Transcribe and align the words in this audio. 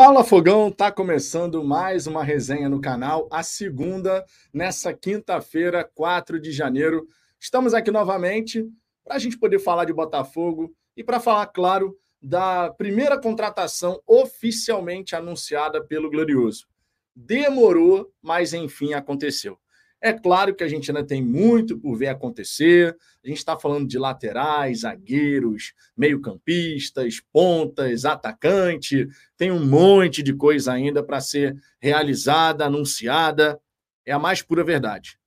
Fala 0.00 0.22
Fogão, 0.22 0.70
tá 0.70 0.92
começando 0.92 1.64
mais 1.64 2.06
uma 2.06 2.22
resenha 2.22 2.68
no 2.68 2.80
canal, 2.80 3.26
a 3.32 3.42
segunda 3.42 4.24
nessa 4.54 4.94
quinta-feira, 4.94 5.82
4 5.92 6.38
de 6.38 6.52
janeiro. 6.52 7.08
Estamos 7.40 7.74
aqui 7.74 7.90
novamente 7.90 8.64
para 9.04 9.16
a 9.16 9.18
gente 9.18 9.36
poder 9.36 9.58
falar 9.58 9.86
de 9.86 9.92
Botafogo 9.92 10.72
e 10.96 11.02
para 11.02 11.18
falar, 11.18 11.48
claro, 11.48 11.98
da 12.22 12.70
primeira 12.70 13.20
contratação 13.20 14.00
oficialmente 14.06 15.16
anunciada 15.16 15.84
pelo 15.84 16.08
Glorioso. 16.08 16.68
Demorou, 17.12 18.08
mas 18.22 18.54
enfim 18.54 18.94
aconteceu. 18.94 19.58
É 20.00 20.12
claro 20.12 20.54
que 20.54 20.62
a 20.62 20.68
gente 20.68 20.90
ainda 20.90 21.04
tem 21.04 21.20
muito 21.20 21.76
por 21.76 21.96
ver 21.96 22.08
acontecer. 22.08 22.96
A 23.24 23.26
gente 23.26 23.38
está 23.38 23.58
falando 23.58 23.88
de 23.88 23.98
laterais, 23.98 24.80
zagueiros, 24.80 25.74
meio-campistas, 25.96 27.20
pontas, 27.32 28.04
atacante. 28.04 29.08
Tem 29.36 29.50
um 29.50 29.64
monte 29.64 30.22
de 30.22 30.32
coisa 30.32 30.72
ainda 30.72 31.02
para 31.02 31.20
ser 31.20 31.56
realizada, 31.80 32.66
anunciada. 32.66 33.60
É 34.06 34.12
a 34.12 34.18
mais 34.20 34.40
pura 34.40 34.62
verdade. 34.62 35.18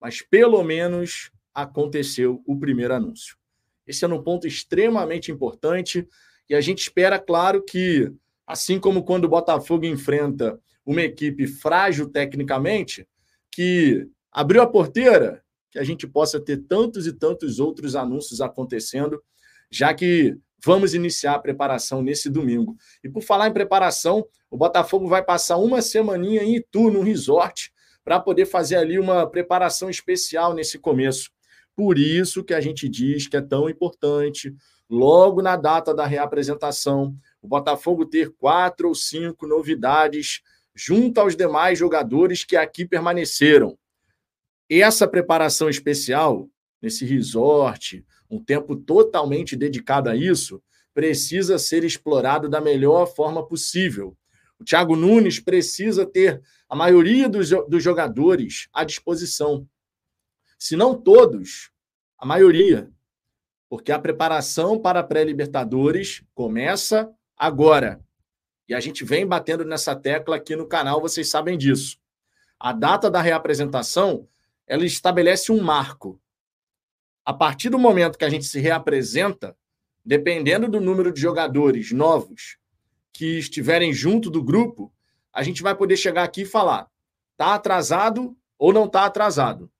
Mas 0.00 0.20
pelo 0.20 0.62
menos 0.64 1.30
aconteceu 1.54 2.42
o 2.44 2.58
primeiro 2.58 2.94
anúncio. 2.94 3.36
Esse 3.86 4.04
é 4.04 4.08
um 4.08 4.22
ponto 4.22 4.46
extremamente 4.46 5.30
importante 5.30 6.06
e 6.48 6.54
a 6.54 6.60
gente 6.60 6.80
espera, 6.80 7.18
claro, 7.18 7.62
que 7.62 8.12
assim 8.46 8.80
como 8.80 9.04
quando 9.04 9.24
o 9.24 9.28
Botafogo 9.28 9.86
enfrenta 9.86 10.58
uma 10.84 11.02
equipe 11.02 11.46
frágil 11.46 12.08
tecnicamente, 12.08 13.06
que 13.58 14.08
abriu 14.30 14.62
a 14.62 14.68
porteira, 14.68 15.42
que 15.72 15.80
a 15.80 15.82
gente 15.82 16.06
possa 16.06 16.38
ter 16.38 16.58
tantos 16.58 17.08
e 17.08 17.12
tantos 17.12 17.58
outros 17.58 17.96
anúncios 17.96 18.40
acontecendo, 18.40 19.20
já 19.68 19.92
que 19.92 20.38
vamos 20.64 20.94
iniciar 20.94 21.34
a 21.34 21.38
preparação 21.40 22.00
nesse 22.00 22.30
domingo. 22.30 22.76
E 23.02 23.08
por 23.08 23.20
falar 23.20 23.48
em 23.48 23.52
preparação, 23.52 24.24
o 24.48 24.56
Botafogo 24.56 25.08
vai 25.08 25.24
passar 25.24 25.56
uma 25.56 25.82
semaninha 25.82 26.44
em 26.44 26.54
Itu, 26.54 26.88
no 26.88 27.02
resort, 27.02 27.72
para 28.04 28.20
poder 28.20 28.46
fazer 28.46 28.76
ali 28.76 28.96
uma 28.96 29.28
preparação 29.28 29.90
especial 29.90 30.54
nesse 30.54 30.78
começo. 30.78 31.28
Por 31.74 31.98
isso 31.98 32.44
que 32.44 32.54
a 32.54 32.60
gente 32.60 32.88
diz 32.88 33.26
que 33.26 33.36
é 33.36 33.42
tão 33.42 33.68
importante, 33.68 34.54
logo 34.88 35.42
na 35.42 35.56
data 35.56 35.92
da 35.92 36.06
reapresentação, 36.06 37.12
o 37.42 37.48
Botafogo 37.48 38.06
ter 38.06 38.30
quatro 38.38 38.86
ou 38.86 38.94
cinco 38.94 39.48
novidades 39.48 40.42
junto 40.78 41.18
aos 41.18 41.34
demais 41.34 41.76
jogadores 41.76 42.44
que 42.44 42.54
aqui 42.54 42.86
permaneceram. 42.86 43.76
Essa 44.70 45.08
preparação 45.08 45.68
especial, 45.68 46.48
nesse 46.80 47.04
resort, 47.04 48.04
um 48.30 48.38
tempo 48.42 48.76
totalmente 48.76 49.56
dedicado 49.56 50.08
a 50.08 50.14
isso, 50.14 50.62
precisa 50.94 51.58
ser 51.58 51.82
explorado 51.82 52.48
da 52.48 52.60
melhor 52.60 53.06
forma 53.06 53.44
possível. 53.44 54.16
O 54.60 54.64
Thiago 54.64 54.94
Nunes 54.94 55.40
precisa 55.40 56.06
ter 56.06 56.40
a 56.68 56.76
maioria 56.76 57.28
dos, 57.28 57.50
dos 57.68 57.82
jogadores 57.82 58.68
à 58.72 58.84
disposição. 58.84 59.66
Se 60.56 60.76
não 60.76 60.94
todos, 60.94 61.72
a 62.16 62.24
maioria. 62.24 62.88
Porque 63.68 63.90
a 63.90 63.98
preparação 63.98 64.80
para 64.80 65.00
a 65.00 65.04
pré-Libertadores 65.04 66.22
começa 66.34 67.12
agora. 67.36 68.00
E 68.68 68.74
a 68.74 68.80
gente 68.80 69.04
vem 69.04 69.26
batendo 69.26 69.64
nessa 69.64 69.96
tecla 69.96 70.36
aqui 70.36 70.54
no 70.54 70.66
canal, 70.66 71.00
vocês 71.00 71.30
sabem 71.30 71.56
disso. 71.56 71.98
A 72.60 72.72
data 72.72 73.10
da 73.10 73.22
reapresentação, 73.22 74.28
ela 74.66 74.84
estabelece 74.84 75.50
um 75.50 75.62
marco. 75.62 76.20
A 77.24 77.32
partir 77.32 77.70
do 77.70 77.78
momento 77.78 78.18
que 78.18 78.24
a 78.24 78.28
gente 78.30 78.44
se 78.44 78.60
reapresenta, 78.60 79.56
dependendo 80.04 80.68
do 80.68 80.80
número 80.80 81.12
de 81.12 81.20
jogadores 81.20 81.92
novos 81.92 82.58
que 83.12 83.38
estiverem 83.38 83.92
junto 83.92 84.30
do 84.30 84.42
grupo, 84.42 84.92
a 85.32 85.42
gente 85.42 85.62
vai 85.62 85.74
poder 85.74 85.96
chegar 85.96 86.24
aqui 86.24 86.42
e 86.42 86.46
falar: 86.46 86.90
tá 87.36 87.54
atrasado 87.54 88.36
ou 88.58 88.72
não 88.72 88.88
tá 88.88 89.04
atrasado. 89.04 89.70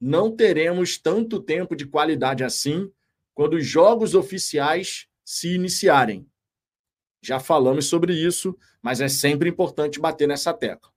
Não 0.00 0.34
teremos 0.34 0.98
tanto 0.98 1.40
tempo 1.40 1.74
de 1.74 1.86
qualidade 1.86 2.44
assim 2.44 2.92
quando 3.34 3.54
os 3.54 3.66
jogos 3.66 4.14
oficiais 4.14 5.06
se 5.24 5.54
iniciarem. 5.54 6.28
Já 7.22 7.38
falamos 7.38 7.86
sobre 7.86 8.12
isso, 8.12 8.56
mas 8.82 9.00
é 9.00 9.08
sempre 9.08 9.48
importante 9.48 10.00
bater 10.00 10.26
nessa 10.26 10.52
tecla. 10.52 10.90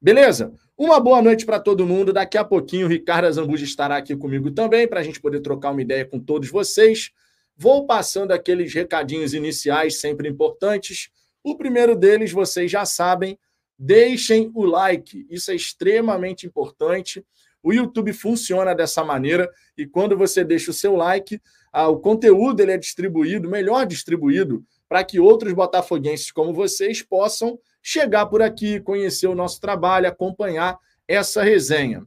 Beleza? 0.00 0.54
Uma 0.78 1.00
boa 1.00 1.20
noite 1.20 1.44
para 1.44 1.58
todo 1.58 1.86
mundo. 1.86 2.12
Daqui 2.12 2.38
a 2.38 2.44
pouquinho 2.44 2.86
o 2.86 2.88
Ricardo 2.88 3.24
Azambuja 3.24 3.64
estará 3.64 3.96
aqui 3.96 4.14
comigo 4.14 4.50
também 4.52 4.86
para 4.86 5.00
a 5.00 5.02
gente 5.02 5.20
poder 5.20 5.40
trocar 5.40 5.72
uma 5.72 5.82
ideia 5.82 6.04
com 6.04 6.20
todos 6.20 6.48
vocês. 6.48 7.10
Vou 7.56 7.84
passando 7.84 8.30
aqueles 8.30 8.72
recadinhos 8.72 9.34
iniciais 9.34 9.98
sempre 9.98 10.28
importantes. 10.28 11.10
O 11.42 11.56
primeiro 11.56 11.96
deles, 11.96 12.30
vocês 12.30 12.70
já 12.70 12.84
sabem, 12.84 13.36
deixem 13.76 14.52
o 14.54 14.64
like. 14.64 15.26
Isso 15.28 15.50
é 15.50 15.54
extremamente 15.54 16.46
importante. 16.46 17.26
O 17.60 17.72
YouTube 17.72 18.12
funciona 18.12 18.72
dessa 18.72 19.02
maneira 19.02 19.50
e 19.76 19.84
quando 19.84 20.16
você 20.16 20.44
deixa 20.44 20.70
o 20.70 20.74
seu 20.74 20.94
like, 20.94 21.40
ah, 21.72 21.88
o 21.88 21.98
conteúdo 21.98 22.60
ele 22.60 22.72
é 22.72 22.78
distribuído, 22.78 23.50
melhor 23.50 23.84
distribuído 23.84 24.64
para 24.88 25.04
que 25.04 25.18
outros 25.18 25.52
botafoguenses 25.52 26.30
como 26.30 26.52
vocês 26.52 27.02
possam 27.02 27.58
chegar 27.82 28.26
por 28.26 28.42
aqui, 28.42 28.80
conhecer 28.80 29.26
o 29.26 29.34
nosso 29.34 29.60
trabalho, 29.60 30.08
acompanhar 30.08 30.78
essa 31.06 31.42
resenha. 31.42 32.06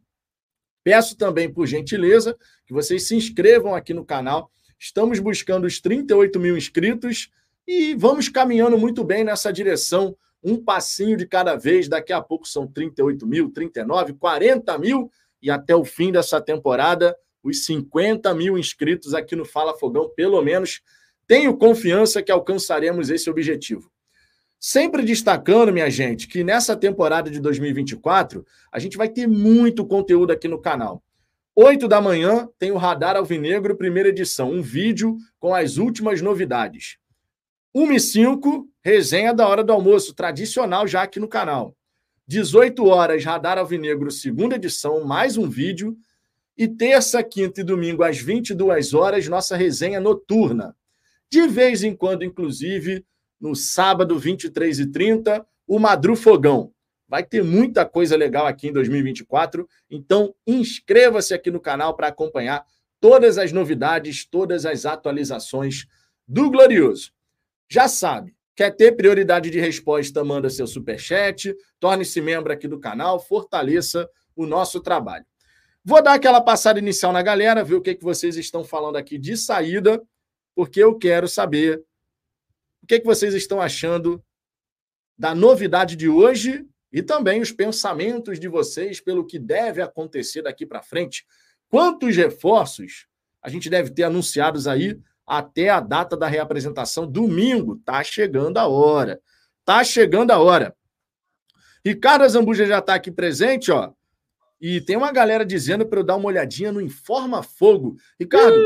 Peço 0.83 1.17
também, 1.17 1.51
por 1.51 1.65
gentileza, 1.67 2.37
que 2.65 2.73
vocês 2.73 3.07
se 3.07 3.15
inscrevam 3.15 3.75
aqui 3.75 3.93
no 3.93 4.05
canal. 4.05 4.51
Estamos 4.77 5.19
buscando 5.19 5.65
os 5.65 5.79
38 5.79 6.39
mil 6.39 6.57
inscritos 6.57 7.29
e 7.67 7.93
vamos 7.95 8.29
caminhando 8.29 8.77
muito 8.77 9.03
bem 9.03 9.23
nessa 9.23 9.53
direção, 9.53 10.15
um 10.43 10.57
passinho 10.61 11.15
de 11.15 11.27
cada 11.27 11.55
vez. 11.55 11.87
Daqui 11.87 12.13
a 12.13 12.21
pouco 12.21 12.47
são 12.47 12.65
38 12.65 13.27
mil, 13.27 13.51
39, 13.51 14.13
40 14.13 14.77
mil 14.77 15.11
e 15.41 15.49
até 15.51 15.75
o 15.75 15.85
fim 15.85 16.11
dessa 16.11 16.41
temporada, 16.41 17.15
os 17.43 17.65
50 17.65 18.33
mil 18.33 18.57
inscritos 18.57 19.13
aqui 19.13 19.35
no 19.35 19.45
Fala 19.45 19.77
Fogão, 19.77 20.09
pelo 20.09 20.41
menos 20.41 20.81
tenho 21.29 21.55
confiança 21.55 22.23
que 22.23 22.31
alcançaremos 22.31 23.11
esse 23.11 23.29
objetivo. 23.29 23.91
Sempre 24.59 25.03
destacando, 25.03 25.71
minha 25.71 25.87
gente, 25.87 26.27
que 26.27 26.43
nessa 26.43 26.75
temporada 26.75 27.29
de 27.29 27.39
2024 27.39 28.43
a 28.71 28.79
gente 28.79 28.97
vai 28.97 29.07
ter 29.07 29.27
muito 29.27 29.85
conteúdo 29.85 30.31
aqui 30.31 30.47
no 30.47 30.59
canal. 30.59 31.03
8 31.55 31.87
da 31.87 32.01
manhã 32.01 32.49
tem 32.57 32.71
o 32.71 32.77
Radar 32.77 33.15
Alvinegro, 33.15 33.77
primeira 33.77 34.09
edição, 34.09 34.51
um 34.51 34.63
vídeo 34.63 35.17
com 35.37 35.53
as 35.53 35.77
últimas 35.77 36.19
novidades. 36.19 36.97
1 37.75 37.91
e 37.91 37.99
5, 37.99 38.67
resenha 38.83 39.31
da 39.31 39.47
hora 39.47 39.63
do 39.63 39.71
almoço, 39.71 40.15
tradicional 40.15 40.87
já 40.87 41.03
aqui 41.03 41.19
no 41.19 41.27
canal. 41.27 41.75
18 42.27 42.87
horas, 42.87 43.23
Radar 43.23 43.59
Alvinegro, 43.59 44.09
segunda 44.09 44.55
edição, 44.55 45.05
mais 45.05 45.37
um 45.37 45.47
vídeo. 45.47 45.95
E 46.57 46.67
terça, 46.67 47.21
quinta 47.21 47.61
e 47.61 47.63
domingo, 47.63 48.01
às 48.01 48.17
22 48.17 48.95
horas, 48.95 49.27
nossa 49.27 49.55
resenha 49.55 49.99
noturna. 49.99 50.75
De 51.31 51.47
vez 51.47 51.83
em 51.83 51.95
quando, 51.95 52.23
inclusive, 52.23 53.05
no 53.39 53.55
sábado, 53.55 54.19
23h30, 54.19 55.45
o 55.67 55.79
Madru 55.79 56.15
Fogão. 56.15 56.73
Vai 57.07 57.23
ter 57.23 57.43
muita 57.43 57.85
coisa 57.85 58.15
legal 58.15 58.45
aqui 58.45 58.67
em 58.67 58.73
2024, 58.73 59.67
então 59.89 60.33
inscreva-se 60.45 61.33
aqui 61.33 61.49
no 61.49 61.59
canal 61.59 61.95
para 61.95 62.07
acompanhar 62.07 62.63
todas 62.99 63.37
as 63.37 63.51
novidades, 63.51 64.25
todas 64.25 64.65
as 64.65 64.85
atualizações 64.85 65.85
do 66.27 66.51
Glorioso. 66.51 67.11
Já 67.67 67.87
sabe, 67.87 68.35
quer 68.55 68.75
ter 68.75 68.95
prioridade 68.95 69.49
de 69.49 69.59
resposta, 69.59 70.23
manda 70.23 70.49
seu 70.49 70.67
superchat, 70.67 71.55
torne-se 71.79 72.21
membro 72.21 72.51
aqui 72.51 72.67
do 72.67 72.79
canal, 72.79 73.19
fortaleça 73.19 74.07
o 74.35 74.45
nosso 74.45 74.79
trabalho. 74.79 75.25
Vou 75.83 76.03
dar 76.03 76.13
aquela 76.13 76.41
passada 76.41 76.77
inicial 76.77 77.11
na 77.11 77.21
galera, 77.21 77.63
ver 77.63 77.75
o 77.75 77.81
que, 77.81 77.95
que 77.95 78.03
vocês 78.03 78.35
estão 78.37 78.63
falando 78.63 78.97
aqui 78.97 79.17
de 79.17 79.37
saída 79.37 80.01
porque 80.59 80.83
eu 80.83 80.93
quero 80.93 81.25
saber 81.25 81.81
o 82.83 82.85
que, 82.85 82.95
é 82.95 82.99
que 82.99 83.05
vocês 83.05 83.33
estão 83.33 83.61
achando 83.61 84.21
da 85.17 85.33
novidade 85.33 85.95
de 85.95 86.09
hoje 86.09 86.67
e 86.91 87.01
também 87.01 87.39
os 87.39 87.49
pensamentos 87.49 88.37
de 88.37 88.49
vocês 88.49 88.99
pelo 88.99 89.25
que 89.25 89.39
deve 89.39 89.81
acontecer 89.81 90.41
daqui 90.41 90.65
para 90.65 90.83
frente. 90.83 91.25
Quantos 91.69 92.13
reforços 92.13 93.07
a 93.41 93.47
gente 93.47 93.69
deve 93.69 93.91
ter 93.91 94.03
anunciados 94.03 94.67
aí 94.67 94.99
até 95.25 95.69
a 95.69 95.79
data 95.79 96.17
da 96.17 96.27
reapresentação, 96.27 97.09
domingo? 97.09 97.77
Tá 97.85 98.03
chegando 98.03 98.57
a 98.57 98.67
hora. 98.67 99.21
Tá 99.63 99.81
chegando 99.81 100.31
a 100.31 100.39
hora. 100.39 100.75
Ricardo 101.85 102.27
Zambuja 102.27 102.65
já 102.65 102.79
está 102.79 102.95
aqui 102.95 103.11
presente, 103.11 103.71
ó. 103.71 103.93
E 104.59 104.81
tem 104.81 104.97
uma 104.97 105.13
galera 105.13 105.45
dizendo 105.45 105.85
para 105.85 106.01
eu 106.01 106.03
dar 106.03 106.17
uma 106.17 106.27
olhadinha 106.27 106.69
no 106.69 106.81
Informa 106.81 107.41
Fogo. 107.41 107.95
Ricardo, 108.19 108.57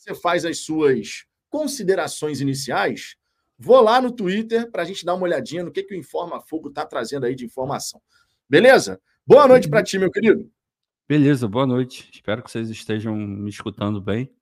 você 0.00 0.14
faz 0.14 0.46
as 0.46 0.58
suas 0.58 1.26
considerações 1.50 2.40
iniciais, 2.40 3.16
vou 3.58 3.80
lá 3.82 4.00
no 4.00 4.10
Twitter 4.10 4.70
para 4.70 4.82
a 4.82 4.84
gente 4.84 5.04
dar 5.04 5.14
uma 5.14 5.24
olhadinha 5.24 5.62
no 5.62 5.70
que, 5.70 5.82
que 5.82 5.94
o 5.94 5.98
Informa 5.98 6.40
Fogo 6.40 6.70
está 6.70 6.86
trazendo 6.86 7.26
aí 7.26 7.34
de 7.34 7.44
informação. 7.44 8.00
Beleza? 8.48 8.98
Boa 9.26 9.46
noite 9.46 9.68
para 9.68 9.82
ti, 9.82 9.98
meu 9.98 10.10
querido. 10.10 10.50
Beleza, 11.06 11.46
boa 11.46 11.66
noite. 11.66 12.08
Espero 12.12 12.42
que 12.42 12.50
vocês 12.50 12.70
estejam 12.70 13.14
me 13.14 13.50
escutando 13.50 14.00
bem. 14.00 14.32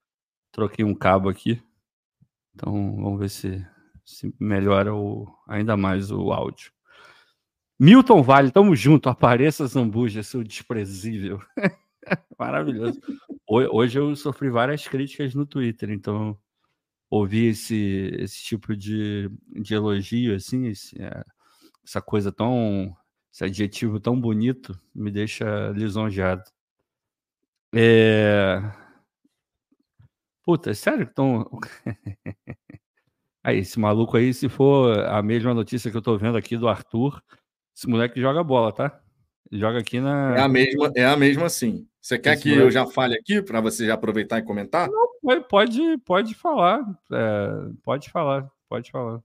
Troquei 0.52 0.84
um 0.84 0.94
cabo 0.94 1.28
aqui. 1.28 1.60
Então, 2.54 2.72
vamos 2.96 3.18
ver 3.18 3.30
se, 3.30 3.66
se 4.04 4.32
melhora 4.38 4.94
o, 4.94 5.26
ainda 5.48 5.76
mais 5.76 6.12
o 6.12 6.30
áudio. 6.30 6.72
Milton 7.80 8.22
Vale, 8.22 8.52
tamo 8.52 8.76
junto. 8.76 9.08
Apareça 9.08 9.66
Zambuja, 9.66 10.22
seu 10.22 10.44
desprezível. 10.44 11.40
Maravilhoso. 12.38 13.00
Hoje 13.46 13.98
eu 13.98 14.14
sofri 14.14 14.50
várias 14.50 14.86
críticas 14.86 15.34
no 15.34 15.46
Twitter, 15.46 15.90
então 15.90 16.38
ouvir 17.10 17.50
esse, 17.50 18.10
esse 18.18 18.42
tipo 18.42 18.76
de, 18.76 19.30
de 19.60 19.74
elogio, 19.74 20.34
assim, 20.34 20.66
esse, 20.66 21.00
é, 21.00 21.24
essa 21.84 22.00
coisa 22.02 22.30
tão. 22.30 22.94
esse 23.32 23.44
adjetivo 23.44 23.98
tão 23.98 24.20
bonito 24.20 24.78
me 24.94 25.10
deixa 25.10 25.70
lisonjeado. 25.70 26.44
É... 27.74 28.60
Puta, 30.42 30.70
é 30.70 30.74
sério 30.74 31.06
que 31.06 31.12
estão. 31.12 31.48
aí, 33.42 33.58
esse 33.58 33.78
maluco 33.78 34.16
aí, 34.16 34.32
se 34.32 34.48
for 34.48 34.98
a 35.06 35.22
mesma 35.22 35.54
notícia 35.54 35.90
que 35.90 35.96
eu 35.96 36.02
tô 36.02 36.16
vendo 36.16 36.36
aqui 36.36 36.56
do 36.56 36.68
Arthur, 36.68 37.22
esse 37.76 37.86
moleque 37.86 38.20
joga 38.20 38.42
bola, 38.42 38.72
tá? 38.72 39.00
Joga 39.50 39.78
aqui 39.78 40.00
na. 40.00 40.36
É 40.36 40.40
a 40.40 40.48
mesma, 40.48 40.92
é 40.94 41.06
a 41.06 41.16
mesma 41.16 41.48
sim. 41.48 41.86
Você 42.08 42.18
quer 42.18 42.40
que 42.40 42.50
eu 42.50 42.70
já 42.70 42.86
fale 42.86 43.14
aqui 43.14 43.42
para 43.42 43.60
você 43.60 43.84
já 43.84 43.92
aproveitar 43.92 44.38
e 44.38 44.42
comentar? 44.42 44.88
Não, 44.88 45.42
pode, 45.42 45.98
pode 46.06 46.34
falar. 46.34 46.80
É, 47.12 47.48
pode 47.84 48.08
falar, 48.08 48.50
pode 48.66 48.90
falar. 48.90 49.20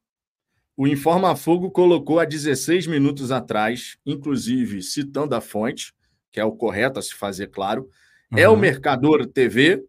O 0.76 0.86
Informa 0.86 1.34
Fogo 1.34 1.72
colocou 1.72 2.20
há 2.20 2.26
16 2.26 2.86
minutos 2.88 3.32
atrás, 3.32 3.98
inclusive 4.06 4.82
citando 4.82 5.34
a 5.34 5.40
fonte, 5.40 5.94
que 6.30 6.42
é 6.42 6.44
o 6.44 6.52
correto 6.52 7.00
a 7.00 7.02
se 7.02 7.14
fazer 7.14 7.48
claro, 7.48 7.90
uhum. 8.30 8.38
é 8.38 8.50
o 8.50 8.58
Mercador 8.58 9.26
TV, 9.28 9.82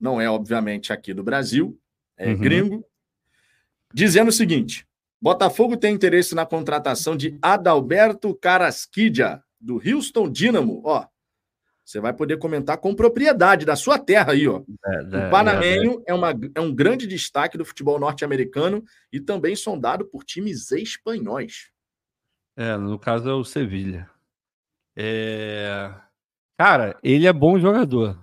não 0.00 0.20
é 0.20 0.28
obviamente 0.28 0.92
aqui 0.92 1.14
do 1.14 1.22
Brasil, 1.22 1.78
é 2.16 2.30
uhum. 2.30 2.38
gringo, 2.38 2.84
dizendo 3.94 4.30
o 4.30 4.32
seguinte: 4.32 4.84
Botafogo 5.22 5.76
tem 5.76 5.94
interesse 5.94 6.34
na 6.34 6.44
contratação 6.44 7.16
de 7.16 7.38
Adalberto 7.40 8.34
Carasquidia, 8.34 9.40
do 9.60 9.80
Houston 9.88 10.28
Dynamo. 10.28 10.82
Ó, 10.84 11.06
você 11.86 12.00
vai 12.00 12.12
poder 12.12 12.36
comentar 12.38 12.78
com 12.78 12.96
propriedade 12.96 13.64
da 13.64 13.76
sua 13.76 13.96
terra 13.96 14.32
aí, 14.32 14.48
ó. 14.48 14.60
É, 14.84 15.28
o 15.28 15.30
Panamenho 15.30 16.02
é, 16.04 16.10
é. 16.10 16.14
Uma, 16.14 16.34
é 16.56 16.60
um 16.60 16.74
grande 16.74 17.06
destaque 17.06 17.56
do 17.56 17.64
futebol 17.64 17.96
norte-americano 18.00 18.82
e 19.12 19.20
também 19.20 19.54
sondado 19.54 20.04
por 20.04 20.24
times 20.24 20.72
espanhóis. 20.72 21.70
É, 22.56 22.76
no 22.76 22.98
caso 22.98 23.30
é 23.30 23.32
o 23.32 23.44
Sevilha. 23.44 24.10
É... 24.96 25.94
Cara, 26.58 26.98
ele 27.04 27.28
é 27.28 27.32
bom 27.32 27.56
jogador. 27.56 28.18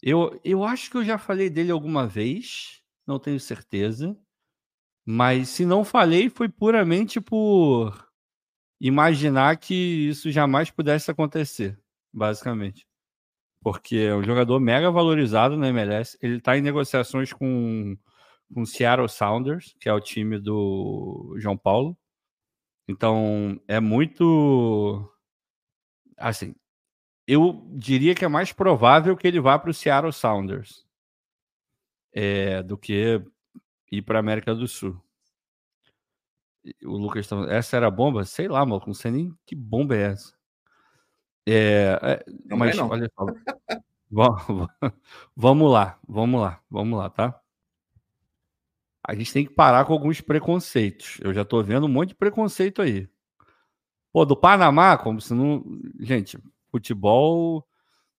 Eu, 0.00 0.40
eu 0.44 0.62
acho 0.62 0.88
que 0.88 0.98
eu 0.98 1.04
já 1.04 1.18
falei 1.18 1.50
dele 1.50 1.72
alguma 1.72 2.06
vez, 2.06 2.80
não 3.04 3.18
tenho 3.18 3.40
certeza. 3.40 4.16
Mas 5.04 5.48
se 5.48 5.64
não 5.64 5.84
falei, 5.84 6.30
foi 6.30 6.48
puramente 6.48 7.20
por 7.20 8.06
imaginar 8.80 9.56
que 9.56 9.74
isso 10.10 10.30
jamais 10.30 10.70
pudesse 10.70 11.10
acontecer 11.10 11.76
basicamente. 12.16 12.86
Porque 13.60 13.96
é 13.96 14.14
um 14.14 14.24
jogador 14.24 14.60
mega 14.60 14.90
valorizado 14.90 15.56
na 15.56 15.68
MLS. 15.68 16.18
Ele 16.22 16.38
está 16.38 16.56
em 16.56 16.62
negociações 16.62 17.32
com 17.32 17.96
com 18.54 18.62
o 18.62 18.66
Seattle 18.66 19.08
Sounders, 19.08 19.74
que 19.80 19.88
é 19.88 19.92
o 19.92 20.00
time 20.00 20.38
do 20.38 21.34
João 21.38 21.56
Paulo. 21.56 21.96
Então, 22.88 23.60
é 23.66 23.80
muito 23.80 25.12
assim, 26.16 26.54
eu 27.26 27.66
diria 27.72 28.14
que 28.14 28.24
é 28.24 28.28
mais 28.28 28.52
provável 28.52 29.16
que 29.16 29.26
ele 29.26 29.40
vá 29.40 29.58
para 29.58 29.70
o 29.70 29.74
Seattle 29.74 30.12
Sounders 30.12 30.86
é, 32.12 32.62
do 32.62 32.78
que 32.78 33.22
ir 33.90 34.02
para 34.02 34.18
a 34.18 34.20
América 34.20 34.54
do 34.54 34.68
Sul. 34.68 35.00
O 36.84 36.96
Lucas, 36.96 37.28
tá, 37.28 37.36
essa 37.48 37.76
era 37.76 37.88
a 37.88 37.90
bomba? 37.90 38.24
Sei 38.24 38.48
lá, 38.48 38.64
mano, 38.64 38.82
não 38.86 38.94
sei 38.94 39.10
nem 39.10 39.38
que 39.44 39.54
bomba 39.54 39.96
é 39.96 40.12
essa. 40.12 40.35
É, 41.46 41.98
é 42.02 42.24
não 42.44 42.56
mas 42.56 42.76
não. 42.76 42.88
olha 42.90 43.08
só. 43.14 43.26
vamos 45.36 45.72
lá, 45.72 45.98
vamos 46.08 46.40
lá, 46.40 46.60
vamos 46.68 46.98
lá, 46.98 47.08
tá? 47.08 47.40
A 49.06 49.14
gente 49.14 49.32
tem 49.32 49.46
que 49.46 49.52
parar 49.52 49.84
com 49.84 49.92
alguns 49.92 50.20
preconceitos. 50.20 51.18
Eu 51.20 51.32
já 51.32 51.44
tô 51.44 51.62
vendo 51.62 51.86
um 51.86 51.88
monte 51.88 52.08
de 52.08 52.14
preconceito 52.16 52.82
aí. 52.82 53.08
Pô, 54.12 54.24
do 54.24 54.36
Panamá, 54.36 54.98
como 54.98 55.20
se 55.20 55.32
não. 55.32 55.64
Gente, 56.00 56.38
futebol 56.70 57.64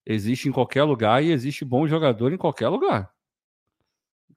existe 0.05 0.47
em 0.47 0.51
qualquer 0.53 0.83
lugar 0.83 1.21
e 1.21 1.31
existe 1.31 1.65
bom 1.65 1.85
jogador 1.87 2.31
em 2.31 2.37
qualquer 2.37 2.69
lugar. 2.69 3.13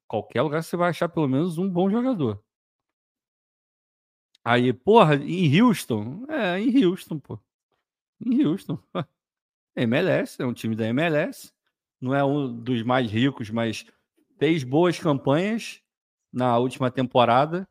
Qualquer 0.08 0.42
lugar 0.42 0.64
você 0.64 0.76
vai 0.76 0.90
achar 0.90 1.08
pelo 1.08 1.28
menos 1.28 1.58
um 1.58 1.70
bom 1.70 1.88
jogador. 1.88 2.42
Aí, 4.42 4.72
porra, 4.72 5.14
em 5.14 5.60
Houston? 5.60 6.24
É, 6.28 6.58
em 6.58 6.84
Houston, 6.84 7.18
pô 7.20 7.38
em 8.20 8.44
Houston. 8.44 8.78
MLS, 9.76 10.40
é 10.40 10.46
um 10.46 10.52
time 10.52 10.74
da 10.74 10.86
MLS. 10.88 11.52
Não 12.00 12.14
é 12.14 12.24
um 12.24 12.52
dos 12.52 12.82
mais 12.82 13.10
ricos, 13.10 13.50
mas 13.50 13.84
fez 14.38 14.64
boas 14.64 14.98
campanhas 14.98 15.82
na 16.32 16.56
última 16.58 16.90
temporada. 16.90 17.68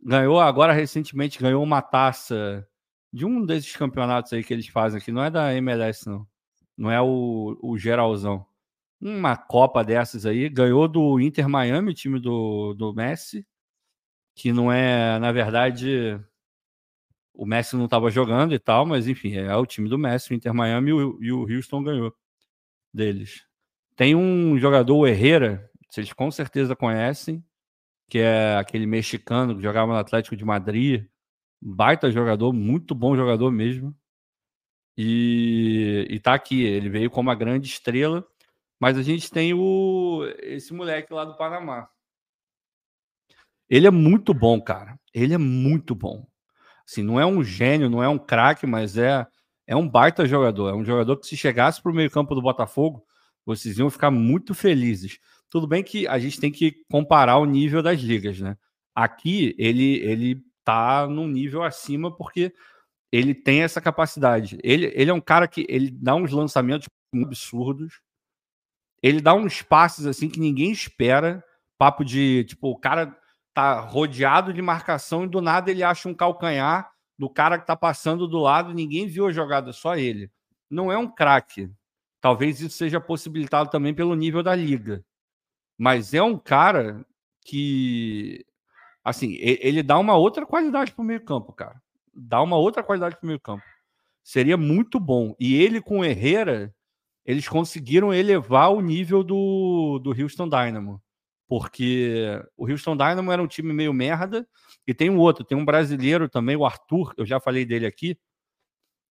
Ganhou 0.00 0.40
agora 0.40 0.72
recentemente 0.72 1.38
ganhou 1.38 1.62
uma 1.62 1.82
taça 1.82 2.66
de 3.12 3.26
um 3.26 3.44
desses 3.44 3.76
campeonatos 3.76 4.32
aí 4.32 4.42
que 4.42 4.52
eles 4.52 4.66
fazem 4.68 5.00
aqui. 5.00 5.12
Não 5.12 5.22
é 5.22 5.30
da 5.30 5.54
MLS, 5.54 6.08
não. 6.08 6.26
Não 6.76 6.90
é 6.90 7.00
o, 7.00 7.58
o 7.62 7.76
geralzão. 7.76 8.46
Uma 9.00 9.36
Copa 9.36 9.84
dessas 9.84 10.24
aí. 10.24 10.48
Ganhou 10.48 10.88
do 10.88 11.20
Inter 11.20 11.48
Miami, 11.48 11.94
time 11.94 12.18
do, 12.18 12.74
do 12.74 12.94
Messi. 12.94 13.46
Que 14.34 14.52
não 14.52 14.72
é, 14.72 15.18
na 15.18 15.30
verdade, 15.30 16.18
o 17.34 17.46
Messi 17.46 17.76
não 17.76 17.86
estava 17.86 18.10
jogando 18.10 18.54
e 18.54 18.58
tal, 18.58 18.84
mas 18.86 19.08
enfim, 19.08 19.36
é 19.36 19.56
o 19.56 19.66
time 19.66 19.88
do 19.88 19.98
Messi, 19.98 20.32
o 20.32 20.34
Inter 20.34 20.52
Miami 20.54 20.90
e 20.90 20.92
o, 20.92 21.22
e 21.22 21.32
o 21.32 21.40
Houston 21.42 21.82
ganhou 21.82 22.14
deles. 22.92 23.46
Tem 23.96 24.14
um 24.14 24.58
jogador, 24.58 24.96
o 24.96 25.06
Herrera, 25.06 25.70
vocês 25.88 26.12
com 26.12 26.30
certeza 26.30 26.76
conhecem, 26.76 27.44
que 28.08 28.18
é 28.18 28.56
aquele 28.56 28.86
mexicano 28.86 29.56
que 29.56 29.62
jogava 29.62 29.92
no 29.92 29.98
Atlético 29.98 30.36
de 30.36 30.44
Madrid, 30.44 31.06
baita 31.60 32.10
jogador, 32.10 32.52
muito 32.52 32.94
bom 32.94 33.16
jogador 33.16 33.50
mesmo. 33.50 33.96
E, 34.96 36.06
e 36.10 36.20
tá 36.20 36.34
aqui, 36.34 36.62
ele 36.62 36.90
veio 36.90 37.10
como 37.10 37.28
uma 37.30 37.34
grande 37.34 37.68
estrela, 37.68 38.26
mas 38.78 38.98
a 38.98 39.02
gente 39.02 39.30
tem 39.30 39.54
o 39.54 40.24
esse 40.40 40.74
moleque 40.74 41.12
lá 41.12 41.24
do 41.24 41.36
Panamá. 41.36 41.88
Ele 43.68 43.86
é 43.86 43.90
muito 43.90 44.34
bom, 44.34 44.60
cara. 44.60 44.98
Ele 45.14 45.32
é 45.32 45.38
muito 45.38 45.94
bom. 45.94 46.26
Assim, 46.88 47.02
não 47.02 47.20
é 47.20 47.26
um 47.26 47.42
gênio, 47.42 47.90
não 47.90 48.02
é 48.02 48.08
um 48.08 48.18
craque, 48.18 48.66
mas 48.66 48.96
é, 48.96 49.26
é 49.66 49.76
um 49.76 49.88
baita 49.88 50.26
jogador. 50.26 50.70
É 50.70 50.74
um 50.74 50.84
jogador 50.84 51.16
que, 51.16 51.26
se 51.26 51.36
chegasse 51.36 51.82
para 51.82 51.92
o 51.92 51.94
meio-campo 51.94 52.34
do 52.34 52.42
Botafogo, 52.42 53.04
vocês 53.44 53.78
iam 53.78 53.90
ficar 53.90 54.10
muito 54.10 54.54
felizes. 54.54 55.18
Tudo 55.50 55.66
bem 55.66 55.82
que 55.82 56.06
a 56.06 56.18
gente 56.18 56.40
tem 56.40 56.50
que 56.50 56.72
comparar 56.90 57.38
o 57.38 57.44
nível 57.44 57.82
das 57.82 58.00
ligas, 58.00 58.40
né? 58.40 58.56
Aqui 58.94 59.54
ele 59.58 59.96
ele 59.98 60.42
tá 60.64 61.06
num 61.06 61.26
nível 61.26 61.62
acima 61.62 62.14
porque 62.14 62.52
ele 63.10 63.34
tem 63.34 63.62
essa 63.62 63.80
capacidade. 63.80 64.58
Ele, 64.62 64.90
ele 64.94 65.10
é 65.10 65.14
um 65.14 65.20
cara 65.20 65.46
que 65.46 65.66
ele 65.68 65.90
dá 65.90 66.14
uns 66.14 66.32
lançamentos 66.32 66.88
absurdos. 67.14 68.00
Ele 69.02 69.20
dá 69.20 69.34
uns 69.34 69.60
passes 69.60 70.06
assim 70.06 70.28
que 70.28 70.40
ninguém 70.40 70.72
espera. 70.72 71.44
Papo 71.78 72.04
de 72.04 72.44
tipo, 72.44 72.70
o 72.70 72.78
cara 72.78 73.14
tá 73.54 73.80
rodeado 73.80 74.52
de 74.52 74.62
marcação 74.62 75.24
e 75.24 75.28
do 75.28 75.40
nada 75.40 75.70
ele 75.70 75.82
acha 75.82 76.08
um 76.08 76.14
calcanhar 76.14 76.90
do 77.18 77.28
cara 77.28 77.58
que 77.58 77.66
tá 77.66 77.76
passando 77.76 78.26
do 78.26 78.38
lado, 78.38 78.74
ninguém 78.74 79.06
viu 79.06 79.26
a 79.26 79.32
jogada, 79.32 79.72
só 79.72 79.96
ele. 79.96 80.30
Não 80.68 80.90
é 80.90 80.96
um 80.96 81.08
craque. 81.08 81.70
Talvez 82.20 82.60
isso 82.60 82.76
seja 82.76 83.00
possibilitado 83.00 83.70
também 83.70 83.94
pelo 83.94 84.14
nível 84.14 84.42
da 84.42 84.54
liga. 84.54 85.04
Mas 85.78 86.14
é 86.14 86.22
um 86.22 86.38
cara 86.38 87.04
que 87.44 88.44
assim, 89.04 89.34
ele 89.40 89.82
dá 89.82 89.98
uma 89.98 90.16
outra 90.16 90.46
qualidade 90.46 90.92
para 90.92 91.02
o 91.02 91.04
meio-campo, 91.04 91.52
cara. 91.52 91.80
Dá 92.14 92.40
uma 92.40 92.56
outra 92.56 92.82
qualidade 92.82 93.16
para 93.16 93.24
o 93.24 93.26
meio-campo. 93.26 93.64
Seria 94.22 94.56
muito 94.56 95.00
bom. 95.00 95.34
E 95.38 95.56
ele 95.56 95.80
com 95.80 96.00
o 96.00 96.04
Herrera, 96.04 96.74
eles 97.24 97.48
conseguiram 97.48 98.14
elevar 98.14 98.72
o 98.72 98.80
nível 98.80 99.24
do, 99.24 99.98
do 99.98 100.10
Houston 100.10 100.48
Dynamo 100.48 101.02
porque 101.52 102.42
o 102.56 102.66
Houston 102.66 102.96
Dynamo 102.96 103.30
era 103.30 103.42
um 103.42 103.46
time 103.46 103.74
meio 103.74 103.92
merda, 103.92 104.48
e 104.86 104.94
tem 104.94 105.10
um 105.10 105.18
outro, 105.18 105.44
tem 105.44 105.54
um 105.54 105.66
brasileiro 105.66 106.26
também, 106.26 106.56
o 106.56 106.64
Arthur, 106.64 107.12
eu 107.14 107.26
já 107.26 107.38
falei 107.38 107.66
dele 107.66 107.84
aqui, 107.84 108.18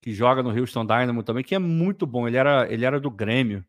que 0.01 0.15
joga 0.15 0.43
no 0.43 0.49
Houston 0.49 0.87
Dynamo 0.87 1.23
também, 1.23 1.45
que 1.45 1.55
é 1.55 1.59
muito 1.59 2.07
bom, 2.07 2.27
ele 2.27 2.39
era, 2.39 2.73
ele 2.73 2.87
era 2.87 2.99
do 2.99 3.11
Grêmio, 3.11 3.63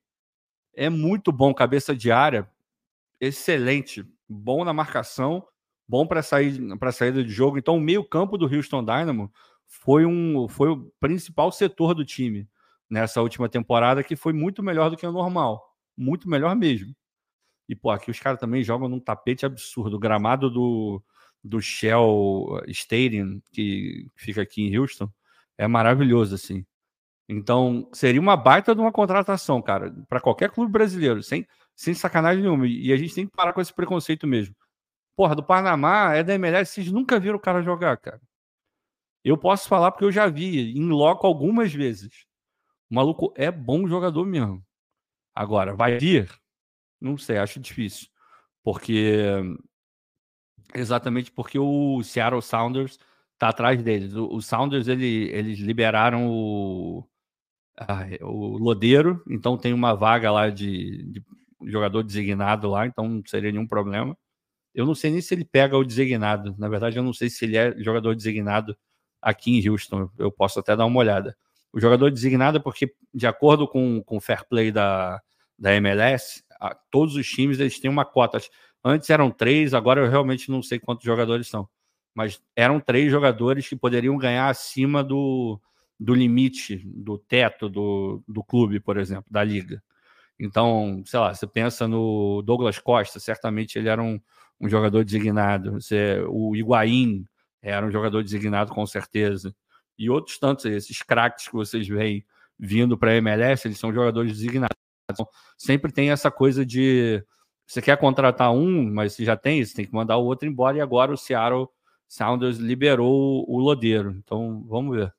é 0.73 0.89
muito 0.89 1.29
bom, 1.29 1.53
cabeça 1.53 1.93
de 1.93 2.09
área, 2.09 2.49
excelente, 3.19 4.05
bom 4.29 4.63
na 4.63 4.71
marcação, 4.71 5.45
bom 5.85 6.07
para 6.07 6.23
sair 6.23 6.57
para 6.77 6.93
saída 6.93 7.21
de 7.21 7.31
jogo. 7.31 7.57
Então, 7.57 7.75
o 7.75 7.81
meio-campo 7.81 8.37
do 8.37 8.45
Houston 8.45 8.81
Dynamo 8.81 9.29
foi 9.67 10.05
um 10.05 10.47
foi 10.47 10.69
o 10.69 10.89
principal 11.01 11.51
setor 11.51 11.93
do 11.93 12.05
time 12.05 12.47
nessa 12.89 13.21
última 13.21 13.49
temporada, 13.49 14.05
que 14.05 14.15
foi 14.15 14.31
muito 14.31 14.63
melhor 14.63 14.89
do 14.89 14.95
que 14.95 15.05
o 15.05 15.11
normal, 15.11 15.61
muito 15.97 16.29
melhor 16.29 16.55
mesmo. 16.55 16.95
E, 17.73 17.75
pô, 17.75 17.89
aqui 17.89 18.11
os 18.11 18.19
caras 18.19 18.39
também 18.39 18.63
jogam 18.63 18.87
num 18.87 18.99
tapete 18.99 19.47
absurdo. 19.47 19.95
O 19.95 19.99
gramado 19.99 20.47
do, 20.47 21.03
do 21.43 21.59
Shell 21.59 22.61
Stadium, 22.67 23.41
que 23.51 24.07
fica 24.15 24.43
aqui 24.43 24.61
em 24.61 24.77
Houston, 24.77 25.09
é 25.57 25.67
maravilhoso, 25.67 26.35
assim. 26.35 26.63
Então, 27.27 27.89
seria 27.91 28.21
uma 28.21 28.37
baita 28.37 28.75
de 28.75 28.81
uma 28.81 28.91
contratação, 28.91 29.59
cara, 29.59 29.91
para 30.07 30.21
qualquer 30.21 30.51
clube 30.51 30.71
brasileiro, 30.71 31.23
sem, 31.23 31.47
sem 31.75 31.95
sacanagem 31.95 32.43
nenhuma. 32.43 32.67
E 32.67 32.93
a 32.93 32.95
gente 32.95 33.15
tem 33.15 33.25
que 33.25 33.35
parar 33.35 33.53
com 33.53 33.61
esse 33.61 33.73
preconceito 33.73 34.27
mesmo. 34.27 34.55
Porra, 35.15 35.35
do 35.35 35.43
Panamá, 35.43 36.13
é 36.13 36.23
da 36.23 36.35
MLS, 36.35 36.73
vocês 36.73 36.91
nunca 36.91 37.19
viram 37.19 37.37
o 37.37 37.41
cara 37.41 37.63
jogar, 37.63 37.97
cara. 37.97 38.21
Eu 39.23 39.35
posso 39.35 39.67
falar 39.67 39.91
porque 39.91 40.05
eu 40.05 40.11
já 40.11 40.27
vi 40.27 40.77
em 40.77 40.89
loco 40.89 41.25
algumas 41.25 41.73
vezes. 41.73 42.27
O 42.91 42.93
maluco 42.95 43.33
é 43.35 43.49
bom 43.49 43.87
jogador 43.87 44.25
mesmo. 44.27 44.63
Agora, 45.33 45.75
vai 45.75 45.97
vir? 45.97 46.29
Não 47.03 47.17
sei, 47.17 47.37
acho 47.37 47.59
difícil. 47.59 48.07
Porque. 48.63 49.17
Exatamente 50.73 51.31
porque 51.31 51.59
o 51.59 52.01
Seattle 52.03 52.41
Sounders 52.41 52.97
tá 53.37 53.49
atrás 53.49 53.83
deles. 53.83 54.15
O, 54.15 54.41
Sounders, 54.41 54.87
ele, 54.87 55.29
eles 55.31 55.59
liberaram 55.59 56.27
o, 56.29 57.05
a, 57.77 58.07
o 58.21 58.57
Lodeiro, 58.57 59.21
então 59.29 59.57
tem 59.57 59.73
uma 59.73 59.93
vaga 59.93 60.31
lá 60.31 60.49
de, 60.49 61.03
de 61.03 61.23
jogador 61.65 62.03
designado 62.03 62.69
lá, 62.69 62.87
então 62.87 63.07
não 63.07 63.23
seria 63.25 63.51
nenhum 63.51 63.67
problema. 63.67 64.17
Eu 64.73 64.85
não 64.85 64.95
sei 64.95 65.11
nem 65.11 65.21
se 65.21 65.33
ele 65.35 65.45
pega 65.45 65.77
o 65.77 65.83
designado. 65.83 66.55
Na 66.57 66.69
verdade, 66.69 66.97
eu 66.97 67.03
não 67.03 67.13
sei 67.13 67.29
se 67.29 67.45
ele 67.45 67.57
é 67.57 67.77
jogador 67.79 68.15
designado 68.15 68.75
aqui 69.21 69.51
em 69.51 69.69
Houston. 69.69 70.09
Eu 70.17 70.31
posso 70.31 70.59
até 70.59 70.75
dar 70.75 70.85
uma 70.85 70.99
olhada. 70.99 71.37
O 71.71 71.79
jogador 71.79 72.09
designado 72.11 72.57
é 72.57 72.61
porque, 72.61 72.95
de 73.13 73.27
acordo 73.27 73.67
com, 73.67 74.01
com 74.03 74.17
o 74.17 74.21
fair 74.21 74.47
play 74.47 74.71
da, 74.71 75.21
da 75.57 75.73
MLS, 75.75 76.43
a, 76.63 76.73
todos 76.89 77.15
os 77.15 77.27
times 77.27 77.59
eles 77.59 77.77
têm 77.79 77.91
uma 77.91 78.05
cota. 78.05 78.39
Antes 78.83 79.09
eram 79.09 79.29
três, 79.29 79.73
agora 79.73 80.01
eu 80.01 80.09
realmente 80.09 80.49
não 80.49 80.63
sei 80.63 80.79
quantos 80.79 81.03
jogadores 81.03 81.47
são. 81.47 81.67
Mas 82.15 82.41
eram 82.55 82.79
três 82.79 83.11
jogadores 83.11 83.67
que 83.67 83.75
poderiam 83.75 84.17
ganhar 84.17 84.47
acima 84.47 85.03
do, 85.03 85.59
do 85.99 86.13
limite, 86.13 86.77
do 86.85 87.17
teto 87.17 87.67
do, 87.67 88.23
do 88.27 88.43
clube, 88.43 88.79
por 88.79 88.97
exemplo, 88.97 89.25
da 89.29 89.43
liga. 89.43 89.83
Então, 90.39 91.03
sei 91.05 91.19
lá, 91.19 91.33
você 91.33 91.45
pensa 91.45 91.87
no 91.87 92.41
Douglas 92.43 92.79
Costa, 92.79 93.19
certamente 93.19 93.77
ele 93.77 93.89
era 93.89 94.01
um, 94.01 94.19
um 94.59 94.69
jogador 94.69 95.03
designado. 95.03 95.73
Você, 95.73 96.23
o 96.29 96.55
Higuaín 96.55 97.25
era 97.61 97.85
um 97.85 97.91
jogador 97.91 98.23
designado 98.23 98.73
com 98.73 98.85
certeza. 98.85 99.53
E 99.97 100.09
outros 100.09 100.39
tantos, 100.39 100.65
esses 100.65 101.01
craques 101.01 101.47
que 101.47 101.53
vocês 101.53 101.87
veem 101.87 102.25
vindo 102.57 102.97
para 102.97 103.11
a 103.11 103.15
MLS, 103.15 103.67
eles 103.67 103.79
são 103.79 103.93
jogadores 103.93 104.31
designados. 104.33 104.82
Então, 105.11 105.27
sempre 105.57 105.91
tem 105.91 106.11
essa 106.11 106.31
coisa 106.31 106.65
de 106.65 107.23
você 107.65 107.81
quer 107.81 107.97
contratar 107.97 108.51
um, 108.51 108.91
mas 108.93 109.13
você 109.13 109.25
já 109.25 109.37
tem, 109.37 109.63
você 109.63 109.73
tem 109.73 109.85
que 109.85 109.93
mandar 109.93 110.17
o 110.17 110.25
outro 110.25 110.47
embora. 110.47 110.77
E 110.77 110.81
agora 110.81 111.13
o 111.13 111.17
Seattle 111.17 111.67
Sounders 112.07 112.57
liberou 112.57 113.49
o 113.49 113.57
Lodeiro. 113.59 114.11
Então, 114.11 114.63
vamos 114.67 114.97
ver. 114.97 115.13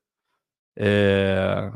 É... 0.76 1.72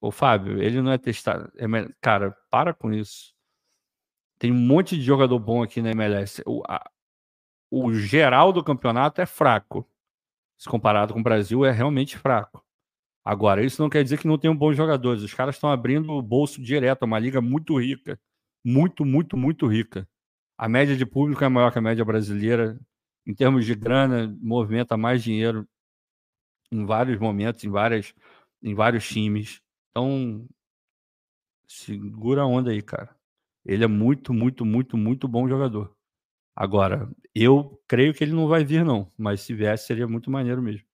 O 0.00 0.10
Fábio, 0.10 0.62
ele 0.62 0.80
não 0.82 0.92
é 0.92 0.98
testado. 0.98 1.50
É... 1.56 1.66
Cara, 2.00 2.36
para 2.50 2.74
com 2.74 2.92
isso. 2.92 3.34
Tem 4.38 4.52
um 4.52 4.54
monte 4.54 4.96
de 4.96 5.02
jogador 5.02 5.38
bom 5.38 5.62
aqui 5.62 5.80
na 5.82 5.90
MLS. 5.92 6.42
O, 6.46 6.62
a... 6.68 6.90
o 7.70 7.92
geral 7.94 8.52
do 8.52 8.62
campeonato 8.62 9.20
é 9.20 9.26
fraco. 9.26 9.88
Se 10.58 10.68
comparado 10.68 11.14
com 11.14 11.20
o 11.20 11.22
Brasil, 11.22 11.64
é 11.64 11.70
realmente 11.70 12.18
fraco. 12.18 12.64
Agora, 13.24 13.64
isso 13.64 13.82
não 13.82 13.90
quer 13.90 14.02
dizer 14.02 14.18
que 14.18 14.26
não 14.26 14.38
tenham 14.38 14.56
bons 14.56 14.76
jogadores. 14.76 15.22
Os 15.22 15.34
caras 15.34 15.56
estão 15.56 15.70
abrindo 15.70 16.12
o 16.12 16.22
bolso 16.22 16.62
direto. 16.62 17.02
É 17.02 17.06
uma 17.06 17.18
liga 17.18 17.40
muito 17.40 17.78
rica. 17.78 18.18
Muito, 18.64 19.04
muito, 19.04 19.36
muito 19.36 19.66
rica. 19.66 20.08
A 20.58 20.68
média 20.68 20.96
de 20.96 21.06
público 21.06 21.44
é 21.44 21.48
maior 21.48 21.72
que 21.72 21.78
a 21.78 21.82
média 21.82 22.04
brasileira. 22.04 22.78
Em 23.26 23.34
termos 23.34 23.66
de 23.66 23.74
grana, 23.74 24.34
movimenta 24.40 24.96
mais 24.96 25.22
dinheiro 25.22 25.68
em 26.70 26.84
vários 26.84 27.18
momentos, 27.18 27.64
em 27.64 27.70
várias 27.70 28.14
em 28.62 28.74
vários 28.74 29.06
times. 29.08 29.60
Então, 29.90 30.46
segura 31.68 32.42
a 32.42 32.46
onda 32.46 32.70
aí, 32.70 32.82
cara. 32.82 33.14
Ele 33.64 33.84
é 33.84 33.86
muito, 33.86 34.32
muito, 34.34 34.64
muito, 34.64 34.96
muito 34.96 35.28
bom 35.28 35.48
jogador. 35.48 35.94
Agora, 36.56 37.10
eu 37.34 37.80
creio 37.88 38.14
que 38.14 38.24
ele 38.24 38.32
não 38.34 38.48
vai 38.48 38.64
vir, 38.64 38.84
não. 38.84 39.12
Mas 39.18 39.42
se 39.42 39.54
viesse, 39.54 39.86
seria 39.88 40.08
muito 40.08 40.30
maneiro 40.30 40.62
mesmo. 40.62 40.87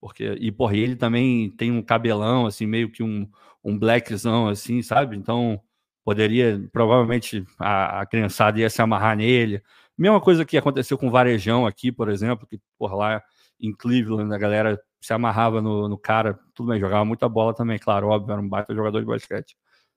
Porque, 0.00 0.36
e, 0.40 0.52
porra, 0.52 0.76
ele 0.76 0.96
também 0.96 1.50
tem 1.50 1.72
um 1.72 1.82
cabelão, 1.82 2.46
assim, 2.46 2.66
meio 2.66 2.90
que 2.90 3.02
um, 3.02 3.28
um 3.64 3.78
blackzão, 3.78 4.48
assim, 4.48 4.82
sabe? 4.82 5.16
Então, 5.16 5.60
poderia, 6.04 6.68
provavelmente, 6.72 7.44
a, 7.58 8.02
a 8.02 8.06
criançada 8.06 8.60
ia 8.60 8.70
se 8.70 8.80
amarrar 8.82 9.16
nele. 9.16 9.62
Mesma 9.98 10.20
coisa 10.20 10.44
que 10.44 10.56
aconteceu 10.56 10.98
com 10.98 11.08
o 11.08 11.10
Varejão 11.10 11.66
aqui, 11.66 11.90
por 11.90 12.08
exemplo, 12.08 12.46
que, 12.46 12.60
por 12.78 12.94
lá 12.94 13.22
em 13.58 13.72
Cleveland, 13.72 14.32
a 14.34 14.38
galera 14.38 14.80
se 15.00 15.12
amarrava 15.12 15.60
no, 15.62 15.88
no, 15.88 15.98
cara, 15.98 16.38
tudo 16.54 16.70
bem, 16.70 16.80
jogava 16.80 17.04
muita 17.04 17.28
bola 17.28 17.54
também, 17.54 17.78
claro, 17.78 18.08
óbvio, 18.08 18.32
era 18.32 18.40
um 18.40 18.48
baita 18.48 18.74
jogador 18.74 19.00
de 19.00 19.06
basquete. 19.06 19.56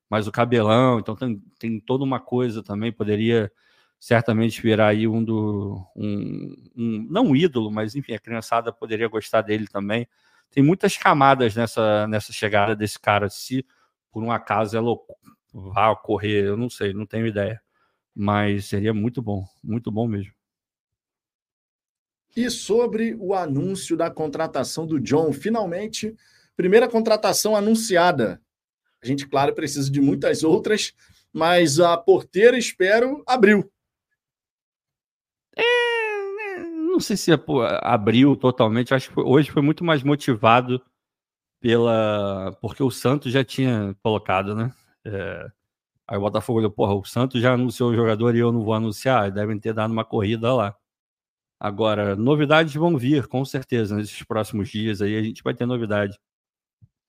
Mas 0.09 0.27
o 0.27 0.31
cabelão, 0.31 0.99
então 0.99 1.15
tem, 1.15 1.41
tem 1.59 1.79
toda 1.79 2.03
uma 2.03 2.19
coisa 2.19 2.63
também, 2.63 2.91
poderia 2.91 3.51
certamente 3.99 4.61
virar 4.61 4.87
aí 4.87 5.07
um 5.07 5.23
do. 5.23 5.85
Um, 5.95 6.55
um, 6.75 7.07
não 7.09 7.25
um 7.27 7.35
ídolo, 7.35 7.69
mas 7.69 7.95
enfim, 7.95 8.13
a 8.13 8.19
criançada 8.19 8.71
poderia 8.71 9.07
gostar 9.07 9.41
dele 9.41 9.67
também. 9.67 10.07
Tem 10.49 10.63
muitas 10.63 10.97
camadas 10.97 11.55
nessa, 11.55 12.07
nessa 12.07 12.31
chegada 12.31 12.75
desse 12.75 12.99
cara, 12.99 13.29
se 13.29 13.65
por 14.11 14.23
um 14.23 14.31
acaso 14.31 14.75
ela 14.75 14.95
vá 15.53 15.91
ocorrer, 15.91 16.45
eu 16.45 16.57
não 16.57 16.69
sei, 16.69 16.93
não 16.93 17.05
tenho 17.05 17.27
ideia. 17.27 17.61
Mas 18.15 18.65
seria 18.65 18.93
muito 18.93 19.21
bom, 19.21 19.45
muito 19.63 19.91
bom 19.91 20.07
mesmo. 20.07 20.33
E 22.35 22.49
sobre 22.49 23.15
o 23.19 23.33
anúncio 23.33 23.97
da 23.97 24.09
contratação 24.09 24.87
do 24.87 24.99
John, 24.99 25.33
finalmente, 25.33 26.15
primeira 26.55 26.87
contratação 26.87 27.55
anunciada. 27.55 28.41
A 29.01 29.05
gente, 29.05 29.27
claro, 29.27 29.53
precisa 29.53 29.89
de 29.91 30.01
muitas 30.01 30.43
outras, 30.43 30.93
mas 31.33 31.79
a 31.79 31.97
porteira, 31.97 32.57
espero, 32.57 33.23
abriu. 33.27 33.71
É, 35.61 36.59
é 36.59 36.59
não 36.59 36.99
sei 36.99 37.17
se 37.17 37.31
abriu 37.81 38.35
totalmente. 38.35 38.93
Acho 38.93 39.09
que 39.09 39.15
foi, 39.15 39.23
hoje 39.23 39.51
foi 39.51 39.61
muito 39.61 39.83
mais 39.83 40.03
motivado 40.03 40.81
pela 41.61 42.57
porque 42.61 42.83
o 42.83 42.91
Santos 42.91 43.31
já 43.31 43.43
tinha 43.43 43.95
colocado, 44.03 44.55
né? 44.55 44.73
É, 45.05 45.51
aí 46.07 46.17
o 46.17 46.21
Botafogo 46.21 46.59
olhou, 46.59 46.71
porra, 46.71 46.93
o 46.95 47.03
Santos 47.05 47.41
já 47.41 47.53
anunciou 47.53 47.91
o 47.91 47.95
jogador 47.95 48.35
e 48.35 48.39
eu 48.39 48.51
não 48.51 48.63
vou 48.63 48.73
anunciar. 48.73 49.31
Devem 49.31 49.59
ter 49.59 49.73
dado 49.73 49.91
uma 49.91 50.05
corrida 50.05 50.53
lá. 50.53 50.75
Agora, 51.59 52.15
novidades 52.15 52.73
vão 52.75 52.97
vir, 52.97 53.27
com 53.27 53.43
certeza, 53.45 53.95
nesses 53.97 54.23
próximos 54.23 54.69
dias 54.69 55.01
aí 55.01 55.17
a 55.17 55.23
gente 55.23 55.43
vai 55.43 55.53
ter 55.53 55.65
novidade. 55.65 56.17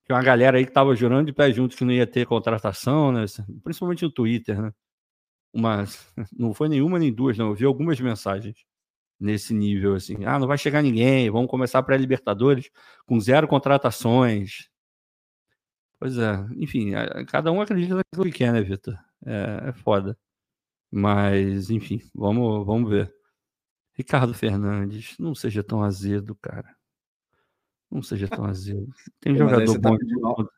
Tem 0.07 0.17
uma 0.17 0.23
galera 0.25 0.59
aí 0.59 0.67
que 0.67 0.73
tava 0.73 0.95
jurando 0.97 1.27
de 1.27 1.33
pé 1.33 1.53
junto 1.53 1.77
que 1.77 1.85
não 1.85 1.93
ia 1.93 2.07
ter 2.07 2.27
contratação, 2.27 3.13
né? 3.13 3.25
Principalmente 3.63 4.03
no 4.05 4.11
Twitter, 4.11 4.61
né? 4.61 4.73
Uma, 5.53 5.85
não 6.37 6.55
foi 6.55 6.69
nenhuma 6.69 6.99
nem 6.99 7.13
duas, 7.13 7.37
não. 7.37 7.49
Eu 7.49 7.55
vi 7.55 7.65
algumas 7.65 8.01
mensagens 8.01 8.65
nesse 9.19 9.53
nível, 9.55 9.95
assim. 9.95 10.25
Ah, 10.25 10.39
não 10.39 10.47
vai 10.47 10.59
chegar 10.59 10.83
ninguém, 10.83 11.31
vamos 11.31 11.51
começar 11.51 11.83
para 11.83 11.97
Libertadores 11.97 12.71
com 13.07 13.21
zero 13.21 13.47
contratações. 13.47 14.69
Pois 15.99 16.17
é, 16.17 16.47
enfim, 16.57 16.93
cada 17.29 17.53
um 17.53 17.61
acredita 17.61 17.97
naquilo 17.97 18.25
que 18.25 18.39
quer, 18.39 18.53
né, 18.53 18.63
Vitor? 18.63 18.99
É, 19.27 19.69
é 19.69 19.73
foda. 19.73 20.17
Mas, 20.91 21.71
enfim, 21.71 22.01
vamos, 22.15 22.67
vamos 22.67 22.91
ver. 22.91 23.15
Ricardo 23.93 24.33
Fernandes, 24.33 25.17
não 25.19 25.35
seja 25.35 25.63
tão 25.63 25.83
azedo, 25.83 26.35
cara. 26.37 26.75
Não 27.91 28.03
seja 28.03 28.27
tão 28.29 28.45
azedo. 28.45 28.91
Tem 29.21 29.33
um 29.35 29.37
jogador 29.37 29.79
tá 29.79 29.91
bom. 29.91 29.97
Tá 30.45 30.51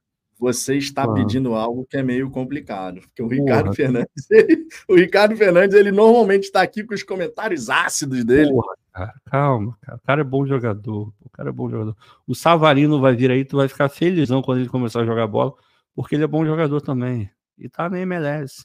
você 0.42 0.76
está 0.76 1.04
ah. 1.04 1.14
pedindo 1.14 1.54
algo 1.54 1.87
que 1.88 1.96
é 1.96 2.02
meio 2.02 2.28
complicado. 2.28 3.00
Porque 3.00 3.22
o 3.22 3.28
Ricardo 3.28 3.66
Porra. 3.66 3.76
Fernandes, 3.76 4.28
ele, 4.28 4.66
o 4.88 4.96
Ricardo 4.96 5.37
Fernandes, 5.37 5.76
ele 5.76 5.92
normalmente 5.92 6.44
está 6.44 6.62
aqui 6.62 6.82
com 6.82 6.94
os 6.94 7.04
comentários 7.04 7.70
ácidos 7.70 8.25
dele. 8.25 8.50
Porra, 8.50 8.75
cara, 8.92 9.14
calma, 9.25 9.78
cara. 9.80 9.99
O 9.99 10.00
cara 10.04 10.20
é 10.20 10.25
bom 10.25 10.44
jogador. 10.44 11.12
O 11.20 11.30
cara 11.30 11.50
é 11.50 11.52
bom 11.52 11.70
jogador. 11.70 11.96
O 12.26 12.34
Savarino 12.34 13.00
vai 13.00 13.14
vir 13.14 13.30
aí, 13.30 13.44
tu 13.44 13.56
vai 13.56 13.68
ficar 13.68 13.88
felizão 13.88 14.42
quando 14.42 14.58
ele 14.58 14.68
começar 14.68 15.02
a 15.02 15.06
jogar 15.06 15.28
bola, 15.28 15.54
porque 15.94 16.16
ele 16.16 16.25
é 16.25 16.26
bom 16.26 16.44
jogador 16.44 16.80
também. 16.80 17.30
E 17.56 17.68
tá 17.68 17.88
na 17.88 18.00
MLS. 18.00 18.64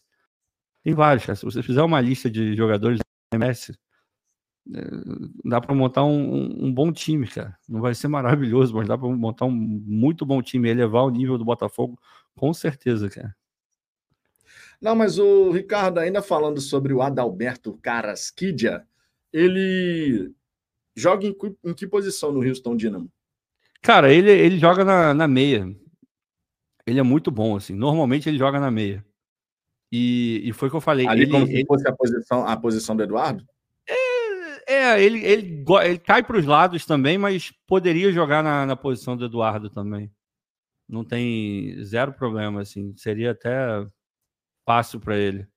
Tem 0.83 0.95
vários, 0.95 1.27
cara. 1.27 1.35
Se 1.35 1.45
você 1.45 1.61
fizer 1.61 1.83
uma 1.83 2.01
lista 2.01 2.27
de 2.27 2.55
jogadores 2.55 2.97
da 2.97 3.37
MLS, 3.37 3.71
dá 5.45 5.61
para 5.61 5.73
montar 5.73 6.03
um, 6.03 6.65
um, 6.65 6.73
bom 6.73 6.91
time, 6.91 7.27
cara. 7.27 7.57
Não 7.67 7.81
vai 7.81 7.95
ser 7.95 8.07
maravilhoso, 8.07 8.73
mas 8.75 8.87
dá 8.87 8.97
para 8.97 9.07
montar 9.07 9.45
um 9.45 9.51
muito 9.51 10.25
bom 10.25 10.41
time, 10.41 10.69
elevar 10.69 11.03
o 11.03 11.09
nível 11.09 11.37
do 11.37 11.45
Botafogo, 11.45 11.99
com 12.35 12.53
certeza, 12.53 13.09
cara. 13.09 13.35
Não, 14.79 14.95
mas 14.95 15.17
o 15.17 15.51
Ricardo, 15.51 15.99
ainda 15.99 16.21
falando 16.21 16.61
sobre 16.61 16.93
o 16.93 17.01
Adalberto 17.01 17.77
Carasquidia, 17.81 18.85
ele 19.33 20.31
joga 20.95 21.25
em, 21.25 21.35
em, 21.63 21.73
que 21.73 21.87
posição 21.87 22.31
no 22.31 22.47
Houston 22.47 22.75
Dynamo? 22.75 23.11
Cara, 23.81 24.13
ele, 24.13 24.29
ele 24.29 24.59
joga 24.59 24.83
na, 24.83 25.13
na 25.13 25.27
meia. 25.27 25.67
Ele 26.85 26.99
é 26.99 27.03
muito 27.03 27.31
bom, 27.31 27.55
assim. 27.55 27.73
Normalmente 27.73 28.29
ele 28.29 28.37
joga 28.37 28.59
na 28.59 28.69
meia. 28.69 29.03
E, 29.91 30.41
e 30.43 30.53
foi 30.53 30.67
o 30.67 30.71
que 30.71 30.77
eu 30.77 30.81
falei. 30.81 31.07
Ali 31.07 31.23
ele, 31.23 31.31
como 31.31 31.47
se 31.47 31.65
fosse 31.65 31.87
a 31.87 31.95
posição, 31.95 32.47
a 32.47 32.57
posição 32.57 32.95
do 32.95 33.03
Eduardo? 33.03 33.45
É, 34.67 35.01
ele, 35.01 35.23
ele, 35.25 35.65
ele 35.85 35.97
cai 35.97 36.21
para 36.21 36.37
os 36.37 36.45
lados 36.45 36.85
também, 36.85 37.17
mas 37.17 37.51
poderia 37.65 38.11
jogar 38.11 38.43
na, 38.43 38.65
na 38.65 38.75
posição 38.75 39.15
do 39.15 39.23
Eduardo 39.25 39.69
também. 39.69 40.11
Não 40.87 41.05
tem 41.05 41.81
zero 41.83 42.11
problema, 42.11 42.61
assim. 42.61 42.93
Seria 42.97 43.31
até 43.31 43.85
fácil 44.65 44.99
para 44.99 45.17
ele. 45.17 45.47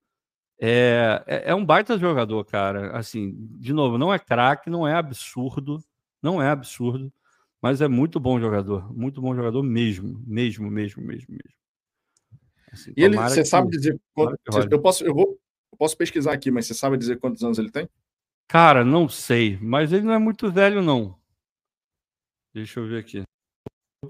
É, 0.60 1.24
é, 1.26 1.50
é, 1.50 1.54
um 1.54 1.64
baita 1.64 1.98
jogador, 1.98 2.44
cara. 2.44 2.96
Assim, 2.96 3.34
de 3.58 3.72
novo, 3.72 3.98
não 3.98 4.14
é 4.14 4.18
craque, 4.18 4.70
não 4.70 4.86
é 4.86 4.94
absurdo, 4.94 5.82
não 6.22 6.40
é 6.40 6.48
absurdo, 6.48 7.12
mas 7.60 7.80
é 7.80 7.88
muito 7.88 8.20
bom 8.20 8.38
jogador, 8.38 8.94
muito 8.94 9.20
bom 9.20 9.34
jogador 9.34 9.62
mesmo, 9.62 10.22
mesmo, 10.24 10.70
mesmo, 10.70 11.02
mesmo, 11.02 11.30
mesmo. 11.32 11.60
Assim, 12.72 12.92
e 12.96 13.02
ele, 13.02 13.16
você 13.16 13.42
que, 13.42 13.48
sabe 13.48 13.70
dizer 13.70 13.98
quanto, 14.14 14.38
eu 14.70 14.80
posso, 14.80 15.02
eu 15.02 15.14
vou, 15.14 15.40
eu 15.72 15.78
posso 15.78 15.96
pesquisar 15.96 16.32
aqui, 16.32 16.50
mas 16.50 16.66
você 16.66 16.74
sabe 16.74 16.96
dizer 16.96 17.18
quantos 17.18 17.42
anos 17.42 17.58
ele 17.58 17.70
tem? 17.70 17.88
Cara, 18.50 18.84
não 18.84 19.08
sei, 19.08 19.56
mas 19.62 19.92
ele 19.92 20.02
não 20.02 20.12
é 20.12 20.18
muito 20.18 20.50
velho, 20.50 20.82
não. 20.82 21.16
Deixa 22.52 22.80
eu 22.80 22.88
ver 22.88 22.98
aqui. 22.98 23.22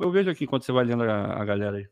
Eu 0.01 0.11
vejo 0.11 0.31
aqui 0.31 0.45
enquanto 0.45 0.65
você 0.65 0.73
vai 0.73 0.83
lendo 0.83 1.03
a, 1.03 1.43
a 1.43 1.45
galera 1.45 1.77
aí. 1.77 1.87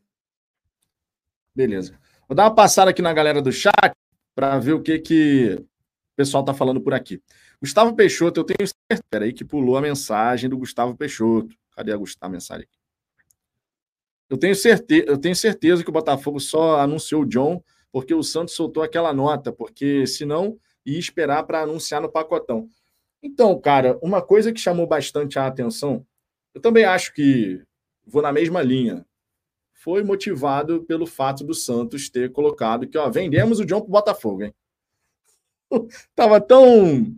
Beleza. 1.55 2.01
Vou 2.27 2.35
dar 2.35 2.45
uma 2.45 2.55
passada 2.55 2.91
aqui 2.91 3.03
na 3.03 3.13
galera 3.13 3.43
do 3.43 3.53
chat 3.53 3.93
para 4.35 4.59
ver 4.59 4.73
o 4.73 4.81
que, 4.81 4.99
que 4.99 5.57
o 5.61 5.67
pessoal 6.17 6.43
está 6.43 6.55
falando 6.55 6.81
por 6.81 6.95
aqui. 6.95 7.23
Gustavo 7.61 7.95
Peixoto, 7.95 8.41
eu 8.41 8.45
tenho 8.45 8.67
certeza 8.67 9.25
aí 9.25 9.35
que 9.35 9.45
pulou 9.45 9.77
a 9.77 9.83
mensagem 9.83 10.49
do 10.49 10.57
Gustavo 10.57 10.97
Peixoto. 10.97 11.55
Cadê 11.73 11.93
a, 11.93 11.99
a 12.23 12.29
mensagem? 12.31 12.67
Eu 14.31 14.39
tenho, 14.39 14.57
certeza, 14.57 15.05
eu 15.07 15.19
tenho 15.19 15.37
certeza 15.37 15.85
que 15.85 15.91
o 15.91 15.93
Botafogo 15.93 16.41
só 16.41 16.81
anunciou 16.81 17.25
o 17.25 17.27
John 17.27 17.63
porque 17.93 18.15
o 18.15 18.23
Santos 18.23 18.55
soltou 18.55 18.83
aquela 18.83 19.13
nota, 19.13 19.53
porque 19.53 20.07
senão 20.07 20.59
ia 20.93 20.99
esperar 20.99 21.43
para 21.45 21.63
anunciar 21.63 22.01
no 22.01 22.11
pacotão. 22.11 22.69
Então, 23.23 23.59
cara, 23.61 23.99
uma 24.03 24.23
coisa 24.23 24.53
que 24.53 24.61
chamou 24.61 24.87
bastante 24.87 25.39
a 25.39 25.47
atenção, 25.47 26.07
eu 26.55 26.61
também 26.61 26.85
acho 26.85 27.13
que 27.13 27.63
vou 28.07 28.23
na 28.23 28.33
mesma 28.33 28.63
linha. 28.63 29.05
Foi 29.73 30.03
motivado 30.03 30.85
pelo 30.85 31.07
fato 31.07 31.45
do 31.45 31.55
Santos 31.55 32.09
ter 32.09 32.33
colocado 32.33 32.87
que, 32.87 32.99
ó, 32.99 33.09
vendemos 33.09 33.61
o 33.61 33.67
John 33.67 33.81
pro 33.81 33.91
Botafogo, 33.91 34.45
hein? 34.45 34.55
tava 36.15 36.41
tão 36.41 37.15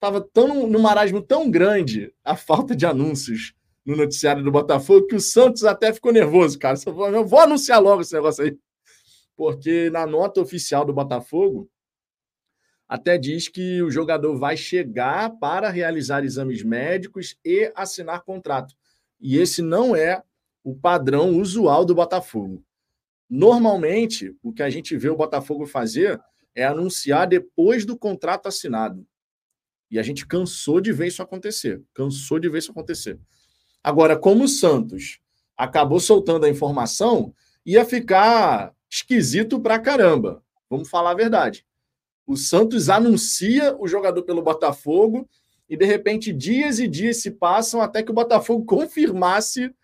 tava 0.00 0.20
tão 0.20 0.66
no 0.66 0.80
marasmo 0.80 1.22
tão 1.22 1.48
grande 1.48 2.12
a 2.24 2.34
falta 2.34 2.74
de 2.74 2.84
anúncios 2.84 3.54
no 3.86 3.96
noticiário 3.96 4.42
do 4.42 4.50
Botafogo 4.50 5.06
que 5.06 5.14
o 5.14 5.20
Santos 5.20 5.64
até 5.64 5.92
ficou 5.92 6.12
nervoso, 6.12 6.58
cara. 6.58 6.76
Eu 6.86 7.24
vou 7.24 7.38
anunciar 7.38 7.80
logo 7.80 8.02
esse 8.02 8.12
negócio 8.12 8.44
aí. 8.44 8.58
Porque 9.36 9.90
na 9.90 10.06
nota 10.06 10.40
oficial 10.40 10.84
do 10.84 10.92
Botafogo 10.92 11.68
até 12.92 13.16
diz 13.16 13.48
que 13.48 13.80
o 13.80 13.90
jogador 13.90 14.36
vai 14.36 14.54
chegar 14.54 15.30
para 15.38 15.70
realizar 15.70 16.22
exames 16.24 16.62
médicos 16.62 17.38
e 17.42 17.72
assinar 17.74 18.20
contrato. 18.20 18.74
E 19.18 19.38
esse 19.38 19.62
não 19.62 19.96
é 19.96 20.22
o 20.62 20.74
padrão 20.74 21.38
usual 21.38 21.86
do 21.86 21.94
Botafogo. 21.94 22.62
Normalmente, 23.30 24.36
o 24.42 24.52
que 24.52 24.62
a 24.62 24.68
gente 24.68 24.94
vê 24.94 25.08
o 25.08 25.16
Botafogo 25.16 25.64
fazer 25.64 26.20
é 26.54 26.66
anunciar 26.66 27.26
depois 27.26 27.86
do 27.86 27.96
contrato 27.96 28.46
assinado. 28.46 29.06
E 29.90 29.98
a 29.98 30.02
gente 30.02 30.26
cansou 30.26 30.78
de 30.78 30.92
ver 30.92 31.06
isso 31.06 31.22
acontecer. 31.22 31.82
Cansou 31.94 32.38
de 32.38 32.50
ver 32.50 32.58
isso 32.58 32.72
acontecer. 32.72 33.18
Agora, 33.82 34.18
como 34.18 34.44
o 34.44 34.48
Santos 34.48 35.18
acabou 35.56 35.98
soltando 35.98 36.44
a 36.44 36.50
informação, 36.50 37.34
ia 37.64 37.86
ficar 37.86 38.74
esquisito 38.90 39.58
pra 39.58 39.78
caramba. 39.78 40.44
Vamos 40.68 40.90
falar 40.90 41.12
a 41.12 41.14
verdade. 41.14 41.64
O 42.26 42.36
Santos 42.36 42.88
anuncia 42.88 43.76
o 43.78 43.86
jogador 43.86 44.22
pelo 44.22 44.42
Botafogo 44.42 45.28
e, 45.68 45.76
de 45.76 45.84
repente, 45.84 46.32
dias 46.32 46.78
e 46.78 46.86
dias 46.86 47.22
se 47.22 47.30
passam 47.30 47.80
até 47.80 48.02
que 48.02 48.10
o 48.10 48.14
Botafogo 48.14 48.64
confirmasse 48.64 49.74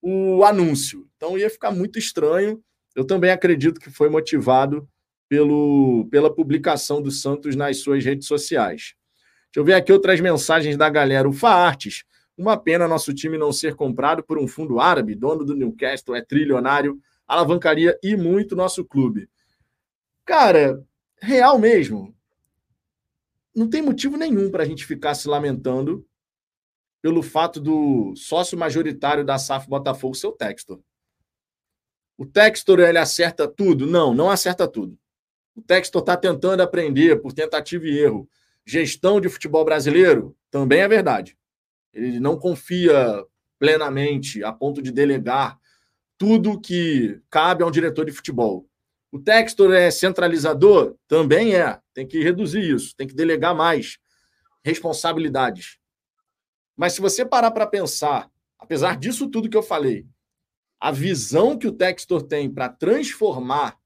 o 0.00 0.44
anúncio. 0.44 1.08
Então 1.16 1.38
ia 1.38 1.48
ficar 1.48 1.70
muito 1.70 1.98
estranho. 1.98 2.62
Eu 2.94 3.04
também 3.04 3.30
acredito 3.30 3.80
que 3.80 3.90
foi 3.90 4.08
motivado 4.08 4.88
pelo, 5.28 6.06
pela 6.10 6.34
publicação 6.34 7.00
do 7.00 7.10
Santos 7.10 7.56
nas 7.56 7.78
suas 7.78 8.04
redes 8.04 8.26
sociais. 8.26 8.94
Deixa 9.46 9.60
eu 9.60 9.64
ver 9.64 9.74
aqui 9.74 9.92
outras 9.92 10.20
mensagens 10.20 10.76
da 10.76 10.90
galera. 10.90 11.28
O 11.28 11.32
Faartes. 11.32 12.04
Uma 12.36 12.56
pena 12.56 12.88
nosso 12.88 13.12
time 13.12 13.36
não 13.38 13.52
ser 13.52 13.74
comprado 13.74 14.22
por 14.24 14.38
um 14.38 14.48
fundo 14.48 14.80
árabe, 14.80 15.14
dono 15.14 15.44
do 15.44 15.54
Newcastle, 15.54 16.14
é 16.14 16.22
trilionário, 16.22 16.98
alavancaria 17.26 17.96
e 18.02 18.16
muito 18.16 18.56
nosso 18.56 18.84
clube. 18.84 19.28
Cara, 20.24 20.82
real 21.22 21.58
mesmo. 21.58 22.14
Não 23.54 23.70
tem 23.70 23.80
motivo 23.80 24.16
nenhum 24.16 24.50
para 24.50 24.64
a 24.64 24.66
gente 24.66 24.84
ficar 24.84 25.14
se 25.14 25.28
lamentando 25.28 26.06
pelo 27.00 27.22
fato 27.22 27.60
do 27.60 28.14
sócio 28.16 28.58
majoritário 28.58 29.24
da 29.24 29.38
SAF 29.38 29.68
Botafogo 29.68 30.14
ser 30.14 30.26
o 30.26 30.32
Textor. 30.32 30.80
O 32.18 32.26
Textor 32.26 32.80
ele 32.80 32.98
acerta 32.98 33.48
tudo? 33.48 33.86
Não, 33.86 34.12
não 34.12 34.30
acerta 34.30 34.66
tudo. 34.66 34.98
O 35.54 35.62
Textor 35.62 36.00
está 36.02 36.16
tentando 36.16 36.60
aprender 36.60 37.20
por 37.20 37.32
tentativa 37.32 37.84
e 37.86 37.98
erro. 37.98 38.28
Gestão 38.66 39.20
de 39.20 39.28
futebol 39.28 39.64
brasileiro 39.64 40.36
também 40.50 40.80
é 40.80 40.88
verdade. 40.88 41.36
Ele 41.92 42.20
não 42.20 42.38
confia 42.38 43.24
plenamente 43.58 44.42
a 44.42 44.52
ponto 44.52 44.82
de 44.82 44.90
delegar 44.90 45.58
tudo 46.16 46.60
que 46.60 47.20
cabe 47.28 47.62
a 47.62 47.66
um 47.66 47.70
diretor 47.70 48.04
de 48.04 48.12
futebol. 48.12 48.68
O 49.12 49.18
Textor 49.18 49.74
é 49.74 49.90
centralizador? 49.90 50.96
Também 51.06 51.54
é. 51.54 51.78
Tem 51.92 52.06
que 52.06 52.22
reduzir 52.22 52.62
isso, 52.62 52.96
tem 52.96 53.06
que 53.06 53.14
delegar 53.14 53.54
mais 53.54 53.98
responsabilidades. 54.64 55.76
Mas 56.74 56.94
se 56.94 57.00
você 57.02 57.22
parar 57.22 57.50
para 57.50 57.66
pensar, 57.66 58.30
apesar 58.58 58.96
disso 58.96 59.28
tudo 59.28 59.50
que 59.50 59.56
eu 59.56 59.62
falei, 59.62 60.06
a 60.80 60.90
visão 60.90 61.58
que 61.58 61.66
o 61.66 61.72
Textor 61.72 62.22
tem 62.22 62.50
para 62.50 62.70
transformar 62.70 63.76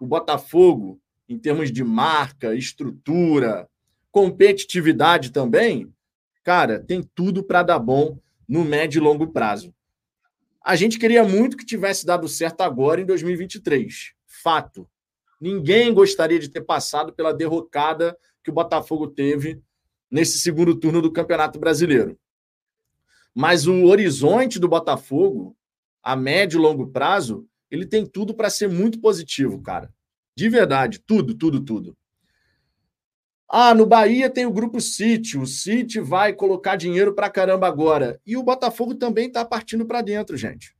o 0.00 0.06
Botafogo 0.06 1.00
em 1.28 1.36
termos 1.36 1.72
de 1.72 1.82
marca, 1.82 2.54
estrutura, 2.54 3.68
competitividade 4.12 5.32
também, 5.32 5.92
cara, 6.44 6.78
tem 6.78 7.02
tudo 7.02 7.42
para 7.42 7.64
dar 7.64 7.80
bom 7.80 8.20
no 8.48 8.64
médio 8.64 9.00
e 9.00 9.02
longo 9.02 9.32
prazo. 9.32 9.74
A 10.62 10.76
gente 10.76 10.96
queria 10.96 11.24
muito 11.24 11.56
que 11.56 11.66
tivesse 11.66 12.06
dado 12.06 12.28
certo 12.28 12.60
agora 12.60 13.00
em 13.00 13.04
2023. 13.04 14.14
Fato. 14.42 14.88
Ninguém 15.40 15.92
gostaria 15.92 16.38
de 16.38 16.48
ter 16.48 16.60
passado 16.60 17.12
pela 17.12 17.32
derrocada 17.32 18.16
que 18.42 18.50
o 18.50 18.54
Botafogo 18.54 19.08
teve 19.08 19.62
nesse 20.10 20.38
segundo 20.38 20.74
turno 20.74 21.00
do 21.00 21.12
Campeonato 21.12 21.58
Brasileiro. 21.58 22.18
Mas 23.34 23.66
o 23.66 23.84
horizonte 23.86 24.58
do 24.58 24.68
Botafogo, 24.68 25.56
a 26.02 26.16
médio 26.16 26.58
e 26.58 26.62
longo 26.62 26.88
prazo, 26.88 27.46
ele 27.70 27.86
tem 27.86 28.04
tudo 28.04 28.34
para 28.34 28.50
ser 28.50 28.68
muito 28.68 29.00
positivo, 29.00 29.62
cara. 29.62 29.92
De 30.36 30.48
verdade, 30.48 30.98
tudo, 30.98 31.34
tudo, 31.34 31.60
tudo. 31.60 31.96
Ah, 33.48 33.74
no 33.74 33.84
Bahia 33.84 34.30
tem 34.30 34.46
o 34.46 34.52
grupo 34.52 34.80
City. 34.80 35.36
O 35.36 35.46
City 35.46 36.00
vai 36.00 36.32
colocar 36.32 36.76
dinheiro 36.76 37.14
para 37.14 37.30
caramba 37.30 37.66
agora. 37.66 38.20
E 38.24 38.36
o 38.36 38.42
Botafogo 38.42 38.94
também 38.94 39.26
está 39.26 39.44
partindo 39.44 39.84
para 39.84 40.02
dentro, 40.02 40.36
gente. 40.36 40.74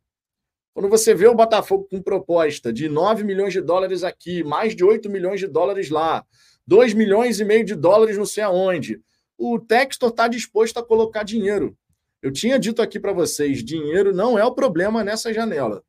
Quando 0.73 0.89
você 0.89 1.15
vê 1.15 1.27
o 1.27 1.35
Botafogo 1.35 1.89
com 1.91 2.01
proposta 2.01 2.73
de 2.73 2.89
9 2.89 3.25
milhões 3.25 3.53
de 3.53 3.61
dólares 3.61 4.05
aqui, 4.05 4.45
mais 4.45 4.75
de 4.75 4.85
8 4.85 5.11
milhões 5.11 5.41
de 5.41 5.49
dólares 5.49 5.91
lá, 5.91 6.25
2 6.67 6.95
milhões 6.95 7.41
e 7.41 7.45
meio 7.45 7.65
de 7.65 7.75
dólares 7.75 8.17
não 8.17 8.25
sei 8.25 8.45
aonde, 8.45 9.01
o 9.37 9.59
Textor 9.59 10.11
está 10.11 10.29
disposto 10.29 10.79
a 10.79 10.85
colocar 10.85 11.25
dinheiro. 11.25 11.77
Eu 12.23 12.31
tinha 12.31 12.59
dito 12.59 12.83
aqui 12.83 13.01
para 13.01 13.13
vocês: 13.13 13.65
dinheiro 13.65 14.15
não 14.15 14.39
é 14.39 14.45
o 14.45 14.55
problema 14.55 15.03
nessa 15.03 15.33
janela. 15.33 15.83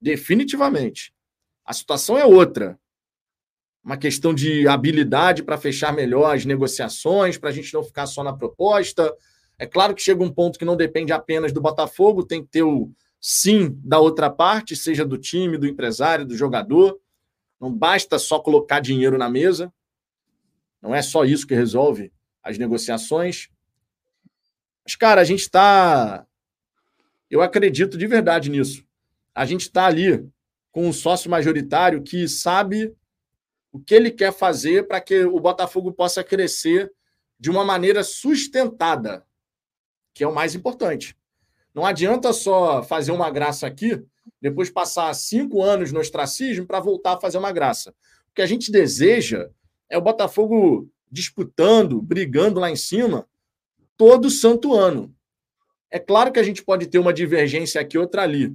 Definitivamente. 0.00 1.14
A 1.64 1.72
situação 1.72 2.18
é 2.18 2.24
outra. 2.24 2.78
Uma 3.82 3.98
questão 3.98 4.34
de 4.34 4.66
habilidade 4.66 5.42
para 5.42 5.58
fechar 5.58 5.92
melhor 5.92 6.34
as 6.34 6.44
negociações, 6.44 7.36
para 7.36 7.50
a 7.50 7.52
gente 7.52 7.72
não 7.72 7.84
ficar 7.84 8.06
só 8.06 8.24
na 8.24 8.32
proposta. 8.32 9.14
É 9.58 9.66
claro 9.66 9.94
que 9.94 10.02
chega 10.02 10.24
um 10.24 10.32
ponto 10.32 10.58
que 10.58 10.64
não 10.64 10.76
depende 10.76 11.12
apenas 11.12 11.52
do 11.52 11.60
Botafogo, 11.60 12.24
tem 12.24 12.42
que 12.42 12.48
ter 12.48 12.62
o 12.62 12.90
sim 13.26 13.80
da 13.82 13.98
outra 13.98 14.28
parte, 14.28 14.76
seja 14.76 15.02
do 15.02 15.16
time, 15.16 15.56
do 15.56 15.66
empresário, 15.66 16.26
do 16.26 16.36
jogador. 16.36 17.00
Não 17.58 17.72
basta 17.72 18.18
só 18.18 18.38
colocar 18.38 18.80
dinheiro 18.80 19.16
na 19.16 19.30
mesa. 19.30 19.72
Não 20.82 20.94
é 20.94 21.00
só 21.00 21.24
isso 21.24 21.46
que 21.46 21.54
resolve 21.54 22.12
as 22.42 22.58
negociações. 22.58 23.48
Mas, 24.84 24.94
cara, 24.94 25.22
a 25.22 25.24
gente 25.24 25.40
está. 25.40 26.26
Eu 27.30 27.40
acredito 27.40 27.96
de 27.96 28.06
verdade 28.06 28.50
nisso. 28.50 28.84
A 29.34 29.46
gente 29.46 29.62
está 29.62 29.86
ali 29.86 30.28
com 30.70 30.86
um 30.86 30.92
sócio 30.92 31.30
majoritário 31.30 32.02
que 32.02 32.28
sabe 32.28 32.94
o 33.72 33.80
que 33.80 33.94
ele 33.94 34.10
quer 34.10 34.34
fazer 34.34 34.86
para 34.86 35.00
que 35.00 35.24
o 35.24 35.40
Botafogo 35.40 35.90
possa 35.94 36.22
crescer 36.22 36.92
de 37.40 37.48
uma 37.48 37.64
maneira 37.64 38.04
sustentada, 38.04 39.26
que 40.12 40.22
é 40.22 40.28
o 40.28 40.34
mais 40.34 40.54
importante. 40.54 41.16
Não 41.74 41.84
adianta 41.84 42.32
só 42.32 42.82
fazer 42.82 43.10
uma 43.10 43.30
graça 43.30 43.66
aqui, 43.66 44.00
depois 44.40 44.70
passar 44.70 45.12
cinco 45.14 45.62
anos 45.62 45.90
no 45.90 46.00
ostracismo 46.00 46.66
para 46.66 46.78
voltar 46.78 47.14
a 47.14 47.20
fazer 47.20 47.38
uma 47.38 47.50
graça. 47.50 47.90
O 48.30 48.34
que 48.34 48.42
a 48.42 48.46
gente 48.46 48.70
deseja 48.70 49.48
é 49.90 49.98
o 49.98 50.02
Botafogo 50.02 50.88
disputando, 51.10 52.00
brigando 52.00 52.60
lá 52.60 52.70
em 52.70 52.76
cima 52.76 53.26
todo 53.96 54.30
santo 54.30 54.74
ano. 54.74 55.14
É 55.90 55.98
claro 55.98 56.32
que 56.32 56.40
a 56.40 56.42
gente 56.42 56.62
pode 56.62 56.86
ter 56.86 56.98
uma 56.98 57.12
divergência 57.12 57.80
aqui, 57.80 57.96
outra 57.96 58.22
ali. 58.22 58.52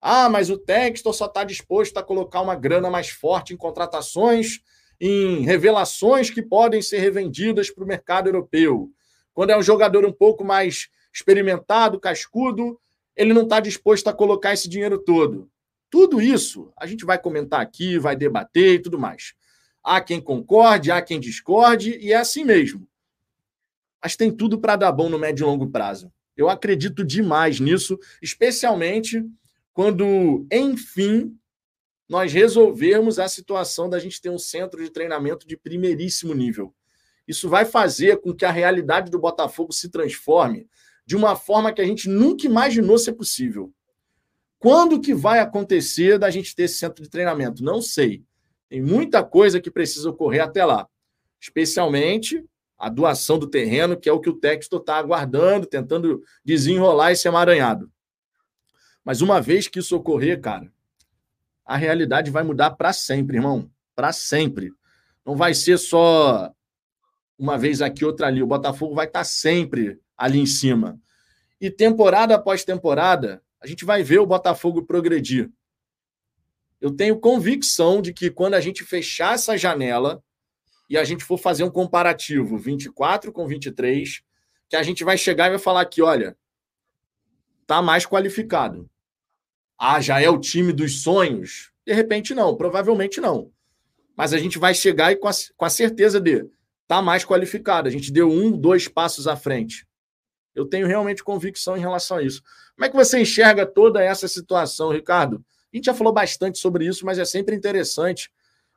Ah, 0.00 0.28
mas 0.28 0.48
o 0.48 0.56
Textor 0.56 1.12
só 1.12 1.26
está 1.26 1.44
disposto 1.44 1.96
a 1.98 2.02
colocar 2.02 2.40
uma 2.40 2.54
grana 2.54 2.88
mais 2.88 3.10
forte 3.10 3.52
em 3.52 3.56
contratações, 3.56 4.60
em 5.00 5.42
revelações 5.44 6.30
que 6.30 6.40
podem 6.40 6.80
ser 6.80 6.98
revendidas 6.98 7.70
para 7.70 7.84
o 7.84 7.86
mercado 7.86 8.28
europeu. 8.28 8.90
Quando 9.34 9.50
é 9.50 9.58
um 9.58 9.62
jogador 9.62 10.06
um 10.06 10.12
pouco 10.12 10.44
mais 10.44 10.88
experimentado, 11.12 12.00
cascudo, 12.00 12.78
ele 13.16 13.34
não 13.34 13.42
está 13.42 13.60
disposto 13.60 14.08
a 14.08 14.12
colocar 14.12 14.52
esse 14.52 14.68
dinheiro 14.68 14.98
todo. 14.98 15.50
Tudo 15.90 16.22
isso 16.22 16.72
a 16.76 16.86
gente 16.86 17.04
vai 17.04 17.18
comentar 17.18 17.60
aqui, 17.60 17.98
vai 17.98 18.14
debater 18.14 18.74
e 18.74 18.78
tudo 18.82 18.98
mais. 18.98 19.34
Há 19.82 20.00
quem 20.00 20.20
concorde, 20.20 20.90
há 20.90 21.02
quem 21.02 21.18
discorde, 21.18 21.98
e 21.98 22.12
é 22.12 22.16
assim 22.16 22.44
mesmo. 22.44 22.86
Mas 24.02 24.16
tem 24.16 24.30
tudo 24.30 24.58
para 24.58 24.76
dar 24.76 24.92
bom 24.92 25.08
no 25.08 25.18
médio 25.18 25.44
e 25.44 25.46
longo 25.46 25.68
prazo. 25.68 26.12
Eu 26.36 26.48
acredito 26.48 27.04
demais 27.04 27.60
nisso, 27.60 27.98
especialmente 28.22 29.24
quando, 29.72 30.46
enfim, 30.50 31.36
nós 32.08 32.32
resolvermos 32.32 33.18
a 33.18 33.28
situação 33.28 33.88
da 33.88 33.98
gente 33.98 34.20
ter 34.20 34.30
um 34.30 34.38
centro 34.38 34.82
de 34.82 34.90
treinamento 34.90 35.46
de 35.46 35.56
primeiríssimo 35.56 36.34
nível. 36.34 36.74
Isso 37.26 37.48
vai 37.48 37.64
fazer 37.64 38.20
com 38.20 38.34
que 38.34 38.44
a 38.44 38.50
realidade 38.50 39.10
do 39.10 39.18
Botafogo 39.18 39.72
se 39.72 39.88
transforme 39.88 40.68
de 41.10 41.16
uma 41.16 41.34
forma 41.34 41.72
que 41.72 41.80
a 41.80 41.84
gente 41.84 42.08
nunca 42.08 42.46
imaginou 42.46 42.96
ser 42.96 43.14
possível. 43.14 43.74
Quando 44.60 45.00
que 45.00 45.12
vai 45.12 45.40
acontecer 45.40 46.20
da 46.20 46.30
gente 46.30 46.54
ter 46.54 46.62
esse 46.62 46.78
centro 46.78 47.02
de 47.02 47.10
treinamento? 47.10 47.64
Não 47.64 47.82
sei. 47.82 48.22
Tem 48.68 48.80
muita 48.80 49.24
coisa 49.24 49.60
que 49.60 49.72
precisa 49.72 50.08
ocorrer 50.08 50.40
até 50.40 50.64
lá. 50.64 50.86
Especialmente 51.40 52.46
a 52.78 52.88
doação 52.88 53.40
do 53.40 53.48
terreno, 53.48 53.96
que 53.96 54.08
é 54.08 54.12
o 54.12 54.20
que 54.20 54.30
o 54.30 54.36
texto 54.36 54.76
está 54.76 54.98
aguardando, 54.98 55.66
tentando 55.66 56.22
desenrolar 56.44 57.10
esse 57.10 57.26
emaranhado. 57.26 57.90
Mas 59.04 59.20
uma 59.20 59.40
vez 59.40 59.66
que 59.66 59.80
isso 59.80 59.96
ocorrer, 59.96 60.40
cara, 60.40 60.72
a 61.66 61.76
realidade 61.76 62.30
vai 62.30 62.44
mudar 62.44 62.70
para 62.70 62.92
sempre, 62.92 63.38
irmão. 63.38 63.68
Para 63.96 64.12
sempre. 64.12 64.70
Não 65.26 65.34
vai 65.34 65.54
ser 65.54 65.76
só 65.76 66.52
uma 67.36 67.58
vez 67.58 67.82
aqui, 67.82 68.04
outra 68.04 68.28
ali. 68.28 68.40
O 68.40 68.46
Botafogo 68.46 68.94
vai 68.94 69.06
estar 69.06 69.20
tá 69.20 69.24
sempre 69.24 69.98
ali 70.20 70.38
em 70.38 70.44
cima. 70.44 71.00
E 71.58 71.70
temporada 71.70 72.34
após 72.34 72.62
temporada, 72.62 73.42
a 73.58 73.66
gente 73.66 73.86
vai 73.86 74.02
ver 74.02 74.18
o 74.18 74.26
Botafogo 74.26 74.84
progredir. 74.84 75.50
Eu 76.78 76.90
tenho 76.94 77.18
convicção 77.18 78.02
de 78.02 78.12
que 78.12 78.30
quando 78.30 78.52
a 78.52 78.60
gente 78.60 78.84
fechar 78.84 79.34
essa 79.34 79.56
janela 79.56 80.22
e 80.90 80.98
a 80.98 81.04
gente 81.04 81.24
for 81.24 81.38
fazer 81.38 81.64
um 81.64 81.70
comparativo 81.70 82.58
24 82.58 83.32
com 83.32 83.46
23, 83.46 84.22
que 84.68 84.76
a 84.76 84.82
gente 84.82 85.02
vai 85.04 85.16
chegar 85.16 85.46
e 85.46 85.50
vai 85.50 85.58
falar 85.58 85.80
aqui, 85.80 86.02
olha, 86.02 86.36
tá 87.66 87.80
mais 87.80 88.04
qualificado. 88.04 88.90
Ah, 89.78 90.02
já 90.02 90.20
é 90.20 90.28
o 90.28 90.38
time 90.38 90.70
dos 90.70 91.02
sonhos? 91.02 91.72
De 91.86 91.94
repente 91.94 92.34
não, 92.34 92.54
provavelmente 92.54 93.22
não. 93.22 93.50
Mas 94.14 94.34
a 94.34 94.38
gente 94.38 94.58
vai 94.58 94.74
chegar 94.74 95.12
e 95.12 95.16
com 95.16 95.28
a, 95.28 95.32
com 95.56 95.64
a 95.64 95.70
certeza 95.70 96.20
de 96.20 96.46
tá 96.86 97.00
mais 97.00 97.24
qualificado. 97.24 97.88
A 97.88 97.90
gente 97.90 98.12
deu 98.12 98.28
um, 98.30 98.50
dois 98.50 98.86
passos 98.86 99.26
à 99.26 99.34
frente. 99.34 99.86
Eu 100.54 100.66
tenho 100.66 100.86
realmente 100.86 101.22
convicção 101.22 101.76
em 101.76 101.80
relação 101.80 102.18
a 102.18 102.22
isso. 102.22 102.42
Como 102.74 102.84
é 102.84 102.88
que 102.88 102.96
você 102.96 103.20
enxerga 103.20 103.64
toda 103.64 104.02
essa 104.02 104.26
situação, 104.26 104.90
Ricardo? 104.90 105.44
A 105.72 105.76
gente 105.76 105.86
já 105.86 105.94
falou 105.94 106.12
bastante 106.12 106.58
sobre 106.58 106.86
isso, 106.86 107.06
mas 107.06 107.18
é 107.18 107.24
sempre 107.24 107.54
interessante, 107.54 108.30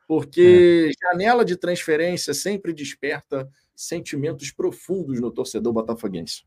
porque 0.06 0.90
é. 0.90 1.06
janela 1.12 1.44
de 1.44 1.56
transferência 1.56 2.32
sempre 2.32 2.72
desperta 2.72 3.48
sentimentos 3.74 4.50
profundos 4.52 5.20
no 5.20 5.30
torcedor 5.30 5.72
botafoguense. 5.72 6.44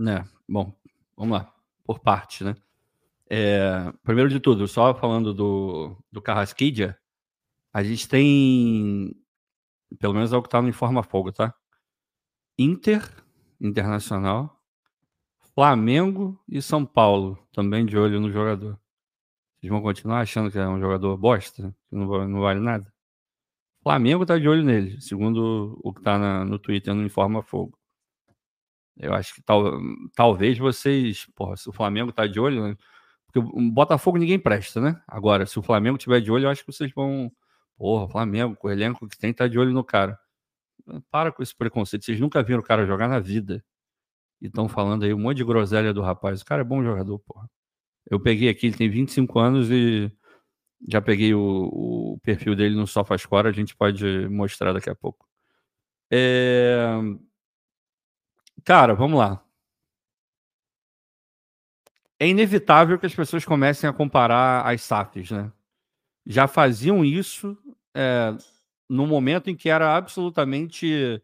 É, 0.00 0.24
bom, 0.48 0.74
vamos 1.16 1.38
lá, 1.38 1.54
por 1.84 2.00
parte, 2.00 2.42
né? 2.42 2.56
É, 3.30 3.92
primeiro 4.02 4.28
de 4.28 4.40
tudo, 4.40 4.66
só 4.66 4.94
falando 4.94 5.32
do, 5.32 5.96
do 6.10 6.20
Carrasquilha, 6.20 6.98
a 7.72 7.82
gente 7.82 8.08
tem, 8.08 9.16
pelo 9.98 10.14
menos 10.14 10.32
é 10.32 10.36
o 10.36 10.42
que 10.42 10.48
está 10.48 10.60
no 10.60 10.68
Informa 10.68 11.02
Fogo, 11.02 11.32
tá? 11.32 11.54
Inter, 12.58 13.02
Internacional, 13.66 14.60
Flamengo 15.54 16.38
e 16.48 16.60
São 16.60 16.84
Paulo, 16.84 17.38
também 17.52 17.86
de 17.86 17.96
olho 17.96 18.20
no 18.20 18.30
jogador. 18.30 18.78
Vocês 19.56 19.70
vão 19.70 19.80
continuar 19.80 20.20
achando 20.20 20.50
que 20.50 20.58
é 20.58 20.68
um 20.68 20.80
jogador 20.80 21.16
bosta, 21.16 21.74
que 21.88 21.96
não, 21.96 22.06
não 22.28 22.40
vale 22.40 22.60
nada? 22.60 22.92
Flamengo 23.82 24.26
tá 24.26 24.38
de 24.38 24.48
olho 24.48 24.62
nele, 24.62 25.00
segundo 25.00 25.78
o 25.82 25.92
que 25.92 26.02
tá 26.02 26.18
na, 26.18 26.44
no 26.44 26.58
Twitter 26.58 26.94
no 26.94 27.04
Informa 27.04 27.42
Fogo. 27.42 27.78
Eu 28.96 29.12
acho 29.14 29.34
que 29.34 29.42
tal, 29.42 29.80
talvez 30.14 30.58
vocês, 30.58 31.26
porra, 31.34 31.56
se 31.56 31.68
o 31.68 31.72
Flamengo 31.72 32.12
tá 32.12 32.26
de 32.26 32.38
olho, 32.38 32.68
né? 32.68 32.76
porque 33.26 33.40
o 33.40 33.70
Botafogo 33.72 34.18
ninguém 34.18 34.38
presta, 34.38 34.80
né? 34.80 35.02
Agora, 35.08 35.44
se 35.44 35.58
o 35.58 35.62
Flamengo 35.62 35.98
tiver 35.98 36.20
de 36.20 36.30
olho, 36.30 36.44
eu 36.46 36.50
acho 36.50 36.64
que 36.64 36.72
vocês 36.72 36.92
vão, 36.92 37.32
porra, 37.76 38.08
Flamengo, 38.08 38.56
o 38.62 38.70
elenco 38.70 39.08
que 39.08 39.18
tem, 39.18 39.34
tá 39.34 39.48
de 39.48 39.58
olho 39.58 39.72
no 39.72 39.82
cara. 39.84 40.18
Para 41.10 41.32
com 41.32 41.42
esse 41.42 41.54
preconceito. 41.54 42.04
Vocês 42.04 42.20
nunca 42.20 42.42
viram 42.42 42.60
o 42.60 42.64
cara 42.64 42.86
jogar 42.86 43.08
na 43.08 43.18
vida. 43.18 43.64
E 44.40 44.46
estão 44.46 44.68
falando 44.68 45.04
aí 45.04 45.14
um 45.14 45.18
monte 45.18 45.38
de 45.38 45.44
groselha 45.44 45.92
do 45.92 46.02
rapaz. 46.02 46.42
O 46.42 46.44
cara 46.44 46.62
é 46.62 46.64
bom 46.64 46.82
jogador, 46.82 47.18
porra. 47.20 47.48
Eu 48.10 48.20
peguei 48.20 48.48
aqui, 48.48 48.66
ele 48.66 48.76
tem 48.76 48.90
25 48.90 49.38
anos 49.38 49.70
e 49.70 50.12
já 50.86 51.00
peguei 51.00 51.34
o, 51.34 51.70
o 51.72 52.18
perfil 52.22 52.54
dele 52.54 52.76
no 52.76 52.86
SofaScore, 52.86 53.48
a 53.48 53.52
gente 53.52 53.74
pode 53.74 54.28
mostrar 54.28 54.72
daqui 54.72 54.90
a 54.90 54.94
pouco. 54.94 55.26
É... 56.10 56.86
Cara, 58.64 58.94
vamos 58.94 59.18
lá. 59.18 59.42
É 62.18 62.28
inevitável 62.28 62.98
que 62.98 63.06
as 63.06 63.14
pessoas 63.14 63.44
comecem 63.44 63.88
a 63.88 63.92
comparar 63.92 64.66
as 64.66 64.82
SAFs, 64.82 65.30
né? 65.30 65.52
Já 66.26 66.46
faziam 66.46 67.04
isso 67.04 67.56
é, 67.94 68.36
no 68.88 69.06
momento 69.06 69.50
em 69.50 69.56
que 69.56 69.68
era 69.68 69.96
absolutamente 69.96 71.22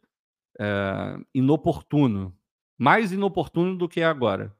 é, 0.58 1.16
inoportuno. 1.34 2.36
Mais 2.78 3.12
inoportuno 3.12 3.76
do 3.76 3.88
que 3.88 4.00
é 4.00 4.04
agora. 4.04 4.54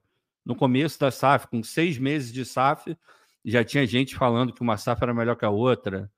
No 0.45 0.55
começo 0.55 0.99
da 0.99 1.11
SAF, 1.11 1.47
com 1.47 1.63
seis 1.63 1.97
meses 1.97 2.31
de 2.31 2.45
SAF, 2.45 2.97
já 3.43 3.63
tinha 3.63 3.85
gente 3.85 4.15
falando 4.15 4.53
que 4.53 4.61
uma 4.61 4.77
SAF 4.77 5.01
era 5.01 5.13
melhor 5.13 5.35
que 5.35 5.45
a 5.45 5.49
outra. 5.49 6.11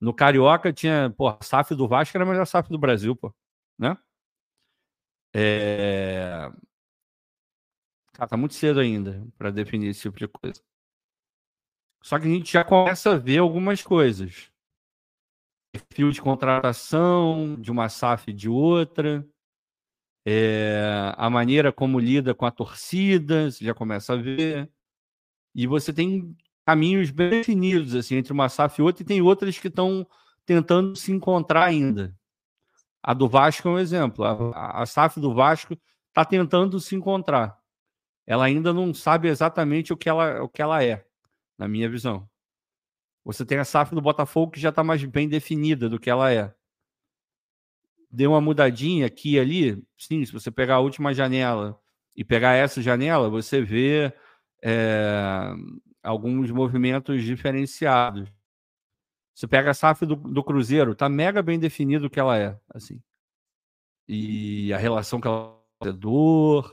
No 0.00 0.14
Carioca 0.14 0.72
tinha, 0.72 1.12
pô, 1.16 1.28
a 1.28 1.38
SAF 1.42 1.74
do 1.74 1.86
Vasco 1.86 2.16
era 2.16 2.24
a 2.24 2.28
melhor 2.28 2.46
SAF 2.46 2.70
do 2.70 2.78
Brasil, 2.78 3.14
pô, 3.14 3.34
né? 3.78 3.96
É... 5.34 6.50
Cara, 8.12 8.28
tá 8.28 8.36
muito 8.36 8.54
cedo 8.54 8.80
ainda 8.80 9.26
para 9.38 9.50
definir 9.50 9.88
esse 9.88 10.02
tipo 10.02 10.18
de 10.18 10.28
coisa. 10.28 10.60
Só 12.02 12.18
que 12.18 12.26
a 12.26 12.30
gente 12.30 12.52
já 12.52 12.64
começa 12.64 13.12
a 13.12 13.18
ver 13.18 13.38
algumas 13.38 13.82
coisas. 13.82 14.50
Perfil 15.72 16.10
de 16.10 16.20
contratação 16.20 17.56
de 17.60 17.70
uma 17.70 17.88
SAF 17.88 18.32
de 18.32 18.48
outra 18.48 19.24
é, 20.24 21.14
a 21.16 21.30
maneira 21.30 21.72
como 21.72 21.98
lida 21.98 22.34
com 22.34 22.46
a 22.46 22.50
torcida, 22.50 23.50
você 23.50 23.64
já 23.64 23.74
começa 23.74 24.12
a 24.12 24.16
ver. 24.16 24.70
E 25.54 25.66
você 25.66 25.92
tem 25.92 26.36
caminhos 26.66 27.10
bem 27.10 27.30
definidos 27.30 27.94
assim, 27.94 28.16
entre 28.16 28.32
uma 28.32 28.48
SAF 28.48 28.80
e 28.80 28.84
outra, 28.84 29.02
e 29.02 29.06
tem 29.06 29.20
outras 29.22 29.58
que 29.58 29.68
estão 29.68 30.06
tentando 30.46 30.94
se 30.96 31.12
encontrar 31.12 31.64
ainda. 31.64 32.14
A 33.02 33.14
do 33.14 33.28
Vasco 33.28 33.68
é 33.68 33.72
um 33.72 33.78
exemplo. 33.78 34.24
A, 34.24 34.82
a 34.82 34.86
SAF 34.86 35.18
do 35.18 35.34
Vasco 35.34 35.76
está 36.08 36.24
tentando 36.24 36.78
se 36.78 36.94
encontrar. 36.94 37.58
Ela 38.26 38.44
ainda 38.44 38.72
não 38.72 38.94
sabe 38.94 39.28
exatamente 39.28 39.92
o 39.92 39.96
que 39.96 40.08
ela, 40.08 40.42
o 40.42 40.48
que 40.48 40.62
ela 40.62 40.84
é, 40.84 41.04
na 41.58 41.66
minha 41.66 41.88
visão. 41.88 42.29
Você 43.24 43.44
tem 43.44 43.58
a 43.58 43.64
SAF 43.64 43.94
do 43.94 44.00
Botafogo 44.00 44.52
que 44.52 44.60
já 44.60 44.70
está 44.70 44.82
mais 44.82 45.04
bem 45.04 45.28
definida 45.28 45.88
do 45.88 45.98
que 45.98 46.10
ela 46.10 46.32
é 46.32 46.54
deu 48.10 48.32
uma 48.32 48.40
mudadinha 48.40 49.06
aqui 49.06 49.34
e 49.34 49.40
ali. 49.40 49.82
Sim, 49.96 50.24
se 50.24 50.32
você 50.32 50.50
pegar 50.50 50.76
a 50.76 50.80
última 50.80 51.14
janela 51.14 51.78
e 52.16 52.24
pegar 52.24 52.54
essa 52.54 52.82
janela, 52.82 53.30
você 53.30 53.62
vê 53.62 54.12
é, 54.62 55.52
alguns 56.02 56.50
movimentos 56.50 57.22
diferenciados. 57.22 58.28
Você 59.34 59.46
pega 59.46 59.70
a 59.70 59.74
SAF 59.74 60.04
do, 60.04 60.16
do 60.16 60.42
Cruzeiro, 60.42 60.94
tá 60.94 61.08
mega 61.08 61.42
bem 61.42 61.58
definido 61.58 62.06
o 62.06 62.10
que 62.10 62.20
ela 62.20 62.36
é, 62.36 62.58
assim. 62.74 63.00
E 64.08 64.72
a 64.72 64.76
relação 64.76 65.20
que 65.20 65.28
ela 65.28 65.56
é 65.84 65.92
dor, 65.92 66.70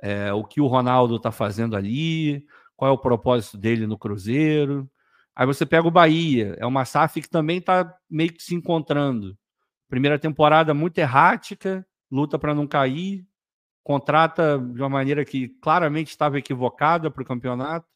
é, 0.00 0.32
o 0.32 0.44
que 0.44 0.60
o 0.60 0.66
Ronaldo 0.66 1.18
tá 1.18 1.32
fazendo 1.32 1.74
ali, 1.74 2.46
qual 2.76 2.90
é 2.90 2.94
o 2.94 2.98
propósito 2.98 3.56
dele 3.56 3.86
no 3.86 3.98
Cruzeiro. 3.98 4.88
Aí 5.36 5.46
você 5.46 5.66
pega 5.66 5.86
o 5.88 5.90
Bahia, 5.90 6.56
é 6.58 6.66
uma 6.66 6.84
SAF 6.84 7.20
que 7.20 7.28
também 7.28 7.60
tá 7.60 7.96
meio 8.08 8.32
que 8.32 8.42
se 8.42 8.54
encontrando. 8.54 9.36
Primeira 9.88 10.18
temporada 10.18 10.72
muito 10.72 10.98
errática, 10.98 11.86
luta 12.10 12.38
para 12.38 12.54
não 12.54 12.66
cair, 12.66 13.26
contrata 13.82 14.58
de 14.58 14.80
uma 14.80 14.88
maneira 14.88 15.24
que 15.24 15.48
claramente 15.60 16.08
estava 16.08 16.38
equivocada 16.38 17.10
para 17.10 17.22
o 17.22 17.26
campeonato, 17.26 17.86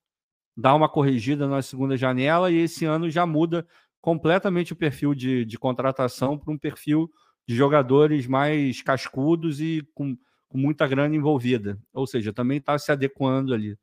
dá 0.56 0.74
uma 0.74 0.88
corrigida 0.88 1.46
na 1.46 1.62
segunda 1.62 1.96
janela 1.96 2.50
e 2.50 2.56
esse 2.56 2.84
ano 2.84 3.08
já 3.08 3.24
muda 3.24 3.66
completamente 4.00 4.72
o 4.72 4.76
perfil 4.76 5.14
de, 5.14 5.44
de 5.44 5.58
contratação 5.58 6.36
para 6.36 6.52
um 6.52 6.58
perfil 6.58 7.10
de 7.46 7.54
jogadores 7.54 8.26
mais 8.26 8.82
cascudos 8.82 9.60
e 9.60 9.86
com, 9.94 10.16
com 10.48 10.58
muita 10.58 10.86
grana 10.86 11.14
envolvida. 11.14 11.78
Ou 11.92 12.06
seja, 12.06 12.32
também 12.32 12.58
está 12.58 12.78
se 12.78 12.92
adequando 12.92 13.54
ali. 13.54 13.78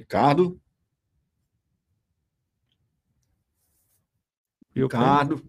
Ricardo? 0.00 0.58
Ricardo? 4.74 5.44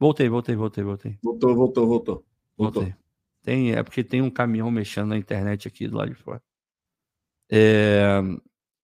Voltei, 0.00 0.30
voltei, 0.30 0.56
voltei, 0.56 0.82
voltei. 0.82 1.18
Voltou, 1.22 1.54
voltou, 1.54 1.86
voltou. 1.86 2.24
voltou. 2.56 2.82
Voltei. 2.84 2.96
Tem, 3.42 3.72
é 3.72 3.82
porque 3.82 4.02
tem 4.02 4.22
um 4.22 4.30
caminhão 4.30 4.70
mexendo 4.70 5.08
na 5.08 5.18
internet 5.18 5.68
aqui 5.68 5.86
do 5.86 5.98
lado 5.98 6.08
de 6.08 6.14
fora. 6.14 6.42
É, 7.50 8.22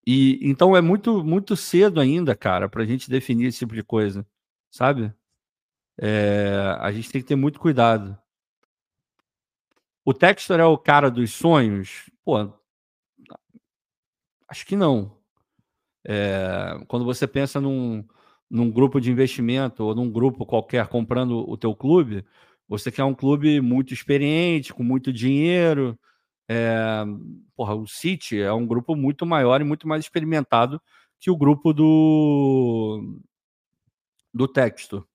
e 0.07 0.38
então 0.42 0.77
é 0.77 0.83
muito 0.83 1.25
muito 1.25 1.57
cedo 1.57 2.01
ainda, 2.01 2.37
cara, 2.37 2.68
para 2.68 2.83
a 2.83 2.87
gente 2.87 3.09
definir 3.09 3.47
esse 3.47 3.61
tipo 3.61 3.75
de 3.75 3.83
coisa, 3.83 4.27
sabe? 4.71 5.11
É, 5.97 6.77
a 6.81 6.92
gente 6.92 7.11
tem 7.11 7.23
que 7.23 7.29
ter 7.29 7.37
muito 7.37 7.59
cuidado. 7.59 8.18
O 10.05 10.12
Textor 10.12 10.61
é 10.61 10.66
o 10.66 10.77
cara 10.77 11.11
dos 11.11 11.33
sonhos? 11.33 12.11
Pô, 12.23 12.53
acho 14.49 14.67
que 14.67 14.77
não. 14.77 15.17
É, 16.07 16.81
quando 16.89 17.05
você 17.05 17.27
pensa 17.27 17.61
num, 17.61 18.05
num 18.51 18.71
grupo 18.71 19.01
de 19.01 19.11
investimento 19.11 19.85
ou 19.85 19.95
num 19.95 20.11
grupo 20.11 20.47
qualquer 20.47 20.87
comprando 20.89 21.49
o 21.49 21.57
teu 21.57 21.75
clube, 21.75 22.25
você 22.69 22.91
quer 22.93 23.05
um 23.05 23.15
clube 23.15 23.61
muito 23.61 23.95
experiente, 23.95 24.73
com 24.75 24.83
muito 24.83 25.13
dinheiro. 25.13 25.99
É, 26.49 27.05
porra, 27.57 27.75
o 27.75 27.87
City 27.87 28.41
é 28.41 28.53
um 28.53 28.67
grupo 28.67 28.97
muito 28.97 29.27
maior 29.27 29.61
e 29.61 29.65
muito 29.65 29.87
mais 29.89 30.05
experimentado 30.05 30.81
que 31.21 31.31
o 31.31 31.37
grupo 31.37 31.73
do, 31.73 33.21
do 34.33 34.49
texto. 34.49 35.07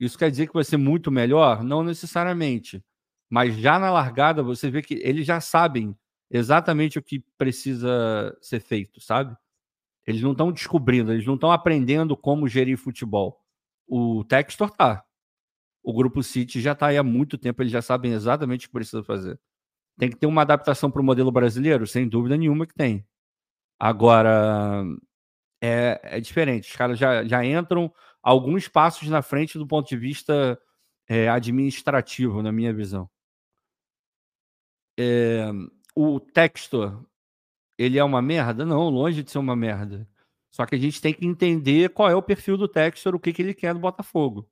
Isso 0.00 0.18
quer 0.18 0.30
dizer 0.30 0.48
que 0.48 0.54
vai 0.54 0.64
ser 0.64 0.76
muito 0.76 1.10
melhor? 1.10 1.62
Não 1.64 1.82
necessariamente. 1.82 2.84
Mas 3.30 3.56
já 3.56 3.78
na 3.78 3.90
largada 3.90 4.42
você 4.42 4.70
vê 4.70 4.82
que 4.82 4.94
eles 5.02 5.26
já 5.26 5.40
sabem 5.40 5.96
exatamente 6.36 6.98
o 6.98 7.02
que 7.02 7.20
precisa 7.38 8.36
ser 8.40 8.60
feito, 8.60 9.00
sabe? 9.00 9.36
Eles 10.06 10.20
não 10.20 10.32
estão 10.32 10.50
descobrindo, 10.52 11.12
eles 11.12 11.24
não 11.24 11.36
estão 11.36 11.52
aprendendo 11.52 12.16
como 12.16 12.48
gerir 12.48 12.76
futebol. 12.76 13.40
O 13.86 14.24
Textor 14.24 14.70
tá. 14.70 15.04
O 15.82 15.94
grupo 15.94 16.22
City 16.22 16.60
já 16.60 16.72
está 16.72 16.88
aí 16.88 16.98
há 16.98 17.02
muito 17.04 17.38
tempo, 17.38 17.62
eles 17.62 17.72
já 17.72 17.80
sabem 17.80 18.12
exatamente 18.12 18.66
o 18.66 18.68
que 18.68 18.72
precisa 18.72 19.02
fazer. 19.04 19.38
Tem 19.98 20.10
que 20.10 20.16
ter 20.16 20.26
uma 20.26 20.42
adaptação 20.42 20.90
para 20.90 21.00
o 21.00 21.04
modelo 21.04 21.30
brasileiro? 21.30 21.86
Sem 21.86 22.08
dúvida 22.08 22.36
nenhuma 22.36 22.66
que 22.66 22.74
tem. 22.74 23.06
Agora, 23.78 24.84
é, 25.62 26.00
é 26.02 26.20
diferente. 26.20 26.70
Os 26.70 26.76
caras 26.76 26.98
já, 26.98 27.24
já 27.24 27.44
entram 27.44 27.92
alguns 28.22 28.66
passos 28.66 29.08
na 29.08 29.22
frente 29.22 29.56
do 29.56 29.66
ponto 29.66 29.88
de 29.88 29.96
vista 29.96 30.58
é, 31.08 31.28
administrativo, 31.28 32.42
na 32.42 32.50
minha 32.50 32.72
visão. 32.74 33.08
É, 34.98 35.50
o 35.94 36.18
Textor, 36.20 37.04
ele 37.78 37.98
é 37.98 38.04
uma 38.04 38.22
merda? 38.22 38.64
Não, 38.64 38.88
longe 38.88 39.22
de 39.22 39.30
ser 39.30 39.38
uma 39.38 39.56
merda. 39.56 40.08
Só 40.50 40.64
que 40.66 40.74
a 40.74 40.78
gente 40.78 41.00
tem 41.00 41.12
que 41.12 41.26
entender 41.26 41.90
qual 41.90 42.08
é 42.08 42.14
o 42.14 42.22
perfil 42.22 42.56
do 42.56 42.68
Textor, 42.68 43.14
o 43.14 43.20
que, 43.20 43.32
que 43.32 43.42
ele 43.42 43.54
quer 43.54 43.74
do 43.74 43.80
Botafogo. 43.80 44.48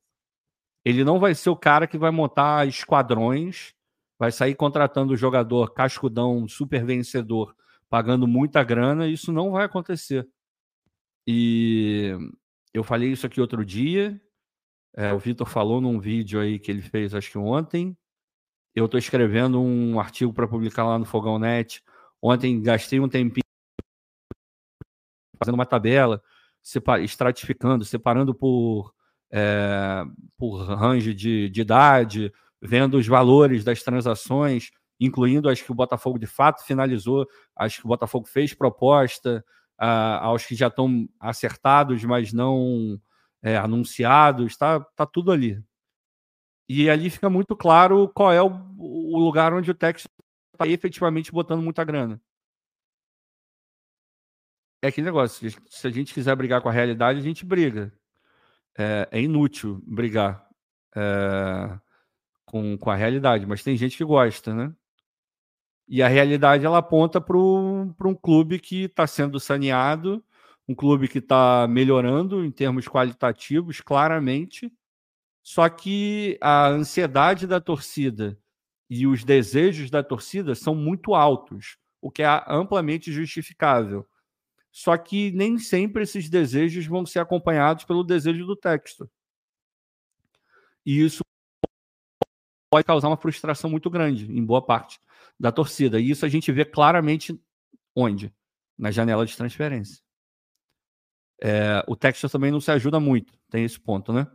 Ele 0.85 1.05
não 1.05 1.21
vai 1.21 1.35
ser 1.35 1.51
o 1.51 1.57
cara 1.57 1.87
que 1.87 1.97
vai 1.97 2.11
montar 2.11 2.67
esquadrões, 2.67 3.73
vai 4.19 4.33
sair 4.33 4.55
contratando 4.55 5.13
o 5.13 5.17
jogador 5.17 5.73
cascudão, 5.73 6.49
super 6.49 6.85
vencedor, 6.85 7.55
pagando 7.89 8.27
muita 8.27 8.65
grana. 8.65 9.07
Isso 9.07 9.33
não 9.33 9.53
vai 9.53 9.65
acontecer. 9.65 10.29
E 11.27 12.17
eu 12.75 12.83
falei 12.83 13.13
isso 13.13 13.27
aqui 13.27 13.41
outro 13.41 13.65
dia. 13.65 14.21
É, 14.95 15.13
o 15.13 15.19
Vitor 15.19 15.49
falou 15.49 15.81
num 15.81 16.01
vídeo 16.01 16.41
aí 16.41 16.59
que 16.59 16.71
ele 16.71 16.83
fez, 16.83 17.15
acho 17.15 17.31
que 17.31 17.39
ontem. 17.39 17.97
Eu 18.75 18.87
estou 18.87 18.99
escrevendo 18.99 19.61
um 19.61 20.01
artigo 20.01 20.33
para 20.33 20.49
publicar 20.49 20.85
lá 20.85 20.99
no 20.99 21.05
Fogão 21.05 21.39
Net. 21.39 21.83
Ontem 22.21 22.63
gastei 22.63 23.01
um 23.01 23.09
tempinho 23.09 23.43
fazendo 25.39 25.55
uma 25.55 25.67
tabela, 25.67 26.23
estratificando, 27.03 27.85
separando 27.85 28.35
por 28.35 28.95
é, 29.31 30.05
por 30.37 30.57
range 30.63 31.15
de, 31.15 31.49
de 31.49 31.61
idade, 31.63 32.33
vendo 32.61 32.99
os 32.99 33.07
valores 33.07 33.65
das 33.65 33.83
transações, 33.83 34.71
incluindo 35.01 35.49
as 35.49 35.61
que 35.61 35.73
o 35.73 35.75
Botafogo 35.75 36.19
de 36.19 36.27
fato 36.27 36.65
finalizou, 36.65 37.27
as 37.57 37.77
que 37.77 37.85
o 37.85 37.89
Botafogo 37.89 38.27
fez 38.27 38.55
proposta, 38.55 39.45
aos 39.79 40.47
que 40.47 40.55
já 40.55 40.69
estão 40.69 41.09
acertados, 41.19 42.05
mas 42.05 42.33
não 42.33 43.01
é, 43.43 43.57
anunciados, 43.57 44.53
está 44.53 44.79
tá 44.81 45.05
tudo 45.05 45.33
ali. 45.33 45.61
E 46.75 46.89
ali 46.89 47.11
fica 47.11 47.29
muito 47.29 47.55
claro 47.55 48.09
qual 48.09 48.33
é 48.33 48.41
o, 48.41 48.49
o 48.79 49.19
lugar 49.19 49.53
onde 49.53 49.71
o 49.71 49.75
Texas 49.75 50.11
está 50.55 50.67
efetivamente 50.67 51.31
botando 51.31 51.63
muita 51.63 51.85
grana. 51.85 52.19
É 54.81 54.89
aquele 54.89 55.05
negócio, 55.05 55.51
se 55.69 55.87
a 55.87 55.91
gente 55.91 56.15
quiser 56.15 56.35
brigar 56.35 56.63
com 56.63 56.71
a 56.71 56.73
realidade, 56.73 57.19
a 57.19 57.23
gente 57.23 57.45
briga 57.45 57.93
é, 58.79 59.07
é 59.11 59.21
inútil 59.21 59.83
brigar 59.87 60.49
é, 60.97 61.79
com, 62.47 62.79
com 62.79 62.91
a 62.91 62.97
realidade, 62.97 63.45
mas 63.45 63.63
tem 63.63 63.77
gente 63.77 63.99
que 63.99 64.05
gosta, 64.05 64.55
né? 64.55 64.75
E 65.87 66.03
a 66.03 66.09
realidade 66.09 66.65
ela 66.65 66.79
aponta 66.79 67.21
para 67.21 67.37
um 67.37 68.15
clube 68.15 68.59
que 68.59 68.85
está 68.85 69.07
sendo 69.07 69.39
saneado, 69.39 70.25
um 70.67 70.75
clube 70.75 71.07
que 71.07 71.19
está 71.19 71.67
melhorando 71.69 72.43
em 72.43 72.51
termos 72.51 72.89
qualitativos, 72.89 73.83
claramente. 73.83 74.73
Só 75.43 75.69
que 75.69 76.39
a 76.41 76.69
ansiedade 76.69 77.47
da 77.47 77.61
torcida 77.61 78.39
e 78.89 79.07
os 79.07 79.25
desejos 79.25 79.91
da 79.91 80.03
torcida 80.03 80.55
são 80.55 80.75
muito 80.75 81.15
altos, 81.15 81.79
o 82.01 82.11
que 82.11 82.23
é 82.23 82.45
amplamente 82.47 83.11
justificável. 83.13 84.07
Só 84.71 84.97
que 84.97 85.33
nem 85.33 85.59
sempre 85.59 86.05
esses 86.05 86.31
desejos 86.31 86.87
vão 86.87 87.05
ser 87.05 87.19
acompanhados 87.19 87.85
pelo 87.85 88.05
desejo 88.05 88.47
do 88.47 88.57
texto. 88.57 89.11
E 90.85 91.05
isso 91.05 91.23
pode 92.71 92.87
causar 92.87 93.09
uma 93.09 93.17
frustração 93.17 93.69
muito 93.69 93.91
grande 93.91 94.31
em 94.31 94.45
boa 94.45 94.65
parte 94.65 94.99
da 95.39 95.53
torcida. 95.53 96.01
E 96.01 96.11
isso 96.11 96.25
a 96.25 96.29
gente 96.29 96.51
vê 96.51 96.65
claramente 96.65 97.39
onde? 97.95 98.33
Na 98.79 98.91
janela 98.91 99.27
de 99.27 99.37
transferência. 99.37 100.03
É, 101.41 101.85
o 101.89 101.97
texto 101.97 102.29
também 102.29 102.51
não 102.51 102.61
se 102.61 102.71
ajuda 102.71 103.01
muito, 103.01 103.35
tem 103.51 103.65
esse 103.65 103.79
ponto, 103.79 104.13
né? 104.13 104.27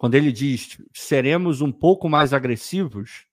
Quando 0.00 0.14
ele 0.14 0.32
diz 0.32 0.80
seremos 0.94 1.60
um 1.60 1.70
pouco 1.70 2.08
mais 2.08 2.32
agressivos, 2.32 3.26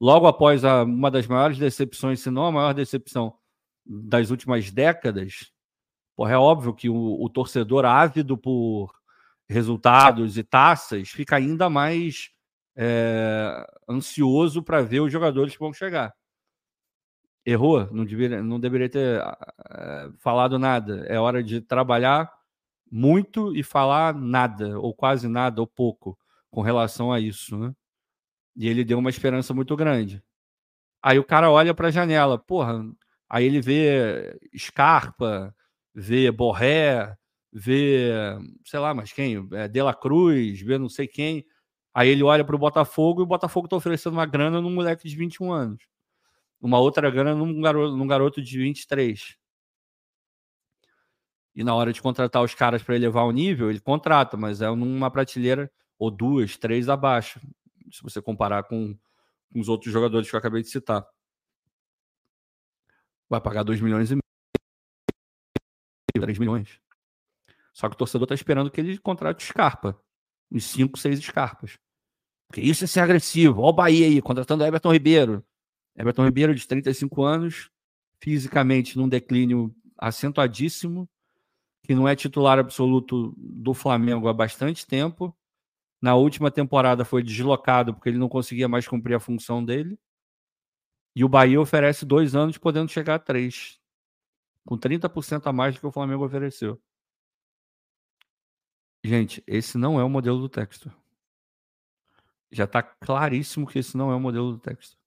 logo 0.00 0.28
após 0.28 0.64
a, 0.64 0.84
uma 0.84 1.10
das 1.10 1.26
maiores 1.26 1.58
decepções, 1.58 2.20
se 2.20 2.30
não 2.30 2.46
a 2.46 2.52
maior 2.52 2.72
decepção 2.72 3.36
das 3.84 4.30
últimas 4.30 4.70
décadas, 4.70 5.50
Porra, 6.18 6.32
é 6.32 6.36
óbvio 6.36 6.74
que 6.74 6.88
o, 6.88 7.22
o 7.22 7.28
torcedor 7.28 7.84
ávido 7.84 8.36
por 8.36 8.92
resultados 9.48 10.36
e 10.36 10.42
taças 10.42 11.10
fica 11.10 11.36
ainda 11.36 11.68
mais 11.68 12.30
é, 12.76 13.64
ansioso 13.88 14.60
para 14.60 14.82
ver 14.82 14.98
os 14.98 15.12
jogadores 15.12 15.54
que 15.54 15.60
vão 15.60 15.72
chegar. 15.72 16.12
Errou, 17.46 17.88
não 17.92 18.04
deveria, 18.04 18.42
não 18.42 18.60
deveria 18.60 18.88
ter 18.88 19.20
é, 19.20 20.10
falado 20.18 20.58
nada. 20.58 21.04
É 21.08 21.20
hora 21.20 21.42
de 21.42 21.60
trabalhar 21.60 22.32
muito 22.90 23.54
e 23.56 23.62
falar 23.62 24.14
nada, 24.14 24.78
ou 24.78 24.94
quase 24.94 25.28
nada, 25.28 25.60
ou 25.60 25.66
pouco, 25.66 26.18
com 26.50 26.62
relação 26.62 27.12
a 27.12 27.20
isso. 27.20 27.56
Né? 27.58 27.72
E 28.56 28.68
ele 28.68 28.84
deu 28.84 28.98
uma 28.98 29.10
esperança 29.10 29.54
muito 29.54 29.76
grande. 29.76 30.22
Aí 31.02 31.18
o 31.18 31.24
cara 31.24 31.50
olha 31.50 31.74
para 31.74 31.88
a 31.88 31.90
janela, 31.90 32.38
porra, 32.38 32.84
aí 33.28 33.44
ele 33.46 33.60
vê 33.60 34.38
Scarpa, 34.56 35.54
vê 35.94 36.30
Borré, 36.30 37.16
vê, 37.52 38.10
sei 38.64 38.80
lá, 38.80 38.92
mas 38.94 39.12
quem? 39.12 39.48
É, 39.52 39.68
De 39.68 39.82
La 39.82 39.94
Cruz, 39.94 40.60
vê 40.60 40.78
não 40.78 40.88
sei 40.88 41.06
quem. 41.06 41.44
Aí 41.94 42.08
ele 42.08 42.22
olha 42.22 42.44
para 42.44 42.56
o 42.56 42.58
Botafogo 42.58 43.22
e 43.22 43.24
o 43.24 43.26
Botafogo 43.26 43.66
está 43.66 43.76
oferecendo 43.76 44.14
uma 44.14 44.26
grana 44.26 44.60
num 44.60 44.72
moleque 44.74 45.08
de 45.08 45.16
21 45.16 45.52
anos. 45.52 45.82
Uma 46.60 46.78
outra 46.80 47.10
grana 47.10 47.34
num 47.34 47.60
garoto, 47.60 47.96
num 47.96 48.06
garoto 48.06 48.42
de 48.42 48.58
23. 48.58 49.37
E 51.58 51.64
na 51.64 51.74
hora 51.74 51.92
de 51.92 52.00
contratar 52.00 52.40
os 52.40 52.54
caras 52.54 52.84
para 52.84 52.94
elevar 52.94 53.24
o 53.24 53.32
nível, 53.32 53.68
ele 53.68 53.80
contrata, 53.80 54.36
mas 54.36 54.62
é 54.62 54.70
numa 54.70 55.10
prateleira 55.10 55.68
ou 55.98 56.08
duas, 56.08 56.56
três 56.56 56.88
abaixo, 56.88 57.40
se 57.90 58.00
você 58.00 58.22
comparar 58.22 58.62
com, 58.62 58.96
com 59.52 59.58
os 59.58 59.68
outros 59.68 59.92
jogadores 59.92 60.30
que 60.30 60.36
eu 60.36 60.38
acabei 60.38 60.62
de 60.62 60.68
citar. 60.68 61.04
Vai 63.28 63.40
pagar 63.40 63.64
2 63.64 63.80
milhões 63.80 64.12
e 64.12 64.14
meio. 64.14 64.22
3 66.14 66.38
milhões. 66.38 66.80
Só 67.72 67.88
que 67.88 67.96
o 67.96 67.98
torcedor 67.98 68.26
está 68.26 68.36
esperando 68.36 68.70
que 68.70 68.80
ele 68.80 68.96
contrate 68.96 69.44
Scarpa. 69.44 70.00
Uns 70.52 70.62
5, 70.62 70.96
6 70.96 71.18
Scarpas. 71.18 71.76
Porque 72.46 72.60
isso 72.60 72.84
é 72.84 72.86
ser 72.86 73.00
agressivo. 73.00 73.62
Olha 73.62 73.70
o 73.70 73.72
Bahia 73.72 74.06
aí, 74.06 74.22
contratando 74.22 74.64
Everton 74.64 74.92
Ribeiro. 74.92 75.44
Everton 75.96 76.24
Ribeiro, 76.24 76.54
de 76.54 76.64
35 76.68 77.24
anos, 77.24 77.68
fisicamente 78.20 78.96
num 78.96 79.08
declínio 79.08 79.74
acentuadíssimo, 79.98 81.10
que 81.88 81.94
não 81.94 82.06
é 82.06 82.14
titular 82.14 82.58
absoluto 82.58 83.32
do 83.38 83.72
Flamengo 83.72 84.28
há 84.28 84.32
bastante 84.34 84.86
tempo. 84.86 85.34
Na 86.02 86.14
última 86.16 86.50
temporada 86.50 87.02
foi 87.02 87.22
deslocado 87.22 87.94
porque 87.94 88.10
ele 88.10 88.18
não 88.18 88.28
conseguia 88.28 88.68
mais 88.68 88.86
cumprir 88.86 89.14
a 89.14 89.20
função 89.20 89.64
dele. 89.64 89.98
E 91.16 91.24
o 91.24 91.30
Bahia 91.30 91.58
oferece 91.58 92.04
dois 92.04 92.34
anos, 92.34 92.58
podendo 92.58 92.90
chegar 92.92 93.14
a 93.14 93.18
três, 93.18 93.80
com 94.66 94.76
30% 94.76 95.46
a 95.46 95.52
mais 95.52 95.76
do 95.76 95.80
que 95.80 95.86
o 95.86 95.90
Flamengo 95.90 96.26
ofereceu. 96.26 96.78
Gente, 99.02 99.42
esse 99.46 99.78
não 99.78 99.98
é 99.98 100.04
o 100.04 100.10
modelo 100.10 100.40
do 100.40 100.48
texto. 100.48 100.92
Já 102.52 102.64
está 102.64 102.82
claríssimo 102.82 103.66
que 103.66 103.78
esse 103.78 103.96
não 103.96 104.12
é 104.12 104.14
o 104.14 104.20
modelo 104.20 104.52
do 104.52 104.58
texto. 104.58 104.98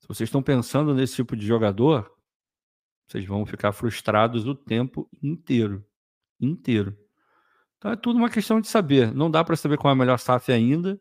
Se 0.00 0.08
vocês 0.08 0.26
estão 0.26 0.42
pensando 0.42 0.92
nesse 0.92 1.14
tipo 1.14 1.36
de 1.36 1.46
jogador, 1.46 2.12
vocês 3.06 3.24
vão 3.24 3.46
ficar 3.46 3.70
frustrados 3.70 4.48
o 4.48 4.54
tempo 4.56 5.08
inteiro. 5.22 5.87
Inteiro. 6.40 6.96
Então 7.76 7.92
é 7.92 7.96
tudo 7.96 8.18
uma 8.18 8.30
questão 8.30 8.60
de 8.60 8.68
saber. 8.68 9.14
Não 9.14 9.30
dá 9.30 9.44
para 9.44 9.56
saber 9.56 9.78
qual 9.78 9.90
é 9.90 9.92
a 9.92 9.98
melhor 9.98 10.18
SAF 10.18 10.52
ainda, 10.52 11.00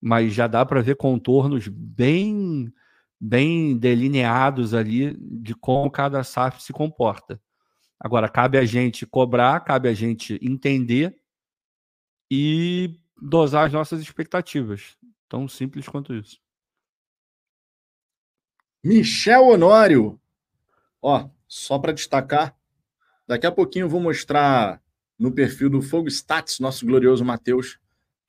mas 0.00 0.32
já 0.32 0.46
dá 0.46 0.64
para 0.64 0.82
ver 0.82 0.96
contornos 0.96 1.68
bem 1.68 2.72
bem 3.18 3.76
delineados 3.78 4.74
ali 4.74 5.16
de 5.18 5.54
como 5.54 5.90
cada 5.90 6.22
SAF 6.22 6.62
se 6.62 6.72
comporta. 6.72 7.40
Agora, 7.98 8.28
cabe 8.28 8.58
a 8.58 8.64
gente 8.64 9.06
cobrar, 9.06 9.58
cabe 9.60 9.88
a 9.88 9.94
gente 9.94 10.38
entender 10.42 11.18
e 12.30 13.00
dosar 13.20 13.66
as 13.66 13.72
nossas 13.72 14.00
expectativas. 14.00 14.96
Tão 15.28 15.48
simples 15.48 15.88
quanto 15.88 16.14
isso. 16.14 16.38
Michel 18.84 19.46
Honório. 19.46 20.20
Ó, 21.00 21.28
só 21.48 21.78
para 21.78 21.92
destacar, 21.92 22.55
daqui 23.26 23.46
a 23.46 23.52
pouquinho 23.52 23.84
eu 23.84 23.88
vou 23.88 24.00
mostrar 24.00 24.80
no 25.18 25.32
perfil 25.32 25.70
do 25.70 25.82
Fogo 25.82 26.08
Stats, 26.08 26.58
nosso 26.58 26.84
glorioso 26.86 27.24
Matheus. 27.24 27.78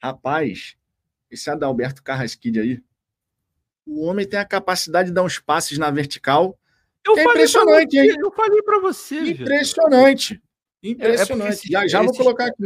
Rapaz, 0.01 0.77
esse 1.29 1.49
Adalberto 1.49 2.03
Carrasquide 2.03 2.59
aí, 2.59 2.83
o 3.85 4.05
homem 4.05 4.27
tem 4.27 4.39
a 4.39 4.45
capacidade 4.45 5.09
de 5.09 5.15
dar 5.15 5.23
uns 5.23 5.39
passes 5.39 5.77
na 5.77 5.89
vertical. 5.89 6.59
Eu 7.05 7.17
é 7.17 7.23
impressionante, 7.23 7.95
você, 7.95 8.11
hein? 8.11 8.15
Eu 8.19 8.31
falei 8.31 8.61
para 8.61 8.79
você. 8.79 9.19
Impressionante. 9.31 10.41
Impressionante. 10.83 11.73
É, 11.73 11.79
é 11.79 11.81
já, 11.81 11.87
já 11.87 12.01
vou 12.01 12.13
colocar 12.13 12.47
aqui. 12.47 12.63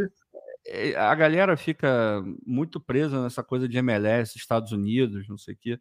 É, 0.66 0.96
a 0.96 1.14
galera 1.14 1.56
fica 1.56 2.24
muito 2.46 2.80
presa 2.80 3.22
nessa 3.22 3.44
coisa 3.44 3.68
de 3.68 3.78
MLS, 3.78 4.38
Estados 4.38 4.72
Unidos, 4.72 5.28
não 5.28 5.38
sei 5.38 5.54
o 5.54 5.58
quê. 5.58 5.80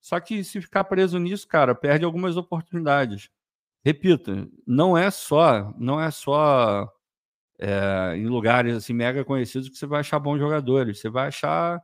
Só 0.00 0.18
que 0.18 0.42
se 0.42 0.60
ficar 0.60 0.82
preso 0.84 1.16
nisso, 1.18 1.46
cara, 1.46 1.76
perde 1.76 2.04
algumas 2.04 2.36
oportunidades. 2.36 3.30
Repito, 3.84 4.50
não 4.66 4.96
é 4.96 5.10
só, 5.10 5.74
não 5.78 6.00
é 6.00 6.10
só 6.10 6.88
é, 7.58 8.16
em 8.16 8.26
lugares 8.26 8.76
assim 8.76 8.92
mega 8.92 9.24
conhecidos 9.24 9.68
que 9.68 9.76
você 9.76 9.86
vai 9.86 10.00
achar 10.00 10.18
bons 10.18 10.38
jogadores. 10.38 11.00
Você 11.00 11.08
vai 11.10 11.28
achar 11.28 11.80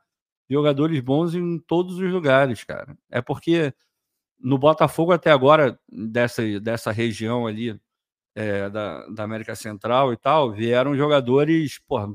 jogadores 0.51 1.01
bons 1.01 1.35
em 1.35 1.59
todos 1.61 1.99
os 1.99 2.13
lugares, 2.13 2.65
cara. 2.65 2.97
É 3.11 3.21
porque 3.23 3.75
no 4.39 4.59
Botafogo 4.59 5.13
até 5.13 5.31
agora, 5.31 5.79
dessa, 5.89 6.43
dessa 6.61 6.93
região 6.93 7.47
ali 7.47 7.79
é, 8.35 8.71
da, 8.71 9.07
da 9.09 9.25
América 9.25 9.55
Central 9.57 10.13
e 10.13 10.17
tal, 10.17 10.53
vieram 10.53 10.97
jogadores, 10.97 11.79
porra, 11.81 12.09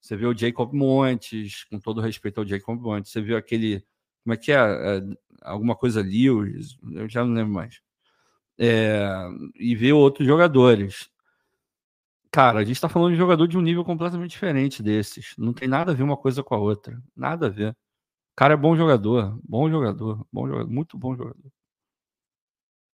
você 0.00 0.16
viu 0.16 0.30
o 0.30 0.36
Jacob 0.36 0.72
Montes, 0.74 1.64
com 1.64 1.80
todo 1.80 2.00
respeito 2.00 2.40
ao 2.40 2.46
Jacob 2.46 2.78
Montes, 2.80 3.10
você 3.10 3.22
viu 3.22 3.36
aquele, 3.36 3.82
como 4.22 4.34
é 4.34 4.36
que 4.36 4.52
é, 4.52 4.56
é 4.56 5.02
alguma 5.42 5.74
coisa 5.74 6.02
Lewis, 6.02 6.76
eu 6.92 7.08
já 7.08 7.24
não 7.24 7.32
lembro 7.34 7.54
mais. 7.54 7.80
É, 8.58 9.28
e 9.56 9.74
ver 9.74 9.92
outros 9.92 10.26
jogadores. 10.26 11.10
Cara, 12.30 12.60
a 12.60 12.64
gente 12.64 12.76
está 12.76 12.88
falando 12.88 13.12
de 13.12 13.18
jogador 13.18 13.46
de 13.46 13.56
um 13.56 13.60
nível 13.60 13.84
completamente 13.84 14.30
diferente 14.30 14.82
desses. 14.82 15.34
Não 15.38 15.52
tem 15.52 15.68
nada 15.68 15.92
a 15.92 15.94
ver 15.94 16.02
uma 16.02 16.16
coisa 16.16 16.42
com 16.42 16.54
a 16.54 16.58
outra. 16.58 17.00
Nada 17.16 17.46
a 17.46 17.50
ver. 17.50 17.70
O 17.70 18.36
cara 18.36 18.54
é 18.54 18.56
bom 18.56 18.76
jogador, 18.76 19.38
bom 19.48 19.70
jogador, 19.70 20.26
bom 20.32 20.48
jogador, 20.48 20.68
muito 20.68 20.98
bom 20.98 21.16
jogador. 21.16 21.52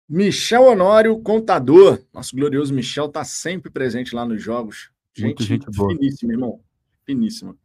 Michel 0.08 0.64
Honório, 0.64 1.20
contador. 1.22 2.02
Nosso 2.14 2.36
glorioso 2.36 2.74
Michel 2.74 3.08
está 3.08 3.24
sempre 3.26 3.70
presente 3.70 4.16
lá 4.16 4.26
nos 4.26 4.42
jogos. 4.42 4.92
Gente, 5.14 5.44
gente 5.44 5.66
finíssima, 5.74 6.32
irmão. 6.32 6.62
Finíssima. 7.06 7.58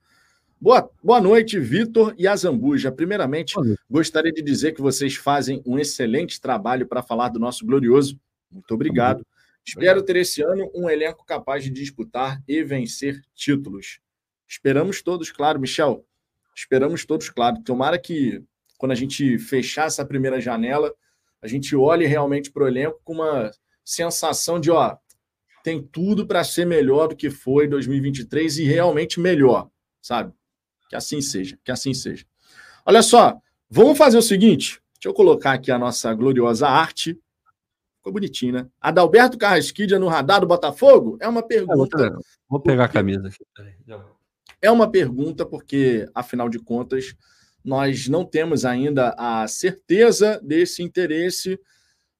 Boa, 0.62 0.90
boa 1.02 1.22
noite, 1.22 1.58
Vitor 1.58 2.14
e 2.18 2.28
Azambuja. 2.28 2.92
Primeiramente, 2.92 3.54
gostaria 3.88 4.30
de 4.30 4.42
dizer 4.42 4.72
que 4.72 4.82
vocês 4.82 5.16
fazem 5.16 5.62
um 5.64 5.78
excelente 5.78 6.38
trabalho 6.38 6.86
para 6.86 7.02
falar 7.02 7.30
do 7.30 7.38
nosso 7.38 7.64
glorioso. 7.64 8.20
Muito 8.50 8.74
obrigado. 8.74 9.26
Espero 9.66 10.02
ter 10.02 10.16
esse 10.16 10.42
ano 10.42 10.70
um 10.74 10.90
elenco 10.90 11.24
capaz 11.24 11.64
de 11.64 11.70
disputar 11.70 12.42
e 12.46 12.62
vencer 12.62 13.22
títulos. 13.34 14.00
Esperamos 14.46 15.00
todos, 15.00 15.32
claro, 15.32 15.58
Michel. 15.58 16.04
Esperamos 16.54 17.06
todos, 17.06 17.30
claro. 17.30 17.62
Tomara 17.64 17.98
que 17.98 18.44
quando 18.76 18.92
a 18.92 18.96
gente 18.96 19.38
fechar 19.38 19.86
essa 19.86 20.04
primeira 20.04 20.42
janela, 20.42 20.94
a 21.40 21.48
gente 21.48 21.74
olhe 21.74 22.04
realmente 22.04 22.50
para 22.50 22.64
o 22.64 22.68
elenco 22.68 23.00
com 23.02 23.14
uma 23.14 23.50
sensação 23.82 24.60
de, 24.60 24.70
ó, 24.70 24.94
tem 25.64 25.82
tudo 25.82 26.26
para 26.26 26.44
ser 26.44 26.66
melhor 26.66 27.08
do 27.08 27.16
que 27.16 27.30
foi 27.30 27.66
2023 27.66 28.58
e 28.58 28.64
realmente 28.64 29.18
melhor, 29.18 29.70
sabe? 30.02 30.34
Que 30.90 30.96
assim 30.96 31.22
seja, 31.22 31.59
que 31.64 31.72
assim 31.72 31.94
seja. 31.94 32.26
Olha 32.85 33.03
só, 33.03 33.40
vamos 33.70 33.96
fazer 33.96 34.18
o 34.18 34.22
seguinte, 34.22 34.83
deixa 34.94 35.09
eu 35.09 35.14
colocar 35.14 35.53
aqui 35.53 35.70
a 35.70 35.79
nossa 35.79 36.12
gloriosa 36.12 36.68
arte 36.68 37.18
Ficou 38.00 38.14
bonitinho, 38.14 38.55
né? 38.55 38.66
Adalberto 38.81 39.37
Carrasquilha 39.37 39.98
no 39.98 40.09
radar 40.09 40.40
do 40.40 40.46
Botafogo? 40.46 41.18
É 41.20 41.29
uma 41.29 41.42
pergunta. 41.42 42.07
É, 42.07 42.11
vou 42.48 42.59
pegar 42.59 42.87
a 42.87 42.88
camisa 42.88 43.29
aqui. 43.29 43.44
É 44.62 44.70
uma 44.70 44.90
pergunta, 44.90 45.44
porque, 45.44 46.09
afinal 46.14 46.48
de 46.48 46.59
contas, 46.59 47.14
nós 47.62 48.09
não 48.09 48.24
temos 48.24 48.64
ainda 48.64 49.14
a 49.18 49.46
certeza 49.46 50.40
desse 50.42 50.83
interesse. 50.83 51.61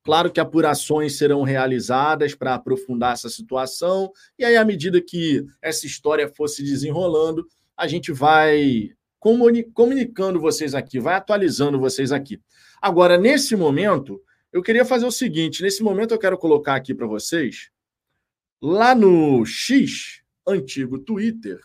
Claro 0.03 0.31
que 0.31 0.39
apurações 0.39 1.17
serão 1.17 1.43
realizadas 1.45 2.35
para 2.35 2.55
aprofundar 2.55 3.15
essa 3.15 3.31
situação, 3.31 4.13
e 4.39 4.45
aí, 4.45 4.57
à 4.57 4.65
medida 4.65 5.01
que 5.01 5.47
essa 5.63 5.87
história 5.87 6.29
for 6.29 6.49
se 6.49 6.63
desenrolando, 6.63 7.47
a 7.81 7.87
gente 7.87 8.13
vai 8.13 8.91
comunicando 9.19 10.39
vocês 10.39 10.75
aqui, 10.75 11.01
vai 11.01 11.15
atualizando 11.15 11.81
vocês 11.81 12.13
aqui. 12.13 12.39
Agora, 12.81 13.17
nesse 13.17 13.57
momento, 13.57 14.23
eu 14.53 14.63
queria 14.63 14.85
fazer 14.85 15.07
o 15.07 15.11
seguinte: 15.11 15.63
nesse 15.63 15.83
momento 15.83 16.13
eu 16.13 16.19
quero 16.19 16.37
colocar 16.37 16.75
aqui 16.75 16.95
para 16.95 17.07
vocês, 17.07 17.71
lá 18.61 18.95
no 18.95 19.47
X, 19.47 20.23
antigo 20.47 20.99
Twitter, 20.99 21.59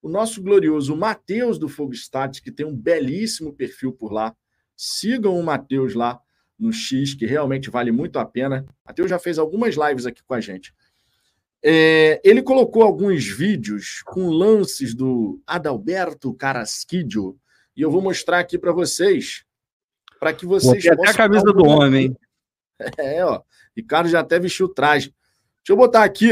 o 0.00 0.08
nosso 0.08 0.40
glorioso 0.40 0.96
Matheus 0.96 1.58
do 1.58 1.68
Fogo 1.68 1.92
Stats, 1.92 2.38
que 2.38 2.52
tem 2.52 2.64
um 2.64 2.76
belíssimo 2.76 3.52
perfil 3.52 3.92
por 3.92 4.12
lá. 4.12 4.36
Sigam 4.76 5.36
o 5.36 5.42
Matheus 5.42 5.94
lá 5.94 6.20
no 6.56 6.72
X, 6.72 7.12
que 7.14 7.26
realmente 7.26 7.70
vale 7.70 7.90
muito 7.90 8.20
a 8.20 8.24
pena. 8.24 8.64
Matheus 8.86 9.10
já 9.10 9.18
fez 9.18 9.36
algumas 9.36 9.74
lives 9.74 10.06
aqui 10.06 10.22
com 10.22 10.34
a 10.34 10.40
gente. 10.40 10.72
É, 11.62 12.20
ele 12.22 12.42
colocou 12.42 12.82
alguns 12.82 13.26
vídeos 13.26 14.02
com 14.04 14.28
lances 14.28 14.94
do 14.94 15.40
Adalberto 15.46 16.32
Carasquidio, 16.34 17.38
e 17.76 17.82
eu 17.82 17.90
vou 17.90 18.00
mostrar 18.00 18.38
aqui 18.38 18.58
para 18.58 18.72
vocês, 18.72 19.44
para 20.20 20.32
que 20.32 20.46
vocês 20.46 20.84
possam... 20.84 21.02
Até 21.02 21.10
a 21.10 21.14
camisa 21.14 21.52
do 21.52 21.64
homem, 21.64 22.16
É, 22.98 23.24
ó. 23.24 23.42
Ricardo 23.76 24.08
já 24.08 24.20
até 24.20 24.38
vestiu 24.38 24.66
o 24.66 24.72
traje. 24.72 25.14
Deixa 25.58 25.72
eu 25.72 25.76
botar 25.76 26.04
aqui. 26.04 26.30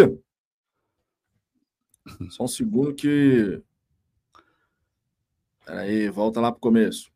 Só 2.31 2.45
um 2.45 2.49
segundo 2.49 2.95
que. 2.95 3.63
Peraí, 5.65 6.09
volta 6.11 6.41
lá 6.41 6.53
pro 6.53 6.61
começo. 6.61 7.11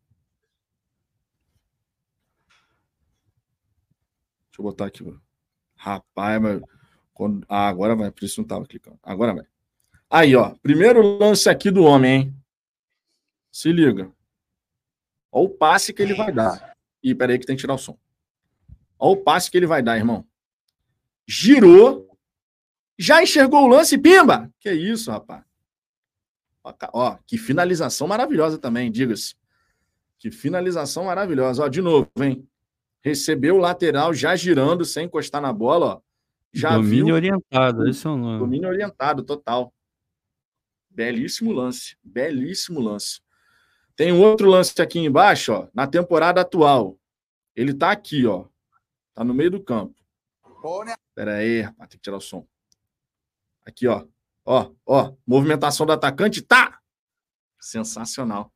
Deixa 4.46 4.60
eu 4.60 4.62
botar 4.62 4.86
aqui. 4.86 5.04
Rapaz, 5.76 6.40
mas. 6.40 6.62
Quando... 7.18 7.44
Ah, 7.48 7.66
agora 7.66 7.96
vai. 7.96 8.12
Por 8.12 8.24
isso 8.24 8.40
não 8.40 8.46
tava 8.46 8.64
clicando. 8.64 8.96
Agora 9.02 9.34
vai. 9.34 9.44
Aí, 10.08 10.36
ó. 10.36 10.54
Primeiro 10.62 11.02
lance 11.02 11.50
aqui 11.50 11.68
do 11.68 11.82
homem, 11.82 12.12
hein? 12.12 12.36
Se 13.50 13.72
liga. 13.72 14.08
Olha 15.32 15.46
o 15.46 15.48
passe 15.48 15.92
que 15.92 16.00
ele 16.00 16.14
vai 16.14 16.30
dar. 16.30 16.76
Ih, 17.02 17.16
peraí 17.16 17.36
que 17.36 17.44
tem 17.44 17.56
que 17.56 17.60
tirar 17.60 17.74
o 17.74 17.78
som. 17.78 17.98
Olha 18.96 19.12
o 19.12 19.16
passe 19.16 19.50
que 19.50 19.56
ele 19.56 19.66
vai 19.66 19.82
dar, 19.82 19.96
irmão. 19.96 20.24
Girou. 21.26 22.08
Já 22.96 23.20
enxergou 23.20 23.64
o 23.64 23.68
lance, 23.68 23.98
pimba! 23.98 24.48
Que 24.60 24.72
isso, 24.72 25.10
rapaz. 25.10 25.44
Ó, 26.92 27.18
que 27.26 27.36
finalização 27.36 28.06
maravilhosa 28.06 28.58
também, 28.58 28.92
diga-se. 28.92 29.34
Que 30.20 30.30
finalização 30.30 31.04
maravilhosa. 31.04 31.64
Ó, 31.64 31.68
de 31.68 31.82
novo, 31.82 32.08
hein? 32.20 32.48
Recebeu 33.02 33.56
o 33.56 33.60
lateral 33.60 34.14
já 34.14 34.36
girando, 34.36 34.84
sem 34.84 35.06
encostar 35.06 35.42
na 35.42 35.52
bola, 35.52 35.86
ó. 35.86 36.07
Já 36.52 36.76
Domínio 36.76 37.06
viu... 37.06 37.14
orientado, 37.14 37.88
esse 37.88 38.06
é 38.06 38.10
o 38.10 38.16
nome. 38.16 38.38
Domínio 38.38 38.68
orientado, 38.68 39.22
total. 39.22 39.72
Belíssimo 40.90 41.52
lance. 41.52 41.96
Belíssimo 42.02 42.80
lance. 42.80 43.20
Tem 43.94 44.12
um 44.12 44.20
outro 44.20 44.48
lance 44.48 44.80
aqui 44.80 44.98
embaixo, 45.00 45.52
ó, 45.52 45.68
na 45.74 45.86
temporada 45.86 46.40
atual. 46.40 46.98
Ele 47.54 47.74
tá 47.74 47.90
aqui, 47.90 48.26
ó. 48.26 48.46
Tá 49.12 49.24
no 49.24 49.34
meio 49.34 49.50
do 49.50 49.62
campo. 49.62 49.94
Espera 51.08 51.36
aí, 51.36 51.62
rapaz, 51.62 51.90
tem 51.90 51.98
que 51.98 52.02
tirar 52.04 52.16
o 52.16 52.20
som. 52.20 52.46
Aqui, 53.66 53.86
ó. 53.88 54.06
Ó, 54.44 54.72
ó. 54.86 55.12
Movimentação 55.26 55.84
do 55.84 55.92
atacante, 55.92 56.40
tá! 56.40 56.80
Sensacional. 57.60 58.52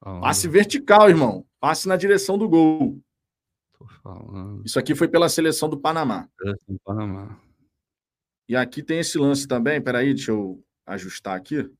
Passe 0.00 0.46
vertical, 0.46 1.08
irmão. 1.08 1.46
Passe 1.58 1.88
na 1.88 1.96
direção 1.96 2.38
do 2.38 2.48
gol. 2.48 3.00
Isso 4.64 4.78
aqui 4.78 4.94
foi 4.94 5.08
pela 5.08 5.28
seleção 5.28 5.68
do 5.68 5.78
Panamá. 5.78 6.28
Do 6.68 6.78
Panamá. 6.84 7.38
E 8.48 8.54
aqui 8.54 8.82
tem 8.82 8.98
esse 8.98 9.18
lance 9.18 9.48
também. 9.48 9.80
Peraí, 9.80 10.12
deixa 10.14 10.30
eu 10.30 10.62
ajustar 10.86 11.36
aqui. 11.36 11.70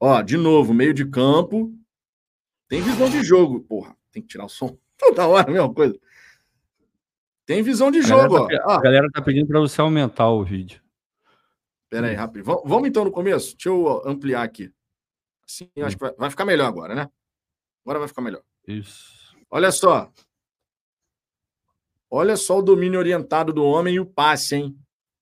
Ó, 0.00 0.20
de 0.22 0.36
novo, 0.36 0.74
meio 0.74 0.92
de 0.92 1.04
campo. 1.08 1.74
Tem 2.68 2.82
visão 2.82 3.08
de 3.08 3.22
jogo. 3.22 3.60
Porra, 3.60 3.96
tem 4.12 4.22
que 4.22 4.28
tirar 4.28 4.44
o 4.44 4.48
som 4.48 4.76
toda 4.98 5.26
hora, 5.26 5.50
mesma 5.50 5.72
coisa. 5.72 5.98
Tem 7.46 7.62
visão 7.62 7.90
de 7.90 8.02
jogo, 8.02 8.46
tá, 8.46 8.64
ó. 8.66 8.72
A 8.72 8.80
galera 8.82 9.08
tá 9.10 9.22
pedindo 9.22 9.46
para 9.46 9.58
você 9.58 9.80
aumentar 9.80 10.28
o 10.28 10.44
vídeo. 10.44 10.82
Pera 11.88 12.08
aí, 12.08 12.14
rápido. 12.14 12.44
Vamos 12.44 12.86
então 12.86 13.04
no 13.04 13.10
começo? 13.10 13.54
Deixa 13.56 13.70
eu 13.70 14.06
ampliar 14.06 14.42
aqui. 14.42 14.70
Assim, 15.48 15.70
acho 15.80 15.96
que 15.96 16.02
vai, 16.02 16.12
vai 16.12 16.30
ficar 16.30 16.44
melhor 16.44 16.66
agora, 16.66 16.94
né? 16.94 17.08
Agora 17.82 18.00
vai 18.00 18.08
ficar 18.08 18.20
melhor. 18.20 18.42
Isso. 18.66 19.34
Olha 19.50 19.72
só. 19.72 20.12
Olha 22.10 22.36
só 22.36 22.58
o 22.58 22.62
domínio 22.62 22.98
orientado 22.98 23.52
do 23.52 23.64
homem 23.64 23.96
e 23.96 24.00
o 24.00 24.06
passe, 24.06 24.56
hein? 24.56 24.78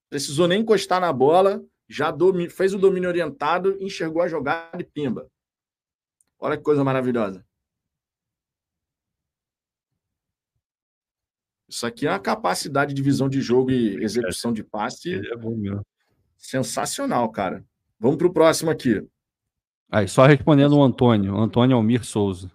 Precisou 0.09 0.47
nem 0.47 0.61
encostar 0.61 1.01
na 1.01 1.13
bola, 1.13 1.65
já 1.89 2.15
fez 2.51 2.75
o 2.75 2.79
domínio 2.79 3.09
orientado, 3.09 3.77
enxergou 3.81 4.23
a 4.23 4.29
jogada 4.29 4.81
e 4.81 4.85
pimba. 4.85 5.29
Olha 6.39 6.57
que 6.57 6.63
coisa 6.63 6.85
maravilhosa. 6.85 7.45
Isso 11.69 11.85
aqui 11.85 12.07
é 12.07 12.11
uma 12.11 12.21
capacidade 12.21 12.95
de 12.95 13.03
visão 13.03 13.29
de 13.29 13.41
jogo 13.41 13.71
e 13.71 14.03
execução 14.03 14.53
de 14.53 14.63
passe. 14.63 15.11
Ele 15.11 15.33
é 15.33 15.37
bom 15.37 15.57
mesmo. 15.57 15.85
Sensacional, 16.37 17.29
cara. 17.31 17.65
Vamos 17.99 18.17
para 18.17 18.27
o 18.29 18.33
próximo 18.33 18.71
aqui. 18.71 19.05
Aí, 19.91 20.07
só 20.07 20.27
respondendo 20.27 20.77
o 20.77 20.83
Antônio, 20.83 21.37
Antônio 21.37 21.77
Almir 21.77 22.05
Souza. 22.05 22.53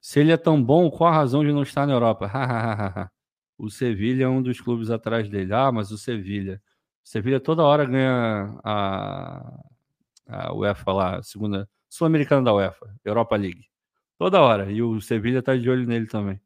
Se 0.00 0.20
ele 0.20 0.32
é 0.32 0.36
tão 0.36 0.62
bom, 0.62 0.90
qual 0.90 1.10
a 1.12 1.16
razão 1.16 1.44
de 1.44 1.52
não 1.52 1.62
estar 1.62 1.86
na 1.86 1.92
Europa? 1.92 2.30
o 3.62 3.70
Sevilha 3.70 4.24
é 4.24 4.28
um 4.28 4.42
dos 4.42 4.60
clubes 4.60 4.90
atrás 4.90 5.28
dele. 5.28 5.54
Ah, 5.54 5.70
mas 5.70 5.92
o 5.92 5.96
Sevilha. 5.96 6.60
O 7.04 7.08
Sevilha 7.08 7.38
toda 7.38 7.62
hora 7.62 7.84
ganha 7.84 8.58
a, 8.64 9.64
a 10.26 10.52
UEFA 10.52 10.92
lá, 10.92 11.18
a 11.18 11.22
segunda 11.22 11.70
Sul-Americana 11.88 12.42
da 12.42 12.52
UEFA, 12.52 12.92
Europa 13.04 13.36
League. 13.36 13.68
Toda 14.18 14.40
hora. 14.40 14.68
E 14.72 14.82
o 14.82 15.00
Sevilha 15.00 15.38
está 15.38 15.56
de 15.56 15.70
olho 15.70 15.86
nele 15.86 16.06
também. 16.06 16.40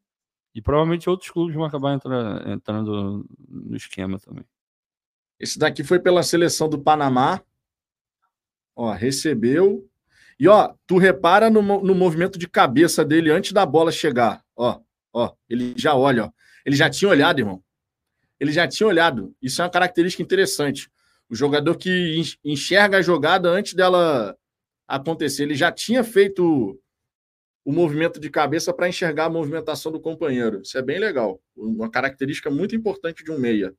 E 0.55 0.61
provavelmente 0.61 1.09
outros 1.09 1.31
clubes 1.31 1.55
vão 1.55 1.65
acabar 1.65 1.95
entrando, 1.95 2.51
entrando 2.51 3.27
no 3.49 3.75
esquema 3.75 4.19
também. 4.19 4.45
Esse 5.41 5.59
daqui 5.59 5.83
foi 5.83 5.99
pela 5.99 6.23
seleção 6.23 6.69
do 6.69 6.79
Panamá. 6.79 7.41
Ó, 8.75 8.93
recebeu. 8.93 9.89
E 10.39 10.47
ó, 10.49 10.75
tu 10.87 10.99
repara 10.99 11.49
no, 11.49 11.63
no 11.63 11.95
movimento 11.95 12.39
de 12.39 12.47
cabeça 12.47 13.03
dele 13.03 13.31
antes 13.31 13.53
da 13.53 13.65
bola 13.65 13.91
chegar. 13.91 14.45
Ó, 14.55 14.81
ó, 15.15 15.33
ele 15.49 15.73
já 15.79 15.95
olha, 15.95 16.27
ó. 16.27 16.46
Ele 16.67 16.75
já 16.75 16.91
tinha 16.91 17.09
olhado, 17.09 17.39
irmão. 17.39 17.63
Ele 18.41 18.51
já 18.51 18.67
tinha 18.67 18.89
olhado. 18.89 19.33
Isso 19.41 19.63
é 19.63 19.65
uma 19.65 19.71
característica 19.71 20.21
interessante. 20.21 20.91
O 21.31 21.35
jogador 21.37 21.77
que 21.77 22.21
enxerga 22.45 22.99
a 22.99 23.03
jogada 23.03 23.49
antes 23.49 23.73
dela 23.73 24.37
acontecer, 24.87 25.45
ele 25.45 25.55
já 25.55 25.71
tinha 25.71 26.03
feito 26.03 26.77
o 27.65 27.73
movimento 27.73 28.19
de 28.19 28.29
cabeça 28.29 28.75
para 28.75 28.89
enxergar 28.89 29.27
a 29.27 29.31
movimentação 29.31 29.93
do 29.93 30.01
companheiro. 30.01 30.63
Isso 30.63 30.77
é 30.77 30.83
bem 30.83 30.99
legal. 30.99 31.41
Uma 31.57 31.89
característica 31.89 32.51
muito 32.51 32.75
importante 32.75 33.23
de 33.23 33.31
um 33.31 33.39
meia. 33.39 33.73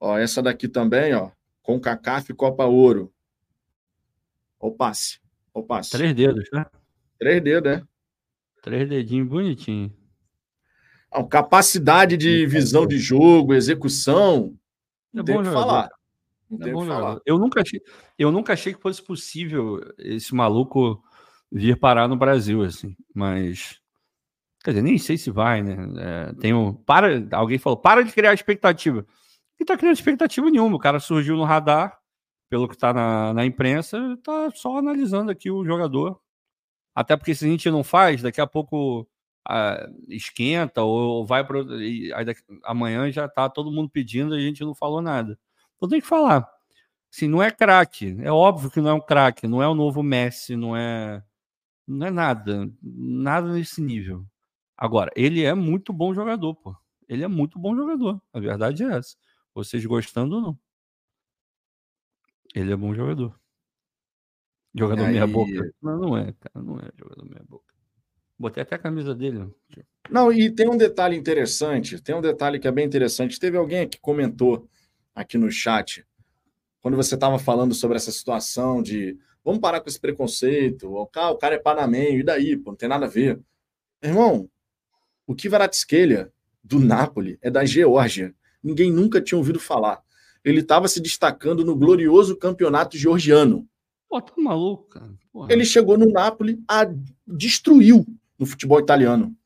Ó, 0.00 0.18
essa 0.18 0.42
daqui 0.42 0.68
também, 0.68 1.14
ó, 1.14 1.30
com 1.62 1.80
CACAF 1.80 2.34
Copa 2.34 2.64
Ouro. 2.64 3.12
Ó 4.58 4.68
o 4.68 4.72
passe. 4.72 5.20
Ó 5.54 5.60
o 5.60 5.62
passe. 5.62 5.90
Três 5.90 6.14
dedos, 6.14 6.48
né? 6.52 6.66
Três 7.16 7.40
dedos, 7.42 7.72
é. 7.72 7.82
Três 8.62 8.88
dedinhos 8.88 9.28
bonitinho. 9.28 9.99
Ah, 11.10 11.24
capacidade 11.24 12.16
de 12.16 12.46
visão 12.46 12.86
de 12.86 12.98
jogo, 12.98 13.54
execução. 13.54 14.56
Não 15.12 15.22
é 15.22 15.24
tem 15.26 15.42
que 15.42 15.50
falar. 15.50 15.90
Não 16.48 16.66
é 16.66 16.70
que 16.70 16.86
falar. 16.86 17.20
Eu 17.26 17.38
nunca 17.38 17.60
achei, 17.62 17.80
eu 18.18 18.30
nunca 18.30 18.52
achei 18.52 18.74
que 18.74 18.80
fosse 18.80 19.02
possível 19.02 19.80
esse 19.98 20.34
maluco 20.34 21.02
vir 21.50 21.78
parar 21.78 22.06
no 22.06 22.16
Brasil, 22.16 22.62
assim, 22.62 22.96
mas. 23.14 23.80
Quer 24.62 24.72
dizer, 24.72 24.82
nem 24.82 24.98
sei 24.98 25.16
se 25.16 25.30
vai, 25.30 25.62
né? 25.62 25.76
É, 25.98 26.32
tem 26.34 26.52
um, 26.52 26.74
para, 26.74 27.26
alguém 27.32 27.58
falou, 27.58 27.78
para 27.78 28.04
de 28.04 28.12
criar 28.12 28.34
expectativa. 28.34 29.06
E 29.58 29.64
tá 29.64 29.76
criando 29.76 29.94
expectativa 29.94 30.50
nenhuma. 30.50 30.76
O 30.76 30.80
cara 30.80 31.00
surgiu 31.00 31.34
no 31.34 31.44
radar, 31.44 31.98
pelo 32.48 32.68
que 32.68 32.76
tá 32.76 32.92
na, 32.92 33.32
na 33.32 33.46
imprensa, 33.46 33.98
tá 34.22 34.50
só 34.54 34.76
analisando 34.76 35.30
aqui 35.30 35.50
o 35.50 35.64
jogador. 35.64 36.20
Até 36.94 37.16
porque 37.16 37.34
se 37.34 37.46
a 37.46 37.48
gente 37.48 37.70
não 37.70 37.82
faz, 37.82 38.20
daqui 38.20 38.40
a 38.40 38.46
pouco 38.46 39.08
esquenta 40.08 40.82
ou 40.82 41.26
vai 41.26 41.46
para. 41.46 41.60
Amanhã 42.64 43.10
já 43.10 43.28
tá 43.28 43.48
todo 43.48 43.72
mundo 43.72 43.90
pedindo 43.90 44.38
e 44.38 44.42
a 44.42 44.46
gente 44.46 44.62
não 44.62 44.74
falou 44.74 45.02
nada. 45.02 45.38
Então 45.76 45.88
tem 45.88 46.00
que 46.00 46.06
falar. 46.06 46.48
Assim, 47.12 47.28
não 47.28 47.42
é 47.42 47.50
craque. 47.50 48.16
É 48.20 48.30
óbvio 48.30 48.70
que 48.70 48.80
não 48.80 48.90
é 48.90 48.94
um 48.94 49.00
craque. 49.00 49.46
Não 49.48 49.62
é 49.62 49.68
o 49.68 49.74
novo 49.74 50.02
Messi, 50.02 50.56
não 50.56 50.76
é 50.76 51.22
não 51.90 52.06
é 52.06 52.10
nada, 52.10 52.72
nada 52.80 53.52
nesse 53.52 53.82
nível. 53.82 54.24
Agora, 54.76 55.10
ele 55.16 55.42
é 55.42 55.52
muito 55.54 55.92
bom 55.92 56.14
jogador, 56.14 56.54
pô. 56.54 56.76
Ele 57.08 57.24
é 57.24 57.28
muito 57.28 57.58
bom 57.58 57.74
jogador. 57.74 58.22
A 58.32 58.38
verdade 58.38 58.84
é 58.84 58.96
essa. 58.96 59.16
Vocês 59.52 59.84
gostando 59.84 60.36
ou 60.36 60.40
não. 60.40 60.58
Ele 62.54 62.72
é 62.72 62.76
bom 62.76 62.94
jogador. 62.94 63.38
Jogador 64.72 65.08
meia 65.08 65.26
boca. 65.26 65.74
Não, 65.82 65.98
não 65.98 66.16
é, 66.16 66.32
cara. 66.32 66.64
Não 66.64 66.78
é 66.78 66.88
jogador 66.96 67.24
meia 67.24 67.44
boca. 67.48 67.69
Botei 68.40 68.62
até 68.62 68.74
a 68.74 68.78
camisa 68.78 69.14
dele. 69.14 69.46
Não, 70.08 70.32
e 70.32 70.50
tem 70.50 70.66
um 70.66 70.76
detalhe 70.76 71.14
interessante. 71.14 72.00
Tem 72.00 72.14
um 72.14 72.22
detalhe 72.22 72.58
que 72.58 72.66
é 72.66 72.72
bem 72.72 72.86
interessante. 72.86 73.38
Teve 73.38 73.58
alguém 73.58 73.86
que 73.86 74.00
comentou 74.00 74.66
aqui 75.14 75.36
no 75.36 75.50
chat, 75.50 76.06
quando 76.80 76.96
você 76.96 77.14
estava 77.14 77.38
falando 77.38 77.74
sobre 77.74 77.98
essa 77.98 78.10
situação 78.10 78.82
de 78.82 79.18
Vamos 79.44 79.60
parar 79.60 79.80
com 79.80 79.88
esse 79.88 79.98
preconceito. 79.98 80.92
O 80.94 81.06
cara, 81.06 81.30
o 81.32 81.38
cara 81.38 81.54
é 81.54 81.58
panamenho, 81.58 82.20
e 82.20 82.22
daí? 82.22 82.56
Pô, 82.56 82.70
não 82.70 82.76
tem 82.76 82.88
nada 82.88 83.06
a 83.06 83.08
ver. 83.08 83.40
Irmão, 84.02 84.48
o 85.26 85.34
Kvaratskhelia, 85.34 86.32
do 86.62 86.78
Napoli, 86.78 87.38
é 87.40 87.50
da 87.50 87.64
Geórgia. 87.64 88.34
Ninguém 88.62 88.92
nunca 88.92 89.20
tinha 89.20 89.38
ouvido 89.38 89.58
falar. 89.58 90.02
Ele 90.44 90.60
estava 90.60 90.88
se 90.88 91.00
destacando 91.00 91.64
no 91.64 91.74
glorioso 91.74 92.36
campeonato 92.36 92.98
georgiano. 92.98 93.66
Pô, 94.08 94.20
tá 94.20 94.32
maluco, 94.36 94.88
cara. 94.88 95.12
Porra. 95.32 95.52
Ele 95.52 95.64
chegou 95.64 95.96
no 95.96 96.10
Napoli, 96.10 96.62
a 96.68 96.86
destruiu 97.26 98.04
no 98.40 98.46
futebol 98.46 98.80
italiano. 98.80 99.36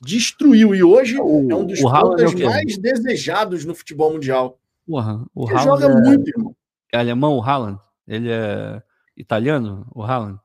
Destruiu. 0.00 0.74
E 0.74 0.82
hoje 0.82 1.20
o, 1.20 1.50
é 1.50 1.54
um 1.54 1.66
dos 1.66 1.80
pontas 1.80 2.34
é 2.34 2.44
mais 2.44 2.78
desejados 2.78 3.64
no 3.66 3.74
futebol 3.74 4.14
mundial. 4.14 4.58
Porra, 4.86 5.24
o 5.34 5.48
Ele 5.48 5.58
joga 5.58 5.86
é... 5.86 5.94
muito, 5.94 6.28
irmão. 6.28 6.56
É 6.90 6.98
alemão, 6.98 7.36
o 7.36 7.42
Haaland? 7.42 7.78
Ele 8.08 8.30
é 8.30 8.82
italiano, 9.16 9.86
o 9.94 10.02
Haaland. 10.02 10.40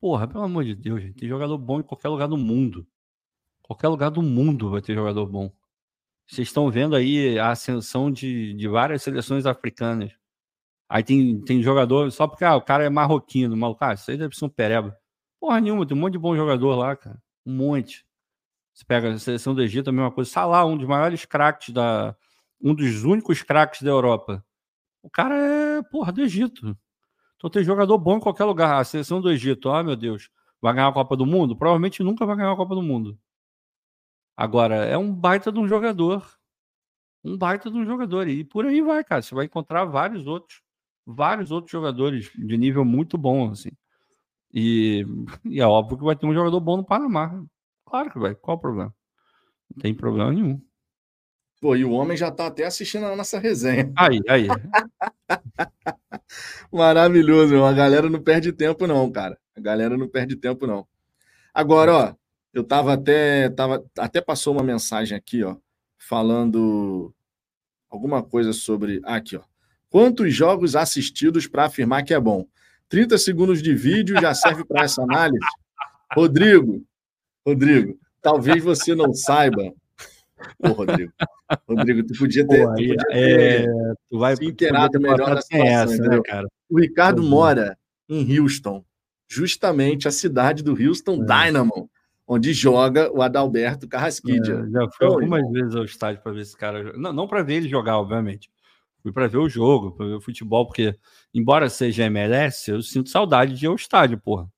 Porra, 0.00 0.26
pelo 0.26 0.44
amor 0.44 0.64
de 0.64 0.74
Deus, 0.74 1.00
gente. 1.00 1.14
Tem 1.14 1.28
jogador 1.28 1.56
bom 1.56 1.80
em 1.80 1.82
qualquer 1.82 2.08
lugar 2.08 2.28
do 2.28 2.36
mundo. 2.36 2.86
Qualquer 3.62 3.88
lugar 3.88 4.10
do 4.10 4.22
mundo 4.22 4.70
vai 4.70 4.82
ter 4.82 4.94
jogador 4.94 5.26
bom. 5.26 5.50
Vocês 6.26 6.48
estão 6.48 6.70
vendo 6.70 6.94
aí 6.94 7.38
a 7.38 7.50
ascensão 7.50 8.10
de, 8.10 8.52
de 8.54 8.68
várias 8.68 9.02
seleções 9.02 9.46
africanas. 9.46 10.12
Aí 10.88 11.02
tem, 11.02 11.40
tem 11.40 11.62
jogador, 11.62 12.10
só 12.12 12.26
porque 12.26 12.44
ah, 12.44 12.56
o 12.56 12.62
cara 12.62 12.84
é 12.84 12.90
marroquino, 12.90 13.56
maluco, 13.56 13.84
ah, 13.84 13.94
isso 13.94 14.10
aí 14.10 14.16
deve 14.16 14.36
ser 14.36 14.44
um 14.44 14.48
pereba. 14.48 14.96
Porra 15.40 15.60
nenhuma, 15.60 15.86
tem 15.86 15.96
um 15.96 16.00
monte 16.00 16.12
de 16.12 16.18
bom 16.18 16.34
jogador 16.34 16.74
lá, 16.76 16.96
cara. 16.96 17.22
Um 17.44 17.52
monte. 17.52 18.06
Você 18.74 18.84
pega 18.84 19.10
a 19.10 19.18
seleção 19.18 19.54
do 19.54 19.62
Egito, 19.62 19.90
a 19.90 19.92
mesma 19.92 20.10
coisa. 20.12 20.30
Salah, 20.30 20.64
um 20.66 20.76
dos 20.76 20.86
maiores 20.86 21.24
craques 21.24 21.72
da. 21.72 22.16
Um 22.60 22.74
dos 22.74 23.04
únicos 23.04 23.42
craques 23.42 23.82
da 23.82 23.90
Europa. 23.90 24.44
O 25.02 25.10
cara 25.10 25.34
é, 25.34 25.82
porra, 25.82 26.12
do 26.12 26.22
Egito. 26.22 26.76
Então 27.36 27.50
tem 27.50 27.62
jogador 27.64 27.96
bom 27.98 28.16
em 28.16 28.20
qualquer 28.20 28.44
lugar. 28.44 28.80
A 28.80 28.84
seleção 28.84 29.20
do 29.20 29.30
Egito, 29.30 29.70
ah, 29.70 29.82
meu 29.82 29.96
Deus, 29.96 30.30
vai 30.60 30.74
ganhar 30.74 30.88
a 30.88 30.92
Copa 30.92 31.16
do 31.16 31.26
Mundo? 31.26 31.56
Provavelmente 31.56 32.02
nunca 32.02 32.26
vai 32.26 32.36
ganhar 32.36 32.52
a 32.52 32.56
Copa 32.56 32.74
do 32.74 32.82
Mundo. 32.82 33.18
Agora, 34.36 34.76
é 34.84 34.98
um 34.98 35.14
baita 35.14 35.52
de 35.52 35.58
um 35.58 35.68
jogador. 35.68 36.26
Um 37.24 37.36
baita 37.38 37.70
de 37.70 37.78
um 37.78 37.84
jogador. 37.84 38.28
E 38.28 38.44
por 38.44 38.66
aí 38.66 38.82
vai, 38.82 39.02
cara. 39.04 39.22
Você 39.22 39.34
vai 39.34 39.46
encontrar 39.46 39.84
vários 39.84 40.26
outros, 40.26 40.62
vários 41.06 41.50
outros 41.50 41.72
jogadores 41.72 42.30
de 42.34 42.56
nível 42.56 42.84
muito 42.84 43.16
bom, 43.16 43.50
assim. 43.50 43.70
E, 44.58 45.04
e 45.44 45.60
é 45.60 45.66
óbvio 45.66 45.98
que 45.98 46.04
vai 46.04 46.16
ter 46.16 46.24
um 46.24 46.32
jogador 46.32 46.58
bom 46.60 46.78
no 46.78 46.84
Panamá. 46.84 47.44
Claro 47.84 48.10
que 48.10 48.18
vai. 48.18 48.34
Qual 48.34 48.56
o 48.56 48.60
problema? 48.60 48.94
Não 49.68 49.82
tem 49.82 49.94
problema 49.94 50.32
nenhum. 50.32 50.58
Pô, 51.60 51.76
e 51.76 51.84
o 51.84 51.90
homem 51.90 52.16
já 52.16 52.30
tá 52.30 52.46
até 52.46 52.64
assistindo 52.64 53.04
a 53.04 53.14
nossa 53.14 53.38
resenha. 53.38 53.92
Aí, 53.94 54.18
aí. 54.26 54.46
Maravilhoso, 56.72 57.62
a 57.62 57.72
galera 57.74 58.08
não 58.08 58.22
perde 58.22 58.50
tempo, 58.50 58.86
não, 58.86 59.12
cara. 59.12 59.38
A 59.54 59.60
galera 59.60 59.94
não 59.94 60.08
perde 60.08 60.36
tempo, 60.36 60.66
não. 60.66 60.88
Agora, 61.52 61.94
ó, 61.94 62.14
eu 62.54 62.64
tava 62.64 62.94
até. 62.94 63.50
Tava, 63.50 63.84
até 63.98 64.22
passou 64.22 64.54
uma 64.54 64.62
mensagem 64.62 65.14
aqui, 65.14 65.44
ó, 65.44 65.58
falando 65.98 67.14
alguma 67.90 68.22
coisa 68.22 68.54
sobre. 68.54 69.02
Ah, 69.04 69.16
aqui, 69.16 69.36
ó. 69.36 69.42
Quantos 69.90 70.34
jogos 70.34 70.74
assistidos 70.74 71.46
para 71.46 71.66
afirmar 71.66 72.04
que 72.04 72.14
é 72.14 72.20
bom? 72.20 72.46
30 72.88 73.18
segundos 73.18 73.62
de 73.62 73.74
vídeo 73.74 74.20
já 74.20 74.34
serve 74.34 74.64
para 74.64 74.84
essa 74.84 75.02
análise? 75.02 75.38
Rodrigo, 76.14 76.84
Rodrigo, 77.46 77.98
talvez 78.22 78.62
você 78.62 78.94
não 78.94 79.12
saiba. 79.12 79.72
Ô, 80.58 80.68
Rodrigo. 80.68 81.12
Rodrigo, 81.68 82.06
tu 82.06 82.18
podia 82.18 82.46
ter, 82.46 82.62
Pô, 82.62 82.68
tu 82.68 82.74
podia 82.74 82.96
ter 82.96 83.16
é, 83.16 83.66
tu 84.10 84.18
vai, 84.18 84.36
se 84.36 84.44
inteirado 84.44 85.00
melhor 85.00 85.34
da 85.34 85.40
situação, 85.40 85.66
essa, 85.66 86.02
né, 86.02 86.20
cara? 86.24 86.48
O 86.68 86.80
Ricardo 86.80 87.22
uhum. 87.22 87.28
mora 87.28 87.78
em 88.08 88.38
Houston, 88.38 88.84
justamente 89.28 90.08
a 90.08 90.10
cidade 90.10 90.62
do 90.62 90.72
Houston 90.72 91.22
é. 91.22 91.46
Dynamo, 91.46 91.90
onde 92.26 92.52
joga 92.52 93.10
o 93.12 93.22
Adalberto 93.22 93.88
Carrasquilha. 93.88 94.64
É, 94.66 94.70
já 94.70 94.80
fui 94.90 95.06
então, 95.06 95.12
algumas 95.12 95.50
vezes 95.50 95.74
ao 95.74 95.84
estádio 95.84 96.22
para 96.22 96.32
ver 96.32 96.40
esse 96.40 96.56
cara. 96.56 96.92
Não, 96.96 97.12
não 97.12 97.28
para 97.28 97.42
ver 97.42 97.54
ele 97.54 97.68
jogar, 97.68 97.98
obviamente. 97.98 98.50
Fui 99.06 99.12
para 99.12 99.28
ver 99.28 99.38
o 99.38 99.48
jogo, 99.48 99.92
para 99.92 100.04
ver 100.04 100.14
o 100.14 100.20
futebol, 100.20 100.66
porque, 100.66 100.98
embora 101.32 101.70
seja 101.70 102.06
MLS, 102.06 102.68
eu 102.68 102.82
sinto 102.82 103.08
saudade 103.08 103.54
de 103.54 103.64
ir 103.64 103.68
ao 103.68 103.76
estádio, 103.76 104.18
porra. 104.18 104.50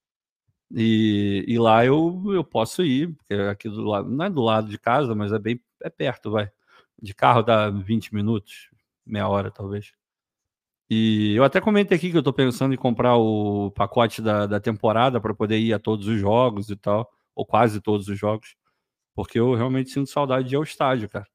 E, 0.74 1.44
e 1.46 1.58
lá 1.58 1.84
eu, 1.84 2.22
eu 2.28 2.42
posso 2.42 2.82
ir, 2.82 3.14
porque 3.14 3.34
aqui 3.34 3.68
do 3.68 3.82
lado, 3.84 4.08
não 4.08 4.24
é 4.24 4.30
do 4.30 4.40
lado 4.40 4.70
de 4.70 4.78
casa, 4.78 5.14
mas 5.14 5.32
é 5.32 5.38
bem 5.38 5.60
é 5.82 5.90
perto, 5.90 6.30
vai. 6.30 6.50
De 6.98 7.14
carro 7.14 7.42
dá 7.42 7.68
20 7.68 8.14
minutos, 8.14 8.70
meia 9.04 9.28
hora 9.28 9.50
talvez. 9.50 9.92
E 10.88 11.34
eu 11.36 11.44
até 11.44 11.60
comentei 11.60 11.98
aqui 11.98 12.10
que 12.10 12.16
eu 12.16 12.22
tô 12.22 12.32
pensando 12.32 12.72
em 12.72 12.78
comprar 12.78 13.18
o 13.18 13.70
pacote 13.72 14.22
da, 14.22 14.46
da 14.46 14.58
temporada 14.58 15.20
para 15.20 15.34
poder 15.34 15.58
ir 15.58 15.74
a 15.74 15.78
todos 15.78 16.06
os 16.06 16.18
jogos 16.18 16.70
e 16.70 16.76
tal, 16.76 17.06
ou 17.34 17.44
quase 17.44 17.82
todos 17.82 18.08
os 18.08 18.18
jogos, 18.18 18.56
porque 19.14 19.38
eu 19.38 19.54
realmente 19.54 19.90
sinto 19.90 20.08
saudade 20.08 20.48
de 20.48 20.54
ir 20.54 20.56
ao 20.56 20.62
estádio, 20.62 21.06
cara. 21.10 21.26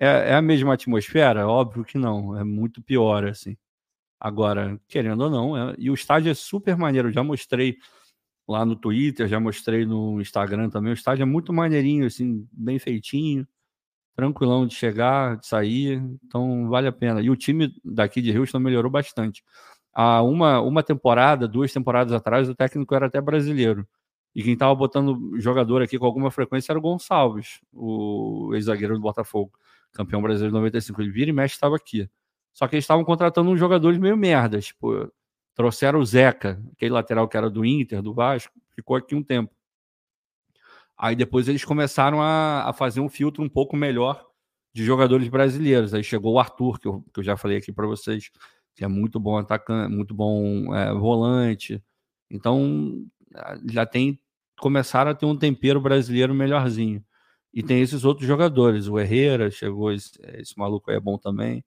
É, 0.00 0.30
é 0.30 0.34
a 0.34 0.42
mesma 0.42 0.74
atmosfera? 0.74 1.46
Óbvio 1.46 1.84
que 1.84 1.98
não, 1.98 2.36
é 2.36 2.44
muito 2.44 2.82
pior, 2.82 3.26
assim. 3.26 3.56
Agora, 4.18 4.80
querendo 4.88 5.22
ou 5.24 5.30
não, 5.30 5.56
é... 5.56 5.74
e 5.78 5.90
o 5.90 5.94
estádio 5.94 6.30
é 6.30 6.34
super 6.34 6.76
maneiro, 6.76 7.08
eu 7.08 7.12
já 7.12 7.22
mostrei 7.22 7.76
lá 8.48 8.64
no 8.64 8.76
Twitter, 8.76 9.28
já 9.28 9.40
mostrei 9.40 9.86
no 9.86 10.20
Instagram 10.20 10.70
também, 10.70 10.92
o 10.92 10.94
estádio 10.94 11.22
é 11.22 11.26
muito 11.26 11.52
maneirinho, 11.52 12.06
assim, 12.06 12.48
bem 12.52 12.78
feitinho 12.78 13.46
tranquilão 14.20 14.66
de 14.66 14.74
chegar, 14.74 15.38
de 15.38 15.46
sair, 15.46 16.02
então 16.24 16.68
vale 16.68 16.86
a 16.86 16.92
pena. 16.92 17.22
E 17.22 17.30
o 17.30 17.36
time 17.36 17.74
daqui 17.82 18.20
de 18.20 18.36
Houston 18.36 18.58
melhorou 18.58 18.90
bastante. 18.90 19.42
Há 19.94 20.22
uma, 20.22 20.60
uma 20.60 20.82
temporada, 20.82 21.48
duas 21.48 21.72
temporadas 21.72 22.12
atrás, 22.12 22.48
o 22.48 22.54
técnico 22.54 22.94
era 22.94 23.06
até 23.06 23.20
brasileiro. 23.20 23.86
E 24.34 24.42
quem 24.42 24.52
estava 24.52 24.74
botando 24.74 25.38
jogador 25.40 25.82
aqui 25.82 25.98
com 25.98 26.04
alguma 26.04 26.30
frequência 26.30 26.70
era 26.72 26.78
o 26.78 26.82
Gonçalves, 26.82 27.60
o 27.72 28.50
ex-zagueiro 28.54 28.94
do 28.94 29.00
Botafogo, 29.00 29.52
campeão 29.92 30.22
brasileiro 30.22 30.52
de 30.52 30.58
95. 30.58 31.00
Ele 31.00 31.10
vira 31.10 31.30
e 31.30 31.32
mexe 31.32 31.54
estava 31.54 31.76
aqui. 31.76 32.08
Só 32.52 32.66
que 32.66 32.74
eles 32.74 32.84
estavam 32.84 33.04
contratando 33.04 33.50
uns 33.50 33.58
jogadores 33.58 33.98
meio 33.98 34.16
merda. 34.16 34.60
Tipo, 34.60 35.10
trouxeram 35.54 36.00
o 36.00 36.04
Zeca, 36.04 36.62
aquele 36.72 36.92
lateral 36.92 37.28
que 37.28 37.36
era 37.36 37.50
do 37.50 37.64
Inter, 37.64 38.02
do 38.02 38.14
Vasco, 38.14 38.52
ficou 38.74 38.96
aqui 38.96 39.14
um 39.14 39.22
tempo. 39.22 39.54
Aí 40.96 41.16
depois 41.16 41.48
eles 41.48 41.64
começaram 41.64 42.20
a, 42.20 42.68
a 42.68 42.72
fazer 42.72 43.00
um 43.00 43.08
filtro 43.08 43.42
um 43.42 43.48
pouco 43.48 43.76
melhor 43.76 44.26
de 44.72 44.84
jogadores 44.84 45.28
brasileiros. 45.28 45.94
Aí 45.94 46.04
chegou 46.04 46.34
o 46.34 46.38
Arthur, 46.38 46.78
que 46.78 46.86
eu, 46.86 47.04
que 47.12 47.20
eu 47.20 47.24
já 47.24 47.36
falei 47.36 47.56
aqui 47.56 47.72
para 47.72 47.86
vocês, 47.86 48.30
que 48.74 48.84
é 48.84 48.88
muito 48.88 49.18
bom 49.18 49.38
atacante, 49.38 49.94
muito 49.94 50.14
bom 50.14 50.74
é, 50.74 50.92
volante. 50.92 51.82
Então 52.30 53.04
já 53.66 53.86
tem 53.86 54.18
começaram 54.58 55.10
a 55.10 55.14
ter 55.14 55.24
um 55.24 55.36
tempero 55.36 55.80
brasileiro 55.80 56.34
melhorzinho. 56.34 57.02
E 57.52 57.62
tem 57.62 57.80
esses 57.82 58.04
outros 58.04 58.26
jogadores, 58.28 58.86
o 58.88 58.98
Herrera 58.98 59.50
chegou, 59.50 59.92
esse, 59.92 60.12
esse 60.38 60.56
maluco 60.58 60.90
aí 60.90 60.96
é 60.96 61.00
bom 61.00 61.18
também. 61.18 61.64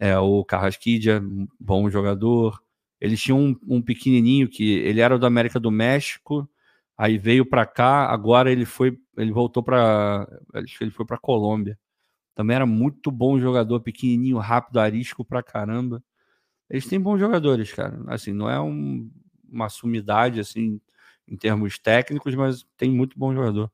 É, 0.00 0.18
o 0.18 0.44
Carrasquilha, 0.44 1.22
bom 1.60 1.90
jogador. 1.90 2.62
Eles 3.00 3.20
tinham 3.22 3.40
um, 3.40 3.56
um 3.68 3.82
pequenininho 3.82 4.48
que 4.48 4.72
ele 4.80 5.00
era 5.00 5.18
do 5.18 5.26
América 5.26 5.60
do 5.60 5.70
México, 5.70 6.48
Aí 6.98 7.16
veio 7.16 7.46
para 7.46 7.64
cá, 7.64 8.06
agora 8.10 8.50
ele 8.50 8.64
foi, 8.64 8.98
ele 9.16 9.30
voltou 9.32 9.62
para, 9.62 10.26
acho 10.54 10.76
que 10.76 10.82
ele 10.84 10.90
foi 10.90 11.06
para 11.06 11.16
Colômbia. 11.16 11.78
Também 12.34 12.56
era 12.56 12.66
muito 12.66 13.10
bom 13.10 13.38
jogador, 13.40 13.80
pequenininho, 13.80 14.38
rápido, 14.38 14.80
arisco 14.80 15.24
pra 15.24 15.42
caramba. 15.42 16.02
Eles 16.70 16.86
têm 16.86 17.00
bons 17.00 17.18
jogadores, 17.20 17.72
cara. 17.72 18.00
Assim, 18.08 18.32
não 18.32 18.50
é 18.50 18.60
um, 18.60 19.10
uma 19.50 19.68
sumidade 19.68 20.40
assim 20.40 20.80
em 21.28 21.36
termos 21.36 21.78
técnicos, 21.78 22.34
mas 22.34 22.66
tem 22.76 22.90
muito 22.90 23.18
bom 23.18 23.34
jogador. 23.34 23.70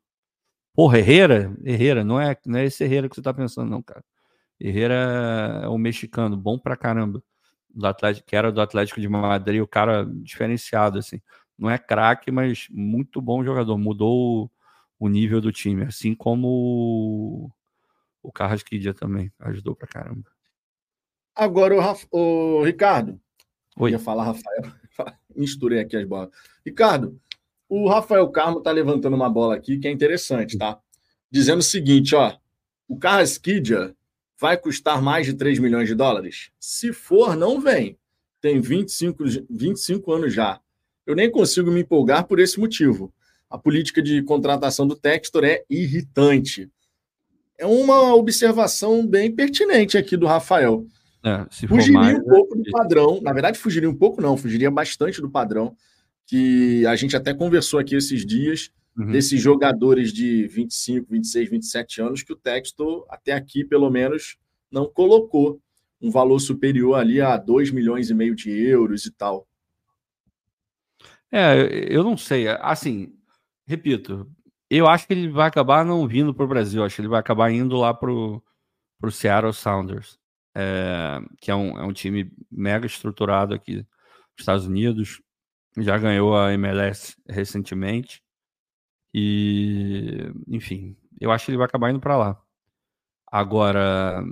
Porra, 0.74 0.98
Herrera, 0.98 1.56
Herrera, 1.64 2.04
não 2.04 2.20
é, 2.20 2.36
não 2.44 2.58
é 2.58 2.64
esse 2.64 2.84
Herrera 2.84 3.08
que 3.08 3.14
você 3.14 3.22
tá 3.22 3.32
pensando, 3.32 3.70
não, 3.70 3.82
cara. 3.82 4.04
Herrera 4.60 5.62
é 5.64 5.68
um 5.68 5.78
mexicano, 5.78 6.36
bom 6.36 6.58
pra 6.58 6.76
caramba. 6.76 7.22
Do 7.70 7.86
Atlético, 7.86 8.26
que 8.26 8.36
era 8.36 8.52
do 8.52 8.60
Atlético 8.60 9.00
de 9.00 9.08
Madrid, 9.08 9.60
o 9.60 9.66
cara 9.66 10.04
diferenciado, 10.04 10.98
assim 10.98 11.20
não 11.58 11.70
é 11.70 11.78
craque, 11.78 12.30
mas 12.30 12.66
muito 12.70 13.20
bom 13.20 13.44
jogador. 13.44 13.78
Mudou 13.78 14.50
o, 14.98 15.08
nível 15.08 15.40
do 15.40 15.52
time, 15.52 15.84
assim 15.84 16.14
como 16.14 17.50
o, 18.22 18.32
Carrasquilha 18.32 18.92
também 18.92 19.32
ajudou 19.38 19.74
pra 19.74 19.88
caramba. 19.88 20.30
Agora, 21.34 21.74
o, 21.74 21.80
Raf... 21.80 22.06
o 22.10 22.62
Ricardo. 22.62 23.20
Oi. 23.76 23.90
ia 23.90 23.98
falar 23.98 24.24
Rafael. 24.24 24.72
Misturei 25.34 25.80
aqui 25.80 25.96
as 25.96 26.06
bolas. 26.06 26.30
Ricardo, 26.64 27.20
o 27.68 27.88
Rafael 27.88 28.28
Carmo 28.28 28.60
tá 28.60 28.70
levantando 28.70 29.16
uma 29.16 29.30
bola 29.30 29.56
aqui 29.56 29.78
que 29.78 29.88
é 29.88 29.90
interessante, 29.90 30.58
tá? 30.58 30.78
Dizendo 31.30 31.60
o 31.60 31.62
seguinte, 31.62 32.14
ó. 32.14 32.32
O 32.86 32.98
Carrasquilha 32.98 33.94
vai 34.38 34.56
custar 34.56 35.00
mais 35.00 35.26
de 35.26 35.34
3 35.34 35.58
milhões 35.58 35.88
de 35.88 35.94
dólares? 35.94 36.50
Se 36.60 36.92
for, 36.92 37.36
não 37.36 37.60
vem. 37.60 37.98
Tem 38.40 38.60
25, 38.60 39.24
25 39.48 40.12
anos 40.12 40.34
já. 40.34 40.60
Eu 41.06 41.14
nem 41.14 41.30
consigo 41.30 41.70
me 41.70 41.80
empolgar 41.80 42.26
por 42.26 42.38
esse 42.38 42.60
motivo. 42.60 43.12
A 43.48 43.58
política 43.58 44.02
de 44.02 44.22
contratação 44.22 44.86
do 44.86 44.96
Textor 44.96 45.44
é 45.44 45.64
irritante. 45.68 46.70
É 47.56 47.66
uma 47.66 48.14
observação 48.14 49.06
bem 49.06 49.34
pertinente 49.34 49.96
aqui 49.96 50.16
do 50.16 50.26
Rafael. 50.26 50.86
É, 51.24 51.46
fugiria 51.66 52.00
mais, 52.00 52.18
um 52.18 52.24
pouco 52.24 52.56
do 52.56 52.70
padrão. 52.70 53.20
Na 53.22 53.32
verdade, 53.32 53.58
fugiria 53.58 53.88
um 53.88 53.94
pouco, 53.94 54.20
não, 54.20 54.36
fugiria 54.36 54.70
bastante 54.70 55.22
do 55.22 55.30
padrão 55.30 55.74
que 56.26 56.86
a 56.86 56.96
gente 56.96 57.16
até 57.16 57.34
conversou 57.34 57.78
aqui 57.78 57.94
esses 57.94 58.24
dias, 58.24 58.70
uhum. 58.96 59.10
desses 59.10 59.40
jogadores 59.40 60.12
de 60.12 60.46
25, 60.48 61.10
26, 61.10 61.50
27 61.50 62.00
anos, 62.00 62.22
que 62.22 62.32
o 62.32 62.36
Textor, 62.36 63.06
até 63.08 63.32
aqui, 63.32 63.64
pelo 63.64 63.90
menos, 63.90 64.36
não 64.70 64.86
colocou 64.86 65.60
um 66.00 66.10
valor 66.10 66.38
superior 66.38 66.94
ali 66.94 67.20
a 67.20 67.36
2 67.36 67.70
milhões 67.70 68.10
e 68.10 68.14
meio 68.14 68.34
de 68.34 68.50
euros 68.50 69.06
e 69.06 69.10
tal. 69.10 69.46
É, 71.32 71.88
eu 71.88 72.04
não 72.04 72.16
sei. 72.16 72.46
Assim, 72.48 73.12
repito, 73.66 74.30
eu 74.70 74.86
acho 74.86 75.06
que 75.06 75.12
ele 75.12 75.28
vai 75.28 75.48
acabar 75.48 75.84
não 75.84 76.06
vindo 76.06 76.34
para 76.34 76.44
o 76.44 76.48
Brasil. 76.48 76.84
Acho 76.84 76.96
que 76.96 77.00
ele 77.00 77.08
vai 77.08 77.20
acabar 77.20 77.50
indo 77.50 77.76
lá 77.76 77.92
para 77.92 78.10
o 78.10 78.42
Seattle 79.10 79.52
Sounders, 79.52 80.18
é, 80.54 81.20
que 81.40 81.50
é 81.50 81.54
um, 81.54 81.78
é 81.78 81.84
um 81.84 81.92
time 81.92 82.30
mega 82.50 82.86
estruturado 82.86 83.54
aqui 83.54 83.76
nos 83.76 83.86
Estados 84.38 84.66
Unidos. 84.66 85.20
Já 85.78 85.98
ganhou 85.98 86.36
a 86.36 86.52
MLS 86.52 87.16
recentemente. 87.28 88.22
E, 89.12 90.32
enfim, 90.48 90.96
eu 91.20 91.30
acho 91.30 91.46
que 91.46 91.50
ele 91.52 91.58
vai 91.58 91.66
acabar 91.66 91.90
indo 91.90 92.00
para 92.00 92.16
lá. 92.16 92.42
Agora, 93.30 94.22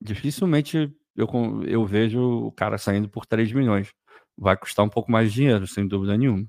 dificilmente 0.00 0.94
eu, 1.16 1.28
eu 1.66 1.84
vejo 1.84 2.20
o 2.46 2.52
cara 2.52 2.78
saindo 2.78 3.08
por 3.08 3.26
3 3.26 3.52
milhões 3.52 3.92
vai 4.40 4.56
custar 4.56 4.84
um 4.84 4.88
pouco 4.88 5.12
mais 5.12 5.28
de 5.28 5.34
dinheiro, 5.34 5.66
sem 5.66 5.86
dúvida 5.86 6.16
nenhuma. 6.16 6.46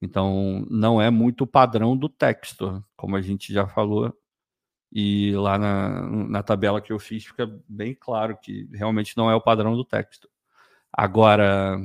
Então, 0.00 0.64
não 0.70 1.02
é 1.02 1.10
muito 1.10 1.44
o 1.44 1.46
padrão 1.46 1.96
do 1.96 2.08
texto, 2.08 2.84
como 2.96 3.16
a 3.16 3.20
gente 3.20 3.52
já 3.52 3.66
falou. 3.66 4.14
E 4.92 5.32
lá 5.36 5.58
na, 5.58 6.08
na 6.28 6.42
tabela 6.42 6.80
que 6.80 6.92
eu 6.92 6.98
fiz 6.98 7.24
fica 7.24 7.46
bem 7.68 7.94
claro 7.94 8.36
que 8.38 8.68
realmente 8.72 9.16
não 9.16 9.30
é 9.30 9.34
o 9.34 9.40
padrão 9.40 9.76
do 9.76 9.84
texto. 9.84 10.28
Agora, 10.92 11.78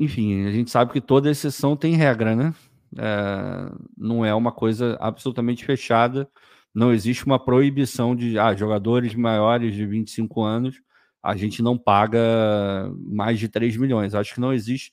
enfim, 0.00 0.46
a 0.46 0.50
gente 0.50 0.70
sabe 0.70 0.92
que 0.92 1.00
toda 1.00 1.30
exceção 1.30 1.76
tem 1.76 1.94
regra, 1.94 2.34
né? 2.34 2.54
É, 2.98 3.72
não 3.96 4.24
é 4.24 4.34
uma 4.34 4.50
coisa 4.50 4.96
absolutamente 5.00 5.64
fechada. 5.64 6.28
Não 6.74 6.92
existe 6.92 7.24
uma 7.26 7.38
proibição 7.38 8.16
de 8.16 8.38
ah, 8.38 8.54
jogadores 8.54 9.14
maiores 9.14 9.74
de 9.74 9.86
25 9.86 10.42
anos 10.42 10.82
a 11.22 11.36
gente 11.36 11.62
não 11.62 11.76
paga 11.76 12.18
mais 12.96 13.38
de 13.38 13.48
3 13.48 13.76
milhões. 13.76 14.14
Acho 14.14 14.34
que 14.34 14.40
não 14.40 14.52
existe 14.52 14.92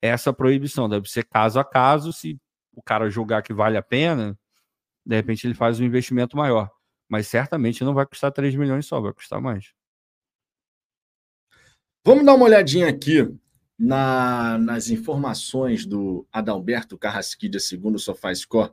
essa 0.00 0.32
proibição. 0.32 0.88
Deve 0.88 1.08
ser 1.08 1.24
caso 1.24 1.58
a 1.58 1.64
caso. 1.64 2.12
Se 2.12 2.38
o 2.72 2.82
cara 2.82 3.10
julgar 3.10 3.42
que 3.42 3.52
vale 3.52 3.76
a 3.76 3.82
pena, 3.82 4.38
de 5.04 5.16
repente 5.16 5.46
ele 5.46 5.54
faz 5.54 5.80
um 5.80 5.84
investimento 5.84 6.36
maior. 6.36 6.70
Mas 7.08 7.26
certamente 7.26 7.84
não 7.84 7.94
vai 7.94 8.06
custar 8.06 8.32
3 8.32 8.54
milhões 8.54 8.86
só, 8.86 9.00
vai 9.00 9.12
custar 9.12 9.40
mais. 9.40 9.72
Vamos 12.04 12.24
dar 12.24 12.34
uma 12.34 12.44
olhadinha 12.44 12.88
aqui 12.88 13.34
na, 13.78 14.58
nas 14.58 14.88
informações 14.88 15.84
do 15.84 16.26
Adalberto 16.32 16.96
Carrasquilha, 16.96 17.58
segundo 17.58 17.96
o 17.96 17.98
SofaScore. 17.98 18.72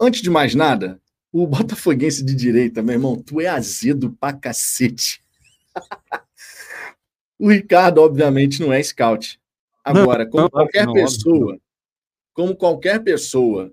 Antes 0.00 0.22
de 0.22 0.30
mais 0.30 0.54
nada, 0.54 1.00
O 1.32 1.48
Botafoguense 1.48 2.24
de 2.24 2.32
direita, 2.32 2.80
meu 2.80 2.94
irmão, 2.94 3.20
tu 3.20 3.40
é 3.40 3.48
azedo 3.48 4.12
pra 4.20 4.32
cacete. 4.32 5.20
o 7.36 7.50
Ricardo, 7.50 7.98
obviamente, 7.98 8.60
não 8.60 8.72
é 8.72 8.80
scout. 8.80 9.40
Agora, 9.82 10.26
como 10.26 10.48
qualquer 10.48 10.86
pessoa, 10.92 11.58
como 12.32 12.56
qualquer 12.56 13.02
pessoa 13.02 13.72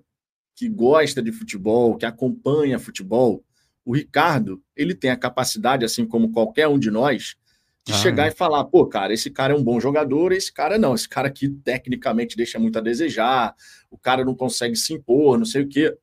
que 0.56 0.68
gosta 0.68 1.22
de 1.22 1.30
futebol, 1.30 1.96
que 1.96 2.04
acompanha 2.04 2.80
futebol, 2.80 3.44
o 3.84 3.94
Ricardo, 3.94 4.60
ele 4.76 4.94
tem 4.94 5.10
a 5.10 5.16
capacidade, 5.16 5.84
assim 5.84 6.04
como 6.04 6.32
qualquer 6.32 6.66
um 6.66 6.78
de 6.78 6.90
nós, 6.90 7.36
de 7.84 7.92
ah, 7.92 7.96
chegar 7.96 8.26
é. 8.26 8.28
e 8.28 8.34
falar, 8.34 8.64
pô, 8.64 8.86
cara, 8.86 9.12
esse 9.12 9.30
cara 9.30 9.52
é 9.52 9.56
um 9.56 9.62
bom 9.62 9.80
jogador, 9.80 10.32
esse 10.32 10.52
cara 10.52 10.78
não, 10.78 10.94
esse 10.94 11.08
cara 11.08 11.28
aqui 11.28 11.48
tecnicamente 11.48 12.36
deixa 12.36 12.58
muito 12.58 12.78
a 12.78 12.82
desejar, 12.82 13.54
o 13.90 13.98
cara 13.98 14.24
não 14.24 14.34
consegue 14.34 14.76
se 14.76 14.92
impor, 14.92 15.36
não 15.38 15.44
sei 15.44 15.62
o 15.62 15.68
quê. 15.68 15.96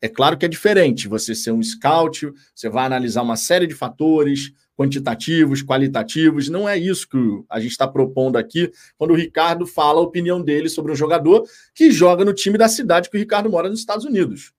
É 0.00 0.08
claro 0.08 0.38
que 0.38 0.46
é 0.46 0.48
diferente 0.48 1.08
você 1.08 1.34
ser 1.34 1.50
um 1.50 1.62
scout, 1.62 2.32
você 2.54 2.68
vai 2.68 2.86
analisar 2.86 3.22
uma 3.22 3.36
série 3.36 3.66
de 3.66 3.74
fatores 3.74 4.52
quantitativos, 4.76 5.62
qualitativos, 5.62 6.48
não 6.48 6.68
é 6.68 6.78
isso 6.78 7.08
que 7.08 7.18
a 7.48 7.58
gente 7.58 7.72
está 7.72 7.88
propondo 7.88 8.36
aqui 8.36 8.70
quando 8.96 9.12
o 9.12 9.16
Ricardo 9.16 9.66
fala 9.66 9.98
a 9.98 10.02
opinião 10.02 10.40
dele 10.40 10.68
sobre 10.68 10.92
um 10.92 10.96
jogador 10.96 11.44
que 11.74 11.90
joga 11.90 12.24
no 12.24 12.32
time 12.32 12.58
da 12.58 12.68
cidade 12.68 13.10
que 13.10 13.16
o 13.16 13.20
Ricardo 13.20 13.50
mora 13.50 13.68
nos 13.68 13.80
Estados 13.80 14.04
Unidos. 14.04 14.52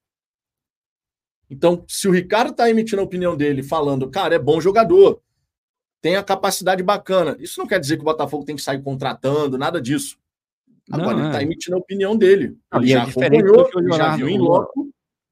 Então, 1.50 1.86
se 1.88 2.08
o 2.08 2.12
Ricardo 2.12 2.52
está 2.52 2.70
emitindo 2.70 3.02
a 3.02 3.06
opinião 3.06 3.38
dele, 3.38 3.64
falando, 3.64 4.10
cara, 4.10 4.36
é 4.36 4.40
bom 4.40 4.60
jogador, 4.60 5.22
tem 6.02 6.16
a 6.16 6.24
capacidade 6.24 6.84
bacana, 6.84 7.36
isso 7.40 7.60
não 7.60 7.68
quer 7.68 7.80
dizer 7.80 7.98
que 7.98 8.02
o 8.02 8.06
Botafogo 8.06 8.46
tem 8.46 8.56
que 8.56 8.62
sair 8.62 8.82
contratando, 8.82 9.58
nada 9.58 9.82
disso. 9.82 10.18
Agora, 10.92 11.14
não, 11.14 11.20
ele 11.20 11.28
está 11.28 11.40
é. 11.40 11.44
emitindo 11.44 11.76
a 11.76 11.80
opinião 11.80 12.16
dele. 12.16 12.58
Ele 12.74 12.88
já 12.88 13.00
é 13.00 13.02
acompanhou, 13.02 13.70
ele 13.76 13.94
já 13.94 14.16
viu 14.16 14.30
em 14.30 14.38
loco. 14.38 14.90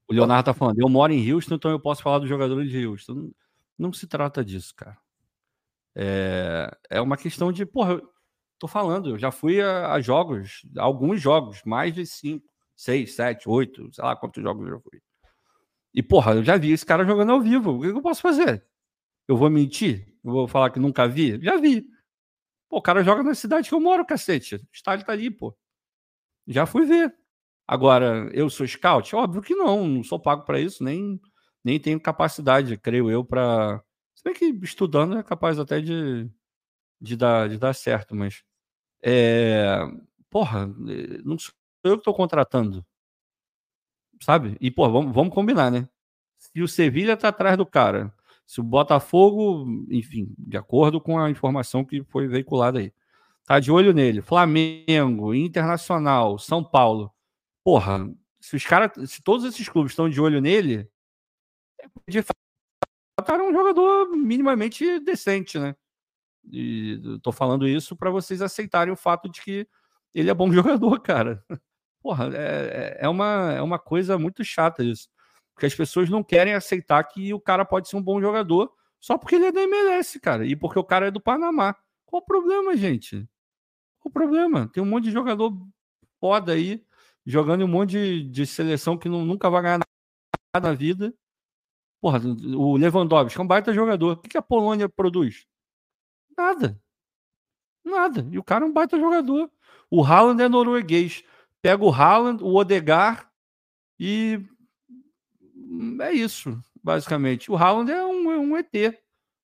O 0.07 0.13
Leonardo 0.13 0.41
está 0.41 0.53
falando, 0.53 0.79
eu 0.79 0.89
moro 0.89 1.13
em 1.13 1.31
Houston, 1.31 1.55
então 1.55 1.71
eu 1.71 1.79
posso 1.79 2.03
falar 2.03 2.19
dos 2.19 2.29
jogadores 2.29 2.69
de 2.69 2.85
Houston. 2.85 3.13
Não, 3.13 3.31
não 3.77 3.93
se 3.93 4.05
trata 4.05 4.43
disso, 4.43 4.73
cara. 4.75 4.97
É, 5.95 6.77
é 6.89 7.01
uma 7.01 7.15
questão 7.15 7.51
de, 7.51 7.65
porra, 7.65 7.93
eu 7.93 8.09
tô 8.59 8.67
falando, 8.67 9.11
eu 9.11 9.17
já 9.17 9.31
fui 9.31 9.61
a, 9.61 9.93
a 9.93 10.01
jogos, 10.01 10.65
a 10.77 10.83
alguns 10.83 11.21
jogos, 11.21 11.61
mais 11.65 11.93
de 11.93 12.05
cinco, 12.05 12.45
seis, 12.75 13.15
sete, 13.15 13.49
oito, 13.49 13.89
sei 13.93 14.03
lá 14.03 14.15
quantos 14.15 14.43
jogos 14.43 14.67
eu 14.67 14.73
já 14.75 14.79
fui. 14.79 15.01
E, 15.93 16.03
porra, 16.03 16.33
eu 16.33 16.43
já 16.43 16.57
vi 16.57 16.71
esse 16.71 16.85
cara 16.85 17.05
jogando 17.05 17.31
ao 17.31 17.41
vivo. 17.41 17.77
O 17.77 17.81
que 17.81 17.87
eu 17.87 18.01
posso 18.01 18.21
fazer? 18.21 18.65
Eu 19.27 19.37
vou 19.37 19.49
mentir? 19.49 20.05
Eu 20.25 20.31
vou 20.31 20.47
falar 20.47 20.71
que 20.71 20.79
nunca 20.79 21.07
vi? 21.07 21.39
Já 21.41 21.57
vi. 21.57 21.87
Pô, 22.69 22.77
o 22.79 22.81
cara 22.81 23.03
joga 23.03 23.23
na 23.23 23.35
cidade 23.35 23.69
que 23.69 23.75
eu 23.75 23.79
moro, 23.79 24.05
cacete. 24.05 24.55
O 24.55 24.67
estádio 24.73 25.05
tá 25.05 25.13
ali, 25.13 25.29
pô. 25.29 25.55
Já 26.47 26.65
fui 26.65 26.85
ver. 26.85 27.15
Agora, 27.67 28.29
eu 28.33 28.49
sou 28.49 28.67
scout? 28.67 29.15
Óbvio 29.15 29.41
que 29.41 29.55
não, 29.55 29.87
não 29.87 30.03
sou 30.03 30.19
pago 30.19 30.43
para 30.43 30.59
isso, 30.59 30.83
nem, 30.83 31.19
nem 31.63 31.79
tenho 31.79 31.99
capacidade, 31.99 32.77
creio 32.77 33.09
eu, 33.09 33.23
para. 33.23 33.83
Se 34.15 34.23
bem 34.23 34.33
que 34.33 34.45
estudando 34.65 35.17
é 35.17 35.23
capaz 35.23 35.59
até 35.59 35.79
de, 35.81 36.29
de, 37.01 37.15
dar, 37.15 37.49
de 37.49 37.57
dar 37.57 37.73
certo, 37.73 38.15
mas. 38.15 38.43
É... 39.03 39.79
Porra, 40.29 40.67
não 41.23 41.37
sou 41.39 41.53
eu 41.83 41.93
que 41.93 42.01
estou 42.01 42.13
contratando 42.13 42.85
sabe? 44.21 44.57
E, 44.59 44.71
pô, 44.71 44.89
vamos, 44.89 45.13
vamos 45.13 45.33
combinar, 45.33 45.71
né? 45.71 45.87
Se 46.37 46.61
o 46.61 46.67
Sevilha 46.67 47.17
tá 47.17 47.29
atrás 47.29 47.57
do 47.57 47.65
cara, 47.65 48.13
se 48.45 48.59
o 48.59 48.63
Botafogo, 48.63 49.65
enfim, 49.89 50.33
de 50.37 50.57
acordo 50.57 51.01
com 51.01 51.19
a 51.19 51.29
informação 51.29 51.83
que 51.83 52.03
foi 52.03 52.27
veiculada 52.27 52.79
aí, 52.79 52.93
tá 53.45 53.59
de 53.59 53.71
olho 53.71 53.93
nele, 53.93 54.21
Flamengo, 54.21 55.33
Internacional, 55.33 56.37
São 56.37 56.63
Paulo, 56.63 57.11
porra, 57.63 58.07
se 58.39 58.55
os 58.55 58.65
caras, 58.65 59.09
se 59.09 59.21
todos 59.21 59.45
esses 59.45 59.67
clubes 59.67 59.91
estão 59.91 60.09
de 60.09 60.21
olho 60.21 60.39
nele, 60.39 60.87
de 62.07 62.21
fato, 62.21 63.31
era 63.31 63.43
um 63.43 63.53
jogador 63.53 64.09
minimamente 64.15 64.99
decente, 64.99 65.57
né? 65.57 65.75
E 66.51 66.99
tô 67.23 67.31
falando 67.31 67.67
isso 67.67 67.95
para 67.95 68.11
vocês 68.11 68.41
aceitarem 68.41 68.93
o 68.93 68.97
fato 68.97 69.29
de 69.29 69.41
que 69.41 69.67
ele 70.13 70.29
é 70.29 70.33
bom 70.33 70.51
jogador, 70.53 70.99
cara. 71.01 71.43
Porra, 72.01 72.29
é, 72.35 72.97
é, 72.99 73.05
é, 73.05 73.09
uma, 73.09 73.53
é 73.53 73.61
uma 73.61 73.79
coisa 73.79 74.17
muito 74.17 74.43
chata 74.43 74.83
isso. 74.83 75.09
Porque 75.55 75.65
as 75.65 75.73
pessoas 75.73 76.09
não 76.09 76.23
querem 76.23 76.53
aceitar 76.53 77.03
que 77.03 77.33
o 77.33 77.39
cara 77.39 77.65
pode 77.65 77.89
ser 77.89 77.95
um 77.95 78.03
bom 78.03 78.21
jogador 78.21 78.71
só 78.99 79.17
porque 79.17 79.35
ele 79.35 79.45
é 79.45 79.51
da 79.51 79.61
MLS, 79.61 80.19
cara. 80.19 80.45
E 80.45 80.55
porque 80.55 80.77
o 80.77 80.83
cara 80.83 81.07
é 81.07 81.11
do 81.11 81.19
Panamá. 81.19 81.75
Qual 82.05 82.21
o 82.21 82.25
problema, 82.25 82.75
gente? 82.75 83.27
Qual 83.99 84.09
o 84.09 84.11
problema? 84.11 84.67
Tem 84.67 84.83
um 84.83 84.85
monte 84.85 85.05
de 85.05 85.11
jogador 85.11 85.51
foda 86.19 86.53
aí, 86.53 86.85
jogando 87.25 87.61
em 87.61 87.63
um 87.63 87.69
monte 87.69 87.91
de, 87.91 88.23
de 88.29 88.45
seleção 88.45 88.97
que 88.97 89.09
não, 89.09 89.25
nunca 89.25 89.49
vai 89.49 89.61
ganhar 89.61 89.79
nada 90.53 90.69
na 90.69 90.73
vida. 90.73 91.13
Porra, 92.01 92.19
o 92.19 92.77
Lewandowski 92.77 93.39
é 93.39 93.43
um 93.43 93.47
baita 93.47 93.73
jogador. 93.73 94.13
O 94.13 94.17
que, 94.17 94.37
a 94.37 94.41
Polônia 94.41 94.89
produz? 94.89 95.47
Nada. 96.37 96.79
Nada. 97.83 98.27
E 98.29 98.37
o 98.37 98.43
cara 98.43 98.65
é 98.65 98.67
um 98.67 98.73
baita 98.73 98.99
jogador. 98.99 99.49
O 99.89 100.03
Haaland 100.03 100.41
é 100.43 100.49
norueguês 100.49 101.23
pega 101.65 101.83
o 101.83 101.91
Haaland, 101.91 102.43
o 102.43 102.55
Odegar 102.55 103.27
e 103.99 104.39
é 106.01 106.11
isso, 106.11 106.61
basicamente. 106.83 107.51
O 107.51 107.55
Haaland 107.55 107.91
é 107.91 108.05
um, 108.05 108.31
é 108.31 108.37
um 108.37 108.57
ET. 108.57 108.73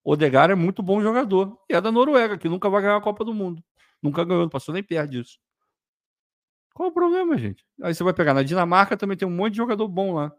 O 0.03 0.13
Odegar 0.13 0.49
é 0.49 0.55
muito 0.55 0.81
bom 0.83 1.01
jogador. 1.01 1.59
E 1.69 1.73
é 1.73 1.81
da 1.81 1.91
Noruega, 1.91 2.37
que 2.37 2.49
nunca 2.49 2.69
vai 2.69 2.81
ganhar 2.81 2.97
a 2.97 3.01
Copa 3.01 3.23
do 3.23 3.33
Mundo. 3.33 3.63
Nunca 4.01 4.23
ganhou, 4.23 4.43
não 4.43 4.49
passou 4.49 4.73
nem 4.73 4.83
perto 4.83 5.11
disso. 5.11 5.39
Qual 6.73 6.89
o 6.89 6.91
problema, 6.93 7.37
gente? 7.37 7.65
Aí 7.81 7.93
você 7.93 8.03
vai 8.03 8.13
pegar 8.13 8.33
na 8.33 8.43
Dinamarca, 8.43 8.97
também 8.97 9.17
tem 9.17 9.27
um 9.27 9.31
monte 9.31 9.51
de 9.51 9.57
jogador 9.57 9.87
bom 9.87 10.13
lá. 10.13 10.31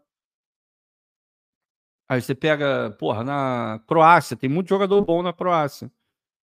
Aí 2.09 2.21
você 2.21 2.35
pega, 2.35 2.91
porra, 2.99 3.23
na 3.23 3.79
Croácia, 3.87 4.35
tem 4.35 4.49
muito 4.49 4.69
jogador 4.69 5.01
bom 5.03 5.23
na 5.23 5.31
Croácia. 5.31 5.91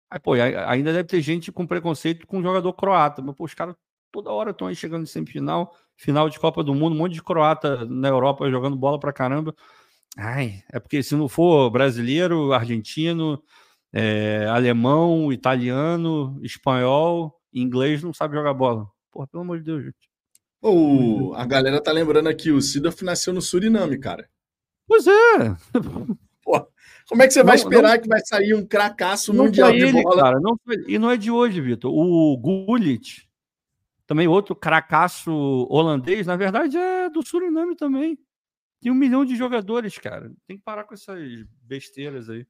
Aí, 0.09 0.19
pô, 0.19 0.34
ainda 0.34 0.93
deve 0.93 1.05
ter 1.05 1.21
gente 1.21 1.51
com 1.51 1.65
preconceito 1.65 2.28
com 2.28 2.41
jogador 2.41 2.71
croata, 2.74 3.21
mas, 3.21 3.36
pô, 3.36 3.45
os 3.45 3.53
caras 3.55 3.76
toda 4.11 4.32
hora 4.32 4.51
estão 4.51 4.67
aí 4.67 4.76
chegando 4.76 5.03
em 5.03 5.07
semifinal, 5.07 5.76
final 5.95 6.29
de 6.29 6.39
Copa 6.39 6.63
do 6.63 6.73
Mundo, 6.73 6.95
um 6.95 6.99
monte 6.99 7.13
de 7.13 7.23
croata 7.23 7.85
na 7.85 8.07
Europa 8.07 8.49
jogando 8.49 8.75
bola 8.75 8.99
pra 8.99 9.13
caramba. 9.13 9.55
Ai, 10.17 10.63
é 10.71 10.79
porque 10.79 11.01
se 11.01 11.15
não 11.15 11.27
for 11.27 11.69
brasileiro, 11.69 12.53
argentino, 12.53 13.41
é, 13.91 14.45
alemão, 14.47 15.31
italiano, 15.31 16.39
espanhol, 16.43 17.39
inglês, 17.53 18.03
não 18.03 18.13
sabe 18.13 18.35
jogar 18.35 18.53
bola. 18.53 18.87
Porra, 19.11 19.27
pelo 19.27 19.43
amor 19.43 19.57
de 19.59 19.63
Deus, 19.63 19.83
gente. 19.83 20.09
Oh, 20.61 21.33
a 21.35 21.45
galera 21.45 21.81
tá 21.81 21.91
lembrando 21.91 22.29
aqui, 22.29 22.51
o 22.51 22.61
Sidoff 22.61 23.03
nasceu 23.03 23.33
no 23.33 23.41
Suriname, 23.41 23.99
cara. 23.99 24.29
Pois 24.87 25.05
é. 25.07 25.11
Pô, 26.43 26.67
como 27.07 27.21
é 27.21 27.27
que 27.27 27.33
você 27.33 27.43
vai 27.43 27.55
esperar 27.55 27.95
não, 27.95 28.01
que 28.01 28.07
vai 28.07 28.21
sair 28.25 28.53
um 28.53 28.65
cracaço 28.65 29.33
mundial 29.33 29.69
ele, 29.69 29.91
de 29.91 30.03
bola? 30.03 30.21
Cara, 30.21 30.39
não, 30.39 30.57
e 30.87 30.97
não 30.97 31.11
é 31.11 31.17
de 31.17 31.29
hoje, 31.29 31.59
Vitor. 31.59 31.91
O 31.93 32.37
Gullit, 32.37 33.27
também 34.05 34.27
outro 34.27 34.55
cracaço 34.55 35.31
holandês, 35.69 36.27
na 36.27 36.35
verdade 36.35 36.77
é 36.77 37.09
do 37.09 37.25
Suriname 37.25 37.75
também. 37.75 38.17
Tem 38.81 38.91
um 38.91 38.95
milhão 38.95 39.23
de 39.23 39.35
jogadores, 39.35 39.97
cara. 39.97 40.29
Tem 40.45 40.57
que 40.57 40.63
parar 40.63 40.83
com 40.83 40.93
essas 40.93 41.19
besteiras 41.61 42.29
aí. 42.29 42.45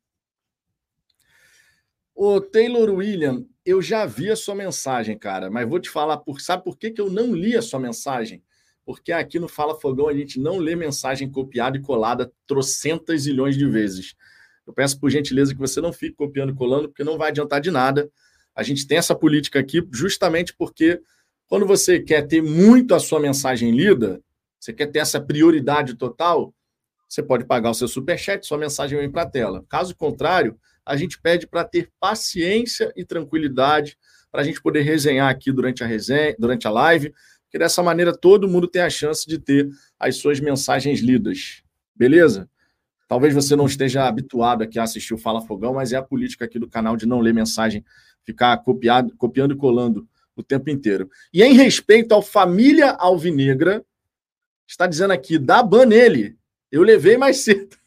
Ô, 2.16 2.42
Taylor 2.42 2.90
William, 2.92 3.46
eu 3.66 3.82
já 3.82 4.06
vi 4.06 4.30
a 4.30 4.36
sua 4.36 4.54
mensagem, 4.54 5.18
cara, 5.18 5.50
mas 5.50 5.68
vou 5.68 5.80
te 5.80 5.90
falar, 5.90 6.18
por, 6.18 6.40
sabe 6.42 6.64
por 6.64 6.78
que, 6.78 6.92
que 6.92 7.02
eu 7.02 7.10
não 7.10 7.34
li 7.34 7.56
a 7.56 7.62
sua 7.62 7.80
mensagem? 7.80 8.44
Porque 8.86 9.12
aqui 9.12 9.40
no 9.40 9.48
Fala 9.48 9.80
Fogão 9.80 10.08
a 10.08 10.14
gente 10.14 10.40
não 10.40 10.58
lê 10.58 10.76
mensagem 10.76 11.30
copiada 11.32 11.78
e 11.78 11.82
colada 11.82 12.32
trocentas 12.46 13.22
zilhões 13.22 13.56
de 13.56 13.68
vezes. 13.68 14.16
Eu 14.66 14.74
peço 14.74 15.00
por 15.00 15.10
gentileza 15.10 15.54
que 15.54 15.60
você 15.60 15.82
não 15.82 15.92
fique 15.92 16.16
copiando 16.16 16.52
e 16.52 16.56
colando, 16.56 16.90
porque 16.90 17.04
não 17.04 17.18
vai 17.18 17.30
adiantar 17.30 17.62
de 17.62 17.72
nada. 17.72 18.12
A 18.56 18.62
gente 18.62 18.86
tem 18.86 18.98
essa 18.98 19.16
política 19.16 19.60
aqui 19.60 19.88
justamente 19.92 20.54
porque 20.56 21.02
quando 21.54 21.68
você 21.68 22.00
quer 22.00 22.24
ter 22.24 22.42
muito 22.42 22.96
a 22.96 23.00
sua 23.00 23.20
mensagem 23.20 23.70
lida, 23.70 24.20
você 24.60 24.74
quer 24.74 24.88
ter 24.88 24.98
essa 24.98 25.22
prioridade 25.22 25.94
total, 25.94 26.52
você 27.08 27.22
pode 27.22 27.46
pagar 27.46 27.70
o 27.70 27.76
seu 27.76 27.88
superchat, 27.88 28.44
sua 28.44 28.58
mensagem 28.58 28.98
vem 28.98 29.12
para 29.12 29.22
a 29.22 29.30
tela. 29.30 29.64
Caso 29.70 29.96
contrário, 29.96 30.58
a 30.84 30.98
gente 30.98 31.22
pede 31.22 31.46
para 31.46 31.64
ter 31.64 31.92
paciência 32.00 32.92
e 32.96 33.06
tranquilidade 33.06 34.00
para 34.32 34.42
a 34.42 34.44
gente 34.44 34.60
poder 34.60 34.82
resenhar 34.82 35.30
aqui 35.30 35.52
durante 35.52 35.84
a 35.84 35.86
resenha, 35.86 36.36
durante 36.40 36.68
a 36.68 36.72
live, 36.72 37.14
porque 37.44 37.60
dessa 37.60 37.84
maneira 37.84 38.18
todo 38.18 38.50
mundo 38.50 38.68
tem 38.68 38.82
a 38.82 38.90
chance 38.90 39.24
de 39.28 39.38
ter 39.38 39.70
as 40.00 40.16
suas 40.16 40.40
mensagens 40.40 41.02
lidas. 41.02 41.62
Beleza? 41.96 42.50
Talvez 43.08 43.32
você 43.32 43.56
não 43.56 43.68
esteja 43.68 44.08
habituado 44.08 44.64
aqui 44.64 44.80
a 44.80 44.84
assistir 44.86 45.14
o 45.14 45.20
Fala 45.20 45.40
Fogão, 45.40 45.76
mas 45.76 45.94
é 45.94 45.98
a 45.98 46.02
política 46.02 46.46
aqui 46.46 46.58
do 46.58 46.68
canal 46.68 46.98
de 46.98 47.06
não 47.06 47.20
ler 47.20 47.32
mensagem, 47.32 47.86
ficar 48.26 48.58
copiado, 48.58 49.16
copiando 49.16 49.54
e 49.54 49.58
colando 49.58 50.10
o 50.36 50.44
tempo 50.44 50.70
inteiro. 50.70 51.10
E 51.34 51.44
em 51.44 51.54
respeito 51.54 52.14
ao 52.14 52.22
família 52.22 52.92
alvinegra, 52.92 53.84
está 54.68 54.88
dizendo 54.88 55.12
aqui, 55.12 55.38
dá 55.38 55.62
ban 55.62 55.86
nele. 55.86 56.38
Eu 56.72 56.82
levei 56.82 57.18
mais 57.18 57.38
cedo. 57.38 57.78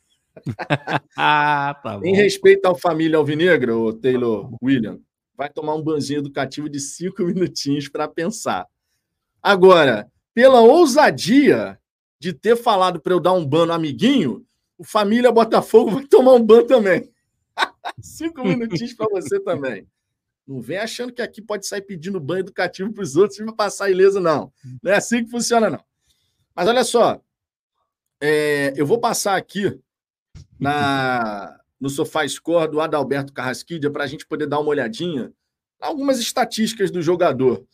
ah, 1.17 1.75
tá 1.83 1.99
bom. 1.99 2.05
Em 2.05 2.15
respeito 2.15 2.67
ao 2.67 2.77
família 2.77 3.19
alvinegra, 3.19 3.77
o 3.77 3.93
Taylor 3.93 4.51
William, 4.63 5.01
vai 5.37 5.51
tomar 5.51 5.75
um 5.75 5.83
banzinho 5.83 6.21
educativo 6.21 6.69
de 6.69 6.81
cinco 6.81 7.23
minutinhos 7.25 7.89
para 7.89 8.09
pensar. 8.09 8.67
Agora, 9.43 10.11
pela 10.35 10.61
ousadia 10.61 11.79
de 12.19 12.33
ter 12.33 12.57
falado 12.57 13.01
para 13.01 13.13
eu 13.13 13.21
dar 13.21 13.33
um 13.33 13.45
ban 13.45 13.67
no 13.67 13.73
amiguinho, 13.73 14.45
o 14.79 14.85
Família 14.85 15.33
Botafogo 15.33 15.91
vai 15.91 16.07
tomar 16.07 16.35
um 16.35 16.45
ban 16.45 16.67
também. 16.67 17.11
Cinco 18.01 18.45
minutinhos 18.45 18.93
para 18.93 19.09
você 19.09 19.41
também. 19.41 19.87
Não 20.47 20.61
vem 20.61 20.79
achando 20.79 21.13
que 21.13 21.21
aqui 21.21 21.43
pode 21.43 21.67
sair 21.67 21.83
pedindo 21.83 22.21
banho 22.21 22.41
educativo 22.41 22.93
para 22.93 23.03
os 23.03 23.17
outros 23.17 23.39
e 23.39 23.55
passar 23.55 23.91
ileso, 23.91 24.21
não. 24.21 24.53
Não 24.83 24.93
é 24.93 24.97
assim 24.97 25.25
que 25.25 25.31
funciona, 25.31 25.69
não. 25.69 25.85
Mas 26.55 26.69
olha 26.69 26.85
só, 26.85 27.21
é, 28.21 28.73
eu 28.77 28.87
vou 28.87 29.01
passar 29.01 29.37
aqui 29.37 29.79
na, 30.59 31.59
no 31.81 31.91
Sofá 31.91 32.27
Score 32.27 32.71
do 32.71 32.81
Adalberto 32.81 33.33
Carrasquilha 33.33 33.91
para 33.91 34.05
a 34.05 34.07
gente 34.07 34.27
poder 34.27 34.47
dar 34.47 34.61
uma 34.61 34.71
olhadinha 34.71 35.33
algumas 35.81 36.19
estatísticas 36.19 36.91
do 36.91 37.03
jogador. 37.03 37.67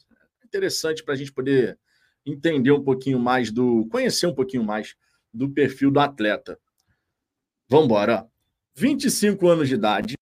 Interessante 0.45 1.03
para 1.03 1.15
a 1.15 1.17
gente 1.17 1.33
poder 1.33 1.79
entender 2.25 2.73
um 2.73 2.83
pouquinho 2.83 3.19
mais 3.19 3.51
do. 3.51 3.87
conhecer 3.91 4.27
um 4.27 4.35
pouquinho 4.35 4.65
mais 4.65 4.95
do 5.33 5.49
perfil 5.51 5.91
do 5.91 6.01
atleta. 6.01 6.59
Vamos 7.69 7.87
embora. 7.87 8.27
25 8.75 9.47
anos 9.49 9.69
de 9.69 9.75
idade, 9.75 10.15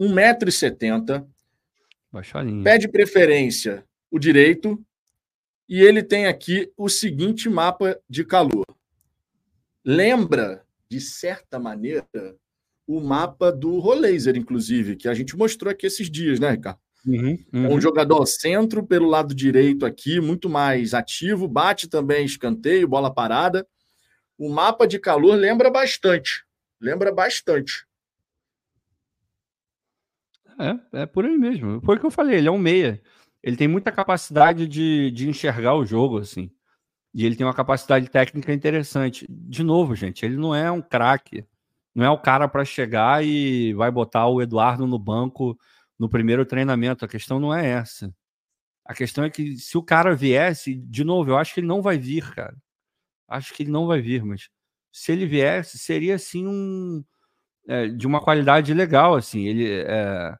1,70m. 0.00 1.26
Pede 2.64 2.88
preferência 2.88 3.84
o 4.10 4.18
direito. 4.18 4.82
E 5.68 5.82
ele 5.82 6.02
tem 6.02 6.26
aqui 6.26 6.72
o 6.76 6.88
seguinte 6.88 7.48
mapa 7.48 8.00
de 8.08 8.24
calor. 8.24 8.64
Lembra, 9.84 10.64
de 10.90 10.98
certa 10.98 11.58
maneira, 11.58 12.06
o 12.86 13.00
mapa 13.00 13.52
do 13.52 13.78
Rolaser, 13.78 14.34
inclusive, 14.36 14.96
que 14.96 15.08
a 15.08 15.14
gente 15.14 15.36
mostrou 15.36 15.70
aqui 15.70 15.86
esses 15.86 16.10
dias, 16.10 16.40
né, 16.40 16.52
Ricardo? 16.52 16.80
Uhum, 17.06 17.38
uhum. 17.52 17.64
É 17.66 17.68
um 17.68 17.80
jogador 17.80 18.24
centro 18.26 18.84
pelo 18.84 19.08
lado 19.08 19.34
direito 19.34 19.84
aqui, 19.84 20.20
muito 20.20 20.48
mais 20.48 20.94
ativo, 20.94 21.46
bate 21.46 21.88
também 21.88 22.24
escanteio, 22.24 22.88
bola 22.88 23.12
parada. 23.12 23.66
O 24.38 24.48
mapa 24.48 24.86
de 24.86 24.98
calor 24.98 25.34
lembra 25.34 25.70
bastante. 25.70 26.44
Lembra 26.80 27.12
bastante. 27.12 27.86
É, 30.58 31.02
é 31.02 31.06
por 31.06 31.24
aí 31.24 31.36
mesmo. 31.36 31.80
Foi 31.82 31.96
o 31.96 32.00
que 32.00 32.06
eu 32.06 32.10
falei, 32.10 32.38
ele 32.38 32.48
é 32.48 32.50
um 32.50 32.58
meia. 32.58 33.00
Ele 33.42 33.56
tem 33.56 33.68
muita 33.68 33.92
capacidade 33.92 34.66
de, 34.66 35.10
de 35.12 35.28
enxergar 35.28 35.74
o 35.74 35.84
jogo, 35.84 36.18
assim. 36.18 36.50
E 37.14 37.24
ele 37.24 37.36
tem 37.36 37.46
uma 37.46 37.54
capacidade 37.54 38.08
técnica 38.10 38.52
interessante. 38.52 39.26
De 39.28 39.62
novo, 39.62 39.94
gente, 39.94 40.24
ele 40.24 40.36
não 40.36 40.54
é 40.54 40.70
um 40.70 40.82
craque. 40.82 41.46
Não 41.94 42.04
é 42.04 42.10
o 42.10 42.18
cara 42.18 42.48
para 42.48 42.64
chegar 42.64 43.24
e 43.24 43.72
vai 43.74 43.90
botar 43.90 44.26
o 44.28 44.42
Eduardo 44.42 44.86
no 44.86 44.98
banco 44.98 45.58
no 45.98 46.08
primeiro 46.08 46.44
treinamento. 46.44 47.04
A 47.04 47.08
questão 47.08 47.40
não 47.40 47.54
é 47.54 47.66
essa. 47.66 48.12
A 48.84 48.94
questão 48.94 49.24
é 49.24 49.30
que 49.30 49.56
se 49.58 49.76
o 49.76 49.82
cara 49.82 50.14
viesse, 50.14 50.74
de 50.74 51.04
novo, 51.04 51.30
eu 51.30 51.36
acho 51.36 51.54
que 51.54 51.60
ele 51.60 51.66
não 51.66 51.82
vai 51.82 51.98
vir, 51.98 52.34
cara. 52.34 52.56
Acho 53.28 53.54
que 53.54 53.62
ele 53.62 53.70
não 53.70 53.86
vai 53.86 54.00
vir, 54.00 54.24
mas 54.24 54.48
se 54.92 55.12
ele 55.12 55.26
viesse, 55.26 55.78
seria 55.78 56.14
assim 56.14 56.46
um 56.46 57.04
é, 57.68 57.88
de 57.88 58.06
uma 58.06 58.20
qualidade 58.20 58.72
legal, 58.74 59.14
assim. 59.14 59.46
Ele 59.46 59.70
é, 59.70 60.36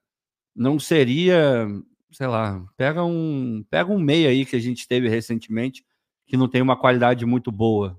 não 0.58 0.78
seria, 0.78 1.66
sei 2.10 2.26
lá, 2.26 2.66
pega 2.76 3.04
um 3.04 3.64
pega 3.70 3.92
um 3.92 3.98
meia 3.98 4.30
aí 4.30 4.44
que 4.44 4.56
a 4.56 4.60
gente 4.60 4.88
teve 4.88 5.08
recentemente 5.08 5.84
que 6.26 6.36
não 6.36 6.48
tem 6.48 6.60
uma 6.60 6.76
qualidade 6.76 7.24
muito 7.24 7.50
boa. 7.52 7.98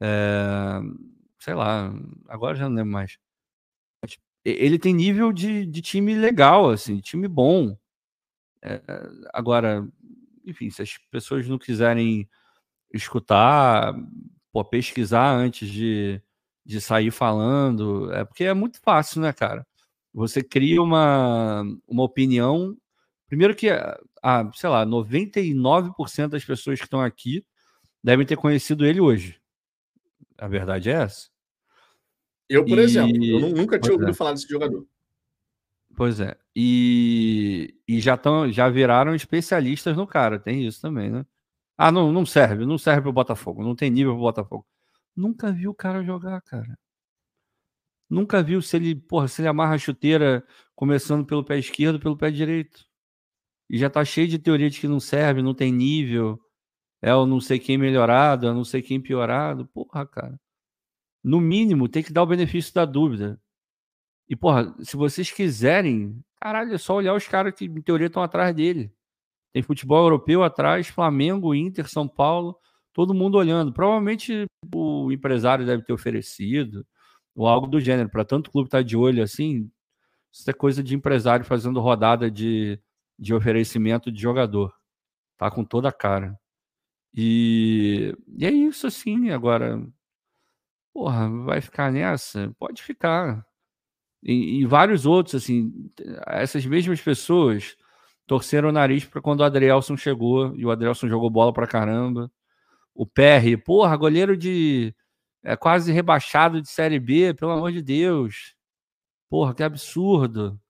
É, 0.00 0.80
sei 1.40 1.54
lá, 1.54 1.92
agora 2.28 2.56
já 2.56 2.68
não 2.68 2.76
lembro 2.76 2.92
mais. 2.92 3.18
Ele 4.44 4.78
tem 4.78 4.94
nível 4.94 5.32
de, 5.32 5.66
de 5.66 5.82
time 5.82 6.14
legal, 6.14 6.70
assim, 6.70 7.00
time 7.00 7.26
bom. 7.26 7.76
É, 8.62 8.80
agora, 9.32 9.86
enfim, 10.44 10.70
se 10.70 10.82
as 10.82 10.98
pessoas 11.10 11.48
não 11.48 11.58
quiserem 11.58 12.28
escutar, 12.92 13.94
pô, 14.52 14.64
pesquisar 14.64 15.32
antes 15.32 15.68
de, 15.68 16.22
de 16.64 16.80
sair 16.80 17.10
falando, 17.10 18.12
é 18.12 18.24
porque 18.24 18.44
é 18.44 18.54
muito 18.54 18.80
fácil, 18.80 19.20
né, 19.20 19.32
cara? 19.32 19.66
Você 20.16 20.42
cria 20.42 20.80
uma, 20.80 21.62
uma 21.86 22.02
opinião. 22.02 22.74
Primeiro 23.28 23.54
que, 23.54 23.68
ah, 23.68 24.50
sei 24.54 24.70
lá, 24.70 24.86
99% 24.86 26.28
das 26.28 26.42
pessoas 26.42 26.78
que 26.78 26.86
estão 26.86 27.02
aqui 27.02 27.44
devem 28.02 28.24
ter 28.24 28.36
conhecido 28.36 28.86
ele 28.86 28.98
hoje. 28.98 29.38
A 30.38 30.48
verdade 30.48 30.88
é 30.88 30.94
essa. 30.94 31.28
Eu, 32.48 32.64
por 32.64 32.78
e... 32.78 32.80
exemplo, 32.80 33.22
eu 33.22 33.40
nunca 33.40 33.78
tinha 33.78 33.90
pois 33.90 33.92
ouvido 33.92 34.10
é. 34.10 34.14
falar 34.14 34.32
desse 34.32 34.48
jogador. 34.48 34.86
Pois 35.94 36.18
é. 36.18 36.34
E, 36.54 37.74
e 37.86 38.00
já, 38.00 38.16
tão, 38.16 38.50
já 38.50 38.70
viraram 38.70 39.14
especialistas 39.14 39.98
no 39.98 40.06
cara, 40.06 40.38
tem 40.38 40.66
isso 40.66 40.80
também, 40.80 41.10
né? 41.10 41.26
Ah, 41.76 41.92
não, 41.92 42.10
não 42.10 42.24
serve, 42.24 42.64
não 42.64 42.78
serve 42.78 43.02
pro 43.02 43.12
Botafogo, 43.12 43.62
não 43.62 43.76
tem 43.76 43.90
nível 43.90 44.14
pro 44.14 44.22
Botafogo. 44.22 44.66
Nunca 45.14 45.52
viu 45.52 45.72
o 45.72 45.74
cara 45.74 46.02
jogar, 46.02 46.40
cara. 46.40 46.78
Nunca 48.08 48.42
viu 48.42 48.62
se 48.62 48.76
ele, 48.76 48.94
porra, 48.94 49.28
se 49.28 49.40
ele 49.42 49.48
amarra 49.48 49.74
a 49.74 49.78
chuteira 49.78 50.46
começando 50.74 51.26
pelo 51.26 51.44
pé 51.44 51.58
esquerdo, 51.58 52.00
pelo 52.00 52.16
pé 52.16 52.30
direito. 52.30 52.84
E 53.70 53.78
já 53.78 53.90
tá 53.90 54.04
cheio 54.04 54.28
de 54.28 54.38
teoria 54.38 54.70
de 54.70 54.80
que 54.80 54.88
não 54.88 55.00
serve, 55.00 55.42
não 55.42 55.54
tem 55.54 55.72
nível. 55.72 56.40
É 57.02 57.14
o 57.14 57.26
não 57.26 57.40
sei 57.40 57.58
quem 57.58 57.78
melhorado, 57.78 58.46
é 58.46 58.50
o 58.50 58.54
não 58.54 58.64
sei 58.64 58.82
quem 58.82 59.00
piorado. 59.00 59.66
Porra, 59.68 60.06
cara 60.06 60.38
no 61.26 61.40
mínimo, 61.40 61.88
tem 61.88 62.04
que 62.04 62.12
dar 62.12 62.22
o 62.22 62.26
benefício 62.26 62.72
da 62.72 62.84
dúvida. 62.84 63.40
E, 64.28 64.36
porra, 64.36 64.72
se 64.80 64.96
vocês 64.96 65.28
quiserem, 65.28 66.24
caralho, 66.40 66.72
é 66.72 66.78
só 66.78 66.94
olhar 66.94 67.14
os 67.14 67.26
caras 67.26 67.52
que, 67.52 67.64
em 67.64 67.82
teoria, 67.82 68.06
estão 68.06 68.22
atrás 68.22 68.54
dele. 68.54 68.92
Tem 69.52 69.60
futebol 69.60 70.04
europeu 70.04 70.44
atrás, 70.44 70.86
Flamengo, 70.86 71.52
Inter, 71.52 71.88
São 71.88 72.06
Paulo, 72.06 72.56
todo 72.92 73.12
mundo 73.12 73.38
olhando. 73.38 73.72
Provavelmente 73.72 74.46
o 74.72 75.10
empresário 75.10 75.66
deve 75.66 75.82
ter 75.82 75.92
oferecido, 75.92 76.86
ou 77.36 77.46
algo 77.46 77.66
do 77.66 77.80
gênero, 77.80 78.08
para 78.10 78.24
tanto 78.24 78.50
clube 78.50 78.68
estar 78.68 78.78
tá 78.78 78.82
de 78.82 78.96
olho 78.96 79.22
assim. 79.22 79.70
Isso 80.32 80.50
é 80.50 80.52
coisa 80.52 80.82
de 80.82 80.94
empresário 80.94 81.44
fazendo 81.44 81.80
rodada 81.80 82.30
de, 82.30 82.80
de 83.18 83.34
oferecimento 83.34 84.10
de 84.10 84.20
jogador. 84.20 84.74
Tá 85.38 85.50
com 85.50 85.64
toda 85.64 85.88
a 85.88 85.92
cara. 85.92 86.38
E, 87.14 88.14
e 88.36 88.46
é 88.46 88.50
isso, 88.50 88.86
assim. 88.86 89.30
Agora, 89.30 89.80
Porra, 90.96 91.28
vai 91.44 91.60
ficar 91.60 91.92
nessa? 91.92 92.50
Pode 92.58 92.82
ficar. 92.82 93.44
E, 94.22 94.62
e 94.62 94.64
vários 94.64 95.04
outros, 95.04 95.34
assim, 95.34 95.70
essas 96.26 96.64
mesmas 96.64 97.02
pessoas 97.02 97.76
torceram 98.26 98.70
o 98.70 98.72
nariz 98.72 99.04
para 99.04 99.20
quando 99.20 99.40
o 99.40 99.44
Adrielson 99.44 99.94
chegou 99.94 100.56
e 100.56 100.64
o 100.64 100.70
Adrielson 100.70 101.06
jogou 101.06 101.28
bola 101.28 101.52
para 101.52 101.66
caramba. 101.66 102.32
O 102.94 103.06
PR, 103.06 103.58
porra, 103.62 103.94
goleiro 103.94 104.38
de 104.38 104.94
é 105.46 105.56
quase 105.56 105.92
rebaixado 105.92 106.60
de 106.60 106.68
Série 106.68 106.98
B, 106.98 107.32
pelo 107.32 107.52
amor 107.52 107.70
de 107.70 107.80
Deus. 107.80 108.56
Porra, 109.30 109.54
que 109.54 109.62
absurdo. 109.62 110.60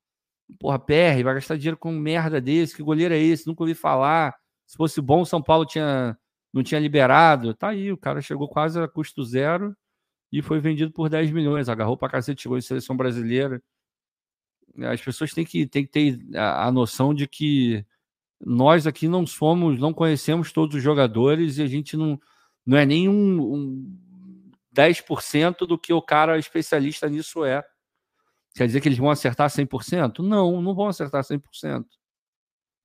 Porra, 0.61 0.79
PR, 0.79 1.23
vai 1.25 1.35
gastar 1.35 1.57
dinheiro 1.57 1.79
com 1.79 1.91
merda 1.93 2.41
desse, 2.43 2.77
que 2.77 2.83
goleiro 2.83 3.15
é 3.15 3.19
esse? 3.19 3.47
Nunca 3.47 3.63
ouvi 3.63 3.75
falar. 3.75 4.37
Se 4.67 4.77
fosse 4.77 5.01
bom, 5.01 5.25
São 5.25 5.43
Paulo 5.43 5.65
tinha 5.65 6.17
não 6.53 6.63
tinha 6.63 6.81
liberado. 6.81 7.55
Tá 7.55 7.71
aí, 7.71 7.91
o 7.91 7.97
cara 7.97 8.21
chegou 8.21 8.49
quase 8.49 8.79
a 8.79 8.87
custo 8.87 9.25
zero 9.25 9.75
e 10.31 10.43
foi 10.43 10.61
vendido 10.61 10.93
por 10.93 11.09
10 11.09 11.31
milhões. 11.31 11.69
Agarrou 11.71 11.97
para 11.97 12.11
cacete, 12.11 12.43
chegou 12.43 12.59
em 12.59 12.63
seleção 12.63 12.97
brasileira. 12.97 13.63
As 14.91 15.01
pessoas 15.01 15.33
têm 15.33 15.45
que, 15.45 15.67
têm 15.67 15.87
que 15.87 15.91
ter 15.91 16.19
a, 16.39 16.71
noção 16.71 17.15
de 17.15 17.27
que 17.27 17.85
nós 18.39 18.87
aqui 18.87 19.09
não 19.09 19.27
somos, 19.27 19.79
não 19.79 19.95
conhecemos 19.95 20.53
todos 20.53 20.77
os 20.77 20.83
jogadores 20.83 21.57
e 21.57 21.63
a 21.63 21.67
gente 21.67 21.97
não, 21.97 22.21
não 22.65 22.77
é 22.77 22.85
nem 22.85 23.09
um, 23.09 23.55
um 23.55 24.06
10% 24.77 25.67
do 25.67 25.79
que 25.79 25.93
o 25.93 26.03
cara 26.03 26.39
especialista 26.39 27.09
nisso 27.09 27.45
é. 27.45 27.65
Quer 28.55 28.67
dizer 28.67 28.81
que 28.81 28.89
eles 28.89 28.99
vão 28.99 29.11
acertar 29.11 29.49
100%? 29.49 30.19
Não, 30.19 30.61
não 30.61 30.75
vão 30.75 30.89
acertar 30.89 31.23
100%. 31.23 31.87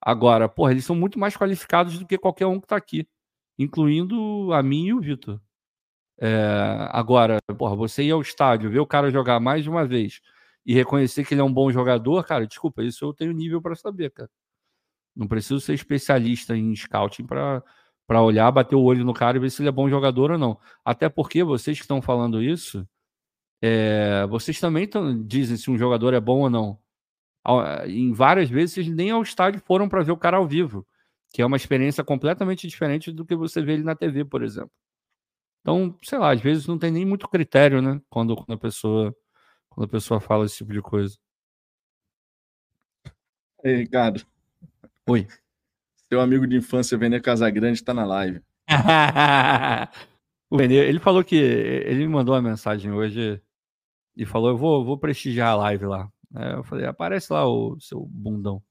Agora, 0.01 0.49
porra, 0.49 0.71
eles 0.71 0.85
são 0.85 0.95
muito 0.95 1.19
mais 1.19 1.35
qualificados 1.35 1.99
do 1.99 2.07
que 2.07 2.17
qualquer 2.17 2.47
um 2.47 2.59
que 2.59 2.65
está 2.65 2.75
aqui, 2.75 3.07
incluindo 3.57 4.51
a 4.53 4.63
mim 4.63 4.87
e 4.87 4.93
o 4.93 4.99
Vitor. 4.99 5.39
É, 6.19 6.87
agora, 6.91 7.39
porra, 7.57 7.75
você 7.75 8.03
ir 8.03 8.11
ao 8.11 8.21
estádio, 8.21 8.69
ver 8.69 8.79
o 8.79 8.87
cara 8.87 9.11
jogar 9.11 9.39
mais 9.39 9.63
de 9.63 9.69
uma 9.69 9.85
vez 9.85 10.21
e 10.65 10.73
reconhecer 10.73 11.25
que 11.25 11.33
ele 11.33 11.41
é 11.41 11.43
um 11.43 11.53
bom 11.53 11.71
jogador, 11.71 12.23
cara, 12.25 12.45
desculpa, 12.47 12.83
isso 12.83 13.05
eu 13.05 13.13
tenho 13.13 13.31
nível 13.31 13.61
para 13.61 13.75
saber, 13.75 14.11
cara. 14.11 14.29
Não 15.15 15.27
preciso 15.27 15.59
ser 15.59 15.73
especialista 15.73 16.55
em 16.55 16.75
scouting 16.75 17.25
para 17.25 17.63
olhar, 18.09 18.51
bater 18.51 18.75
o 18.75 18.83
olho 18.83 19.05
no 19.05 19.13
cara 19.13 19.37
e 19.37 19.39
ver 19.39 19.49
se 19.49 19.61
ele 19.61 19.69
é 19.69 19.71
bom 19.71 19.89
jogador 19.89 20.31
ou 20.31 20.37
não. 20.37 20.59
Até 20.83 21.09
porque 21.09 21.43
vocês 21.43 21.77
que 21.77 21.83
estão 21.83 22.01
falando 22.01 22.41
isso, 22.41 22.87
é, 23.61 24.25
vocês 24.27 24.59
também 24.59 24.87
tão, 24.87 25.23
dizem 25.25 25.57
se 25.57 25.71
um 25.71 25.77
jogador 25.77 26.13
é 26.13 26.19
bom 26.19 26.41
ou 26.41 26.49
não. 26.49 26.79
Em 27.87 28.13
várias 28.13 28.49
vezes, 28.49 28.73
vocês 28.75 28.87
nem 28.87 29.11
ao 29.11 29.21
estádio 29.21 29.61
foram 29.65 29.89
para 29.89 30.03
ver 30.03 30.11
o 30.11 30.17
cara 30.17 30.37
ao 30.37 30.47
vivo, 30.47 30.85
que 31.33 31.41
é 31.41 31.45
uma 31.45 31.57
experiência 31.57 32.03
completamente 32.03 32.67
diferente 32.67 33.11
do 33.11 33.25
que 33.25 33.35
você 33.35 33.61
vê 33.61 33.73
ele 33.73 33.83
na 33.83 33.95
TV, 33.95 34.25
por 34.25 34.43
exemplo. 34.43 34.71
Então, 35.61 35.97
sei 36.03 36.17
lá, 36.19 36.33
às 36.33 36.41
vezes 36.41 36.67
não 36.67 36.77
tem 36.77 36.91
nem 36.91 37.05
muito 37.05 37.27
critério, 37.27 37.81
né? 37.81 38.01
Quando, 38.09 38.35
quando 38.35 38.53
a 38.53 38.57
pessoa 38.57 39.15
quando 39.71 39.85
a 39.87 39.89
pessoa 39.89 40.19
fala 40.19 40.45
esse 40.45 40.57
tipo 40.57 40.73
de 40.73 40.81
coisa. 40.81 41.17
Ei, 43.63 43.77
Ricardo. 43.77 44.25
Oi. 45.07 45.27
Seu 46.11 46.19
amigo 46.19 46.45
de 46.45 46.57
infância, 46.57 46.97
Vene 46.97 47.21
Casagrande, 47.21 47.79
está 47.79 47.93
na 47.93 48.05
live. 48.05 48.41
O 50.53 50.57
Renê, 50.57 50.75
ele 50.75 50.99
falou 50.99 51.23
que 51.23 51.37
ele 51.37 51.99
me 51.99 52.09
mandou 52.09 52.35
uma 52.35 52.41
mensagem 52.41 52.91
hoje 52.91 53.41
e 54.17 54.25
falou: 54.25 54.49
Eu 54.49 54.57
vou, 54.57 54.83
vou 54.83 54.97
prestigiar 54.97 55.51
a 55.51 55.55
live 55.55 55.85
lá. 55.85 56.09
Aí 56.35 56.51
eu 56.51 56.63
falei: 56.65 56.85
Aparece 56.85 57.31
lá 57.31 57.47
o 57.47 57.79
seu 57.79 58.05
bundão. 58.05 58.61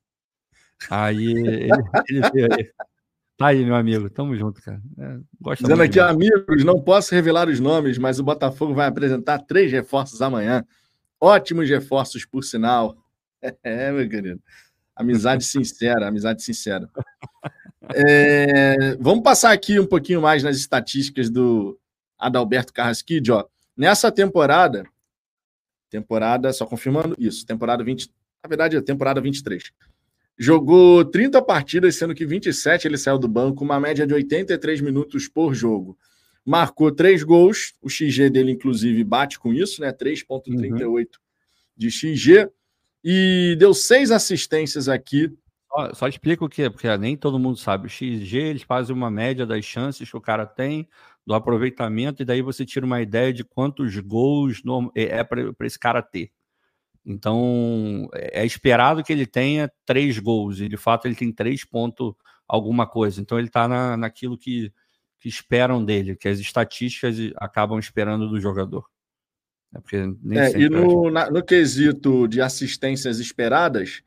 Aí 0.91 1.24
ele, 1.24 1.68
ele 2.11 2.30
veio 2.34 2.49
aí. 2.53 2.70
Tá 3.38 3.47
aí, 3.47 3.64
meu 3.64 3.74
amigo. 3.76 4.11
Tamo 4.11 4.36
junto, 4.36 4.61
cara. 4.61 4.78
É, 4.99 5.55
Dizendo 5.55 5.82
aqui, 5.82 5.99
amigos, 5.99 6.62
não 6.62 6.82
posso 6.82 7.14
revelar 7.14 7.49
os 7.49 7.59
nomes, 7.59 7.97
mas 7.97 8.20
o 8.20 8.24
Botafogo 8.24 8.74
vai 8.74 8.86
apresentar 8.86 9.38
três 9.38 9.72
reforços 9.72 10.20
amanhã. 10.20 10.62
Ótimos 11.18 11.66
reforços, 11.70 12.26
por 12.26 12.45
sinal. 12.45 12.95
É, 13.64 13.91
meu 13.91 14.07
querido. 14.07 14.38
Amizade 15.01 15.44
sincera, 15.44 16.09
amizade 16.09 16.42
sincera. 16.42 16.90
É, 17.94 18.96
vamos 19.01 19.24
passar 19.24 19.51
aqui 19.51 19.80
um 19.80 19.86
pouquinho 19.86 20.20
mais 20.20 20.42
nas 20.42 20.57
estatísticas 20.57 21.30
do 21.30 21.80
Adalberto 22.18 22.70
Carrasquid, 22.70 23.32
ó. 23.32 23.46
Nessa 23.74 24.12
temporada, 24.12 24.84
temporada, 25.88 26.53
só 26.53 26.66
confirmando 26.66 27.16
isso, 27.18 27.46
temporada 27.46 27.82
20, 27.82 28.11
na 28.44 28.48
verdade 28.48 28.76
é 28.76 28.80
temporada 28.82 29.22
23. 29.22 29.72
Jogou 30.38 31.03
30 31.03 31.40
partidas, 31.40 31.96
sendo 31.96 32.14
que 32.14 32.26
27 32.26 32.86
ele 32.86 32.98
saiu 32.98 33.18
do 33.18 33.26
banco, 33.26 33.64
uma 33.64 33.80
média 33.80 34.07
de 34.07 34.12
83 34.12 34.82
minutos 34.82 35.28
por 35.28 35.55
jogo. 35.55 35.98
Marcou 36.44 36.92
três 36.92 37.22
gols, 37.22 37.72
o 37.80 37.88
XG 37.88 38.28
dele, 38.28 38.53
inclusive, 38.53 39.03
bate 39.03 39.38
com 39.38 39.53
isso, 39.53 39.80
né? 39.80 39.92
3,38 39.92 40.86
uhum. 40.86 41.05
de 41.74 41.90
XG. 41.90 42.51
E 43.03 43.57
deu 43.59 43.72
seis 43.72 44.11
assistências 44.11 44.88
aqui. 44.88 45.34
Só, 45.94 46.09
explica 46.09 46.44
o 46.44 46.48
que 46.48 46.62
é, 46.62 46.70
porque 46.70 46.96
nem 46.98 47.16
todo 47.16 47.38
mundo 47.38 47.57
sabe. 47.57 47.86
O 47.86 47.90
XG, 47.90 48.36
eles 48.36 48.62
fazem 48.62 48.94
uma 48.94 49.11
média 49.11 49.46
das 49.46 49.64
chances 49.64 50.11
que 50.11 50.16
o 50.16 50.20
cara 50.20 50.44
tem, 50.44 50.88
do 51.24 51.32
aproveitamento, 51.34 52.22
e 52.22 52.24
daí 52.24 52.42
você 52.42 52.66
tira 52.66 52.84
uma 52.84 53.01
ideia 53.01 53.32
de 53.32 53.44
quantos 53.44 53.96
gols 53.98 54.62
é, 54.96 55.18
é 55.18 55.24
para 55.24 55.55
esse 55.61 55.78
cara 55.78 56.03
ter. 56.03 56.32
Então, 57.07 58.09
é, 58.12 58.42
é 58.42 58.46
esperado 58.46 59.03
que 59.05 59.12
ele 59.12 59.26
tenha 59.26 59.70
três 59.86 60.18
gols, 60.18 60.61
e 60.61 60.68
de 60.68 60.76
fato 60.76 61.07
ele 61.07 61.14
tem 61.14 61.32
três 61.32 61.64
pontos 61.64 62.14
alguma 62.48 62.86
coisa. 62.86 63.20
Então, 63.20 63.38
ele 63.38 63.48
está 63.48 63.68
na, 63.68 63.96
naquilo 63.96 64.36
que, 64.36 64.72
que 65.20 65.28
esperam 65.28 65.84
dele, 65.84 66.16
que 66.16 66.28
as 66.28 66.40
estatísticas 66.40 67.16
acabam 67.36 67.78
esperando 67.78 68.28
do 68.28 68.40
jogador. 68.40 68.84
É, 70.33 70.39
é, 70.39 70.61
e 70.61 70.68
no, 70.68 71.11
na, 71.11 71.31
no 71.31 71.43
quesito 71.43 72.27
de 72.27 72.41
assistências 72.41 73.18
esperadas, 73.21 74.03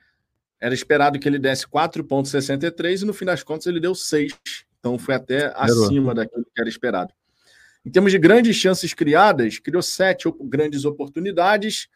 era 0.60 0.74
esperado 0.74 1.20
que 1.20 1.28
ele 1.28 1.40
desse 1.40 1.68
4,63 1.68 3.02
e 3.02 3.06
no 3.06 3.14
fim 3.14 3.26
das 3.26 3.44
contas 3.44 3.68
ele 3.68 3.80
deu 3.80 3.96
6. 3.96 4.34
Então 4.80 4.98
foi 4.98 5.16
até 5.16 5.54
acima 5.56 6.14
daquilo 6.14 6.44
que 6.44 6.60
era 6.60 6.70
esperado. 6.70 7.14
Em 7.86 7.90
termos 7.90 8.12
de 8.12 8.18
grandes 8.18 8.56
chances 8.56 8.94
criadas, 8.94 9.60
criou 9.60 9.82
sete 9.82 10.30
grandes 10.42 10.86
oportunidades, 10.86 11.90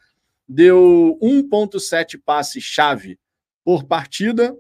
deu 0.47 1.17
1,7 1.21 2.19
passes-chave 2.23 3.17
por 3.63 3.85
partida 3.85 4.55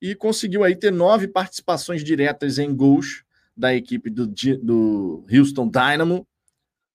e 0.00 0.14
conseguiu 0.14 0.62
aí 0.62 0.76
ter 0.76 0.90
nove 0.90 1.28
participações 1.28 2.04
diretas 2.04 2.58
em 2.58 2.74
gols 2.74 3.24
da 3.56 3.74
equipe 3.74 4.10
do, 4.10 4.26
do 4.26 5.24
Houston 5.32 5.70
Dynamo, 5.70 6.26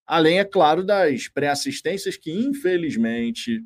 Além, 0.10 0.40
é 0.40 0.44
claro, 0.44 0.84
das 0.84 1.28
pré-assistências 1.28 2.18
que, 2.18 2.32
infelizmente, 2.32 3.64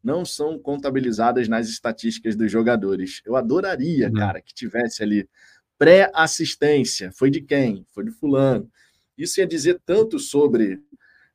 não 0.00 0.24
são 0.24 0.56
contabilizadas 0.56 1.48
nas 1.48 1.68
estatísticas 1.68 2.36
dos 2.36 2.48
jogadores. 2.48 3.20
Eu 3.26 3.34
adoraria, 3.34 4.06
uhum. 4.06 4.14
cara, 4.14 4.40
que 4.40 4.54
tivesse 4.54 5.02
ali 5.02 5.28
pré-assistência. 5.76 7.10
Foi 7.12 7.28
de 7.28 7.40
quem? 7.40 7.84
Foi 7.92 8.04
de 8.04 8.12
fulano. 8.12 8.70
Isso 9.18 9.40
ia 9.40 9.46
dizer 9.48 9.80
tanto 9.84 10.20
sobre 10.20 10.80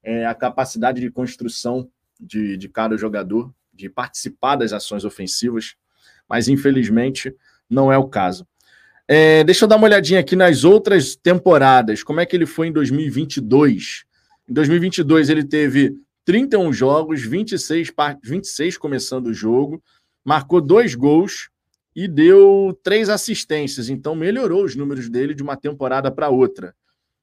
é, 0.01 0.25
a 0.25 0.33
capacidade 0.33 1.01
de 1.01 1.11
construção 1.11 1.91
de, 2.17 2.55
de 2.55 2.69
cada 2.69 2.95
jogador, 2.95 3.53
de 3.73 3.89
participar 3.89 4.55
das 4.55 4.71
ações 4.71 5.03
ofensivas, 5.03 5.75
mas 6.29 6.47
infelizmente 6.47 7.35
não 7.69 7.91
é 7.91 7.97
o 7.97 8.07
caso. 8.07 8.47
É, 9.05 9.43
deixa 9.43 9.65
eu 9.65 9.67
dar 9.67 9.75
uma 9.75 9.87
olhadinha 9.87 10.21
aqui 10.21 10.33
nas 10.33 10.63
outras 10.63 11.13
temporadas. 11.13 12.03
Como 12.03 12.21
é 12.21 12.25
que 12.25 12.37
ele 12.37 12.45
foi 12.45 12.67
em 12.67 12.71
2022? 12.71 14.04
Em 14.47 14.53
2022, 14.53 15.29
ele 15.29 15.43
teve 15.43 15.95
31 16.23 16.71
jogos, 16.71 17.21
26, 17.21 17.91
26 18.23 18.77
começando 18.77 19.27
o 19.27 19.33
jogo, 19.33 19.81
marcou 20.23 20.61
dois 20.61 20.95
gols 20.95 21.49
e 21.95 22.07
deu 22.07 22.77
três 22.83 23.09
assistências. 23.09 23.89
Então, 23.89 24.15
melhorou 24.15 24.63
os 24.63 24.75
números 24.75 25.09
dele 25.09 25.33
de 25.33 25.43
uma 25.43 25.55
temporada 25.55 26.11
para 26.11 26.29
outra. 26.29 26.75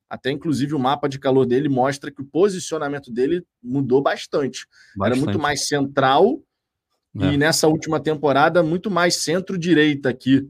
Até, 0.09 0.31
inclusive, 0.31 0.75
o 0.75 0.79
mapa 0.79 1.09
de 1.09 1.19
calor 1.19 1.47
dele 1.47 1.69
mostra 1.69 2.11
que 2.11 2.21
o 2.21 2.25
posicionamento 2.25 3.11
dele 3.11 3.45
mudou 3.63 4.03
bastante. 4.03 4.67
bastante. 4.97 5.19
Era 5.19 5.25
muito 5.25 5.39
mais 5.39 5.67
central 5.67 6.43
é. 7.19 7.33
e 7.33 7.37
nessa 7.37 7.69
última 7.69 8.01
temporada, 8.01 8.63
muito 8.63 8.91
mais 8.91 9.17
centro-direita 9.17 10.09
aqui, 10.09 10.47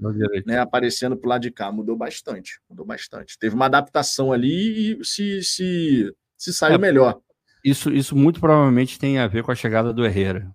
né, 0.47 0.59
aparecendo 0.59 1.17
para 1.17 1.27
o 1.27 1.31
lado 1.31 1.43
de 1.43 1.51
cá. 1.51 1.73
Mudou 1.73 1.97
bastante, 1.97 2.61
mudou 2.69 2.87
bastante. 2.87 3.39
Teve 3.39 3.55
uma 3.55 3.67
adaptação 3.67 4.33
ali 4.33 5.01
e 5.01 5.05
se, 5.05 5.43
se 5.43 6.15
se 6.43 6.53
saiu 6.53 6.75
é, 6.75 6.79
melhor. 6.79 7.21
Isso, 7.65 7.93
isso 7.93 8.17
muito 8.17 8.41
provavelmente 8.41 8.99
tem 8.99 9.19
a 9.19 9.29
ver 9.29 9.45
com 9.45 9.53
a 9.53 9.55
chegada 9.55 9.93
do 9.93 10.05
Herrera. 10.05 10.53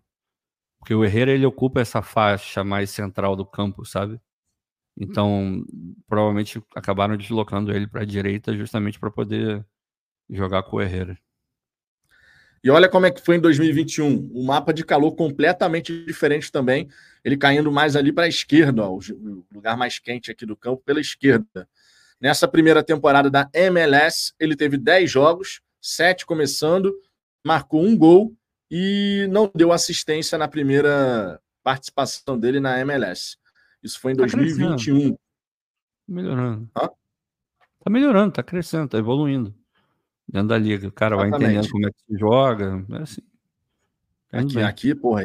Porque 0.80 0.94
o 0.94 1.06
Herrera 1.06 1.32
ele 1.32 1.46
ocupa 1.46 1.80
essa 1.80 2.02
faixa 2.02 2.62
mais 2.62 2.90
central 2.90 3.38
do 3.38 3.46
campo, 3.46 3.86
sabe? 3.86 4.20
Então, 5.00 5.64
provavelmente 6.06 6.62
acabaram 6.76 7.16
deslocando 7.16 7.72
ele 7.72 7.88
para 7.88 8.02
a 8.02 8.06
direita 8.06 8.54
justamente 8.54 9.00
para 9.00 9.10
poder 9.10 9.66
jogar 10.30 10.64
com 10.64 10.76
o 10.76 10.82
Herrera. 10.82 11.18
E 12.62 12.70
olha 12.70 12.90
como 12.90 13.06
é 13.06 13.12
que 13.12 13.22
foi 13.22 13.38
em 13.38 13.40
2021. 13.40 14.30
O 14.34 14.44
mapa 14.44 14.74
de 14.74 14.84
calor 14.84 15.14
completamente 15.16 16.04
diferente 16.06 16.52
também. 16.52 16.90
Ele 17.24 17.38
caindo 17.38 17.72
mais 17.72 17.96
ali 17.96 18.12
para 18.12 18.26
a 18.26 18.28
esquerda, 18.30 18.84
ó, 18.84 18.98
o 18.98 19.46
lugar 19.54 19.78
mais 19.78 20.00
quente 20.00 20.32
aqui 20.32 20.46
do 20.46 20.58
campo, 20.58 20.84
pela 20.84 21.00
esquerda. 21.00 21.70
Nessa 22.20 22.46
primeira 22.46 22.84
temporada 22.84 23.30
da 23.30 23.50
MLS, 23.54 24.34
ele 24.38 24.56
teve 24.56 24.76
10 24.76 25.10
jogos, 25.10 25.62
sete 25.82 26.25
começando, 26.25 26.93
marcou 27.45 27.84
um 27.84 27.97
gol 27.97 28.36
e 28.69 29.28
não 29.30 29.49
deu 29.53 29.71
assistência 29.71 30.38
na 30.38 30.47
primeira 30.47 31.41
participação 31.63 32.38
dele 32.38 32.59
na 32.59 32.80
MLS. 32.80 33.38
Isso 33.82 33.99
foi 33.99 34.13
em 34.13 34.15
tá 34.15 34.23
2021. 34.23 34.75
Crescendo. 34.75 35.19
Melhorando. 36.07 36.69
Hã? 36.75 36.89
Tá 37.84 37.89
melhorando, 37.89 38.34
tá 38.34 38.43
crescendo, 38.43 38.89
tá 38.89 38.97
evoluindo. 38.97 39.53
Dentro 40.28 40.49
da 40.49 40.57
liga. 40.57 40.88
O 40.88 40.91
cara 40.91 41.15
Exatamente. 41.15 41.39
vai 41.39 41.51
entendendo 41.51 41.71
como 41.71 41.88
é 41.88 41.91
que 41.91 41.99
se 41.99 42.19
joga. 42.19 42.86
É 42.91 43.01
assim. 43.01 43.21
Tá 44.30 44.39
aqui, 44.39 44.59
aqui, 44.61 44.95
porra, 44.95 45.23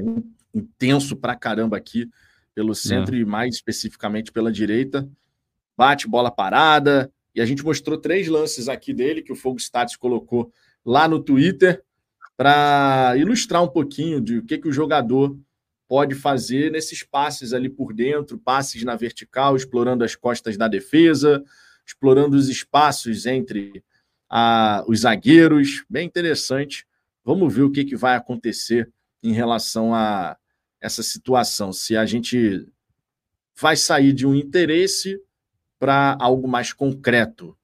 intenso 0.55 1.17
pra 1.17 1.35
caramba 1.35 1.77
aqui, 1.77 2.09
pelo 2.55 2.75
centro 2.75 3.17
é. 3.17 3.19
e 3.19 3.25
mais 3.25 3.57
especificamente 3.57 4.31
pela 4.31 4.53
direita. 4.53 5.09
Bate 5.77 6.07
bola 6.07 6.31
parada, 6.31 7.11
e 7.35 7.41
a 7.41 7.47
gente 7.47 7.65
mostrou 7.65 7.99
três 7.99 8.29
lances 8.29 8.69
aqui 8.69 8.93
dele 8.93 9.23
que 9.23 9.33
o 9.33 9.37
Fogo 9.37 9.59
Status 9.59 9.97
colocou 9.97 10.53
lá 10.85 11.09
no 11.09 11.23
Twitter 11.23 11.83
para 12.37 13.15
ilustrar 13.17 13.63
um 13.63 13.69
pouquinho 13.69 14.21
de 14.21 14.39
o 14.39 14.45
que, 14.45 14.59
que 14.59 14.69
o 14.69 14.73
jogador 14.73 15.39
pode 15.89 16.15
fazer 16.15 16.71
nesses 16.71 17.03
passes 17.03 17.53
ali 17.53 17.69
por 17.69 17.93
dentro, 17.93 18.39
passes 18.39 18.83
na 18.83 18.97
vertical, 18.97 19.55
explorando 19.55 20.03
as 20.03 20.17
costas 20.17 20.57
da 20.57 20.67
defesa, 20.67 21.45
explorando 21.87 22.37
os 22.37 22.49
espaços 22.49 23.27
entre 23.27 23.85
a, 24.29 24.85
os 24.89 25.01
zagueiros. 25.01 25.85
Bem 25.89 26.07
interessante. 26.07 26.87
Vamos 27.25 27.55
ver 27.55 27.63
o 27.63 27.71
que, 27.71 27.85
que 27.85 27.95
vai 27.97 28.17
acontecer 28.17 28.91
em 29.23 29.33
relação 29.33 29.95
a 29.95 30.37
essa 30.81 31.03
situação. 31.03 31.73
Se 31.73 31.97
a 31.97 32.05
gente 32.05 32.67
vai 33.55 33.77
sair 33.77 34.13
de 34.13 34.27
um 34.27 34.35
interesse 34.35 35.21
para 35.83 36.17
algo 36.21 36.47
mais 36.47 36.73
concreto. 36.73 37.59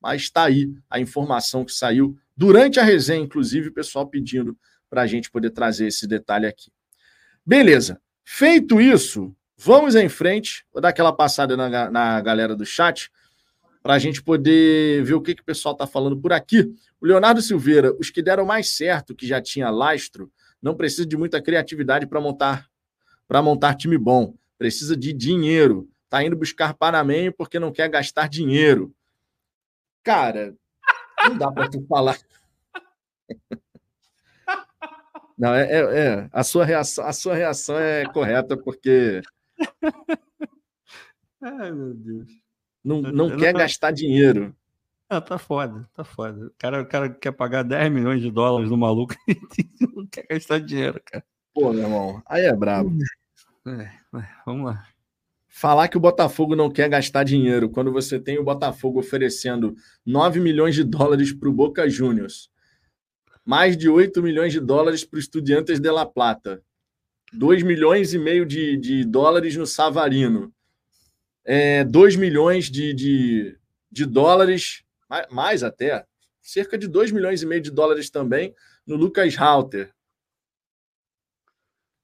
Mas 0.00 0.22
está 0.22 0.44
aí 0.44 0.72
a 0.88 1.00
informação 1.00 1.64
que 1.64 1.72
saiu 1.72 2.16
durante 2.36 2.78
a 2.78 2.84
resenha, 2.84 3.24
inclusive, 3.24 3.70
o 3.70 3.72
pessoal 3.72 4.06
pedindo 4.06 4.56
para 4.88 5.02
a 5.02 5.08
gente 5.08 5.28
poder 5.28 5.50
trazer 5.50 5.88
esse 5.88 6.06
detalhe 6.06 6.46
aqui. 6.46 6.70
Beleza. 7.44 8.00
Feito 8.22 8.80
isso, 8.80 9.34
vamos 9.56 9.96
em 9.96 10.08
frente. 10.08 10.64
Vou 10.72 10.80
dar 10.80 10.90
aquela 10.90 11.12
passada 11.12 11.56
na, 11.56 11.90
na 11.90 12.20
galera 12.20 12.54
do 12.54 12.64
chat 12.64 13.10
para 13.82 13.94
a 13.94 13.98
gente 13.98 14.22
poder 14.22 15.02
ver 15.02 15.14
o 15.14 15.20
que, 15.20 15.34
que 15.34 15.42
o 15.42 15.44
pessoal 15.44 15.72
está 15.72 15.84
falando 15.84 16.16
por 16.16 16.32
aqui. 16.32 16.72
O 17.00 17.06
Leonardo 17.06 17.42
Silveira, 17.42 17.92
os 17.98 18.08
que 18.08 18.22
deram 18.22 18.46
mais 18.46 18.76
certo, 18.76 19.16
que 19.16 19.26
já 19.26 19.42
tinha 19.42 19.68
lastro, 19.68 20.30
não 20.62 20.76
precisa 20.76 21.04
de 21.04 21.16
muita 21.16 21.42
criatividade 21.42 22.06
para 22.06 22.20
montar 22.20 22.68
para 23.26 23.42
montar 23.42 23.74
time 23.74 23.98
bom. 23.98 24.32
Precisa 24.56 24.96
de 24.96 25.12
dinheiro 25.12 25.88
tá 26.14 26.22
indo 26.22 26.36
buscar 26.36 26.74
Panamenho 26.74 27.32
porque 27.32 27.58
não 27.58 27.72
quer 27.72 27.88
gastar 27.88 28.28
dinheiro. 28.28 28.94
Cara, 30.04 30.54
não 31.28 31.36
dá 31.36 31.50
para 31.50 31.68
tu 31.68 31.84
falar. 31.88 32.16
Não, 35.36 35.52
é, 35.52 35.64
é, 35.64 35.80
é, 35.80 36.28
a 36.32 36.44
sua 36.44 36.64
reação, 36.64 37.04
a 37.04 37.12
sua 37.12 37.34
reação 37.34 37.76
é 37.76 38.06
correta 38.06 38.56
porque 38.56 39.20
Ai, 41.42 41.72
meu 41.72 41.92
Deus. 41.92 42.30
Não, 42.84 43.02
não 43.02 43.36
quer 43.36 43.52
gastar 43.52 43.90
dinheiro. 43.90 44.54
Ah, 45.08 45.20
tá 45.20 45.36
foda, 45.36 45.90
tá 45.92 46.04
foda. 46.04 46.46
O 46.46 46.50
cara, 46.56 46.82
o 46.82 46.86
cara 46.86 47.10
quer 47.10 47.32
pagar 47.32 47.64
10 47.64 47.90
milhões 47.90 48.22
de 48.22 48.30
dólares 48.30 48.70
no 48.70 48.76
maluco 48.76 49.16
e 49.26 49.36
não 49.80 50.06
quer 50.06 50.24
gastar 50.28 50.60
dinheiro, 50.60 51.02
cara. 51.04 51.24
Pô, 51.52 51.72
meu 51.72 51.82
irmão, 51.82 52.22
aí 52.26 52.44
é 52.44 52.54
brabo. 52.54 52.96
É, 53.66 53.90
vamos 54.46 54.66
lá. 54.66 54.86
Falar 55.56 55.86
que 55.86 55.96
o 55.96 56.00
Botafogo 56.00 56.56
não 56.56 56.68
quer 56.68 56.88
gastar 56.88 57.22
dinheiro 57.22 57.70
quando 57.70 57.92
você 57.92 58.18
tem 58.18 58.36
o 58.40 58.42
Botafogo 58.42 58.98
oferecendo 58.98 59.76
9 60.04 60.40
milhões 60.40 60.74
de 60.74 60.82
dólares 60.82 61.32
para 61.32 61.48
o 61.48 61.52
Boca 61.52 61.88
Juniors, 61.88 62.50
mais 63.44 63.76
de 63.76 63.88
8 63.88 64.20
milhões 64.20 64.52
de 64.52 64.58
dólares 64.58 65.04
para 65.04 65.16
o 65.16 65.20
Estudiantes 65.20 65.78
de 65.78 65.88
La 65.92 66.04
Plata, 66.04 66.60
2 67.32 67.62
milhões 67.62 68.12
e 68.12 68.18
meio 68.18 68.44
de, 68.44 68.76
de 68.76 69.04
dólares 69.04 69.54
no 69.54 69.64
Savarino, 69.64 70.52
é, 71.44 71.84
2 71.84 72.16
milhões 72.16 72.68
de, 72.68 72.92
de, 72.92 73.56
de 73.92 74.06
dólares, 74.06 74.82
mais 75.30 75.62
até, 75.62 76.04
cerca 76.42 76.76
de 76.76 76.88
2 76.88 77.12
milhões 77.12 77.42
e 77.44 77.46
meio 77.46 77.62
de 77.62 77.70
dólares 77.70 78.10
também 78.10 78.52
no 78.84 78.96
Lucas 78.96 79.36
Halter. 79.36 79.94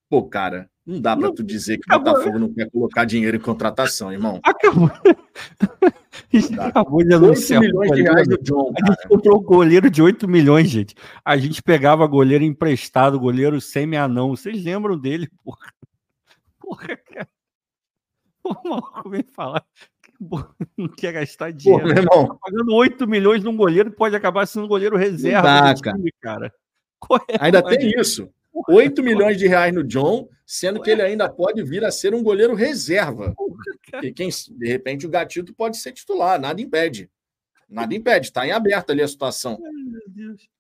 Pô, 0.09 0.29
cara, 0.29 0.71
não 0.91 1.01
dá 1.01 1.17
para 1.17 1.33
tu 1.33 1.45
dizer 1.45 1.79
que 1.79 1.95
o 1.95 1.99
Botafogo 1.99 2.39
não 2.39 2.53
quer 2.53 2.69
colocar 2.69 3.05
dinheiro 3.05 3.37
em 3.37 3.41
contratação, 3.41 4.13
irmão. 4.13 4.41
Acabou. 4.43 4.91
Acabou 6.61 7.05
de 7.05 7.15
anunciar. 7.15 7.61
8 7.61 7.73
milhões 7.73 7.93
de 7.93 8.03
reais 8.03 8.29
do 8.29 8.43
John. 8.43 8.73
A 8.77 8.91
gente 8.91 9.09
comprou 9.09 9.41
goleiro 9.41 9.89
de 9.89 10.03
8 10.03 10.27
milhões, 10.27 10.69
gente. 10.69 10.97
A 11.25 11.37
gente 11.37 11.63
pegava 11.63 12.07
goleiro 12.09 12.43
emprestado, 12.43 13.21
goleiro 13.21 13.61
semi-anão. 13.61 14.31
Vocês 14.31 14.65
lembram 14.65 14.99
dele, 14.99 15.29
porra? 15.45 15.73
Porra, 16.59 16.97
cara. 16.97 17.29
O 18.43 18.69
maluco 18.69 19.11
vem 19.11 19.23
falar 19.23 19.63
que 20.03 20.13
não 20.77 20.89
quer 20.89 21.13
gastar 21.13 21.53
dinheiro. 21.53 21.87
Porra, 21.87 22.01
irmão. 22.01 22.27
Tá 22.27 22.35
pagando 22.35 22.75
8 22.75 23.07
milhões 23.07 23.45
num 23.45 23.57
goleiro 23.57 23.93
pode 23.93 24.17
acabar 24.17 24.45
sendo 24.47 24.67
goleiro 24.67 24.97
reserva. 24.97 25.43
Dá, 25.43 25.75
time, 25.75 26.13
cara. 26.21 26.53
É 27.29 27.45
Ainda 27.45 27.63
tem 27.63 27.93
isso. 27.99 28.29
8 28.53 29.03
milhões 29.03 29.37
de 29.37 29.47
reais 29.47 29.73
no 29.73 29.85
John, 29.85 30.29
sendo 30.45 30.83
que 30.83 30.91
ele 30.91 31.03
ainda 31.03 31.29
pode 31.29 31.63
vir 31.63 31.85
a 31.85 31.91
ser 31.91 32.15
um 32.15 32.23
goleiro 32.23 32.55
reserva. 32.55 33.35
E 34.03 34.13
quem, 34.13 34.29
de 34.29 34.67
repente, 34.67 35.07
o 35.07 35.11
Gatito 35.11 35.55
pode 35.55 35.77
ser 35.77 35.93
titular, 35.93 36.41
nada 36.41 36.61
impede. 36.61 37.11
Nada 37.69 37.95
impede, 37.95 38.27
está 38.27 38.47
em 38.47 38.51
aberto 38.51 38.91
ali 38.91 39.03
a 39.03 39.09
situação. 39.09 39.59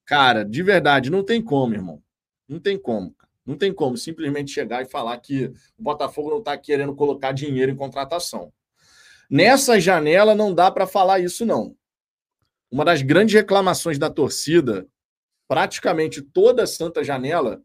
Cara, 0.05 0.45
de 0.45 0.62
verdade, 0.62 1.11
não 1.11 1.24
tem 1.24 1.43
como, 1.43 1.74
irmão. 1.74 2.03
Não 2.49 2.61
tem 2.61 2.78
como. 2.78 3.14
Não 3.45 3.57
tem 3.57 3.72
como 3.72 3.97
simplesmente 3.97 4.53
chegar 4.53 4.82
e 4.82 4.88
falar 4.88 5.16
que 5.18 5.47
o 5.76 5.82
Botafogo 5.82 6.30
não 6.30 6.38
está 6.38 6.57
querendo 6.57 6.95
colocar 6.95 7.32
dinheiro 7.32 7.72
em 7.72 7.76
contratação. 7.76 8.53
Nessa 9.28 9.80
janela 9.80 10.34
não 10.34 10.55
dá 10.55 10.70
para 10.70 10.86
falar 10.86 11.20
isso, 11.20 11.45
não. 11.45 11.74
Uma 12.70 12.84
das 12.84 13.03
grandes 13.03 13.34
reclamações 13.34 13.99
da 13.99 14.09
torcida, 14.09 14.86
praticamente 15.49 16.22
toda 16.22 16.66
santa 16.66 17.03
janela, 17.03 17.61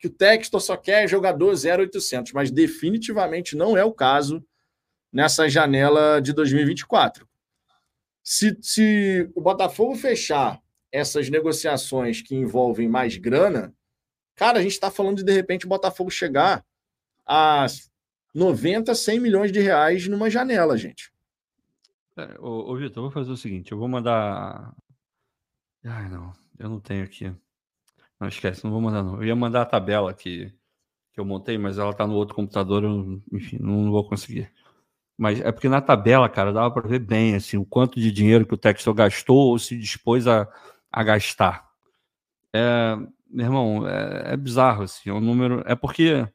que 0.00 0.06
o 0.06 0.10
Textor 0.10 0.60
só 0.60 0.78
quer 0.78 1.06
jogador 1.06 1.52
0800, 1.54 2.32
mas 2.32 2.50
definitivamente 2.50 3.54
não 3.54 3.76
é 3.76 3.84
o 3.84 3.92
caso 3.92 4.42
nessa 5.12 5.46
janela 5.46 6.20
de 6.20 6.32
2024. 6.32 7.28
Se, 8.22 8.56
se 8.62 9.30
o 9.34 9.40
Botafogo 9.42 9.94
fechar 9.94 10.58
essas 10.90 11.28
negociações 11.28 12.22
que 12.22 12.34
envolvem 12.34 12.88
mais 12.88 13.18
grana, 13.18 13.74
cara, 14.34 14.58
a 14.58 14.62
gente 14.62 14.72
está 14.72 14.90
falando 14.90 15.18
de 15.18 15.24
de 15.24 15.32
repente 15.32 15.66
o 15.66 15.68
Botafogo 15.68 16.10
chegar 16.10 16.64
a 17.26 17.66
90, 18.34 18.94
100 18.94 19.20
milhões 19.20 19.52
de 19.52 19.60
reais 19.60 20.08
numa 20.08 20.30
janela, 20.30 20.78
gente. 20.78 21.12
É, 22.16 22.38
ô, 22.40 22.72
ô 22.72 22.76
Vitor, 22.76 22.98
eu 22.98 23.02
vou 23.02 23.10
fazer 23.10 23.30
o 23.30 23.36
seguinte: 23.36 23.72
eu 23.72 23.78
vou 23.78 23.88
mandar. 23.88 24.74
Ai, 25.84 26.08
não, 26.08 26.32
eu 26.58 26.68
não 26.68 26.80
tenho 26.80 27.04
aqui. 27.04 27.32
Não 28.20 28.28
esquece, 28.28 28.62
não 28.64 28.70
vou 28.70 28.82
mandar 28.82 29.02
não. 29.02 29.16
Eu 29.16 29.24
ia 29.24 29.36
mandar 29.36 29.62
a 29.62 29.66
tabela 29.66 30.12
que, 30.12 30.52
que 31.12 31.18
eu 31.20 31.24
montei, 31.24 31.56
mas 31.56 31.78
ela 31.78 31.94
tá 31.94 32.06
no 32.06 32.14
outro 32.14 32.34
computador, 32.34 32.84
eu, 32.84 33.22
enfim, 33.32 33.58
não 33.58 33.90
vou 33.90 34.06
conseguir. 34.06 34.52
Mas 35.16 35.40
é 35.40 35.50
porque 35.52 35.68
na 35.68 35.80
tabela, 35.80 36.28
cara, 36.28 36.52
dava 36.52 36.70
para 36.70 36.88
ver 36.88 36.98
bem 37.00 37.34
assim, 37.34 37.56
o 37.56 37.64
quanto 37.64 37.98
de 37.98 38.12
dinheiro 38.12 38.46
que 38.46 38.54
o 38.54 38.58
Texel 38.58 38.94
gastou 38.94 39.48
ou 39.48 39.58
se 39.58 39.76
dispôs 39.78 40.26
a, 40.26 40.46
a 40.92 41.02
gastar. 41.02 41.70
É, 42.54 42.96
meu 43.30 43.46
irmão, 43.46 43.88
é, 43.88 44.34
é 44.34 44.36
bizarro 44.36 44.82
assim, 44.82 45.10
é 45.10 45.12
um 45.12 45.20
número. 45.20 45.62
É 45.66 45.74
porque, 45.74 46.26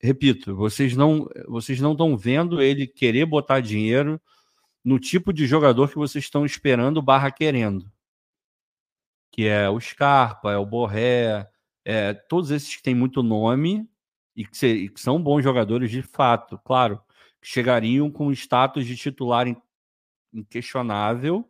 repito, 0.00 0.56
vocês 0.56 0.96
não 0.96 1.28
vocês 1.48 1.80
não 1.80 1.92
estão 1.92 2.16
vendo 2.16 2.62
ele 2.62 2.86
querer 2.86 3.26
botar 3.26 3.60
dinheiro 3.60 4.20
no 4.84 4.98
tipo 4.98 5.32
de 5.32 5.46
jogador 5.46 5.88
que 5.90 5.96
vocês 5.96 6.24
estão 6.24 6.46
esperando 6.46 7.02
barra 7.02 7.30
querendo 7.30 7.90
que 9.38 9.46
é 9.46 9.70
o 9.70 9.78
Scarpa, 9.78 10.50
é 10.50 10.56
o 10.56 10.66
Borré, 10.66 11.48
é, 11.84 12.12
todos 12.12 12.50
esses 12.50 12.74
que 12.74 12.82
têm 12.82 12.92
muito 12.92 13.22
nome 13.22 13.88
e 14.34 14.44
que, 14.44 14.58
se, 14.58 14.66
e 14.66 14.88
que, 14.88 15.00
são 15.00 15.22
bons 15.22 15.42
jogadores 15.42 15.92
de 15.92 16.02
fato, 16.02 16.58
claro, 16.58 17.00
que 17.40 17.46
chegariam 17.48 18.10
com 18.10 18.32
status 18.32 18.84
de 18.84 18.96
titular 18.96 19.46
inquestionável 20.34 21.48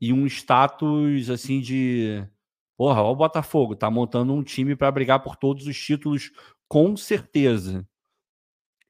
e 0.00 0.12
um 0.12 0.26
status 0.26 1.30
assim 1.30 1.60
de 1.60 2.26
porra, 2.76 3.02
ó 3.02 3.12
o 3.12 3.16
Botafogo, 3.16 3.76
tá 3.76 3.88
montando 3.88 4.34
um 4.34 4.42
time 4.42 4.74
para 4.74 4.90
brigar 4.90 5.22
por 5.22 5.36
todos 5.36 5.68
os 5.68 5.78
títulos 5.78 6.32
com 6.66 6.96
certeza. 6.96 7.86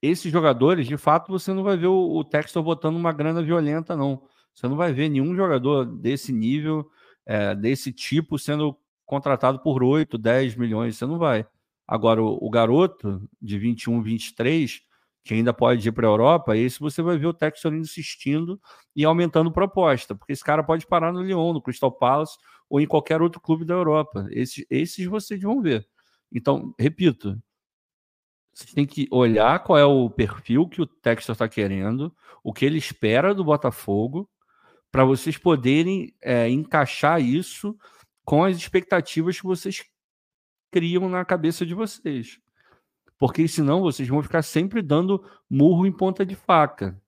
Esses 0.00 0.32
jogadores, 0.32 0.86
de 0.86 0.96
fato, 0.96 1.30
você 1.30 1.52
não 1.52 1.62
vai 1.62 1.76
ver 1.76 1.88
o, 1.88 2.16
o 2.16 2.24
Textor 2.24 2.62
botando 2.62 2.96
uma 2.96 3.12
grana 3.12 3.42
violenta, 3.42 3.94
não. 3.94 4.26
Você 4.54 4.66
não 4.66 4.76
vai 4.76 4.90
ver 4.90 5.10
nenhum 5.10 5.36
jogador 5.36 5.84
desse 5.84 6.32
nível 6.32 6.90
é, 7.30 7.54
desse 7.54 7.92
tipo 7.92 8.36
sendo 8.36 8.76
contratado 9.06 9.60
por 9.60 9.84
8, 9.84 10.18
10 10.18 10.56
milhões, 10.56 10.96
você 10.96 11.06
não 11.06 11.16
vai. 11.16 11.46
Agora, 11.86 12.20
o, 12.20 12.44
o 12.44 12.50
garoto 12.50 13.22
de 13.40 13.56
21, 13.56 14.02
23, 14.02 14.80
que 15.22 15.34
ainda 15.34 15.54
pode 15.54 15.88
ir 15.88 15.92
para 15.92 16.08
a 16.08 16.10
Europa, 16.10 16.56
esse 16.56 16.80
você 16.80 17.00
vai 17.00 17.16
ver 17.16 17.28
o 17.28 17.32
Textor 17.32 17.72
insistindo 17.72 18.60
e 18.96 19.04
aumentando 19.04 19.52
proposta, 19.52 20.12
porque 20.12 20.32
esse 20.32 20.42
cara 20.42 20.64
pode 20.64 20.88
parar 20.88 21.12
no 21.12 21.22
Lyon, 21.22 21.52
no 21.52 21.62
Crystal 21.62 21.92
Palace 21.92 22.36
ou 22.68 22.80
em 22.80 22.86
qualquer 22.86 23.22
outro 23.22 23.40
clube 23.40 23.64
da 23.64 23.74
Europa. 23.74 24.26
Esses, 24.30 24.66
esses 24.68 25.06
vocês 25.06 25.40
vão 25.40 25.62
ver. 25.62 25.86
Então, 26.32 26.74
repito, 26.76 27.40
vocês 28.52 28.72
têm 28.72 28.86
que 28.86 29.06
olhar 29.08 29.62
qual 29.62 29.78
é 29.78 29.84
o 29.84 30.10
perfil 30.10 30.68
que 30.68 30.82
o 30.82 30.86
Textor 30.86 31.34
está 31.34 31.48
querendo, 31.48 32.12
o 32.42 32.52
que 32.52 32.64
ele 32.64 32.78
espera 32.78 33.32
do 33.32 33.44
Botafogo, 33.44 34.28
para 34.90 35.04
vocês 35.04 35.38
poderem 35.38 36.14
é, 36.20 36.48
encaixar 36.48 37.20
isso 37.20 37.76
com 38.24 38.44
as 38.44 38.56
expectativas 38.56 39.40
que 39.40 39.46
vocês 39.46 39.84
criam 40.70 41.08
na 41.08 41.24
cabeça 41.24 41.64
de 41.64 41.74
vocês. 41.74 42.40
Porque 43.18 43.46
senão 43.46 43.82
vocês 43.82 44.08
vão 44.08 44.22
ficar 44.22 44.42
sempre 44.42 44.80
dando 44.80 45.24
murro 45.48 45.86
em 45.86 45.92
ponta 45.92 46.24
de 46.24 46.34
faca. 46.34 47.00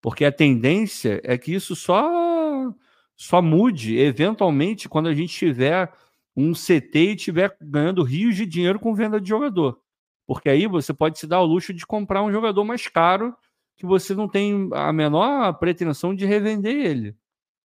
Porque 0.00 0.24
a 0.24 0.32
tendência 0.32 1.20
é 1.24 1.36
que 1.38 1.54
isso 1.54 1.74
só 1.74 2.72
só 3.16 3.42
mude 3.42 3.98
eventualmente 3.98 4.88
quando 4.88 5.08
a 5.08 5.14
gente 5.14 5.34
tiver 5.34 5.92
um 6.36 6.52
CT 6.52 6.98
e 6.98 7.16
estiver 7.16 7.56
ganhando 7.60 8.04
rios 8.04 8.36
de 8.36 8.46
dinheiro 8.46 8.78
com 8.78 8.94
venda 8.94 9.20
de 9.20 9.28
jogador. 9.28 9.80
Porque 10.24 10.48
aí 10.48 10.68
você 10.68 10.94
pode 10.94 11.18
se 11.18 11.26
dar 11.26 11.40
o 11.40 11.46
luxo 11.46 11.74
de 11.74 11.84
comprar 11.84 12.22
um 12.22 12.30
jogador 12.30 12.62
mais 12.62 12.86
caro 12.86 13.34
que 13.78 13.86
você 13.86 14.14
não 14.14 14.28
tem 14.28 14.68
a 14.72 14.92
menor 14.92 15.54
pretensão 15.54 16.14
de 16.14 16.26
revender 16.26 16.74
ele. 16.74 17.16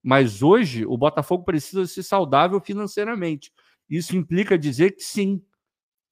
Mas 0.03 0.43
hoje 0.43 0.85
o 0.85 0.97
Botafogo 0.97 1.43
precisa 1.43 1.87
ser 1.87 2.03
saudável 2.03 2.61
financeiramente. 2.61 3.51
Isso 3.89 4.15
implica 4.15 4.59
dizer 4.59 4.93
que 4.93 5.03
sim, 5.03 5.43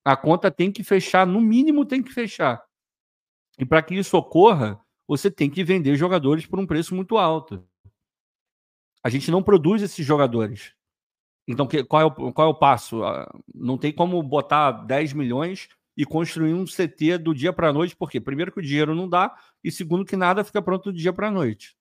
a 0.05 0.17
conta 0.17 0.51
tem 0.51 0.73
que 0.73 0.83
fechar, 0.83 1.27
no 1.27 1.41
mínimo 1.41 1.85
tem 1.85 2.03
que 2.03 2.13
fechar. 2.13 2.65
E 3.59 3.67
para 3.67 3.83
que 3.83 3.95
isso 3.95 4.17
ocorra, 4.17 4.81
você 5.07 5.31
tem 5.31 5.51
que 5.51 5.63
vender 5.63 5.95
jogadores 5.97 6.47
por 6.47 6.59
um 6.59 6.67
preço 6.67 6.95
muito 6.95 7.19
alto. 7.19 7.67
A 9.05 9.11
gente 9.11 9.31
não 9.31 9.43
produz 9.43 9.83
esses 9.83 10.05
jogadores. 10.05 10.75
Então, 11.47 11.69
qual 11.89 12.03
é 12.03 12.05
o, 12.05 12.33
qual 12.33 12.49
é 12.49 12.51
o 12.51 12.59
passo? 12.59 13.03
Ah, 13.03 13.31
não 13.55 13.77
tem 13.77 13.93
como 13.93 14.23
botar 14.23 14.71
10 14.73 15.13
milhões 15.13 15.69
e 15.97 16.05
construir 16.05 16.55
um 16.55 16.65
CT 16.65 17.19
do 17.19 17.35
dia 17.35 17.53
para 17.53 17.69
a 17.69 17.73
noite, 17.73 17.97
porque 17.97 18.21
primeiro 18.21 18.53
que 18.53 18.61
o 18.61 18.63
dinheiro 18.63 18.95
não 18.95 19.09
dá 19.09 19.35
e 19.63 19.71
segundo 19.71 20.05
que 20.05 20.17
nada 20.17 20.45
fica 20.45 20.63
pronto 20.63 20.93
do 20.93 20.97
dia 20.97 21.13
para 21.13 21.29
a 21.29 21.31
noite. 21.31 21.77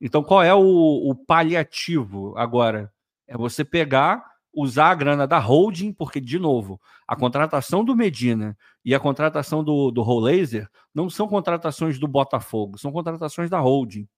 Então, 0.00 0.22
qual 0.22 0.42
é 0.42 0.54
o, 0.54 0.60
o, 0.60 1.14
paliativo 1.14 2.36
agora? 2.36 2.92
É 3.26 3.36
você 3.36 3.64
pegar, 3.64 4.24
usar 4.54 4.90
a 4.90 4.94
grana 4.94 5.26
da 5.26 5.38
holding, 5.38 5.92
porque, 5.92 6.20
de 6.20 6.38
novo, 6.38 6.80
a 7.06 7.16
contratação 7.16 7.84
do 7.84 7.96
Medina 7.96 8.56
e 8.84 8.94
a 8.94 9.00
contratação 9.00 9.62
do, 9.64 9.90
do 9.90 10.18
Laser 10.20 10.68
não 10.94 11.10
são 11.10 11.26
contratações 11.28 11.98
do 11.98 12.06
Botafogo, 12.06 12.78
são 12.78 12.92
contratações 12.92 13.50
da 13.50 13.58
holding. 13.58 14.08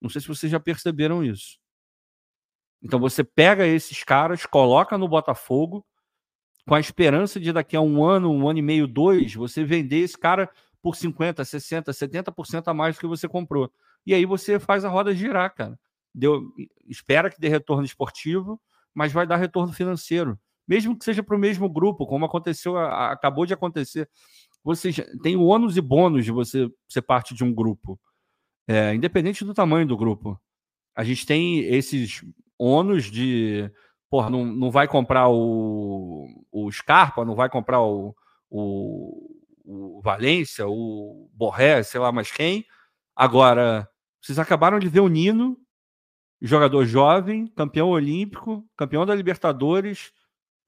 Não 0.00 0.08
sei 0.08 0.22
se 0.22 0.28
vocês 0.28 0.50
já 0.50 0.58
perceberam 0.58 1.22
isso. 1.22 1.58
Então, 2.82 2.98
você 2.98 3.22
pega 3.22 3.66
esses 3.66 4.02
caras, 4.02 4.46
coloca 4.46 4.96
no 4.96 5.06
Botafogo, 5.06 5.84
com 6.66 6.74
a 6.74 6.80
esperança 6.80 7.40
de 7.40 7.52
daqui 7.52 7.76
a 7.76 7.80
um 7.80 8.04
ano, 8.04 8.30
um 8.30 8.48
ano 8.48 8.58
e 8.58 8.62
meio, 8.62 8.86
dois, 8.86 9.34
você 9.34 9.64
vender 9.64 9.98
esse 9.98 10.18
cara 10.18 10.48
por 10.82 10.96
50, 10.96 11.44
60, 11.44 11.92
70% 11.92 12.68
a 12.68 12.74
mais 12.74 12.96
do 12.96 13.00
que 13.00 13.06
você 13.06 13.28
comprou. 13.28 13.70
E 14.06 14.14
aí 14.14 14.24
você 14.24 14.58
faz 14.58 14.84
a 14.84 14.88
roda 14.88 15.14
girar, 15.14 15.54
cara. 15.54 15.78
deu, 16.14 16.52
espera 16.88 17.30
que 17.30 17.40
dê 17.40 17.48
retorno 17.48 17.84
esportivo, 17.84 18.60
mas 18.94 19.12
vai 19.12 19.26
dar 19.26 19.36
retorno 19.36 19.72
financeiro, 19.72 20.38
mesmo 20.66 20.96
que 20.96 21.04
seja 21.04 21.22
para 21.22 21.36
o 21.36 21.38
mesmo 21.38 21.68
grupo, 21.68 22.06
como 22.06 22.24
aconteceu, 22.24 22.76
acabou 22.76 23.44
de 23.44 23.54
acontecer. 23.54 24.08
Você 24.62 24.92
tem 25.22 25.36
o 25.36 25.44
ônus 25.44 25.76
e 25.76 25.80
bônus 25.80 26.24
de 26.24 26.30
você 26.30 26.70
ser 26.88 27.02
parte 27.02 27.34
de 27.34 27.42
um 27.44 27.52
grupo, 27.52 27.98
é, 28.68 28.94
independente 28.94 29.44
do 29.44 29.54
tamanho 29.54 29.86
do 29.86 29.96
grupo. 29.96 30.40
A 30.94 31.02
gente 31.02 31.26
tem 31.26 31.60
esses 31.60 32.24
ônus 32.58 33.10
de 33.10 33.70
porra, 34.10 34.28
não, 34.28 34.44
não 34.44 34.70
vai 34.70 34.88
comprar 34.88 35.28
o, 35.28 36.26
o 36.50 36.70
Scarpa, 36.72 37.24
não 37.24 37.36
vai 37.36 37.48
comprar 37.48 37.80
o, 37.80 38.14
o, 38.50 39.40
o 39.64 40.00
Valência, 40.02 40.66
o 40.66 41.30
Borré, 41.32 41.82
sei 41.84 42.00
lá 42.00 42.10
mais 42.10 42.30
quem. 42.30 42.66
Agora, 43.14 43.88
vocês 44.20 44.38
acabaram 44.38 44.80
de 44.80 44.88
ver 44.88 45.00
o 45.00 45.08
Nino, 45.08 45.56
jogador 46.42 46.84
jovem, 46.84 47.46
campeão 47.46 47.88
olímpico, 47.88 48.68
campeão 48.76 49.06
da 49.06 49.14
Libertadores, 49.14 50.12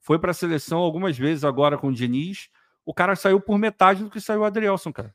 foi 0.00 0.18
para 0.18 0.30
a 0.30 0.34
seleção 0.34 0.78
algumas 0.78 1.18
vezes 1.18 1.44
agora 1.44 1.76
com 1.76 1.88
o 1.88 1.92
Diniz. 1.92 2.48
O 2.84 2.94
cara 2.94 3.16
saiu 3.16 3.40
por 3.40 3.58
metade 3.58 4.04
do 4.04 4.10
que 4.10 4.20
saiu 4.20 4.40
o 4.40 4.44
Adrielson, 4.44 4.92
cara, 4.92 5.14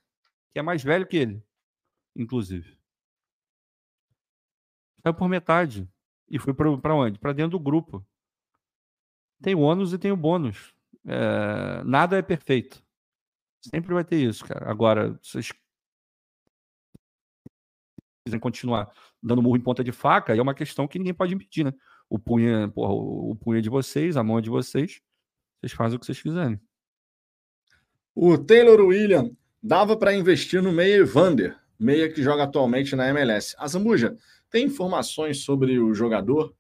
que 0.52 0.60
é 0.60 0.62
mais 0.62 0.84
velho 0.84 1.08
que 1.08 1.18
ele, 1.18 1.44
inclusive. 2.16 2.78
Saiu 5.02 5.14
por 5.14 5.30
metade. 5.30 5.88
E 6.30 6.38
foi 6.38 6.54
para 6.54 6.94
onde? 6.94 7.20
Para 7.20 7.32
dentro 7.32 7.52
do 7.52 7.60
grupo. 7.60 8.06
Tem 9.42 9.56
o 9.56 9.60
ônus 9.60 9.94
e 9.94 9.98
tem 9.98 10.12
o 10.12 10.18
bônus. 10.18 10.74
É, 11.06 11.84
nada 11.84 12.18
é 12.18 12.22
perfeito. 12.22 12.84
Sempre 13.62 13.94
vai 13.94 14.04
ter 14.04 14.18
isso, 14.18 14.46
cara. 14.46 14.70
Agora, 14.70 15.18
vocês 15.22 15.52
quiserem 18.26 18.40
continuar 18.40 18.92
dando 19.22 19.42
murro 19.42 19.58
em 19.58 19.62
ponta 19.62 19.84
de 19.84 19.92
faca, 19.92 20.36
é 20.36 20.42
uma 20.42 20.54
questão 20.54 20.88
que 20.88 21.00
ninguém 21.00 21.14
pode 21.14 21.34
impedir, 21.34 21.64
né? 21.64 21.74
O 22.10 22.18
punho, 22.18 22.72
porra, 22.72 22.94
o 22.94 23.36
punho 23.36 23.62
de 23.62 23.70
vocês, 23.70 24.16
a 24.16 24.24
mão 24.24 24.40
é 24.40 24.42
de 24.42 24.50
vocês. 24.50 25.02
Vocês 25.60 25.74
fazem 25.74 25.98
o 25.98 26.00
que 26.00 26.06
vocês 26.06 26.22
quiserem. 26.22 26.60
O 28.16 28.38
Taylor 28.38 28.80
William 28.80 29.32
dava 29.62 29.98
para 29.98 30.14
investir 30.14 30.62
no 30.62 30.72
meia 30.72 30.98
Evander, 30.98 31.58
meia 31.78 32.12
que 32.12 32.24
joga 32.24 32.44
atualmente 32.44 32.96
na 32.96 33.10
MLS. 33.10 33.56
A 33.60 33.68
Zambuja, 33.68 34.18
tem 34.50 34.66
informações 34.66 35.44
sobre 35.44 35.78
o 35.80 35.94
jogador? 35.94 36.56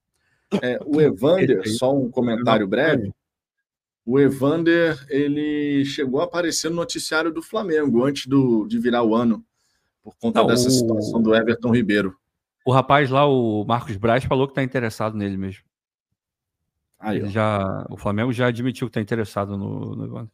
É, 0.61 0.79
o 0.85 1.01
Evander, 1.01 1.67
só 1.77 1.95
um 1.95 2.09
comentário 2.09 2.67
breve. 2.67 3.11
O 4.05 4.19
Evander, 4.19 5.05
ele 5.09 5.83
chegou 5.83 6.21
a 6.21 6.23
aparecer 6.23 6.69
no 6.69 6.77
noticiário 6.77 7.31
do 7.31 7.41
Flamengo 7.41 8.05
antes 8.05 8.25
do, 8.25 8.65
de 8.65 8.79
virar 8.79 9.03
o 9.03 9.13
ano, 9.13 9.43
por 10.01 10.15
conta 10.15 10.39
Não, 10.39 10.47
dessa 10.47 10.69
o... 10.69 10.71
situação 10.71 11.21
do 11.21 11.35
Everton 11.35 11.71
Ribeiro. 11.73 12.15
O 12.65 12.71
rapaz 12.71 13.09
lá, 13.09 13.25
o 13.25 13.65
Marcos 13.65 13.97
Braz, 13.97 14.23
falou 14.23 14.47
que 14.47 14.51
está 14.51 14.63
interessado 14.63 15.17
nele 15.17 15.35
mesmo. 15.35 15.63
Aí, 16.99 17.29
já, 17.29 17.85
o 17.89 17.97
Flamengo 17.97 18.31
já 18.31 18.47
admitiu 18.47 18.87
que 18.87 18.91
está 18.91 19.01
interessado 19.01 19.57
no, 19.57 19.95
no 19.95 20.05
Evander. 20.05 20.31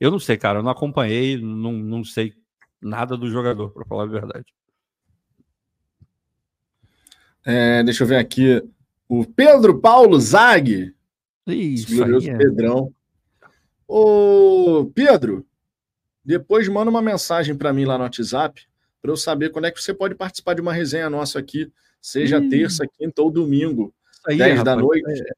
Eu 0.00 0.10
não 0.10 0.18
sei, 0.18 0.36
cara, 0.36 0.58
eu 0.58 0.62
não 0.62 0.70
acompanhei, 0.70 1.40
não, 1.40 1.72
não 1.72 2.04
sei 2.04 2.34
nada 2.80 3.16
do 3.16 3.30
jogador, 3.30 3.70
para 3.70 3.84
falar 3.84 4.04
a 4.04 4.06
verdade. 4.06 4.46
É, 7.44 7.82
deixa 7.82 8.02
eu 8.02 8.08
ver 8.08 8.16
aqui. 8.16 8.62
O 9.10 9.26
Pedro 9.26 9.80
Paulo 9.80 10.20
Zag. 10.20 10.94
Isso, 11.44 11.96
glorioso 11.96 12.30
é. 12.30 12.36
Pedrão. 12.38 12.94
Ô, 13.88 14.88
Pedro, 14.94 15.44
depois 16.24 16.68
manda 16.68 16.88
uma 16.88 17.02
mensagem 17.02 17.56
para 17.56 17.72
mim 17.72 17.84
lá 17.84 17.98
no 17.98 18.04
WhatsApp 18.04 18.62
para 19.02 19.10
eu 19.10 19.16
saber 19.16 19.50
quando 19.50 19.64
é 19.64 19.72
que 19.72 19.82
você 19.82 19.92
pode 19.92 20.14
participar 20.14 20.54
de 20.54 20.60
uma 20.60 20.72
resenha 20.72 21.10
nossa 21.10 21.40
aqui, 21.40 21.72
seja 22.00 22.38
Ih. 22.38 22.48
terça, 22.48 22.86
quinta 22.86 23.20
ou 23.20 23.32
domingo, 23.32 23.92
aí, 24.24 24.38
10 24.38 24.58
rapaz, 24.58 24.64
da 24.64 24.76
noite. 24.76 25.22
É... 25.22 25.32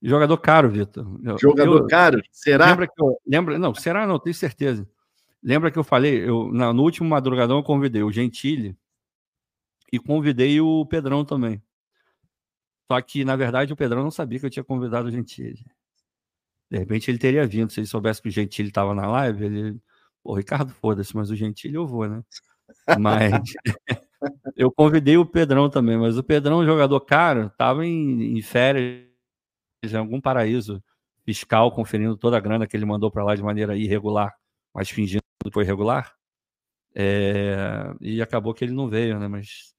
Jogador 0.00 0.38
caro, 0.38 0.70
Vitor. 0.70 1.06
Jogador 1.38 1.82
eu, 1.82 1.86
caro? 1.86 2.22
Será? 2.32 2.70
Lembra 2.70 2.86
que 2.86 3.02
eu, 3.02 3.20
lembra, 3.26 3.58
não, 3.58 3.74
será 3.74 4.06
não, 4.06 4.18
tenho 4.18 4.34
certeza. 4.34 4.88
Lembra 5.42 5.70
que 5.70 5.78
eu 5.78 5.84
falei, 5.84 6.26
eu, 6.26 6.50
no 6.50 6.82
último 6.82 7.10
madrugadão 7.10 7.58
eu 7.58 7.62
convidei 7.62 8.02
o 8.02 8.10
Gentili 8.10 8.74
e 9.92 9.98
convidei 9.98 10.58
o 10.62 10.86
Pedrão 10.86 11.26
também. 11.26 11.60
Só 12.90 13.00
que, 13.02 13.24
na 13.24 13.36
verdade, 13.36 13.72
o 13.72 13.76
Pedrão 13.76 14.02
não 14.02 14.10
sabia 14.10 14.40
que 14.40 14.46
eu 14.46 14.50
tinha 14.50 14.64
convidado 14.64 15.08
o 15.08 15.10
Gentili. 15.10 15.64
De 16.70 16.78
repente 16.78 17.10
ele 17.10 17.18
teria 17.18 17.46
vindo. 17.46 17.70
Se 17.70 17.80
ele 17.80 17.86
soubesse 17.86 18.20
que 18.22 18.28
o 18.28 18.32
Gentili 18.32 18.68
estava 18.68 18.94
na 18.94 19.06
live, 19.06 19.44
ele. 19.44 19.80
Pô, 20.22 20.34
Ricardo, 20.34 20.72
foda-se, 20.72 21.14
mas 21.14 21.30
o 21.30 21.36
Gentili 21.36 21.74
eu 21.74 21.86
vou, 21.86 22.08
né? 22.08 22.22
Mas 23.00 23.32
eu 24.56 24.70
convidei 24.70 25.16
o 25.16 25.24
Pedrão 25.24 25.70
também, 25.70 25.96
mas 25.96 26.18
o 26.18 26.22
Pedrão, 26.22 26.66
jogador 26.66 27.00
caro, 27.00 27.46
estava 27.46 27.86
em, 27.86 28.36
em, 28.36 28.42
férias 28.42 29.06
em 29.82 29.96
algum 29.96 30.20
paraíso 30.20 30.82
fiscal, 31.24 31.72
conferindo 31.72 32.16
toda 32.16 32.36
a 32.36 32.40
grana 32.40 32.66
que 32.66 32.76
ele 32.76 32.84
mandou 32.84 33.10
para 33.10 33.24
lá 33.24 33.34
de 33.34 33.42
maneira 33.42 33.76
irregular, 33.76 34.34
mas 34.74 34.90
fingindo 34.90 35.22
que 35.42 35.50
foi 35.50 35.64
regular. 35.64 36.14
É, 36.94 37.94
e 38.00 38.20
acabou 38.20 38.52
que 38.52 38.64
ele 38.64 38.74
não 38.74 38.88
veio, 38.88 39.18
né? 39.18 39.28
Mas 39.28 39.74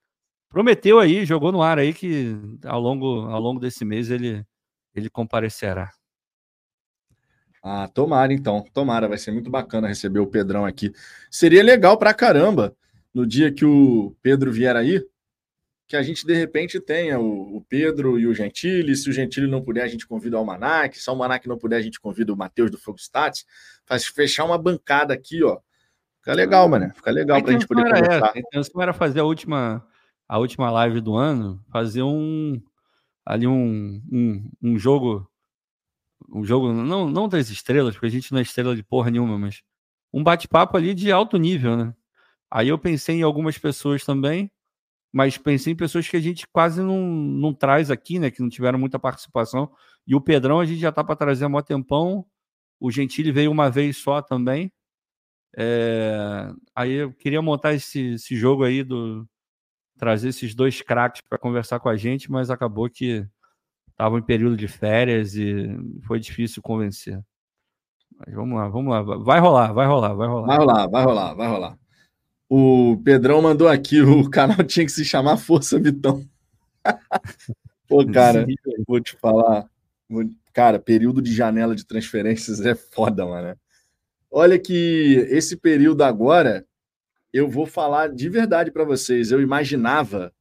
prometeu 0.49 0.99
aí, 0.99 1.25
jogou 1.25 1.51
no 1.51 1.61
ar 1.61 1.77
aí 1.79 1.93
que 1.93 2.35
ao 2.65 2.79
longo, 2.81 3.21
ao 3.27 3.39
longo 3.39 3.59
desse 3.59 3.85
mês 3.85 4.09
ele, 4.09 4.43
ele 4.95 5.09
comparecerá. 5.09 5.91
Ah, 7.61 7.87
tomara 7.87 8.33
então, 8.33 8.63
tomara, 8.73 9.07
vai 9.07 9.17
ser 9.17 9.31
muito 9.31 9.49
bacana 9.49 9.87
receber 9.87 10.19
o 10.19 10.27
Pedrão 10.27 10.65
aqui. 10.65 10.91
Seria 11.29 11.63
legal 11.63 11.97
pra 11.97 12.13
caramba 12.13 12.75
no 13.13 13.25
dia 13.25 13.51
que 13.51 13.65
o 13.65 14.15
Pedro 14.21 14.51
vier 14.51 14.75
aí, 14.75 15.05
que 15.85 15.95
a 15.95 16.01
gente 16.01 16.25
de 16.25 16.33
repente 16.33 16.79
tenha 16.79 17.19
o, 17.19 17.57
o 17.57 17.61
Pedro 17.61 18.17
e 18.19 18.27
o 18.27 18.33
Gentili. 18.33 18.95
Se 18.95 19.09
o 19.09 19.13
Gentili 19.13 19.47
não 19.47 19.61
puder, 19.61 19.83
a 19.83 19.87
gente 19.87 20.07
convida 20.07 20.37
o 20.37 20.39
Almanac. 20.39 20.97
Se 20.97 21.09
o 21.09 21.11
Almanac 21.11 21.47
não 21.47 21.57
puder, 21.57 21.77
a 21.77 21.81
gente 21.81 21.99
convida 21.99 22.31
o 22.31 22.37
Matheus 22.37 22.71
do 22.71 22.77
Fogo 22.77 22.99
Stats. 22.99 23.45
Faz 23.85 24.05
fechar 24.05 24.45
uma 24.45 24.57
bancada 24.57 25.13
aqui, 25.13 25.43
ó. 25.43 25.59
Fica 26.19 26.33
legal, 26.33 26.69
mano. 26.69 26.93
Fica 26.93 27.11
legal 27.11 27.41
para 27.41 27.49
a 27.49 27.53
gente 27.53 27.67
poder 27.67 27.83
conversar. 27.83 28.31
A 28.35 28.39
intenção 28.39 28.81
era 28.81 28.93
fazer 28.93 29.19
a 29.19 29.25
última 29.25 29.83
a 30.29 30.37
última 30.37 30.69
live 30.69 31.01
do 31.01 31.15
ano, 31.15 31.59
fazer 31.71 32.03
um 32.03 32.61
ali 33.25 33.47
um, 33.47 34.01
um, 34.11 34.51
um 34.61 34.77
jogo 34.77 35.27
um 36.29 36.43
jogo 36.43 36.71
não, 36.71 37.09
não 37.09 37.27
das 37.27 37.49
estrelas, 37.49 37.95
porque 37.95 38.07
a 38.07 38.11
gente 38.11 38.31
não 38.31 38.39
é 38.39 38.43
estrela 38.43 38.75
de 38.75 38.83
porra 38.83 39.09
nenhuma, 39.09 39.39
mas 39.39 39.63
um 40.13 40.23
bate-papo 40.23 40.77
ali 40.77 40.93
de 40.93 41.11
alto 41.11 41.37
nível, 41.37 41.75
né? 41.75 41.95
Aí 42.51 42.67
eu 42.67 42.77
pensei 42.77 43.17
em 43.17 43.23
algumas 43.23 43.57
pessoas 43.57 44.03
também, 44.05 44.51
mas 45.11 45.37
pensei 45.37 45.73
em 45.73 45.75
pessoas 45.75 46.07
que 46.07 46.17
a 46.17 46.19
gente 46.19 46.47
quase 46.47 46.81
não, 46.81 47.01
não 47.07 47.53
traz 47.53 47.91
aqui, 47.91 48.19
né? 48.19 48.31
Que 48.31 48.41
não 48.41 48.49
tiveram 48.49 48.79
muita 48.79 48.99
participação. 48.99 49.71
E 50.05 50.15
o 50.15 50.21
Pedrão 50.21 50.59
a 50.59 50.65
gente 50.65 50.79
já 50.79 50.91
tá 50.91 51.03
para 51.03 51.15
trazer 51.15 51.45
há 51.45 51.49
mó 51.49 51.61
tempão. 51.61 52.25
O 52.79 52.91
Gentili 52.91 53.31
veio 53.31 53.51
uma 53.51 53.69
vez 53.69 53.97
só 53.97 54.21
também. 54.21 54.71
É... 55.57 56.51
Aí 56.75 56.93
eu 56.93 57.13
queria 57.13 57.41
montar 57.41 57.73
esse, 57.73 58.13
esse 58.13 58.35
jogo 58.35 58.63
aí 58.63 58.83
do, 58.83 59.27
trazer 59.99 60.29
esses 60.29 60.55
dois 60.55 60.81
craques 60.81 61.21
para 61.21 61.37
conversar 61.37 61.79
com 61.79 61.89
a 61.89 61.97
gente, 61.97 62.31
mas 62.31 62.49
acabou 62.49 62.89
que 62.89 63.27
estavam 63.91 64.17
em 64.17 64.23
período 64.23 64.55
de 64.55 64.67
férias 64.67 65.35
e 65.35 65.67
foi 66.07 66.21
difícil 66.21 66.61
convencer. 66.61 67.21
Mas 68.17 68.33
vamos 68.33 68.57
lá, 68.57 68.69
vamos 68.69 68.91
lá. 68.91 69.01
Vai 69.01 69.39
rolar, 69.41 69.73
vai 69.73 69.85
rolar, 69.85 70.13
vai 70.13 70.27
rolar. 70.27 70.47
Vai 70.47 70.57
rolar, 70.57 70.87
vai 70.87 71.03
rolar, 71.03 71.33
vai 71.33 71.47
rolar. 71.49 71.79
O 72.47 72.97
Pedrão 73.03 73.41
mandou 73.41 73.67
aqui, 73.67 74.01
o 74.01 74.29
canal 74.29 74.63
tinha 74.63 74.85
que 74.85 74.91
se 74.91 75.03
chamar 75.03 75.35
Força 75.35 75.77
Vitão. 75.77 76.25
Pô, 77.85 78.05
cara, 78.05 78.47
vou 78.87 79.01
te 79.01 79.17
falar. 79.17 79.69
Cara, 80.53 80.79
período 80.79 81.21
de 81.21 81.33
janela 81.33 81.75
de 81.75 81.85
transferências 81.85 82.61
é 82.61 82.73
foda, 82.73 83.25
mano. 83.25 83.57
Olha 84.31 84.57
que 84.57 85.27
esse 85.29 85.57
período 85.57 86.03
agora 86.03 86.65
eu 87.31 87.49
vou 87.49 87.65
falar 87.65 88.09
de 88.13 88.29
verdade 88.29 88.71
para 88.71 88.83
vocês. 88.83 89.31
Eu 89.31 89.41
imaginava, 89.41 90.33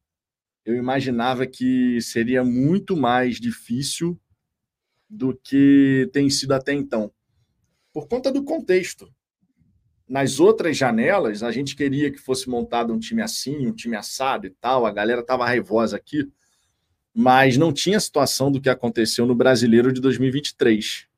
eu 0.65 0.75
imaginava 0.75 1.45
que 1.45 2.01
seria 2.01 2.43
muito 2.43 2.97
mais 2.97 3.39
difícil 3.39 4.19
do 5.09 5.35
que 5.35 6.09
tem 6.13 6.29
sido 6.29 6.53
até 6.53 6.73
então, 6.73 7.11
por 7.91 8.07
conta 8.07 8.31
do 8.31 8.43
contexto. 8.43 9.11
Nas 10.07 10.39
outras 10.39 10.75
janelas, 10.75 11.43
a 11.43 11.51
gente 11.51 11.75
queria 11.75 12.11
que 12.11 12.17
fosse 12.17 12.49
montado 12.49 12.91
um 12.93 12.99
time 12.99 13.21
assim, 13.21 13.67
um 13.67 13.73
time 13.73 13.95
assado 13.95 14.47
e 14.47 14.49
tal. 14.49 14.85
A 14.85 14.91
galera 14.91 15.23
tava 15.23 15.45
raivosa 15.45 15.95
aqui, 15.95 16.27
mas 17.13 17.57
não 17.57 17.71
tinha 17.71 17.99
situação 17.99 18.51
do 18.51 18.59
que 18.59 18.69
aconteceu 18.69 19.27
no 19.27 19.35
Brasileiro 19.35 19.93
de 19.93 20.01
2023. 20.01 21.08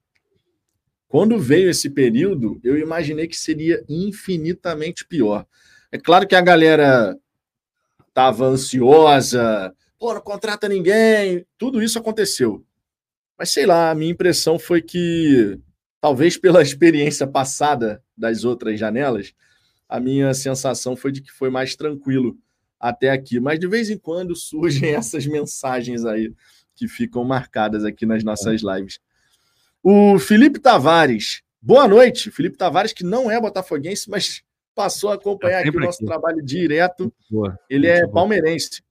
Quando 1.12 1.38
veio 1.38 1.70
esse 1.70 1.90
período, 1.90 2.58
eu 2.64 2.78
imaginei 2.78 3.28
que 3.28 3.36
seria 3.36 3.84
infinitamente 3.90 5.06
pior. 5.06 5.46
É 5.92 5.98
claro 5.98 6.26
que 6.26 6.36
a 6.36 6.40
galera 6.40 7.20
estava 8.08 8.46
ansiosa, 8.46 9.76
pô, 10.00 10.14
não 10.14 10.22
contrata 10.22 10.70
ninguém, 10.70 11.46
tudo 11.58 11.84
isso 11.84 12.00
aconteceu. 12.00 12.66
Mas 13.38 13.50
sei 13.50 13.66
lá, 13.66 13.92
a 13.92 13.96
minha 13.96 14.10
impressão 14.10 14.58
foi 14.58 14.82
que, 14.82 15.60
talvez 16.00 16.38
pela 16.38 16.62
experiência 16.64 17.28
passada 17.28 18.02
das 18.16 18.46
outras 18.46 18.80
janelas, 18.80 19.34
a 19.90 20.00
minha 20.00 20.34
sensação 20.34 20.96
foi 20.96 21.12
de 21.12 21.22
que 21.22 21.30
foi 21.34 21.50
mais 21.50 21.76
tranquilo 21.76 22.38
até 22.80 23.10
aqui. 23.10 23.38
Mas 23.38 23.60
de 23.60 23.68
vez 23.68 23.90
em 23.90 23.98
quando 23.98 24.34
surgem 24.34 24.92
essas 24.96 25.26
mensagens 25.26 26.06
aí 26.06 26.34
que 26.74 26.88
ficam 26.88 27.26
marcadas 27.26 27.84
aqui 27.84 28.06
nas 28.06 28.24
nossas 28.24 28.62
lives. 28.62 28.98
O 29.84 30.20
Felipe 30.20 30.60
Tavares. 30.60 31.42
Boa 31.62 31.88
noite. 31.88 32.30
Felipe 32.30 32.58
Tavares, 32.58 32.94
que 32.94 33.04
não 33.04 33.30
é 33.30 33.40
botafoguense, 33.40 34.10
mas 34.10 34.44
passou 34.76 35.10
a 35.10 35.16
acompanhar 35.16 35.60
aqui 35.60 35.70
o 35.76 35.80
nosso 35.80 36.00
aqui. 36.00 36.06
trabalho 36.06 36.44
direto. 36.44 37.12
Boa. 37.30 37.58
Ele 37.70 37.88
é 37.88 38.08
palmeirense. 38.08 38.84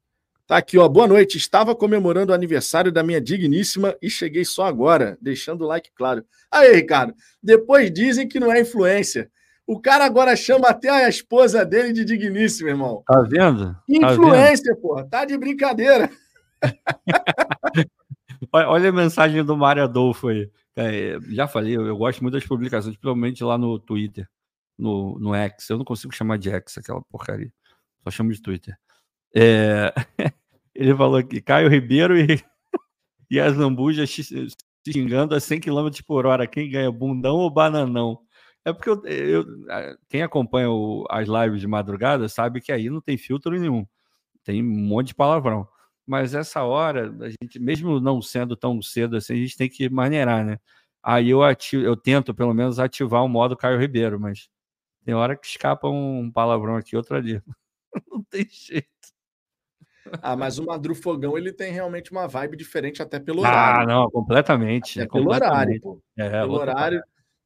Tá 0.47 0.57
aqui, 0.57 0.77
ó. 0.77 0.89
Boa 0.89 1.07
noite. 1.07 1.39
Estava 1.39 1.77
comemorando 1.77 2.33
o 2.33 2.35
aniversário 2.35 2.91
da 2.91 3.05
minha 3.05 3.21
digníssima 3.21 3.97
e 4.03 4.11
cheguei 4.11 4.45
só 4.45 4.65
agora, 4.65 5.17
deixando 5.21 5.63
o 5.63 5.67
like 5.67 5.91
claro. 5.95 6.25
Aí, 6.51 6.73
Ricardo, 6.75 7.15
depois 7.41 7.93
dizem 7.93 8.27
que 8.27 8.41
não 8.41 8.53
é 8.53 8.61
influência. 8.61 9.31
O 9.65 9.81
cara 9.81 10.05
agora 10.05 10.35
chama 10.35 10.69
até 10.69 10.91
a 10.91 11.09
esposa 11.09 11.65
dele 11.65 11.93
de 11.93 12.05
digníssima, 12.05 12.71
irmão. 12.71 13.05
Tá 13.07 13.21
vendo? 13.23 13.73
Tá 13.73 13.81
influência, 13.89 14.75
tá 14.75 14.81
porra. 14.81 15.07
Tá 15.09 15.25
de 15.25 15.39
brincadeira. 15.39 16.11
Olha 18.53 18.89
a 18.89 18.93
mensagem 18.93 19.45
do 19.45 19.57
Mário 19.57 19.85
Adolfo 19.85 20.27
aí. 20.27 20.51
É, 20.77 21.19
já 21.29 21.47
falei, 21.49 21.77
eu, 21.77 21.87
eu, 21.87 21.97
gosto 21.97 22.23
muito 22.23 22.35
das 22.35 22.47
publicações, 22.47 22.95
principalmente 22.95 23.43
lá 23.43 23.59
no 23.59 23.79
Twitter, 23.79 24.29
no, 24.79 25.19
no 25.19 25.35
X. 25.35 25.69
Eu 25.69 25.79
não 25.79 25.85
consigo 25.85 26.15
chamar 26.15 26.39
de 26.39 26.51
X 26.51 26.79
aquela 26.79 27.03
porcaria. 27.03 27.53
Só 28.05 28.11
chamo 28.11 28.33
de 28.33 28.41
Twitter. 28.41 28.77
É... 29.35 29.93
Ele 30.75 30.95
falou 30.97 31.17
aqui, 31.17 31.41
Caio 31.41 31.69
Ribeiro 31.69 32.19
e, 32.19 32.43
e 33.31 33.41
as 33.41 33.57
lambujas 33.57 34.11
se 34.11 34.49
xingando 34.89 35.35
a 35.35 35.41
100 35.41 35.61
km 35.61 35.91
por 36.07 36.27
hora. 36.27 36.47
Quem 36.47 36.71
ganha, 36.71 36.91
bundão 36.91 37.37
ou 37.37 37.51
bananão? 37.51 38.21
É 38.65 38.73
porque 38.73 38.91
eu, 38.91 39.05
eu 39.07 39.45
quem 40.09 40.23
acompanha 40.23 40.71
o, 40.71 41.07
as 41.11 41.29
lives 41.29 41.61
de 41.61 41.67
madrugada 41.67 42.29
sabe 42.29 42.61
que 42.61 42.73
aí 42.73 42.91
não 42.91 43.01
tem 43.01 43.17
filtro 43.17 43.59
nenhum. 43.59 43.87
Tem 44.45 44.63
um 44.63 44.67
monte 44.67 45.09
de 45.09 45.15
palavrão. 45.15 45.67
Mas 46.11 46.35
essa 46.35 46.65
hora, 46.65 47.15
a 47.21 47.29
gente, 47.29 47.61
mesmo 47.61 48.01
não 48.01 48.21
sendo 48.21 48.57
tão 48.57 48.83
cedo 48.83 49.17
assim, 49.17 49.33
a 49.35 49.37
gente 49.37 49.57
tem 49.57 49.69
que 49.69 49.89
maneirar, 49.89 50.45
né? 50.45 50.59
Aí 51.01 51.31
eu, 51.31 51.41
ativo, 51.41 51.85
eu 51.85 51.97
tento, 51.97 52.35
pelo 52.35 52.53
menos, 52.53 52.81
ativar 52.81 53.25
o 53.25 53.29
modo 53.29 53.57
Caio 53.57 53.79
Ribeiro, 53.79 54.19
mas 54.19 54.49
tem 55.05 55.15
hora 55.15 55.37
que 55.37 55.47
escapa 55.47 55.89
um 55.89 56.29
palavrão 56.29 56.75
aqui, 56.75 56.97
outro 56.97 57.17
ali. 57.17 57.41
não 58.11 58.25
tem 58.25 58.45
jeito. 58.51 58.89
Ah, 60.21 60.35
mas 60.35 60.59
o 60.59 60.67
Madru 60.67 60.97
Fogão 60.97 61.39
ele 61.39 61.53
tem 61.53 61.73
realmente 61.73 62.11
uma 62.11 62.27
vibe 62.27 62.57
diferente 62.57 63.01
até 63.01 63.21
pelo 63.21 63.45
ah, 63.45 63.49
horário. 63.49 63.83
Ah, 63.83 63.87
não, 63.87 64.11
completamente. 64.11 65.01
Até 65.01 65.09
pelo 65.09 65.27
completamente. 65.27 65.55
horário, 65.55 65.81
pô. 65.81 66.03
É, 66.19 66.29
pelo 66.29 66.55
horário, 66.55 67.05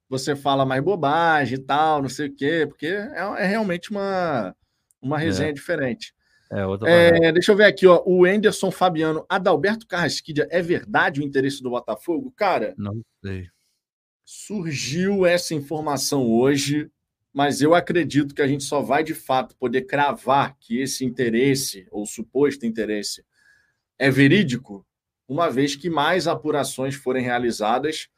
você 0.09 0.35
fala 0.35 0.65
mais 0.65 0.83
bobagem 0.83 1.59
e 1.59 1.63
tal, 1.63 2.01
não 2.01 2.09
sei 2.09 2.29
o 2.29 2.35
quê, 2.35 2.65
porque 2.67 2.87
é, 2.87 3.19
é 3.41 3.45
realmente 3.45 3.91
uma, 3.91 4.57
uma 5.03 5.19
resenha 5.19 5.51
é. 5.51 5.53
diferente. 5.53 6.14
É, 6.51 6.67
outra 6.67 6.91
é, 6.91 7.33
deixa 7.33 7.53
eu 7.53 7.57
ver 7.57 7.65
aqui, 7.65 7.87
ó. 7.87 8.03
O 8.05 8.27
Enderson 8.27 8.71
Fabiano, 8.71 9.25
Adalberto 9.29 9.87
Carrasquilha, 9.87 10.47
é 10.51 10.61
verdade 10.63 11.21
o 11.21 11.25
interesse 11.25 11.63
do 11.63 11.71
Botafogo? 11.71 12.33
Cara, 12.37 12.75
não 12.77 13.01
sei. 13.25 13.49
Surgiu 14.25 15.27
essa 15.27 15.55
informação 15.55 16.27
hoje, 16.31 16.91
mas 17.33 17.61
eu 17.61 17.75
acredito 17.75 18.35
que 18.35 18.43
a 18.43 18.47
gente 18.47 18.65
só 18.65 18.81
vai 18.81 19.03
de 19.03 19.15
fato 19.15 19.57
poder 19.57 19.83
cravar 19.83 20.57
que 20.59 20.81
esse 20.81 21.05
interesse, 21.05 21.87
ou 21.91 22.07
suposto 22.07 22.65
interesse, 22.65 23.25
é 23.99 24.11
verídico, 24.11 24.87
uma 25.29 25.51
vez 25.51 25.75
que 25.75 25.91
mais 25.91 26.27
apurações 26.27 26.95
forem 26.95 27.23
realizadas 27.23 28.09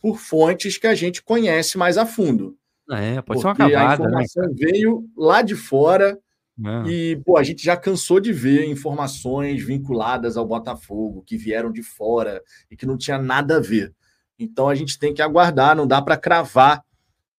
por 0.00 0.18
fontes 0.18 0.78
que 0.78 0.86
a 0.86 0.94
gente 0.94 1.22
conhece 1.22 1.76
mais 1.76 1.98
a 1.98 2.06
fundo. 2.06 2.56
É, 2.90 3.20
pode 3.22 3.24
Porque 3.24 3.40
ser 3.40 3.46
uma 3.46 3.56
cavada, 3.56 4.04
a 4.04 4.08
né, 4.08 4.22
informação 4.24 4.42
né? 4.44 4.54
veio 4.54 5.08
lá 5.16 5.42
de 5.42 5.54
fora 5.54 6.18
é. 6.64 6.90
e 6.90 7.16
pô, 7.24 7.36
a 7.36 7.42
gente 7.42 7.64
já 7.64 7.76
cansou 7.76 8.20
de 8.20 8.32
ver 8.32 8.64
informações 8.66 9.62
vinculadas 9.62 10.36
ao 10.36 10.46
Botafogo 10.46 11.22
que 11.26 11.36
vieram 11.36 11.72
de 11.72 11.82
fora 11.82 12.42
e 12.70 12.76
que 12.76 12.86
não 12.86 12.96
tinha 12.96 13.18
nada 13.18 13.56
a 13.56 13.60
ver. 13.60 13.94
Então 14.38 14.68
a 14.68 14.74
gente 14.74 14.98
tem 14.98 15.12
que 15.12 15.22
aguardar, 15.22 15.76
não 15.76 15.86
dá 15.86 16.00
para 16.00 16.16
cravar 16.16 16.82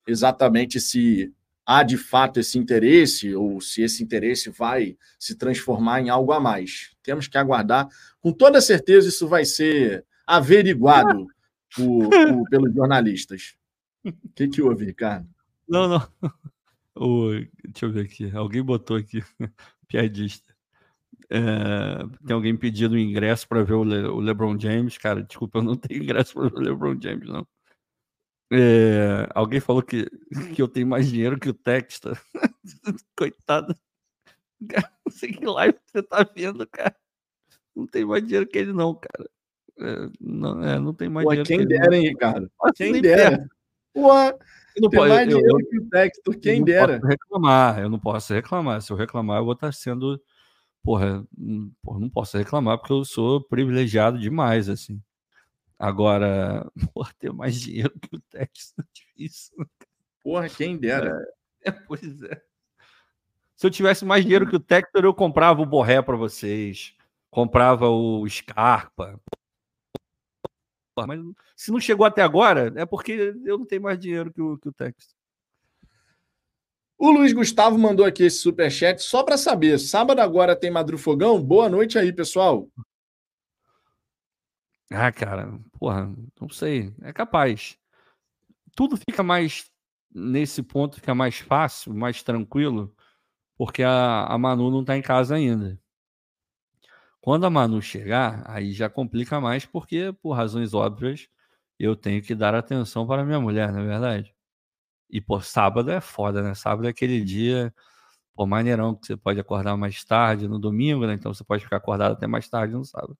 exatamente 0.07 0.79
se 0.79 1.31
há 1.65 1.83
de 1.83 1.97
fato 1.97 2.39
esse 2.39 2.57
interesse 2.57 3.33
ou 3.35 3.61
se 3.61 3.81
esse 3.81 4.03
interesse 4.03 4.49
vai 4.49 4.97
se 5.17 5.35
transformar 5.35 6.01
em 6.01 6.09
algo 6.09 6.31
a 6.31 6.39
mais. 6.39 6.91
Temos 7.03 7.27
que 7.27 7.37
aguardar. 7.37 7.87
Com 8.19 8.31
toda 8.31 8.61
certeza 8.61 9.09
isso 9.09 9.27
vai 9.27 9.45
ser 9.45 10.05
averiguado 10.25 11.27
por, 11.75 12.09
por, 12.09 12.49
pelos 12.49 12.73
jornalistas. 12.73 13.55
O 14.03 14.11
que, 14.35 14.47
que 14.47 14.61
houve, 14.61 14.85
Ricardo? 14.85 15.27
Não, 15.67 15.87
não. 15.87 16.07
O, 16.95 17.31
deixa 17.63 17.85
eu 17.85 17.91
ver 17.91 18.05
aqui. 18.05 18.35
Alguém 18.35 18.63
botou 18.63 18.97
aqui. 18.97 19.23
Piadista. 19.87 20.53
É, 21.29 22.05
tem 22.25 22.35
alguém 22.35 22.55
pedindo 22.57 22.97
ingresso 22.97 23.47
para 23.47 23.63
ver 23.63 23.73
o, 23.73 23.83
Le, 23.83 24.07
o, 24.07 24.19
LeBron 24.19 24.59
James. 24.59 24.97
Cara, 24.97 25.23
desculpa, 25.23 25.59
eu 25.59 25.63
não 25.63 25.75
tenho 25.75 26.03
ingresso 26.03 26.33
para 26.33 26.49
ver 26.49 26.55
o 26.55 26.59
LeBron 26.59 26.99
James, 27.01 27.27
não. 27.29 27.47
É, 28.51 29.29
alguém 29.33 29.61
falou 29.61 29.81
que, 29.81 30.09
que 30.53 30.61
eu 30.61 30.67
tenho 30.67 30.87
mais 30.87 31.09
dinheiro 31.09 31.39
que 31.39 31.49
o 31.49 31.53
Texta. 31.53 32.19
Coitado. 33.17 33.73
Cara, 34.69 34.91
não 35.05 35.11
sei 35.11 35.31
que 35.31 35.45
live 35.45 35.79
você 35.85 36.03
tá 36.03 36.29
vendo, 36.35 36.67
cara. 36.67 36.95
Não 37.73 37.87
tem 37.87 38.03
mais 38.03 38.23
dinheiro 38.23 38.45
que 38.45 38.57
ele, 38.57 38.73
não, 38.73 38.93
cara. 38.93 39.29
É, 39.79 40.09
não, 40.19 40.63
é, 40.63 40.79
não 40.79 40.93
tem 40.93 41.07
mais 41.07 41.25
dinheiro. 41.25 41.47
Quem 41.47 41.65
dera, 41.65 41.95
hein, 41.95 42.09
Ricardo? 42.09 42.51
Quem 42.75 43.01
dera. 43.01 43.49
Eu 43.95 44.03
não 44.79 44.89
tem 44.89 44.99
mais 44.99 45.29
eu, 45.29 45.37
dinheiro 45.37 45.59
eu, 45.59 45.67
que 45.67 45.77
o 45.79 45.89
Textor, 45.89 46.39
quem 46.39 46.59
eu 46.59 46.65
dera. 46.65 46.99
Posso 46.99 47.07
reclamar, 47.07 47.79
eu 47.79 47.89
não 47.89 47.99
posso 47.99 48.33
reclamar. 48.33 48.81
Se 48.81 48.91
eu 48.91 48.97
reclamar, 48.97 49.39
eu 49.39 49.45
vou 49.45 49.53
estar 49.53 49.73
sendo. 49.73 50.21
Porra, 50.83 51.23
hum, 51.37 51.71
porra, 51.81 51.99
não 51.99 52.09
posso 52.09 52.37
reclamar 52.37 52.77
porque 52.77 52.93
eu 52.93 53.05
sou 53.05 53.41
privilegiado 53.41 54.17
demais, 54.17 54.69
assim. 54.69 55.01
Agora, 55.77 56.69
porra, 56.93 57.11
ter 57.19 57.33
mais 57.33 57.59
dinheiro 57.59 57.91
que 57.99 58.15
o 58.15 58.19
Textor 58.19 58.85
é 58.85 58.87
difícil. 58.93 59.65
Porra, 60.23 60.47
quem 60.47 60.77
dera. 60.77 61.19
É, 61.63 61.69
é, 61.69 61.71
pois 61.71 62.21
é. 62.23 62.41
Se 63.55 63.67
eu 63.67 63.71
tivesse 63.71 64.05
mais 64.05 64.23
dinheiro 64.23 64.49
que 64.49 64.55
o 64.55 64.59
Textor, 64.59 65.03
eu 65.03 65.13
comprava 65.13 65.61
o 65.61 65.65
Borré 65.65 66.01
para 66.01 66.15
vocês, 66.15 66.95
comprava 67.29 67.89
o 67.89 68.27
Scarpa, 68.27 69.19
mas 70.95 71.19
se 71.55 71.71
não 71.71 71.79
chegou 71.79 72.05
até 72.05 72.21
agora, 72.21 72.71
é 72.75 72.85
porque 72.85 73.33
eu 73.45 73.57
não 73.57 73.65
tenho 73.65 73.81
mais 73.81 73.99
dinheiro 73.99 74.31
que 74.31 74.41
o, 74.41 74.57
que 74.57 74.69
o 74.69 74.73
Texas. 74.73 75.15
O 76.97 77.09
Luiz 77.09 77.33
Gustavo 77.33 77.79
mandou 77.79 78.05
aqui 78.05 78.23
esse 78.23 78.37
superchat 78.37 79.01
só 79.01 79.23
para 79.23 79.35
saber. 79.35 79.79
Sábado 79.79 80.19
agora 80.19 80.55
tem 80.55 80.69
Madrufogão? 80.69 81.41
Boa 81.41 81.67
noite 81.67 81.97
aí, 81.97 82.13
pessoal. 82.13 82.69
Ah, 84.91 85.11
cara, 85.11 85.57
porra, 85.79 86.13
não 86.39 86.49
sei. 86.49 86.93
É 87.01 87.11
capaz. 87.11 87.75
Tudo 88.75 88.97
fica 88.97 89.23
mais. 89.23 89.69
Nesse 90.13 90.61
ponto 90.61 90.97
fica 90.97 91.15
mais 91.15 91.39
fácil, 91.39 91.93
mais 91.93 92.21
tranquilo, 92.21 92.93
porque 93.57 93.81
a, 93.81 94.25
a 94.25 94.37
Manu 94.37 94.69
não 94.69 94.81
está 94.81 94.97
em 94.97 95.01
casa 95.01 95.35
ainda. 95.35 95.79
Quando 97.21 97.45
a 97.45 97.49
Manu 97.51 97.81
chegar, 97.81 98.43
aí 98.47 98.73
já 98.73 98.89
complica 98.89 99.39
mais, 99.39 99.65
porque, 99.65 100.11
por 100.21 100.33
razões 100.33 100.73
óbvias, 100.73 101.27
eu 101.79 101.95
tenho 101.95 102.21
que 102.23 102.35
dar 102.35 102.55
atenção 102.55 103.07
para 103.07 103.23
minha 103.25 103.39
mulher, 103.39 103.71
não 103.71 103.81
é 103.81 103.85
verdade? 103.87 104.35
E, 105.09 105.21
por 105.21 105.43
sábado 105.43 105.91
é 105.91 106.01
foda, 106.01 106.43
né? 106.43 106.55
Sábado 106.55 106.87
é 106.87 106.91
aquele 106.91 107.21
dia, 107.23 107.73
pô, 108.35 108.45
maneirão, 108.47 108.95
que 108.95 109.07
você 109.07 109.17
pode 109.17 109.39
acordar 109.39 109.77
mais 109.77 110.03
tarde 110.05 110.47
no 110.47 110.59
domingo, 110.59 111.07
né? 111.07 111.13
Então 111.15 111.33
você 111.33 111.43
pode 111.43 111.63
ficar 111.63 111.77
acordado 111.77 112.13
até 112.13 112.27
mais 112.27 112.49
tarde 112.49 112.73
no 112.75 112.85
sábado. 112.85 113.17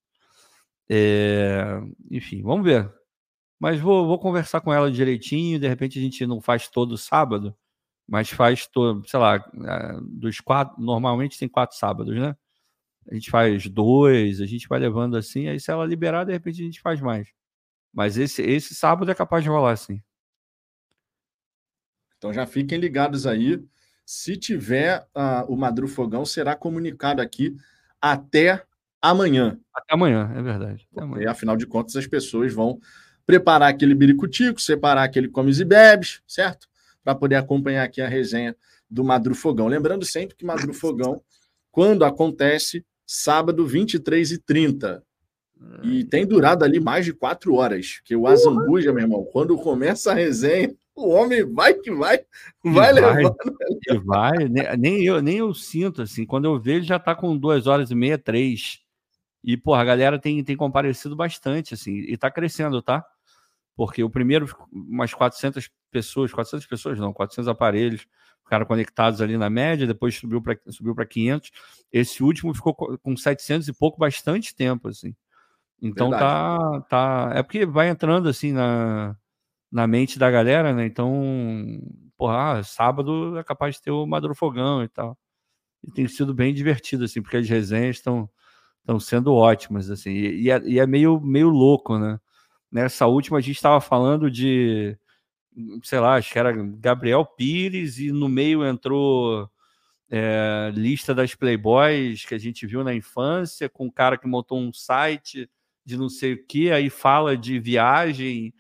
É... 0.89 1.81
Enfim, 2.11 2.41
vamos 2.43 2.65
ver. 2.65 2.91
Mas 3.59 3.79
vou, 3.79 4.07
vou 4.07 4.19
conversar 4.19 4.61
com 4.61 4.73
ela 4.73 4.91
direitinho, 4.91 5.59
de 5.59 5.67
repente 5.67 5.99
a 5.99 6.01
gente 6.01 6.25
não 6.27 6.41
faz 6.41 6.67
todo 6.69 6.97
sábado, 6.97 7.55
mas 8.07 8.29
faz 8.31 8.67
todo, 8.67 9.07
sei 9.07 9.19
lá, 9.19 9.35
é, 9.37 9.99
dos 10.03 10.39
quatro, 10.41 10.81
normalmente 10.81 11.39
tem 11.39 11.49
quatro 11.49 11.77
sábados, 11.77 12.15
né? 12.15 12.35
A 13.09 13.13
gente 13.13 13.29
faz 13.29 13.67
dois, 13.67 14.41
a 14.41 14.45
gente 14.45 14.67
vai 14.67 14.79
levando 14.79 15.17
assim, 15.17 15.47
aí 15.47 15.59
se 15.59 15.71
ela 15.71 15.85
liberar, 15.85 16.25
de 16.25 16.31
repente 16.31 16.61
a 16.61 16.65
gente 16.65 16.81
faz 16.81 17.01
mais. 17.01 17.27
Mas 17.93 18.17
esse, 18.17 18.41
esse 18.41 18.73
sábado 18.73 19.11
é 19.11 19.15
capaz 19.15 19.43
de 19.43 19.49
rolar, 19.49 19.75
sim. 19.75 20.01
Então 22.17 22.31
já 22.31 22.45
fiquem 22.45 22.77
ligados 22.77 23.25
aí. 23.25 23.63
Se 24.05 24.37
tiver 24.37 25.07
uh, 25.15 25.51
o 25.51 25.55
Madru 25.55 25.87
Fogão, 25.87 26.25
será 26.25 26.55
comunicado 26.55 27.21
aqui 27.21 27.55
até 27.99 28.63
amanhã. 29.01 29.59
Até 29.73 29.93
amanhã, 29.93 30.31
é 30.35 30.41
verdade. 30.41 30.87
E, 31.19 31.27
afinal 31.27 31.57
de 31.57 31.65
contas, 31.65 31.95
as 31.95 32.07
pessoas 32.07 32.53
vão 32.53 32.79
preparar 33.25 33.69
aquele 33.69 33.95
biricutico, 33.95 34.61
separar 34.61 35.03
aquele 35.03 35.27
comes 35.27 35.59
e 35.59 35.65
bebes, 35.65 36.21
certo? 36.27 36.67
Para 37.03 37.15
poder 37.15 37.35
acompanhar 37.35 37.83
aqui 37.83 38.01
a 38.01 38.07
resenha 38.07 38.55
do 38.89 39.03
Madru 39.03 39.33
Fogão. 39.33 39.67
Lembrando 39.67 40.05
sempre 40.05 40.35
que 40.35 40.45
Madru 40.45 40.73
Fogão, 40.73 41.21
quando 41.71 42.03
acontece, 42.03 42.85
sábado, 43.13 43.65
23 43.65 44.31
e 44.31 44.37
30. 44.37 45.03
E 45.83 46.03
tem 46.05 46.25
durado 46.25 46.63
ali 46.63 46.79
mais 46.79 47.05
de 47.05 47.13
quatro 47.13 47.55
horas, 47.55 48.01
que 48.03 48.15
o 48.15 48.25
Azambuja, 48.25 48.91
meu 48.91 49.03
irmão, 49.03 49.23
quando 49.31 49.57
começa 49.57 50.11
a 50.11 50.15
resenha, 50.15 50.73
O 50.93 51.09
homem 51.09 51.43
vai 51.43 51.73
que 51.73 51.91
vai, 51.91 52.19
vai, 52.63 52.91
levando. 52.91 53.33
E 53.87 53.97
vai, 53.97 54.49
nem 54.77 55.03
eu, 55.03 55.21
nem 55.21 55.37
eu 55.37 55.53
sinto 55.53 56.01
assim. 56.01 56.25
Quando 56.25 56.45
eu 56.45 56.59
vejo, 56.59 56.85
já 56.85 56.99
tá 56.99 57.15
com 57.15 57.37
duas 57.37 57.65
horas 57.65 57.91
e 57.91 57.95
meia, 57.95 58.17
três. 58.17 58.79
E, 59.43 59.57
porra, 59.57 59.81
a 59.81 59.85
galera 59.85 60.19
tem, 60.19 60.43
tem 60.43 60.55
comparecido 60.55 61.15
bastante, 61.15 61.73
assim, 61.73 61.93
e 62.07 62.15
tá 62.17 62.29
crescendo, 62.29 62.81
tá? 62.81 63.03
Porque 63.75 64.03
o 64.03 64.09
primeiro, 64.09 64.47
umas 64.71 65.13
400 65.13 65.69
pessoas, 65.89 66.31
400 66.31 66.67
pessoas 66.67 66.99
não, 66.99 67.13
400 67.13 67.47
aparelhos 67.47 68.05
ficaram 68.43 68.65
conectados 68.65 69.21
ali 69.21 69.37
na 69.37 69.49
média, 69.49 69.87
depois 69.87 70.15
subiu 70.15 70.41
para 70.41 70.57
subiu 70.69 70.95
500. 70.95 71.51
Esse 71.91 72.23
último 72.23 72.53
ficou 72.53 72.73
com 72.75 73.15
700 73.15 73.67
e 73.67 73.73
pouco 73.73 73.97
bastante 73.97 74.53
tempo, 74.53 74.89
assim. 74.89 75.15
Então 75.81 76.11
tá, 76.11 76.81
tá. 76.89 77.31
É 77.33 77.41
porque 77.41 77.65
vai 77.65 77.89
entrando 77.89 78.29
assim 78.29 78.51
na, 78.51 79.15
na 79.71 79.87
mente 79.87 80.19
da 80.19 80.29
galera, 80.29 80.73
né? 80.73 80.85
Então, 80.85 81.81
porra, 82.17 82.59
ah, 82.59 82.63
sábado 82.63 83.37
é 83.37 83.43
capaz 83.43 83.75
de 83.75 83.81
ter 83.81 83.91
o 83.91 84.05
Madrufogão 84.05 84.83
e 84.83 84.87
tal. 84.87 85.17
E 85.83 85.91
tem 85.91 86.07
sido 86.07 86.33
bem 86.33 86.53
divertido, 86.53 87.05
assim, 87.05 87.21
porque 87.21 87.37
as 87.37 87.49
resenhas 87.49 87.97
estão 87.97 88.29
estão 88.81 88.99
sendo 88.99 89.33
ótimas, 89.33 89.89
assim. 89.89 90.11
E, 90.11 90.43
e, 90.43 90.51
é, 90.51 90.61
e, 90.65 90.79
é, 90.79 90.87
meio, 90.87 91.19
meio 91.21 91.49
louco, 91.49 91.97
né? 91.97 92.19
Nessa 92.71 93.05
última 93.07 93.37
a 93.37 93.41
gente 93.41 93.55
estava 93.55 93.81
falando 93.81 94.31
de, 94.31 94.97
sei 95.83 95.99
lá, 95.99 96.15
acho 96.15 96.31
que 96.31 96.39
era 96.39 96.53
Gabriel 96.53 97.25
Pires 97.25 97.99
e 97.99 98.11
no 98.11 98.29
meio 98.29 98.65
entrou 98.65 99.49
é, 100.09 100.71
lista 100.73 101.13
das 101.13 101.35
Playboys 101.35 102.25
que 102.25 102.35
a 102.35 102.37
gente 102.37 102.65
viu 102.65 102.83
na 102.83 102.93
infância, 102.93 103.69
com 103.69 103.85
um 103.85 103.91
cara 103.91 104.17
que 104.17 104.27
montou 104.27 104.59
um 104.59 104.71
site 104.71 105.49
de 105.85 105.97
não 105.97 106.09
sei 106.09 106.33
o 106.33 106.45
que, 106.45 106.71
aí 106.71 106.89
fala 106.89 107.35
de 107.35 107.59
viagem. 107.59 108.53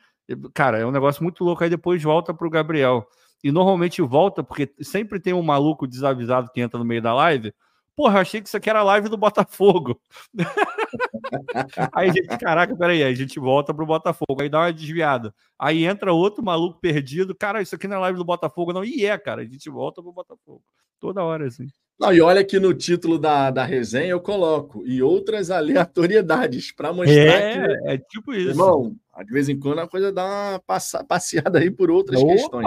Cara, 0.53 0.79
é 0.79 0.85
um 0.85 0.91
negócio 0.91 1.23
muito 1.23 1.43
louco. 1.43 1.63
Aí 1.63 1.69
depois 1.69 2.01
volta 2.01 2.33
para 2.33 2.47
o 2.47 2.49
Gabriel. 2.49 3.07
E 3.43 3.51
normalmente 3.51 4.01
volta, 4.01 4.43
porque 4.43 4.71
sempre 4.81 5.19
tem 5.19 5.33
um 5.33 5.41
maluco 5.41 5.87
desavisado 5.87 6.51
que 6.51 6.61
entra 6.61 6.79
no 6.79 6.85
meio 6.85 7.01
da 7.01 7.13
live. 7.13 7.53
Porra, 7.95 8.21
achei 8.21 8.41
que 8.41 8.47
isso 8.47 8.57
aqui 8.57 8.69
era 8.69 8.83
live 8.83 9.09
do 9.09 9.17
Botafogo. 9.17 9.99
aí 11.93 12.09
a 12.09 12.13
gente, 12.13 12.37
caraca, 12.37 12.75
peraí, 12.75 13.03
aí 13.03 13.11
a 13.11 13.15
gente 13.15 13.39
volta 13.39 13.73
pro 13.73 13.85
Botafogo, 13.85 14.41
aí 14.41 14.49
dá 14.49 14.59
uma 14.59 14.73
desviada. 14.73 15.33
Aí 15.59 15.85
entra 15.85 16.13
outro 16.13 16.43
maluco 16.43 16.79
perdido, 16.79 17.35
cara, 17.35 17.61
isso 17.61 17.75
aqui 17.75 17.87
não 17.87 17.97
é 17.97 17.99
live 17.99 18.17
do 18.17 18.25
Botafogo, 18.25 18.73
não. 18.73 18.83
E 18.83 19.05
é, 19.05 19.17
cara, 19.17 19.41
a 19.41 19.45
gente 19.45 19.69
volta 19.69 20.01
pro 20.01 20.11
Botafogo. 20.11 20.63
Toda 20.99 21.23
hora, 21.23 21.47
assim. 21.47 21.67
Não, 21.99 22.11
e 22.11 22.19
olha 22.19 22.43
que 22.43 22.59
no 22.59 22.73
título 22.73 23.19
da, 23.19 23.51
da 23.51 23.63
resenha 23.63 24.09
eu 24.09 24.19
coloco 24.19 24.83
e 24.87 25.03
outras 25.03 25.51
aleatoriedades 25.51 26.71
para 26.71 26.91
mostrar 26.91 27.13
é, 27.13 27.53
que. 27.53 27.89
É 27.89 27.97
tipo 27.97 28.33
isso. 28.33 28.49
Irmão, 28.49 28.95
de 29.23 29.31
vez 29.31 29.47
em 29.49 29.59
quando 29.59 29.79
a 29.79 29.87
coisa 29.87 30.11
dá 30.11 30.25
uma 30.25 30.59
passa, 30.59 31.03
passeada 31.03 31.59
aí 31.59 31.69
por 31.69 31.91
outras 31.91 32.19
Opa, 32.19 32.31
questões. 32.31 32.65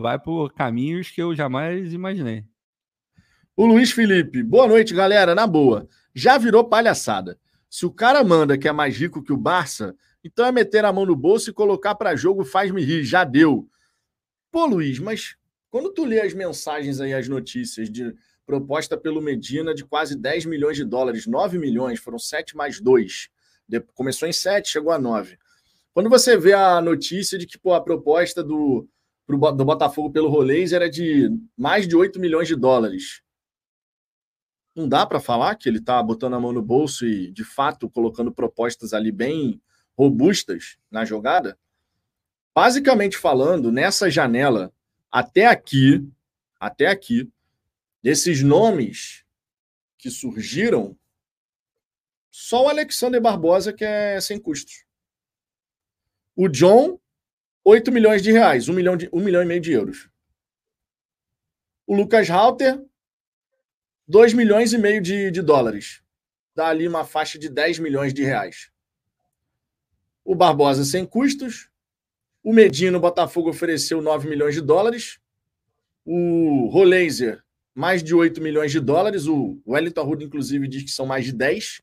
Vai 0.00 0.20
por 0.20 0.52
caminhos 0.52 1.10
que 1.10 1.20
eu 1.20 1.34
jamais 1.34 1.92
imaginei. 1.92 2.44
O 3.60 3.66
Luiz 3.66 3.90
Felipe, 3.90 4.42
boa 4.42 4.66
noite, 4.66 4.94
galera. 4.94 5.34
Na 5.34 5.46
boa, 5.46 5.86
já 6.14 6.38
virou 6.38 6.64
palhaçada. 6.64 7.38
Se 7.68 7.84
o 7.84 7.90
cara 7.90 8.24
manda 8.24 8.56
que 8.56 8.66
é 8.66 8.72
mais 8.72 8.96
rico 8.96 9.22
que 9.22 9.34
o 9.34 9.36
Barça, 9.36 9.94
então 10.24 10.46
é 10.46 10.50
meter 10.50 10.82
a 10.86 10.90
mão 10.90 11.04
no 11.04 11.14
bolso 11.14 11.50
e 11.50 11.52
colocar 11.52 11.94
para 11.94 12.16
jogo 12.16 12.42
faz-me 12.42 12.82
rir. 12.82 13.04
Já 13.04 13.22
deu. 13.22 13.68
Pô, 14.50 14.64
Luiz, 14.64 14.98
mas 14.98 15.36
quando 15.68 15.92
tu 15.92 16.06
lê 16.06 16.22
as 16.22 16.32
mensagens 16.32 17.02
aí, 17.02 17.12
as 17.12 17.28
notícias 17.28 17.90
de 17.90 18.14
proposta 18.46 18.96
pelo 18.96 19.20
Medina 19.20 19.74
de 19.74 19.84
quase 19.84 20.16
10 20.16 20.46
milhões 20.46 20.78
de 20.78 20.84
dólares, 20.86 21.26
9 21.26 21.58
milhões, 21.58 22.00
foram 22.00 22.18
7 22.18 22.56
mais 22.56 22.80
2. 22.80 23.28
Começou 23.92 24.26
em 24.26 24.32
7, 24.32 24.70
chegou 24.70 24.90
a 24.90 24.98
9. 24.98 25.36
Quando 25.92 26.08
você 26.08 26.34
vê 26.34 26.54
a 26.54 26.80
notícia 26.80 27.36
de 27.36 27.46
que 27.46 27.58
pô, 27.58 27.74
a 27.74 27.84
proposta 27.84 28.42
do, 28.42 28.88
do 29.28 29.64
Botafogo 29.66 30.10
pelo 30.10 30.30
Rolês 30.30 30.72
era 30.72 30.88
de 30.88 31.28
mais 31.54 31.86
de 31.86 31.94
8 31.94 32.18
milhões 32.18 32.48
de 32.48 32.56
dólares, 32.56 33.20
não 34.74 34.88
dá 34.88 35.04
para 35.04 35.20
falar 35.20 35.54
que 35.56 35.68
ele 35.68 35.78
está 35.78 36.02
botando 36.02 36.34
a 36.34 36.40
mão 36.40 36.52
no 36.52 36.62
bolso 36.62 37.06
e, 37.06 37.30
de 37.32 37.44
fato, 37.44 37.88
colocando 37.90 38.32
propostas 38.32 38.92
ali 38.92 39.10
bem 39.10 39.60
robustas 39.96 40.78
na 40.90 41.04
jogada? 41.04 41.58
Basicamente 42.54 43.16
falando, 43.16 43.72
nessa 43.72 44.10
janela, 44.10 44.72
até 45.10 45.46
aqui, 45.46 46.06
até 46.58 46.86
aqui, 46.86 47.30
desses 48.02 48.42
nomes 48.42 49.24
que 49.98 50.10
surgiram, 50.10 50.96
só 52.30 52.64
o 52.64 52.68
Alexander 52.68 53.20
Barbosa 53.20 53.72
que 53.72 53.84
é 53.84 54.20
sem 54.20 54.38
custos. 54.38 54.84
O 56.34 56.48
John, 56.48 56.98
8 57.64 57.92
milhões 57.92 58.22
de 58.22 58.32
reais, 58.32 58.68
1 58.68 58.72
milhão, 58.72 58.96
de, 58.96 59.10
1 59.12 59.20
milhão 59.20 59.42
e 59.42 59.46
meio 59.46 59.60
de 59.60 59.72
euros. 59.72 60.08
O 61.86 61.94
Lucas 61.94 62.28
Halter, 62.30 62.82
2 64.10 64.32
milhões 64.34 64.72
e 64.72 64.78
meio 64.78 65.00
de, 65.00 65.30
de 65.30 65.40
dólares. 65.40 66.02
Dá 66.52 66.66
ali 66.66 66.88
uma 66.88 67.04
faixa 67.04 67.38
de 67.38 67.48
10 67.48 67.78
milhões 67.78 68.12
de 68.12 68.24
reais. 68.24 68.68
O 70.24 70.34
Barbosa 70.34 70.84
sem 70.84 71.06
custos. 71.06 71.70
O 72.42 72.52
Medina, 72.52 72.98
o 72.98 73.00
Botafogo 73.00 73.50
ofereceu 73.50 74.02
9 74.02 74.28
milhões 74.28 74.56
de 74.56 74.60
dólares. 74.60 75.20
O 76.04 76.68
Rolaser, 76.72 77.40
mais 77.72 78.02
de 78.02 78.12
8 78.12 78.42
milhões 78.42 78.72
de 78.72 78.80
dólares. 78.80 79.28
O 79.28 79.62
Wellington 79.64 80.00
Arruda, 80.00 80.24
inclusive, 80.24 80.66
diz 80.66 80.82
que 80.82 80.90
são 80.90 81.06
mais 81.06 81.24
de 81.24 81.32
10. 81.32 81.80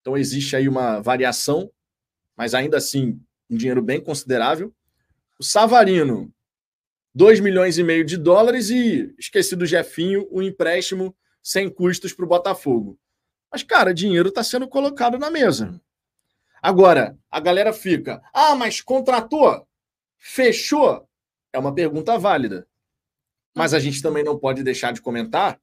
Então 0.00 0.18
existe 0.18 0.56
aí 0.56 0.66
uma 0.66 0.98
variação, 0.98 1.70
mas 2.36 2.54
ainda 2.54 2.76
assim 2.76 3.20
um 3.48 3.56
dinheiro 3.56 3.82
bem 3.82 4.00
considerável. 4.00 4.74
O 5.38 5.44
Savarino, 5.44 6.28
2 7.14 7.38
milhões 7.38 7.78
e 7.78 7.84
meio 7.84 8.04
de 8.04 8.16
dólares 8.16 8.68
e, 8.68 9.14
esqueci 9.16 9.54
do 9.54 9.64
Jefinho, 9.64 10.26
o 10.28 10.42
empréstimo 10.42 11.14
sem 11.46 11.70
custos 11.70 12.12
para 12.12 12.24
o 12.24 12.28
Botafogo. 12.28 12.98
Mas, 13.52 13.62
cara, 13.62 13.94
dinheiro 13.94 14.30
está 14.30 14.42
sendo 14.42 14.66
colocado 14.66 15.16
na 15.16 15.30
mesa. 15.30 15.80
Agora, 16.60 17.16
a 17.30 17.38
galera 17.38 17.72
fica, 17.72 18.20
ah, 18.34 18.56
mas 18.56 18.80
contratou? 18.80 19.64
Fechou? 20.18 21.08
É 21.52 21.58
uma 21.60 21.72
pergunta 21.72 22.18
válida. 22.18 22.66
Mas 23.54 23.72
a 23.72 23.78
gente 23.78 24.02
também 24.02 24.24
não 24.24 24.36
pode 24.36 24.64
deixar 24.64 24.92
de 24.92 25.00
comentar 25.00 25.60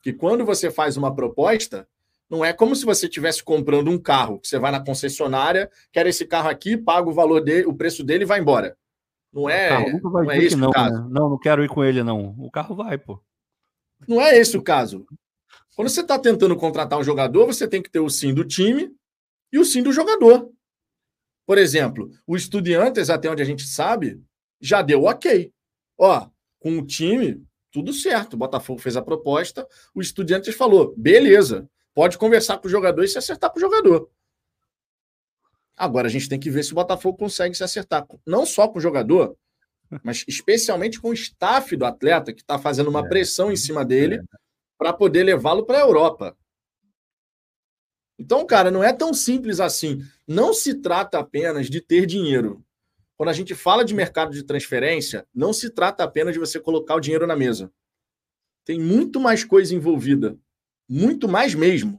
que 0.00 0.12
quando 0.12 0.44
você 0.44 0.70
faz 0.70 0.96
uma 0.96 1.12
proposta, 1.12 1.88
não 2.30 2.44
é 2.44 2.52
como 2.52 2.76
se 2.76 2.84
você 2.84 3.06
estivesse 3.06 3.42
comprando 3.42 3.90
um 3.90 3.98
carro, 3.98 4.38
que 4.38 4.46
você 4.46 4.56
vai 4.56 4.70
na 4.70 4.84
concessionária, 4.84 5.68
quer 5.90 6.06
esse 6.06 6.24
carro 6.24 6.48
aqui, 6.48 6.76
paga 6.76 7.08
o 7.08 7.12
valor 7.12 7.42
dele, 7.42 7.66
o 7.66 7.74
preço 7.74 8.04
dele 8.04 8.22
e 8.22 8.26
vai 8.26 8.38
embora. 8.38 8.76
Não 9.32 9.50
é, 9.50 10.00
não 10.00 10.30
é 10.30 10.38
esse 10.38 10.54
não, 10.54 10.68
o 10.68 10.72
caso. 10.72 10.94
Né? 10.94 11.08
Não, 11.10 11.30
não 11.30 11.38
quero 11.40 11.64
ir 11.64 11.68
com 11.68 11.82
ele, 11.82 12.04
não. 12.04 12.36
O 12.38 12.48
carro 12.52 12.76
vai, 12.76 12.96
pô. 12.96 13.20
Não 14.06 14.20
é 14.20 14.38
esse 14.38 14.56
o 14.56 14.62
caso. 14.62 15.04
Quando 15.74 15.88
você 15.88 16.00
está 16.00 16.18
tentando 16.18 16.56
contratar 16.56 16.98
um 16.98 17.04
jogador, 17.04 17.46
você 17.46 17.66
tem 17.66 17.82
que 17.82 17.90
ter 17.90 18.00
o 18.00 18.08
sim 18.08 18.32
do 18.32 18.44
time 18.44 18.94
e 19.52 19.58
o 19.58 19.64
sim 19.64 19.82
do 19.82 19.92
jogador. 19.92 20.50
Por 21.46 21.58
exemplo, 21.58 22.10
o 22.26 22.36
Estudiantes, 22.36 23.10
até 23.10 23.28
onde 23.28 23.42
a 23.42 23.44
gente 23.44 23.66
sabe, 23.66 24.20
já 24.60 24.82
deu 24.82 25.04
ok. 25.04 25.52
Ó, 25.98 26.28
com 26.58 26.78
o 26.78 26.86
time, 26.86 27.44
tudo 27.70 27.92
certo. 27.92 28.34
O 28.34 28.36
Botafogo 28.38 28.80
fez 28.80 28.96
a 28.96 29.02
proposta, 29.02 29.66
o 29.94 30.00
Estudiantes 30.00 30.54
falou: 30.54 30.94
beleza, 30.96 31.68
pode 31.92 32.16
conversar 32.16 32.58
com 32.58 32.68
o 32.68 32.70
jogador 32.70 33.02
e 33.04 33.08
se 33.08 33.18
acertar 33.18 33.50
com 33.50 33.58
o 33.58 33.60
jogador. 33.60 34.08
Agora 35.76 36.06
a 36.06 36.10
gente 36.10 36.28
tem 36.28 36.38
que 36.38 36.50
ver 36.50 36.62
se 36.62 36.72
o 36.72 36.76
Botafogo 36.76 37.18
consegue 37.18 37.54
se 37.54 37.64
acertar, 37.64 38.06
não 38.24 38.46
só 38.46 38.68
com 38.68 38.78
o 38.78 38.80
jogador, 38.80 39.36
mas 40.04 40.24
especialmente 40.28 41.00
com 41.00 41.08
o 41.10 41.14
staff 41.14 41.76
do 41.76 41.84
atleta, 41.84 42.32
que 42.32 42.42
está 42.42 42.58
fazendo 42.58 42.88
uma 42.88 43.04
é, 43.04 43.08
pressão 43.08 43.50
em 43.50 43.56
cima 43.56 43.84
dele 43.84 44.16
é. 44.16 44.43
Para 44.84 44.92
poder 44.92 45.22
levá-lo 45.22 45.64
para 45.64 45.78
a 45.78 45.80
Europa. 45.80 46.36
Então, 48.18 48.44
cara, 48.44 48.70
não 48.70 48.84
é 48.84 48.92
tão 48.92 49.14
simples 49.14 49.58
assim. 49.58 50.04
Não 50.28 50.52
se 50.52 50.74
trata 50.74 51.18
apenas 51.18 51.70
de 51.70 51.80
ter 51.80 52.04
dinheiro. 52.04 52.62
Quando 53.16 53.30
a 53.30 53.32
gente 53.32 53.54
fala 53.54 53.82
de 53.82 53.94
mercado 53.94 54.32
de 54.32 54.42
transferência, 54.42 55.26
não 55.34 55.54
se 55.54 55.70
trata 55.70 56.04
apenas 56.04 56.34
de 56.34 56.38
você 56.38 56.60
colocar 56.60 56.96
o 56.96 57.00
dinheiro 57.00 57.26
na 57.26 57.34
mesa. 57.34 57.72
Tem 58.62 58.78
muito 58.78 59.18
mais 59.18 59.42
coisa 59.42 59.74
envolvida. 59.74 60.36
Muito 60.86 61.26
mais 61.26 61.54
mesmo. 61.54 61.98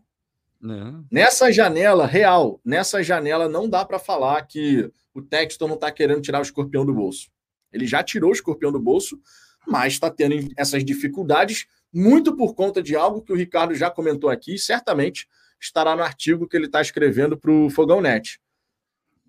Não. 0.61 1.03
Nessa 1.09 1.51
janela 1.51 2.05
real, 2.05 2.61
nessa 2.63 3.01
janela 3.01 3.49
não 3.49 3.67
dá 3.67 3.83
para 3.83 3.97
falar 3.97 4.43
que 4.43 4.91
o 5.11 5.23
Texton 5.23 5.67
não 5.67 5.73
está 5.73 5.91
querendo 5.91 6.21
tirar 6.21 6.37
o 6.37 6.43
escorpião 6.43 6.85
do 6.85 6.93
bolso. 6.93 7.31
Ele 7.73 7.87
já 7.87 8.03
tirou 8.03 8.29
o 8.29 8.33
escorpião 8.33 8.71
do 8.71 8.79
bolso, 8.79 9.19
mas 9.67 9.93
está 9.93 10.11
tendo 10.11 10.35
essas 10.55 10.85
dificuldades 10.85 11.65
muito 11.95 12.35
por 12.35 12.53
conta 12.53 12.83
de 12.83 12.95
algo 12.95 13.21
que 13.21 13.31
o 13.31 13.35
Ricardo 13.35 13.73
já 13.73 13.89
comentou 13.89 14.29
aqui 14.29 14.55
e 14.55 14.59
certamente 14.59 15.27
estará 15.59 15.95
no 15.95 16.03
artigo 16.03 16.47
que 16.47 16.57
ele 16.57 16.65
está 16.65 16.81
escrevendo 16.81 17.37
para 17.37 17.51
o 17.51 17.69
Fogão 17.69 18.01
Net 18.01 18.39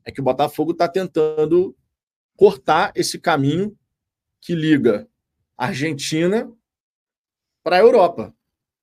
é 0.07 0.13
que 0.13 0.21
o 0.21 0.25
Botafogo 0.25 0.71
está 0.71 0.89
tentando 0.89 1.77
cortar 2.37 2.93
esse 2.95 3.19
caminho 3.19 3.77
que 4.41 4.55
liga 4.55 5.09
a 5.59 5.67
Argentina 5.67 6.51
para 7.63 7.77
a 7.77 7.81
Europa. 7.81 8.33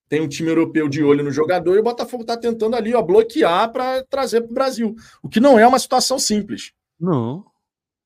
Tem 0.10 0.19
um 0.19 0.27
time 0.27 0.49
europeu 0.49 0.89
de 0.89 1.01
olho 1.01 1.23
no 1.23 1.31
jogador 1.31 1.76
e 1.76 1.80
o 1.80 1.84
Botafogo 1.84 2.23
está 2.23 2.35
tentando 2.35 2.76
ali 2.76 2.93
ó, 2.93 3.01
bloquear 3.01 3.72
para 3.72 4.03
trazer 4.03 4.41
para 4.41 4.51
o 4.51 4.53
Brasil. 4.53 4.95
O 5.23 5.30
que 5.30 5.39
não 5.39 5.57
é 5.57 5.65
uma 5.65 5.80
situação 5.80 6.19
simples. 6.19 6.73
Não. 6.99 7.45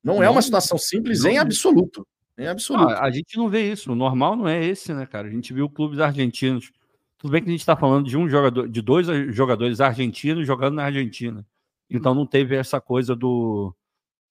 Não, 0.02 0.14
não 0.14 0.22
é 0.22 0.30
uma 0.30 0.40
situação 0.40 0.78
simples 0.78 1.24
não, 1.24 1.30
em 1.30 1.38
absoluto. 1.38 2.06
Absoluto. 2.46 2.90
Ah, 2.90 3.04
a 3.04 3.10
gente 3.10 3.36
não 3.36 3.48
vê 3.48 3.72
isso. 3.72 3.92
O 3.92 3.96
normal 3.96 4.36
não 4.36 4.46
é 4.46 4.64
esse, 4.64 4.94
né, 4.94 5.06
cara? 5.06 5.26
A 5.26 5.30
gente 5.30 5.52
viu 5.52 5.68
clubes 5.68 5.98
argentinos. 5.98 6.70
Tudo 7.18 7.32
bem 7.32 7.42
que 7.42 7.48
a 7.48 7.50
gente 7.50 7.60
está 7.60 7.76
falando 7.76 8.06
de 8.06 8.16
um 8.16 8.28
jogador, 8.28 8.68
de 8.68 8.80
dois 8.80 9.06
jogadores 9.34 9.80
argentinos 9.80 10.46
jogando 10.46 10.74
na 10.74 10.84
Argentina. 10.84 11.44
Então 11.90 12.14
não 12.14 12.26
teve 12.26 12.54
essa 12.54 12.80
coisa 12.80 13.16
do, 13.16 13.74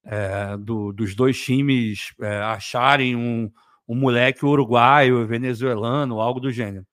é, 0.06 0.56
do 0.58 0.94
dos 0.94 1.16
dois 1.16 1.42
times 1.42 2.14
é, 2.22 2.38
acharem 2.44 3.16
um, 3.16 3.52
um 3.88 3.96
moleque 3.96 4.46
uruguaio, 4.46 5.28
venezuelano, 5.28 6.22
algo 6.22 6.40
do 6.40 6.52
gênero. 6.52 6.86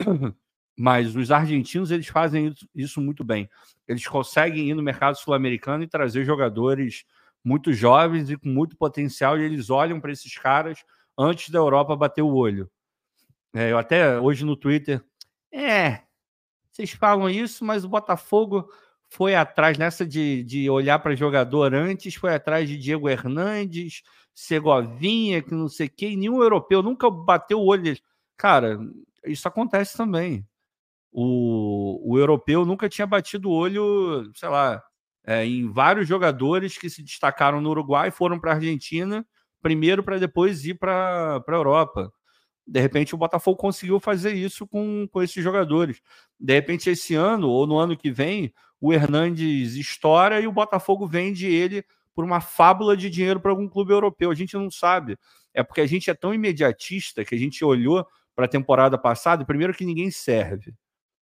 Mas 0.76 1.16
os 1.16 1.30
argentinos 1.30 1.90
eles 1.90 2.08
fazem 2.08 2.54
isso 2.74 3.00
muito 3.00 3.24
bem. 3.24 3.48
Eles 3.86 4.06
conseguem 4.06 4.70
ir 4.70 4.74
no 4.74 4.82
mercado 4.82 5.16
sul-americano 5.16 5.82
e 5.82 5.88
trazer 5.88 6.24
jogadores 6.24 7.04
muito 7.48 7.72
jovens 7.72 8.28
e 8.28 8.36
com 8.36 8.48
muito 8.48 8.76
potencial, 8.76 9.38
e 9.38 9.42
eles 9.42 9.70
olham 9.70 9.98
para 9.98 10.12
esses 10.12 10.36
caras 10.36 10.84
antes 11.16 11.48
da 11.48 11.58
Europa 11.58 11.96
bater 11.96 12.20
o 12.20 12.34
olho. 12.34 12.70
É, 13.54 13.72
eu 13.72 13.78
até 13.78 14.20
hoje 14.20 14.44
no 14.44 14.54
Twitter, 14.54 15.02
é, 15.50 16.02
vocês 16.70 16.90
falam 16.92 17.30
isso, 17.30 17.64
mas 17.64 17.84
o 17.84 17.88
Botafogo 17.88 18.70
foi 19.08 19.34
atrás 19.34 19.78
nessa 19.78 20.06
de, 20.06 20.44
de 20.44 20.68
olhar 20.68 20.98
para 20.98 21.16
jogador 21.16 21.74
antes, 21.74 22.14
foi 22.14 22.34
atrás 22.34 22.68
de 22.68 22.76
Diego 22.76 23.08
Hernandes, 23.08 24.02
Segovinha, 24.34 25.42
que 25.42 25.54
não 25.54 25.68
sei 25.68 25.88
quê, 25.88 26.14
nenhum 26.14 26.42
europeu 26.42 26.82
nunca 26.82 27.10
bateu 27.10 27.58
o 27.58 27.66
olho. 27.66 27.96
Cara, 28.36 28.78
isso 29.24 29.48
acontece 29.48 29.96
também. 29.96 30.46
O, 31.10 32.12
o 32.12 32.18
europeu 32.18 32.66
nunca 32.66 32.88
tinha 32.88 33.06
batido 33.06 33.48
o 33.48 33.52
olho, 33.52 34.30
sei 34.34 34.48
lá, 34.50 34.82
é, 35.28 35.44
em 35.44 35.70
vários 35.70 36.08
jogadores 36.08 36.78
que 36.78 36.88
se 36.88 37.02
destacaram 37.02 37.60
no 37.60 37.68
Uruguai, 37.68 38.10
foram 38.10 38.40
para 38.40 38.52
a 38.52 38.54
Argentina, 38.54 39.26
primeiro 39.60 40.02
para 40.02 40.16
depois 40.16 40.64
ir 40.64 40.78
para 40.78 41.36
a 41.46 41.52
Europa. 41.52 42.10
De 42.66 42.80
repente, 42.80 43.14
o 43.14 43.18
Botafogo 43.18 43.58
conseguiu 43.58 44.00
fazer 44.00 44.32
isso 44.32 44.66
com, 44.66 45.06
com 45.12 45.22
esses 45.22 45.44
jogadores. 45.44 46.00
De 46.40 46.54
repente, 46.54 46.88
esse 46.88 47.14
ano 47.14 47.50
ou 47.50 47.66
no 47.66 47.76
ano 47.76 47.94
que 47.94 48.10
vem, 48.10 48.54
o 48.80 48.90
Hernandes 48.90 49.74
estoura 49.74 50.40
e 50.40 50.46
o 50.46 50.52
Botafogo 50.52 51.06
vende 51.06 51.46
ele 51.46 51.84
por 52.14 52.24
uma 52.24 52.40
fábula 52.40 52.96
de 52.96 53.10
dinheiro 53.10 53.38
para 53.38 53.50
algum 53.50 53.68
clube 53.68 53.92
europeu. 53.92 54.30
A 54.30 54.34
gente 54.34 54.54
não 54.54 54.70
sabe. 54.70 55.18
É 55.52 55.62
porque 55.62 55.82
a 55.82 55.86
gente 55.86 56.08
é 56.08 56.14
tão 56.14 56.32
imediatista 56.32 57.22
que 57.22 57.34
a 57.34 57.38
gente 57.38 57.62
olhou 57.62 58.06
para 58.34 58.46
a 58.46 58.48
temporada 58.48 58.96
passada, 58.96 59.44
primeiro 59.44 59.74
que 59.74 59.84
ninguém 59.84 60.10
serve. 60.10 60.72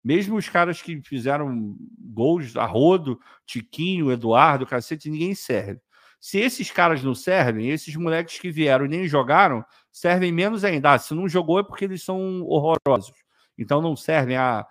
Mesmo 0.03 0.37
os 0.37 0.47
caras 0.47 0.81
que 0.81 1.01
fizeram 1.01 1.75
gols 1.99 2.55
a 2.55 2.65
rodo, 2.65 3.19
Tiquinho, 3.45 4.11
Eduardo, 4.11 4.65
cacete, 4.65 5.09
ninguém 5.09 5.35
serve. 5.35 5.81
Se 6.19 6.37
esses 6.39 6.69
caras 6.69 7.03
não 7.03 7.15
servem, 7.15 7.69
esses 7.69 7.95
moleques 7.95 8.39
que 8.39 8.51
vieram 8.51 8.85
e 8.85 8.89
nem 8.89 9.07
jogaram, 9.07 9.63
servem 9.91 10.31
menos 10.31 10.63
ainda. 10.63 10.93
Ah, 10.93 10.99
se 10.99 11.13
não 11.13 11.29
jogou 11.29 11.59
é 11.59 11.63
porque 11.63 11.85
eles 11.85 12.03
são 12.03 12.41
horrorosos. 12.43 13.17
Então 13.57 13.81
não 13.81 13.95
servem. 13.95 14.35
A, 14.35 14.65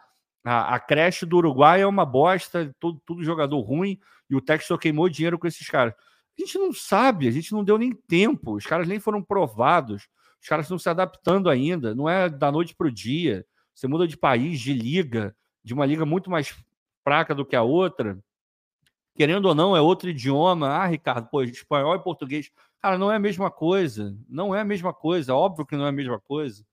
a, 0.45 0.75
a 0.75 0.81
creche 0.81 1.25
do 1.25 1.39
Uruguai 1.39 1.81
é 1.81 1.87
uma 1.87 2.05
bosta, 2.05 2.75
tudo, 2.79 3.01
tudo 3.05 3.25
jogador 3.25 3.61
ruim, 3.61 3.99
e 4.29 4.37
o 4.37 4.41
Textor 4.41 4.79
queimou 4.79 5.09
dinheiro 5.09 5.39
com 5.39 5.47
esses 5.47 5.67
caras. 5.69 5.95
A 6.39 6.43
gente 6.43 6.59
não 6.59 6.73
sabe, 6.73 7.27
a 7.27 7.31
gente 7.31 7.53
não 7.53 7.65
deu 7.65 7.77
nem 7.77 7.93
tempo, 7.93 8.55
os 8.55 8.65
caras 8.65 8.87
nem 8.87 9.01
foram 9.01 9.23
provados, 9.23 10.07
os 10.41 10.49
caras 10.49 10.67
estão 10.67 10.79
se 10.79 10.89
adaptando 10.89 11.51
ainda, 11.51 11.95
não 11.95 12.09
é 12.09 12.29
da 12.29 12.53
noite 12.53 12.75
para 12.77 12.87
o 12.87 12.93
dia. 12.93 13.45
Você 13.79 13.87
muda 13.87 14.09
de 14.09 14.17
país, 14.17 14.59
de 14.59 14.73
liga, 14.73 15.37
de 15.63 15.73
uma 15.73 15.87
liga 15.87 16.05
muito 16.05 16.29
mais 16.29 16.53
fraca 17.05 17.33
do 17.33 17.47
que 17.47 17.55
a 17.55 17.63
outra. 17.63 18.19
Querendo 19.15 19.45
ou 19.47 19.55
não, 19.55 19.77
é 19.77 19.81
outro 19.81 20.11
idioma. 20.11 20.69
Ah, 20.69 20.87
Ricardo, 20.87 21.29
pô, 21.31 21.45
espanhol 21.45 21.95
e 21.95 22.03
português. 22.03 22.51
Cara, 22.83 22.99
não 22.99 23.13
é 23.13 23.15
a 23.15 23.21
mesma 23.21 23.53
coisa. 23.53 24.19
Não 24.29 24.53
é 24.53 24.63
a 24.63 24.65
mesma 24.65 24.93
coisa. 24.93 25.33
Óbvio 25.33 25.65
que 25.65 25.77
não 25.77 25.87
é 25.87 25.91
a 25.91 25.93
mesma 25.93 26.19
coisa. 26.19 26.67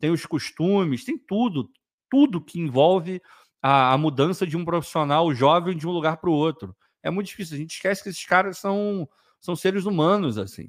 Tem 0.00 0.10
os 0.10 0.26
costumes, 0.26 1.04
tem 1.04 1.16
tudo. 1.16 1.70
Tudo 2.10 2.40
que 2.40 2.58
envolve 2.58 3.22
a, 3.62 3.92
a 3.92 3.96
mudança 3.96 4.44
de 4.44 4.56
um 4.56 4.64
profissional 4.64 5.32
jovem 5.32 5.76
de 5.76 5.86
um 5.86 5.92
lugar 5.92 6.16
para 6.16 6.30
o 6.30 6.34
outro. 6.34 6.76
É 7.00 7.10
muito 7.10 7.28
difícil. 7.28 7.54
A 7.54 7.60
gente 7.60 7.76
esquece 7.76 8.02
que 8.02 8.08
esses 8.08 8.26
caras 8.26 8.58
são, 8.58 9.08
são 9.40 9.54
seres 9.54 9.84
humanos, 9.84 10.36
assim. 10.36 10.68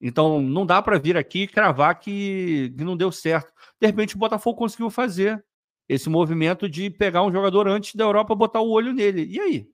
Então, 0.00 0.40
não 0.40 0.64
dá 0.64 0.80
para 0.80 0.98
vir 0.98 1.16
aqui 1.16 1.42
e 1.42 1.48
cravar 1.48 1.98
que, 1.98 2.72
que 2.76 2.84
não 2.84 2.96
deu 2.96 3.10
certo. 3.10 3.52
De 3.80 3.86
repente, 3.86 4.14
o 4.14 4.18
Botafogo 4.18 4.56
conseguiu 4.56 4.90
fazer 4.90 5.44
esse 5.88 6.08
movimento 6.08 6.68
de 6.68 6.88
pegar 6.90 7.22
um 7.24 7.32
jogador 7.32 7.66
antes 7.66 7.94
da 7.94 8.04
Europa 8.04 8.34
botar 8.34 8.60
o 8.60 8.70
olho 8.70 8.92
nele. 8.92 9.24
E 9.26 9.40
aí? 9.40 9.70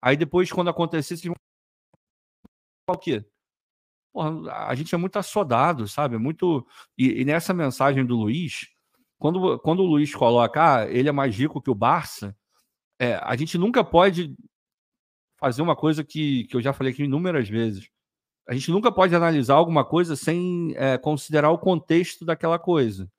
Aí 0.00 0.16
depois, 0.16 0.50
quando 0.50 0.72
vão 0.72 1.34
o 2.90 2.98
quê? 2.98 3.24
Porra, 4.12 4.50
a 4.68 4.74
gente 4.74 4.94
é 4.94 4.98
muito 4.98 5.18
assodado, 5.18 5.86
sabe? 5.86 6.16
É 6.16 6.18
muito. 6.18 6.66
E, 6.96 7.20
e, 7.20 7.24
nessa 7.24 7.52
mensagem 7.52 8.06
do 8.06 8.16
Luiz, 8.16 8.68
quando, 9.18 9.58
quando 9.58 9.80
o 9.80 9.86
Luiz 9.86 10.14
coloca, 10.14 10.78
ah, 10.80 10.86
ele 10.88 11.08
é 11.08 11.12
mais 11.12 11.36
rico 11.36 11.60
que 11.60 11.70
o 11.70 11.74
Barça, 11.74 12.34
é, 12.98 13.16
a 13.16 13.36
gente 13.36 13.58
nunca 13.58 13.84
pode 13.84 14.34
fazer 15.38 15.60
uma 15.60 15.76
coisa 15.76 16.02
que, 16.02 16.44
que 16.44 16.56
eu 16.56 16.62
já 16.62 16.72
falei 16.72 16.92
aqui 16.92 17.04
inúmeras 17.04 17.48
vezes 17.48 17.90
a 18.48 18.54
gente 18.54 18.70
nunca 18.70 18.90
pode 18.90 19.14
analisar 19.14 19.54
alguma 19.54 19.84
coisa 19.84 20.16
sem 20.16 20.72
é, 20.74 20.96
considerar 20.96 21.50
o 21.50 21.58
contexto 21.58 22.24
daquela 22.24 22.58
coisa. 22.58 23.10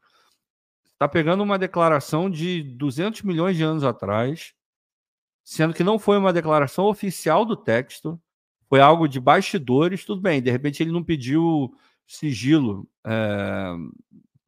Está 0.92 1.08
pegando 1.08 1.44
uma 1.44 1.60
declaração 1.60 2.30
de 2.30 2.64
200 2.64 3.22
milhões 3.22 3.56
de 3.56 3.64
anos 3.64 3.84
atrás, 3.84 4.56
sendo 5.44 5.74
que 5.74 5.84
não 5.84 6.00
foi 6.00 6.18
uma 6.18 6.34
declaração 6.34 6.86
oficial 6.86 7.46
do 7.46 7.56
texto, 7.56 8.20
foi 8.68 8.82
algo 8.82 9.08
de 9.08 9.20
bastidores, 9.20 10.04
tudo 10.04 10.20
bem, 10.20 10.42
de 10.42 10.50
repente 10.50 10.82
ele 10.82 10.92
não 10.92 11.04
pediu 11.04 11.76
sigilo, 12.08 12.90
é, 13.06 13.76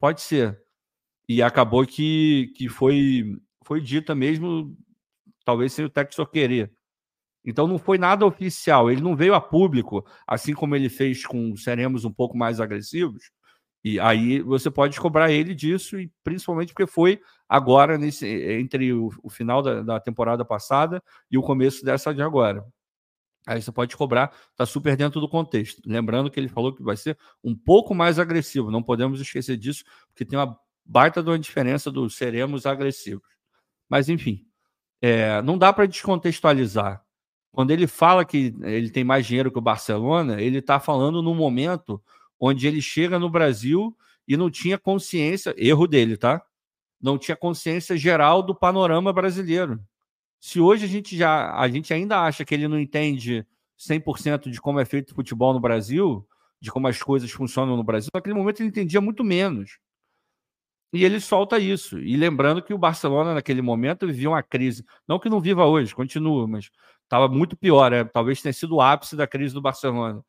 pode 0.00 0.20
ser. 0.20 0.60
E 1.28 1.40
acabou 1.40 1.86
que, 1.86 2.52
que 2.56 2.68
foi, 2.68 3.38
foi 3.64 3.80
dita 3.80 4.16
mesmo, 4.16 4.76
talvez 5.44 5.72
sem 5.72 5.84
o 5.84 5.90
texto 5.90 6.26
querer. 6.26 6.72
Então 7.44 7.66
não 7.66 7.78
foi 7.78 7.98
nada 7.98 8.24
oficial, 8.24 8.90
ele 8.90 9.00
não 9.00 9.16
veio 9.16 9.34
a 9.34 9.40
público, 9.40 10.06
assim 10.26 10.54
como 10.54 10.76
ele 10.76 10.88
fez 10.88 11.26
com 11.26 11.56
Seremos 11.56 12.04
um 12.04 12.12
pouco 12.12 12.36
mais 12.36 12.60
agressivos. 12.60 13.30
E 13.84 13.98
aí 13.98 14.40
você 14.40 14.70
pode 14.70 14.98
cobrar 15.00 15.32
ele 15.32 15.54
disso, 15.54 15.98
e 15.98 16.10
principalmente 16.22 16.72
porque 16.72 16.86
foi 16.86 17.20
agora, 17.48 17.98
nesse, 17.98 18.26
entre 18.26 18.92
o, 18.92 19.10
o 19.22 19.28
final 19.28 19.60
da, 19.60 19.82
da, 19.82 20.00
temporada 20.00 20.44
passada 20.44 21.02
e 21.28 21.36
o 21.36 21.42
começo 21.42 21.84
dessa 21.84 22.14
de 22.14 22.22
agora. 22.22 22.64
Aí 23.44 23.60
você 23.60 23.72
pode 23.72 23.96
cobrar, 23.96 24.32
está 24.52 24.64
super 24.64 24.96
dentro 24.96 25.20
do 25.20 25.28
contexto. 25.28 25.82
Lembrando 25.84 26.30
que 26.30 26.38
ele 26.38 26.48
falou 26.48 26.72
que 26.72 26.82
vai 26.82 26.96
ser 26.96 27.18
um 27.42 27.56
pouco 27.56 27.92
mais 27.92 28.20
agressivo, 28.20 28.70
não 28.70 28.82
podemos 28.84 29.20
esquecer 29.20 29.56
disso, 29.56 29.82
porque 30.10 30.24
tem 30.24 30.38
uma 30.38 30.56
baita 30.84 31.20
de 31.20 31.30
uma 31.30 31.38
diferença 31.38 31.90
do 31.90 32.08
seremos 32.08 32.66
agressivos. 32.66 33.26
Mas 33.88 34.08
enfim, 34.08 34.46
é, 35.00 35.42
não 35.42 35.58
dá 35.58 35.72
para 35.72 35.86
descontextualizar 35.86 37.04
quando 37.52 37.70
ele 37.70 37.86
fala 37.86 38.24
que 38.24 38.54
ele 38.62 38.90
tem 38.90 39.04
mais 39.04 39.26
dinheiro 39.26 39.52
que 39.52 39.58
o 39.58 39.62
Barcelona, 39.62 40.40
ele 40.40 40.58
está 40.58 40.80
falando 40.80 41.22
num 41.22 41.34
momento 41.34 42.02
onde 42.40 42.66
ele 42.66 42.80
chega 42.80 43.18
no 43.18 43.30
Brasil 43.30 43.96
e 44.26 44.36
não 44.36 44.50
tinha 44.50 44.78
consciência, 44.78 45.54
erro 45.58 45.86
dele, 45.86 46.16
tá? 46.16 46.42
Não 47.00 47.18
tinha 47.18 47.36
consciência 47.36 47.96
geral 47.96 48.42
do 48.42 48.54
panorama 48.54 49.12
brasileiro. 49.12 49.78
Se 50.40 50.58
hoje 50.58 50.86
a 50.86 50.88
gente 50.88 51.16
já, 51.16 51.54
a 51.54 51.68
gente 51.68 51.92
ainda 51.92 52.20
acha 52.20 52.44
que 52.44 52.54
ele 52.54 52.66
não 52.66 52.80
entende 52.80 53.46
100% 53.78 54.50
de 54.50 54.60
como 54.60 54.80
é 54.80 54.84
feito 54.84 55.10
o 55.10 55.14
futebol 55.14 55.52
no 55.52 55.60
Brasil, 55.60 56.26
de 56.60 56.70
como 56.70 56.88
as 56.88 57.02
coisas 57.02 57.30
funcionam 57.30 57.76
no 57.76 57.84
Brasil, 57.84 58.10
naquele 58.14 58.34
momento 58.34 58.60
ele 58.60 58.68
entendia 58.68 59.00
muito 59.00 59.22
menos. 59.22 59.78
E 60.92 61.04
ele 61.04 61.20
solta 61.20 61.58
isso. 61.58 61.98
E 61.98 62.16
lembrando 62.16 62.62
que 62.62 62.74
o 62.74 62.78
Barcelona, 62.78 63.34
naquele 63.34 63.62
momento, 63.62 64.06
vivia 64.06 64.28
uma 64.28 64.42
crise. 64.42 64.84
Não 65.08 65.18
que 65.18 65.28
não 65.28 65.40
viva 65.40 65.64
hoje, 65.64 65.94
continua, 65.94 66.46
mas 66.46 66.70
estava 67.12 67.28
muito 67.28 67.56
pior. 67.56 67.90
Né? 67.90 68.04
Talvez 68.04 68.40
tenha 68.40 68.52
sido 68.52 68.76
o 68.76 68.80
ápice 68.80 69.14
da 69.14 69.26
crise 69.26 69.52
do 69.52 69.60
Barcelona. 69.60 70.24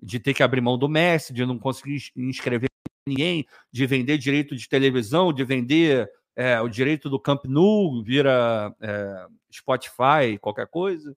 De 0.00 0.18
ter 0.18 0.34
que 0.34 0.42
abrir 0.42 0.60
mão 0.60 0.76
do 0.76 0.88
Messi, 0.88 1.32
de 1.32 1.46
não 1.46 1.58
conseguir 1.58 2.10
inscrever 2.16 2.68
ninguém, 3.06 3.46
de 3.70 3.86
vender 3.86 4.18
direito 4.18 4.56
de 4.56 4.68
televisão, 4.68 5.32
de 5.32 5.44
vender 5.44 6.10
é, 6.34 6.60
o 6.60 6.68
direito 6.68 7.08
do 7.08 7.20
Camp 7.20 7.44
Nou, 7.44 8.02
vira 8.02 8.74
é, 8.80 9.26
Spotify, 9.52 10.38
qualquer 10.40 10.66
coisa. 10.66 11.16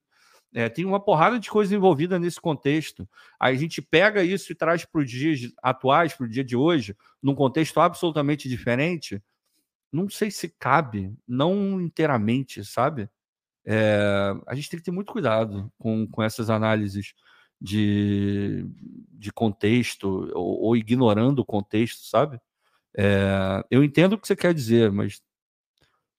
É, 0.54 0.70
tem 0.70 0.86
uma 0.86 1.00
porrada 1.00 1.40
de 1.40 1.50
coisa 1.50 1.76
envolvida 1.76 2.20
nesse 2.20 2.40
contexto. 2.40 3.10
A 3.40 3.54
gente 3.54 3.82
pega 3.82 4.24
isso 4.24 4.52
e 4.52 4.56
traz 4.56 4.86
para 4.86 5.02
os 5.02 5.10
dias 5.10 5.52
atuais, 5.64 6.14
para 6.14 6.26
o 6.26 6.30
dia 6.30 6.44
de 6.44 6.56
hoje, 6.56 6.96
num 7.22 7.34
contexto 7.34 7.80
absolutamente 7.80 8.48
diferente. 8.48 9.22
Não 9.92 10.10
sei 10.10 10.30
se 10.30 10.54
cabe, 10.60 11.12
não 11.28 11.82
inteiramente, 11.82 12.64
sabe? 12.64 13.10
É, 13.66 14.34
a 14.48 14.56
gente 14.56 14.70
tem 14.70 14.80
que 14.80 14.86
ter 14.86 14.92
muito 14.92 15.12
cuidado 15.12 15.72
com, 15.78 16.08
com 16.08 16.22
essas 16.22 16.50
análises 16.50 17.14
de, 17.60 18.66
de 19.12 19.32
contexto 19.32 20.32
ou, 20.36 20.62
ou 20.62 20.78
ignorando 20.78 21.40
o 21.40 21.46
contexto, 21.46 22.06
sabe? 22.06 22.40
É, 22.98 23.64
eu 23.72 23.84
entendo 23.84 24.14
o 24.14 24.18
que 24.20 24.28
você 24.28 24.36
quer 24.36 24.54
dizer, 24.54 24.92
mas 24.92 25.22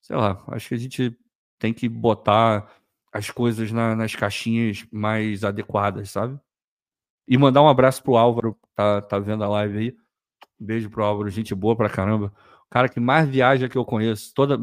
sei 0.01 0.15
lá, 0.15 0.43
acho 0.49 0.69
que 0.69 0.75
a 0.75 0.77
gente 0.77 1.17
tem 1.59 1.73
que 1.73 1.89
botar 1.89 2.69
as 3.11 3.29
coisas 3.31 3.71
na, 3.71 3.95
nas 3.95 4.15
caixinhas 4.15 4.85
mais 4.91 5.43
adequadas, 5.43 6.11
sabe? 6.11 6.39
E 7.27 7.37
mandar 7.37 7.61
um 7.61 7.69
abraço 7.69 8.03
pro 8.03 8.17
Álvaro, 8.17 8.57
tá, 8.75 9.01
tá 9.01 9.19
vendo 9.19 9.43
a 9.43 9.49
live 9.49 9.77
aí. 9.77 9.97
Beijo 10.59 10.89
pro 10.89 11.03
Álvaro, 11.03 11.29
gente 11.29 11.53
boa 11.55 11.75
pra 11.75 11.89
caramba. 11.89 12.33
O 12.65 12.69
cara 12.69 12.89
que 12.89 12.99
mais 12.99 13.27
viaja 13.27 13.67
que 13.69 13.77
eu 13.77 13.85
conheço. 13.85 14.33
Toda, 14.33 14.57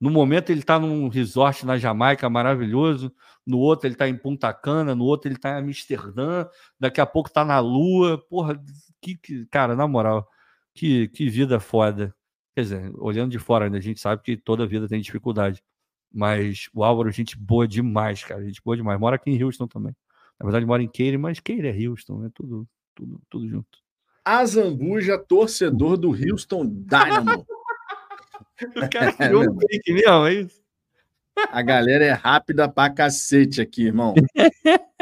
no 0.00 0.10
momento 0.10 0.50
ele 0.50 0.62
tá 0.62 0.78
num 0.78 1.08
resort 1.08 1.66
na 1.66 1.76
Jamaica 1.76 2.28
maravilhoso, 2.30 3.12
no 3.46 3.58
outro 3.58 3.86
ele 3.86 3.94
tá 3.94 4.08
em 4.08 4.16
Punta 4.16 4.52
Cana, 4.52 4.94
no 4.94 5.04
outro 5.04 5.30
ele 5.30 5.38
tá 5.38 5.50
em 5.50 5.64
Amsterdã, 5.64 6.46
daqui 6.78 7.00
a 7.00 7.06
pouco 7.06 7.30
tá 7.30 7.44
na 7.44 7.58
Lua. 7.60 8.16
Porra, 8.16 8.58
que, 9.00 9.16
que 9.16 9.46
cara, 9.46 9.76
na 9.76 9.86
moral, 9.86 10.26
que, 10.74 11.08
que 11.08 11.28
vida 11.28 11.60
foda. 11.60 12.14
Quer 12.54 12.62
dizer, 12.62 12.92
olhando 12.96 13.30
de 13.30 13.38
fora, 13.38 13.68
né, 13.68 13.78
a 13.78 13.80
gente 13.80 14.00
sabe 14.00 14.22
que 14.22 14.36
toda 14.36 14.66
vida 14.66 14.88
tem 14.88 15.00
dificuldade. 15.00 15.62
Mas 16.12 16.68
o 16.74 16.82
Álvaro, 16.82 17.10
gente 17.10 17.36
boa 17.36 17.68
demais, 17.68 18.24
cara. 18.24 18.44
Gente 18.44 18.60
boa 18.64 18.76
demais. 18.76 18.98
Mora 18.98 19.16
aqui 19.16 19.30
em 19.30 19.42
Houston 19.42 19.68
também. 19.68 19.94
Na 20.38 20.44
verdade, 20.44 20.66
mora 20.66 20.82
em 20.82 20.88
Keire, 20.88 21.18
mas 21.18 21.38
Keire 21.38 21.68
é 21.68 21.88
Houston, 21.88 22.24
é 22.24 22.30
tudo, 22.34 22.66
tudo, 22.94 23.20
tudo 23.28 23.48
junto. 23.48 23.78
Azambuja, 24.24 25.18
torcedor 25.18 25.96
do 25.96 26.10
Houston 26.10 26.66
Dynamo. 26.66 27.46
o 28.76 28.90
cara 28.90 29.12
criou 29.12 29.42
um 29.50 29.58
fake 29.58 29.92
mesmo, 29.92 30.26
é 30.26 30.34
isso? 30.34 30.60
A 31.50 31.62
galera 31.62 32.04
é 32.04 32.12
rápida 32.12 32.68
pra 32.68 32.90
cacete 32.90 33.60
aqui, 33.60 33.86
irmão. 33.86 34.14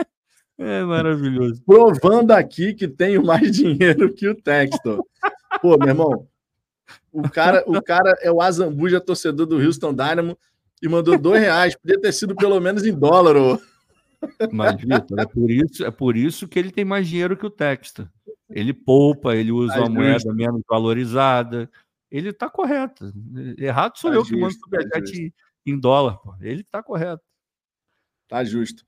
É 0.60 0.82
maravilhoso. 0.82 1.62
Provando 1.64 2.32
aqui 2.32 2.74
que 2.74 2.88
tenho 2.88 3.24
mais 3.24 3.52
dinheiro 3.54 4.12
que 4.12 4.26
o 4.26 4.34
Textor. 4.34 5.04
Pô, 5.62 5.78
meu 5.78 5.88
irmão, 5.88 6.26
o 7.12 7.22
cara, 7.30 7.62
o 7.64 7.80
cara 7.80 8.16
é 8.20 8.30
o 8.30 8.42
Azambuja, 8.42 9.00
torcedor 9.00 9.46
do 9.46 9.56
Houston 9.56 9.94
Dynamo, 9.94 10.36
e 10.82 10.88
mandou 10.88 11.16
dois 11.16 11.40
reais. 11.40 11.76
Podia 11.76 12.00
ter 12.00 12.12
sido 12.12 12.34
pelo 12.34 12.60
menos 12.60 12.84
em 12.84 12.92
dólar. 12.92 13.36
Ô. 13.36 13.60
Mas, 14.50 14.80
Vitor, 14.80 15.20
é 15.20 15.26
por, 15.26 15.48
isso, 15.48 15.84
é 15.84 15.90
por 15.92 16.16
isso 16.16 16.48
que 16.48 16.58
ele 16.58 16.72
tem 16.72 16.84
mais 16.84 17.06
dinheiro 17.06 17.36
que 17.36 17.46
o 17.46 17.50
Textor. 17.50 18.08
Ele 18.50 18.72
poupa, 18.72 19.36
ele 19.36 19.52
usa 19.52 19.74
tá 19.74 19.80
uma 19.80 19.90
moeda 19.90 20.34
menos 20.34 20.62
valorizada. 20.68 21.70
Ele 22.10 22.30
está 22.30 22.48
correto. 22.48 23.12
Errado 23.58 23.96
sou 23.98 24.10
tá 24.10 24.16
eu 24.16 24.20
justo, 24.20 24.34
que 24.34 24.40
mando 24.40 24.54
superchat 24.54 25.30
tá 25.30 25.36
em 25.66 25.78
dólar. 25.78 26.18
Pô. 26.18 26.34
Ele 26.40 26.62
está 26.62 26.82
correto. 26.82 27.22
Tá 28.26 28.42
justo. 28.44 28.84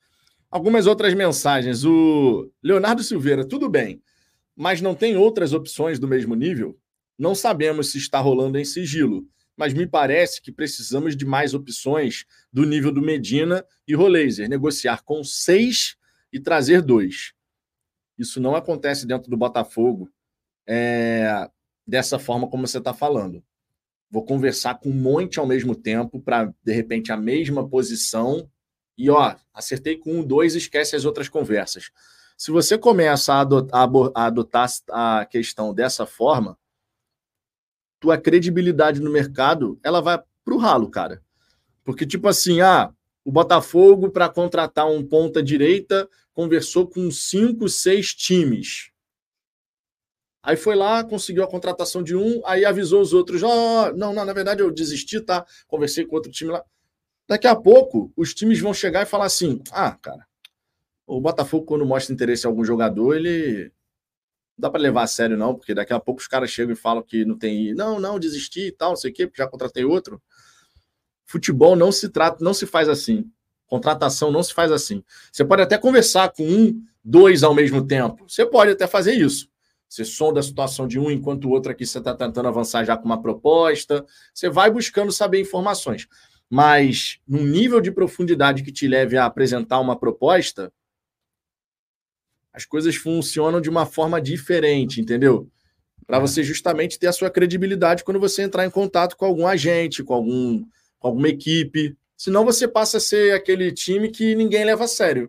Algumas 0.50 0.86
outras 0.86 1.14
mensagens. 1.14 1.84
O 1.84 2.50
Leonardo 2.62 3.02
Silveira, 3.02 3.46
tudo 3.46 3.68
bem, 3.68 4.02
mas 4.56 4.80
não 4.80 4.94
tem 4.94 5.16
outras 5.16 5.52
opções 5.52 5.98
do 5.98 6.08
mesmo 6.08 6.34
nível? 6.34 6.78
Não 7.18 7.34
sabemos 7.34 7.92
se 7.92 7.98
está 7.98 8.18
rolando 8.18 8.58
em 8.58 8.64
sigilo, 8.64 9.26
mas 9.56 9.74
me 9.74 9.86
parece 9.86 10.40
que 10.40 10.50
precisamos 10.50 11.16
de 11.16 11.26
mais 11.26 11.54
opções 11.54 12.24
do 12.52 12.64
nível 12.64 12.90
do 12.90 13.02
Medina 13.02 13.64
e 13.86 13.94
Rolaser, 13.94 14.48
negociar 14.48 15.02
com 15.02 15.22
seis 15.22 15.96
e 16.32 16.40
trazer 16.40 16.80
dois. 16.82 17.34
Isso 18.18 18.40
não 18.40 18.54
acontece 18.54 19.06
dentro 19.06 19.30
do 19.30 19.36
Botafogo 19.36 20.10
é, 20.66 21.50
dessa 21.90 22.18
forma 22.20 22.48
como 22.48 22.66
você 22.66 22.78
está 22.78 22.94
falando. 22.94 23.42
Vou 24.08 24.24
conversar 24.24 24.78
com 24.78 24.90
um 24.90 24.94
monte 24.94 25.40
ao 25.40 25.46
mesmo 25.46 25.74
tempo 25.74 26.20
para, 26.20 26.54
de 26.62 26.72
repente, 26.72 27.10
a 27.10 27.16
mesma 27.16 27.68
posição. 27.68 28.48
E, 28.96 29.10
ó, 29.10 29.34
acertei 29.52 29.96
com 29.96 30.20
um, 30.20 30.24
dois, 30.24 30.54
esquece 30.54 30.94
as 30.94 31.04
outras 31.04 31.28
conversas. 31.28 31.90
Se 32.36 32.50
você 32.50 32.78
começa 32.78 33.34
a 33.34 33.40
adotar, 33.40 33.90
a 34.14 34.24
adotar 34.24 34.70
a 34.90 35.26
questão 35.26 35.74
dessa 35.74 36.06
forma, 36.06 36.56
tua 37.98 38.16
credibilidade 38.16 39.00
no 39.00 39.10
mercado, 39.10 39.78
ela 39.82 40.00
vai 40.00 40.22
pro 40.44 40.56
ralo, 40.56 40.88
cara. 40.88 41.20
Porque, 41.84 42.06
tipo 42.06 42.28
assim, 42.28 42.60
ah, 42.60 42.92
o 43.24 43.32
Botafogo, 43.32 44.10
para 44.10 44.28
contratar 44.28 44.88
um 44.88 45.04
ponta 45.04 45.42
direita, 45.42 46.08
conversou 46.32 46.86
com 46.86 47.10
cinco, 47.10 47.68
seis 47.68 48.14
times. 48.14 48.89
Aí 50.42 50.56
foi 50.56 50.74
lá, 50.74 51.04
conseguiu 51.04 51.44
a 51.44 51.48
contratação 51.48 52.02
de 52.02 52.16
um, 52.16 52.40
aí 52.46 52.64
avisou 52.64 53.02
os 53.02 53.12
outros: 53.12 53.42
oh, 53.42 53.92
não, 53.94 54.12
não, 54.14 54.24
na 54.24 54.32
verdade 54.32 54.62
eu 54.62 54.70
desisti, 54.70 55.20
tá? 55.20 55.44
Conversei 55.68 56.04
com 56.06 56.16
outro 56.16 56.30
time 56.30 56.50
lá. 56.50 56.64
Daqui 57.28 57.46
a 57.46 57.54
pouco, 57.54 58.12
os 58.16 58.34
times 58.34 58.58
vão 58.58 58.72
chegar 58.72 59.02
e 59.02 59.06
falar 59.06 59.26
assim: 59.26 59.62
ah, 59.70 59.92
cara, 59.92 60.26
o 61.06 61.20
Botafogo, 61.20 61.66
quando 61.66 61.84
mostra 61.84 62.14
interesse 62.14 62.46
em 62.46 62.48
algum 62.48 62.64
jogador, 62.64 63.14
ele 63.14 63.64
não 63.64 64.62
dá 64.62 64.70
para 64.70 64.80
levar 64.80 65.02
a 65.02 65.06
sério, 65.06 65.36
não, 65.36 65.54
porque 65.54 65.74
daqui 65.74 65.92
a 65.92 66.00
pouco 66.00 66.20
os 66.20 66.26
caras 66.26 66.50
chegam 66.50 66.72
e 66.72 66.76
falam 66.76 67.02
que 67.02 67.24
não 67.24 67.36
tem. 67.36 67.74
Não, 67.74 68.00
não, 68.00 68.18
desisti 68.18 68.68
e 68.68 68.72
tal, 68.72 68.90
não 68.90 68.96
sei 68.96 69.10
o 69.10 69.14
quê, 69.14 69.26
porque 69.26 69.42
já 69.42 69.48
contratei 69.48 69.84
outro. 69.84 70.22
Futebol 71.26 71.76
não 71.76 71.92
se 71.92 72.08
trata, 72.08 72.42
não 72.42 72.54
se 72.54 72.66
faz 72.66 72.88
assim. 72.88 73.30
Contratação 73.66 74.32
não 74.32 74.42
se 74.42 74.52
faz 74.52 74.72
assim. 74.72 75.04
Você 75.30 75.44
pode 75.44 75.62
até 75.62 75.78
conversar 75.78 76.32
com 76.32 76.42
um, 76.42 76.82
dois 77.04 77.42
ao 77.42 77.54
mesmo 77.54 77.86
tempo. 77.86 78.28
Você 78.28 78.44
pode 78.44 78.72
até 78.72 78.86
fazer 78.86 79.14
isso. 79.14 79.48
Você 79.90 80.04
sonda 80.04 80.38
a 80.38 80.42
situação 80.42 80.86
de 80.86 81.00
um, 81.00 81.10
enquanto 81.10 81.46
o 81.46 81.50
outro 81.50 81.72
aqui 81.72 81.84
você 81.84 81.98
está 81.98 82.14
tentando 82.14 82.46
avançar 82.46 82.84
já 82.84 82.96
com 82.96 83.06
uma 83.06 83.20
proposta. 83.20 84.06
Você 84.32 84.48
vai 84.48 84.70
buscando 84.70 85.10
saber 85.10 85.40
informações. 85.40 86.06
Mas 86.48 87.18
num 87.26 87.42
nível 87.42 87.80
de 87.80 87.90
profundidade 87.90 88.62
que 88.62 88.70
te 88.70 88.86
leve 88.86 89.16
a 89.16 89.24
apresentar 89.24 89.80
uma 89.80 89.98
proposta, 89.98 90.72
as 92.52 92.64
coisas 92.64 92.94
funcionam 92.94 93.60
de 93.60 93.68
uma 93.68 93.84
forma 93.84 94.20
diferente, 94.20 95.00
entendeu? 95.00 95.50
Para 96.06 96.18
é. 96.18 96.20
você 96.20 96.44
justamente 96.44 96.96
ter 96.96 97.08
a 97.08 97.12
sua 97.12 97.28
credibilidade 97.28 98.04
quando 98.04 98.20
você 98.20 98.42
entrar 98.42 98.64
em 98.64 98.70
contato 98.70 99.16
com 99.16 99.24
algum 99.24 99.44
agente, 99.44 100.04
com, 100.04 100.14
algum, 100.14 100.64
com 101.00 101.08
alguma 101.08 101.28
equipe. 101.28 101.96
Senão 102.16 102.44
você 102.44 102.68
passa 102.68 102.98
a 102.98 103.00
ser 103.00 103.34
aquele 103.34 103.72
time 103.72 104.08
que 104.08 104.36
ninguém 104.36 104.64
leva 104.64 104.84
a 104.84 104.88
sério. 104.88 105.28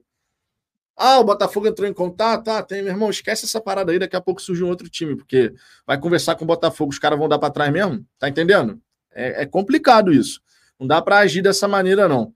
Ah, 1.04 1.20
o 1.20 1.24
Botafogo 1.24 1.68
entrou 1.68 1.90
em 1.90 1.94
contato. 1.94 2.48
Ah, 2.50 2.62
tem, 2.62 2.84
meu 2.84 2.92
irmão, 2.92 3.10
esquece 3.10 3.46
essa 3.46 3.60
parada 3.60 3.92
aí. 3.92 3.98
Daqui 3.98 4.16
a 4.16 4.22
pouco 4.22 4.40
surge 4.40 4.64
um 4.64 4.68
outro 4.68 4.88
time, 4.88 5.16
porque 5.16 5.52
vai 5.84 6.00
conversar 6.00 6.36
com 6.36 6.44
o 6.44 6.48
Botafogo, 6.48 6.92
os 6.92 7.00
caras 7.00 7.18
vão 7.18 7.28
dar 7.28 7.40
para 7.40 7.52
trás 7.52 7.74
mesmo. 7.74 8.06
Tá 8.20 8.30
entendendo? 8.30 8.80
É, 9.12 9.42
é 9.42 9.46
complicado 9.48 10.14
isso. 10.14 10.40
Não 10.80 10.86
dá 10.86 11.02
para 11.02 11.18
agir 11.18 11.42
dessa 11.42 11.68
maneira, 11.68 12.08
não. 12.08 12.32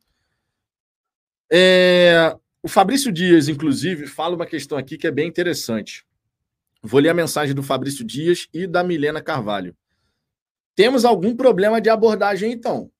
É, 1.52 2.36
o 2.64 2.68
Fabrício 2.68 3.12
Dias, 3.12 3.48
inclusive, 3.48 4.08
fala 4.08 4.36
uma 4.36 4.48
questão 4.48 4.80
aqui 4.80 4.98
que 4.98 5.06
é 5.06 5.12
bem 5.12 5.28
interessante. 5.28 6.04
Vou 6.82 7.00
ler 7.00 7.10
a 7.10 7.14
mensagem 7.14 7.54
do 7.54 7.62
Fabrício 7.62 8.04
Dias 8.04 8.48
e 8.52 8.66
da 8.66 8.84
Milena 8.84 9.22
Carvalho. 9.22 9.78
Temos 10.76 11.06
algum 11.06 11.36
problema 11.36 11.80
de 11.80 11.92
abordagem, 11.92 12.52
então. 12.52 12.92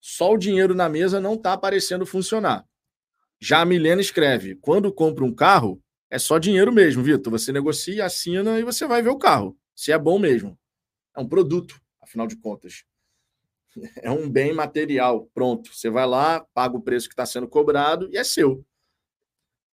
Só 0.00 0.32
o 0.32 0.38
dinheiro 0.38 0.74
na 0.74 0.88
mesa 0.88 1.20
não 1.20 1.34
está 1.34 1.58
parecendo 1.58 2.06
funcionar. 2.06 2.64
Já 3.40 3.62
a 3.62 3.64
Milena 3.64 4.00
escreve: 4.00 4.54
quando 4.56 4.92
compra 4.92 5.24
um 5.24 5.34
carro, 5.34 5.82
é 6.10 6.18
só 6.18 6.38
dinheiro 6.38 6.72
mesmo, 6.72 7.02
Vitor. 7.02 7.30
Você 7.32 7.52
negocia, 7.52 8.04
assina 8.04 8.58
e 8.58 8.64
você 8.64 8.86
vai 8.86 9.00
ver 9.00 9.08
o 9.10 9.18
carro. 9.18 9.56
Se 9.74 9.90
é 9.90 9.98
bom 9.98 10.18
mesmo. 10.18 10.58
É 11.16 11.20
um 11.20 11.28
produto, 11.28 11.80
afinal 12.00 12.26
de 12.26 12.36
contas. 12.36 12.84
É 14.02 14.10
um 14.10 14.28
bem 14.28 14.52
material, 14.52 15.30
pronto. 15.32 15.72
Você 15.72 15.88
vai 15.88 16.04
lá, 16.04 16.44
paga 16.52 16.76
o 16.76 16.82
preço 16.82 17.08
que 17.08 17.12
está 17.12 17.24
sendo 17.24 17.46
cobrado 17.46 18.10
e 18.10 18.16
é 18.16 18.24
seu. 18.24 18.66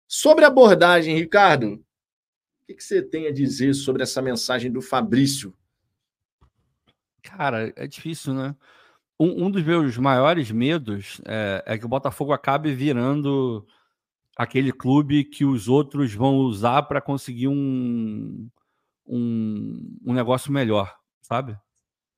Sobre 0.08 0.46
a 0.46 0.48
abordagem, 0.48 1.14
Ricardo, 1.14 1.74
o 1.74 2.66
que, 2.66 2.76
que 2.76 2.84
você 2.84 3.02
tem 3.02 3.28
a 3.28 3.34
dizer 3.34 3.74
sobre 3.74 4.02
essa 4.02 4.22
mensagem 4.22 4.72
do 4.72 4.82
Fabrício? 4.82 5.54
Cara, 7.22 7.74
é 7.76 7.86
difícil, 7.86 8.34
né? 8.34 8.56
Um, 9.22 9.46
um 9.46 9.52
dos 9.52 9.64
meus 9.64 9.96
maiores 9.98 10.50
medos 10.50 11.22
é, 11.28 11.64
é, 11.68 11.78
que 11.78 11.86
o 11.86 11.88
Botafogo 11.88 12.34
acabe 12.34 12.74
virando 12.74 13.64
aquele 14.36 14.72
clube 14.72 15.24
que 15.24 15.46
os 15.46 15.68
outros 15.68 16.12
vão 16.12 16.38
usar 16.38 16.82
para 16.84 17.00
conseguir 17.00 17.48
um, 17.48 18.50
um, 19.06 20.00
um, 20.04 20.14
negócio 20.14 20.52
melhor, 20.52 20.92
sabe? 21.22 21.56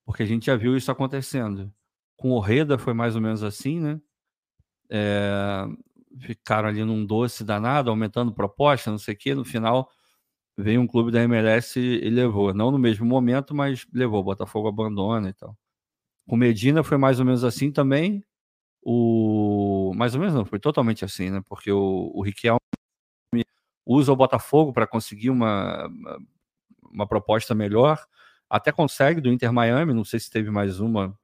Porque 0.05 0.23
a 0.23 0.25
gente 0.25 0.45
já 0.45 0.55
viu 0.55 0.77
isso 0.77 0.89
acontecendo. 0.89 1.73
Com 2.15 2.31
o 2.31 2.39
Reda 2.39 2.77
foi 2.77 2.93
mais 2.93 3.17
ou 3.17 3.21
menos 3.21 3.43
assim, 3.43 3.81
né? 3.81 3.99
É, 4.89 5.65
ficaram 6.19 6.69
ali 6.69 6.85
num 6.85 7.05
doce 7.05 7.43
danado, 7.43 7.89
aumentando 7.89 8.33
proposta, 8.33 8.89
não 8.89 8.97
sei 8.97 9.13
o 9.13 9.17
quê. 9.17 9.35
No 9.35 9.43
final, 9.43 9.89
veio 10.57 10.79
um 10.79 10.87
clube 10.87 11.11
da 11.11 11.21
MLS 11.23 11.77
e 11.77 12.09
levou. 12.09 12.53
Não 12.53 12.71
no 12.71 12.79
mesmo 12.79 13.05
momento, 13.05 13.53
mas 13.53 13.85
levou. 13.93 14.21
O 14.21 14.23
Botafogo 14.23 14.69
abandona 14.69 15.27
e 15.27 15.33
tal. 15.33 15.57
Com 16.27 16.37
Medina 16.37 16.83
foi 16.83 16.97
mais 16.97 17.19
ou 17.19 17.25
menos 17.25 17.43
assim 17.43 17.71
também. 17.71 18.23
O 18.81 19.93
mais 19.95 20.15
ou 20.15 20.19
menos 20.21 20.35
não, 20.35 20.45
foi 20.45 20.59
totalmente 20.59 21.05
assim, 21.05 21.29
né? 21.29 21.41
Porque 21.47 21.71
o, 21.71 22.11
o 22.13 22.21
Riquelme 22.21 22.59
usa 23.85 24.11
o 24.11 24.15
Botafogo 24.15 24.73
para 24.73 24.87
conseguir 24.87 25.29
uma, 25.29 25.89
uma 26.91 27.07
proposta 27.07 27.55
melhor. 27.55 28.03
Até 28.49 28.71
consegue 28.71 29.21
do 29.21 29.31
Inter 29.31 29.51
Miami, 29.53 29.93
não 29.93 30.05
sei 30.05 30.19
se 30.19 30.29
teve 30.29 30.51
mais 30.51 30.79
uma, 30.79 31.17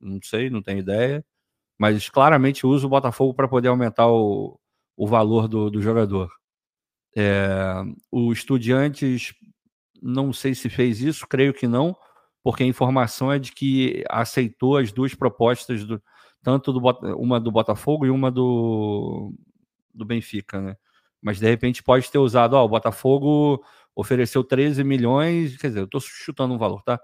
não 0.00 0.20
sei, 0.22 0.50
não 0.50 0.62
tenho 0.62 0.80
ideia 0.80 1.24
mas 1.78 2.08
claramente 2.08 2.66
usa 2.66 2.86
o 2.86 2.90
Botafogo 2.90 3.34
para 3.34 3.48
poder 3.48 3.68
aumentar 3.68 4.08
o, 4.08 4.58
o 4.96 5.06
valor 5.06 5.46
do, 5.46 5.70
do 5.70 5.80
jogador. 5.80 6.30
É, 7.14 7.82
o 8.10 8.32
Estudiantes, 8.32 9.34
não 10.02 10.32
sei 10.32 10.54
se 10.54 10.68
fez 10.68 11.00
isso, 11.00 11.26
creio 11.26 11.52
que 11.52 11.66
não, 11.66 11.96
porque 12.46 12.62
a 12.62 12.66
informação 12.66 13.32
é 13.32 13.40
de 13.40 13.50
que 13.50 14.04
aceitou 14.08 14.76
as 14.76 14.92
duas 14.92 15.12
propostas, 15.16 15.84
do, 15.84 16.00
tanto 16.44 16.72
do, 16.72 16.78
uma 17.16 17.40
do 17.40 17.50
Botafogo 17.50 18.06
e 18.06 18.10
uma 18.10 18.30
do, 18.30 19.34
do 19.92 20.04
Benfica, 20.04 20.60
né? 20.60 20.76
Mas 21.20 21.40
de 21.40 21.46
repente 21.48 21.82
pode 21.82 22.08
ter 22.08 22.18
usado, 22.18 22.54
ó, 22.54 22.64
o 22.64 22.68
Botafogo 22.68 23.64
ofereceu 23.96 24.44
13 24.44 24.84
milhões, 24.84 25.56
quer 25.56 25.66
dizer, 25.66 25.80
eu 25.80 25.86
estou 25.86 26.00
chutando 26.00 26.54
um 26.54 26.56
valor, 26.56 26.84
tá? 26.84 27.00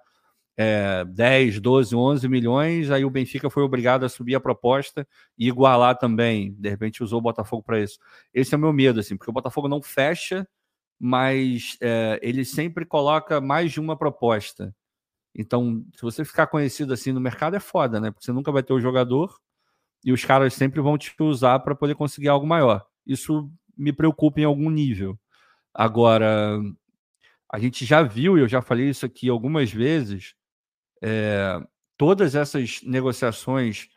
É, 0.57 1.05
10, 1.07 1.59
12, 1.59 1.97
11 1.97 2.29
milhões, 2.29 2.93
aí 2.93 3.05
o 3.05 3.11
Benfica 3.11 3.51
foi 3.51 3.65
obrigado 3.65 4.05
a 4.05 4.09
subir 4.09 4.37
a 4.37 4.41
proposta 4.41 5.05
e 5.37 5.49
igualar 5.49 5.99
também. 5.99 6.55
De 6.57 6.69
repente 6.69 7.03
usou 7.03 7.19
o 7.19 7.23
Botafogo 7.23 7.65
para 7.65 7.81
isso. 7.81 7.99
Esse 8.33 8.55
é 8.55 8.57
o 8.57 8.61
meu 8.61 8.73
medo, 8.73 9.01
assim, 9.01 9.17
porque 9.17 9.31
o 9.31 9.35
Botafogo 9.35 9.67
não 9.67 9.83
fecha, 9.83 10.47
mas 11.01 11.77
é, 11.81 12.21
ele 12.23 12.45
sempre 12.45 12.87
coloca 12.87 13.41
mais 13.41 13.73
de 13.73 13.81
uma 13.81 13.97
proposta. 13.97 14.73
Então, 15.35 15.85
se 15.95 16.03
você 16.03 16.25
ficar 16.25 16.47
conhecido 16.47 16.93
assim 16.93 17.13
no 17.13 17.21
mercado, 17.21 17.57
é 17.57 17.61
foda, 17.61 18.01
né? 18.01 18.11
Porque 18.11 18.25
você 18.25 18.33
nunca 18.33 18.53
vai 18.53 18.63
ter 18.63 18.73
o 18.73 18.81
jogador 18.81 19.39
e 20.05 20.13
os 20.13 20.25
caras 20.25 20.55
sempre 20.55 20.81
vão 20.81 20.99
te 20.99 21.15
usar 21.21 21.61
para 21.61 21.75
poder 21.75 21.95
conseguir 21.95 22.29
algo 22.29 22.47
maior. 22.47 22.85
Isso 23.07 23.51
me 23.77 23.93
preocupa 23.93 24.41
em 24.41 24.45
algum 24.45 24.69
nível. 24.69 25.19
Agora, 25.73 26.61
a 27.51 27.59
gente 27.59 27.85
já 27.85 28.03
viu, 28.03 28.37
e 28.37 28.41
eu 28.43 28.49
já 28.49 28.61
falei 28.61 28.89
isso 28.89 29.07
aqui 29.07 29.29
algumas 29.29 29.73
vezes, 29.73 30.35
é, 31.03 31.61
todas 31.97 32.35
essas 32.35 32.81
negociações 32.83 33.89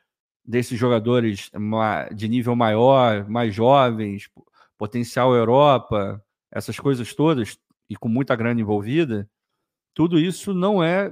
desses 0.43 0.77
jogadores 0.77 1.49
de 2.13 2.27
nível 2.27 2.55
maior, 2.55 3.27
mais 3.27 3.53
jovens, 3.53 4.29
potencial 4.77 5.33
Europa, 5.33 6.23
essas 6.51 6.79
coisas 6.79 7.13
todas, 7.13 7.57
e 7.89 7.95
com 7.95 8.07
muita 8.07 8.35
grana 8.35 8.61
envolvida, 8.61 9.29
tudo 9.95 10.19
isso 10.19 10.53
não 10.53 10.83
é 10.83 11.11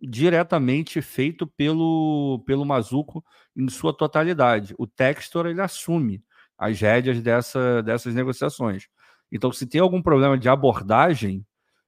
diretamente 0.00 1.02
feito 1.02 1.46
pelo, 1.46 2.42
pelo 2.46 2.64
Mazuco 2.64 3.24
em 3.56 3.68
sua 3.68 3.92
totalidade. 3.92 4.74
O 4.78 4.86
Textor 4.86 5.46
ele 5.46 5.60
assume 5.60 6.22
as 6.56 6.80
rédeas 6.80 7.20
dessa, 7.20 7.82
dessas 7.82 8.14
negociações. 8.14 8.86
Então, 9.30 9.50
se 9.52 9.66
tem 9.66 9.80
algum 9.80 10.00
problema 10.00 10.38
de 10.38 10.48
abordagem, 10.48 11.44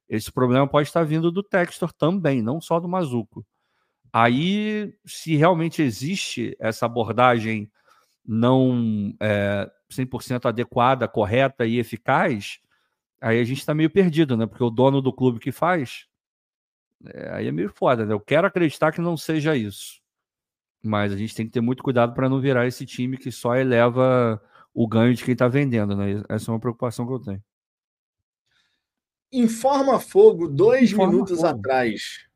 esse 0.09 0.33
problema 0.33 0.67
pode 0.67 0.89
estar 0.89 1.05
vindo 1.05 1.31
do 1.31 1.43
Textor 1.43 1.93
também, 1.93 2.43
não 2.43 2.61
só 2.61 2.81
do 2.81 2.89
Mazuco. 2.89 3.47
Aí, 4.13 4.95
se 5.05 5.37
realmente 5.37 5.83
existe 5.83 6.57
essa 6.59 6.87
abordagem 6.87 7.71
não 8.27 9.15
é, 9.21 9.71
100% 9.93 10.47
adequada, 10.47 11.07
correta 11.07 11.67
e 11.67 11.79
eficaz, 11.79 12.59
aí 13.21 13.39
a 13.39 13.45
gente 13.45 13.59
está 13.59 13.75
meio 13.75 13.91
perdido, 13.91 14.37
né? 14.37 14.47
Porque 14.47 14.65
o 14.65 14.71
dono 14.71 15.01
do 15.01 15.13
clube 15.13 15.39
que 15.39 15.53
faz 15.53 16.07
é, 17.05 17.31
aí 17.33 17.49
é 17.49 17.53
meio 17.53 17.71
foda, 17.71 18.07
né? 18.07 18.13
Eu 18.13 18.21
quero 18.21 18.47
acreditar 18.47 18.93
que 18.93 19.01
não 19.01 19.17
seja 19.17 19.57
isso. 19.57 20.01
Mas 20.83 21.13
a 21.13 21.17
gente 21.17 21.35
tem 21.35 21.47
que 21.47 21.53
ter 21.53 21.61
muito 21.61 21.83
cuidado 21.83 22.15
para 22.15 22.29
não 22.29 22.41
virar 22.41 22.67
esse 22.67 22.87
time 22.87 23.17
que 23.17 23.33
só 23.33 23.57
eleva 23.57 24.41
o 24.73 24.87
ganho 24.87 25.15
de 25.15 25.25
quem 25.25 25.33
está 25.33 25.49
vendendo, 25.49 25.97
né? 25.97 26.23
Essa 26.29 26.51
é 26.51 26.55
uma 26.55 26.61
preocupação 26.61 27.07
que 27.07 27.13
eu 27.13 27.21
tenho. 27.21 27.43
Informa 29.33 29.99
Fogo, 29.99 30.49
dois 30.49 30.93
Informa 30.93 31.13
minutos 31.13 31.41
fogo. 31.41 31.49
atrás. 31.49 32.27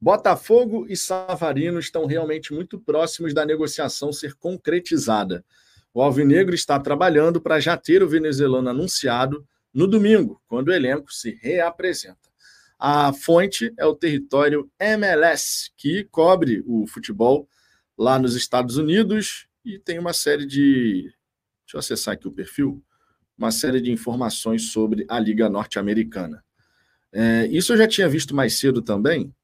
Botafogo 0.00 0.86
e 0.88 0.96
Savarino 0.96 1.78
estão 1.80 2.06
realmente 2.06 2.52
muito 2.52 2.78
próximos 2.78 3.34
da 3.34 3.44
negociação 3.44 4.12
ser 4.12 4.34
concretizada. 4.34 5.44
O 5.92 6.00
Alvinegro 6.00 6.54
está 6.54 6.78
trabalhando 6.78 7.40
para 7.40 7.58
já 7.58 7.76
ter 7.76 8.02
o 8.02 8.08
venezuelano 8.08 8.68
anunciado 8.68 9.44
no 9.74 9.86
domingo, 9.86 10.40
quando 10.46 10.68
o 10.68 10.72
elenco 10.72 11.12
se 11.12 11.32
reapresenta. 11.42 12.27
A 12.78 13.12
fonte 13.12 13.72
é 13.76 13.84
o 13.84 13.94
território 13.94 14.70
MLS, 14.78 15.70
que 15.76 16.04
cobre 16.04 16.62
o 16.64 16.86
futebol 16.86 17.48
lá 17.96 18.18
nos 18.18 18.36
Estados 18.36 18.76
Unidos 18.76 19.48
e 19.64 19.78
tem 19.78 19.98
uma 19.98 20.12
série 20.12 20.46
de. 20.46 21.12
Deixa 21.64 21.74
eu 21.74 21.78
acessar 21.80 22.14
aqui 22.14 22.28
o 22.28 22.32
perfil. 22.32 22.82
Uma 23.36 23.50
série 23.50 23.80
de 23.80 23.90
informações 23.90 24.70
sobre 24.70 25.04
a 25.08 25.18
Liga 25.18 25.48
Norte-Americana. 25.48 26.44
É, 27.12 27.46
isso 27.48 27.72
eu 27.72 27.76
já 27.76 27.86
tinha 27.86 28.08
visto 28.08 28.34
mais 28.34 28.58
cedo 28.58 28.80
também. 28.80 29.34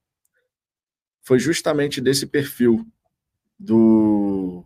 Foi 1.23 1.39
justamente 1.39 2.01
desse 2.01 2.27
perfil 2.27 2.87
do, 3.59 4.65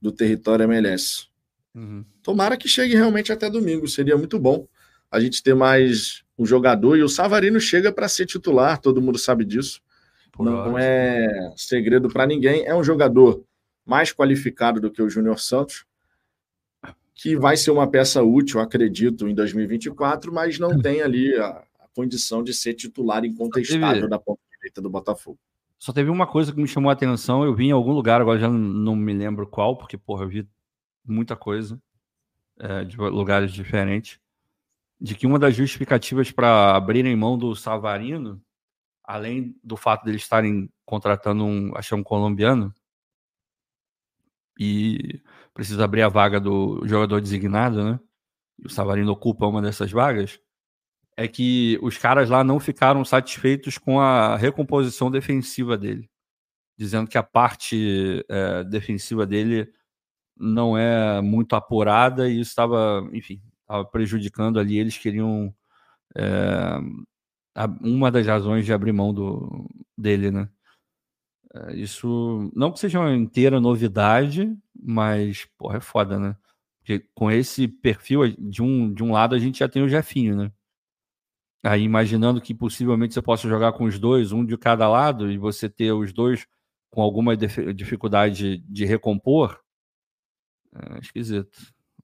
do 0.00 0.10
território 0.10 0.64
MLS. 0.64 1.28
Uhum. 1.74 2.04
Tomara 2.22 2.56
que 2.56 2.68
chegue 2.68 2.94
realmente 2.94 3.32
até 3.32 3.48
domingo, 3.48 3.86
seria 3.86 4.16
muito 4.16 4.38
bom 4.38 4.66
a 5.10 5.20
gente 5.20 5.42
ter 5.42 5.54
mais 5.54 6.24
um 6.38 6.46
jogador 6.46 6.96
e 6.96 7.02
o 7.02 7.08
Savarino 7.08 7.60
chega 7.60 7.92
para 7.92 8.08
ser 8.08 8.24
titular, 8.24 8.78
todo 8.78 9.02
mundo 9.02 9.18
sabe 9.18 9.44
disso. 9.44 9.80
Não 10.38 10.78
é 10.78 11.52
segredo 11.56 12.08
para 12.08 12.24
ninguém. 12.24 12.64
É 12.64 12.72
um 12.72 12.84
jogador 12.84 13.42
mais 13.84 14.12
qualificado 14.12 14.80
do 14.80 14.90
que 14.90 15.02
o 15.02 15.10
Júnior 15.10 15.40
Santos, 15.40 15.84
que 17.12 17.36
vai 17.36 17.56
ser 17.56 17.72
uma 17.72 17.90
peça 17.90 18.22
útil, 18.22 18.60
acredito, 18.60 19.26
em 19.26 19.34
2024, 19.34 20.32
mas 20.32 20.60
não 20.60 20.80
tem 20.80 21.02
ali 21.02 21.34
a, 21.34 21.48
a 21.48 21.88
condição 21.92 22.44
de 22.44 22.54
ser 22.54 22.74
titular 22.74 23.24
incontestável 23.24 24.08
da 24.08 24.18
ponta 24.18 24.40
direita 24.52 24.80
do 24.80 24.88
Botafogo. 24.88 25.38
Só 25.76 25.92
teve 25.92 26.10
uma 26.10 26.26
coisa 26.26 26.52
que 26.52 26.60
me 26.60 26.68
chamou 26.68 26.90
a 26.90 26.92
atenção, 26.92 27.44
eu 27.44 27.54
vi 27.54 27.66
em 27.66 27.72
algum 27.72 27.92
lugar, 27.92 28.20
agora 28.20 28.38
já 28.38 28.48
não 28.48 28.94
me 28.94 29.12
lembro 29.12 29.46
qual, 29.46 29.76
porque, 29.76 29.96
porra, 29.96 30.24
eu 30.24 30.28
vi 30.28 30.48
muita 31.04 31.34
coisa 31.34 31.80
é, 32.60 32.84
de 32.84 32.96
lugares 32.96 33.50
diferentes 33.52 34.20
de 35.00 35.14
que 35.14 35.26
uma 35.26 35.38
das 35.38 35.54
justificativas 35.54 36.30
para 36.32 36.76
abrirem 36.76 37.14
mão 37.16 37.38
do 37.38 37.54
Savarino, 37.54 38.42
além 39.04 39.56
do 39.62 39.76
fato 39.76 40.04
de 40.04 40.10
eles 40.10 40.22
estarem 40.22 40.68
contratando 40.84 41.44
um, 41.44 41.72
acho 41.76 41.94
um 41.94 42.02
colombiano, 42.02 42.74
e 44.58 45.20
precisa 45.54 45.84
abrir 45.84 46.02
a 46.02 46.08
vaga 46.08 46.40
do 46.40 46.82
jogador 46.86 47.20
designado, 47.20 47.84
né? 47.84 48.00
E 48.58 48.66
o 48.66 48.70
Savarino 48.70 49.12
ocupa 49.12 49.46
uma 49.46 49.62
dessas 49.62 49.90
vagas, 49.92 50.40
é 51.16 51.28
que 51.28 51.78
os 51.82 51.96
caras 51.98 52.28
lá 52.30 52.42
não 52.44 52.60
ficaram 52.60 53.04
satisfeitos 53.04 53.78
com 53.78 54.00
a 54.00 54.36
recomposição 54.36 55.10
defensiva 55.10 55.76
dele, 55.76 56.10
dizendo 56.76 57.08
que 57.08 57.18
a 57.18 57.22
parte 57.22 58.24
é, 58.28 58.64
defensiva 58.64 59.26
dele 59.26 59.72
não 60.36 60.78
é 60.78 61.20
muito 61.20 61.56
apurada 61.56 62.28
e 62.28 62.40
isso 62.40 62.50
estava, 62.50 63.08
enfim, 63.12 63.42
prejudicando 63.92 64.58
ali, 64.58 64.78
eles 64.78 64.98
queriam. 64.98 65.54
É, 66.16 66.78
uma 67.82 68.10
das 68.10 68.26
razões 68.26 68.64
de 68.64 68.72
abrir 68.72 68.92
mão 68.92 69.12
do, 69.12 69.68
dele, 69.96 70.30
né? 70.30 70.48
É, 71.54 71.76
isso 71.76 72.50
não 72.54 72.72
que 72.72 72.78
seja 72.78 73.00
uma 73.00 73.14
inteira 73.14 73.60
novidade, 73.60 74.56
mas 74.74 75.46
porra, 75.58 75.78
é 75.78 75.80
foda, 75.80 76.18
né? 76.18 76.36
Porque 76.78 77.00
com 77.14 77.30
esse 77.30 77.68
perfil, 77.68 78.28
de 78.38 78.62
um, 78.62 78.92
de 78.92 79.02
um 79.02 79.12
lado 79.12 79.34
a 79.34 79.38
gente 79.38 79.58
já 79.60 79.68
tem 79.68 79.82
o 79.82 79.88
Jefinho, 79.88 80.36
né? 80.36 80.52
Aí 81.64 81.82
imaginando 81.82 82.40
que 82.40 82.54
possivelmente 82.54 83.14
você 83.14 83.22
possa 83.22 83.48
jogar 83.48 83.72
com 83.72 83.84
os 83.84 83.98
dois, 83.98 84.32
um 84.32 84.44
de 84.44 84.56
cada 84.56 84.88
lado, 84.88 85.30
e 85.30 85.38
você 85.38 85.68
ter 85.68 85.92
os 85.92 86.12
dois 86.12 86.46
com 86.90 87.02
alguma 87.02 87.36
dificuldade 87.36 88.58
de 88.58 88.84
recompor, 88.84 89.60
é 90.74 90.98
esquisito. 91.00 91.50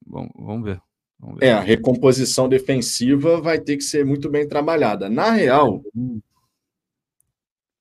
Bom, 0.06 0.28
vamos 0.34 0.64
ver. 0.64 0.93
É, 1.40 1.52
a 1.52 1.60
recomposição 1.60 2.48
defensiva 2.48 3.40
vai 3.40 3.58
ter 3.58 3.76
que 3.76 3.84
ser 3.84 4.04
muito 4.04 4.28
bem 4.28 4.46
trabalhada. 4.46 5.08
Na 5.08 5.30
real, 5.30 5.82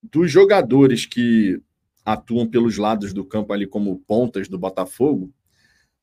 dos 0.01 0.31
jogadores 0.31 1.05
que 1.05 1.61
atuam 2.05 2.47
pelos 2.47 2.77
lados 2.77 3.13
do 3.13 3.25
campo 3.25 3.53
ali 3.53 3.67
como 3.67 3.99
pontas 3.99 4.47
do 4.47 4.57
Botafogo, 4.57 5.33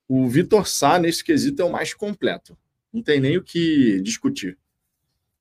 o 0.09 0.29
Vitor 0.29 0.67
Sá, 0.67 0.99
nesse 0.99 1.23
quesito, 1.23 1.63
é 1.63 1.65
o 1.65 1.71
mais 1.71 1.95
completo. 1.95 2.59
Não 2.93 3.03
tem 3.03 3.21
nem 3.21 3.37
o 3.37 3.43
que 3.43 4.01
discutir. 4.03 4.59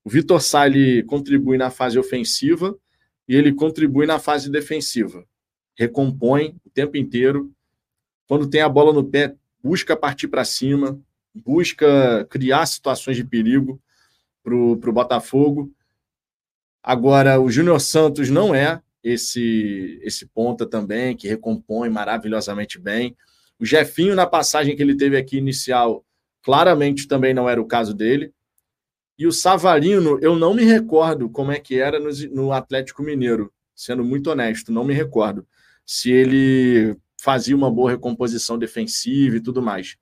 O 0.03 0.09
Vitor 0.09 0.41
Sá 0.41 0.67
ele 0.67 1.03
contribui 1.03 1.57
na 1.57 1.69
fase 1.69 1.97
ofensiva 1.97 2.77
e 3.27 3.35
ele 3.35 3.53
contribui 3.53 4.05
na 4.05 4.19
fase 4.19 4.49
defensiva. 4.49 5.25
Recompõe 5.75 6.55
o 6.63 6.69
tempo 6.69 6.97
inteiro. 6.97 7.51
Quando 8.27 8.47
tem 8.49 8.61
a 8.61 8.69
bola 8.69 8.93
no 8.93 9.03
pé, 9.03 9.35
busca 9.63 9.97
partir 9.97 10.27
para 10.27 10.45
cima, 10.45 10.99
busca 11.33 12.25
criar 12.29 12.65
situações 12.65 13.17
de 13.17 13.23
perigo 13.23 13.81
para 14.43 14.55
o 14.55 14.93
Botafogo. 14.93 15.71
Agora, 16.81 17.39
o 17.39 17.49
Júnior 17.51 17.79
Santos 17.79 18.29
não 18.29 18.53
é 18.53 18.81
esse 19.03 19.99
esse 20.03 20.25
ponta 20.25 20.65
também, 20.65 21.15
que 21.15 21.27
recompõe 21.27 21.89
maravilhosamente 21.89 22.79
bem. 22.79 23.15
O 23.59 23.65
Jefinho, 23.65 24.15
na 24.15 24.25
passagem 24.25 24.75
que 24.75 24.81
ele 24.81 24.95
teve 24.95 25.17
aqui 25.17 25.37
inicial, 25.37 26.05
claramente 26.41 27.07
também 27.07 27.33
não 27.33 27.49
era 27.49 27.61
o 27.61 27.67
caso 27.67 27.93
dele. 27.93 28.33
E 29.17 29.27
o 29.27 29.31
Savarino, 29.31 30.17
eu 30.21 30.35
não 30.37 30.53
me 30.53 30.63
recordo 30.63 31.29
como 31.29 31.51
é 31.51 31.59
que 31.59 31.77
era 31.77 31.99
no, 31.99 32.09
no 32.31 32.51
Atlético 32.53 33.03
Mineiro, 33.03 33.51
sendo 33.75 34.03
muito 34.03 34.31
honesto, 34.31 34.71
não 34.71 34.85
me 34.85 34.93
recordo 34.93 35.45
se 35.85 36.11
ele 36.11 36.95
fazia 37.19 37.55
uma 37.55 37.71
boa 37.71 37.89
recomposição 37.89 38.59
defensiva 38.59 39.37
e 39.37 39.41
tudo 39.41 39.59
mais. 39.59 39.97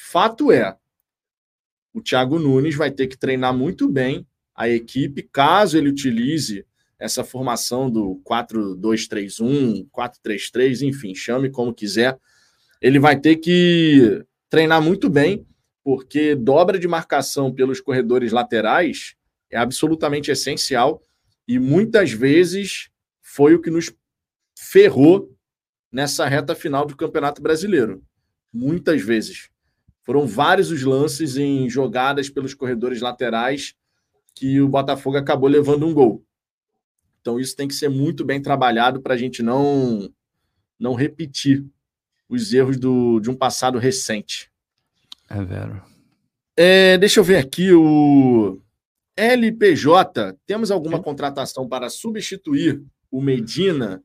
Fato 0.00 0.52
é, 0.52 0.76
o 1.92 2.00
Thiago 2.00 2.38
Nunes 2.38 2.76
vai 2.76 2.88
ter 2.88 3.08
que 3.08 3.18
treinar 3.18 3.52
muito 3.52 3.90
bem 3.90 4.24
a 4.54 4.68
equipe, 4.68 5.24
caso 5.24 5.76
ele 5.76 5.88
utilize 5.88 6.64
essa 7.00 7.24
formação 7.24 7.90
do 7.90 8.22
4-2-3-1, 8.24 9.88
4-3-3, 9.90 10.86
enfim, 10.86 11.16
chame 11.16 11.50
como 11.50 11.74
quiser. 11.74 12.16
Ele 12.80 13.00
vai 13.00 13.18
ter 13.18 13.36
que 13.36 14.24
treinar 14.48 14.80
muito 14.80 15.10
bem, 15.10 15.44
porque 15.82 16.36
dobra 16.36 16.78
de 16.78 16.86
marcação 16.86 17.52
pelos 17.52 17.80
corredores 17.80 18.30
laterais 18.30 19.16
é 19.50 19.58
absolutamente 19.58 20.30
essencial 20.30 21.02
e 21.46 21.58
muitas 21.58 22.12
vezes 22.12 22.88
foi 23.20 23.54
o 23.54 23.60
que 23.60 23.70
nos 23.70 23.92
ferrou 24.56 25.36
nessa 25.90 26.24
reta 26.26 26.54
final 26.54 26.86
do 26.86 26.96
Campeonato 26.96 27.42
Brasileiro. 27.42 28.02
Muitas 28.52 29.02
vezes. 29.02 29.50
Foram 30.08 30.26
vários 30.26 30.70
os 30.70 30.82
lances 30.84 31.36
em 31.36 31.68
jogadas 31.68 32.30
pelos 32.30 32.54
corredores 32.54 33.02
laterais 33.02 33.74
que 34.34 34.58
o 34.58 34.66
Botafogo 34.66 35.18
acabou 35.18 35.50
levando 35.50 35.86
um 35.86 35.92
gol. 35.92 36.24
Então 37.20 37.38
isso 37.38 37.54
tem 37.54 37.68
que 37.68 37.74
ser 37.74 37.90
muito 37.90 38.24
bem 38.24 38.40
trabalhado 38.40 39.02
para 39.02 39.12
a 39.12 39.16
gente 39.18 39.42
não, 39.42 40.10
não 40.80 40.94
repetir 40.94 41.62
os 42.26 42.54
erros 42.54 42.78
do, 42.78 43.20
de 43.20 43.28
um 43.28 43.34
passado 43.34 43.76
recente. 43.76 44.50
É 45.28 45.44
vero. 45.44 45.82
É, 46.56 46.96
deixa 46.96 47.20
eu 47.20 47.24
ver 47.24 47.36
aqui 47.36 47.70
o 47.70 48.62
LPJ. 49.14 50.38
Temos 50.46 50.70
alguma 50.70 51.02
contratação 51.02 51.68
para 51.68 51.90
substituir 51.90 52.82
o 53.10 53.20
Medina? 53.20 54.02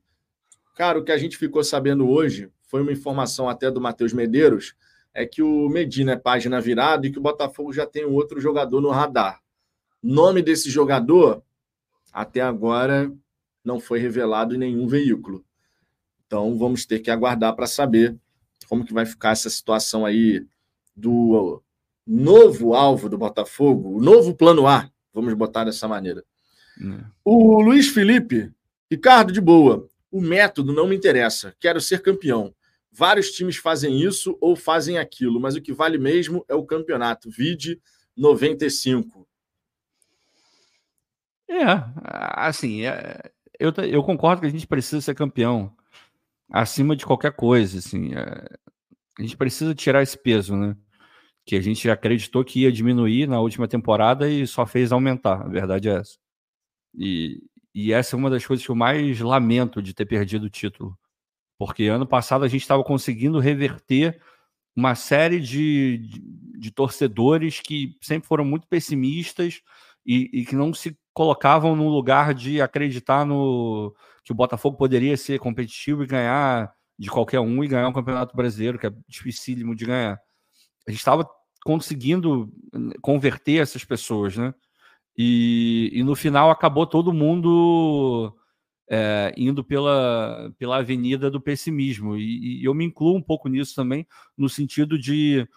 Cara, 0.76 0.98
o 0.98 1.02
que 1.02 1.12
a 1.12 1.16
gente 1.16 1.38
ficou 1.38 1.64
sabendo 1.64 2.06
hoje 2.06 2.50
foi 2.68 2.82
uma 2.82 2.92
informação 2.92 3.48
até 3.48 3.70
do 3.70 3.80
Matheus 3.80 4.12
Medeiros, 4.12 4.74
é 5.14 5.24
que 5.24 5.40
o 5.42 5.68
Medina 5.68 6.12
é 6.12 6.16
página 6.16 6.60
virada 6.60 7.06
e 7.06 7.12
que 7.12 7.18
o 7.18 7.22
Botafogo 7.22 7.72
já 7.72 7.86
tem 7.86 8.04
um 8.04 8.12
outro 8.14 8.40
jogador 8.40 8.80
no 8.80 8.90
radar. 8.90 9.40
Nome 10.02 10.42
desse 10.42 10.68
jogador, 10.68 11.42
até 12.12 12.40
agora, 12.40 13.10
não 13.64 13.78
foi 13.78 14.00
revelado 14.00 14.54
em 14.54 14.58
nenhum 14.58 14.88
veículo. 14.88 15.44
Então 16.26 16.58
vamos 16.58 16.84
ter 16.84 16.98
que 16.98 17.10
aguardar 17.10 17.54
para 17.54 17.66
saber 17.66 18.16
como 18.68 18.84
que 18.84 18.92
vai 18.92 19.06
ficar 19.06 19.30
essa 19.30 19.48
situação 19.48 20.04
aí 20.04 20.44
do 20.96 21.62
novo 22.06 22.74
alvo 22.74 23.08
do 23.08 23.16
Botafogo, 23.16 23.96
o 23.96 24.00
novo 24.00 24.34
plano 24.34 24.66
A, 24.66 24.90
vamos 25.12 25.32
botar 25.34 25.64
dessa 25.64 25.88
maneira. 25.88 26.24
É. 26.80 27.04
O 27.24 27.62
Luiz 27.62 27.88
Felipe, 27.88 28.52
Ricardo 28.90 29.32
de 29.32 29.40
boa, 29.40 29.88
o 30.10 30.20
método 30.20 30.72
não 30.72 30.86
me 30.86 30.96
interessa, 30.96 31.54
quero 31.58 31.80
ser 31.80 32.02
campeão. 32.02 32.54
Vários 32.96 33.32
times 33.32 33.56
fazem 33.56 34.00
isso 34.00 34.38
ou 34.40 34.54
fazem 34.54 34.98
aquilo, 34.98 35.40
mas 35.40 35.56
o 35.56 35.60
que 35.60 35.72
vale 35.72 35.98
mesmo 35.98 36.44
é 36.48 36.54
o 36.54 36.64
campeonato. 36.64 37.28
Vide 37.28 37.80
95. 38.16 39.26
É, 41.48 41.64
assim, 42.36 42.86
é, 42.86 43.32
eu, 43.58 43.72
eu 43.84 44.02
concordo 44.04 44.42
que 44.42 44.46
a 44.46 44.50
gente 44.50 44.66
precisa 44.66 45.00
ser 45.00 45.14
campeão 45.14 45.74
acima 46.48 46.94
de 46.94 47.04
qualquer 47.04 47.32
coisa, 47.32 47.78
assim. 47.78 48.14
É, 48.14 48.48
a 49.18 49.22
gente 49.22 49.36
precisa 49.36 49.74
tirar 49.74 50.02
esse 50.02 50.16
peso, 50.16 50.56
né? 50.56 50.76
Que 51.44 51.56
a 51.56 51.60
gente 51.60 51.90
acreditou 51.90 52.44
que 52.44 52.60
ia 52.60 52.70
diminuir 52.70 53.26
na 53.26 53.40
última 53.40 53.66
temporada 53.66 54.30
e 54.30 54.46
só 54.46 54.64
fez 54.64 54.92
aumentar. 54.92 55.42
A 55.42 55.48
verdade 55.48 55.88
é 55.88 55.96
essa. 55.96 56.16
E, 56.94 57.42
e 57.74 57.92
essa 57.92 58.14
é 58.14 58.18
uma 58.18 58.30
das 58.30 58.46
coisas 58.46 58.64
que 58.64 58.70
eu 58.70 58.76
mais 58.76 59.18
lamento 59.20 59.82
de 59.82 59.92
ter 59.92 60.06
perdido 60.06 60.46
o 60.46 60.50
título. 60.50 60.96
Porque 61.58 61.84
ano 61.84 62.06
passado 62.06 62.44
a 62.44 62.48
gente 62.48 62.62
estava 62.62 62.82
conseguindo 62.82 63.38
reverter 63.38 64.20
uma 64.76 64.94
série 64.94 65.40
de, 65.40 65.98
de, 65.98 66.58
de, 66.58 66.70
torcedores 66.70 67.60
que 67.60 67.96
sempre 68.02 68.26
foram 68.26 68.44
muito 68.44 68.66
pessimistas 68.66 69.60
e, 70.04 70.28
e, 70.32 70.44
que 70.44 70.56
não 70.56 70.74
se 70.74 70.98
colocavam 71.12 71.76
no 71.76 71.88
lugar 71.88 72.34
de 72.34 72.60
acreditar 72.60 73.24
no 73.24 73.94
que 74.24 74.32
o 74.32 74.34
Botafogo 74.34 74.76
poderia 74.76 75.16
ser 75.16 75.38
competitivo 75.38 76.02
e 76.02 76.06
ganhar 76.08 76.72
de 76.98 77.08
qualquer 77.08 77.40
um 77.40 77.62
e 77.62 77.68
ganhar 77.68 77.88
um 77.88 77.92
campeonato 77.92 78.34
brasileiro, 78.36 78.78
que 78.78 78.86
é 78.86 78.92
dificílimo 79.06 79.76
de 79.76 79.84
ganhar. 79.84 80.18
A 80.86 80.90
gente 80.90 80.98
estava 80.98 81.28
conseguindo 81.64 82.52
converter 83.00 83.60
essas 83.60 83.84
pessoas, 83.84 84.36
né? 84.36 84.54
E, 85.16 85.90
e 85.92 86.02
no 86.02 86.14
final 86.14 86.50
acabou 86.50 86.86
todo 86.86 87.12
mundo 87.12 88.34
é, 88.88 89.32
indo 89.36 89.64
pela, 89.64 90.52
pela 90.58 90.78
avenida 90.78 91.30
do 91.30 91.40
pessimismo. 91.40 92.16
E, 92.16 92.60
e, 92.60 92.64
eu 92.64 92.74
me 92.74 92.84
incluo 92.84 93.16
um 93.16 93.22
pouco 93.22 93.48
nisso 93.48 93.74
também, 93.74 94.06
no 94.36 94.48
sentido 94.48 94.98
de, 94.98 95.48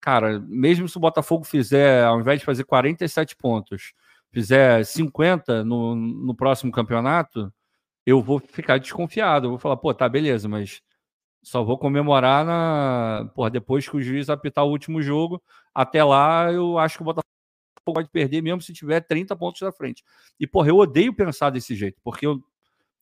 cara, 0.00 0.40
mesmo 0.40 0.88
se 0.88 0.96
o 0.96 1.00
Botafogo 1.00 1.44
fizer, 1.44 2.04
ao 2.04 2.20
invés 2.20 2.40
de 2.40 2.46
fazer 2.46 2.64
47 2.64 3.36
pontos, 3.36 3.92
fizer 4.32 4.84
50 4.84 5.64
no, 5.64 5.94
no 5.94 6.34
próximo 6.34 6.72
campeonato, 6.72 7.52
eu 8.04 8.22
vou 8.22 8.38
ficar 8.38 8.78
desconfiado. 8.78 9.46
Eu 9.46 9.50
vou 9.50 9.58
falar, 9.58 9.76
pô, 9.76 9.92
tá, 9.92 10.08
beleza, 10.08 10.48
mas 10.48 10.80
só 11.42 11.64
vou 11.64 11.78
comemorar 11.78 12.44
na, 12.44 13.30
porra, 13.34 13.50
depois 13.50 13.88
que 13.88 13.96
o 13.96 14.02
juiz 14.02 14.28
apitar 14.30 14.64
o 14.64 14.70
último 14.70 15.02
jogo. 15.02 15.42
Até 15.74 16.02
lá, 16.04 16.52
eu 16.52 16.78
acho 16.78 16.96
que 16.96 17.02
o 17.02 17.04
Botafogo 17.04 17.26
pode 17.84 18.08
perder 18.10 18.42
mesmo 18.42 18.60
se 18.60 18.72
tiver 18.72 19.00
30 19.00 19.34
pontos 19.36 19.60
na 19.60 19.72
frente. 19.72 20.04
E, 20.40 20.46
porra, 20.46 20.68
eu 20.68 20.76
odeio 20.76 21.14
pensar 21.14 21.50
desse 21.50 21.74
jeito, 21.74 22.00
porque 22.02 22.26
eu, 22.26 22.40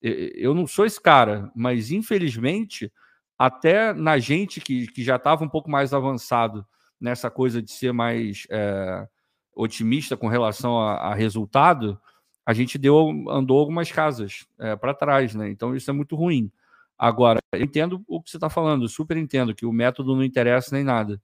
eu 0.05 0.55
não 0.55 0.67
sou 0.67 0.85
esse 0.85 1.01
cara, 1.01 1.51
mas 1.55 1.91
infelizmente, 1.91 2.93
até 3.39 3.93
na 3.93 4.19
gente 4.19 4.61
que, 4.61 4.87
que 4.89 5.03
já 5.03 5.17
estava 5.17 5.45
um 5.45 5.49
pouco 5.49 5.71
mais 5.71 5.95
avançado 5.95 6.67
nessa 7.01 7.31
coisa 7.31 7.63
de 7.63 7.71
ser 7.71 7.93
mais 7.93 8.47
é, 8.51 9.09
otimista 9.55 10.17
com 10.17 10.29
relação 10.29 10.79
a, 10.79 10.95
a, 10.97 11.15
resultado, 11.15 11.99
a 12.45 12.53
gente 12.53 12.77
deu 12.77 13.09
andou 13.31 13.59
algumas 13.59 13.91
casas 13.91 14.47
é, 14.59 14.77
para 14.77 14.95
trás, 14.95 15.35
né? 15.35 15.49
Então 15.49 15.75
isso 15.75 15.91
é 15.91 15.95
muito 15.95 16.17
ruim. 16.17 16.53
Agora, 16.99 17.41
eu 17.53 17.63
entendo 17.63 18.05
o 18.07 18.23
que 18.23 18.31
você 18.31 18.37
está 18.37 18.51
falando, 18.51 18.89
super 18.89 19.17
entendo 19.17 19.55
que 19.55 19.67
o 19.67 19.73
método 19.73 20.15
não 20.15 20.23
interessa 20.23 20.75
nem 20.75 20.85
nada. 20.85 21.21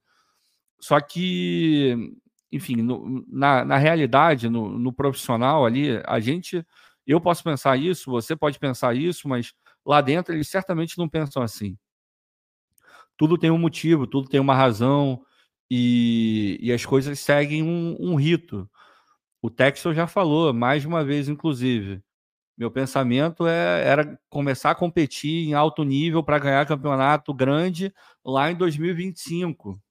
Só 0.79 0.99
que 0.99 2.15
enfim, 2.51 2.77
no, 2.77 3.25
na, 3.29 3.63
na 3.63 3.77
realidade, 3.77 4.49
no, 4.49 4.77
no 4.77 4.91
profissional 4.91 5.65
ali, 5.65 6.01
a 6.05 6.19
gente, 6.19 6.65
eu 7.05 7.19
posso 7.21 7.43
pensar 7.43 7.77
isso, 7.77 8.11
você 8.11 8.35
pode 8.35 8.59
pensar 8.59 8.95
isso, 8.95 9.27
mas 9.27 9.53
lá 9.85 10.01
dentro 10.01 10.33
eles 10.33 10.47
certamente 10.47 10.97
não 10.97 11.09
pensam 11.09 11.41
assim. 11.41 11.77
Tudo 13.17 13.37
tem 13.37 13.51
um 13.51 13.57
motivo, 13.57 14.07
tudo 14.07 14.29
tem 14.29 14.39
uma 14.39 14.55
razão 14.55 15.23
e, 15.69 16.57
e 16.61 16.71
as 16.71 16.85
coisas 16.85 17.19
seguem 17.19 17.63
um, 17.63 17.95
um 17.99 18.15
rito. 18.15 18.69
O 19.41 19.49
Texel 19.49 19.93
já 19.93 20.07
falou, 20.07 20.53
mais 20.53 20.81
de 20.83 20.87
uma 20.87 21.03
vez, 21.03 21.27
inclusive. 21.29 22.01
Meu 22.57 22.69
pensamento 22.69 23.47
é, 23.47 23.83
era 23.87 24.19
começar 24.29 24.71
a 24.71 24.75
competir 24.75 25.47
em 25.47 25.53
alto 25.53 25.83
nível 25.83 26.23
para 26.23 26.39
ganhar 26.39 26.67
campeonato 26.67 27.33
grande 27.33 27.93
lá 28.23 28.51
em 28.51 28.55
2025. 28.55 29.81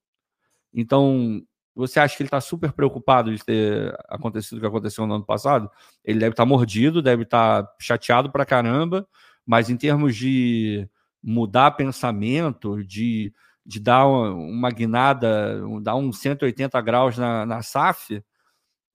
Então, 0.73 1.41
você 1.75 1.99
acha 1.99 2.15
que 2.15 2.23
ele 2.23 2.27
está 2.27 2.41
super 2.41 2.71
preocupado 2.73 3.33
de 3.33 3.43
ter 3.43 3.95
acontecido 4.09 4.57
o 4.57 4.61
que 4.61 4.67
aconteceu 4.67 5.07
no 5.07 5.15
ano 5.15 5.25
passado? 5.25 5.69
Ele 6.03 6.19
deve 6.19 6.31
estar 6.31 6.43
tá 6.43 6.49
mordido, 6.49 7.01
deve 7.01 7.23
estar 7.23 7.63
tá 7.63 7.75
chateado 7.79 8.31
pra 8.31 8.45
caramba, 8.45 9.07
mas 9.45 9.69
em 9.69 9.77
termos 9.77 10.15
de 10.15 10.87
mudar 11.23 11.71
pensamento, 11.71 12.83
de, 12.83 13.33
de 13.65 13.79
dar 13.79 14.07
uma, 14.07 14.71
guinada, 14.71 15.61
dar 15.81 15.95
uns 15.95 16.19
180 16.19 16.79
graus 16.81 17.17
na, 17.17 17.45
na 17.45 17.61
SAF, 17.61 18.23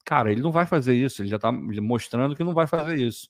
cara, 0.05 0.31
ele 0.31 0.43
não 0.43 0.53
vai 0.53 0.67
fazer 0.67 0.95
isso, 0.95 1.23
ele 1.23 1.29
já 1.29 1.37
está 1.37 1.51
mostrando 1.53 2.37
que 2.37 2.45
não 2.45 2.55
vai 2.55 2.67
fazer 2.67 2.97
isso. 2.97 3.29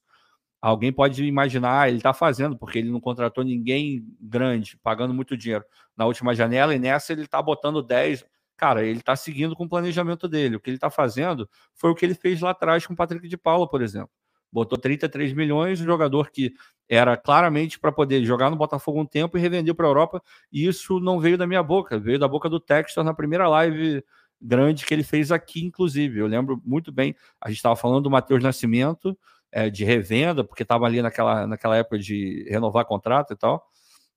Alguém 0.61 0.93
pode 0.93 1.25
imaginar, 1.25 1.89
ele 1.89 1.99
está 1.99 2.13
fazendo, 2.13 2.57
porque 2.59 2.79
ele 2.79 2.91
não 2.91 3.01
contratou 3.01 3.45
ninguém 3.45 4.05
grande, 4.21 4.77
pagando 4.83 5.15
muito 5.15 5.37
dinheiro 5.37 5.65
na 5.97 6.07
última 6.07 6.35
janela, 6.35 6.75
e 6.75 6.79
nessa 6.79 7.13
ele 7.13 7.23
está 7.23 7.41
botando 7.41 7.83
10, 7.83 8.25
cara, 8.57 8.85
ele 8.85 9.01
está 9.01 9.15
seguindo 9.15 9.55
com 9.55 9.65
o 9.65 9.69
planejamento 9.69 10.27
dele. 10.29 10.57
O 10.57 10.61
que 10.61 10.71
ele 10.71 10.77
está 10.77 10.91
fazendo 10.91 11.49
foi 11.75 11.91
o 11.91 11.95
que 11.95 12.05
ele 12.05 12.15
fez 12.15 12.41
lá 12.41 12.51
atrás 12.51 12.87
com 12.87 12.95
o 12.95 12.97
Patrick 12.97 13.29
de 13.29 13.37
Paula, 13.37 13.69
por 13.69 13.83
exemplo. 13.83 14.11
Botou 14.51 14.79
33 14.79 15.33
milhões, 15.33 15.81
um 15.81 15.85
jogador 15.85 16.31
que 16.31 16.55
era 16.89 17.17
claramente 17.17 17.79
para 17.79 17.93
poder 17.93 18.25
jogar 18.25 18.49
no 18.49 18.57
Botafogo 18.57 19.01
um 19.01 19.07
tempo 19.07 19.37
e 19.37 19.41
revender 19.41 19.75
para 19.75 19.87
a 19.87 19.91
Europa. 19.91 20.23
E 20.53 20.67
isso 20.67 21.01
não 21.01 21.21
veio 21.21 21.37
da 21.37 21.47
minha 21.47 21.63
boca, 21.63 21.99
veio 21.99 22.19
da 22.19 22.29
boca 22.29 22.49
do 22.49 22.61
Textor 22.61 23.05
na 23.05 23.13
primeira 23.13 23.49
live 23.49 24.03
grande 24.41 24.85
que 24.85 24.95
ele 24.95 25.03
fez 25.03 25.33
aqui, 25.33 25.65
inclusive. 25.65 26.21
Eu 26.21 26.27
lembro 26.27 26.61
muito 26.65 26.93
bem, 26.93 27.15
a 27.41 27.49
gente 27.49 27.59
estava 27.59 27.77
falando 27.77 28.05
do 28.05 28.11
Matheus 28.11 28.43
Nascimento, 28.43 29.19
é, 29.51 29.71
de 29.71 29.85
revenda, 29.85 30.45
porque 30.45 30.63
estava 30.63 30.87
ali 30.87 31.03
naquela, 31.03 31.47
naquela 31.47 31.77
época 31.77 31.99
de 31.99 32.47
renovar 32.49 32.85
contrato 32.85 33.33
e 33.33 33.37
tal. 33.37 33.67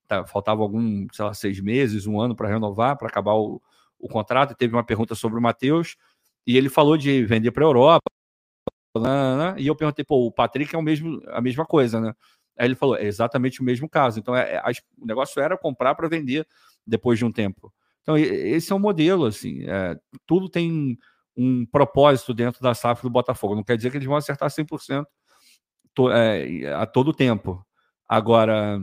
Tá, 0.07 0.25
faltava 0.25 0.61
algum, 0.61 1.07
sei 1.11 1.25
lá, 1.25 1.33
seis 1.33 1.59
meses, 1.61 2.07
um 2.07 2.19
ano 2.19 2.35
para 2.35 2.49
renovar, 2.49 2.97
para 2.97 3.07
acabar 3.07 3.33
o, 3.33 3.61
o 3.99 4.07
contrato, 4.07 4.55
teve 4.55 4.75
uma 4.75 4.83
pergunta 4.83 5.15
sobre 5.15 5.37
o 5.37 5.41
Matheus, 5.41 5.95
e 6.47 6.57
ele 6.57 6.69
falou 6.69 6.97
de 6.97 7.25
vender 7.25 7.51
para 7.51 7.63
a 7.63 7.67
Europa, 7.67 8.09
né, 8.97 9.37
né, 9.37 9.55
e 9.57 9.67
eu 9.67 9.75
perguntei, 9.75 10.03
pô, 10.03 10.25
o 10.25 10.31
Patrick 10.31 10.73
é 10.73 10.77
o 10.77 10.81
mesmo, 10.81 11.21
a 11.27 11.41
mesma 11.41 11.65
coisa, 11.65 12.01
né? 12.01 12.13
Aí 12.57 12.67
ele 12.67 12.75
falou, 12.75 12.97
é 12.97 13.05
exatamente 13.05 13.61
o 13.61 13.63
mesmo 13.63 13.87
caso. 13.89 14.19
Então, 14.19 14.35
é, 14.35 14.55
é, 14.55 14.61
o 14.97 15.05
negócio 15.05 15.41
era 15.41 15.57
comprar 15.57 15.95
para 15.95 16.09
vender 16.09 16.45
depois 16.85 17.17
de 17.17 17.23
um 17.23 17.31
tempo. 17.31 17.73
Então, 18.01 18.17
esse 18.17 18.73
é 18.73 18.75
o 18.75 18.79
modelo, 18.79 19.25
assim. 19.25 19.63
É, 19.63 19.97
tudo 20.25 20.49
tem 20.49 20.97
um 21.37 21.65
propósito 21.65 22.33
dentro 22.33 22.61
da 22.61 22.73
SAF 22.73 23.01
do 23.01 23.09
Botafogo. 23.09 23.55
Não 23.55 23.63
quer 23.63 23.77
dizer 23.77 23.91
que 23.91 23.97
eles 23.97 24.07
vão 24.07 24.17
acertar 24.17 24.49
100% 24.49 25.05
to, 25.93 26.11
é, 26.11 26.73
a 26.73 26.85
todo 26.85 27.13
tempo. 27.13 27.65
Agora, 28.07 28.81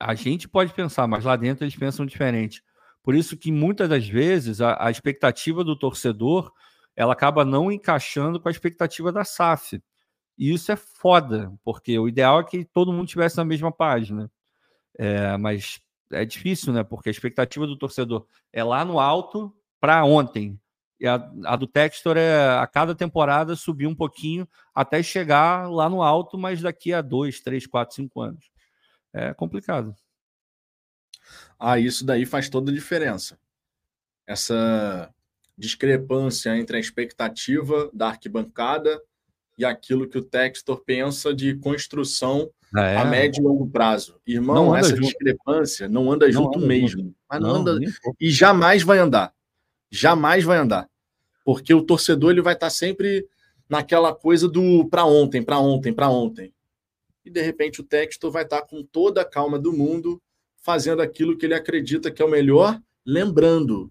a 0.00 0.14
gente 0.14 0.48
pode 0.48 0.72
pensar, 0.72 1.06
mas 1.06 1.24
lá 1.24 1.36
dentro 1.36 1.64
eles 1.64 1.76
pensam 1.76 2.06
diferente. 2.06 2.62
Por 3.08 3.14
isso 3.14 3.38
que 3.38 3.50
muitas 3.50 3.88
das 3.88 4.06
vezes 4.06 4.60
a, 4.60 4.86
a 4.86 4.90
expectativa 4.90 5.64
do 5.64 5.74
torcedor 5.74 6.52
ela 6.94 7.14
acaba 7.14 7.42
não 7.42 7.72
encaixando 7.72 8.38
com 8.38 8.48
a 8.48 8.50
expectativa 8.50 9.10
da 9.10 9.24
SAF. 9.24 9.82
E 10.36 10.52
isso 10.52 10.70
é 10.70 10.76
foda, 10.76 11.50
porque 11.64 11.98
o 11.98 12.06
ideal 12.06 12.40
é 12.40 12.44
que 12.44 12.66
todo 12.66 12.92
mundo 12.92 13.08
tivesse 13.08 13.38
na 13.38 13.46
mesma 13.46 13.72
página. 13.72 14.30
É, 14.98 15.38
mas 15.38 15.80
é 16.12 16.22
difícil, 16.26 16.70
né? 16.70 16.84
Porque 16.84 17.08
a 17.08 17.10
expectativa 17.10 17.66
do 17.66 17.78
torcedor 17.78 18.26
é 18.52 18.62
lá 18.62 18.84
no 18.84 19.00
alto 19.00 19.56
para 19.80 20.04
ontem. 20.04 20.60
E 21.00 21.06
a, 21.06 21.14
a, 21.46 21.56
do 21.56 21.66
Textor 21.66 22.18
é 22.18 22.58
a 22.58 22.66
cada 22.66 22.94
temporada 22.94 23.56
subir 23.56 23.86
um 23.86 23.94
pouquinho 23.94 24.46
até 24.74 25.02
chegar 25.02 25.66
lá 25.70 25.88
no 25.88 26.02
alto, 26.02 26.36
mas 26.36 26.60
daqui 26.60 26.92
a 26.92 27.00
dois, 27.00 27.40
três, 27.40 27.66
quatro, 27.66 27.96
cinco 27.96 28.20
anos. 28.20 28.50
É 29.14 29.32
complicado. 29.32 29.96
Ah, 31.58 31.78
isso 31.78 32.04
daí 32.04 32.24
faz 32.24 32.48
toda 32.48 32.70
a 32.70 32.74
diferença. 32.74 33.38
Essa 34.26 35.12
discrepância 35.56 36.56
entre 36.56 36.76
a 36.76 36.80
expectativa 36.80 37.90
da 37.92 38.08
arquibancada 38.08 39.00
e 39.58 39.64
aquilo 39.64 40.08
que 40.08 40.16
o 40.16 40.22
Textor 40.22 40.80
pensa 40.84 41.34
de 41.34 41.56
construção 41.56 42.48
ah, 42.74 42.86
é. 42.86 42.96
a 42.96 43.04
médio 43.04 43.40
e 43.42 43.44
longo 43.44 43.68
prazo. 43.68 44.20
Irmão, 44.24 44.74
essa 44.76 44.90
junto. 44.90 45.02
discrepância 45.02 45.88
não 45.88 46.12
anda 46.12 46.26
não 46.26 46.32
junto 46.32 46.58
anda 46.58 46.66
mesmo. 46.66 47.14
Mas 47.28 47.40
não, 47.40 47.48
não 47.48 47.72
anda 47.72 47.80
e 48.20 48.30
jamais 48.30 48.82
vai 48.82 48.98
andar. 48.98 49.34
Jamais 49.90 50.44
vai 50.44 50.58
andar. 50.58 50.88
Porque 51.44 51.74
o 51.74 51.82
torcedor 51.82 52.30
ele 52.30 52.42
vai 52.42 52.54
estar 52.54 52.70
sempre 52.70 53.26
naquela 53.68 54.14
coisa 54.14 54.48
do 54.48 54.88
para 54.88 55.04
ontem, 55.04 55.42
para 55.42 55.58
ontem, 55.58 55.92
para 55.92 56.08
ontem. 56.08 56.54
E 57.24 57.30
de 57.30 57.42
repente 57.42 57.80
o 57.80 57.84
Textor 57.84 58.30
vai 58.30 58.44
estar 58.44 58.62
com 58.62 58.82
toda 58.82 59.22
a 59.22 59.24
calma 59.24 59.58
do 59.58 59.72
mundo 59.72 60.22
fazendo 60.68 61.00
aquilo 61.00 61.34
que 61.34 61.46
ele 61.46 61.54
acredita 61.54 62.10
que 62.10 62.20
é 62.20 62.24
o 62.26 62.30
melhor, 62.30 62.78
lembrando 63.02 63.90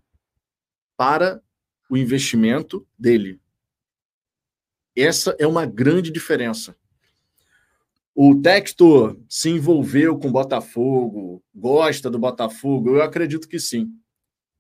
para 0.96 1.42
o 1.90 1.98
investimento 1.98 2.86
dele. 2.96 3.42
Essa 4.96 5.36
é 5.40 5.48
uma 5.48 5.66
grande 5.66 6.12
diferença. 6.12 6.78
O 8.14 8.40
Textor 8.40 9.18
se 9.28 9.50
envolveu 9.50 10.20
com 10.20 10.28
o 10.28 10.32
Botafogo, 10.32 11.44
gosta 11.56 12.12
do 12.12 12.20
Botafogo? 12.20 12.92
Eu 12.92 13.02
acredito 13.02 13.50
que 13.50 13.60
sim. 13.60 13.92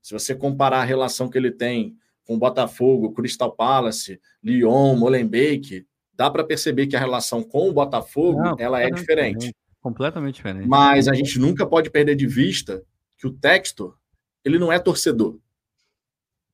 Se 0.01 0.11
você 0.11 0.33
comparar 0.33 0.79
a 0.79 0.85
relação 0.85 1.29
que 1.29 1.37
ele 1.37 1.51
tem 1.51 1.95
com 2.25 2.33
o 2.33 2.39
Botafogo, 2.39 3.13
Crystal 3.13 3.51
Palace, 3.51 4.19
Lyon, 4.43 4.95
Molenbeek, 4.95 5.85
dá 6.15 6.31
para 6.31 6.43
perceber 6.43 6.87
que 6.87 6.95
a 6.95 6.99
relação 6.99 7.43
com 7.43 7.69
o 7.69 7.73
Botafogo 7.73 8.41
Não, 8.41 8.55
ela 8.57 8.81
é 8.81 8.89
diferente. 8.89 9.53
Completamente 9.87 10.35
diferente. 10.35 10.67
Mas 10.67 11.07
a 11.07 11.13
gente 11.13 11.39
nunca 11.39 11.65
pode 11.65 11.89
perder 11.89 12.13
de 12.13 12.27
vista 12.27 12.83
que 13.17 13.25
o 13.25 13.31
Textor, 13.31 13.97
ele 14.43 14.59
não 14.59 14.69
é 14.69 14.77
torcedor. 14.77 15.39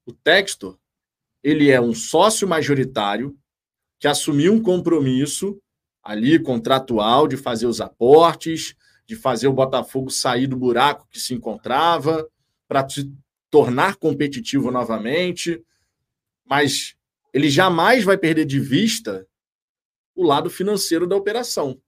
O 0.06 0.14
Textor, 0.14 0.78
ele 1.42 1.72
é 1.72 1.82
um 1.82 1.96
sócio 1.96 2.48
majoritário 2.48 3.36
que 4.00 4.08
assumiu 4.08 4.54
um 4.54 4.62
compromisso 4.62 5.60
ali 6.04 6.38
contratual 6.38 7.28
de 7.28 7.36
fazer 7.36 7.66
os 7.66 7.82
aportes, 7.82 8.76
de 9.04 9.16
fazer 9.16 9.48
o 9.48 9.54
Botafogo 9.54 10.12
sair 10.12 10.46
do 10.46 10.56
buraco 10.56 11.08
que 11.10 11.20
se 11.20 11.34
encontrava, 11.34 12.30
para 12.68 12.88
se 12.88 13.12
tornar 13.50 13.96
competitivo 13.96 14.70
novamente. 14.70 15.60
Mas 16.46 16.96
ele 17.34 17.50
jamais 17.50 18.04
vai 18.04 18.16
perder 18.16 18.46
de 18.46 18.60
vista 18.60 19.26
o 20.14 20.24
lado 20.24 20.52
financeiro 20.52 21.08
da 21.08 21.16
operação. 21.16 21.82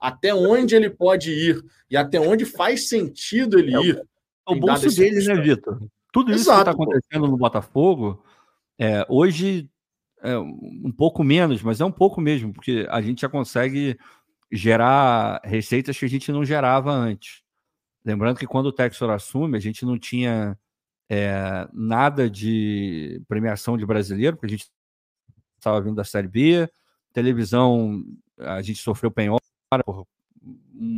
Até 0.00 0.34
onde 0.34 0.74
ele 0.74 0.90
pode 0.90 1.30
ir 1.30 1.64
e 1.90 1.96
até 1.96 2.20
onde 2.20 2.44
faz 2.44 2.88
sentido 2.88 3.58
ele 3.58 3.74
é, 3.74 3.80
ir. 3.80 4.02
O 4.46 4.54
bolso 4.56 4.94
dele, 4.94 5.24
né, 5.24 5.40
Vitor? 5.40 5.80
Tudo 6.12 6.32
isso 6.32 6.44
Exato, 6.44 6.64
que 6.64 6.70
está 6.70 6.70
acontecendo 6.72 7.22
pô. 7.22 7.28
no 7.28 7.36
Botafogo, 7.36 8.24
é, 8.78 9.06
hoje 9.08 9.70
é, 10.22 10.36
um 10.36 10.92
pouco 10.96 11.22
menos, 11.22 11.62
mas 11.62 11.80
é 11.80 11.84
um 11.84 11.92
pouco 11.92 12.20
mesmo, 12.20 12.52
porque 12.52 12.86
a 12.90 13.00
gente 13.00 13.20
já 13.20 13.28
consegue 13.28 13.98
gerar 14.50 15.40
receitas 15.44 15.98
que 15.98 16.04
a 16.04 16.08
gente 16.08 16.32
não 16.32 16.44
gerava 16.44 16.90
antes. 16.92 17.42
Lembrando 18.04 18.38
que 18.38 18.46
quando 18.46 18.66
o 18.66 18.72
Texor 18.72 19.10
assume, 19.10 19.56
a 19.56 19.60
gente 19.60 19.84
não 19.84 19.98
tinha 19.98 20.58
é, 21.08 21.68
nada 21.72 22.28
de 22.28 23.22
premiação 23.28 23.76
de 23.76 23.86
brasileiro, 23.86 24.36
porque 24.36 24.46
a 24.46 24.56
gente 24.56 24.70
estava 25.58 25.80
vindo 25.80 25.96
da 25.96 26.04
Série 26.04 26.28
B, 26.28 26.68
televisão, 27.12 28.02
a 28.38 28.62
gente 28.62 28.80
sofreu 28.80 29.10
penhora 29.10 29.40
um 29.86 30.04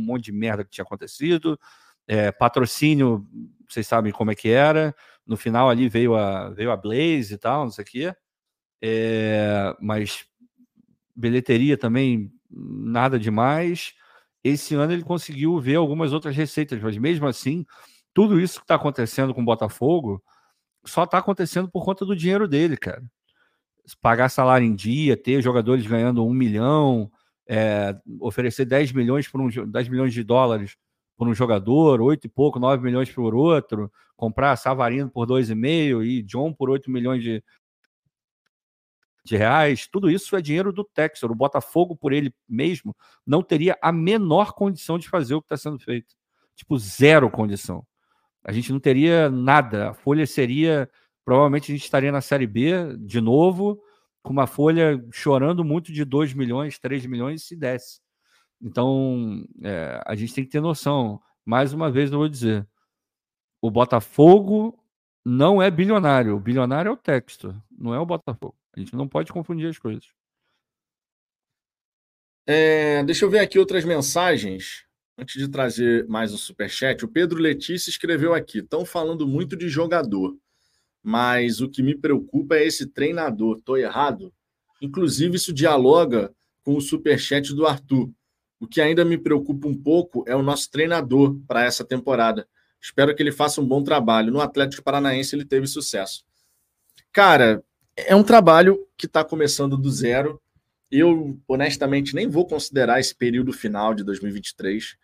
monte 0.05 0.25
de 0.25 0.31
merda 0.31 0.63
que 0.63 0.71
tinha 0.71 0.83
acontecido, 0.83 1.59
é, 2.07 2.31
patrocínio, 2.31 3.27
vocês 3.67 3.87
sabem 3.87 4.11
como 4.11 4.31
é 4.31 4.35
que 4.35 4.49
era, 4.49 4.95
no 5.25 5.37
final 5.37 5.69
ali 5.69 5.87
veio 5.87 6.15
a, 6.15 6.49
veio 6.49 6.71
a 6.71 6.77
Blaze 6.77 7.33
e 7.33 7.37
tal, 7.37 7.63
não 7.65 7.71
sei 7.71 7.83
o 7.83 7.87
quê. 7.87 8.15
É, 8.81 9.75
mas 9.79 10.25
bilheteria 11.15 11.77
também 11.77 12.31
nada 12.49 13.17
demais. 13.17 13.93
Esse 14.43 14.75
ano 14.75 14.91
ele 14.91 15.03
conseguiu 15.03 15.57
ver 15.59 15.75
algumas 15.75 16.11
outras 16.11 16.35
receitas, 16.35 16.81
mas 16.81 16.97
mesmo 16.97 17.27
assim, 17.27 17.65
tudo 18.13 18.39
isso 18.39 18.59
que 18.59 18.65
está 18.65 18.75
acontecendo 18.75 19.33
com 19.33 19.41
o 19.41 19.45
Botafogo 19.45 20.21
só 20.85 21.05
está 21.05 21.17
acontecendo 21.17 21.69
por 21.69 21.85
conta 21.85 22.05
do 22.05 22.15
dinheiro 22.15 22.47
dele, 22.47 22.75
cara. 22.75 23.01
Pagar 24.01 24.29
salário 24.29 24.65
em 24.65 24.75
dia, 24.75 25.15
ter 25.15 25.41
jogadores 25.41 25.85
ganhando 25.87 26.25
um 26.25 26.33
milhão, 26.33 27.11
é, 27.47 27.95
oferecer 28.19 28.65
10 28.65 28.91
milhões 28.93 29.27
por 29.27 29.41
um 29.41 29.49
10 29.49 29.89
milhões 29.89 30.13
de 30.13 30.23
dólares 30.23 30.77
por 31.15 31.27
um 31.27 31.33
jogador, 31.33 32.01
oito 32.01 32.25
e 32.25 32.29
pouco, 32.29 32.59
9 32.59 32.83
milhões 32.83 33.11
por 33.11 33.35
outro, 33.35 33.91
comprar 34.15 34.55
Savarino 34.55 35.09
por 35.09 35.27
2,5 35.27 36.03
e 36.03 36.23
John 36.23 36.53
por 36.53 36.69
8 36.69 36.89
milhões 36.89 37.23
de, 37.23 37.43
de 39.23 39.37
reais, 39.37 39.87
tudo 39.87 40.09
isso 40.09 40.35
é 40.35 40.41
dinheiro 40.41 40.73
do 40.73 40.83
Texor. 40.83 41.31
O 41.31 41.35
Botafogo, 41.35 41.95
por 41.95 42.11
ele 42.11 42.33
mesmo, 42.47 42.95
não 43.25 43.41
teria 43.41 43.77
a 43.81 43.91
menor 43.91 44.53
condição 44.53 44.97
de 44.97 45.07
fazer 45.07 45.35
o 45.35 45.41
que 45.41 45.45
está 45.45 45.57
sendo 45.57 45.79
feito. 45.79 46.15
Tipo, 46.55 46.77
zero 46.77 47.29
condição. 47.29 47.85
A 48.43 48.51
gente 48.51 48.71
não 48.71 48.79
teria 48.79 49.29
nada. 49.29 49.91
A 49.91 49.93
folha 49.93 50.27
seria. 50.27 50.89
Provavelmente 51.23 51.71
a 51.71 51.75
gente 51.75 51.85
estaria 51.85 52.11
na 52.11 52.19
Série 52.19 52.45
B 52.45 52.97
de 52.99 53.21
novo, 53.21 53.81
com 54.23 54.31
uma 54.31 54.47
folha 54.47 55.05
chorando 55.11 55.63
muito 55.63 55.91
de 55.91 56.05
2 56.05 56.33
milhões, 56.33 56.79
3 56.79 57.05
milhões, 57.05 57.43
se 57.43 57.55
desse. 57.55 57.99
Então, 58.61 59.45
é, 59.61 60.01
a 60.05 60.15
gente 60.15 60.33
tem 60.33 60.45
que 60.45 60.49
ter 60.49 60.61
noção. 60.61 61.21
Mais 61.45 61.73
uma 61.73 61.91
vez, 61.91 62.11
eu 62.11 62.17
vou 62.17 62.29
dizer: 62.29 62.65
o 63.61 63.69
Botafogo 63.69 64.79
não 65.25 65.61
é 65.61 65.69
bilionário. 65.69 66.35
O 66.35 66.39
bilionário 66.39 66.89
é 66.89 66.91
o 66.93 66.97
Textor, 66.97 67.53
não 67.69 67.93
é 67.93 67.99
o 67.99 68.05
Botafogo. 68.05 68.55
A 68.75 68.79
gente 68.79 68.95
não 68.95 69.07
pode 69.07 69.31
confundir 69.31 69.67
as 69.67 69.77
coisas. 69.77 70.07
É, 72.47 73.03
deixa 73.03 73.25
eu 73.25 73.29
ver 73.29 73.39
aqui 73.39 73.59
outras 73.59 73.85
mensagens. 73.85 74.85
Antes 75.17 75.39
de 75.39 75.47
trazer 75.47 76.07
mais 76.07 76.33
um 76.33 76.37
superchat, 76.37 77.05
o 77.05 77.07
Pedro 77.07 77.39
Letícia 77.39 77.89
escreveu 77.89 78.33
aqui: 78.33 78.59
estão 78.59 78.85
falando 78.85 79.27
muito 79.27 79.55
de 79.55 79.69
jogador, 79.69 80.35
mas 81.03 81.59
o 81.59 81.67
que 81.67 81.83
me 81.83 81.93
preocupa 81.93 82.55
é 82.55 82.65
esse 82.65 82.87
treinador. 82.87 83.57
Estou 83.57 83.77
errado? 83.77 84.33
Inclusive, 84.81 85.35
isso 85.35 85.51
dialoga 85.51 86.33
com 86.63 86.75
o 86.75 86.81
superchat 86.81 87.53
do 87.53 87.67
Arthur. 87.67 88.09
O 88.59 88.67
que 88.67 88.79
ainda 88.79 89.03
me 89.03 89.17
preocupa 89.17 89.67
um 89.67 89.75
pouco 89.75 90.23
é 90.25 90.33
o 90.33 90.41
nosso 90.41 90.71
treinador 90.71 91.37
para 91.45 91.65
essa 91.65 91.83
temporada. 91.83 92.47
Espero 92.81 93.13
que 93.13 93.21
ele 93.21 93.31
faça 93.31 93.59
um 93.59 93.67
bom 93.67 93.83
trabalho. 93.83 94.31
No 94.31 94.39
Atlético 94.39 94.83
Paranaense 94.83 95.35
ele 95.35 95.43
teve 95.43 95.67
sucesso. 95.67 96.23
Cara, 97.11 97.61
é 97.95 98.15
um 98.15 98.23
trabalho 98.23 98.87
que 98.97 99.05
está 99.05 99.23
começando 99.23 99.77
do 99.77 99.91
zero. 99.91 100.41
Eu, 100.89 101.37
honestamente, 101.47 102.15
nem 102.15 102.29
vou 102.29 102.47
considerar 102.47 102.99
esse 102.99 103.13
período 103.13 103.51
final 103.51 103.93
de 103.93 104.03
2023, 104.03 104.95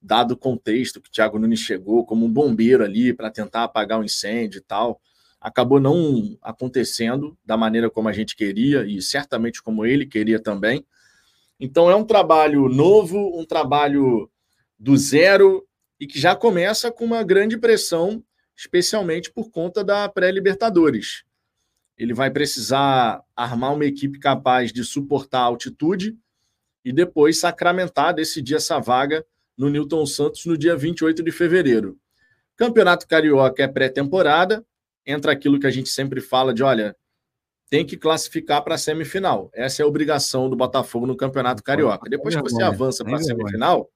dado 0.00 0.32
o 0.32 0.36
contexto 0.36 1.00
que 1.00 1.08
o 1.08 1.12
Thiago 1.12 1.38
Nunes 1.38 1.60
chegou 1.60 2.04
como 2.06 2.24
um 2.24 2.32
bombeiro 2.32 2.84
ali 2.84 3.12
para 3.12 3.30
tentar 3.30 3.64
apagar 3.64 3.98
o 3.98 4.02
um 4.02 4.04
incêndio 4.04 4.58
e 4.58 4.62
tal. 4.62 5.00
Acabou 5.46 5.78
não 5.78 6.36
acontecendo 6.42 7.38
da 7.44 7.56
maneira 7.56 7.88
como 7.88 8.08
a 8.08 8.12
gente 8.12 8.34
queria 8.34 8.84
e 8.84 9.00
certamente 9.00 9.62
como 9.62 9.86
ele 9.86 10.06
queria 10.06 10.40
também. 10.40 10.84
Então, 11.60 11.90
é 11.90 11.94
um 11.94 12.04
trabalho 12.04 12.68
novo, 12.68 13.38
um 13.38 13.44
trabalho 13.44 14.30
do 14.78 14.96
zero 14.96 15.66
e 16.00 16.06
que 16.06 16.18
já 16.18 16.34
começa 16.34 16.90
com 16.90 17.04
uma 17.04 17.22
grande 17.22 17.56
pressão, 17.56 18.22
especialmente 18.56 19.30
por 19.30 19.50
conta 19.50 19.84
da 19.84 20.08
pré-Libertadores 20.08 21.26
ele 21.96 22.12
vai 22.12 22.30
precisar 22.30 23.22
armar 23.34 23.72
uma 23.72 23.84
equipe 23.84 24.18
capaz 24.18 24.72
de 24.72 24.84
suportar 24.84 25.40
a 25.40 25.44
altitude 25.44 26.16
e 26.84 26.92
depois 26.92 27.40
sacramentar, 27.40 28.14
decidir 28.14 28.56
essa 28.56 28.78
vaga 28.78 29.24
no 29.56 29.70
Newton 29.70 30.04
Santos 30.04 30.44
no 30.44 30.58
dia 30.58 30.76
28 30.76 31.22
de 31.22 31.32
fevereiro. 31.32 31.98
Campeonato 32.54 33.08
Carioca 33.08 33.62
é 33.62 33.68
pré-temporada, 33.68 34.64
entra 35.06 35.32
aquilo 35.32 35.60
que 35.60 35.66
a 35.66 35.70
gente 35.70 35.88
sempre 35.88 36.20
fala 36.20 36.52
de, 36.52 36.62
olha, 36.62 36.96
tem 37.70 37.86
que 37.86 37.96
classificar 37.96 38.62
para 38.62 38.74
a 38.74 38.78
semifinal. 38.78 39.50
Essa 39.54 39.82
é 39.82 39.84
a 39.84 39.88
obrigação 39.88 40.50
do 40.50 40.56
Botafogo 40.56 41.06
no 41.06 41.16
Campeonato 41.16 41.62
Carioca. 41.62 42.08
Depois 42.10 42.34
que 42.34 42.42
você 42.42 42.62
avança 42.62 43.04
para 43.04 43.16
a 43.16 43.22
semifinal, 43.22 43.90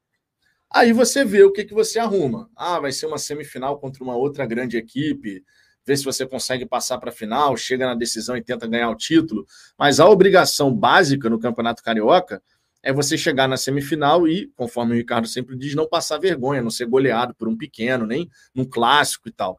Aí 0.72 0.92
você 0.92 1.24
vê 1.24 1.42
o 1.42 1.52
que, 1.52 1.64
que 1.64 1.74
você 1.74 1.98
arruma. 1.98 2.48
Ah, 2.54 2.78
vai 2.78 2.92
ser 2.92 3.06
uma 3.06 3.18
semifinal 3.18 3.80
contra 3.80 4.04
uma 4.04 4.14
outra 4.14 4.46
grande 4.46 4.76
equipe, 4.76 5.42
vê 5.84 5.96
se 5.96 6.04
você 6.04 6.24
consegue 6.24 6.64
passar 6.64 6.96
para 6.98 7.10
a 7.10 7.12
final, 7.12 7.56
chega 7.56 7.86
na 7.86 7.94
decisão 7.96 8.36
e 8.36 8.42
tenta 8.42 8.68
ganhar 8.68 8.88
o 8.88 8.94
título. 8.94 9.44
Mas 9.76 9.98
a 9.98 10.08
obrigação 10.08 10.72
básica 10.72 11.28
no 11.28 11.40
Campeonato 11.40 11.82
Carioca 11.82 12.40
é 12.84 12.92
você 12.92 13.18
chegar 13.18 13.48
na 13.48 13.56
semifinal 13.56 14.28
e, 14.28 14.46
conforme 14.54 14.92
o 14.92 14.96
Ricardo 14.96 15.26
sempre 15.26 15.56
diz, 15.56 15.74
não 15.74 15.88
passar 15.88 16.18
vergonha, 16.18 16.62
não 16.62 16.70
ser 16.70 16.86
goleado 16.86 17.34
por 17.34 17.48
um 17.48 17.56
pequeno, 17.56 18.06
nem 18.06 18.30
num 18.54 18.64
clássico 18.64 19.28
e 19.28 19.32
tal. 19.32 19.58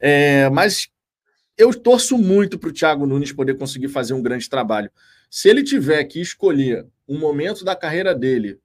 É, 0.00 0.48
mas 0.50 0.88
eu 1.56 1.72
torço 1.72 2.18
muito 2.18 2.58
para 2.58 2.68
o 2.68 2.72
Thiago 2.72 3.06
Nunes 3.06 3.32
poder 3.32 3.56
conseguir 3.56 3.88
fazer 3.88 4.14
um 4.14 4.22
grande 4.22 4.48
trabalho. 4.48 4.90
Se 5.30 5.48
ele 5.48 5.62
tiver 5.62 6.02
que 6.04 6.20
escolher 6.20 6.86
um 7.08 7.18
momento 7.18 7.64
da 7.64 7.76
carreira 7.76 8.14
dele, 8.14 8.58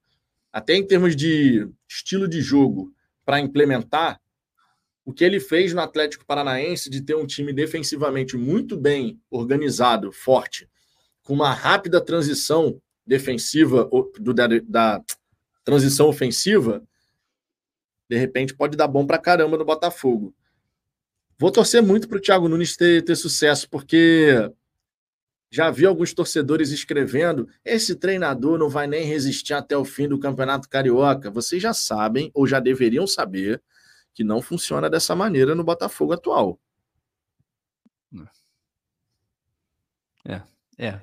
até 0.51 0.76
em 0.76 0.85
termos 0.85 1.15
de 1.15 1.68
estilo 1.88 2.27
de 2.27 2.41
jogo, 2.41 2.93
para 3.26 3.39
implementar, 3.39 4.19
o 5.06 5.14
que 5.14 5.23
ele 5.23 5.39
fez 5.39 5.73
no 5.73 5.81
Atlético 5.81 6.26
Paranaense 6.26 6.89
de 6.89 7.01
ter 7.01 7.15
um 7.15 7.26
time 7.26 7.51
defensivamente 7.51 8.38
muito 8.38 8.77
bem 8.77 9.19
organizado, 9.30 10.11
forte, 10.11 10.69
com 11.23 11.34
uma 11.34 11.51
rápida 11.53 11.99
transição 11.99 12.80
defensiva 13.06 13.89
do, 14.19 14.34
da, 14.34 14.47
da 14.47 15.03
transição 15.64 16.07
ofensiva, 16.07 16.84
de 18.07 18.18
repente 18.18 18.56
pode 18.56 18.77
dar 18.77 18.88
bom 18.88 19.06
para 19.06 19.18
caramba 19.18 19.57
no 19.57 19.65
Botafogo. 19.65 20.34
Vou 21.40 21.52
torcer 21.52 21.82
muito 21.82 22.10
para 22.10 22.18
o 22.18 22.22
Thiago 22.22 22.49
Nunes 22.49 22.76
ter, 22.76 23.02
ter 23.02 23.16
sucesso, 23.16 23.70
porque 23.70 24.52
já 25.49 25.72
vi 25.72 25.86
alguns 25.86 26.14
torcedores 26.14 26.70
escrevendo: 26.70 27.48
esse 27.64 27.95
treinador 27.95 28.57
não 28.57 28.70
vai 28.70 28.88
nem 28.88 29.06
resistir 29.06 29.53
até 29.53 29.78
o 29.78 29.86
fim 29.86 30.07
do 30.07 30.20
Campeonato 30.20 30.68
Carioca. 30.68 31.32
Vocês 31.32 31.61
já 31.61 31.74
sabem, 31.74 32.30
ou 32.34 32.45
já 32.45 32.60
deveriam 32.60 33.07
saber, 33.07 33.64
que 34.14 34.22
não 34.22 34.41
funciona 34.41 34.90
dessa 34.90 35.16
maneira 35.16 35.56
no 35.56 35.64
Botafogo 35.64 36.11
atual. 36.11 36.60
É, 40.26 40.41
é. 40.78 41.02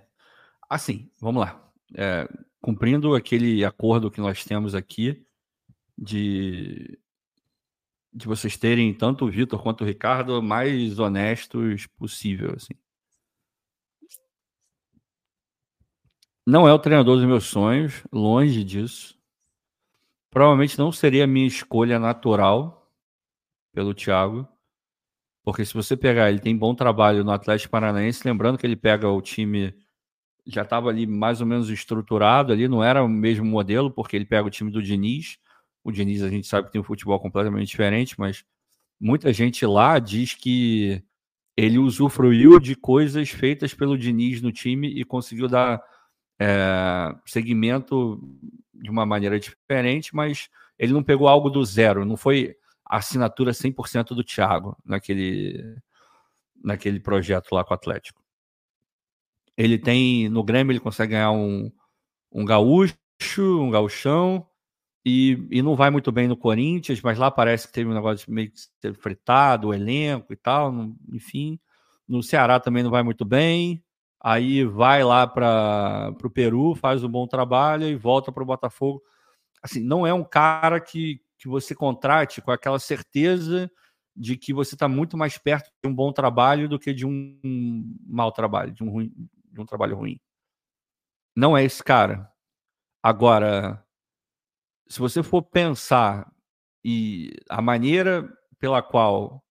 Assim, 0.68 1.10
vamos 1.18 1.40
lá. 1.40 1.72
É, 1.94 2.28
cumprindo 2.60 3.14
aquele 3.14 3.64
acordo 3.64 4.10
que 4.10 4.20
nós 4.20 4.44
temos 4.44 4.74
aqui 4.74 5.24
de 5.96 6.98
de 8.16 8.26
vocês 8.26 8.56
terem 8.56 8.94
tanto 8.94 9.26
o 9.26 9.30
Vitor 9.30 9.62
quanto 9.62 9.82
o 9.82 9.86
Ricardo 9.86 10.42
mais 10.42 10.98
honestos 10.98 11.86
possível, 11.98 12.54
assim. 12.56 12.72
Não 16.46 16.66
é 16.66 16.72
o 16.72 16.78
treinador 16.78 17.16
dos 17.16 17.26
meus 17.26 17.44
sonhos, 17.44 18.02
longe 18.10 18.64
disso. 18.64 19.18
Provavelmente 20.30 20.78
não 20.78 20.90
seria 20.90 21.24
a 21.24 21.26
minha 21.26 21.46
escolha 21.46 21.98
natural 21.98 22.90
pelo 23.74 23.92
Thiago, 23.92 24.48
porque 25.44 25.64
se 25.64 25.74
você 25.74 25.94
pegar, 25.94 26.30
ele 26.30 26.40
tem 26.40 26.56
bom 26.56 26.74
trabalho 26.74 27.22
no 27.22 27.32
Atlético 27.32 27.72
Paranaense, 27.72 28.26
lembrando 28.26 28.56
que 28.56 28.66
ele 28.66 28.76
pega 28.76 29.10
o 29.10 29.20
time 29.20 29.74
já 30.46 30.62
estava 30.62 30.88
ali 30.88 31.06
mais 31.06 31.40
ou 31.40 31.46
menos 31.46 31.68
estruturado 31.68 32.52
ali, 32.52 32.68
não 32.68 32.82
era 32.82 33.02
o 33.02 33.08
mesmo 33.08 33.44
modelo, 33.44 33.90
porque 33.90 34.16
ele 34.16 34.24
pega 34.24 34.46
o 34.46 34.50
time 34.50 34.70
do 34.70 34.82
Diniz, 34.82 35.38
o 35.86 35.92
Diniz 35.92 36.20
a 36.20 36.28
gente 36.28 36.48
sabe 36.48 36.66
que 36.66 36.72
tem 36.72 36.80
um 36.80 36.84
futebol 36.84 37.20
completamente 37.20 37.68
diferente, 37.68 38.18
mas 38.18 38.44
muita 39.00 39.32
gente 39.32 39.64
lá 39.64 40.00
diz 40.00 40.34
que 40.34 41.00
ele 41.56 41.78
usufruiu 41.78 42.58
de 42.58 42.74
coisas 42.74 43.30
feitas 43.30 43.72
pelo 43.72 43.96
Diniz 43.96 44.42
no 44.42 44.50
time 44.50 44.88
e 44.88 45.04
conseguiu 45.04 45.46
dar 45.46 45.80
é, 46.40 47.14
segmento 47.24 48.20
de 48.74 48.90
uma 48.90 49.06
maneira 49.06 49.38
diferente, 49.38 50.12
mas 50.12 50.48
ele 50.76 50.92
não 50.92 51.04
pegou 51.04 51.28
algo 51.28 51.48
do 51.48 51.64
zero, 51.64 52.04
não 52.04 52.16
foi 52.16 52.56
a 52.84 52.96
assinatura 52.96 53.52
100% 53.52 54.08
do 54.08 54.24
Thiago 54.24 54.76
naquele, 54.84 55.76
naquele 56.64 56.98
projeto 56.98 57.52
lá 57.52 57.64
com 57.64 57.70
o 57.70 57.76
Atlético. 57.76 58.20
Ele 59.56 59.78
tem, 59.78 60.28
no 60.28 60.42
Grêmio, 60.42 60.72
ele 60.72 60.80
consegue 60.80 61.12
ganhar 61.12 61.30
um, 61.30 61.70
um 62.32 62.44
gaúcho, 62.44 62.96
um 63.38 63.70
gauchão, 63.70 64.44
e, 65.08 65.46
e 65.52 65.62
não 65.62 65.76
vai 65.76 65.88
muito 65.88 66.10
bem 66.10 66.26
no 66.26 66.36
Corinthians, 66.36 67.00
mas 67.00 67.16
lá 67.16 67.30
parece 67.30 67.68
que 67.68 67.72
teve 67.72 67.88
um 67.88 67.94
negócio 67.94 68.28
meio 68.28 68.50
que 68.50 68.92
fritado, 68.94 69.68
o 69.68 69.74
elenco 69.74 70.32
e 70.32 70.36
tal, 70.36 70.74
enfim. 71.12 71.60
No 72.08 72.24
Ceará 72.24 72.58
também 72.58 72.82
não 72.82 72.90
vai 72.90 73.04
muito 73.04 73.24
bem. 73.24 73.84
Aí 74.20 74.64
vai 74.64 75.04
lá 75.04 75.24
para 75.24 76.12
o 76.24 76.28
Peru, 76.28 76.74
faz 76.74 77.04
um 77.04 77.08
bom 77.08 77.24
trabalho 77.24 77.86
e 77.86 77.94
volta 77.94 78.32
para 78.32 78.42
o 78.42 78.46
Botafogo. 78.46 79.00
Assim, 79.62 79.78
não 79.80 80.04
é 80.04 80.12
um 80.12 80.24
cara 80.24 80.80
que, 80.80 81.20
que 81.38 81.46
você 81.46 81.72
contrate 81.72 82.42
com 82.42 82.50
aquela 82.50 82.80
certeza 82.80 83.70
de 84.16 84.36
que 84.36 84.52
você 84.52 84.74
está 84.74 84.88
muito 84.88 85.16
mais 85.16 85.38
perto 85.38 85.70
de 85.84 85.88
um 85.88 85.94
bom 85.94 86.12
trabalho 86.12 86.68
do 86.68 86.80
que 86.80 86.92
de 86.92 87.06
um, 87.06 87.38
um 87.44 87.96
mau 88.08 88.32
trabalho, 88.32 88.72
de 88.72 88.82
um, 88.82 88.90
ruim, 88.90 89.12
de 89.52 89.60
um 89.60 89.64
trabalho 89.64 89.96
ruim. 89.96 90.18
Não 91.36 91.56
é 91.56 91.62
esse 91.62 91.84
cara. 91.84 92.28
Agora, 93.00 93.85
se 94.88 94.98
você 94.98 95.22
for 95.22 95.42
pensar 95.42 96.30
e 96.84 97.32
a 97.48 97.60
maneira 97.60 98.28
pela 98.58 98.82
qual 98.82 99.42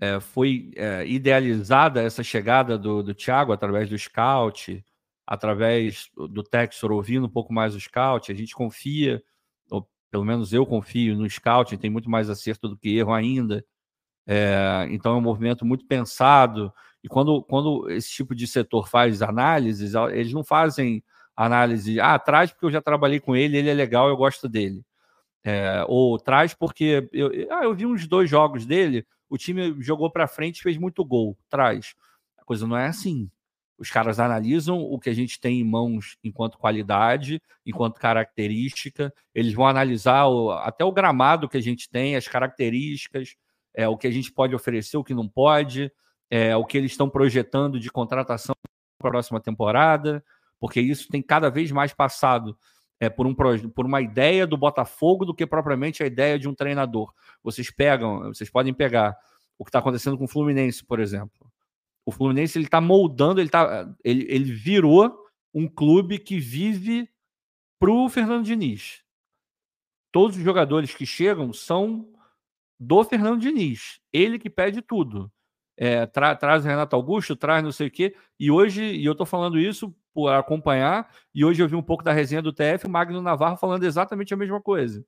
é, 0.00 0.20
foi 0.20 0.70
é, 0.76 1.06
idealizada 1.06 2.02
essa 2.02 2.22
chegada 2.22 2.78
do, 2.78 3.02
do 3.02 3.14
Thiago 3.14 3.52
através 3.52 3.88
do 3.88 3.98
scout, 3.98 4.84
através 5.26 6.10
do 6.16 6.42
Texor 6.42 6.92
ouvindo 6.92 7.26
um 7.26 7.30
pouco 7.30 7.52
mais 7.52 7.74
o 7.74 7.80
scout, 7.80 8.30
a 8.30 8.34
gente 8.34 8.54
confia, 8.54 9.22
ou 9.70 9.88
pelo 10.10 10.24
menos 10.24 10.52
eu 10.52 10.64
confio 10.64 11.16
no 11.16 11.28
scout, 11.28 11.76
tem 11.76 11.90
muito 11.90 12.08
mais 12.08 12.30
acerto 12.30 12.68
do 12.68 12.76
que 12.76 12.96
erro 12.96 13.12
ainda. 13.12 13.64
É, 14.26 14.86
então 14.90 15.14
é 15.14 15.16
um 15.16 15.22
movimento 15.22 15.64
muito 15.64 15.86
pensado. 15.86 16.72
E 17.02 17.08
quando, 17.08 17.42
quando 17.44 17.90
esse 17.90 18.10
tipo 18.10 18.34
de 18.34 18.46
setor 18.46 18.88
faz 18.88 19.22
análises, 19.22 19.94
eles 20.12 20.32
não 20.32 20.44
fazem 20.44 21.02
análise, 21.44 22.00
ah, 22.00 22.18
traz 22.18 22.50
porque 22.50 22.66
eu 22.66 22.70
já 22.70 22.82
trabalhei 22.82 23.20
com 23.20 23.36
ele, 23.36 23.56
ele 23.56 23.70
é 23.70 23.74
legal, 23.74 24.08
eu 24.08 24.16
gosto 24.16 24.48
dele. 24.48 24.82
É, 25.44 25.84
ou 25.86 26.18
traz 26.18 26.52
porque 26.52 27.08
eu, 27.12 27.30
ah, 27.50 27.62
eu 27.62 27.74
vi 27.74 27.86
uns 27.86 28.06
dois 28.08 28.28
jogos 28.28 28.66
dele, 28.66 29.06
o 29.30 29.38
time 29.38 29.80
jogou 29.80 30.10
para 30.10 30.26
frente, 30.26 30.62
fez 30.62 30.76
muito 30.76 31.04
gol, 31.04 31.38
traz. 31.48 31.94
A 32.36 32.44
coisa 32.44 32.66
não 32.66 32.76
é 32.76 32.86
assim. 32.86 33.30
Os 33.78 33.88
caras 33.88 34.18
analisam 34.18 34.80
o 34.80 34.98
que 34.98 35.08
a 35.08 35.14
gente 35.14 35.40
tem 35.40 35.60
em 35.60 35.64
mãos 35.64 36.16
enquanto 36.24 36.58
qualidade, 36.58 37.40
enquanto 37.64 38.00
característica. 38.00 39.14
Eles 39.32 39.52
vão 39.52 39.68
analisar 39.68 40.26
o, 40.26 40.50
até 40.50 40.84
o 40.84 40.90
gramado 40.90 41.48
que 41.48 41.56
a 41.56 41.62
gente 41.62 41.88
tem, 41.88 42.16
as 42.16 42.26
características, 42.26 43.36
é, 43.72 43.86
o 43.86 43.96
que 43.96 44.08
a 44.08 44.10
gente 44.10 44.32
pode 44.32 44.56
oferecer, 44.56 44.96
o 44.96 45.04
que 45.04 45.14
não 45.14 45.28
pode, 45.28 45.92
é, 46.28 46.56
o 46.56 46.64
que 46.64 46.76
eles 46.76 46.90
estão 46.90 47.08
projetando 47.08 47.78
de 47.78 47.90
contratação 47.90 48.56
para 48.98 49.08
a 49.08 49.12
próxima 49.12 49.40
temporada 49.40 50.24
porque 50.60 50.80
isso 50.80 51.08
tem 51.08 51.22
cada 51.22 51.50
vez 51.50 51.70
mais 51.70 51.92
passado 51.92 52.56
é, 53.00 53.08
por, 53.08 53.26
um, 53.26 53.34
por 53.34 53.86
uma 53.86 54.00
ideia 54.00 54.46
do 54.46 54.56
Botafogo 54.56 55.24
do 55.24 55.34
que 55.34 55.46
propriamente 55.46 56.02
a 56.02 56.06
ideia 56.06 56.38
de 56.38 56.48
um 56.48 56.54
treinador. 56.54 57.12
Vocês 57.42 57.70
pegam, 57.70 58.24
vocês 58.24 58.50
podem 58.50 58.74
pegar 58.74 59.16
o 59.56 59.64
que 59.64 59.70
está 59.70 59.78
acontecendo 59.78 60.18
com 60.18 60.24
o 60.24 60.28
Fluminense, 60.28 60.84
por 60.84 61.00
exemplo. 61.00 61.50
O 62.04 62.10
Fluminense 62.10 62.58
ele 62.58 62.66
está 62.66 62.80
moldando, 62.80 63.40
ele, 63.40 63.50
tá, 63.50 63.88
ele, 64.02 64.26
ele 64.28 64.52
virou 64.52 65.16
um 65.52 65.68
clube 65.68 66.18
que 66.18 66.38
vive 66.38 67.08
para 67.78 67.90
o 67.90 68.08
Fernando 68.08 68.44
Diniz. 68.44 69.02
Todos 70.10 70.36
os 70.36 70.42
jogadores 70.42 70.94
que 70.94 71.06
chegam 71.06 71.52
são 71.52 72.08
do 72.80 73.04
Fernando 73.04 73.40
Diniz. 73.40 74.00
Ele 74.12 74.38
que 74.38 74.50
pede 74.50 74.80
tudo. 74.80 75.30
É, 75.76 76.06
tra 76.06 76.34
traz 76.34 76.64
Renato 76.64 76.96
Augusto, 76.96 77.36
traz 77.36 77.62
não 77.62 77.70
sei 77.70 77.88
o 77.88 77.90
quê. 77.90 78.16
E 78.38 78.50
hoje, 78.50 78.82
e 78.82 79.04
eu 79.04 79.12
estou 79.12 79.26
falando 79.26 79.58
isso 79.58 79.94
por 80.18 80.32
acompanhar, 80.32 81.08
e 81.32 81.44
hoje 81.44 81.62
eu 81.62 81.68
vi 81.68 81.76
um 81.76 81.82
pouco 81.82 82.02
da 82.02 82.12
resenha 82.12 82.42
do 82.42 82.52
TF, 82.52 82.86
o 82.86 82.90
Magno 82.90 83.22
Navarro 83.22 83.56
falando 83.56 83.84
exatamente 83.84 84.34
a 84.34 84.36
mesma 84.36 84.60
coisa. 84.60 85.04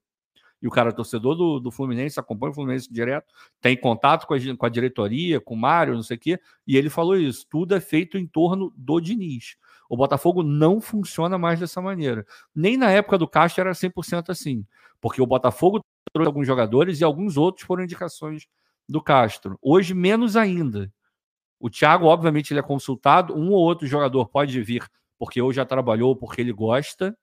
E 0.62 0.68
o 0.68 0.70
cara, 0.70 0.92
torcedor 0.92 1.34
do, 1.34 1.58
do 1.58 1.68
Fluminense, 1.72 2.20
acompanha 2.20 2.52
o 2.52 2.54
Fluminense 2.54 2.92
direto, 2.92 3.26
tem 3.60 3.76
contato 3.76 4.24
com 4.24 4.34
a, 4.34 4.38
com 4.56 4.66
a 4.66 4.68
diretoria, 4.68 5.40
com 5.40 5.54
o 5.54 5.56
Mário, 5.56 5.94
não 5.94 6.02
sei 6.04 6.16
o 6.16 6.20
quê, 6.20 6.38
e 6.64 6.76
ele 6.76 6.88
falou 6.88 7.16
isso: 7.16 7.44
tudo 7.50 7.74
é 7.74 7.80
feito 7.80 8.16
em 8.16 8.24
torno 8.24 8.72
do 8.76 9.00
Diniz. 9.00 9.56
O 9.88 9.96
Botafogo 9.96 10.44
não 10.44 10.80
funciona 10.80 11.36
mais 11.36 11.58
dessa 11.58 11.82
maneira. 11.82 12.24
Nem 12.54 12.76
na 12.76 12.88
época 12.88 13.18
do 13.18 13.26
Castro 13.26 13.62
era 13.62 13.72
100% 13.72 14.28
assim, 14.28 14.64
porque 15.00 15.20
o 15.20 15.26
Botafogo 15.26 15.80
trouxe 16.12 16.28
alguns 16.28 16.46
jogadores 16.46 17.00
e 17.00 17.04
alguns 17.04 17.36
outros 17.36 17.66
foram 17.66 17.82
indicações 17.82 18.46
do 18.88 19.02
Castro. 19.02 19.58
Hoje, 19.60 19.92
menos 19.92 20.36
ainda. 20.36 20.88
O 21.60 21.68
Thiago, 21.68 22.06
obviamente, 22.06 22.52
ele 22.52 22.60
é 22.60 22.62
consultado. 22.62 23.34
Um 23.36 23.50
ou 23.50 23.58
outro 23.58 23.86
jogador 23.86 24.26
pode 24.30 24.60
vir 24.62 24.82
porque 25.20 25.42
ou 25.42 25.52
já 25.52 25.66
trabalhou 25.66 26.16
porque 26.16 26.40
ele 26.40 26.50
gosta, 26.50 27.14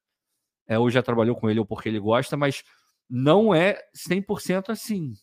é, 0.68 0.78
ou 0.78 0.88
já 0.92 1.02
trabalhou 1.02 1.36
com 1.36 1.50
ele 1.50 1.60
ou 1.60 1.66
porque 1.66 1.90
ele 1.90 2.00
gosta, 2.00 2.38
mas 2.38 2.64
não 3.10 3.56
é 3.56 3.80
100% 3.96 4.70
assim. 4.70 5.16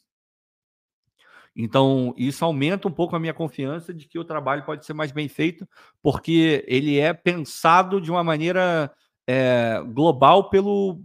Então, 1.55 2.13
isso 2.17 2.45
aumenta 2.45 2.89
um 2.89 2.91
pouco 2.91 3.15
a 3.15 3.21
minha 3.21 3.33
confiança 3.33 3.95
de 3.95 4.09
que 4.09 4.19
o 4.19 4.25
trabalho 4.25 4.65
pode 4.65 4.85
ser 4.85 4.93
mais 4.93 5.13
bem 5.13 5.29
feito, 5.29 5.69
porque 6.03 6.65
ele 6.67 6.99
é 6.99 7.15
pensado 7.15 8.01
de 8.01 8.11
uma 8.11 8.25
maneira 8.25 8.93
é, 9.25 9.81
global 9.87 10.51
pelo 10.51 11.01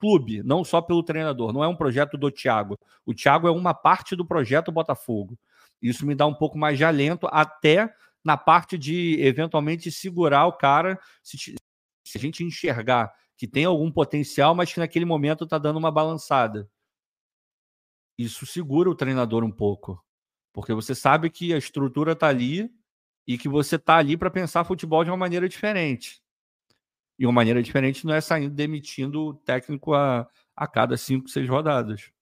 clube, 0.00 0.42
não 0.42 0.64
só 0.64 0.80
pelo 0.80 1.02
treinador. 1.02 1.52
Não 1.52 1.62
é 1.62 1.68
um 1.68 1.76
projeto 1.76 2.16
do 2.16 2.30
Thiago. 2.30 2.78
O 3.04 3.12
Thiago 3.12 3.46
é 3.46 3.50
uma 3.50 3.74
parte 3.74 4.16
do 4.16 4.24
projeto 4.24 4.72
Botafogo. 4.72 5.38
Isso 5.82 6.06
me 6.06 6.14
dá 6.14 6.24
um 6.26 6.34
pouco 6.34 6.56
mais 6.56 6.78
de 6.78 6.84
alento, 6.84 7.28
até 7.30 7.92
na 8.24 8.36
parte 8.36 8.78
de 8.78 9.20
eventualmente 9.20 9.90
segurar 9.90 10.46
o 10.46 10.52
cara, 10.52 10.98
se, 11.22 11.36
se 11.38 12.18
a 12.18 12.18
gente 12.18 12.44
enxergar 12.44 13.12
que 13.36 13.48
tem 13.48 13.64
algum 13.64 13.90
potencial, 13.90 14.54
mas 14.54 14.72
que 14.72 14.78
naquele 14.78 15.04
momento 15.04 15.44
está 15.44 15.58
dando 15.58 15.78
uma 15.78 15.90
balançada. 15.90 16.70
Isso 18.16 18.46
segura 18.46 18.88
o 18.88 18.94
treinador 18.94 19.42
um 19.42 19.50
pouco, 19.50 20.00
porque 20.52 20.72
você 20.72 20.94
sabe 20.94 21.30
que 21.30 21.52
a 21.52 21.58
estrutura 21.58 22.12
está 22.12 22.28
ali 22.28 22.72
e 23.26 23.36
que 23.36 23.48
você 23.48 23.76
está 23.76 23.96
ali 23.96 24.16
para 24.16 24.30
pensar 24.30 24.64
futebol 24.64 25.02
de 25.02 25.10
uma 25.10 25.16
maneira 25.16 25.48
diferente. 25.48 26.22
E 27.18 27.26
uma 27.26 27.32
maneira 27.32 27.62
diferente 27.62 28.06
não 28.06 28.14
é 28.14 28.20
saindo 28.20 28.54
demitindo 28.54 29.26
o 29.26 29.34
técnico 29.34 29.94
a, 29.94 30.28
a 30.56 30.66
cada 30.66 30.96
cinco, 30.96 31.28
seis 31.28 31.48
rodadas. 31.48 32.12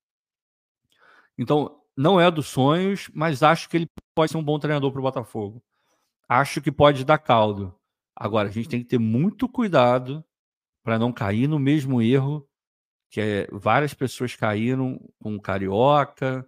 Então, 1.37 1.83
não 1.97 2.21
é 2.21 2.31
dos 2.31 2.47
sonhos, 2.47 3.11
mas 3.15 3.43
acho 3.43 3.69
que 3.69 3.77
ele 3.77 3.87
pode 4.15 4.33
ser 4.33 4.39
um 4.39 4.45
bom 4.45 4.59
treinador 4.59 4.91
para 4.93 5.01
o 5.01 5.03
Botafogo. 5.03 5.63
Acho 6.31 6.63
que 6.63 6.71
pode 6.71 7.05
dar 7.05 7.19
caldo. 7.19 7.75
Agora, 8.15 8.49
a 8.49 8.53
gente 8.53 8.69
tem 8.69 8.81
que 8.81 8.89
ter 8.89 8.99
muito 8.99 9.49
cuidado 9.49 10.25
para 10.85 10.99
não 10.99 11.13
cair 11.13 11.49
no 11.49 11.59
mesmo 11.59 12.01
erro 12.01 12.49
que 13.11 13.21
é, 13.21 13.49
várias 13.51 13.93
pessoas 13.93 14.37
caíram 14.37 15.01
com 15.19 15.35
o 15.35 15.41
Carioca, 15.41 16.47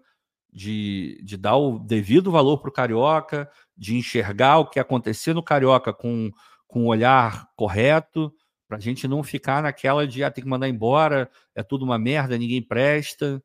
de, 0.53 1.21
de 1.25 1.37
dar 1.37 1.57
o 1.57 1.79
devido 1.79 2.31
valor 2.31 2.59
para 2.59 2.69
o 2.69 2.73
Carioca, 2.73 3.51
de 3.77 3.97
enxergar 3.97 4.59
o 4.59 4.67
que 4.71 4.79
acontecer 4.79 5.35
no 5.35 5.43
Carioca 5.43 5.93
com, 5.93 6.31
com 6.69 6.85
o 6.85 6.89
olhar 6.89 7.49
correto, 7.57 8.33
para 8.69 8.77
a 8.79 8.81
gente 8.81 9.09
não 9.09 9.23
ficar 9.25 9.63
naquela 9.63 10.07
de 10.07 10.23
ah, 10.23 10.31
tem 10.31 10.45
que 10.45 10.49
mandar 10.49 10.69
embora, 10.69 11.29
é 11.55 11.63
tudo 11.63 11.85
uma 11.85 11.99
merda, 11.99 12.39
ninguém 12.39 12.63
presta. 12.63 13.43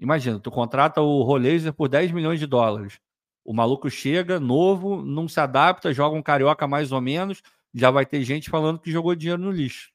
Imagina, 0.00 0.40
tu 0.40 0.50
contrata 0.50 1.00
o 1.00 1.22
Rolaser 1.22 1.72
por 1.72 1.88
10 1.88 2.10
milhões 2.10 2.40
de 2.40 2.46
dólares. 2.46 2.98
O 3.44 3.52
maluco 3.52 3.90
chega, 3.90 4.38
novo, 4.38 5.02
não 5.02 5.28
se 5.28 5.40
adapta, 5.40 5.92
joga 5.92 6.16
um 6.16 6.22
carioca 6.22 6.66
mais 6.66 6.92
ou 6.92 7.00
menos, 7.00 7.42
já 7.74 7.90
vai 7.90 8.04
ter 8.04 8.22
gente 8.22 8.50
falando 8.50 8.78
que 8.78 8.90
jogou 8.92 9.14
dinheiro 9.14 9.40
no 9.40 9.50
lixo. 9.50 9.90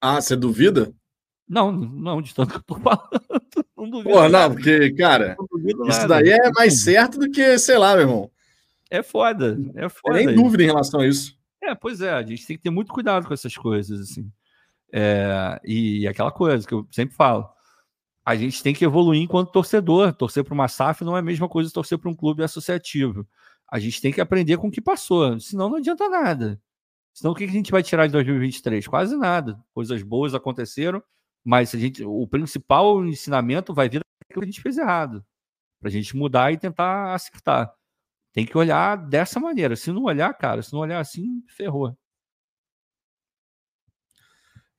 Ah, 0.00 0.20
você 0.20 0.36
duvida? 0.36 0.92
Não, 1.48 1.70
não, 1.70 2.20
de 2.20 2.34
tanto 2.34 2.50
que 2.50 2.56
eu 2.56 2.62
tô 2.62 2.74
falando. 2.80 3.20
Não 3.76 3.90
duvido. 3.90 4.10
Porra, 4.10 4.28
não, 4.28 4.52
porque, 4.52 4.92
cara, 4.94 5.36
isso 5.88 6.08
daí 6.08 6.30
é 6.30 6.50
mais 6.52 6.82
certo 6.82 7.18
do 7.18 7.30
que, 7.30 7.58
sei 7.58 7.78
lá, 7.78 7.94
meu 7.94 8.02
irmão. 8.02 8.30
É 8.90 9.02
foda, 9.02 9.58
é 9.74 9.88
foda. 9.88 10.16
nem 10.16 10.34
dúvida 10.34 10.62
em 10.62 10.66
relação 10.66 11.00
a 11.00 11.06
isso. 11.06 11.36
É, 11.62 11.74
pois 11.74 12.00
é, 12.00 12.12
a 12.12 12.22
gente 12.22 12.46
tem 12.46 12.56
que 12.56 12.62
ter 12.62 12.70
muito 12.70 12.92
cuidado 12.92 13.26
com 13.26 13.34
essas 13.34 13.56
coisas, 13.56 14.00
assim. 14.00 14.30
É, 14.92 15.60
e 15.64 16.06
aquela 16.06 16.30
coisa 16.30 16.66
que 16.66 16.72
eu 16.72 16.86
sempre 16.92 17.14
falo 17.14 17.48
a 18.26 18.34
gente 18.34 18.60
tem 18.60 18.74
que 18.74 18.84
evoluir 18.84 19.22
enquanto 19.22 19.52
torcedor. 19.52 20.12
Torcer 20.12 20.42
para 20.42 20.52
uma 20.52 20.66
SAF 20.66 21.04
não 21.04 21.16
é 21.16 21.20
a 21.20 21.22
mesma 21.22 21.48
coisa 21.48 21.70
que 21.70 21.74
torcer 21.74 21.96
para 21.96 22.10
um 22.10 22.14
clube 22.14 22.42
associativo. 22.42 23.24
A 23.70 23.78
gente 23.78 24.00
tem 24.00 24.12
que 24.12 24.20
aprender 24.20 24.56
com 24.56 24.66
o 24.66 24.70
que 24.70 24.80
passou, 24.80 25.38
senão 25.38 25.68
não 25.68 25.76
adianta 25.76 26.08
nada. 26.08 26.60
Senão 27.14 27.32
o 27.32 27.34
que 27.36 27.44
a 27.44 27.48
gente 27.48 27.70
vai 27.70 27.84
tirar 27.84 28.06
de 28.06 28.12
2023? 28.12 28.88
Quase 28.88 29.16
nada. 29.16 29.56
Coisas 29.72 30.02
boas 30.02 30.34
aconteceram, 30.34 31.00
mas 31.44 31.72
a 31.72 31.78
gente, 31.78 32.02
o 32.04 32.26
principal 32.26 33.04
ensinamento 33.04 33.72
vai 33.72 33.88
vir 33.88 34.02
que 34.28 34.40
a 34.40 34.44
gente 34.44 34.60
fez 34.60 34.76
errado. 34.76 35.24
Para 35.78 35.88
a 35.88 35.92
gente 35.92 36.16
mudar 36.16 36.52
e 36.52 36.58
tentar 36.58 37.14
acertar. 37.14 37.72
Tem 38.32 38.44
que 38.44 38.58
olhar 38.58 38.96
dessa 38.96 39.38
maneira. 39.38 39.76
Se 39.76 39.92
não 39.92 40.02
olhar, 40.02 40.34
cara, 40.34 40.62
se 40.62 40.72
não 40.72 40.80
olhar 40.80 40.98
assim, 40.98 41.44
ferrou. 41.46 41.96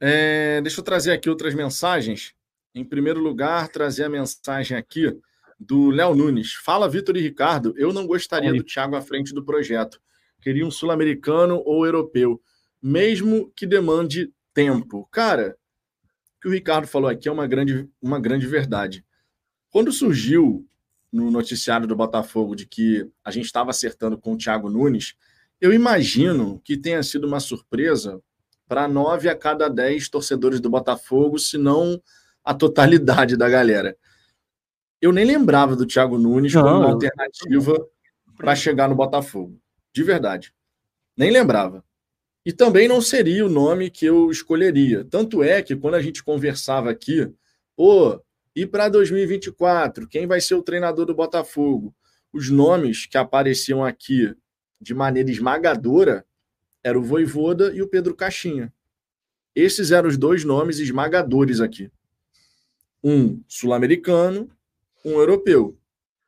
É, 0.01 0.61
deixa 0.61 0.81
eu 0.81 0.83
trazer 0.83 1.13
aqui 1.13 1.29
outras 1.29 1.55
mensagens. 1.55 2.36
Em 2.77 2.85
primeiro 2.85 3.19
lugar, 3.19 3.69
trazer 3.69 4.03
a 4.03 4.09
mensagem 4.09 4.77
aqui 4.77 5.11
do 5.59 5.89
Léo 5.89 6.13
Nunes. 6.13 6.53
Fala, 6.53 6.87
Vitor 6.87 7.17
e 7.17 7.21
Ricardo. 7.21 7.73
Eu 7.75 7.91
não 7.91 8.05
gostaria 8.05 8.53
do 8.53 8.63
Thiago 8.63 8.95
à 8.95 9.01
frente 9.01 9.33
do 9.33 9.43
projeto. 9.43 9.99
Queria 10.39 10.63
um 10.63 10.69
sul-americano 10.69 11.63
ou 11.65 11.87
europeu, 11.87 12.39
mesmo 12.79 13.51
que 13.55 13.65
demande 13.65 14.31
tempo. 14.53 15.09
Cara, 15.11 15.57
o 16.37 16.41
que 16.41 16.47
o 16.47 16.51
Ricardo 16.51 16.85
falou 16.85 17.09
aqui 17.09 17.27
é 17.27 17.31
uma 17.31 17.47
grande, 17.47 17.89
uma 17.99 18.19
grande 18.19 18.45
verdade. 18.45 19.03
Quando 19.71 19.91
surgiu 19.91 20.63
no 21.11 21.31
noticiário 21.31 21.87
do 21.87 21.95
Botafogo 21.95 22.55
de 22.55 22.67
que 22.67 23.09
a 23.23 23.31
gente 23.31 23.45
estava 23.45 23.71
acertando 23.71 24.19
com 24.19 24.33
o 24.33 24.37
Thiago 24.37 24.69
Nunes, 24.69 25.15
eu 25.59 25.73
imagino 25.73 26.61
que 26.63 26.77
tenha 26.77 27.01
sido 27.01 27.25
uma 27.25 27.39
surpresa 27.39 28.21
para 28.67 28.87
nove 28.87 29.29
a 29.29 29.35
cada 29.35 29.67
dez 29.67 30.07
torcedores 30.07 30.59
do 30.59 30.69
Botafogo, 30.69 31.39
se 31.39 31.57
não 31.57 31.99
a 32.47 32.53
totalidade 32.53 33.35
da 33.35 33.49
galera. 33.49 33.97
Eu 35.01 35.11
nem 35.11 35.25
lembrava 35.25 35.75
do 35.75 35.85
Thiago 35.85 36.17
Nunes 36.17 36.53
não. 36.53 36.63
como 36.63 36.75
uma 36.77 36.91
alternativa 36.91 37.75
para 38.37 38.55
chegar 38.55 38.87
no 38.87 38.95
Botafogo. 38.95 39.59
De 39.93 40.01
verdade. 40.01 40.53
Nem 41.17 41.29
lembrava. 41.29 41.83
E 42.45 42.53
também 42.53 42.87
não 42.87 43.01
seria 43.01 43.45
o 43.45 43.49
nome 43.49 43.89
que 43.89 44.05
eu 44.05 44.31
escolheria. 44.31 45.03
Tanto 45.03 45.43
é 45.43 45.61
que 45.61 45.75
quando 45.75 45.95
a 45.95 46.01
gente 46.01 46.23
conversava 46.23 46.89
aqui, 46.89 47.29
pô, 47.75 48.17
e 48.55 48.65
para 48.65 48.87
2024, 48.87 50.07
quem 50.07 50.25
vai 50.25 50.39
ser 50.39 50.55
o 50.55 50.63
treinador 50.63 51.05
do 51.05 51.13
Botafogo? 51.13 51.93
Os 52.31 52.49
nomes 52.49 53.05
que 53.05 53.17
apareciam 53.17 53.83
aqui 53.83 54.33
de 54.79 54.93
maneira 54.93 55.29
esmagadora 55.29 56.25
eram 56.81 57.01
o 57.01 57.03
Voivoda 57.03 57.75
e 57.75 57.81
o 57.81 57.89
Pedro 57.89 58.15
Caixinha. 58.15 58.73
Esses 59.53 59.91
eram 59.91 60.07
os 60.07 60.17
dois 60.17 60.45
nomes 60.45 60.79
esmagadores 60.79 61.59
aqui 61.59 61.91
um 63.03 63.41
sul-americano, 63.47 64.49
um 65.03 65.11
europeu. 65.11 65.77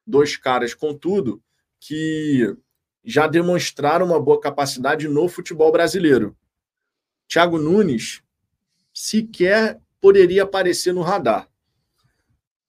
Dois 0.06 0.38
caras, 0.38 0.74
contudo, 0.74 1.42
que 1.80 2.56
já 3.04 3.28
demonstraram 3.28 4.06
uma 4.06 4.20
boa 4.20 4.40
capacidade 4.40 5.08
no 5.08 5.28
futebol 5.28 5.72
brasileiro. 5.72 6.36
Thiago 7.28 7.58
Nunes 7.58 8.22
sequer 8.94 9.80
poderia 10.02 10.44
aparecer 10.44 10.94
no 10.94 11.02
radar. 11.02 11.48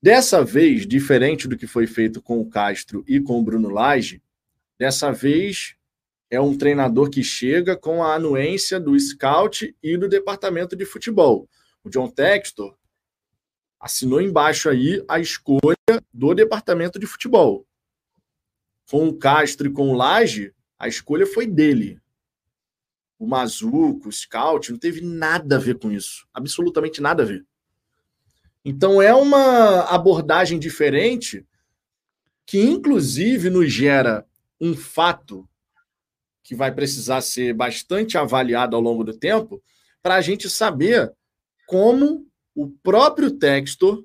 Dessa 0.02 0.42
vez, 0.44 0.86
diferente 0.86 1.46
do 1.46 1.56
que 1.56 1.66
foi 1.66 1.86
feito 1.86 2.22
com 2.22 2.40
o 2.40 2.48
Castro 2.48 3.04
e 3.06 3.20
com 3.20 3.38
o 3.38 3.42
Bruno 3.42 3.68
Lage, 3.68 4.22
dessa 4.78 5.12
vez 5.12 5.76
é 6.30 6.40
um 6.40 6.56
treinador 6.56 7.10
que 7.10 7.22
chega 7.22 7.76
com 7.76 8.02
a 8.02 8.14
anuência 8.14 8.78
do 8.78 8.98
scout 8.98 9.74
e 9.82 9.96
do 9.98 10.08
departamento 10.08 10.76
de 10.76 10.86
futebol. 10.86 11.48
O 11.82 11.90
John 11.90 12.08
Textor 12.08 12.76
assinou 13.80 14.20
embaixo 14.20 14.68
aí 14.68 15.02
a 15.08 15.18
escolha 15.18 15.74
do 16.12 16.34
departamento 16.34 16.98
de 16.98 17.06
futebol. 17.06 17.66
Com 18.90 19.08
o 19.08 19.16
Castro 19.16 19.68
e 19.68 19.72
com 19.72 19.90
o 19.90 19.96
Laje, 19.96 20.52
a 20.78 20.86
escolha 20.86 21.26
foi 21.26 21.46
dele. 21.46 21.98
O 23.18 23.26
Mazuco, 23.26 24.08
o 24.08 24.12
Scout, 24.12 24.70
não 24.70 24.78
teve 24.78 25.00
nada 25.00 25.56
a 25.56 25.58
ver 25.58 25.78
com 25.78 25.90
isso. 25.90 26.26
Absolutamente 26.34 27.00
nada 27.00 27.22
a 27.22 27.26
ver. 27.26 27.46
Então 28.64 29.00
é 29.00 29.14
uma 29.14 29.82
abordagem 29.84 30.58
diferente 30.58 31.46
que, 32.44 32.60
inclusive, 32.60 33.48
nos 33.48 33.72
gera 33.72 34.26
um 34.60 34.76
fato 34.76 35.48
que 36.42 36.54
vai 36.54 36.74
precisar 36.74 37.20
ser 37.20 37.54
bastante 37.54 38.18
avaliado 38.18 38.74
ao 38.74 38.82
longo 38.82 39.04
do 39.04 39.16
tempo 39.16 39.62
para 40.02 40.16
a 40.16 40.20
gente 40.20 40.50
saber 40.50 41.12
como 41.66 42.29
o 42.54 42.68
próprio 42.68 43.30
Textor 43.30 44.04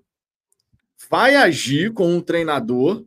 vai 1.10 1.36
agir 1.36 1.94
com 1.94 2.08
um 2.16 2.22
treinador 2.22 3.06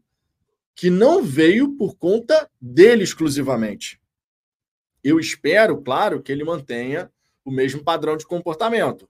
que 0.75 0.91
não 0.91 1.23
veio 1.23 1.77
por 1.77 1.97
conta 1.97 2.49
dele 2.61 3.03
exclusivamente. 3.03 4.01
Eu 5.03 5.19
espero, 5.19 5.81
claro, 5.83 6.23
que 6.23 6.31
ele 6.31 6.45
mantenha 6.45 7.11
o 7.45 7.51
mesmo 7.51 7.83
padrão 7.83 8.17
de 8.17 8.27
comportamento. 8.27 9.09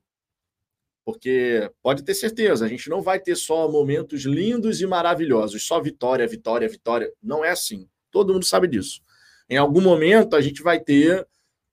Porque 1.04 1.70
pode 1.82 2.04
ter 2.04 2.14
certeza, 2.14 2.64
a 2.64 2.68
gente 2.68 2.88
não 2.88 3.02
vai 3.02 3.18
ter 3.18 3.34
só 3.36 3.70
momentos 3.70 4.22
lindos 4.22 4.80
e 4.80 4.86
maravilhosos, 4.86 5.66
só 5.66 5.80
vitória, 5.80 6.26
vitória, 6.26 6.68
vitória. 6.68 7.12
Não 7.22 7.44
é 7.44 7.50
assim. 7.50 7.88
Todo 8.10 8.32
mundo 8.32 8.44
sabe 8.44 8.68
disso. 8.68 9.00
Em 9.48 9.56
algum 9.56 9.80
momento 9.80 10.36
a 10.36 10.40
gente 10.40 10.62
vai 10.62 10.78
ter 10.78 11.26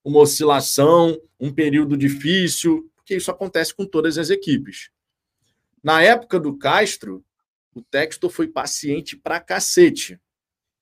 uma 0.03 0.19
oscilação, 0.19 1.19
um 1.39 1.53
período 1.53 1.97
difícil, 1.97 2.89
porque 3.05 3.15
isso 3.15 3.29
acontece 3.29 3.71
com 3.73 3.85
todas 3.85 4.17
as 4.17 4.31
equipes. 4.31 4.89
Na 5.83 6.01
época 6.01 6.39
do 6.39 6.57
Castro, 6.57 7.23
o 7.71 7.79
Textor 7.79 8.31
foi 8.31 8.47
paciente 8.47 9.15
pra 9.15 9.39
cacete. 9.39 10.19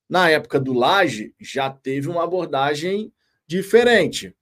Na 0.07 0.29
época 0.29 0.57
do 0.57 0.71
Laje, 0.71 1.35
já 1.37 1.69
teve 1.69 2.07
uma 2.07 2.23
abordagem 2.23 3.11
diferente. 3.45 4.33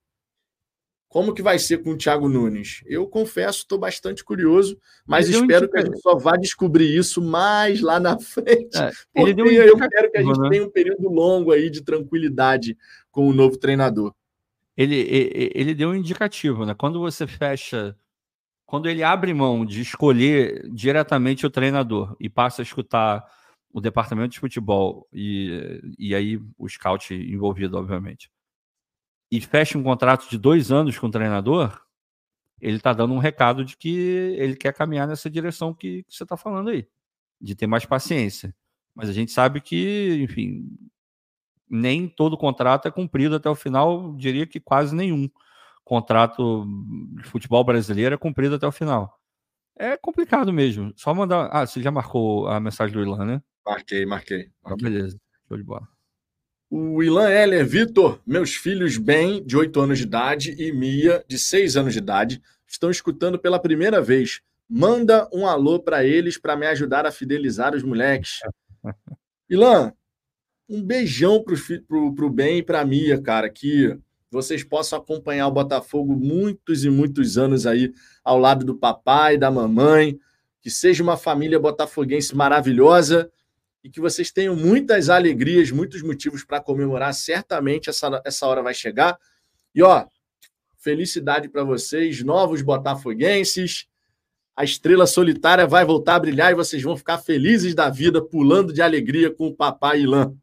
Como 1.07 1.33
que 1.33 1.41
vai 1.41 1.57
ser 1.57 1.79
com 1.79 1.89
o 1.89 1.97
Thiago 1.97 2.29
Nunes? 2.29 2.83
Eu 2.85 3.07
confesso, 3.07 3.59
estou 3.59 3.79
bastante 3.79 4.23
curioso, 4.23 4.79
mas 5.03 5.27
ele 5.27 5.39
espero 5.39 5.67
que 5.67 5.79
a 5.79 5.81
gente 5.83 5.99
só 6.01 6.15
vá 6.15 6.37
descobrir 6.37 6.95
isso 6.95 7.19
mais 7.19 7.81
lá 7.81 7.99
na 7.99 8.17
frente. 8.21 8.77
É, 8.77 8.91
porque 9.11 9.41
eu 9.41 9.75
quero 9.89 10.11
que 10.11 10.17
a 10.19 10.21
gente 10.21 10.39
né? 10.39 10.49
tenha 10.49 10.63
um 10.63 10.69
período 10.69 11.09
longo 11.09 11.51
aí 11.51 11.67
de 11.71 11.81
tranquilidade 11.81 12.77
com 13.09 13.27
o 13.27 13.33
novo 13.33 13.57
treinador 13.57 14.13
ele, 14.81 15.51
ele, 15.53 15.75
deu 15.75 15.89
um 15.89 15.95
indicativo, 15.95 16.65
né? 16.65 16.73
Quando 16.73 16.99
você 16.99 17.27
fecha 17.27 17.95
quando 18.71 18.87
ele 18.87 19.03
abre 19.03 19.33
mão 19.33 19.65
de 19.65 19.81
escolher 19.81 20.65
diretamente 20.71 21.45
o 21.45 21.49
treinador 21.49 22.15
e 22.21 22.29
passa 22.29 22.61
a 22.61 22.63
escutar 22.63 23.21
o 23.69 23.81
departamento 23.81 24.31
de 24.31 24.39
futebol 24.39 25.09
e, 25.11 25.81
e 25.99 26.15
aí 26.15 26.39
o 26.57 26.69
scout 26.69 27.13
envolvido, 27.13 27.77
obviamente, 27.77 28.31
e 29.29 29.41
fecha 29.41 29.77
um 29.77 29.83
contrato 29.83 30.29
de 30.29 30.37
dois 30.37 30.71
anos 30.71 30.97
com 30.97 31.07
o 31.07 31.11
treinador, 31.11 31.81
ele 32.61 32.77
está 32.77 32.93
dando 32.93 33.13
um 33.13 33.17
recado 33.17 33.65
de 33.65 33.75
que 33.75 33.89
ele 34.37 34.55
quer 34.55 34.73
caminhar 34.73 35.05
nessa 35.05 35.29
direção 35.29 35.73
que, 35.73 36.03
que 36.03 36.15
você 36.15 36.23
está 36.23 36.37
falando 36.37 36.69
aí, 36.69 36.87
de 37.41 37.53
ter 37.55 37.67
mais 37.67 37.85
paciência. 37.85 38.55
Mas 38.95 39.09
a 39.09 39.13
gente 39.13 39.33
sabe 39.33 39.59
que, 39.59 40.19
enfim, 40.21 40.69
nem 41.71 42.07
todo 42.07 42.37
contrato 42.37 42.87
é 42.87 42.91
cumprido 42.91 43.35
até 43.35 43.49
o 43.49 43.55
final, 43.55 44.13
diria 44.17 44.45
que 44.45 44.59
quase 44.59 44.93
nenhum 44.93 45.29
contrato 45.85 46.65
de 47.15 47.23
futebol 47.23 47.63
brasileiro 47.63 48.13
é 48.13 48.17
cumprido 48.17 48.55
até 48.55 48.67
o 48.67 48.71
final. 48.71 49.17
É 49.77 49.97
complicado 49.97 50.51
mesmo. 50.51 50.93
Só 50.95 51.13
mandar. 51.13 51.49
Ah, 51.51 51.65
você 51.65 51.81
já 51.81 51.89
marcou 51.89 52.47
a 52.47 52.59
mensagem 52.59 52.93
do 52.93 53.01
Ilan, 53.01 53.25
né? 53.25 53.41
Marquei, 53.65 54.05
marquei. 54.05 54.51
Então, 54.61 54.77
beleza, 54.77 55.17
show 55.47 55.57
de 55.57 55.63
bola. 55.63 55.87
O 56.69 57.03
Ilan 57.03 57.29
Heller, 57.29 57.65
Vitor, 57.65 58.21
meus 58.25 58.55
filhos 58.55 58.97
Ben, 58.97 59.43
de 59.43 59.57
8 59.57 59.79
anos 59.81 59.97
de 59.97 60.05
idade, 60.05 60.55
e 60.57 60.71
Mia, 60.71 61.23
de 61.27 61.37
6 61.37 61.75
anos 61.75 61.93
de 61.93 61.99
idade, 61.99 62.41
estão 62.65 62.89
escutando 62.89 63.37
pela 63.37 63.59
primeira 63.59 64.01
vez. 64.01 64.41
Manda 64.69 65.27
um 65.33 65.45
alô 65.45 65.79
para 65.79 66.05
eles 66.05 66.37
para 66.37 66.55
me 66.55 66.65
ajudar 66.67 67.05
a 67.05 67.11
fidelizar 67.11 67.75
os 67.75 67.83
moleques. 67.83 68.39
Ilan, 69.49 69.91
um 70.71 70.81
beijão 70.81 71.43
pro, 71.43 71.55
pro, 71.85 72.15
pro 72.15 72.29
Ben 72.29 72.59
e 72.59 72.63
pra 72.63 72.85
Mia, 72.85 73.21
cara, 73.21 73.49
que 73.49 73.93
vocês 74.31 74.63
possam 74.63 74.97
acompanhar 74.97 75.47
o 75.47 75.51
Botafogo 75.51 76.15
muitos 76.15 76.85
e 76.85 76.89
muitos 76.89 77.37
anos 77.37 77.67
aí 77.67 77.93
ao 78.23 78.39
lado 78.39 78.63
do 78.63 78.77
papai, 78.77 79.37
da 79.37 79.51
mamãe, 79.51 80.17
que 80.61 80.69
seja 80.69 81.03
uma 81.03 81.17
família 81.17 81.59
botafoguense 81.59 82.33
maravilhosa 82.33 83.29
e 83.83 83.89
que 83.89 83.99
vocês 83.99 84.31
tenham 84.31 84.55
muitas 84.55 85.09
alegrias, 85.09 85.71
muitos 85.71 86.01
motivos 86.01 86.45
para 86.45 86.61
comemorar. 86.61 87.13
Certamente 87.13 87.89
essa, 87.89 88.21
essa 88.23 88.47
hora 88.47 88.63
vai 88.63 88.73
chegar. 88.73 89.17
E 89.75 89.83
ó, 89.83 90.05
felicidade 90.77 91.49
para 91.49 91.65
vocês, 91.65 92.23
novos 92.23 92.61
botafoguenses. 92.61 93.87
A 94.55 94.63
estrela 94.63 95.05
solitária 95.05 95.67
vai 95.67 95.83
voltar 95.83 96.15
a 96.15 96.19
brilhar 96.19 96.51
e 96.51 96.55
vocês 96.55 96.81
vão 96.81 96.95
ficar 96.95 97.17
felizes 97.17 97.75
da 97.75 97.89
vida, 97.89 98.21
pulando 98.23 98.71
de 98.71 98.81
alegria 98.81 99.29
com 99.33 99.47
o 99.47 99.55
papai 99.55 100.01
Ilan. 100.01 100.33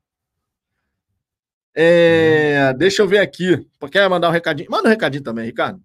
É, 1.74 2.72
deixa 2.74 3.02
eu 3.02 3.08
ver 3.08 3.18
aqui. 3.18 3.66
Quer 3.90 4.08
mandar 4.08 4.28
um 4.28 4.32
recadinho? 4.32 4.70
Manda 4.70 4.88
um 4.88 4.90
recadinho 4.90 5.22
também, 5.22 5.46
Ricardo. 5.46 5.80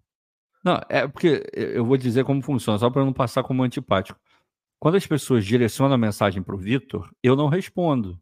Não, 0.64 0.80
é 0.88 1.08
porque 1.08 1.44
eu 1.54 1.86
vou 1.86 1.98
dizer 1.98 2.24
como 2.24 2.42
funciona, 2.42 2.80
só 2.80 2.90
para 2.90 3.04
não 3.04 3.12
passar 3.12 3.44
como 3.44 3.64
antipático. 3.64 4.20
Quando 4.80 4.96
as 4.96 5.06
pessoas 5.06 5.46
direcionam 5.46 5.94
a 5.94 5.98
mensagem 5.98 6.42
para 6.42 6.56
o 6.56 6.58
Vitor, 6.58 7.10
eu 7.22 7.36
não 7.36 7.48
respondo. 7.48 8.20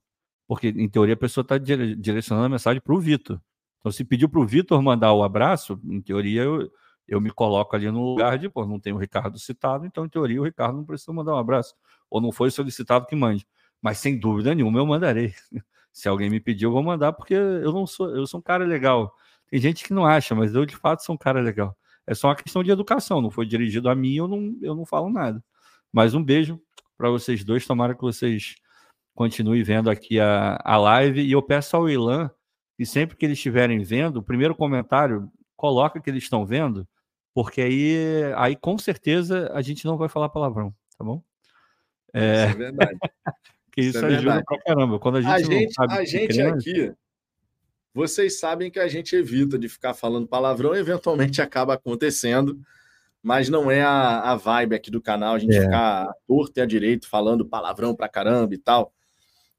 Porque, 0.48 0.68
em 0.68 0.90
teoria, 0.90 1.14
a 1.14 1.18
pessoa 1.18 1.44
está 1.44 1.58
direcionando 1.58 2.46
a 2.46 2.50
mensagem 2.50 2.82
para 2.82 2.94
o 2.94 3.00
Vitor. 3.00 3.40
Então, 3.80 3.92
se 3.92 4.04
pediu 4.04 4.28
para 4.28 4.40
o 4.40 4.46
Vitor 4.46 4.82
mandar 4.82 5.14
o 5.14 5.24
abraço, 5.24 5.80
em 5.84 6.02
teoria, 6.02 6.44
eu, 6.44 6.70
eu 7.08 7.22
me 7.22 7.32
coloco 7.32 7.76
ali 7.76 7.90
no 7.90 8.04
lugar 8.04 8.38
de, 8.38 8.50
pô, 8.50 8.66
não 8.66 8.80
tem 8.80 8.92
o 8.92 8.98
Ricardo 8.98 9.40
citado, 9.40 9.86
então, 9.86 10.06
em 10.06 10.10
teoria, 10.10 10.42
o 10.42 10.44
Ricardo 10.44 10.76
não 10.76 10.84
precisa 10.84 11.14
mandar 11.14 11.36
um 11.36 11.38
abraço. 11.38 11.74
Ou 12.10 12.20
não 12.20 12.32
foi 12.32 12.52
solicitado 12.52 13.06
que 13.06 13.16
mande. 13.16 13.48
Mas, 13.82 13.98
sem 14.00 14.20
dúvida 14.20 14.54
nenhuma, 14.54 14.80
eu 14.80 14.86
mandarei. 14.86 15.34
Se 15.92 16.08
alguém 16.08 16.30
me 16.30 16.40
pedir, 16.40 16.66
eu 16.66 16.72
vou 16.72 16.84
mandar, 16.84 17.14
porque 17.14 17.34
eu 17.34 17.72
não 17.72 17.86
sou, 17.86 18.16
eu 18.16 18.26
sou 18.26 18.40
um 18.40 18.44
cara 18.44 18.66
legal. 18.66 19.14
Tem 19.50 19.60
gente 19.60 19.84
que 19.84 19.94
não 19.94 20.06
acha, 20.06 20.34
mas 20.34 20.56
eu, 20.56 20.66
de 20.66 20.76
fato, 20.76 21.04
sou 21.04 21.16
um 21.16 21.18
cara 21.18 21.42
legal. 21.42 21.78
É 22.08 22.14
só 22.14 22.30
uma 22.30 22.36
questão 22.36 22.64
de 22.64 22.72
educação. 22.72 23.22
Não 23.22 23.30
foi 23.30 23.46
dirigido 23.46 23.90
a 23.90 23.96
mim, 23.96 24.16
eu 24.16 24.28
não, 24.28 24.58
eu 24.62 24.76
não 24.76 24.86
falo 24.86 25.10
nada. 25.10 25.44
Mas 25.92 26.14
um 26.14 26.24
beijo 26.24 26.60
para 26.98 27.10
vocês 27.10 27.44
dois. 27.44 27.66
Tomara 27.66 27.94
que 27.94 28.02
vocês 28.02 28.56
continuem 29.14 29.64
vendo 29.64 29.90
aqui 29.90 30.20
a, 30.20 30.60
a 30.64 30.78
live. 30.78 31.22
E 31.22 31.32
eu 31.32 31.42
peço 31.42 31.76
ao 31.76 31.90
Ilan 31.90 32.32
que 32.78 32.86
sempre 32.86 33.16
que 33.16 33.26
eles 33.26 33.38
estiverem 33.38 33.84
vendo, 33.84 34.18
o 34.18 34.24
primeiro 34.24 34.56
comentário, 34.56 35.32
coloca 35.56 36.02
que 36.02 36.10
eles 36.10 36.24
estão 36.24 36.44
vendo, 36.44 36.88
porque 37.32 37.62
aí, 37.62 38.34
aí 38.36 38.56
com 38.56 38.76
certeza 38.76 39.52
a 39.54 39.62
gente 39.62 39.86
não 39.86 39.98
vai 39.98 40.10
falar 40.10 40.30
palavrão, 40.30 40.74
tá 40.98 41.04
bom? 41.04 41.22
É, 42.12 42.48
isso 42.48 42.56
é 42.56 42.58
verdade. 42.58 43.00
que 43.72 43.82
isso, 43.82 43.98
isso 43.98 44.06
é 44.06 44.16
ajuda 44.16 44.44
pra 44.46 44.60
caramba. 44.60 45.00
Quando 45.00 45.18
a 45.18 45.22
gente, 45.22 45.32
a 45.32 45.40
gente, 45.40 45.74
a 45.80 46.04
gente 46.04 46.28
criança... 46.28 46.58
aqui, 46.58 46.94
vocês 47.94 48.40
sabem 48.40 48.70
que 48.70 48.80
a 48.80 48.88
gente 48.88 49.16
evita 49.16 49.58
de 49.58 49.70
ficar 49.70 49.94
falando 49.94 50.28
palavrão, 50.28 50.76
eventualmente 50.76 51.42
acaba 51.42 51.74
acontecendo 51.74 52.60
mas 53.24 53.50
não 53.50 53.70
é 53.70 53.84
a, 53.84 54.32
a 54.32 54.36
vibe 54.36 54.76
aqui 54.76 54.90
do 54.90 55.02
canal, 55.02 55.36
a 55.36 55.40
gente 55.40 55.56
é. 55.56 55.62
ficar 55.62 56.12
torto 56.28 56.60
e 56.60 56.62
a 56.62 56.66
direito 56.66 57.08
falando 57.08 57.46
palavrão 57.46 57.96
pra 57.96 58.10
caramba 58.10 58.54
e 58.54 58.58
tal. 58.58 58.92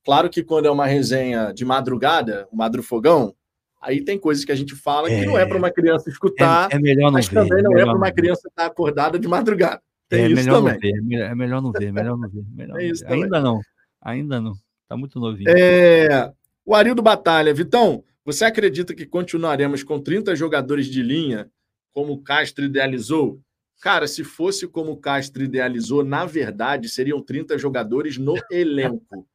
Claro 0.05 0.28
que 0.28 0.43
quando 0.43 0.66
é 0.66 0.70
uma 0.70 0.86
resenha 0.86 1.52
de 1.52 1.64
madrugada, 1.64 2.48
o 2.51 2.56
madrufogão, 2.56 3.32
aí 3.80 4.01
tem 4.05 4.18
coisas 4.18 4.44
que 4.44 4.51
a 4.51 4.56
gente 4.56 4.74
fala 4.74 5.09
é. 5.09 5.20
que 5.20 5.26
não 5.26 5.39
é 5.39 5.47
para 5.47 5.56
uma 5.56 5.70
criança 5.70 6.10
escutar, 6.10 6.68
é, 6.72 6.76
é 6.76 6.78
melhor 6.80 7.06
não 7.06 7.12
mas 7.12 7.28
ver, 7.28 7.34
também 7.36 7.62
não 7.62 7.78
é 7.78 7.84
para 7.84 7.97
uma 7.97 8.10
criança 8.10 8.48
estar 8.48 8.66
acordada 8.66 9.18
de 9.18 9.28
madrugada. 9.28 9.80
Tem 10.09 10.24
é 10.24 10.26
isso 10.26 10.34
melhor 10.34 10.56
também. 10.56 10.74
Não 10.74 11.09
ver, 11.09 11.20
é 11.20 11.34
melhor 11.34 11.62
não 11.62 11.72
ver, 11.72 11.84
é 11.84 11.93
melhor 11.93 12.18
não 12.18 12.28
ver. 12.28 12.44
Melhor 12.52 12.80
é 12.80 12.84
isso 12.84 13.06
Ainda 13.06 13.40
não, 13.40 13.60
ainda 14.02 14.40
não. 14.40 14.52
Tá 14.88 14.96
muito 14.96 15.18
novinho. 15.18 15.48
É... 15.48 16.32
O 16.64 16.74
Arildo 16.74 17.02
Batalha, 17.02 17.54
Vitão, 17.54 18.04
você 18.24 18.44
acredita 18.44 18.94
que 18.94 19.06
continuaremos 19.06 19.82
com 19.82 20.00
30 20.00 20.36
jogadores 20.36 20.86
de 20.86 21.02
linha, 21.02 21.50
como 21.92 22.12
o 22.12 22.22
Castro 22.22 22.64
idealizou? 22.64 23.40
Cara, 23.80 24.06
se 24.06 24.22
fosse 24.22 24.68
como 24.68 24.92
o 24.92 24.96
Castro 24.96 25.42
idealizou, 25.42 26.04
na 26.04 26.24
verdade, 26.24 26.88
seriam 26.88 27.20
30 27.20 27.58
jogadores 27.58 28.16
no 28.16 28.34
elenco. 28.50 29.26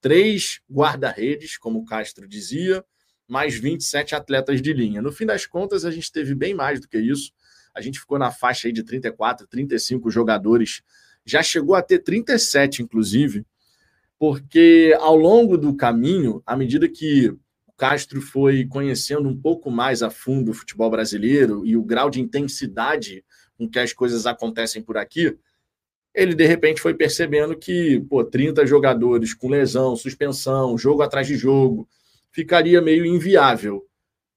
Três 0.00 0.60
guarda-redes, 0.70 1.56
como 1.56 1.78
o 1.78 1.84
Castro 1.84 2.26
dizia, 2.26 2.84
mais 3.28 3.54
27 3.54 4.14
atletas 4.14 4.60
de 4.60 4.72
linha. 4.72 5.00
No 5.00 5.12
fim 5.12 5.26
das 5.26 5.46
contas, 5.46 5.84
a 5.84 5.90
gente 5.90 6.10
teve 6.10 6.34
bem 6.34 6.54
mais 6.54 6.80
do 6.80 6.88
que 6.88 6.98
isso. 6.98 7.32
A 7.72 7.80
gente 7.80 8.00
ficou 8.00 8.18
na 8.18 8.30
faixa 8.30 8.68
aí 8.68 8.72
de 8.72 8.82
34, 8.82 9.46
35 9.46 10.10
jogadores. 10.10 10.82
Já 11.24 11.42
chegou 11.42 11.74
a 11.74 11.82
ter 11.82 12.00
37, 12.00 12.82
inclusive, 12.82 13.46
porque 14.18 14.96
ao 15.00 15.16
longo 15.16 15.58
do 15.58 15.74
caminho, 15.76 16.42
à 16.46 16.56
medida 16.56 16.88
que 16.88 17.28
o 17.66 17.72
Castro 17.76 18.20
foi 18.20 18.64
conhecendo 18.66 19.28
um 19.28 19.36
pouco 19.36 19.70
mais 19.70 20.02
a 20.02 20.10
fundo 20.10 20.50
o 20.50 20.54
futebol 20.54 20.90
brasileiro 20.90 21.64
e 21.66 21.76
o 21.76 21.82
grau 21.82 22.08
de 22.08 22.20
intensidade 22.20 23.24
com 23.58 23.68
que 23.68 23.78
as 23.78 23.92
coisas 23.92 24.26
acontecem 24.26 24.82
por 24.82 24.96
aqui, 24.96 25.36
ele 26.14 26.34
de 26.34 26.46
repente 26.46 26.80
foi 26.80 26.94
percebendo 26.94 27.56
que, 27.56 28.00
pô, 28.08 28.24
30 28.24 28.64
jogadores 28.66 29.34
com 29.34 29.48
lesão, 29.48 29.96
suspensão, 29.96 30.78
jogo 30.78 31.02
atrás 31.02 31.26
de 31.26 31.36
jogo, 31.36 31.88
ficaria 32.30 32.80
meio 32.80 33.04
inviável. 33.04 33.84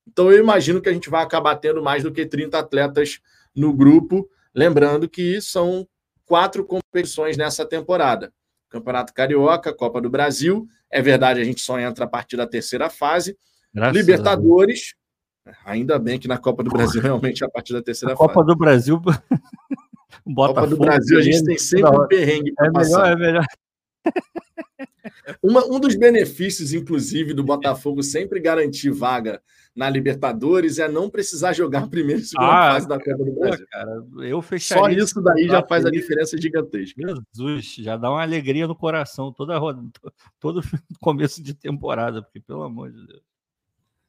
Então 0.08 0.32
eu 0.32 0.40
imagino 0.40 0.82
que 0.82 0.90
a 0.90 0.94
gente 0.94 1.10
vai 1.10 1.24
acabar 1.24 1.56
tendo 1.58 1.84
mais 1.84 2.02
do 2.02 2.12
que 2.12 2.26
30 2.26 2.58
atletas 2.58 3.20
no 3.56 3.74
grupo, 3.74 4.28
lembrando 4.56 5.08
que 5.08 5.40
são 5.42 5.88
quatro 6.26 6.66
competições 6.66 7.38
nessa 7.38 7.66
temporada. 7.66 8.34
Campeonato 8.70 9.14
Carioca, 9.14 9.74
Copa 9.74 10.02
do 10.02 10.10
Brasil, 10.10 10.68
é 10.92 11.02
verdade, 11.02 11.40
a 11.40 11.44
gente 11.44 11.62
só 11.62 11.80
entra 11.80 12.06
a 12.06 12.08
partir 12.08 12.38
da 12.38 12.48
terceira 12.48 12.90
fase. 12.90 13.38
Graças 13.74 13.96
Libertadores, 13.96 14.96
Ainda 15.66 15.98
bem 15.98 16.20
que 16.20 16.28
na 16.28 16.38
Copa 16.38 16.64
do 16.64 16.70
Brasil, 16.70 17.02
realmente, 17.02 17.44
a 17.44 17.50
partir 17.50 17.74
da 17.74 17.82
terceira 17.82 18.14
a 18.14 18.18
Copa 18.18 18.34
fase. 18.34 18.48
do 18.48 18.56
Brasil. 18.56 19.02
Copa 20.36 20.68
do 20.68 20.78
Brasil, 20.78 21.18
a 21.18 21.22
gente 21.22 21.44
tem 21.44 21.58
sempre 21.58 21.90
um 21.90 22.08
perrengue 22.08 22.54
é 22.60 22.72
passar. 22.72 22.90
Melhor, 22.90 23.12
é 23.12 23.16
melhor. 23.16 23.46
Uma, 25.42 25.66
um 25.66 25.80
dos 25.80 25.96
benefícios, 25.96 26.74
inclusive, 26.74 27.34
do 27.34 27.44
Botafogo 27.44 28.02
sempre 28.04 28.40
garantir 28.40 28.92
vaga 28.92 29.42
na 29.76 29.90
Libertadores 29.90 30.80
é 30.80 30.88
não 30.88 31.10
precisar 31.10 31.54
jogar 31.54 31.84
a 31.84 31.88
primeira 31.88 32.22
e 32.22 32.26
segunda 32.26 32.50
ah, 32.50 32.74
fase 32.74 32.88
da 32.88 32.98
Copa 32.98 33.24
do 33.24 33.32
Brasil. 33.34 33.68
Cara, 33.70 34.06
eu 34.22 34.42
fecharia 34.42 35.00
Só 35.00 35.06
isso 35.06 35.22
daí 35.22 35.48
já 35.48 35.64
faz 35.64 35.86
a 35.86 35.92
diferença 35.92 36.40
gigantesca. 36.40 37.02
Jesus, 37.34 37.76
já 37.76 37.96
dá 37.96 38.10
uma 38.10 38.22
alegria 38.22 38.68
no 38.68 38.76
coração 38.76 39.32
toda 39.32 39.60
todo 40.40 40.62
começo 41.00 41.44
de 41.44 41.54
temporada, 41.54 42.24
porque 42.24 42.40
pelo 42.40 42.64
amor 42.64 42.92
de 42.92 43.06
Deus. 43.06 43.22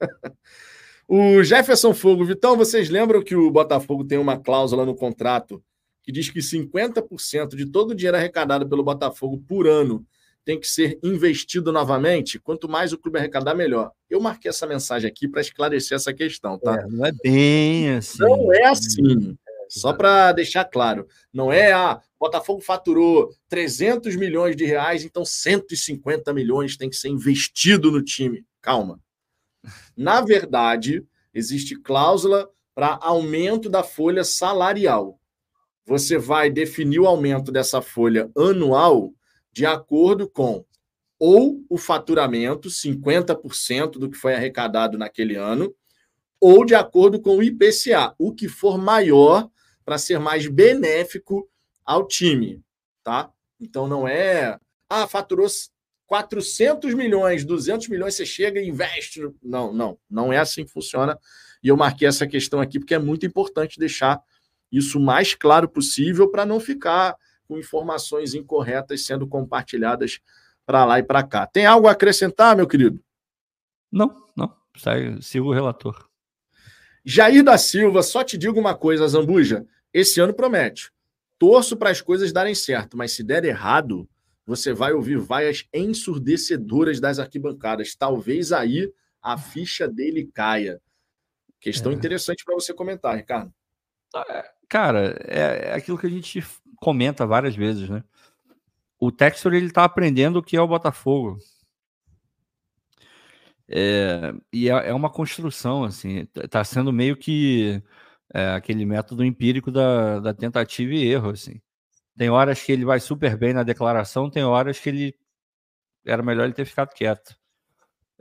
O 1.10 1.42
Jefferson 1.42 1.94
Fogo, 1.94 2.22
Vitão, 2.22 2.54
vocês 2.54 2.90
lembram 2.90 3.24
que 3.24 3.34
o 3.34 3.50
Botafogo 3.50 4.04
tem 4.04 4.18
uma 4.18 4.36
cláusula 4.36 4.84
no 4.84 4.94
contrato 4.94 5.64
que 6.08 6.12
diz 6.12 6.30
que 6.30 6.38
50% 6.38 7.54
de 7.54 7.66
todo 7.66 7.90
o 7.90 7.94
dinheiro 7.94 8.16
arrecadado 8.16 8.66
pelo 8.66 8.82
Botafogo 8.82 9.44
por 9.46 9.68
ano 9.68 10.06
tem 10.42 10.58
que 10.58 10.66
ser 10.66 10.98
investido 11.02 11.70
novamente? 11.70 12.38
Quanto 12.38 12.66
mais 12.66 12.94
o 12.94 12.98
clube 12.98 13.18
arrecadar, 13.18 13.54
melhor. 13.54 13.92
Eu 14.08 14.18
marquei 14.18 14.48
essa 14.48 14.66
mensagem 14.66 15.06
aqui 15.06 15.28
para 15.28 15.42
esclarecer 15.42 15.94
essa 15.94 16.14
questão, 16.14 16.58
tá? 16.58 16.76
É, 16.76 16.86
não 16.86 17.04
é 17.04 17.12
bem 17.22 17.90
assim. 17.90 18.22
Não 18.22 18.50
é 18.50 18.64
assim. 18.68 19.36
Só 19.68 19.92
para 19.92 20.32
deixar 20.32 20.64
claro, 20.64 21.06
não 21.30 21.52
é 21.52 21.72
a 21.72 21.90
ah, 21.90 22.02
Botafogo 22.18 22.62
faturou 22.62 23.28
300 23.50 24.16
milhões 24.16 24.56
de 24.56 24.64
reais, 24.64 25.04
então 25.04 25.26
150 25.26 26.32
milhões 26.32 26.78
tem 26.78 26.88
que 26.88 26.96
ser 26.96 27.08
investido 27.08 27.90
no 27.90 28.02
time. 28.02 28.46
Calma. 28.62 28.98
Na 29.94 30.22
verdade, 30.22 31.04
existe 31.34 31.78
cláusula 31.78 32.48
para 32.74 32.98
aumento 33.02 33.68
da 33.68 33.82
folha 33.82 34.24
salarial. 34.24 35.17
Você 35.88 36.18
vai 36.18 36.50
definir 36.50 37.00
o 37.00 37.06
aumento 37.06 37.50
dessa 37.50 37.80
folha 37.80 38.30
anual 38.36 39.10
de 39.50 39.64
acordo 39.64 40.28
com 40.28 40.62
ou 41.18 41.64
o 41.68 41.78
faturamento, 41.78 42.68
50% 42.68 43.92
do 43.92 44.10
que 44.10 44.16
foi 44.16 44.34
arrecadado 44.34 44.98
naquele 44.98 45.34
ano, 45.34 45.74
ou 46.38 46.64
de 46.64 46.74
acordo 46.74 47.20
com 47.20 47.38
o 47.38 47.42
IPCA, 47.42 48.14
o 48.18 48.32
que 48.32 48.46
for 48.46 48.78
maior 48.78 49.50
para 49.84 49.98
ser 49.98 50.20
mais 50.20 50.46
benéfico 50.46 51.48
ao 51.84 52.06
time, 52.06 52.62
tá? 53.02 53.32
Então 53.58 53.88
não 53.88 54.06
é, 54.06 54.60
ah, 54.90 55.08
faturou 55.08 55.48
400 56.06 56.94
milhões, 56.94 57.44
200 57.46 57.88
milhões, 57.88 58.14
você 58.14 58.26
chega 58.26 58.60
e 58.60 58.68
investe. 58.68 59.22
Não, 59.42 59.72
não, 59.72 59.98
não 60.08 60.32
é 60.32 60.36
assim 60.36 60.64
que 60.64 60.70
funciona. 60.70 61.18
E 61.62 61.68
eu 61.68 61.76
marquei 61.76 62.06
essa 62.06 62.26
questão 62.26 62.60
aqui 62.60 62.78
porque 62.78 62.94
é 62.94 62.98
muito 62.98 63.26
importante 63.26 63.80
deixar 63.80 64.22
isso 64.70 64.98
o 64.98 65.02
mais 65.02 65.34
claro 65.34 65.68
possível 65.68 66.30
para 66.30 66.44
não 66.44 66.60
ficar 66.60 67.16
com 67.46 67.58
informações 67.58 68.34
incorretas 68.34 69.04
sendo 69.04 69.26
compartilhadas 69.26 70.20
para 70.66 70.84
lá 70.84 70.98
e 70.98 71.02
para 71.02 71.22
cá. 71.22 71.46
Tem 71.46 71.64
algo 71.64 71.88
a 71.88 71.92
acrescentar, 71.92 72.54
meu 72.54 72.66
querido? 72.66 73.02
Não, 73.90 74.14
não. 74.36 74.54
Sai, 74.76 75.20
siga 75.22 75.44
o 75.44 75.52
relator. 75.52 76.08
Jair 77.04 77.42
da 77.42 77.56
Silva, 77.56 78.02
só 78.02 78.22
te 78.22 78.36
digo 78.36 78.60
uma 78.60 78.74
coisa, 78.74 79.08
Zambuja. 79.08 79.66
Esse 79.92 80.20
ano 80.20 80.34
promete. 80.34 80.92
Torço 81.38 81.76
para 81.76 81.88
as 81.88 82.02
coisas 82.02 82.32
darem 82.32 82.54
certo, 82.54 82.96
mas 82.96 83.12
se 83.12 83.22
der 83.22 83.44
errado, 83.44 84.06
você 84.44 84.72
vai 84.74 84.92
ouvir 84.92 85.18
vaias 85.18 85.66
ensurdecedoras 85.72 87.00
das 87.00 87.18
arquibancadas. 87.18 87.94
Talvez 87.94 88.52
aí 88.52 88.92
a 89.22 89.38
ficha 89.38 89.88
dele 89.88 90.28
caia. 90.34 90.80
Questão 91.60 91.92
é. 91.92 91.94
interessante 91.94 92.44
para 92.44 92.54
você 92.54 92.74
comentar, 92.74 93.16
Ricardo. 93.16 93.52
É, 94.28 94.50
cara, 94.68 95.16
é, 95.26 95.70
é 95.70 95.74
aquilo 95.74 95.98
que 95.98 96.06
a 96.06 96.10
gente 96.10 96.44
comenta 96.76 97.26
várias 97.26 97.56
vezes, 97.56 97.88
né? 97.88 98.04
o 98.98 99.12
Textor 99.12 99.54
ele 99.54 99.66
está 99.66 99.84
aprendendo 99.84 100.38
o 100.38 100.42
que 100.42 100.56
é 100.56 100.60
o 100.60 100.66
Botafogo. 100.66 101.38
É, 103.68 104.32
e 104.52 104.68
é, 104.68 104.88
é, 104.88 104.94
uma 104.94 105.10
construção, 105.10 105.84
assim, 105.84 106.26
está 106.34 106.64
sendo 106.64 106.92
meio 106.92 107.16
que 107.16 107.82
é, 108.34 108.50
aquele 108.52 108.84
método 108.84 109.24
empírico 109.24 109.70
da, 109.70 110.20
da, 110.20 110.34
tentativa 110.34 110.92
e 110.94 111.06
erro, 111.06 111.30
assim. 111.30 111.60
Tem 112.16 112.30
horas 112.30 112.62
que 112.62 112.72
ele 112.72 112.84
vai 112.84 112.98
super 112.98 113.36
bem 113.36 113.52
na 113.52 113.62
declaração, 113.62 114.30
tem 114.30 114.42
horas 114.42 114.80
que 114.80 114.88
ele 114.88 115.14
era 116.04 116.22
melhor 116.22 116.44
ele 116.44 116.54
ter 116.54 116.64
ficado 116.64 116.92
quieto. 116.94 117.36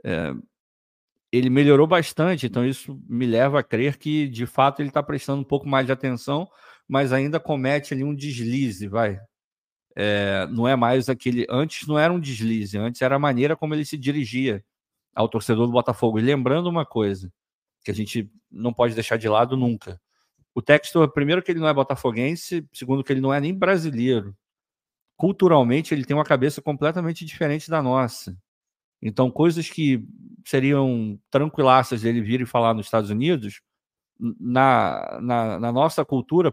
É, 0.04 0.32
ele 1.32 1.50
melhorou 1.50 1.86
bastante, 1.86 2.46
então 2.46 2.64
isso 2.66 3.00
me 3.08 3.26
leva 3.26 3.60
a 3.60 3.62
crer 3.62 3.98
que 3.98 4.28
de 4.28 4.46
fato 4.46 4.80
ele 4.80 4.88
está 4.88 5.02
prestando 5.02 5.42
um 5.42 5.44
pouco 5.44 5.68
mais 5.68 5.86
de 5.86 5.92
atenção, 5.92 6.48
mas 6.88 7.12
ainda 7.12 7.38
comete 7.38 7.92
ali 7.92 8.02
um 8.02 8.14
deslize, 8.14 8.88
vai, 8.88 9.20
é, 10.00 10.46
não 10.46 10.68
é 10.68 10.76
mais 10.76 11.08
aquele. 11.08 11.44
Antes 11.50 11.88
não 11.88 11.98
era 11.98 12.12
um 12.12 12.20
deslize, 12.20 12.78
antes 12.78 13.02
era 13.02 13.16
a 13.16 13.18
maneira 13.18 13.56
como 13.56 13.74
ele 13.74 13.84
se 13.84 13.98
dirigia 13.98 14.64
ao 15.12 15.28
torcedor 15.28 15.66
do 15.66 15.72
Botafogo. 15.72 16.20
E 16.20 16.22
lembrando 16.22 16.68
uma 16.68 16.86
coisa 16.86 17.32
que 17.84 17.90
a 17.90 17.94
gente 17.94 18.30
não 18.50 18.72
pode 18.72 18.94
deixar 18.94 19.16
de 19.16 19.28
lado 19.28 19.56
nunca. 19.56 20.00
O 20.54 20.62
Textor, 20.62 21.12
primeiro, 21.12 21.42
que 21.42 21.50
ele 21.50 21.60
não 21.60 21.68
é 21.68 21.74
botafoguense, 21.74 22.64
segundo, 22.72 23.02
que 23.02 23.12
ele 23.12 23.20
não 23.20 23.34
é 23.34 23.40
nem 23.40 23.52
brasileiro. 23.52 24.36
Culturalmente, 25.16 25.92
ele 25.94 26.04
tem 26.04 26.16
uma 26.16 26.24
cabeça 26.24 26.62
completamente 26.62 27.24
diferente 27.24 27.68
da 27.68 27.82
nossa. 27.82 28.36
Então, 29.00 29.30
coisas 29.30 29.68
que 29.68 30.04
seriam 30.44 31.18
tranquilaças 31.30 32.02
dele 32.02 32.20
vir 32.20 32.40
e 32.40 32.46
falar 32.46 32.74
nos 32.74 32.86
Estados 32.86 33.10
Unidos, 33.10 33.60
na, 34.18 35.18
na, 35.22 35.60
na 35.60 35.72
nossa 35.72 36.04
cultura, 36.04 36.52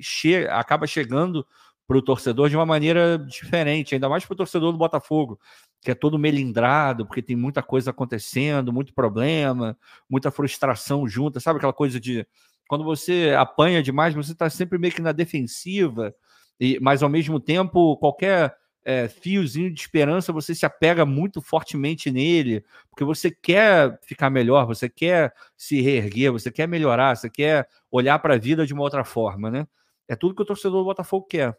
che 0.00 0.46
acaba 0.50 0.86
chegando 0.86 1.46
para 1.86 1.98
o 1.98 2.02
torcedor 2.02 2.48
de 2.48 2.56
uma 2.56 2.66
maneira 2.66 3.18
diferente, 3.18 3.94
ainda 3.94 4.08
mais 4.08 4.24
para 4.24 4.34
o 4.34 4.36
torcedor 4.36 4.72
do 4.72 4.78
Botafogo, 4.78 5.38
que 5.80 5.90
é 5.90 5.94
todo 5.94 6.18
melindrado, 6.18 7.06
porque 7.06 7.22
tem 7.22 7.36
muita 7.36 7.62
coisa 7.62 7.90
acontecendo, 7.90 8.72
muito 8.72 8.94
problema, 8.94 9.76
muita 10.08 10.30
frustração 10.30 11.06
junta, 11.06 11.40
sabe 11.40 11.58
aquela 11.58 11.72
coisa 11.72 12.00
de 12.00 12.26
quando 12.66 12.84
você 12.84 13.34
apanha 13.38 13.82
demais, 13.82 14.14
você 14.14 14.32
está 14.32 14.48
sempre 14.48 14.78
meio 14.78 14.94
que 14.94 15.02
na 15.02 15.12
defensiva, 15.12 16.14
e, 16.58 16.78
mas 16.80 17.02
ao 17.02 17.10
mesmo 17.10 17.38
tempo, 17.38 17.96
qualquer 17.98 18.56
é, 18.84 19.08
fiozinho 19.08 19.72
de 19.72 19.80
esperança, 19.80 20.32
você 20.32 20.54
se 20.54 20.66
apega 20.66 21.06
muito 21.06 21.40
fortemente 21.40 22.10
nele, 22.10 22.64
porque 22.90 23.04
você 23.04 23.30
quer 23.30 23.98
ficar 24.02 24.30
melhor, 24.30 24.66
você 24.66 24.88
quer 24.88 25.34
se 25.56 25.80
reerguer, 25.80 26.32
você 26.32 26.50
quer 26.50 26.68
melhorar, 26.68 27.16
você 27.16 27.30
quer 27.30 27.68
olhar 27.90 28.18
para 28.18 28.34
a 28.34 28.38
vida 28.38 28.66
de 28.66 28.74
uma 28.74 28.82
outra 28.82 29.04
forma, 29.04 29.50
né? 29.50 29.66
É 30.06 30.14
tudo 30.14 30.34
que 30.34 30.42
o 30.42 30.44
torcedor 30.44 30.80
do 30.80 30.84
Botafogo 30.84 31.26
quer. 31.26 31.56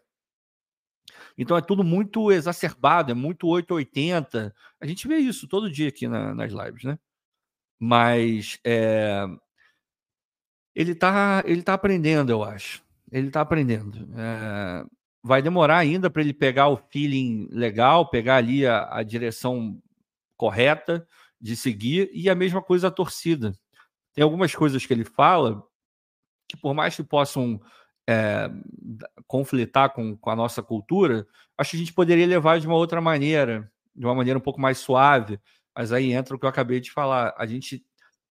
Então 1.36 1.56
é 1.56 1.60
tudo 1.60 1.84
muito 1.84 2.30
exacerbado, 2.32 3.10
é 3.10 3.14
muito 3.14 3.46
880. 3.46 4.54
A 4.80 4.86
gente 4.86 5.06
vê 5.08 5.16
isso 5.16 5.48
todo 5.48 5.70
dia 5.70 5.88
aqui 5.88 6.08
na, 6.08 6.34
nas 6.34 6.52
lives, 6.52 6.84
né? 6.84 6.98
Mas 7.78 8.58
é, 8.64 9.26
ele 10.74 10.92
está 10.92 11.42
ele 11.46 11.62
tá 11.62 11.74
aprendendo, 11.74 12.30
eu 12.30 12.44
acho. 12.44 12.82
Ele 13.10 13.28
está 13.28 13.40
aprendendo. 13.40 14.08
É, 14.18 14.84
vai 15.26 15.42
demorar 15.42 15.78
ainda 15.78 16.08
para 16.08 16.22
ele 16.22 16.32
pegar 16.32 16.68
o 16.68 16.76
feeling 16.76 17.48
legal, 17.50 18.08
pegar 18.08 18.36
ali 18.36 18.64
a, 18.64 18.88
a 18.98 19.02
direção 19.02 19.82
correta 20.36 21.04
de 21.40 21.56
seguir, 21.56 22.08
e 22.12 22.30
a 22.30 22.34
mesma 22.34 22.62
coisa 22.62 22.86
a 22.86 22.92
torcida. 22.92 23.52
Tem 24.14 24.22
algumas 24.22 24.54
coisas 24.54 24.86
que 24.86 24.94
ele 24.94 25.04
fala 25.04 25.64
que, 26.48 26.56
por 26.56 26.74
mais 26.74 26.94
que 26.94 27.02
possam 27.02 27.60
é, 28.08 28.48
conflitar 29.26 29.92
com, 29.92 30.16
com 30.16 30.30
a 30.30 30.36
nossa 30.36 30.62
cultura, 30.62 31.26
acho 31.58 31.72
que 31.72 31.76
a 31.76 31.80
gente 31.80 31.92
poderia 31.92 32.24
levar 32.24 32.60
de 32.60 32.66
uma 32.68 32.76
outra 32.76 33.00
maneira, 33.00 33.68
de 33.96 34.06
uma 34.06 34.14
maneira 34.14 34.38
um 34.38 34.42
pouco 34.42 34.60
mais 34.60 34.78
suave. 34.78 35.40
Mas 35.76 35.90
aí 35.90 36.12
entra 36.12 36.36
o 36.36 36.38
que 36.38 36.44
eu 36.44 36.50
acabei 36.50 36.78
de 36.78 36.92
falar. 36.92 37.34
A 37.36 37.44
gente, 37.46 37.84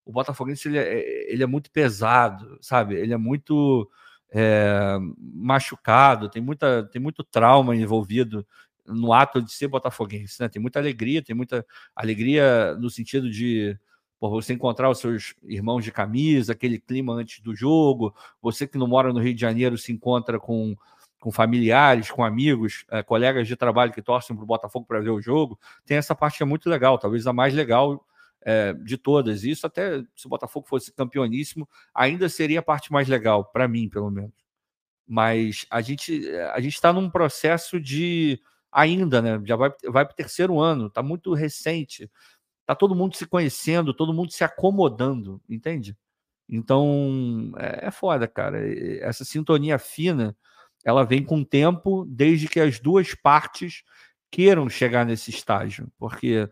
o 0.05 0.13
Botafoguense, 0.13 0.69
ele 0.69 0.77
é, 0.77 1.29
ele 1.29 1.43
é 1.43 1.47
muito 1.47 1.69
pesado, 1.71 2.57
sabe? 2.61 2.95
Ele 2.95 3.13
é 3.13 3.17
muito 3.17 3.91
é, 4.37 4.97
machucado, 5.33 6.27
tem, 6.27 6.41
muita, 6.41 6.83
tem 6.91 7.01
muito 7.01 7.23
trauma 7.23 7.73
envolvido 7.73 8.45
no 8.85 9.13
ato 9.13 9.41
de 9.41 9.49
ser 9.49 9.69
botafoguense, 9.69 10.41
né? 10.41 10.49
Tem 10.49 10.61
muita 10.61 10.77
alegria, 10.77 11.23
tem 11.23 11.33
muita 11.33 11.65
alegria 11.95 12.75
no 12.75 12.89
sentido 12.89 13.31
de 13.31 13.79
você 14.19 14.53
encontrar 14.53 14.89
os 14.89 14.99
seus 14.99 15.35
irmãos 15.43 15.85
de 15.85 15.91
camisa, 15.91 16.51
aquele 16.51 16.79
clima 16.79 17.13
antes 17.13 17.39
do 17.41 17.55
jogo, 17.55 18.13
você 18.41 18.67
que 18.67 18.77
não 18.77 18.87
mora 18.87 19.13
no 19.13 19.19
Rio 19.19 19.33
de 19.33 19.39
Janeiro 19.39 19.77
se 19.77 19.93
encontra 19.93 20.39
com, 20.39 20.75
com 21.19 21.31
familiares, 21.31 22.11
com 22.11 22.23
amigos, 22.23 22.85
é, 22.91 23.03
colegas 23.03 23.47
de 23.47 23.55
trabalho 23.55 23.93
que 23.93 24.01
torcem 24.01 24.35
para 24.35 24.43
o 24.43 24.47
Botafogo 24.47 24.85
para 24.85 24.99
ver 24.99 25.11
o 25.11 25.21
jogo, 25.21 25.57
tem 25.85 25.95
essa 25.95 26.15
parte 26.15 26.37
que 26.37 26.43
é 26.43 26.45
muito 26.45 26.69
legal, 26.69 26.97
talvez 26.97 27.25
a 27.27 27.31
mais 27.31 27.53
legal 27.53 28.03
é, 28.45 28.73
de 28.73 28.97
todas. 28.97 29.43
Isso 29.43 29.67
até 29.67 30.01
se 30.15 30.25
o 30.25 30.29
Botafogo 30.29 30.67
fosse 30.67 30.93
campeoníssimo, 30.93 31.67
ainda 31.93 32.29
seria 32.29 32.59
a 32.59 32.63
parte 32.63 32.91
mais 32.91 33.09
legal, 33.09 33.43
para 33.43 33.67
mim, 33.67 33.89
pelo 33.89 34.09
menos. 34.09 34.45
Mas 35.07 35.65
a 35.69 35.81
gente 35.81 36.29
a 36.53 36.61
gente 36.61 36.75
está 36.75 36.93
num 36.93 37.09
processo 37.09 37.79
de 37.79 38.39
ainda, 38.71 39.21
né? 39.21 39.41
Já 39.45 39.55
vai, 39.55 39.71
vai 39.87 40.05
para 40.05 40.13
o 40.13 40.15
terceiro 40.15 40.59
ano, 40.59 40.87
está 40.87 41.03
muito 41.03 41.33
recente 41.33 42.09
tá 42.65 42.75
todo 42.75 42.95
mundo 42.95 43.15
se 43.15 43.25
conhecendo, 43.25 43.93
todo 43.93 44.13
mundo 44.13 44.31
se 44.31 44.43
acomodando, 44.43 45.41
entende? 45.47 45.95
Então, 46.49 47.51
é, 47.57 47.87
é 47.87 47.91
foda, 47.91 48.27
cara. 48.27 48.59
Essa 48.99 49.23
sintonia 49.23 49.77
fina, 49.77 50.35
ela 50.83 51.03
vem 51.03 51.23
com 51.23 51.39
o 51.39 51.45
tempo, 51.45 52.05
desde 52.07 52.47
que 52.47 52.59
as 52.59 52.79
duas 52.79 53.13
partes 53.13 53.83
queiram 54.31 54.69
chegar 54.69 55.05
nesse 55.05 55.29
estágio, 55.29 55.91
porque 55.97 56.49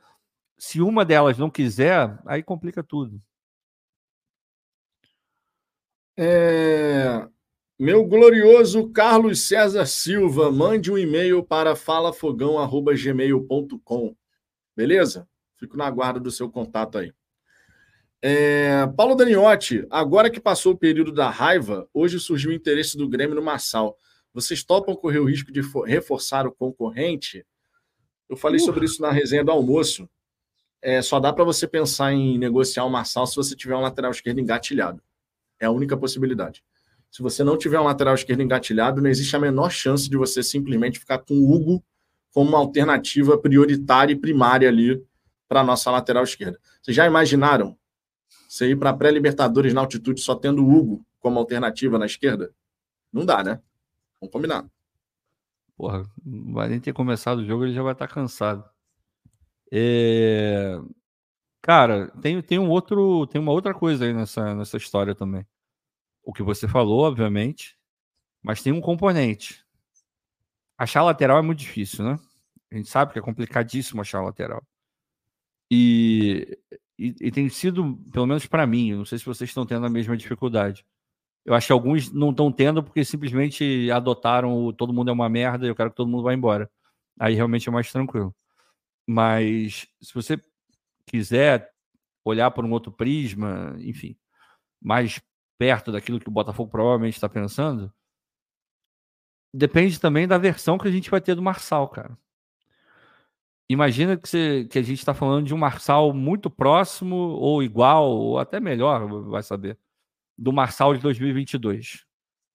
se 0.58 0.82
uma 0.82 1.04
delas 1.04 1.38
não 1.38 1.50
quiser, 1.50 2.18
aí 2.26 2.44
complica 2.44 2.84
tudo. 2.84 3.22
É... 6.18 7.28
Meu 7.80 8.06
glorioso 8.06 8.90
Carlos 8.90 9.48
César 9.48 9.86
Silva, 9.86 10.52
mande 10.52 10.92
um 10.92 10.98
e-mail 10.98 11.44
para 11.44 11.76
falafogão.gmail.com. 11.76 14.16
Beleza? 14.76 15.28
Fico 15.58 15.76
na 15.76 15.90
guarda 15.90 16.20
do 16.20 16.32
seu 16.32 16.50
contato 16.50 16.98
aí. 16.98 17.14
É, 18.22 18.88
Paulo 18.96 19.16
Daniotti, 19.16 19.86
agora 19.90 20.30
que 20.30 20.40
passou 20.40 20.74
o 20.74 20.78
período 20.78 21.12
da 21.12 21.30
raiva, 21.30 21.90
hoje 21.94 22.20
surgiu 22.20 22.52
o 22.52 22.54
interesse 22.54 22.98
do 22.98 23.10
Grêmio 23.10 23.36
no 23.36 23.42
Massal. 23.42 23.98
Vocês 24.34 24.64
topam 24.64 24.96
correr 24.96 25.20
o 25.20 25.26
risco 25.26 25.52
de 25.52 25.62
reforçar 25.86 26.48
o 26.48 26.54
concorrente? 26.54 27.46
Eu 28.30 28.38
falei 28.38 28.62
uh. 28.62 28.64
sobre 28.64 28.86
isso 28.86 29.02
na 29.02 29.12
resenha 29.12 29.44
do 29.44 29.52
almoço. 29.52 30.08
É, 30.84 31.02
só 31.02 31.18
dá 31.18 31.32
para 31.32 31.46
você 31.46 31.66
pensar 31.66 32.12
em 32.12 32.38
negociar 32.38 32.84
o 32.84 32.90
Massal 32.90 33.26
se 33.26 33.38
você 33.38 33.56
tiver 33.56 33.74
um 33.74 33.80
lateral 33.80 34.12
esquerdo 34.12 34.40
engatilhado. 34.40 35.02
É 35.58 35.66
a 35.66 35.72
única 35.72 35.96
possibilidade. 35.96 36.62
Se 37.10 37.22
você 37.22 37.42
não 37.42 37.58
tiver 37.58 37.80
um 37.80 37.86
lateral 37.86 38.14
esquerdo 38.14 38.42
engatilhado, 38.42 39.02
não 39.02 39.10
existe 39.10 39.34
a 39.34 39.40
menor 39.40 39.72
chance 39.72 40.10
de 40.10 40.18
você 40.18 40.44
simplesmente 40.44 41.00
ficar 41.00 41.20
com 41.20 41.36
o 41.36 41.54
Hugo 41.54 41.82
como 42.34 42.50
uma 42.50 42.58
alternativa 42.58 43.38
prioritária 43.38 44.12
e 44.12 44.20
primária 44.20 44.68
ali 44.68 45.02
para 45.48 45.62
a 45.62 45.64
nossa 45.64 45.90
lateral 45.90 46.26
esquerda. 46.26 46.60
Vocês 46.82 46.98
já 46.98 47.06
imaginaram 47.06 47.78
você 48.50 48.72
ir 48.72 48.76
para 48.76 48.90
a 48.90 48.94
pré-Libertadores 48.94 49.74
na 49.74 49.80
altitude 49.80 50.20
só 50.20 50.36
tendo 50.36 50.66
o 50.66 50.70
Hugo 50.70 51.06
como 51.22 51.40
alternativa 51.40 51.98
na 51.98 52.08
esquerda? 52.08 52.52
Não 53.12 53.26
dá, 53.26 53.42
né? 53.42 53.62
Vamos 54.20 54.34
combinar. 54.34 54.66
Porra, 55.78 56.04
não 56.26 56.54
vai 56.54 56.68
nem 56.68 56.80
ter 56.80 56.92
começado 56.92 57.40
o 57.40 57.46
jogo, 57.46 57.64
ele 57.64 57.74
já 57.74 57.84
vai 57.84 57.94
estar 57.94 58.08
tá 58.08 58.14
cansado. 58.14 58.73
É... 59.76 60.80
Cara, 61.62 62.10
tem, 62.22 62.42
tem 62.44 62.60
um 62.60 62.70
outro, 62.70 63.26
tem 63.28 63.42
uma 63.42 63.52
outra 63.52 63.74
coisa 63.74 64.06
aí 64.06 64.14
nessa, 64.14 64.54
nessa 64.54 64.78
história 64.78 65.16
também. 65.16 65.46
O 66.24 66.34
que 66.34 66.44
você 66.44 66.68
falou, 66.68 67.02
obviamente, 67.02 67.78
mas 68.44 68.62
tem 68.62 68.74
um 68.74 68.82
componente. 68.82 69.66
Achar 70.78 71.04
lateral 71.04 71.40
é 71.40 71.42
muito 71.42 71.60
difícil, 71.60 72.06
né? 72.06 72.20
A 72.72 72.76
gente 72.78 72.90
sabe 72.90 73.14
que 73.14 73.20
é 73.20 73.22
complicadíssimo 73.22 74.02
achar 74.02 74.22
lateral. 74.22 74.64
E, 75.72 76.58
e, 77.00 77.16
e 77.22 77.32
tem 77.32 77.50
sido, 77.50 77.98
pelo 78.12 78.28
menos 78.28 78.46
para 78.46 78.68
mim, 78.68 78.94
não 78.94 79.06
sei 79.06 79.18
se 79.18 79.26
vocês 79.26 79.50
estão 79.50 79.66
tendo 79.66 79.86
a 79.86 79.90
mesma 79.90 80.18
dificuldade. 80.18 80.86
Eu 81.46 81.54
acho 81.56 81.68
que 81.68 81.74
alguns 81.74 82.12
não 82.12 82.32
estão 82.32 82.52
tendo 82.52 82.84
porque 82.84 83.04
simplesmente 83.06 83.90
adotaram 83.92 84.66
o 84.66 84.74
todo 84.74 84.94
mundo 84.94 85.10
é 85.10 85.14
uma 85.14 85.30
merda 85.30 85.66
e 85.66 85.70
eu 85.70 85.76
quero 85.76 85.90
que 85.92 85.96
todo 85.98 86.10
mundo 86.10 86.24
vá 86.24 86.34
embora. 86.34 86.70
Aí 87.20 87.36
realmente 87.36 87.70
é 87.70 87.72
mais 87.72 87.92
tranquilo. 87.92 88.36
Mas 89.08 89.88
se 90.02 90.14
você 90.14 90.42
quiser 91.06 91.72
olhar 92.24 92.52
por 92.52 92.66
um 92.66 92.72
outro 92.72 92.92
prisma, 92.92 93.76
enfim, 93.80 94.18
mais 94.82 95.22
perto 95.58 95.92
daquilo 95.92 96.20
que 96.20 96.28
o 96.28 96.32
Botafogo 96.32 96.72
provavelmente 96.72 97.16
está 97.16 97.30
pensando, 97.30 97.94
depende 99.54 100.00
também 100.00 100.28
da 100.28 100.38
versão 100.38 100.78
que 100.78 100.88
a 100.88 100.92
gente 100.92 101.12
vai 101.12 101.22
ter 101.22 101.36
do 101.36 101.42
Marçal, 101.42 101.88
cara. 101.90 102.18
Imagina 103.70 104.18
que, 104.18 104.28
você, 104.28 104.66
que 104.70 104.78
a 104.78 104.82
gente 104.82 105.00
está 105.00 105.14
falando 105.14 105.48
de 105.48 105.54
um 105.54 105.58
Marçal 105.58 106.14
muito 106.14 106.50
próximo, 106.50 107.16
ou 107.16 107.64
igual, 107.64 108.10
ou 108.10 108.40
até 108.40 108.60
melhor, 108.60 109.08
vai 109.30 109.42
saber, 109.42 109.78
do 110.38 110.52
Marçal 110.52 110.94
de 110.94 111.02
2022. 111.02 112.06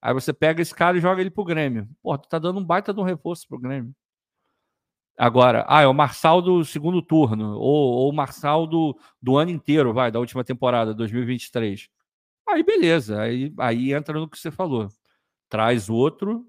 Aí 0.01 0.15
você 0.15 0.33
pega 0.33 0.62
esse 0.62 0.75
cara 0.75 0.97
e 0.97 1.01
joga 1.01 1.20
ele 1.20 1.31
pro 1.31 1.45
Grêmio. 1.45 1.89
Pô, 2.03 2.16
tu 2.16 2.29
tá 2.29 2.39
dando 2.39 2.61
um 2.61 2.65
baita 2.65 2.93
de 2.95 3.01
um 3.01 3.05
reforço 3.05 3.49
pro 3.49 3.59
Grêmio. 3.59 3.95
Agora, 5.19 5.65
ah, 5.69 5.82
é 5.82 5.86
o 5.89 5.93
Marçal 5.93 6.40
do 6.40 6.65
segundo 6.65 7.03
turno, 7.03 7.59
ou, 7.59 7.93
ou 7.93 8.11
o 8.11 8.15
Marçal 8.15 8.69
do, 8.69 8.97
do 9.20 9.36
ano 9.36 9.51
inteiro, 9.51 9.93
vai, 9.93 10.12
da 10.12 10.20
última 10.20 10.45
temporada, 10.45 10.95
2023. 10.95 11.89
Aí 12.49 12.62
beleza, 12.62 13.20
aí, 13.20 13.53
aí 13.59 13.93
entra 13.93 14.19
no 14.19 14.28
que 14.31 14.39
você 14.39 14.51
falou. 14.51 14.89
Traz 15.49 15.90
outro, 15.90 16.47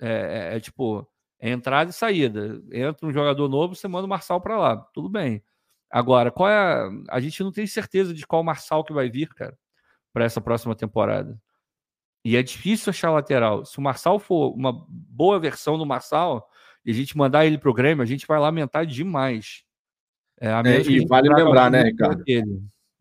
é, 0.00 0.50
é, 0.52 0.56
é 0.56 0.60
tipo, 0.60 1.08
é 1.38 1.50
entrada 1.50 1.90
e 1.90 1.94
saída. 1.94 2.60
Entra 2.72 3.06
um 3.06 3.12
jogador 3.12 3.48
novo, 3.48 3.76
você 3.76 3.86
manda 3.86 4.06
o 4.06 4.10
Marçal 4.10 4.40
para 4.40 4.58
lá. 4.58 4.76
Tudo 4.92 5.08
bem. 5.08 5.42
Agora, 5.90 6.30
qual 6.32 6.48
é 6.48 6.58
a... 6.58 6.90
a 7.10 7.20
gente 7.20 7.42
não 7.44 7.52
tem 7.52 7.66
certeza 7.66 8.12
de 8.14 8.26
qual 8.26 8.42
Marçal 8.44 8.84
que 8.84 8.92
vai 8.92 9.08
vir, 9.08 9.28
cara, 9.34 9.56
para 10.12 10.24
essa 10.24 10.40
próxima 10.40 10.74
temporada. 10.74 11.40
E 12.24 12.36
é 12.36 12.42
difícil 12.42 12.90
achar 12.90 13.10
lateral. 13.12 13.64
Se 13.64 13.78
o 13.78 13.82
Marçal 13.82 14.18
for 14.18 14.52
uma 14.54 14.72
boa 14.88 15.38
versão 15.38 15.78
do 15.78 15.86
Marçal 15.86 16.47
e 16.84 16.90
a 16.90 16.94
gente 16.94 17.16
mandar 17.16 17.46
ele 17.46 17.58
pro 17.58 17.74
Grêmio, 17.74 18.02
a 18.02 18.06
gente 18.06 18.26
vai 18.26 18.38
lamentar 18.38 18.86
demais. 18.86 19.62
É, 20.40 20.48
é, 20.48 20.80
e 20.82 21.04
vale 21.06 21.28
lembrar, 21.28 21.70
né, 21.70 21.82
Ricardo? 21.82 22.22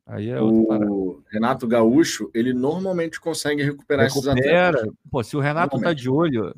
Aí 0.05 0.29
é 0.29 0.41
o 0.41 1.21
Renato 1.29 1.67
Gaúcho, 1.67 2.31
ele 2.33 2.53
normalmente 2.53 3.19
consegue 3.19 3.61
recuperar 3.61 4.07
Recupera. 4.07 4.39
esses 4.39 4.45
atletas. 4.45 4.93
Pô, 5.11 5.21
se 5.21 5.35
o 5.35 5.39
Renato 5.41 5.79
tá 5.81 5.93
de 5.93 6.09
olho, 6.09 6.55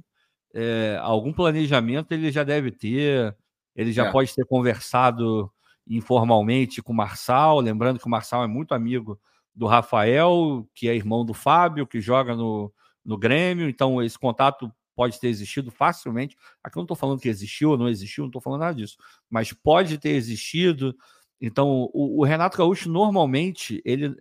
é, 0.53 0.97
algum 1.01 1.33
planejamento 1.33 2.11
ele 2.11 2.31
já 2.31 2.43
deve 2.43 2.71
ter, 2.71 3.35
ele 3.75 3.91
já 3.91 4.05
é. 4.05 4.11
pode 4.11 4.33
ter 4.35 4.45
conversado 4.45 5.51
informalmente 5.87 6.81
com 6.81 6.93
o 6.93 6.95
Marçal, 6.95 7.59
lembrando 7.59 7.99
que 7.99 8.05
o 8.05 8.09
Marçal 8.09 8.43
é 8.43 8.47
muito 8.47 8.75
amigo 8.75 9.19
do 9.55 9.65
Rafael, 9.65 10.67
que 10.75 10.87
é 10.87 10.95
irmão 10.95 11.25
do 11.25 11.33
Fábio, 11.33 11.87
que 11.87 11.99
joga 11.99 12.35
no, 12.35 12.71
no 13.03 13.17
Grêmio, 13.17 13.67
então 13.67 14.01
esse 14.01 14.17
contato 14.17 14.71
pode 14.99 15.17
ter 15.17 15.30
existido 15.30 15.71
facilmente. 15.71 16.35
Aqui 16.61 16.77
eu 16.77 16.81
não 16.81 16.84
estou 16.84 16.97
falando 16.97 17.21
que 17.21 17.30
existiu 17.30 17.69
ou 17.69 17.77
não 17.77 17.88
existiu, 17.88 18.23
não 18.23 18.27
estou 18.27 18.41
falando 18.41 18.59
nada 18.59 18.76
disso, 18.76 18.97
mas 19.30 19.53
pode 19.53 19.97
ter 19.97 20.09
existido. 20.09 20.93
Então, 21.39 21.89
o, 21.93 22.19
o, 22.19 22.26
Renato 22.26 22.57
Gaúcho 22.57 22.89
normalmente 22.89 23.81
ele, 23.85 24.13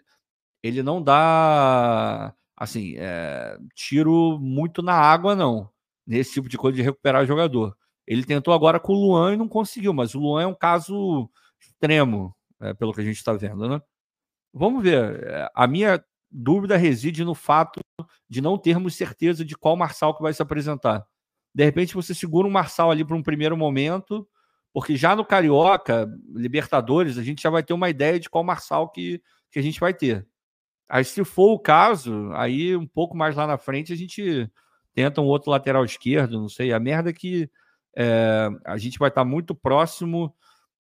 ele 0.62 0.80
não 0.80 1.02
dá 1.02 2.32
assim 2.56 2.94
é, 2.96 3.58
tiro 3.74 4.38
muito 4.40 4.80
na 4.80 4.94
água, 4.94 5.34
não 5.34 5.68
nesse 6.06 6.34
tipo 6.34 6.48
de 6.48 6.56
coisa 6.56 6.76
de 6.76 6.82
recuperar 6.82 7.26
jogador. 7.26 7.76
Ele 8.06 8.24
tentou 8.24 8.54
agora 8.54 8.78
com 8.78 8.92
o 8.92 8.96
Luan 8.96 9.34
e 9.34 9.36
não 9.36 9.48
conseguiu, 9.48 9.92
mas 9.92 10.14
o 10.14 10.20
Luan 10.20 10.42
é 10.44 10.46
um 10.46 10.54
caso 10.54 11.28
extremo, 11.60 12.32
é, 12.60 12.72
pelo 12.72 12.94
que 12.94 13.00
a 13.00 13.04
gente 13.04 13.16
está 13.16 13.32
vendo, 13.32 13.68
né? 13.68 13.82
Vamos 14.54 14.80
ver. 14.80 15.24
É, 15.24 15.50
a 15.52 15.66
minha 15.66 16.02
dúvida 16.30 16.76
reside 16.76 17.24
no 17.24 17.34
fato 17.34 17.80
de 18.28 18.40
não 18.40 18.58
termos 18.58 18.94
certeza 18.94 19.44
de 19.44 19.56
qual 19.56 19.76
Marçal 19.76 20.14
que 20.14 20.22
vai 20.22 20.32
se 20.32 20.42
apresentar. 20.42 21.06
De 21.54 21.64
repente 21.64 21.94
você 21.94 22.14
segura 22.14 22.46
um 22.46 22.50
Marçal 22.50 22.90
ali 22.90 23.04
para 23.04 23.16
um 23.16 23.22
primeiro 23.22 23.56
momento, 23.56 24.28
porque 24.72 24.96
já 24.96 25.16
no 25.16 25.24
Carioca, 25.24 26.08
Libertadores, 26.34 27.18
a 27.18 27.22
gente 27.22 27.42
já 27.42 27.50
vai 27.50 27.62
ter 27.62 27.72
uma 27.72 27.88
ideia 27.88 28.20
de 28.20 28.28
qual 28.28 28.44
Marçal 28.44 28.88
que, 28.90 29.22
que 29.50 29.58
a 29.58 29.62
gente 29.62 29.80
vai 29.80 29.94
ter. 29.94 30.26
Aí, 30.88 31.04
se 31.04 31.22
for 31.24 31.52
o 31.52 31.58
caso, 31.58 32.30
aí 32.32 32.74
um 32.76 32.86
pouco 32.86 33.16
mais 33.16 33.36
lá 33.36 33.46
na 33.46 33.58
frente 33.58 33.92
a 33.92 33.96
gente 33.96 34.50
tenta 34.94 35.20
um 35.20 35.26
outro 35.26 35.50
lateral 35.50 35.84
esquerdo, 35.84 36.40
não 36.40 36.48
sei. 36.48 36.72
A 36.72 36.80
merda 36.80 37.10
é 37.10 37.12
que 37.12 37.50
é, 37.96 38.48
a 38.64 38.76
gente 38.78 38.98
vai 38.98 39.08
estar 39.08 39.24
muito 39.24 39.54
próximo. 39.54 40.34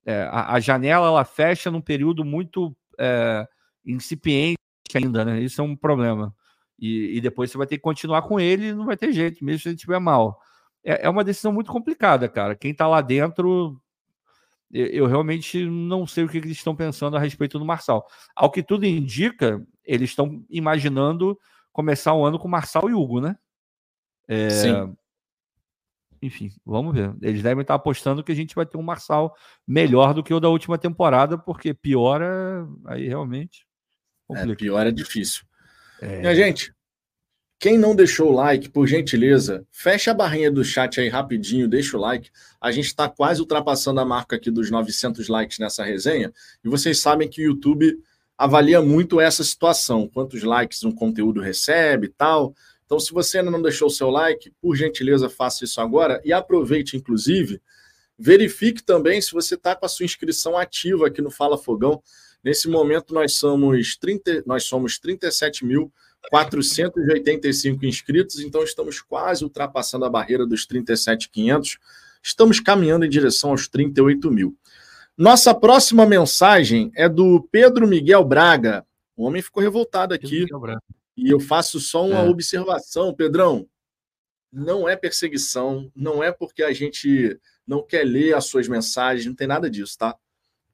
É, 0.06 0.22
a, 0.30 0.54
a, 0.54 0.60
janela 0.60 1.06
ela 1.08 1.24
fecha 1.24 1.70
num 1.70 1.80
período 1.80 2.24
muito 2.24 2.74
é, 2.98 3.46
incipiente 3.84 4.58
ainda, 4.96 5.24
né? 5.24 5.40
Isso 5.40 5.60
é 5.60 5.64
um 5.64 5.76
problema. 5.76 6.34
E, 6.78 7.16
e, 7.16 7.20
depois 7.20 7.50
você 7.50 7.58
vai 7.58 7.66
ter 7.66 7.76
que 7.76 7.82
continuar 7.82 8.22
com 8.22 8.38
ele, 8.38 8.72
não 8.72 8.86
vai 8.86 8.96
ter 8.96 9.12
jeito, 9.12 9.44
mesmo 9.44 9.60
se 9.60 9.68
ele 9.68 9.74
estiver 9.74 9.98
mal. 9.98 10.40
É, 10.84 11.06
é 11.06 11.10
uma 11.10 11.24
decisão 11.24 11.52
muito 11.52 11.72
complicada, 11.72 12.28
cara. 12.28 12.54
Quem 12.54 12.70
está 12.70 12.86
lá 12.86 13.00
dentro, 13.00 13.80
eu, 14.72 14.86
eu, 14.86 15.06
realmente 15.06 15.64
não 15.66 16.06
sei 16.06 16.24
o 16.24 16.28
que 16.28 16.38
eles 16.38 16.52
estão 16.52 16.76
pensando 16.76 17.16
a 17.16 17.20
respeito 17.20 17.58
do 17.58 17.64
Marçal. 17.64 18.06
Ao 18.34 18.50
que 18.50 18.62
tudo 18.62 18.86
indica, 18.86 19.60
eles 19.84 20.10
estão 20.10 20.44
imaginando 20.48 21.38
começar 21.72 22.14
o 22.14 22.24
ano 22.24 22.38
com 22.38 22.48
Marçal 22.48 22.88
e 22.88 22.94
Hugo, 22.94 23.20
né? 23.20 23.36
É... 24.28 24.50
Sim. 24.50 24.96
Enfim, 26.20 26.50
vamos 26.64 26.94
ver. 26.94 27.14
Eles 27.22 27.42
devem 27.42 27.62
estar 27.62 27.74
apostando 27.74 28.24
que 28.24 28.32
a 28.32 28.34
gente 28.34 28.54
vai 28.54 28.66
ter 28.66 28.76
um 28.76 28.82
Marçal 28.82 29.34
melhor 29.66 30.12
do 30.12 30.22
que 30.22 30.34
o 30.34 30.40
da 30.40 30.48
última 30.48 30.76
temporada, 30.76 31.38
porque 31.38 31.72
pior 31.72 32.20
é. 32.20 32.66
Aí 32.86 33.06
realmente. 33.06 33.67
É, 34.30 34.54
pior 34.54 34.86
é 34.86 34.90
difícil. 34.90 35.42
É... 36.00 36.20
Minha 36.20 36.34
gente, 36.34 36.72
quem 37.58 37.76
não 37.76 37.94
deixou 37.94 38.30
o 38.30 38.34
like, 38.34 38.68
por 38.68 38.86
gentileza, 38.86 39.66
fecha 39.72 40.12
a 40.12 40.14
barrinha 40.14 40.50
do 40.50 40.64
chat 40.64 41.00
aí 41.00 41.08
rapidinho, 41.08 41.66
deixa 41.66 41.96
o 41.96 42.00
like. 42.00 42.30
A 42.60 42.70
gente 42.70 42.86
está 42.86 43.08
quase 43.08 43.40
ultrapassando 43.40 43.98
a 43.98 44.04
marca 44.04 44.36
aqui 44.36 44.50
dos 44.50 44.70
900 44.70 45.28
likes 45.28 45.58
nessa 45.58 45.82
resenha. 45.82 46.32
E 46.64 46.68
vocês 46.68 47.00
sabem 47.00 47.28
que 47.28 47.42
o 47.42 47.46
YouTube 47.46 47.98
avalia 48.38 48.80
muito 48.80 49.20
essa 49.20 49.42
situação, 49.42 50.06
quantos 50.06 50.44
likes 50.44 50.84
um 50.84 50.92
conteúdo 50.92 51.40
recebe 51.40 52.06
e 52.06 52.10
tal. 52.10 52.54
Então, 52.86 53.00
se 53.00 53.12
você 53.12 53.38
ainda 53.38 53.50
não 53.50 53.60
deixou 53.60 53.88
o 53.88 53.90
seu 53.90 54.08
like, 54.08 54.52
por 54.62 54.76
gentileza, 54.76 55.28
faça 55.28 55.64
isso 55.64 55.80
agora 55.80 56.22
e 56.24 56.32
aproveite, 56.32 56.96
inclusive, 56.96 57.60
verifique 58.16 58.84
também 58.84 59.20
se 59.20 59.32
você 59.32 59.56
está 59.56 59.74
com 59.74 59.84
a 59.84 59.88
sua 59.88 60.06
inscrição 60.06 60.56
ativa 60.56 61.08
aqui 61.08 61.20
no 61.20 61.30
Fala 61.30 61.58
Fogão. 61.58 62.00
Nesse 62.42 62.68
momento, 62.68 63.12
nós 63.12 63.34
somos, 63.34 63.96
30, 63.96 64.44
nós 64.46 64.64
somos 64.64 64.98
37.485 65.00 67.82
inscritos, 67.82 68.40
então 68.40 68.62
estamos 68.62 69.00
quase 69.00 69.42
ultrapassando 69.44 70.04
a 70.04 70.10
barreira 70.10 70.46
dos 70.46 70.64
37.500. 70.66 71.78
Estamos 72.22 72.60
caminhando 72.60 73.04
em 73.04 73.08
direção 73.08 73.50
aos 73.50 73.66
38 73.68 74.30
mil. 74.30 74.56
Nossa 75.16 75.52
próxima 75.52 76.06
mensagem 76.06 76.92
é 76.94 77.08
do 77.08 77.42
Pedro 77.50 77.88
Miguel 77.88 78.24
Braga. 78.24 78.86
O 79.16 79.24
homem 79.24 79.42
ficou 79.42 79.60
revoltado 79.62 80.14
aqui. 80.14 80.46
E 81.16 81.30
eu 81.30 81.40
faço 81.40 81.80
só 81.80 82.06
uma 82.06 82.20
é. 82.20 82.28
observação, 82.28 83.12
Pedrão. 83.12 83.68
Não 84.52 84.88
é 84.88 84.94
perseguição, 84.94 85.90
não 85.94 86.22
é 86.22 86.30
porque 86.30 86.62
a 86.62 86.72
gente 86.72 87.36
não 87.66 87.82
quer 87.82 88.04
ler 88.04 88.34
as 88.34 88.44
suas 88.46 88.68
mensagens, 88.68 89.26
não 89.26 89.34
tem 89.34 89.48
nada 89.48 89.68
disso, 89.68 89.98
tá? 89.98 90.16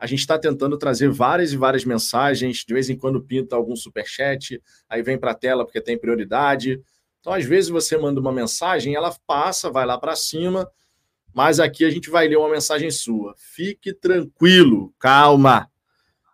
A 0.05 0.07
gente 0.07 0.19
está 0.19 0.39
tentando 0.39 0.77
trazer 0.77 1.11
várias 1.11 1.55
e 1.55 1.57
várias 1.57 1.83
mensagens, 1.83 2.59
de 2.59 2.75
vez 2.75 2.91
em 2.91 2.95
quando 2.95 3.23
pinta 3.23 3.57
algum 3.57 3.75
superchat, 3.75 4.63
aí 4.87 5.03
vem 5.03 5.17
para 5.17 5.31
a 5.31 5.35
tela 5.35 5.65
porque 5.65 5.81
tem 5.81 5.97
prioridade. 5.97 6.79
Então, 7.21 7.33
às 7.33 7.47
vezes, 7.47 7.71
você 7.71 7.97
manda 7.97 8.21
uma 8.21 8.31
mensagem, 8.31 8.95
ela 8.95 9.17
passa, 9.27 9.71
vai 9.71 9.87
lá 9.87 9.97
para 9.97 10.15
cima, 10.15 10.71
mas 11.33 11.59
aqui 11.59 11.87
a 11.87 11.91
gente 11.91 12.11
vai 12.11 12.29
ler 12.29 12.37
uma 12.37 12.51
mensagem 12.51 12.91
sua. 12.91 13.35
Fique 13.39 13.95
tranquilo, 13.95 14.93
calma. 14.99 15.71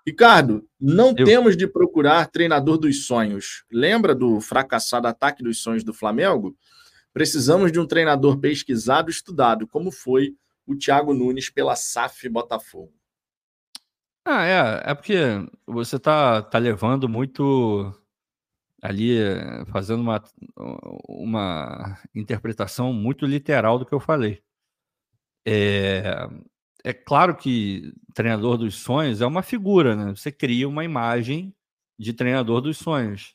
Ricardo, 0.05 0.69
não 0.81 1.15
Eu... 1.17 1.25
temos 1.25 1.57
de 1.57 1.69
procurar 1.69 2.27
treinador 2.27 2.77
dos 2.77 3.07
sonhos. 3.07 3.63
Lembra 3.71 4.17
do 4.17 4.41
fracassado 4.41 5.07
ataque 5.07 5.45
dos 5.45 5.63
sonhos 5.63 5.85
do 5.85 5.95
Flamengo? 5.95 6.57
Precisamos 7.13 7.71
de 7.71 7.79
um 7.79 7.87
treinador 7.87 8.41
pesquisado, 8.41 9.13
estudado, 9.13 9.65
como 9.65 9.93
foi 9.93 10.35
o 10.67 10.75
Thiago 10.75 11.15
Nunes 11.15 11.49
pela 11.49 11.77
SAF 11.77 12.29
Botafogo. 12.29 13.00
Ah, 14.25 14.45
é, 14.45 14.91
é 14.91 14.95
porque 14.95 15.15
você 15.67 15.99
tá, 15.99 16.43
tá 16.43 16.59
levando 16.59 17.09
muito 17.09 17.93
ali 18.83 19.19
fazendo 19.73 20.01
uma, 20.01 20.23
uma 21.09 21.99
interpretação 22.15 22.93
muito 22.93 23.27
literal 23.27 23.79
do 23.79 23.87
que 23.87 23.95
eu 23.95 24.01
falei. 24.01 24.43
É, 25.47 26.29
é 26.85 26.93
claro 26.93 27.37
que 27.37 27.93
treinador 28.15 28.57
dos 28.59 28.77
sonhos 28.77 29.21
é 29.21 29.27
uma 29.27 29.43
figura, 29.43 29.97
né? 29.97 30.15
Você 30.15 30.33
cria 30.33 30.69
uma 30.69 30.85
imagem 30.85 31.55
de 31.99 32.13
treinador 32.13 32.61
dos 32.61 32.79
sonhos. 32.79 33.35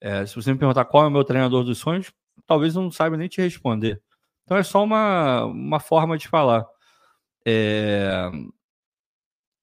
É, 0.00 0.26
se 0.26 0.36
você 0.36 0.52
me 0.52 0.58
perguntar 0.58 0.84
qual 0.86 1.04
é 1.04 1.08
o 1.08 1.10
meu 1.10 1.24
treinador 1.24 1.64
dos 1.64 1.78
sonhos, 1.78 2.12
talvez 2.46 2.74
não 2.74 2.90
saiba 2.90 3.16
nem 3.16 3.28
te 3.28 3.40
responder. 3.40 4.02
Então 4.44 4.56
é 4.56 4.62
só 4.62 4.84
uma, 4.84 5.44
uma 5.46 5.80
forma 5.80 6.18
de 6.18 6.28
falar. 6.28 6.66
É... 7.46 8.30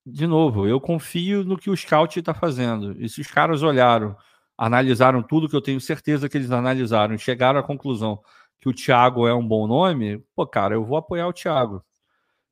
De 0.05 0.27
novo, 0.27 0.67
eu 0.67 0.81
confio 0.81 1.43
no 1.43 1.57
que 1.57 1.69
o 1.69 1.77
scout 1.77 2.19
está 2.19 2.34
fazendo. 2.34 3.01
E 3.01 3.07
se 3.07 3.21
os 3.21 3.27
caras 3.27 3.63
olharam, 3.63 4.15
analisaram 4.57 5.23
tudo 5.23 5.47
que 5.47 5.55
eu 5.55 5.61
tenho 5.61 5.80
certeza 5.80 6.27
que 6.27 6.38
eles 6.38 6.51
analisaram, 6.51 7.17
chegaram 7.17 7.59
à 7.59 7.63
conclusão 7.63 8.21
que 8.59 8.69
o 8.69 8.73
Thiago 8.73 9.27
é 9.27 9.34
um 9.34 9.45
bom 9.45 9.67
nome, 9.67 10.19
pô, 10.35 10.45
cara, 10.47 10.75
eu 10.75 10.85
vou 10.85 10.97
apoiar 10.97 11.27
o 11.27 11.34
Thiago. 11.34 11.84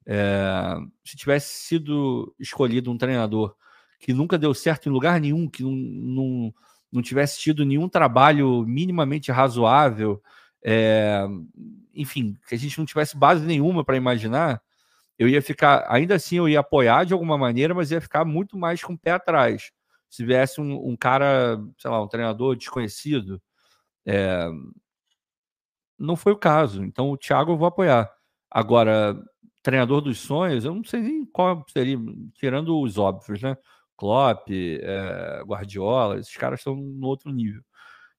É... 0.05 0.77
Se 1.03 1.17
tivesse 1.17 1.65
sido 1.65 2.33
escolhido 2.39 2.91
um 2.91 2.97
treinador 2.97 3.55
que 3.99 4.13
nunca 4.13 4.37
deu 4.37 4.53
certo 4.53 4.89
em 4.89 4.91
lugar 4.91 5.19
nenhum, 5.21 5.47
que 5.47 5.63
não, 5.63 5.71
não, 5.71 6.53
não 6.91 7.01
tivesse 7.01 7.39
tido 7.39 7.65
nenhum 7.65 7.87
trabalho 7.87 8.65
minimamente 8.65 9.31
razoável, 9.31 10.21
é, 10.63 11.25
enfim, 11.93 12.37
que 12.47 12.55
a 12.55 12.57
gente 12.57 12.77
não 12.77 12.85
tivesse 12.85 13.15
base 13.15 13.45
nenhuma 13.45 13.83
para 13.83 13.97
imaginar, 13.97 14.61
eu 15.21 15.29
ia 15.29 15.39
ficar, 15.39 15.85
ainda 15.87 16.15
assim, 16.15 16.37
eu 16.37 16.49
ia 16.49 16.61
apoiar 16.61 17.05
de 17.05 17.13
alguma 17.13 17.37
maneira, 17.37 17.75
mas 17.75 17.91
ia 17.91 18.01
ficar 18.01 18.25
muito 18.25 18.57
mais 18.57 18.83
com 18.83 18.93
o 18.93 18.97
pé 18.97 19.11
atrás. 19.11 19.71
Se 20.09 20.25
viesse 20.25 20.59
um, 20.59 20.89
um 20.89 20.97
cara, 20.97 21.59
sei 21.77 21.91
lá, 21.91 22.01
um 22.03 22.07
treinador 22.07 22.55
desconhecido, 22.55 23.39
é, 24.03 24.49
não 25.95 26.15
foi 26.15 26.31
o 26.33 26.37
caso. 26.37 26.83
Então, 26.83 27.11
o 27.11 27.17
Thiago 27.17 27.51
eu 27.51 27.57
vou 27.57 27.67
apoiar. 27.67 28.11
Agora, 28.49 29.15
treinador 29.61 30.01
dos 30.01 30.17
sonhos, 30.17 30.65
eu 30.65 30.73
não 30.73 30.83
sei 30.83 31.01
nem 31.01 31.23
qual 31.23 31.63
seria, 31.69 31.99
tirando 32.33 32.81
os 32.81 32.97
óbvios, 32.97 33.43
né? 33.43 33.55
Klopp, 33.95 34.49
é, 34.49 35.43
Guardiola, 35.45 36.17
esses 36.17 36.35
caras 36.35 36.61
estão 36.61 36.75
no 36.75 37.05
outro 37.05 37.31
nível. 37.31 37.61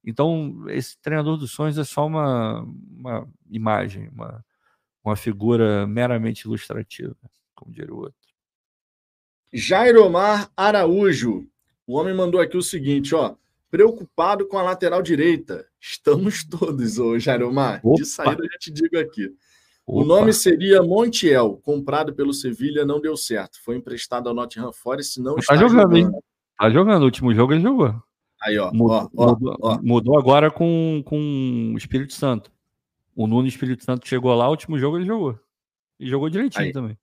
Então, 0.05 0.65
esse 0.69 0.97
treinador 1.03 1.37
dos 1.37 1.51
sonhos 1.51 1.79
é 1.79 1.85
só 1.85 2.07
uma, 2.07 2.63
uma 2.97 3.29
imagem, 3.51 4.09
uma, 4.11 4.45
uma 5.05 5.17
figura 5.17 5.87
meramente 5.87 6.43
ilustrativa, 6.47 7.17
como 7.55 7.73
diria 7.73 7.93
o 7.93 7.99
outro. 7.99 8.15
Jairomar 9.53 10.51
Araújo. 10.57 11.47
O 11.87 11.99
homem 11.99 12.15
mandou 12.15 12.41
aqui 12.41 12.57
o 12.57 12.63
seguinte, 12.63 13.15
ó. 13.15 13.35
Preocupado 13.71 14.47
com 14.47 14.59
a 14.59 14.63
lateral 14.63 15.03
direita. 15.03 15.67
Estamos 15.81 16.45
todos, 16.45 16.99
ô 16.99 17.19
Jairomar. 17.19 17.81
Opa. 17.83 17.97
De 17.97 18.07
saída 18.07 18.45
já 18.45 18.59
te 18.59 18.71
digo 18.71 18.99
aqui. 18.99 19.27
Opa. 19.85 20.03
O 20.03 20.05
nome 20.05 20.33
seria 20.33 20.83
Montiel, 20.83 21.61
comprado 21.63 22.15
pelo 22.15 22.33
Sevilha, 22.33 22.85
não 22.85 23.01
deu 23.01 23.17
certo. 23.17 23.59
Foi 23.63 23.77
emprestado 23.77 24.29
ao 24.29 24.35
Nottingham 24.35 24.73
Forest, 24.73 25.21
não 25.21 25.35
tá 25.35 25.41
está 25.41 25.57
jogando. 25.57 25.97
jogando. 25.97 25.97
Hein? 25.97 26.23
Tá 26.57 26.71
jogando, 26.71 27.03
o 27.03 27.07
último 27.07 27.35
jogo 27.35 27.53
ele 27.53 27.63
jogou. 27.63 27.95
Aí, 28.41 28.59
ó, 28.59 28.73
mudou, 28.73 29.11
ó, 29.17 29.37
ó. 29.61 29.79
mudou 29.83 30.19
agora 30.19 30.51
com, 30.51 31.03
com 31.05 31.73
o 31.75 31.79
Espírito 31.79 32.13
Santo. 32.13 32.52
O 33.15 33.27
Nuno 33.27 33.47
Espírito 33.47 33.85
Santo 33.85 34.09
chegou 34.09 34.35
lá, 34.35 34.47
o 34.47 34.51
último 34.51 34.79
jogo 34.79 34.99
ele 34.99 35.07
jogou. 35.07 35.39
E 35.99 36.09
jogou 36.09 36.31
direitinho 36.31 36.65
Aí. 36.65 36.73
também. 36.73 36.99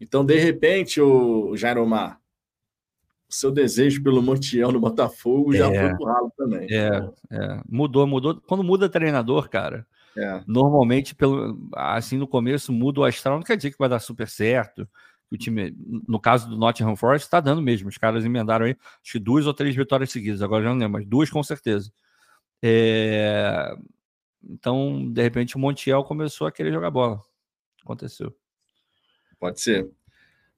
Então, 0.00 0.24
de 0.24 0.38
repente, 0.38 1.00
o 1.00 1.56
Jairomar, 1.56 2.20
o 3.28 3.32
seu 3.32 3.50
desejo 3.50 4.02
pelo 4.02 4.22
Montiel 4.22 4.70
no 4.70 4.80
Botafogo 4.80 5.54
é, 5.54 5.58
já 5.58 5.66
foi 5.66 5.96
pro 5.96 6.06
ralo 6.06 6.32
também. 6.36 6.68
É, 6.70 7.10
é, 7.30 7.60
mudou, 7.68 8.06
mudou. 8.06 8.40
Quando 8.46 8.62
muda 8.62 8.88
treinador, 8.88 9.48
cara, 9.48 9.86
é. 10.16 10.42
normalmente, 10.46 11.14
pelo, 11.14 11.58
assim, 11.74 12.18
no 12.18 12.28
começo 12.28 12.72
muda 12.72 13.00
o 13.00 13.04
astral, 13.04 13.36
não 13.36 13.44
quer 13.44 13.56
dizer 13.56 13.70
que 13.70 13.78
vai 13.78 13.88
dar 13.88 14.00
super 14.00 14.28
certo 14.28 14.88
o 15.34 15.36
time, 15.36 15.74
no 16.06 16.20
caso 16.20 16.48
do 16.48 16.56
Nottingham 16.56 16.96
Forest, 16.96 17.26
está 17.26 17.40
dando 17.40 17.60
mesmo. 17.60 17.88
Os 17.88 17.98
caras 17.98 18.24
emendaram 18.24 18.66
aí, 18.66 18.76
acho 19.02 19.12
que 19.12 19.18
duas 19.18 19.46
ou 19.46 19.54
três 19.54 19.74
vitórias 19.74 20.10
seguidas, 20.10 20.42
agora 20.42 20.62
já 20.62 20.70
não 20.70 20.78
lembro, 20.78 20.92
mas 20.92 21.06
duas 21.06 21.30
com 21.30 21.42
certeza. 21.42 21.90
É... 22.62 23.74
Então, 24.48 25.10
de 25.10 25.22
repente, 25.22 25.56
o 25.56 25.58
Montiel 25.58 26.04
começou 26.04 26.46
a 26.46 26.52
querer 26.52 26.72
jogar 26.72 26.90
bola. 26.90 27.20
Aconteceu. 27.82 28.34
Pode 29.38 29.60
ser. 29.60 29.88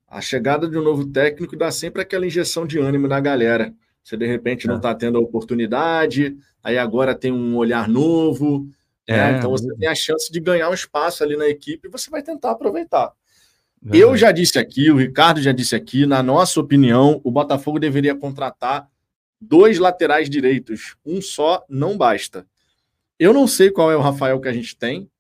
A 0.09 0.21
chegada 0.21 0.69
de 0.69 0.79
um 0.79 0.83
novo 0.83 1.07
técnico 1.07 1.57
dá 1.57 1.71
sempre 1.71 2.03
aquela 2.03 2.27
injeção 2.27 2.67
de 2.67 2.79
ânimo 2.79 3.09
na 3.09 3.21
galera. 3.21 3.75
Você 4.03 4.17
de 4.17 4.27
repente 4.27 4.69
não 4.69 4.77
está 4.77 4.91
é. 4.91 4.95
tendo 4.95 5.19
a 5.19 5.21
oportunidade, 5.21 6.37
aí 6.63 6.79
agora 6.79 7.13
tem 7.13 7.33
um 7.33 7.57
olhar 7.57 7.89
novo. 7.89 8.69
Né? 9.09 9.17
É, 9.17 9.33
né? 9.33 9.39
Então 9.39 9.51
você 9.51 9.69
tem 9.77 9.89
a 9.89 9.95
chance 9.95 10.31
de 10.31 10.39
ganhar 10.39 10.71
um 10.71 10.75
espaço 10.75 11.25
ali 11.25 11.37
na 11.37 11.49
equipe 11.49 11.89
e 11.89 11.91
você 11.91 12.09
vai 12.09 12.23
tentar 12.23 12.53
aproveitar. 12.53 13.13
Eu 13.93 14.17
já 14.17 14.33
disse 14.33 14.59
aqui, 14.59 14.91
o 14.91 14.97
Ricardo 14.97 15.41
já 15.41 15.53
disse 15.53 15.77
aqui, 15.77 16.07
na 16.07 16.23
nossa 16.23 16.59
opinião, 16.59 17.21
o 17.23 17.31
Botafogo 17.31 17.79
deveria 17.79 18.17
contratar 18.17 18.89
dois 19.41 19.79
laterais 19.79 20.29
direitos. 20.29 20.97
Um 21.05 21.21
só 21.21 21.65
não 21.69 21.97
basta. 21.97 22.47
Eu 23.19 23.33
não 23.33 23.47
sei 23.47 23.71
qual 23.71 23.91
é 23.91 23.97
o 23.97 24.01
Rafael 24.01 24.41
que 24.41 24.49
a 24.49 24.53
gente 24.53 24.77
tem. 24.77 25.11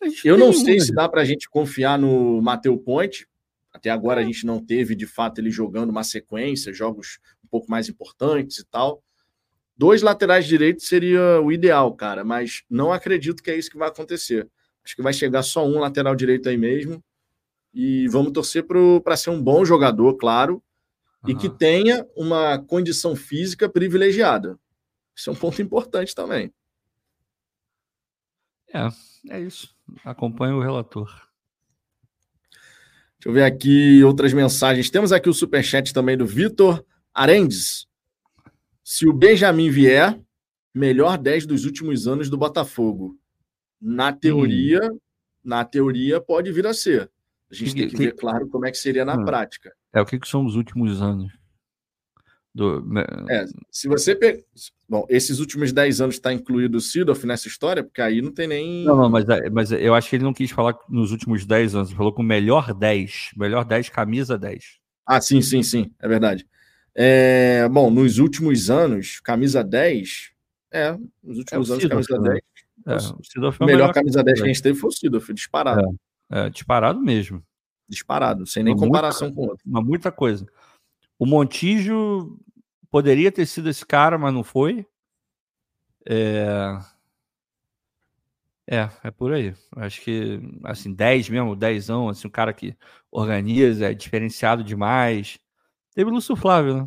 A 0.00 0.08
gente 0.08 0.26
eu 0.26 0.36
tem 0.36 0.44
não 0.44 0.52
sei 0.52 0.80
se 0.80 0.92
dá 0.92 1.08
para 1.08 1.22
a 1.22 1.24
gente 1.24 1.48
confiar 1.48 1.98
no 1.98 2.40
Mateu 2.42 2.76
Ponte. 2.76 3.28
Até 3.72 3.90
agora 3.90 4.20
a 4.20 4.24
gente 4.24 4.46
não 4.46 4.64
teve, 4.64 4.94
de 4.94 5.06
fato, 5.06 5.40
ele 5.40 5.50
jogando 5.50 5.90
uma 5.90 6.04
sequência, 6.04 6.72
jogos 6.72 7.18
um 7.44 7.48
pouco 7.48 7.70
mais 7.70 7.88
importantes 7.88 8.58
e 8.58 8.64
tal. 8.66 9.02
Dois 9.76 10.02
laterais 10.02 10.46
direitos 10.46 10.86
seria 10.86 11.40
o 11.40 11.50
ideal, 11.50 11.92
cara, 11.94 12.22
mas 12.24 12.62
não 12.70 12.92
acredito 12.92 13.42
que 13.42 13.50
é 13.50 13.56
isso 13.56 13.70
que 13.70 13.78
vai 13.78 13.88
acontecer. 13.88 14.48
Acho 14.84 14.94
que 14.94 15.02
vai 15.02 15.12
chegar 15.12 15.42
só 15.42 15.66
um 15.66 15.80
lateral 15.80 16.14
direito 16.14 16.48
aí 16.48 16.56
mesmo 16.56 17.02
e 17.72 18.06
vamos 18.08 18.32
torcer 18.32 18.64
para 19.02 19.16
ser 19.16 19.30
um 19.30 19.42
bom 19.42 19.64
jogador, 19.64 20.14
claro, 20.14 20.62
uhum. 21.24 21.30
e 21.30 21.34
que 21.34 21.48
tenha 21.48 22.06
uma 22.16 22.58
condição 22.58 23.16
física 23.16 23.68
privilegiada. 23.68 24.56
Isso 25.16 25.30
é 25.30 25.32
um 25.32 25.36
ponto 25.36 25.60
importante 25.60 26.14
também. 26.14 26.52
É, 28.74 29.36
é 29.36 29.40
isso. 29.40 29.74
Acompanhe 30.04 30.52
o 30.52 30.60
relator. 30.60 31.06
Deixa 33.18 33.28
eu 33.28 33.32
ver 33.32 33.44
aqui 33.44 34.02
outras 34.02 34.32
mensagens. 34.32 34.90
Temos 34.90 35.12
aqui 35.12 35.28
o 35.28 35.32
superchat 35.32 35.94
também 35.94 36.16
do 36.16 36.26
Vitor 36.26 36.84
Arendes. 37.14 37.86
Se 38.82 39.08
o 39.08 39.12
Benjamin 39.12 39.70
vier, 39.70 40.20
melhor 40.74 41.16
10 41.16 41.46
dos 41.46 41.64
últimos 41.64 42.08
anos 42.08 42.28
do 42.28 42.36
Botafogo. 42.36 43.16
Na 43.80 44.12
teoria, 44.12 44.80
hum. 44.92 44.98
na 45.42 45.64
teoria 45.64 46.20
pode 46.20 46.50
vir 46.50 46.66
a 46.66 46.74
ser. 46.74 47.10
A 47.50 47.54
gente 47.54 47.74
que, 47.74 47.80
tem 47.80 47.88
que, 47.88 47.96
que, 47.96 48.04
ver, 48.06 48.16
claro, 48.16 48.48
como 48.48 48.66
é 48.66 48.70
que 48.70 48.76
seria 48.78 49.04
na 49.04 49.14
hum. 49.14 49.24
prática. 49.24 49.72
É, 49.92 50.00
o 50.00 50.06
que, 50.06 50.18
que 50.18 50.28
são 50.28 50.44
os 50.44 50.56
últimos 50.56 51.00
anos? 51.00 51.32
Do... 52.54 52.84
É, 53.28 53.46
se 53.70 53.88
você. 53.88 54.14
Pe... 54.14 54.44
Bom, 54.88 55.04
esses 55.08 55.40
últimos 55.40 55.72
10 55.72 56.00
anos 56.00 56.14
está 56.14 56.32
incluído 56.32 56.78
o 56.78 56.80
Sidoff 56.80 57.26
nessa 57.26 57.48
história, 57.48 57.82
porque 57.82 58.00
aí 58.00 58.22
não 58.22 58.30
tem 58.30 58.46
nem. 58.46 58.84
Não, 58.84 58.96
não, 58.96 59.10
mas, 59.10 59.28
é, 59.28 59.50
mas 59.50 59.72
eu 59.72 59.94
acho 59.94 60.08
que 60.08 60.16
ele 60.16 60.24
não 60.24 60.32
quis 60.32 60.52
falar 60.52 60.76
nos 60.88 61.10
últimos 61.10 61.44
10 61.44 61.74
anos, 61.74 61.88
ele 61.88 61.96
falou 61.96 62.12
com 62.12 62.22
melhor 62.22 62.72
10. 62.72 63.30
Melhor 63.36 63.64
10, 63.64 63.88
camisa 63.88 64.38
10. 64.38 64.78
Ah, 65.04 65.20
sim, 65.20 65.42
sim, 65.42 65.62
sim, 65.62 65.90
é 65.98 66.06
verdade. 66.06 66.46
É, 66.94 67.68
bom, 67.68 67.90
nos 67.90 68.18
últimos 68.18 68.70
anos, 68.70 69.18
camisa 69.20 69.64
10. 69.64 70.30
É, 70.72 70.92
nos 71.22 71.38
últimos 71.38 71.70
é 71.70 71.72
anos, 71.72 71.82
Sidoff, 71.82 72.06
camisa 72.06 72.34
né? 72.34 72.40
10. 72.86 73.04
É, 73.04 73.06
o, 73.06 73.24
Sidoff 73.24 73.62
é 73.62 73.66
melhor, 73.66 73.78
melhor 73.78 73.94
camisa 73.94 74.22
10 74.22 74.38
que 74.38 74.44
a 74.44 74.48
gente 74.48 74.62
teve 74.62 74.78
foi 74.78 74.88
o 74.88 74.92
Sidoff, 74.92 75.34
disparado. 75.34 75.98
É. 76.30 76.46
É, 76.46 76.50
disparado 76.50 77.00
mesmo. 77.00 77.42
Disparado, 77.88 78.46
sem 78.46 78.62
nem 78.62 78.76
comparação 78.76 79.28
muita, 79.28 79.40
com 79.40 79.48
outro. 79.48 79.64
Mas 79.66 79.84
muita 79.84 80.12
coisa. 80.12 80.46
O 81.18 81.26
Montijo 81.26 82.38
poderia 82.94 83.32
ter 83.32 83.44
sido 83.44 83.68
esse 83.68 83.84
cara, 83.84 84.16
mas 84.16 84.32
não 84.32 84.44
foi. 84.44 84.86
É... 86.08 86.78
É, 88.70 88.88
é 89.02 89.10
por 89.10 89.32
aí. 89.32 89.52
Acho 89.74 90.00
que, 90.00 90.40
assim, 90.62 90.94
10 90.94 91.28
mesmo, 91.28 91.56
10 91.56 91.90
assim, 91.90 92.28
um 92.28 92.30
cara 92.30 92.52
que 92.52 92.76
organiza, 93.10 93.90
é 93.90 93.94
diferenciado 93.94 94.62
demais. 94.62 95.40
Teve 95.92 96.08
o 96.08 96.14
Lúcio 96.14 96.36
Flávio, 96.36 96.82
né? 96.82 96.86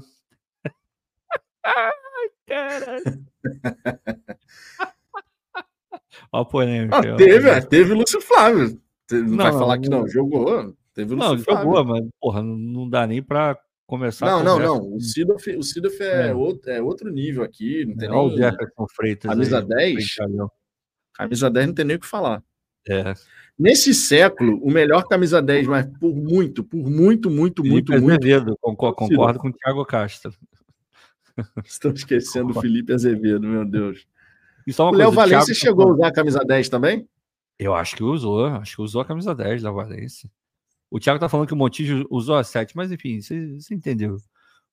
Ai, 1.66 2.30
caralho. 2.48 3.26
Olha 6.32 6.42
a 6.42 6.46
polêmica. 6.46 7.00
Ah, 7.00 7.18
teve, 7.18 7.62
teve 7.64 7.92
o 7.92 7.98
Lúcio 7.98 8.22
Flávio. 8.22 8.82
Não, 9.12 9.24
não 9.24 9.38
vai 9.38 9.52
falar 9.52 9.78
que 9.78 9.90
não, 9.90 10.08
jogou. 10.08 10.74
Teve 10.94 11.16
o 11.16 11.18
não, 11.18 11.38
jogou, 11.38 11.84
mas 11.84 12.02
porra, 12.18 12.42
não 12.42 12.90
dá 12.90 13.06
nem 13.06 13.22
para 13.22 13.60
começar 13.88 14.26
Não, 14.26 14.44
não, 14.44 14.60
não. 14.60 14.96
O 14.96 15.00
Sidoff, 15.00 15.50
o 15.56 15.64
Sidoff 15.64 16.04
é, 16.04 16.28
é. 16.28 16.34
Outro, 16.34 16.70
é 16.70 16.82
outro 16.82 17.10
nível 17.10 17.44
aqui. 17.44 17.86
Não 17.86 17.96
tem 17.96 18.10
é, 18.10 18.12
nem... 18.12 18.20
o 18.20 18.38
Jefferson 18.38 18.86
Freitas. 18.94 19.32
Camisa 19.32 19.60
aí, 19.60 19.96
10. 19.96 20.16
Camisa 21.14 21.50
10 21.50 21.68
não 21.68 21.74
tem 21.74 21.86
nem 21.86 21.98
o 21.98 22.00
que 22.00 22.06
falar. 22.06 22.44
É. 22.88 23.14
Nesse 23.58 23.94
século, 23.94 24.62
o 24.64 24.70
melhor 24.70 25.08
camisa 25.08 25.42
10, 25.42 25.68
mas 25.68 25.86
por 26.00 26.16
muito, 26.16 26.64
por 26.64 26.88
muito, 26.90 27.30
muito, 27.30 27.64
muito, 27.64 27.92
muito. 27.94 28.24
Azevedo, 28.24 28.56
concordo, 28.62 28.96
concordo 28.96 29.40
com 29.40 29.48
o 29.50 29.54
Thiago 29.54 29.84
Castro. 29.84 30.32
Estou 31.66 31.92
esquecendo 31.92 32.52
o 32.52 32.62
Felipe 32.62 32.94
Azevedo, 32.94 33.48
meu 33.48 33.66
Deus. 33.66 34.06
O 34.78 34.92
Léo 34.92 35.12
Valência 35.12 35.54
tá 35.54 35.60
chegou 35.60 35.90
a 35.90 35.94
usar 35.94 36.08
a 36.08 36.14
camisa 36.14 36.40
10 36.46 36.70
também? 36.70 37.08
Eu 37.58 37.74
acho 37.74 37.96
que 37.96 38.04
usou, 38.04 38.46
acho 38.46 38.76
que 38.76 38.82
usou 38.82 39.02
a 39.02 39.06
camisa 39.06 39.34
10 39.34 39.64
da 39.64 39.72
Valência. 39.72 40.30
O 40.90 41.00
Thiago 41.00 41.20
tá 41.20 41.28
falando 41.28 41.48
que 41.48 41.54
o 41.54 41.58
Montijo 41.58 42.06
usou 42.10 42.36
a 42.36 42.44
7, 42.44 42.76
mas 42.76 42.92
enfim, 42.92 43.22
você, 43.22 43.58
entendeu. 43.72 44.18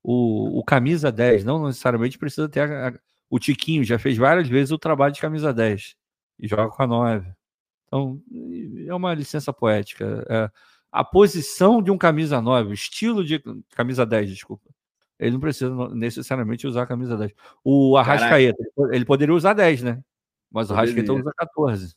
O, 0.03 0.61
o, 0.61 0.65
camisa 0.65 1.11
10 1.11 1.45
não 1.45 1.67
necessariamente 1.67 2.19
precisa 2.19 2.49
ter. 2.49 2.61
A, 2.61 2.89
a, 2.89 2.93
o 3.29 3.39
Tiquinho 3.39 3.83
já 3.83 3.99
fez 3.99 4.17
várias 4.17 4.49
vezes 4.49 4.71
o 4.71 4.79
trabalho 4.79 5.13
de 5.13 5.21
camisa 5.21 5.53
10 5.53 5.97
e 6.39 6.47
joga 6.49 6.69
com 6.69 6.83
a 6.83 6.87
9. 6.87 7.33
Então, 7.87 8.21
é 8.87 8.95
uma 8.95 9.15
licença 9.15 9.53
poética. 9.53 10.25
É, 10.29 10.51
a 10.93 11.03
posição 11.03 11.83
de 11.83 11.91
um 11.91 11.99
camisa 11.99 12.41
9, 12.41 12.71
o 12.71 12.75
estilo 12.75 13.25
de 13.25 13.43
camisa 13.71 14.07
10, 14.07 14.31
desculpa. 14.31 14.71
Ele 15.19 15.33
não 15.33 15.41
precisa 15.41 15.73
necessariamente 15.91 16.67
usar 16.67 16.83
a 16.83 16.87
camisa 16.87 17.17
10. 17.17 17.33
O 17.65 17.97
Arrascaeta, 17.97 18.57
Caraca. 18.77 18.95
ele 18.95 19.05
poderia 19.05 19.35
usar 19.35 19.55
10, 19.55 19.83
né? 19.83 20.03
Mas 20.51 20.71
o 20.71 20.75
Arrascaeta 20.75 21.13
usa 21.13 21.33
14. 21.37 21.97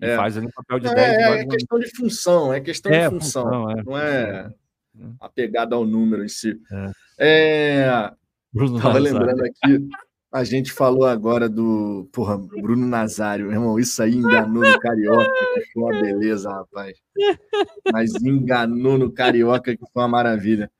E 0.00 0.06
é. 0.06 0.16
faz 0.16 0.36
ali 0.36 0.46
um 0.46 0.50
papel 0.50 0.78
de 0.78 0.86
não, 0.86 0.94
10. 0.94 1.08
É, 1.08 1.40
é 1.40 1.46
questão 1.46 1.78
de 1.78 1.96
função, 1.96 2.52
é 2.52 2.60
questão 2.60 2.92
é, 2.92 3.04
de 3.04 3.10
função. 3.10 3.44
função 3.44 3.70
é. 3.70 3.82
Não 3.84 3.98
é, 3.98 4.52
é 4.98 5.04
apegado 5.20 5.74
ao 5.74 5.84
número 5.84 6.24
em 6.24 6.28
si. 6.28 6.58
É. 7.18 7.84
é 7.86 8.12
Bruno 8.52 8.80
Tava 8.80 8.98
lembrando 8.98 9.42
aqui, 9.42 9.88
a 10.32 10.44
gente 10.44 10.72
falou 10.72 11.06
agora 11.06 11.48
do 11.48 12.08
porra, 12.12 12.38
Bruno 12.38 12.86
Nazário, 12.86 13.46
meu 13.46 13.54
irmão. 13.54 13.78
Isso 13.78 14.02
aí 14.02 14.14
enganou 14.14 14.62
no 14.64 14.78
Carioca, 14.78 15.32
que 15.54 15.72
foi 15.72 15.82
uma 15.82 16.00
beleza, 16.00 16.50
rapaz. 16.50 16.96
Mas 17.92 18.14
enganou 18.22 18.96
no 18.96 19.12
Carioca, 19.12 19.76
que 19.76 19.84
foi 19.92 20.02
uma 20.02 20.08
maravilha. 20.08 20.70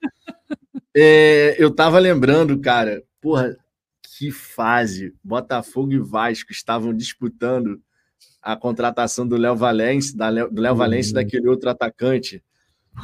É, 0.96 1.56
eu 1.58 1.70
tava 1.70 1.98
lembrando, 1.98 2.60
cara, 2.60 3.02
porra, 3.20 3.56
que 4.02 4.30
fase. 4.30 5.14
Botafogo 5.22 5.92
e 5.92 5.98
Vasco 5.98 6.52
estavam 6.52 6.94
disputando 6.94 7.80
a 8.42 8.56
contratação 8.56 9.26
do 9.26 9.36
Léo 9.36 9.56
Valência, 9.56 10.16
da 10.16 10.28
Léo, 10.28 10.50
do 10.50 10.60
Léo 10.60 10.74
Valência, 10.74 11.10
uhum. 11.10 11.22
daquele 11.22 11.48
outro 11.48 11.68
atacante. 11.68 12.42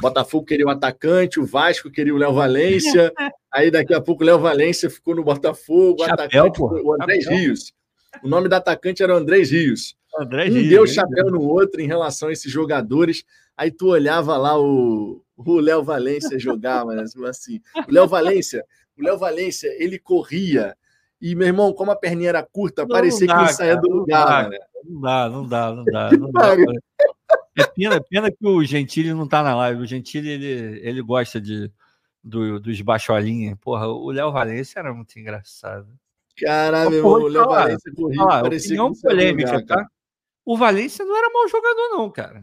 Botafogo 0.01 0.45
queria 0.45 0.65
o 0.65 0.69
atacante, 0.69 1.39
o 1.39 1.45
Vasco 1.45 1.89
queria 1.89 2.13
o 2.13 2.17
Léo 2.17 2.33
Valência. 2.33 3.11
aí 3.51 3.71
daqui 3.71 3.93
a 3.93 4.01
pouco 4.01 4.23
o 4.23 4.25
Léo 4.25 4.39
Valência 4.39 4.89
ficou 4.89 5.15
no 5.15 5.23
Botafogo, 5.23 6.03
chapéu, 6.03 6.13
atacante, 6.45 6.61
o 6.61 6.93
Andrés 6.93 7.23
chapéu. 7.23 7.39
Rios. 7.39 7.73
O 8.23 8.27
nome 8.27 8.49
do 8.49 8.53
atacante 8.53 9.03
era 9.03 9.13
o 9.13 9.17
Andrés 9.17 9.51
Rios. 9.51 9.95
Andrés 10.19 10.51
um 10.51 10.57
Rios, 10.57 10.69
deu 10.69 10.87
chapéu 10.87 11.31
no 11.31 11.41
outro 11.41 11.79
em 11.81 11.87
relação 11.87 12.29
a 12.29 12.31
esses 12.31 12.51
jogadores. 12.51 13.23
Aí 13.55 13.71
tu 13.71 13.87
olhava 13.87 14.37
lá 14.37 14.59
o 14.59 15.23
Léo 15.37 15.83
Valência 15.83 16.39
jogar, 16.39 16.85
mas 16.85 17.15
assim, 17.15 17.61
o 17.87 17.91
Léo 17.91 18.07
Valência, 18.07 18.65
o 18.97 19.03
Léo 19.03 19.17
Valência, 19.17 19.69
ele 19.79 19.99
corria 19.99 20.75
e 21.21 21.33
meu 21.35 21.47
irmão, 21.47 21.73
como 21.73 21.91
a 21.91 21.95
perninha 21.95 22.29
era 22.29 22.43
curta, 22.43 22.83
não, 22.83 22.89
parecia 22.89 23.25
não 23.27 23.33
dá, 23.33 23.39
que 23.39 23.45
ele 23.45 23.53
saía 23.53 23.75
do 23.75 23.89
lugar, 23.89 24.49
dá, 24.49 24.57
não 24.89 25.01
dá, 25.01 25.29
não 25.29 25.47
dá, 25.47 25.71
não 25.73 25.85
dá. 25.85 26.11
Não 26.11 26.31
dá 26.31 26.55
é 27.57 27.65
pena, 27.65 28.01
pena 28.01 28.31
que 28.31 28.47
o 28.47 28.63
Gentili 28.63 29.13
não 29.13 29.27
tá 29.27 29.41
na 29.41 29.55
live. 29.55 29.81
O 29.81 29.85
Gentili, 29.85 30.29
ele, 30.29 30.79
ele 30.87 31.01
gosta 31.01 31.41
de, 31.41 31.71
do, 32.23 32.59
dos 32.59 32.79
baixolinhas. 32.81 33.57
Porra, 33.59 33.87
o 33.87 34.11
Léo 34.11 34.31
Valência 34.31 34.79
era 34.79 34.93
muito 34.93 35.17
engraçado. 35.19 35.87
Caralho, 36.39 36.91
meu 36.91 36.99
irmão, 36.99 37.13
o 37.13 37.27
Léo 37.27 37.45
Valência 37.45 37.91
corria, 37.95 38.21
ah, 38.21 38.41
parecia 38.41 38.83
opinião 38.83 39.01
polêmica, 39.01 39.65
tá? 39.65 39.87
O 40.45 40.55
Valência 40.55 41.03
não 41.03 41.17
era 41.17 41.29
mau 41.33 41.47
jogador, 41.47 41.89
não, 41.89 42.09
cara. 42.11 42.41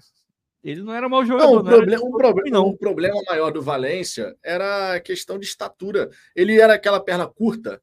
Ele 0.65 0.83
não 0.83 0.93
era 0.93 1.09
mau 1.09 1.25
jogador. 1.25 1.53
Não, 1.53 1.61
o, 1.61 1.65
problema, 1.65 2.05
um, 2.05 2.11
problema, 2.11 2.51
não. 2.51 2.69
um 2.69 2.77
problema 2.77 3.23
maior 3.29 3.53
do 3.53 3.63
Valência 3.63 4.35
era 4.43 4.95
a 4.95 5.01
questão 5.01 5.39
de 5.39 5.47
estatura. 5.47 6.11
Ele 6.35 6.59
era 6.59 6.75
aquela 6.75 6.99
perna 6.99 7.27
curta. 7.27 7.81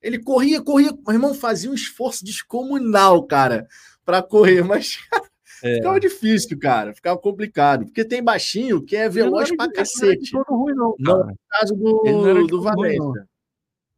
Ele 0.00 0.18
corria, 0.18 0.62
corria. 0.62 0.92
Meu 0.92 1.14
irmão 1.14 1.34
fazia 1.34 1.70
um 1.70 1.74
esforço 1.74 2.24
descomunal, 2.24 3.24
cara, 3.24 3.66
para 4.04 4.22
correr, 4.22 4.62
mas 4.62 4.98
é. 5.62 5.76
Ficava 5.76 6.00
difícil, 6.00 6.58
cara. 6.58 6.94
Ficava 6.94 7.18
complicado. 7.18 7.84
Porque 7.86 8.04
tem 8.04 8.22
baixinho 8.22 8.84
que 8.84 8.96
é 8.96 9.08
veloz 9.08 9.54
pra 9.56 9.70
cacete. 9.70 10.32
Não, 10.32 10.42
ruim, 10.42 10.74
não, 10.74 10.94
não 10.98 11.26
no 11.26 11.38
caso 11.48 11.74
do, 11.74 12.46
do 12.46 12.62
Valência. 12.62 13.02
Ruim, 13.02 13.24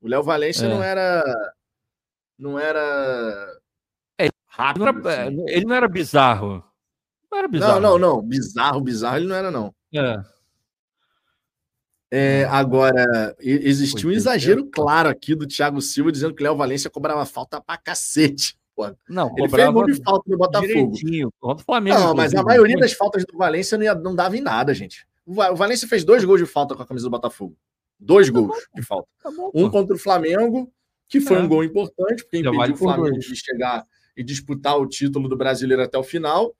o 0.03 0.09
Léo 0.09 0.23
Valência 0.23 0.67
é. 0.67 0.69
não 0.69 0.83
era. 0.83 1.53
Não 2.39 2.59
era. 2.59 3.61
É, 4.19 4.29
rápido. 4.49 4.85
Não 4.85 4.89
era, 5.11 5.29
assim. 5.29 5.45
Ele 5.49 5.65
não 5.65 5.75
era 5.77 5.89
bizarro. 5.89 6.65
Não 7.31 7.39
era 7.39 7.49
bizarro. 7.49 7.81
Não, 7.81 7.99
não, 7.99 8.17
não. 8.17 8.23
Bizarro, 8.23 8.81
bizarro 8.81 9.17
ele 9.19 9.29
não 9.29 9.37
era, 9.37 9.51
não. 9.51 9.73
É. 9.95 10.23
É, 12.15 12.45
agora, 12.45 13.35
existiu 13.41 14.11
um 14.11 14.13
exagero 14.13 14.67
claro 14.67 15.09
aqui 15.09 15.35
do 15.35 15.47
Thiago 15.47 15.81
Silva 15.81 16.13
dizendo 16.13 16.35
que 16.35 16.43
o 16.43 16.45
Léo 16.45 16.57
Valência 16.57 16.91
cobrava 16.91 17.25
falta 17.25 17.59
pra 17.59 17.79
cacete. 17.79 18.55
Não, 19.09 19.35
ele 19.37 19.49
fez 19.49 19.71
gol 19.71 19.87
de 19.87 20.03
falta 20.03 20.31
no 20.31 20.39
Botafogo. 20.39 20.93
Contra 21.41 21.63
o 21.63 21.65
Flamengo. 21.65 21.99
Não, 21.99 22.15
mas 22.15 22.35
a 22.35 22.43
maioria 22.43 22.77
das 22.77 22.93
faltas 22.93 23.25
do 23.25 23.37
Valência 23.37 23.77
não, 23.79 23.85
ia, 23.85 23.95
não 23.95 24.15
dava 24.15 24.37
em 24.37 24.41
nada, 24.41 24.75
gente. 24.75 25.07
O 25.27 25.35
Valência 25.55 25.87
fez 25.87 26.05
dois 26.05 26.25
gols 26.25 26.41
de 26.41 26.47
falta 26.47 26.75
com 26.75 26.83
a 26.83 26.87
camisa 26.87 27.07
do 27.07 27.11
Botafogo. 27.11 27.57
Dois 27.99 28.27
tá 28.27 28.33
gols 28.33 28.49
bom, 28.49 28.81
de 28.81 28.83
falta. 28.83 29.09
Tá 29.23 29.31
bom, 29.31 29.51
um 29.55 29.71
contra 29.71 29.95
o 29.95 29.99
Flamengo, 29.99 30.71
que 31.09 31.21
foi 31.21 31.37
é. 31.37 31.41
um 31.41 31.49
gol 31.49 31.63
importante, 31.63 32.23
porque 32.25 32.39
impediu 32.39 32.59
vale 32.59 32.73
o 32.73 32.77
Flamengo 32.77 33.19
de 33.19 33.37
chegar 33.37 33.85
e 34.17 34.25
disputar 34.25 34.79
o 34.79 34.87
título 34.87 35.29
do 35.29 35.37
brasileiro 35.37 35.83
até 35.83 35.97
o 35.97 36.03
final. 36.03 36.55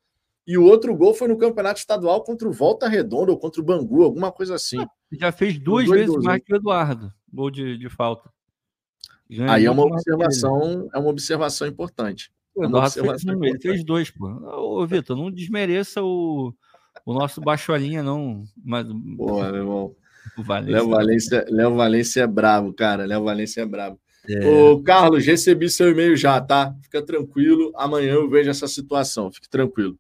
E 0.47 0.59
o 0.59 0.65
outro 0.65 0.95
gol 0.95 1.15
foi 1.15 1.29
no 1.29 1.39
campeonato 1.39 1.79
estadual 1.79 2.23
contra 2.23 2.49
o 2.49 2.53
Volta 2.53 2.89
Redonda 2.89 3.31
ou 3.31 3.39
contra 3.39 3.61
o 3.61 3.65
Bangu, 3.65 4.03
alguma 4.03 4.33
coisa 4.33 4.55
assim. 4.55 4.81
Ah, 4.81 4.89
já 5.13 5.31
fez 5.31 5.59
duas 5.59 5.89
vezes 5.89 6.09
gols, 6.09 6.25
mais 6.25 6.43
que 6.43 6.53
o 6.53 6.57
Eduardo, 6.57 7.13
gol 7.33 7.51
de, 7.51 7.79
de 7.79 7.89
falta. 7.89 8.31
Aí 9.49 9.65
é 9.65 9.71
uma 9.71 9.85
observação, 9.85 10.89
é 10.93 10.99
uma 10.99 11.09
observação 11.09 11.67
importante. 11.67 12.31
É 12.57 12.67
observação 12.67 13.05
fez, 13.05 13.25
importante. 13.25 13.67
ele 13.67 13.75
fez 13.75 13.85
dois, 13.85 14.11
pô. 14.11 14.27
Ô, 14.27 14.87
Vitor, 14.87 15.17
não 15.17 15.31
desmereça 15.31 16.03
o, 16.03 16.53
o 17.07 17.15
nosso 17.15 17.41
baixolinha, 17.41 18.03
não. 18.03 18.45
Mas, 18.63 18.87
Porra, 19.17 19.51
meu 19.51 19.61
irmão. 19.63 19.97
Valência. 20.39 20.73
Léo, 20.73 20.89
Valência, 20.89 21.47
Léo 21.49 21.75
Valência 21.75 22.21
é 22.23 22.27
bravo, 22.27 22.73
cara. 22.73 23.07
Léo 23.07 23.25
Valência 23.25 23.63
é 23.63 23.67
bravo. 23.67 23.99
É. 24.29 24.47
Ô, 24.47 24.81
Carlos, 24.83 25.25
recebi 25.27 25.69
seu 25.69 25.91
e-mail 25.91 26.17
já, 26.17 26.41
tá? 26.41 26.75
Fica 26.83 27.03
tranquilo. 27.03 27.73
Amanhã 27.75 28.15
eu 28.15 28.31
vejo 28.31 28.51
essa 28.51 28.69
situação. 28.69 29.33
Fique 29.33 29.49
tranquilo. 29.49 29.99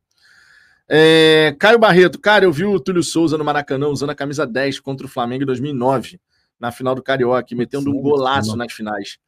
É, 0.88 1.56
Caio 1.58 1.78
Barreto, 1.78 2.20
cara, 2.20 2.44
eu 2.44 2.52
vi 2.52 2.64
o 2.64 2.78
Túlio 2.78 3.02
Souza 3.02 3.38
no 3.38 3.44
Maracanã 3.44 3.88
usando 3.88 4.10
a 4.10 4.14
camisa 4.14 4.46
10 4.46 4.78
contra 4.80 5.06
o 5.06 5.10
Flamengo 5.10 5.42
em 5.42 5.46
2009 5.46 6.20
na 6.62 6.70
final 6.70 6.94
do 6.94 7.02
Carioca, 7.02 7.56
metendo 7.56 7.90
sim, 7.90 7.98
um 7.98 8.00
golaço 8.00 8.56
nas 8.56 8.72
finais. 8.72 9.18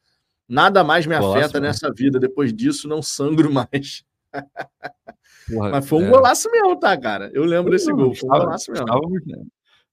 Nada 0.47 0.85
mais 0.85 1.05
me 1.05 1.19
golaço, 1.19 1.37
afeta 1.37 1.59
nessa 1.59 1.91
vida. 1.91 2.17
Depois 2.17 2.53
disso, 2.53 2.87
não 2.87 3.01
sangro 3.01 3.51
mais. 3.51 4.05
Porra, 5.51 5.69
Mas 5.69 5.87
foi 5.87 6.01
um 6.01 6.07
é. 6.07 6.09
golaço 6.09 6.49
mesmo, 6.49 6.79
tá, 6.79 6.97
cara? 6.97 7.29
Eu 7.33 7.43
lembro 7.43 7.71
desse 7.71 7.89
não, 7.89 7.97
gol. 7.97 8.15
Foi 8.15 8.29
um 8.29 8.31
golaço 8.31 8.71
mesmo. 8.71 8.85
Estávamos, 8.85 9.21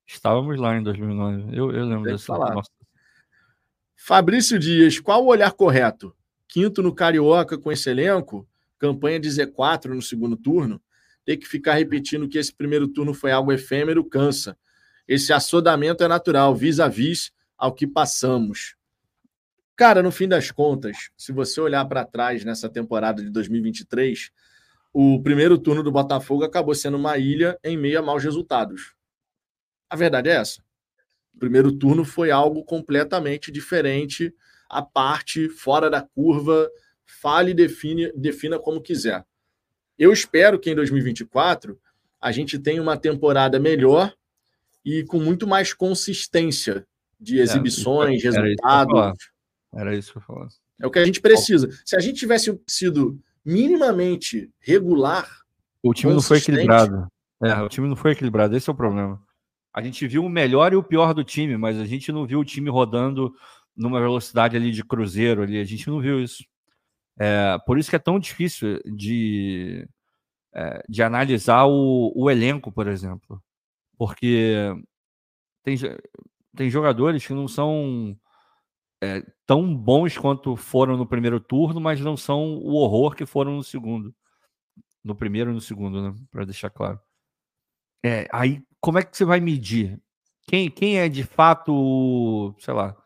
estávamos 0.07 0.61
lá 0.61 0.77
em 0.77 0.85
2009. 0.85 1.59
Eu, 1.59 1.73
eu 1.73 1.85
lembro 1.85 2.05
desse 2.05 2.25
falar. 2.25 2.55
Fabrício 3.97 4.57
Dias, 4.57 5.01
qual 5.01 5.25
o 5.25 5.27
olhar 5.27 5.51
correto? 5.53 6.15
Quinto 6.47 6.81
no 6.81 6.95
Carioca 6.95 7.59
com 7.59 7.73
esse 7.73 7.91
elenco? 7.91 8.49
Campanha 8.79 9.19
de 9.19 9.29
Z4 9.29 9.87
no 9.87 10.01
segundo 10.01 10.37
turno? 10.37 10.81
Ter 11.25 11.37
que 11.37 11.47
ficar 11.47 11.75
repetindo 11.75 12.29
que 12.29 12.39
esse 12.39 12.55
primeiro 12.55 12.87
turno 12.87 13.13
foi 13.13 13.33
algo 13.33 13.53
efêmero 13.53 14.05
cansa. 14.05 14.57
Esse 15.07 15.33
assodamento 15.33 16.05
é 16.05 16.09
natural, 16.09 16.55
vis-a-vis 16.55 17.33
ao 17.57 17.73
que 17.73 17.87
passamos. 17.87 18.77
Cara, 19.75 20.03
no 20.03 20.13
fim 20.13 20.29
das 20.29 20.51
contas, 20.51 21.11
se 21.17 21.33
você 21.33 21.61
olhar 21.61 21.85
para 21.87 22.05
trás 22.05 22.45
nessa 22.45 22.69
temporada 22.69 23.23
de 23.23 23.31
2023, 23.31 24.31
o 24.93 25.23
primeiro 25.23 25.59
turno 25.59 25.83
do 25.83 25.91
Botafogo 25.91 26.45
acabou 26.45 26.75
sendo 26.75 26.97
uma 26.97 27.17
ilha 27.19 27.59
em 27.65 27.77
meio 27.77 27.99
a 27.99 28.03
maus 28.03 28.23
resultados. 28.23 28.95
A 29.89 29.97
verdade 29.97 30.29
é 30.29 30.35
essa. 30.35 30.63
O 31.35 31.39
primeiro 31.39 31.73
turno 31.73 32.05
foi 32.05 32.31
algo 32.31 32.63
completamente 32.65 33.51
diferente, 33.51 34.35
a 34.69 34.83
parte, 34.83 35.49
fora 35.49 35.91
da 35.91 36.03
curva, 36.03 36.71
fale 37.05 37.51
e 37.51 38.13
defina 38.15 38.59
como 38.59 38.81
quiser. 38.81 39.25
Eu 39.99 40.13
espero 40.13 40.59
que 40.59 40.71
em 40.71 40.75
2024 40.75 41.79
a 42.21 42.31
gente 42.33 42.59
tenha 42.59 42.83
uma 42.83 42.97
temporada 42.97 43.59
melhor 43.59 44.15
e 44.85 45.05
com 45.05 45.19
muito 45.19 45.47
mais 45.47 45.73
consistência 45.73 46.87
de 47.21 47.39
é, 47.39 47.43
exibições, 47.43 48.25
é, 48.25 48.31
resultados. 48.31 49.19
Era 49.75 49.97
isso 49.97 50.13
que 50.13 50.19
eu 50.19 50.23
falava. 50.23 50.49
É 50.81 50.87
o 50.87 50.91
que 50.91 50.99
a 50.99 51.05
gente 51.05 51.21
precisa. 51.21 51.69
Se 51.85 51.95
a 51.95 52.01
gente 52.01 52.19
tivesse 52.19 52.61
sido 52.67 53.19
minimamente 53.45 54.51
regular. 54.61 55.29
O 55.83 55.95
time 55.95 56.13
não 56.13 56.21
foi 56.21 56.39
equilibrado. 56.39 57.07
É, 57.43 57.61
o 57.61 57.69
time 57.69 57.89
não 57.89 57.97
foi 57.97 58.13
equilibrado, 58.13 58.57
esse 58.57 58.69
é 58.69 58.73
o 58.73 58.77
problema. 58.77 59.21
A 59.75 59.83
gente 59.83 60.07
viu 60.07 60.25
o 60.25 60.29
melhor 60.29 60.73
e 60.73 60.77
o 60.77 60.83
pior 60.83 61.15
do 61.15 61.25
time, 61.25 61.57
mas 61.57 61.79
a 61.79 61.85
gente 61.85 62.13
não 62.13 62.27
viu 62.27 62.41
o 62.41 62.45
time 62.45 62.69
rodando 62.69 63.35
numa 63.75 64.01
velocidade 64.01 64.57
ali 64.57 64.71
de 64.71 64.85
cruzeiro 64.85 65.43
ali. 65.43 65.59
A 65.59 65.65
gente 65.65 65.89
não 65.89 66.01
viu 66.01 66.23
isso. 66.23 66.45
É, 67.19 67.57
por 67.67 67.79
isso 67.79 67.91
que 67.91 67.97
é 67.97 67.99
tão 67.99 68.19
difícil 68.19 68.81
de, 68.85 69.89
é, 70.55 70.85
de 70.89 71.03
analisar 71.03 71.65
o, 71.65 72.13
o 72.15 72.31
elenco, 72.31 72.71
por 72.71 72.87
exemplo 72.87 73.43
porque 73.97 74.73
tem, 75.63 75.77
tem 76.57 76.71
jogadores 76.71 77.27
que 77.27 77.33
não 77.33 77.49
são 77.49 78.19
é, 79.03 79.25
tão 79.47 79.75
bons 79.75 80.17
quanto 80.17 80.55
foram 80.57 80.97
no 80.97 81.07
primeiro 81.07 81.41
turno, 81.41 81.81
mas 81.81 82.01
não 82.01 82.17
são 82.17 82.57
o 82.59 82.75
horror 82.75 83.15
que 83.15 83.27
foram 83.27 83.57
no 83.57 83.63
segundo. 83.63 84.15
No 85.03 85.15
primeiro 85.15 85.51
e 85.51 85.55
no 85.55 85.61
segundo, 85.61 86.01
né? 86.01 86.15
Para 86.31 86.45
deixar 86.45 86.71
claro. 86.71 87.01
É, 88.05 88.29
aí, 88.33 88.63
como 88.81 88.99
é 88.99 89.03
que 89.03 89.17
você 89.17 89.25
vai 89.25 89.41
medir? 89.41 90.01
Quem, 90.47 90.71
quem 90.71 90.99
é 90.99 91.09
de 91.09 91.25
fato, 91.25 92.55
sei 92.59 92.75
lá, 92.75 92.97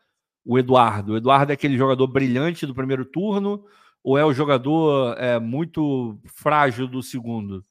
o 0.45 0.57
Eduardo? 0.57 1.13
O 1.13 1.17
Eduardo 1.17 1.51
é 1.51 1.55
aquele 1.55 1.77
jogador 1.77 2.07
brilhante 2.07 2.65
do 2.65 2.75
primeiro 2.75 3.05
turno 3.05 3.65
ou 4.03 4.17
é 4.17 4.25
o 4.25 4.33
jogador 4.33 5.17
é, 5.17 5.39
muito 5.39 6.19
frágil 6.25 6.87
do 6.87 7.01
segundo? 7.01 7.65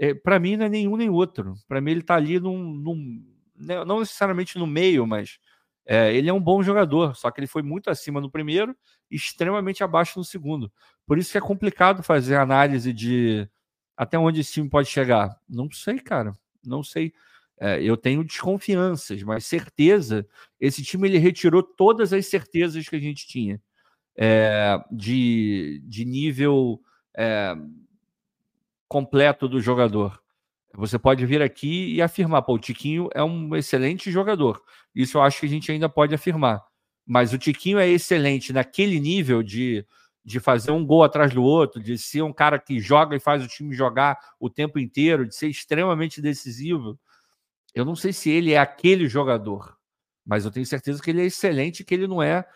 É, 0.00 0.14
Para 0.14 0.38
mim, 0.38 0.56
não 0.56 0.66
é 0.66 0.68
nenhum 0.68 0.96
nem 0.96 1.10
outro. 1.10 1.54
Para 1.66 1.80
mim, 1.80 1.90
ele 1.92 2.00
está 2.00 2.14
ali 2.16 2.38
num, 2.38 2.72
num, 2.74 3.24
né, 3.56 3.84
não 3.84 4.00
necessariamente 4.00 4.58
no 4.58 4.66
meio, 4.66 5.06
mas 5.06 5.38
é, 5.86 6.14
ele 6.14 6.28
é 6.28 6.32
um 6.32 6.40
bom 6.40 6.62
jogador, 6.62 7.16
só 7.16 7.30
que 7.30 7.40
ele 7.40 7.46
foi 7.46 7.62
muito 7.62 7.90
acima 7.90 8.20
no 8.20 8.30
primeiro 8.30 8.76
extremamente 9.10 9.82
abaixo 9.82 10.18
no 10.18 10.24
segundo. 10.24 10.70
Por 11.06 11.18
isso 11.18 11.32
que 11.32 11.38
é 11.38 11.40
complicado 11.40 12.02
fazer 12.02 12.36
análise 12.36 12.92
de 12.92 13.48
até 13.96 14.18
onde 14.18 14.40
esse 14.40 14.52
time 14.52 14.68
pode 14.68 14.88
chegar. 14.88 15.36
Não 15.48 15.70
sei, 15.72 15.98
cara. 15.98 16.32
Não 16.64 16.82
sei. 16.82 17.12
É, 17.60 17.82
eu 17.82 17.96
tenho 17.96 18.22
desconfianças, 18.22 19.22
mas 19.24 19.44
certeza, 19.46 20.26
esse 20.60 20.84
time 20.84 21.08
ele 21.08 21.18
retirou 21.18 21.62
todas 21.62 22.12
as 22.12 22.26
certezas 22.26 22.88
que 22.88 22.94
a 22.94 23.00
gente 23.00 23.26
tinha 23.26 23.60
é, 24.16 24.76
de, 24.92 25.80
de 25.86 26.04
nível 26.04 26.80
é, 27.16 27.54
completo 28.88 29.48
do 29.48 29.60
jogador. 29.60 30.20
Você 30.74 30.98
pode 30.98 31.24
vir 31.26 31.42
aqui 31.42 31.94
e 31.94 32.02
afirmar, 32.02 32.42
pô, 32.42 32.54
o 32.54 32.58
Tiquinho 32.58 33.08
é 33.14 33.22
um 33.22 33.54
excelente 33.56 34.10
jogador. 34.10 34.62
Isso 34.94 35.18
eu 35.18 35.22
acho 35.22 35.40
que 35.40 35.46
a 35.46 35.48
gente 35.48 35.70
ainda 35.70 35.88
pode 35.88 36.14
afirmar. 36.14 36.62
Mas 37.06 37.32
o 37.32 37.38
Tiquinho 37.38 37.78
é 37.78 37.88
excelente 37.88 38.52
naquele 38.52 39.00
nível 39.00 39.42
de, 39.42 39.84
de 40.24 40.38
fazer 40.38 40.70
um 40.70 40.84
gol 40.84 41.02
atrás 41.02 41.32
do 41.32 41.42
outro, 41.42 41.82
de 41.82 41.96
ser 41.96 42.22
um 42.22 42.32
cara 42.32 42.58
que 42.58 42.78
joga 42.78 43.16
e 43.16 43.20
faz 43.20 43.42
o 43.42 43.48
time 43.48 43.74
jogar 43.74 44.18
o 44.38 44.50
tempo 44.50 44.78
inteiro, 44.78 45.26
de 45.26 45.34
ser 45.34 45.48
extremamente 45.48 46.20
decisivo. 46.20 46.98
Eu 47.74 47.84
não 47.84 47.96
sei 47.96 48.12
se 48.12 48.30
ele 48.30 48.52
é 48.52 48.58
aquele 48.58 49.08
jogador, 49.08 49.76
mas 50.24 50.44
eu 50.44 50.50
tenho 50.50 50.66
certeza 50.66 51.02
que 51.02 51.10
ele 51.10 51.22
é 51.22 51.26
excelente, 51.26 51.82
que 51.82 51.94
ele 51.94 52.06
não 52.06 52.22
é 52.22 52.46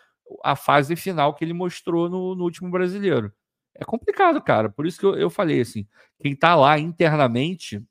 a 0.43 0.55
fase 0.55 0.95
final 0.95 1.33
que 1.33 1.43
ele 1.43 1.53
mostrou 1.53 2.09
no, 2.09 2.35
no 2.35 2.43
último 2.43 2.69
brasileiro. 2.69 3.33
É 3.75 3.83
complicado, 3.83 4.41
cara. 4.41 4.69
Por 4.69 4.85
isso 4.85 4.99
que 4.99 5.05
eu, 5.05 5.15
eu 5.15 5.29
falei 5.29 5.61
assim: 5.61 5.87
quem 6.21 6.35
tá 6.35 6.55
lá 6.55 6.77
internamente, 6.77 7.83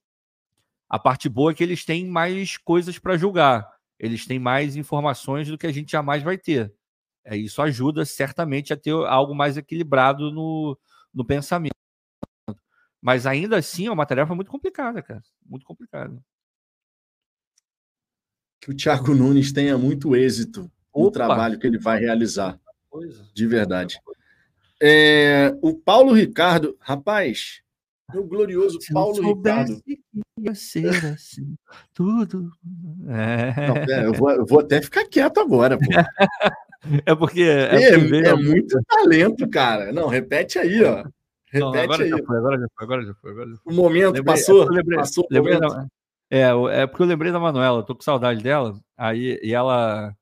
a 0.88 0.98
parte 0.98 1.28
boa 1.28 1.52
é 1.52 1.54
que 1.54 1.62
eles 1.62 1.84
têm 1.84 2.06
mais 2.06 2.56
coisas 2.56 2.98
para 2.98 3.16
julgar. 3.16 3.70
Eles 3.98 4.26
têm 4.26 4.38
mais 4.38 4.76
informações 4.76 5.48
do 5.48 5.56
que 5.56 5.66
a 5.66 5.72
gente 5.72 5.92
jamais 5.92 6.22
vai 6.22 6.36
ter. 6.36 6.72
É, 7.24 7.36
isso 7.36 7.62
ajuda 7.62 8.04
certamente 8.04 8.72
a 8.72 8.76
ter 8.76 8.92
algo 8.92 9.34
mais 9.34 9.56
equilibrado 9.56 10.32
no, 10.32 10.78
no 11.14 11.24
pensamento. 11.24 11.72
Mas 13.00 13.26
ainda 13.26 13.58
assim 13.58 13.86
é 13.86 13.92
uma 13.92 14.06
tarefa 14.06 14.34
muito 14.34 14.50
complicada, 14.50 15.02
cara. 15.02 15.22
Muito 15.46 15.64
complicada 15.64 16.20
que 18.62 18.70
o 18.70 18.76
Thiago 18.76 19.12
Nunes 19.12 19.52
tenha 19.52 19.76
muito 19.76 20.14
êxito 20.14 20.70
no 20.94 21.06
Opa. 21.06 21.10
trabalho 21.10 21.58
que 21.58 21.66
ele 21.66 21.78
vai 21.78 21.98
realizar. 21.98 22.58
De 23.34 23.44
verdade. 23.44 24.00
É, 24.84 25.56
o 25.62 25.74
Paulo 25.74 26.12
Ricardo, 26.12 26.76
rapaz, 26.80 27.62
meu 28.12 28.24
glorioso 28.24 28.80
Se 28.80 28.92
Paulo 28.92 29.34
Ricardo. 29.34 29.80
ia 30.40 30.54
ser 30.54 30.88
assim, 31.06 31.54
tudo. 31.94 32.50
É. 33.08 33.68
Não, 33.68 33.74
pera, 33.74 34.02
eu, 34.02 34.12
vou, 34.12 34.30
eu, 34.30 34.44
vou, 34.44 34.60
até 34.60 34.82
ficar 34.82 35.06
quieto 35.06 35.38
agora, 35.38 35.78
pô. 35.78 35.84
É 37.06 37.14
porque. 37.14 37.42
É, 37.42 37.90
é, 37.90 37.94
é 37.94 38.34
muito 38.34 38.76
talento, 38.88 39.48
cara. 39.48 39.92
Não, 39.92 40.08
repete 40.08 40.58
aí, 40.58 40.82
ó. 40.82 41.04
Repete 41.46 41.60
Não, 41.60 41.72
agora 41.72 42.02
aí. 42.02 42.10
Já 42.10 42.18
foi, 42.18 42.36
agora 42.36 42.58
já 42.58 42.66
foi, 42.74 42.84
agora 42.84 43.06
já 43.06 43.14
foi. 43.14 43.30
Agora 43.30 43.50
já 43.50 43.56
foi. 43.58 43.72
O 43.72 43.76
momento 43.76 44.14
lembrei, 44.16 44.24
passou. 44.24 44.68
Lembrei, 44.68 44.98
passou 44.98 45.26
lembrei, 45.30 45.60
momento. 45.60 45.88
É, 46.28 46.48
é 46.80 46.86
porque 46.88 47.04
eu 47.04 47.06
lembrei 47.06 47.30
da 47.30 47.38
Manuela, 47.38 47.84
tô 47.84 47.94
com 47.94 48.02
saudade 48.02 48.42
dela. 48.42 48.80
Aí 48.96 49.38
e 49.44 49.54
ela 49.54 50.12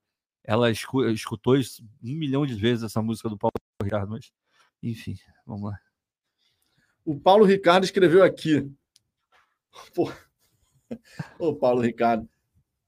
ela 0.45 0.71
escutou 0.71 1.57
isso 1.57 1.83
um 2.05 2.15
milhão 2.15 2.45
de 2.45 2.55
vezes 2.55 2.85
essa 2.85 3.01
música 3.01 3.31
do 3.31 3.39
Paulo 3.39 3.55
Ricardo, 3.83 4.11
mas 4.11 4.31
enfim, 4.83 5.15
vamos 5.47 5.71
lá. 5.71 5.79
O 7.05 7.19
Paulo 7.19 7.45
Ricardo 7.45 7.85
escreveu 7.85 8.23
aqui. 8.23 8.71
Pô. 9.95 10.11
Ô, 11.39 11.55
Paulo 11.55 11.81
Ricardo, 11.81 12.29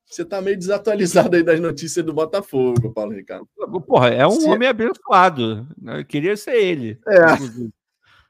você 0.04 0.24
tá 0.24 0.42
meio 0.42 0.58
desatualizado 0.58 1.36
aí 1.36 1.42
das 1.42 1.58
notícias 1.60 2.04
do 2.04 2.12
Botafogo, 2.12 2.92
Paulo 2.92 3.12
Ricardo. 3.12 3.48
Porra, 3.86 4.08
é 4.08 4.26
um 4.26 4.40
Se... 4.40 4.48
homem 4.48 4.68
abençoado. 4.68 5.66
Eu 5.82 6.04
queria 6.04 6.36
ser 6.36 6.56
ele. 6.56 7.00
É. 7.08 7.72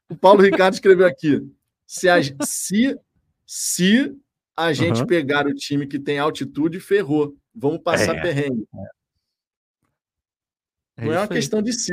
O 0.09 0.17
Paulo 0.17 0.43
Ricardo 0.43 0.75
escreveu 0.75 1.07
aqui. 1.07 1.41
Se, 1.87 2.09
a, 2.09 2.21
se, 2.45 2.97
se 3.47 4.17
a 4.57 4.73
gente 4.73 5.01
uhum. 5.01 5.07
pegar 5.07 5.47
o 5.47 5.55
time 5.55 5.87
que 5.87 5.99
tem 5.99 6.19
altitude, 6.19 6.79
ferrou. 6.79 7.37
Vamos 7.55 7.83
passar 7.83 8.17
é. 8.17 8.23
perrengue. 8.23 8.67
É. 10.97 11.05
Não 11.05 11.13
é 11.13 11.19
uma 11.19 11.29
questão 11.29 11.61
de 11.61 11.73
si. 11.73 11.93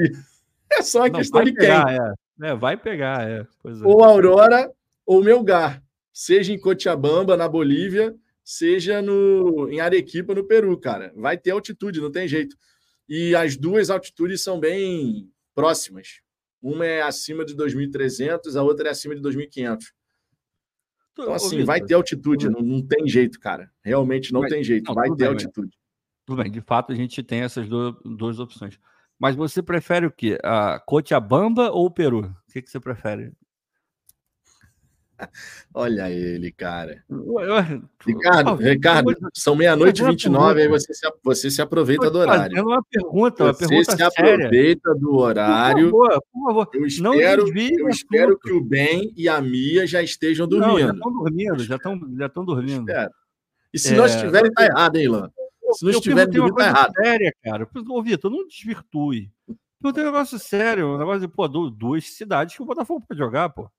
É 0.72 0.82
só 0.82 1.04
Não, 1.04 1.12
questão 1.12 1.44
de 1.44 1.54
pegar, 1.54 1.86
quem. 1.86 2.48
É. 2.48 2.52
é. 2.52 2.56
vai 2.56 2.78
pegar, 2.78 3.28
é. 3.28 3.42
é. 3.42 3.46
Ou 3.84 4.04
Aurora 4.04 4.72
ou 5.06 5.24
Melgar. 5.24 5.84
Seja 6.14 6.54
em 6.54 6.60
Cochabamba, 6.60 7.38
na 7.38 7.48
Bolívia, 7.48 8.16
seja 8.44 9.02
no, 9.02 9.70
em 9.70 9.80
Arequipa, 9.80 10.36
no 10.36 10.46
Peru, 10.46 10.78
cara. 10.78 11.14
Vai 11.16 11.38
ter 11.38 11.52
altitude, 11.52 12.02
não 12.02 12.12
tem 12.12 12.28
jeito. 12.28 12.56
E 13.08 13.36
as 13.36 13.56
duas 13.56 13.90
altitudes 13.90 14.44
são 14.44 14.60
bem 14.60 15.30
próximas. 15.56 16.22
Uma 16.62 16.86
é 16.86 17.02
acima 17.02 17.46
de 17.46 17.56
2.300, 17.56 18.56
a 18.56 18.64
outra 18.64 18.90
é 18.90 18.92
acima 18.92 19.16
de 19.16 19.22
2.500. 19.22 19.86
Então, 21.14 21.34
assim, 21.34 21.64
vai 21.64 21.82
ter 21.82 21.94
altitude, 21.96 22.50
não, 22.50 22.62
não 22.62 22.86
tem 22.86 23.08
jeito, 23.08 23.40
cara. 23.40 23.72
Realmente 23.84 24.32
não 24.32 24.42
Mas, 24.42 24.52
tem 24.52 24.64
jeito, 24.64 24.88
não, 24.88 24.94
vai 24.94 25.10
ter 25.10 25.16
bem, 25.16 25.28
altitude. 25.28 25.78
Tudo 26.26 26.42
bem, 26.42 26.52
de 26.52 26.62
fato 26.62 26.92
a 26.92 26.96
gente 26.96 27.22
tem 27.24 27.42
essas 27.42 27.68
duas, 27.68 27.96
duas 28.04 28.40
opções. 28.40 28.80
Mas 29.20 29.36
você 29.36 29.62
prefere 29.62 30.06
o 30.06 30.12
quê? 30.12 30.38
A 30.44 30.80
Cochabamba 30.80 31.70
ou 31.72 31.88
o 31.88 31.92
Peru? 31.92 32.22
O 32.22 32.52
que, 32.54 32.62
que 32.62 32.70
você 32.70 32.80
prefere? 32.80 33.34
Olha 35.74 36.10
ele, 36.10 36.52
cara. 36.52 37.04
Ricardo, 38.06 38.56
Ricardo, 38.56 39.14
são 39.34 39.56
meia-noite 39.56 40.02
e 40.02 40.06
29, 40.06 40.62
aí 40.62 40.68
você 40.68 40.94
se, 40.94 41.08
você 41.22 41.52
se 41.52 41.62
aproveita 41.62 42.10
do 42.10 42.20
horário. 42.20 42.58
É 42.58 42.62
uma 42.62 42.82
pergunta, 42.90 43.44
uma 43.44 43.54
você 43.54 43.68
pergunta 43.68 43.92
se 43.92 43.98
séria. 43.98 44.08
aproveita 44.08 44.96
do 44.96 45.18
horário. 45.18 45.92
Por 45.92 46.08
favor, 46.08 46.24
por 46.32 46.48
favor. 46.48 46.70
Eu 46.74 46.86
espero, 46.86 47.46
eu 47.58 47.90
espero 47.90 48.40
que 48.40 48.52
o 48.54 48.62
Ben 48.64 49.14
e 49.18 49.28
a 49.28 49.42
Mia 49.42 49.86
já 49.86 50.02
estejam 50.02 50.48
dormindo. 50.48 50.72
Não, 50.72 50.80
já 50.80 50.94
estão 50.94 51.12
dormindo, 51.12 51.64
já 51.64 51.76
estão, 51.76 52.00
já 52.18 52.26
estão 52.26 52.46
dormindo. 52.46 52.86
E 53.74 53.78
se 53.78 53.94
é... 53.94 53.98
não 53.98 54.06
estiverem, 54.06 54.52
tá 54.52 54.66
errado, 54.66 54.96
hein, 54.96 55.04
Ilan? 55.04 55.30
Se 55.74 55.86
não 55.86 55.92
estiverem 55.92 56.34
dormindo, 56.34 56.56
tá 56.56 56.68
errado. 56.68 56.94
séria, 56.94 57.34
cara. 57.44 57.68
Ô, 57.90 58.04
Vitor, 58.04 58.32
não 58.32 58.48
desvirtue. 58.48 59.32
Não 59.82 59.94
tem 59.94 60.04
um 60.04 60.08
negócio 60.08 60.38
sério, 60.38 60.96
um 60.96 60.98
negócio 60.98 61.22
de, 61.22 61.28
pô, 61.28 61.48
duas 61.48 62.06
cidades 62.06 62.56
que 62.56 62.62
o 62.62 62.66
Botafogo 62.66 63.06
pode 63.08 63.18
jogar, 63.18 63.50
pô. 63.50 63.70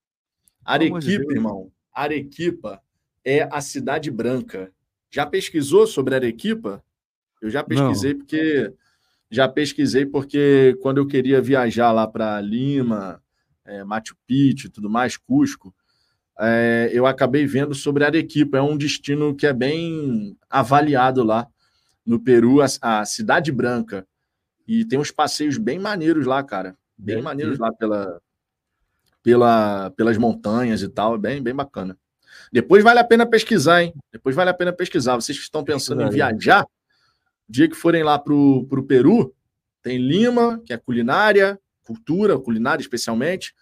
Arequipa, 0.65 1.01
de 1.01 1.35
irmão. 1.35 1.71
Arequipa 1.93 2.81
é 3.25 3.43
a 3.51 3.61
cidade 3.61 4.11
branca. 4.11 4.73
Já 5.11 5.27
pesquisou 5.27 5.87
sobre 5.87 6.15
Arequipa? 6.15 6.83
Eu 7.43 7.51
já 7.51 7.63
pesquisei 7.63 8.13
Não. 8.13 8.21
porque 8.21 8.73
já 9.31 9.49
pesquisei 9.49 10.07
porque 10.07 10.77
quando 10.81 10.99
eu 10.99 11.07
queria 11.07 11.41
viajar 11.41 11.93
lá 11.93 12.07
para 12.07 12.41
Lima, 12.41 13.23
é, 13.65 13.85
Machu 13.85 14.17
Picchu 14.27 14.67
e 14.67 14.71
tudo 14.71 14.89
mais, 14.89 15.17
Cusco, 15.17 15.75
é, 16.39 16.91
eu 16.93 17.07
acabei 17.07 17.47
vendo 17.47 17.75
sobre 17.75 18.05
Arequipa. 18.05 18.59
É 18.59 18.63
um 18.63 18.77
destino 18.77 19.35
que 19.35 19.47
é 19.47 19.53
bem 19.53 20.37
avaliado 20.49 21.23
lá 21.23 21.47
no 22.05 22.21
Peru, 22.21 22.61
a, 22.61 22.67
a 22.81 23.05
Cidade 23.05 23.53
Branca. 23.53 24.07
E 24.67 24.85
tem 24.85 24.99
uns 24.99 25.11
passeios 25.11 25.59
bem 25.59 25.79
maneiros 25.79 26.27
lá, 26.27 26.43
cara. 26.43 26.77
Bem 26.97 27.19
é, 27.19 27.23
maneiros 27.23 27.59
lá 27.59 27.73
pela, 27.73 28.21
pela, 29.23 29.91
pelas 29.91 30.19
montanhas 30.19 30.83
e 30.83 30.89
tal, 30.89 31.15
é 31.15 31.19
bem, 31.19 31.43
bem 31.43 31.55
bacana. 31.55 31.99
Depois 32.53 32.83
vale 32.83 32.99
a 32.99 33.05
pena 33.05 33.27
pesquisar, 33.27 33.83
hein? 33.83 33.95
Depois 34.13 34.35
vale 34.35 34.51
a 34.51 34.55
pena 34.55 34.73
pesquisar. 34.73 35.17
Vocês 35.17 35.37
que 35.37 35.45
estão 35.45 35.65
pensando 35.65 36.03
em 36.03 36.11
viajar, 36.11 36.67
dia 37.49 37.69
que 37.69 37.77
forem 37.77 38.03
lá 38.03 38.19
para 38.19 38.35
o 38.35 38.87
Peru, 38.87 39.35
tem 39.83 39.99
Lima, 39.99 40.61
que 40.65 40.73
é 40.73 40.77
culinária, 40.77 41.59
cultura, 41.83 42.39
culinária 42.39 42.83
especialmente, 42.83 43.55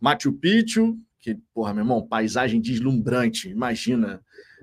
Machu 0.00 0.32
Picchu, 0.32 0.96
que, 1.18 1.36
porra, 1.52 1.72
meu 1.74 1.82
irmão, 1.82 2.06
paisagem 2.06 2.60
deslumbrante, 2.60 3.48
imagina, 3.48 4.20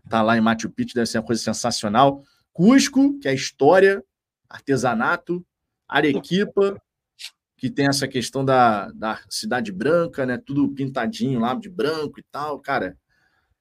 tá 0.10 0.22
lá 0.22 0.38
em 0.38 0.42
Machu 0.42 0.70
Picchu, 0.70 0.96
deve 0.96 1.08
ser 1.08 1.18
uma 1.18 1.26
coisa 1.26 1.42
sensacional. 1.42 2.24
Cusco, 2.54 3.20
que 3.20 3.28
é 3.28 3.34
história, 3.34 4.04
artesanato, 4.48 5.44
Arequipa, 5.88 6.82
que 7.58 7.70
tem 7.70 7.88
essa 7.88 8.08
questão 8.08 8.44
da, 8.46 8.92
da 8.92 9.20
cidade 9.30 9.72
branca, 9.72 10.26
né? 10.26 10.38
Tudo 10.38 10.74
pintadinho 10.74 11.40
lá 11.40 11.54
de 11.56 11.70
branco 11.70 12.20
e 12.20 12.24
tal. 12.32 12.60
Cara, 12.60 12.98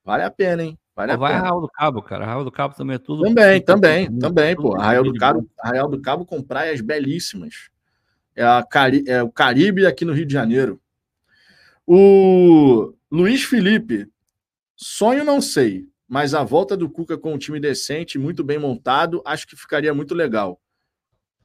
vale 0.05 0.23
a 0.23 0.31
pena, 0.31 0.62
hein? 0.62 0.79
Vale 0.95 1.17
vai 1.17 1.33
Arraial 1.33 1.61
do 1.61 1.69
Cabo, 1.69 2.03
cara. 2.03 2.25
Arraial 2.25 2.45
do 2.45 2.53
Cabo 2.53 2.75
também 2.75 2.97
é 2.97 2.99
tudo. 2.99 3.23
Também, 3.23 3.61
também, 3.62 4.07
tudo, 4.07 4.19
também, 4.21 4.55
tudo, 4.55 4.71
pô. 4.71 4.77
Arraial 4.77 5.05
do, 5.05 5.15
Cabo, 5.15 5.51
Arraial 5.59 5.89
do 5.89 6.01
Cabo 6.01 6.27
com 6.27 6.43
praias 6.43 6.81
belíssimas. 6.81 7.71
É, 8.35 8.45
a 8.45 8.62
Cari 8.62 9.05
é 9.07 9.23
o 9.23 9.31
Caribe 9.31 9.87
aqui 9.87 10.05
no 10.05 10.12
Rio 10.12 10.27
de 10.27 10.33
Janeiro. 10.33 10.81
O 11.87 12.95
Luiz 13.11 13.43
Felipe, 13.43 14.09
sonho 14.77 15.25
não 15.25 15.41
sei, 15.41 15.87
mas 16.12 16.34
a 16.34 16.44
volta 16.44 16.76
do 16.76 16.91
Cuca 16.91 17.16
com 17.16 17.32
um 17.32 17.39
time 17.39 17.58
decente, 17.58 18.18
muito 18.18 18.44
bem 18.44 18.58
montado, 18.58 19.23
acho 19.24 19.47
que 19.47 19.57
ficaria 19.57 19.94
muito 19.94 20.15
legal. 20.15 20.60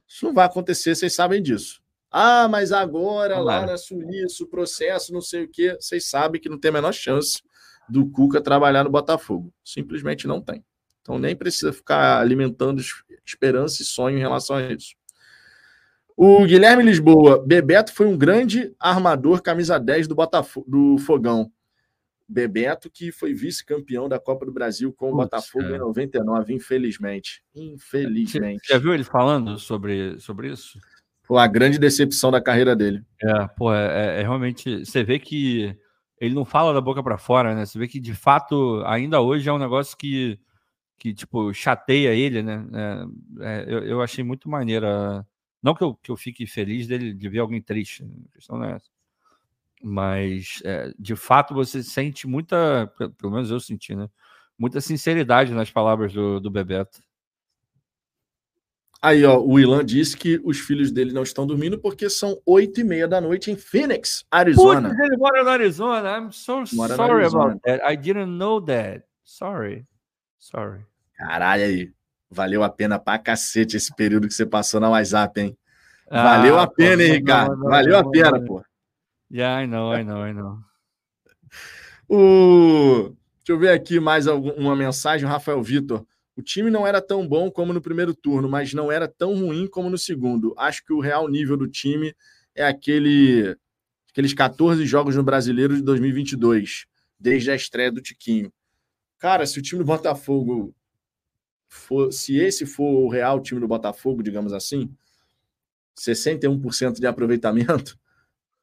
Isso 0.06 0.26
não 0.26 0.34
vai 0.34 0.44
acontecer, 0.44 0.94
vocês 0.94 1.14
sabem 1.14 1.42
disso. 1.42 1.80
Ah, 2.10 2.46
mas 2.48 2.70
agora 2.70 3.38
lá 3.38 3.64
na 3.64 3.78
Suíça, 3.78 4.44
o 4.44 4.46
processo, 4.46 5.10
não 5.10 5.22
sei 5.22 5.44
o 5.44 5.48
quê. 5.48 5.74
Vocês 5.80 6.10
sabem 6.10 6.38
que 6.38 6.50
não 6.50 6.60
tem 6.60 6.68
a 6.68 6.72
menor 6.72 6.92
chance 6.92 7.40
do 7.88 8.10
Cuca 8.10 8.42
trabalhar 8.42 8.84
no 8.84 8.90
Botafogo. 8.90 9.50
Simplesmente 9.64 10.26
não 10.26 10.38
tem. 10.38 10.62
Então 11.00 11.18
nem 11.18 11.34
precisa 11.34 11.72
ficar 11.72 12.20
alimentando 12.20 12.82
esperança 13.24 13.80
e 13.80 13.86
sonho 13.86 14.18
em 14.18 14.20
relação 14.20 14.56
a 14.56 14.70
isso. 14.70 14.94
O 16.14 16.44
Guilherme 16.44 16.82
Lisboa, 16.82 17.42
Bebeto 17.42 17.90
foi 17.94 18.06
um 18.06 18.18
grande 18.18 18.74
armador 18.78 19.40
camisa 19.40 19.80
10 19.80 20.08
do 20.08 20.14
Botafogo, 20.14 20.66
do 20.68 20.98
Fogão. 20.98 21.50
Bebeto, 22.28 22.90
que 22.90 23.10
foi 23.10 23.32
vice-campeão 23.32 24.08
da 24.08 24.18
Copa 24.18 24.44
do 24.44 24.52
Brasil 24.52 24.92
com 24.92 25.10
o 25.10 25.16
Botafogo 25.16 25.64
em 25.64 25.78
99, 25.78 26.52
infelizmente. 26.52 27.42
Infelizmente. 27.54 28.66
Você 28.66 28.74
já 28.74 28.78
viu 28.78 28.92
ele 28.92 29.04
falando 29.04 29.58
sobre, 29.58 30.18
sobre 30.20 30.52
isso? 30.52 30.78
Foi 31.22 31.38
a 31.38 31.46
grande 31.46 31.78
decepção 31.78 32.30
da 32.30 32.40
carreira 32.40 32.76
dele. 32.76 33.02
É, 33.22 33.46
pô, 33.48 33.72
é, 33.72 34.16
é, 34.16 34.20
é 34.20 34.22
realmente. 34.22 34.84
Você 34.84 35.02
vê 35.02 35.18
que 35.18 35.74
ele 36.20 36.34
não 36.34 36.44
fala 36.44 36.74
da 36.74 36.80
boca 36.80 37.02
para 37.02 37.16
fora, 37.16 37.54
né? 37.54 37.64
Você 37.64 37.78
vê 37.78 37.88
que 37.88 37.98
de 37.98 38.14
fato, 38.14 38.82
ainda 38.84 39.20
hoje 39.20 39.48
é 39.48 39.52
um 39.52 39.58
negócio 39.58 39.96
que, 39.96 40.38
que 40.98 41.14
tipo, 41.14 41.52
chateia 41.54 42.14
ele, 42.14 42.42
né? 42.42 42.66
É, 43.40 43.62
é, 43.62 43.64
eu, 43.66 43.78
eu, 43.84 44.02
achei 44.02 44.22
muito 44.22 44.48
maneira. 44.48 45.26
Não 45.62 45.74
que 45.74 45.82
eu, 45.82 45.94
que 45.94 46.10
eu 46.10 46.16
fique 46.16 46.46
feliz 46.46 46.86
dele 46.86 47.14
de 47.14 47.28
ver 47.28 47.38
alguém 47.38 47.62
triste, 47.62 48.04
a 48.04 48.34
questão 48.34 48.58
não 48.58 48.66
é 48.66 48.72
essa. 48.72 48.90
Mas, 49.82 50.60
é, 50.64 50.92
de 50.98 51.14
fato, 51.14 51.54
você 51.54 51.82
sente 51.82 52.26
muita, 52.26 52.92
pelo 53.18 53.32
menos 53.32 53.50
eu 53.50 53.60
senti, 53.60 53.94
né? 53.94 54.08
Muita 54.58 54.80
sinceridade 54.80 55.52
nas 55.52 55.70
palavras 55.70 56.12
do, 56.12 56.40
do 56.40 56.50
Bebeto. 56.50 57.00
Aí, 59.00 59.24
ó, 59.24 59.38
o 59.38 59.60
Ilan 59.60 59.84
disse 59.84 60.16
que 60.16 60.40
os 60.42 60.58
filhos 60.58 60.90
dele 60.90 61.12
não 61.12 61.22
estão 61.22 61.46
dormindo 61.46 61.78
porque 61.78 62.10
são 62.10 62.36
oito 62.44 62.80
e 62.80 62.84
meia 62.84 63.06
da 63.06 63.20
noite 63.20 63.48
em 63.48 63.56
Phoenix, 63.56 64.24
Arizona. 64.28 64.88
Putz, 64.88 65.00
ele 65.00 65.16
mora 65.16 65.44
no 65.44 65.50
Arizona. 65.50 66.18
I'm 66.18 66.32
so 66.32 66.64
mora 66.72 66.96
sorry 66.96 67.24
about 67.24 67.60
that. 67.60 67.80
I 67.88 67.96
didn't 67.96 68.36
know 68.36 68.60
that. 68.62 69.04
Sorry. 69.22 69.86
Sorry. 70.36 70.80
Caralho 71.16 71.62
aí. 71.62 71.92
Valeu 72.28 72.64
a 72.64 72.68
pena 72.68 72.98
pra 72.98 73.18
cacete 73.18 73.76
esse 73.76 73.94
período 73.94 74.26
que 74.26 74.34
você 74.34 74.44
passou 74.44 74.80
na 74.80 74.90
WhatsApp, 74.90 75.40
hein? 75.40 75.56
Ah, 76.10 76.36
Valeu 76.36 76.58
a 76.58 76.66
pena, 76.66 77.02
hein, 77.02 77.12
Ricardo? 77.12 77.56
Valeu 77.62 77.96
a 77.96 78.10
pena, 78.10 78.44
pô. 78.44 78.62
Yeah, 79.30 79.62
I 79.62 79.66
know, 79.66 79.92
I 79.92 80.02
know, 80.02 80.26
I 80.26 80.32
know. 80.32 80.58
o... 82.08 83.14
Deixa 83.38 83.52
eu 83.52 83.58
ver 83.58 83.70
aqui 83.70 84.00
mais 84.00 84.26
uma 84.26 84.74
mensagem, 84.74 85.28
Rafael 85.28 85.62
Vitor. 85.62 86.06
O 86.36 86.42
time 86.42 86.70
não 86.70 86.86
era 86.86 87.00
tão 87.00 87.26
bom 87.26 87.50
como 87.50 87.72
no 87.72 87.80
primeiro 87.80 88.14
turno, 88.14 88.48
mas 88.48 88.72
não 88.72 88.92
era 88.92 89.08
tão 89.08 89.34
ruim 89.34 89.66
como 89.66 89.90
no 89.90 89.98
segundo. 89.98 90.54
Acho 90.56 90.84
que 90.84 90.92
o 90.92 91.00
real 91.00 91.28
nível 91.28 91.56
do 91.56 91.66
time 91.66 92.14
é 92.54 92.64
aquele 92.66 93.56
aqueles 94.10 94.32
14 94.34 94.84
jogos 94.86 95.14
no 95.14 95.22
Brasileiro 95.22 95.76
de 95.76 95.82
2022, 95.82 96.86
desde 97.18 97.50
a 97.50 97.54
estreia 97.54 97.92
do 97.92 98.00
Tiquinho. 98.00 98.52
Cara, 99.18 99.46
se 99.46 99.58
o 99.58 99.62
time 99.62 99.80
do 99.80 99.84
Botafogo 99.84 100.74
for, 101.68 102.12
se 102.12 102.36
esse 102.36 102.64
for 102.64 103.04
o 103.04 103.08
real 103.08 103.40
time 103.40 103.60
do 103.60 103.68
Botafogo, 103.68 104.22
digamos 104.22 104.52
assim, 104.52 104.94
61% 105.98 106.98
de 106.98 107.06
aproveitamento, 107.06 107.98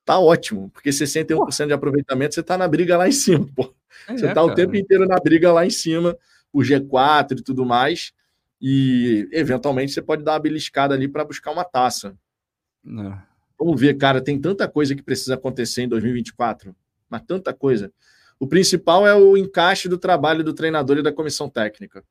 tá 0.06 0.20
ótimo, 0.20 0.70
porque 0.70 0.92
61% 0.92 1.68
de 1.68 1.74
aproveitamento 1.74 2.36
você 2.36 2.44
tá 2.44 2.58
na 2.58 2.68
briga 2.68 2.96
lá 2.96 3.08
em 3.08 3.12
cima, 3.12 3.50
pô. 3.56 3.74
É, 4.08 4.14
você 4.14 4.28
tá 4.28 4.36
cara. 4.36 4.46
o 4.46 4.54
tempo 4.54 4.76
inteiro 4.76 5.08
na 5.08 5.18
briga 5.18 5.52
lá 5.52 5.66
em 5.66 5.70
cima 5.70 6.18
o 6.54 6.60
G4 6.60 7.40
e 7.40 7.44
tudo 7.44 7.66
mais. 7.66 8.14
E 8.62 9.28
eventualmente 9.34 9.92
você 9.92 10.02
pode 10.02 10.24
dar 10.24 10.34
uma 10.34 10.40
beliscada 10.40 10.94
ali 10.94 11.08
para 11.08 11.26
buscar 11.26 11.52
uma 11.52 11.66
taça. 11.66 12.18
Não. 12.82 13.12
É. 13.12 13.24
Vamos 13.60 13.80
ver, 13.80 13.96
cara, 13.96 14.22
tem 14.22 14.40
tanta 14.40 14.68
coisa 14.68 14.96
que 14.96 15.02
precisa 15.02 15.36
acontecer 15.36 15.84
em 15.84 15.88
2024, 15.88 16.76
mas 17.10 17.22
tanta 17.24 17.54
coisa. 17.54 17.92
O 18.38 18.48
principal 18.48 19.08
é 19.08 19.16
o 19.16 19.38
encaixe 19.38 19.88
do 19.88 19.98
trabalho 19.98 20.44
do 20.44 20.54
treinador 20.54 20.98
e 20.98 21.04
da 21.04 21.12
comissão 21.12 21.50
técnica. 21.50 22.04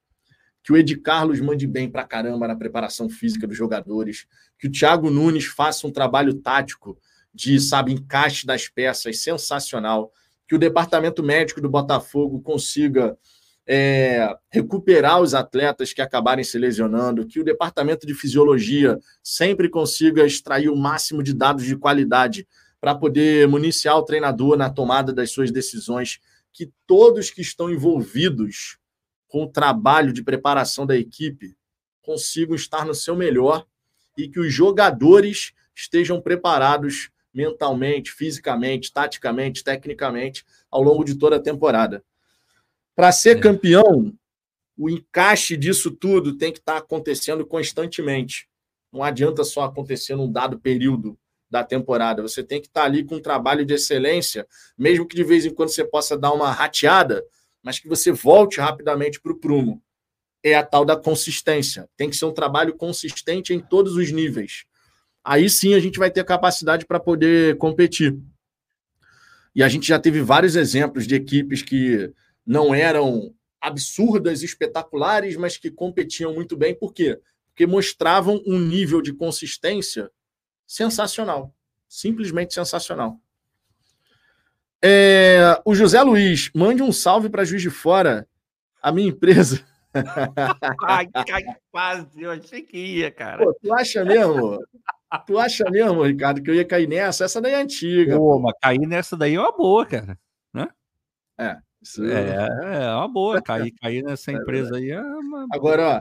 Que 0.63 0.73
o 0.73 0.77
Ed 0.77 0.97
Carlos 0.97 1.41
mande 1.41 1.67
bem 1.67 1.91
pra 1.91 2.05
caramba 2.05 2.49
na 2.49 2.57
preparação 2.57 3.11
física 3.11 3.47
dos 3.47 3.57
jogadores, 3.57 4.27
que 4.59 4.67
o 4.67 4.71
Thiago 4.71 5.11
Nunes 5.11 5.45
faça 5.45 5.87
um 5.87 5.91
trabalho 5.91 6.35
tático 6.35 6.99
de, 7.35 7.59
sabe, 7.61 7.93
encaixe 7.93 8.47
das 8.47 8.69
peças 8.69 9.19
sensacional, 9.19 10.13
que 10.47 10.55
o 10.55 10.59
departamento 10.59 11.23
médico 11.23 11.61
do 11.61 11.69
Botafogo 11.69 12.41
consiga 12.41 13.19
é, 13.67 14.29
recuperar 14.51 15.21
os 15.21 15.35
atletas 15.35 15.93
que 15.93 16.03
acabarem 16.03 16.45
se 16.45 16.59
lesionando, 16.59 17.27
que 17.27 17.41
o 17.41 17.45
departamento 17.45 18.07
de 18.07 18.15
fisiologia 18.15 18.99
sempre 19.23 19.69
consiga 19.69 20.25
extrair 20.25 20.69
o 20.69 20.77
máximo 20.77 21.23
de 21.23 21.33
dados 21.33 21.65
de 21.65 21.77
qualidade 21.77 22.47
para 22.81 22.95
poder 22.95 23.49
municiar 23.49 23.97
o 23.97 24.05
treinador 24.05 24.57
na 24.57 24.69
tomada 24.69 25.13
das 25.13 25.31
suas 25.31 25.51
decisões, 25.51 26.21
que 26.53 26.71
todos 26.87 27.31
que 27.31 27.41
estão 27.41 27.71
envolvidos 27.71 28.79
com 29.27 29.45
o 29.45 29.49
trabalho 29.51 30.13
de 30.13 30.23
preparação 30.23 30.87
da 30.87 30.97
equipe 30.97 31.57
consigam 32.03 32.55
estar 32.55 32.85
no 32.85 32.95
seu 32.95 33.17
melhor 33.17 33.67
e 34.17 34.29
que 34.29 34.39
os 34.39 34.53
jogadores 34.53 35.53
estejam 35.75 36.21
preparados 36.21 37.11
mentalmente, 37.35 38.13
fisicamente, 38.13 38.93
taticamente, 38.93 39.65
tecnicamente 39.65 40.45
ao 40.71 40.83
longo 40.83 41.05
de 41.05 41.17
toda 41.17 41.37
a 41.37 41.41
temporada. 41.41 42.05
Para 42.95 43.11
ser 43.11 43.39
é. 43.39 43.41
campeão, 43.41 44.15
o 44.79 44.89
encaixe 44.89 45.57
disso 45.57 45.91
tudo 45.91 46.37
tem 46.37 46.53
que 46.53 46.61
estar 46.61 46.75
tá 46.75 46.79
acontecendo 46.79 47.45
constantemente. 47.45 48.49
Não 48.93 49.03
adianta 49.03 49.43
só 49.43 49.65
acontecer 49.65 50.15
num 50.15 50.31
dado 50.31 50.59
período 50.59 51.19
da 51.51 51.65
temporada. 51.65 52.23
Você 52.23 52.43
tem 52.43 52.61
que 52.61 52.69
estar 52.69 52.83
tá 52.83 52.87
ali 52.87 53.05
com 53.05 53.17
um 53.17 53.21
trabalho 53.21 53.65
de 53.65 53.75
excelência, 53.75 54.47
mesmo 54.79 55.07
que 55.07 55.17
de 55.17 55.25
vez 55.25 55.45
em 55.45 55.53
quando 55.53 55.71
você 55.71 55.85
possa 55.85 56.17
dar 56.17 56.33
uma 56.33 56.53
rateada, 56.53 57.25
mas 57.63 57.79
que 57.79 57.89
você 57.89 58.13
volte 58.13 58.61
rapidamente 58.61 59.21
para 59.21 59.33
o 59.33 59.39
prumo. 59.39 59.83
É 60.43 60.55
a 60.55 60.63
tal 60.63 60.85
da 60.85 60.97
consistência. 60.97 61.89
Tem 61.97 62.11
que 62.11 62.17
ser 62.17 62.27
um 62.27 62.33
trabalho 62.33 62.77
consistente 62.77 63.55
em 63.55 63.61
todos 63.61 63.97
os 63.97 64.13
níveis. 64.13 64.65
Aí 65.25 65.49
sim 65.49 65.75
a 65.75 65.81
gente 65.81 65.99
vai 65.99 66.11
ter 66.11 66.23
capacidade 66.25 66.85
para 66.85 67.01
poder 67.01 67.57
competir. 67.57 68.19
E 69.55 69.63
a 69.63 69.69
gente 69.69 69.87
já 69.87 69.99
teve 69.99 70.21
vários 70.21 70.55
exemplos 70.55 71.07
de 71.07 71.15
equipes 71.15 71.63
que 71.63 72.13
não 72.47 72.75
eram 72.75 73.35
absurdas, 73.61 74.43
espetaculares, 74.43 75.37
mas 75.37 75.57
que 75.57 75.71
competiam 75.71 76.35
muito 76.35 76.57
bem. 76.57 76.75
Por 76.75 76.93
quê? 76.93 77.19
Porque 77.47 77.67
mostravam 77.67 78.43
um 78.47 78.59
nível 78.59 79.01
de 79.01 79.15
consistência 79.15 80.11
sensacional. 80.67 81.55
Simplesmente 81.89 82.53
sensacional. 82.53 83.19
É, 84.83 85.59
o 85.65 85.75
José 85.75 86.03
Luiz, 86.03 86.51
mande 86.55 86.83
um 86.83 86.93
salve 86.93 87.31
para 87.31 87.45
Juiz 87.45 87.63
de 87.63 87.71
Fora, 87.71 88.29
a 88.83 88.93
minha 88.93 89.09
empresa. 89.09 89.65
Ai, 90.87 91.09
quase, 91.71 92.21
eu 92.21 92.33
achei 92.33 92.61
que 92.61 92.77
ia, 92.77 93.11
cara. 93.11 93.45
Pô, 93.45 93.55
tu 93.55 93.73
acha 93.73 94.05
mesmo? 94.05 94.59
Tu 95.27 95.39
acha 95.39 95.71
mesmo, 95.71 96.03
Ricardo, 96.03 96.43
que 96.43 96.51
eu 96.51 96.55
ia 96.55 96.65
cair 96.65 96.89
nessa? 96.89 97.25
Essa 97.25 97.41
daí 97.41 97.53
é 97.53 97.63
antiga. 97.63 98.17
Pô, 98.17 98.35
pô. 98.35 98.41
mas 98.41 98.55
cair 98.61 98.87
nessa 98.87 99.17
daí 99.17 99.35
é 99.35 99.41
uma 99.41 99.57
boa, 99.57 99.87
cara. 99.87 100.19
Né? 100.53 100.69
É. 101.39 101.57
Isso... 101.83 102.05
É, 102.05 102.87
é 102.87 102.95
uma 102.95 103.09
boa. 103.09 103.41
Cair, 103.43 103.73
cair 103.81 104.03
nessa 104.03 104.33
é 104.33 104.35
empresa 104.35 104.77
aí 104.77 104.91
é 104.91 105.01
uma... 105.01 105.47
Agora, 105.53 105.99
ó, 105.99 106.01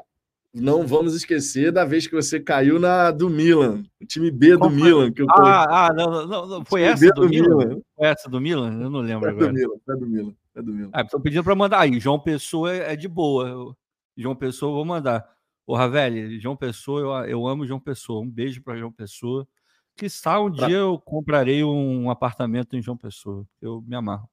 não 0.54 0.86
vamos 0.86 1.16
esquecer 1.16 1.72
da 1.72 1.84
vez 1.84 2.06
que 2.06 2.14
você 2.14 2.40
caiu 2.40 2.80
na 2.80 3.10
do 3.10 3.28
Milan, 3.28 3.84
o 4.00 4.06
time 4.06 4.30
B 4.30 4.56
do 4.56 4.70
Milan. 4.70 5.12
Que 5.12 5.24
eu 5.24 5.28
ah, 5.32 5.88
ah, 5.88 5.94
não, 5.94 6.28
não, 6.28 6.46
não. 6.46 6.66
foi 6.66 6.84
essa 6.84 7.08
do, 7.08 7.22
do 7.22 7.30
Milan? 7.30 7.58
Milan? 7.58 7.82
Foi 7.96 8.08
essa 8.08 8.30
do 8.30 8.40
Milan? 8.40 8.82
Eu 8.82 8.90
não 8.90 9.00
lembro 9.00 9.28
é 9.28 9.32
agora. 9.32 9.48
Do 9.48 9.54
Milan, 9.54 9.76
é 9.90 9.96
do 9.96 10.08
Milan, 10.08 10.34
é 10.56 10.62
do 10.62 10.74
Milan. 10.74 10.90
Ah, 10.94 11.02
estão 11.02 11.20
pedindo 11.20 11.44
para 11.44 11.56
mandar 11.56 11.80
aí. 11.80 12.00
João 12.00 12.20
Pessoa 12.20 12.72
é, 12.72 12.94
é 12.94 12.96
de 12.96 13.08
boa. 13.08 13.76
João 14.16 14.36
Pessoa, 14.36 14.70
eu 14.70 14.76
vou 14.76 14.86
mandar. 14.86 15.28
Ô, 15.66 15.76
Ravelli, 15.76 16.40
João 16.40 16.56
Pessoa, 16.56 17.26
eu, 17.26 17.30
eu 17.30 17.48
amo 17.48 17.66
João 17.66 17.80
Pessoa. 17.80 18.22
Um 18.22 18.30
beijo 18.30 18.62
para 18.62 18.78
João 18.78 18.92
Pessoa. 18.92 19.48
Que 19.96 20.08
um 20.08 20.52
pra... 20.52 20.68
dia 20.68 20.78
eu 20.78 21.00
comprarei 21.00 21.64
um 21.64 22.10
apartamento 22.10 22.76
em 22.76 22.82
João 22.82 22.98
Pessoa. 22.98 23.48
Eu 23.62 23.82
me 23.82 23.96
amarro. 23.96 24.30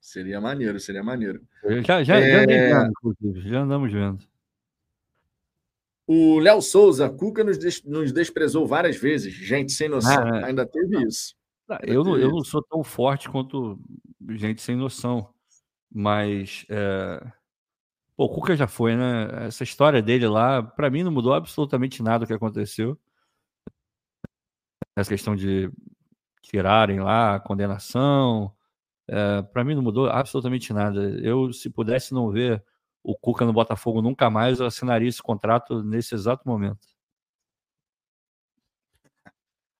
Seria 0.00 0.40
maneiro, 0.40 0.80
seria 0.80 1.02
maneiro. 1.02 1.40
Já, 1.86 2.02
já, 2.02 2.18
é... 2.18 2.70
já, 2.70 2.86
inclusive, 2.88 3.48
já 3.48 3.60
andamos 3.60 3.92
vendo. 3.92 4.26
O 6.06 6.40
Léo 6.40 6.60
Souza, 6.60 7.08
Cuca 7.08 7.44
nos, 7.44 7.56
des... 7.56 7.82
nos 7.84 8.12
desprezou 8.12 8.66
várias 8.66 8.96
vezes. 8.96 9.32
Gente 9.32 9.70
sem 9.70 9.88
noção. 9.88 10.24
Ah, 10.24 10.40
é. 10.40 10.44
Ainda 10.46 10.66
teve 10.66 11.06
isso. 11.06 11.36
Ainda 11.68 11.92
eu, 11.92 12.02
teve 12.02 12.10
não, 12.10 12.16
isso. 12.18 12.26
eu 12.26 12.30
não 12.30 12.44
sou 12.44 12.62
tão 12.62 12.82
forte 12.82 13.30
quanto 13.30 13.78
gente 14.30 14.60
sem 14.60 14.74
noção. 14.74 15.32
Mas. 15.88 16.66
É... 16.68 17.32
Pô, 18.16 18.24
o 18.26 18.28
Cuca 18.28 18.56
já 18.56 18.66
foi, 18.66 18.94
né? 18.94 19.46
Essa 19.46 19.64
história 19.64 20.02
dele 20.02 20.26
lá, 20.28 20.62
para 20.62 20.90
mim, 20.90 21.02
não 21.02 21.10
mudou 21.10 21.32
absolutamente 21.32 22.02
nada 22.02 22.24
o 22.24 22.26
que 22.26 22.32
aconteceu. 22.32 22.98
Essa 24.96 25.10
questão 25.10 25.34
de 25.34 25.70
tirarem 26.42 27.00
lá 27.00 27.36
a 27.36 27.40
condenação, 27.40 28.54
é, 29.08 29.42
para 29.42 29.64
mim 29.64 29.74
não 29.74 29.82
mudou 29.82 30.08
absolutamente 30.08 30.72
nada. 30.72 31.00
Eu, 31.20 31.52
se 31.52 31.70
pudesse 31.70 32.12
não 32.12 32.30
ver 32.30 32.62
o 33.02 33.16
Cuca 33.16 33.44
no 33.44 33.52
Botafogo 33.52 34.02
nunca 34.02 34.30
mais, 34.30 34.60
eu 34.60 34.66
assinaria 34.66 35.08
esse 35.08 35.22
contrato 35.22 35.82
nesse 35.82 36.14
exato 36.14 36.46
momento. 36.46 36.86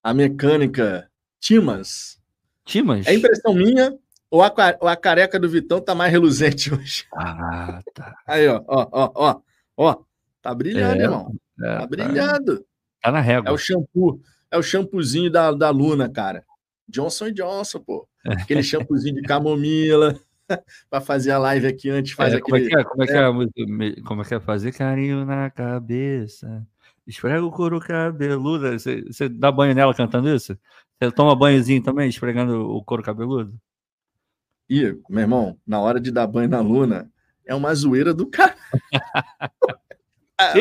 A 0.02 0.12
mecânica 0.12 1.10
Timas. 1.38 2.20
Timas? 2.64 3.06
É 3.06 3.14
impressão 3.14 3.54
minha 3.54 3.98
ou 4.32 4.42
a, 4.42 4.50
ou 4.80 4.88
a 4.88 4.96
careca 4.96 5.38
do 5.38 5.46
Vitão 5.46 5.78
tá 5.78 5.94
mais 5.94 6.10
reluzente 6.10 6.72
hoje? 6.74 7.04
Ah, 7.14 7.82
tá. 7.92 8.16
Aí, 8.26 8.48
ó, 8.48 8.62
ó, 8.66 8.88
ó, 8.90 9.12
ó. 9.14 9.40
ó 9.76 9.96
tá 10.40 10.54
brilhando, 10.54 11.02
é, 11.02 11.04
irmão. 11.04 11.34
É, 11.60 11.66
tá, 11.66 11.80
tá 11.80 11.86
brilhando. 11.86 12.66
Tá 13.02 13.12
na 13.12 13.20
régua. 13.20 13.50
É 13.50 13.52
o 13.52 13.58
shampoo. 13.58 14.22
É 14.50 14.56
o 14.56 14.62
shampoozinho 14.62 15.30
da, 15.30 15.52
da 15.52 15.68
Luna, 15.68 16.08
cara. 16.08 16.44
Johnson 16.88 17.30
Johnson, 17.30 17.80
pô. 17.80 18.08
Aquele 18.26 18.62
shampoozinho 18.62 19.16
de 19.16 19.22
camomila 19.22 20.18
para 20.88 21.00
fazer 21.02 21.32
a 21.32 21.38
live 21.38 21.66
aqui 21.66 21.90
antes. 21.90 22.12
Faz 22.12 22.32
é, 22.32 22.38
aquele... 22.38 22.42
como, 22.42 22.56
é 22.56 22.68
que 22.68 22.74
é, 22.74 22.84
como, 22.84 23.02
é 23.02 23.06
que 23.06 23.12
é, 23.12 24.02
como 24.02 24.22
é 24.22 24.24
que 24.24 24.34
é 24.34 24.40
fazer 24.40 24.72
carinho 24.72 25.26
na 25.26 25.50
cabeça? 25.50 26.66
Esfrega 27.06 27.44
o 27.44 27.52
couro 27.52 27.78
cabeludo. 27.80 28.72
Você, 28.72 29.02
você 29.02 29.28
dá 29.28 29.52
banho 29.52 29.74
nela 29.74 29.92
cantando 29.92 30.34
isso? 30.34 30.56
Você 30.98 31.10
toma 31.10 31.36
banhozinho 31.36 31.82
também, 31.82 32.08
esfregando 32.08 32.70
o 32.70 32.82
couro 32.82 33.02
cabeludo? 33.02 33.54
Ih, 34.72 34.98
meu 35.06 35.20
irmão, 35.20 35.60
na 35.66 35.78
hora 35.78 36.00
de 36.00 36.10
dar 36.10 36.26
banho 36.26 36.48
na 36.48 36.60
Luna, 36.60 37.12
é 37.44 37.54
uma 37.54 37.74
zoeira 37.74 38.14
do 38.14 38.26
cara. 38.26 38.56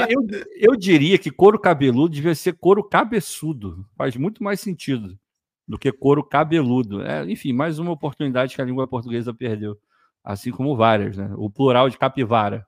eu, 0.10 0.22
eu 0.54 0.76
diria 0.76 1.18
que 1.18 1.32
couro 1.32 1.58
cabeludo 1.58 2.14
devia 2.14 2.36
ser 2.36 2.52
couro 2.58 2.84
cabeçudo. 2.84 3.88
Faz 3.96 4.18
muito 4.18 4.44
mais 4.44 4.60
sentido 4.60 5.18
do 5.66 5.80
que 5.80 5.94
couro 5.94 6.26
cabeludo. 6.26 7.02
É, 7.02 7.24
enfim, 7.32 7.54
mais 7.54 7.80
uma 7.80 7.94
oportunidade 7.94 8.54
que 8.54 8.62
a 8.62 8.66
língua 8.66 8.86
portuguesa 8.86 9.34
perdeu. 9.34 9.80
Assim 10.22 10.52
como 10.52 10.76
várias, 10.76 11.16
né? 11.16 11.34
O 11.38 11.50
plural 11.50 11.90
de 11.90 11.98
capivara. 11.98 12.68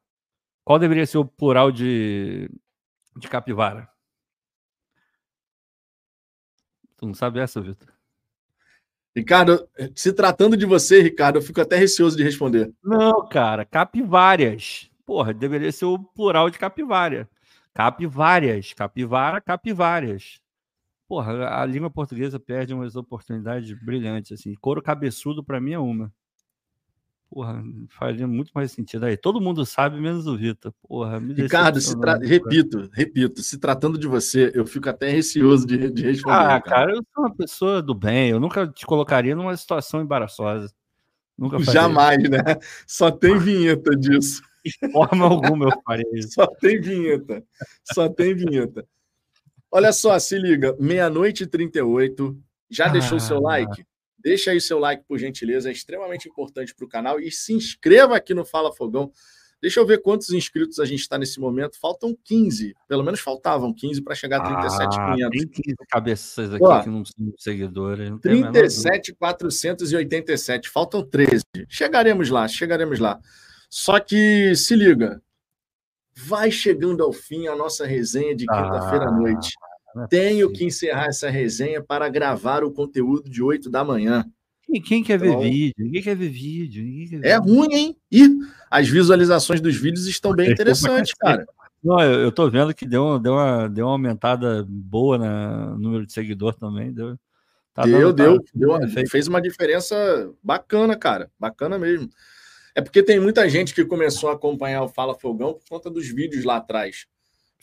Qual 0.64 0.80
deveria 0.80 1.06
ser 1.06 1.18
o 1.18 1.26
plural 1.26 1.74
de, 1.74 2.50
de 3.18 3.28
capivara? 3.28 3.90
Tu 6.96 7.06
não 7.06 7.14
sabe 7.14 7.42
essa, 7.42 7.60
Vitor? 7.60 7.93
Ricardo, 9.16 9.68
se 9.96 10.12
tratando 10.12 10.58
de 10.58 10.66
você, 10.66 11.02
Ricardo, 11.02 11.38
eu 11.38 11.42
fico 11.42 11.62
até 11.62 11.76
receoso 11.76 12.18
de 12.18 12.24
responder. 12.24 12.72
Não, 12.84 13.28
cara, 13.28 13.64
capivárias. 13.64 14.90
Porra, 15.06 15.34
deveria 15.34 15.72
ser 15.72 15.86
o 15.86 16.00
plural 16.00 16.50
de 16.50 16.58
capivara. 16.58 17.30
Capivárias, 17.74 18.74
capivara, 18.74 19.40
capivárias 19.42 20.42
porra, 21.14 21.62
a 21.62 21.64
língua 21.64 21.92
portuguesa 21.92 22.40
perde 22.40 22.74
umas 22.74 22.96
oportunidades 22.96 23.72
brilhantes, 23.84 24.32
assim. 24.32 24.56
Couro 24.56 24.82
cabeçudo, 24.82 25.44
para 25.44 25.62
mim, 25.62 25.74
é 25.74 25.78
uma. 25.78 26.12
Porra, 27.34 27.64
faria 27.90 28.28
muito 28.28 28.52
mais 28.54 28.72
sentido 28.72 29.06
aí. 29.08 29.18
Todo 29.18 29.42
mundo 29.42 29.66
sabe, 29.66 30.00
menos 30.00 30.28
o 30.28 30.38
Vitor. 30.38 30.72
Porra, 30.88 31.18
Ricardo, 31.18 31.80
tra... 32.00 32.16
repito, 32.18 32.88
repito, 32.94 33.42
se 33.42 33.58
tratando 33.58 33.98
de 33.98 34.06
você, 34.06 34.52
eu 34.54 34.68
fico 34.68 34.88
até 34.88 35.10
receoso 35.10 35.66
de, 35.66 35.90
de 35.90 36.04
responder. 36.04 36.36
Ah, 36.36 36.62
cara. 36.62 36.62
cara, 36.62 36.92
eu 36.92 37.04
sou 37.12 37.24
uma 37.24 37.36
pessoa 37.36 37.82
do 37.82 37.96
bem, 37.96 38.30
eu 38.30 38.40
nunca 38.40 38.68
te 38.68 38.86
colocaria 38.86 39.36
numa 39.36 39.58
situação 39.58 40.00
embaraçosa. 40.00 40.72
Nunca 41.36 41.58
Jamais, 41.58 42.22
né? 42.30 42.38
Só 42.86 43.10
tem 43.10 43.36
vinheta 43.40 43.96
disso. 43.96 44.44
De 44.64 44.92
forma 44.92 45.26
alguma 45.26 45.70
eu 45.70 45.82
faria 45.84 46.06
isso. 46.14 46.34
Só 46.34 46.46
tem 46.46 46.80
vinheta. 46.80 47.44
Só 47.96 48.08
tem 48.10 48.36
vinheta. 48.36 48.86
Olha 49.72 49.92
só, 49.92 50.20
se 50.20 50.38
liga, 50.38 50.78
meia-noite 50.80 51.46
e 51.46 51.48
38. 51.48 52.40
Já 52.70 52.86
ah. 52.86 52.90
deixou 52.90 53.20
seu 53.20 53.40
like? 53.40 53.84
Deixa 54.24 54.52
aí 54.52 54.62
seu 54.62 54.80
like, 54.80 55.04
por 55.06 55.20
gentileza, 55.20 55.70
é 55.70 55.72
extremamente 55.72 56.30
importante 56.30 56.74
para 56.74 56.86
o 56.86 56.90
canal. 56.90 57.20
E 57.20 57.30
se 57.30 57.54
inscreva 57.54 58.16
aqui 58.16 58.34
no 58.34 58.46
Fala 58.46 58.74
Fogão. 58.74 59.12
Deixa 59.62 59.80
eu 59.80 59.86
ver 59.86 60.02
quantos 60.02 60.32
inscritos 60.32 60.80
a 60.80 60.86
gente 60.86 61.00
está 61.00 61.18
nesse 61.18 61.40
momento. 61.40 61.80
Faltam 61.80 62.14
15. 62.26 62.76
Pelo 62.88 63.04
menos 63.04 63.22
faltavam 63.22 63.74
15 63.74 64.02
para 64.02 64.14
chegar 64.14 64.42
a 64.42 64.46
37,500. 64.46 65.26
Ah, 65.26 65.30
tem 65.30 65.48
15 65.48 65.76
cabeças 65.90 66.54
aqui 66.54 66.66
Ó, 66.66 66.84
que 66.84 66.90
não 66.90 67.06
são 67.06 67.34
seguidores. 67.38 68.12
37,487. 68.22 70.70
Faltam 70.70 71.02
13. 71.02 71.42
Chegaremos 71.70 72.30
lá, 72.30 72.46
chegaremos 72.48 73.00
lá. 73.00 73.22
Só 73.70 74.00
que 74.00 74.54
se 74.56 74.76
liga, 74.76 75.22
vai 76.16 76.52
chegando 76.52 77.04
ao 77.04 77.12
fim 77.12 77.48
a 77.48 77.56
nossa 77.56 77.86
resenha 77.86 78.36
de 78.36 78.46
quinta-feira 78.46 79.06
à 79.06 79.12
noite. 79.12 79.54
Ah, 79.62 79.73
é 79.96 80.08
Tenho 80.08 80.52
que 80.52 80.66
encerrar 80.66 81.08
essa 81.08 81.30
resenha 81.30 81.82
para 81.82 82.10
gravar 82.10 82.64
o 82.64 82.72
conteúdo 82.72 83.30
de 83.30 83.42
8 83.42 83.70
da 83.70 83.84
manhã. 83.84 84.26
E 84.70 84.82
quem 84.82 85.04
quer 85.04 85.22
então, 85.22 85.40
ver 85.40 85.50
vídeo? 85.50 85.74
Ninguém 85.78 86.02
quer 86.02 86.16
ver 86.16 86.30
vídeo. 86.30 87.10
Quer 87.10 87.20
ver 87.20 87.28
é 87.28 87.40
vídeo. 87.40 87.54
ruim, 87.54 87.74
hein? 87.74 87.98
E 88.12 88.30
as 88.72 88.88
visualizações 88.88 89.62
dos 89.62 89.76
vídeos 89.76 90.08
estão 90.08 90.34
bem 90.34 90.52
interessantes, 90.52 91.14
cara. 91.20 91.46
Não, 91.84 92.00
eu, 92.00 92.22
eu 92.22 92.32
tô 92.32 92.50
vendo 92.50 92.74
que 92.74 92.86
deu, 92.86 93.20
deu, 93.20 93.34
uma, 93.34 93.68
deu 93.68 93.86
uma 93.86 93.92
aumentada 93.92 94.66
boa 94.68 95.18
no 95.18 95.78
número 95.78 96.06
de 96.06 96.14
seguidor 96.14 96.56
também. 96.56 96.94
Deu, 96.94 97.18
tá 97.74 97.84
deu, 97.84 98.14
dando, 98.14 98.38
deu, 98.38 98.42
tá, 98.42 98.52
deu 98.56 98.70
uma, 98.70 99.08
fez 99.08 99.28
uma 99.28 99.42
diferença 99.42 100.34
bacana, 100.42 100.96
cara. 100.96 101.30
Bacana 101.38 101.78
mesmo. 101.78 102.10
É 102.74 102.82
porque 102.82 103.04
tem 103.04 103.20
muita 103.20 103.48
gente 103.48 103.76
que 103.76 103.86
começou 103.86 104.30
a 104.30 104.34
acompanhar 104.34 104.82
o 104.82 104.88
Fala 104.88 105.14
Fogão 105.14 105.54
por 105.54 105.64
conta 105.70 105.92
dos 105.92 106.08
vídeos 106.08 106.44
lá 106.46 106.58
atrás. 106.58 107.06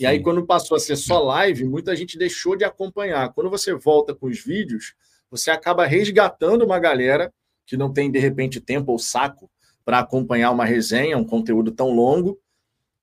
E 0.01 0.07
aí, 0.07 0.19
quando 0.19 0.47
passou 0.47 0.79
a 0.79 0.81
ser 0.81 0.97
só 0.97 1.21
live, 1.21 1.63
muita 1.67 1.95
gente 1.95 2.17
deixou 2.17 2.57
de 2.57 2.65
acompanhar. 2.65 3.35
Quando 3.35 3.51
você 3.51 3.75
volta 3.75 4.15
com 4.15 4.29
os 4.29 4.43
vídeos, 4.43 4.95
você 5.31 5.51
acaba 5.51 5.85
resgatando 5.85 6.65
uma 6.65 6.79
galera 6.79 7.31
que 7.67 7.77
não 7.77 7.93
tem, 7.93 8.11
de 8.11 8.19
repente, 8.19 8.63
tempo 8.63 8.93
ou 8.93 8.99
saco 8.99 9.51
para 9.85 9.99
acompanhar 9.99 10.53
uma 10.53 10.65
resenha, 10.65 11.19
um 11.19 11.25
conteúdo 11.25 11.71
tão 11.71 11.91
longo. 11.91 12.41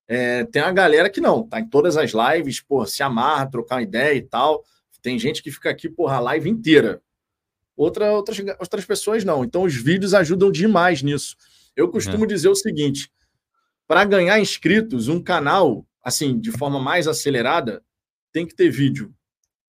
É, 0.08 0.43
tem 0.45 0.59
a 0.59 0.72
galera 0.72 1.08
que 1.08 1.22
não, 1.22 1.48
tá 1.48 1.59
em 1.59 1.69
todas 1.69 1.98
as 1.98 2.14
lives, 2.14 2.61
porra, 2.61 2.88
se 2.88 3.03
amarra, 3.03 3.45
trocar 3.45 3.84
ideia 3.84 4.17
e 4.17 4.24
tal. 4.24 4.64
Tem 5.00 5.19
gente 5.19 5.43
que 5.43 5.51
fica 5.51 5.69
aqui, 5.69 5.88
porra, 5.88 6.16
a 6.16 6.19
live 6.19 6.50
inteira. 6.50 7.00
Outra, 7.76 8.11
outras, 8.11 8.40
outras 8.59 8.85
pessoas 8.85 9.24
não. 9.24 9.43
Então, 9.43 9.61
os 9.61 9.76
vídeos 9.76 10.16
ajudam 10.16 10.51
demais 10.51 11.03
nisso. 11.03 11.35
Eu 11.76 11.92
costumo 11.92 12.24
é. 12.26 12.27
dizer 12.27 12.50
o 12.50 12.56
seguinte: 12.56 13.11
para 13.88 14.03
ganhar 14.03 14.40
inscritos, 14.40 15.08
um 15.08 15.22
canal, 15.22 15.85
assim, 16.08 16.40
de 16.40 16.53
forma 16.53 16.80
mais 16.80 17.06
acelerada, 17.06 17.84
tem 18.32 18.48
que 18.48 18.56
ter 18.56 18.69
vídeo. 18.69 19.14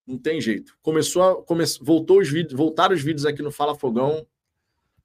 Não 0.07 0.17
tem 0.17 0.41
jeito. 0.41 0.73
Começou 0.81 1.21
a, 1.21 1.43
come, 1.43 1.65
voltou 1.83 2.21
os 2.21 2.31
vídeos, 2.31 2.53
voltaram 2.53 2.95
os 2.95 3.03
vídeos 3.03 3.27
aqui 3.27 3.43
no 3.43 3.51
Fala 3.51 3.75
Fogão, 3.75 4.25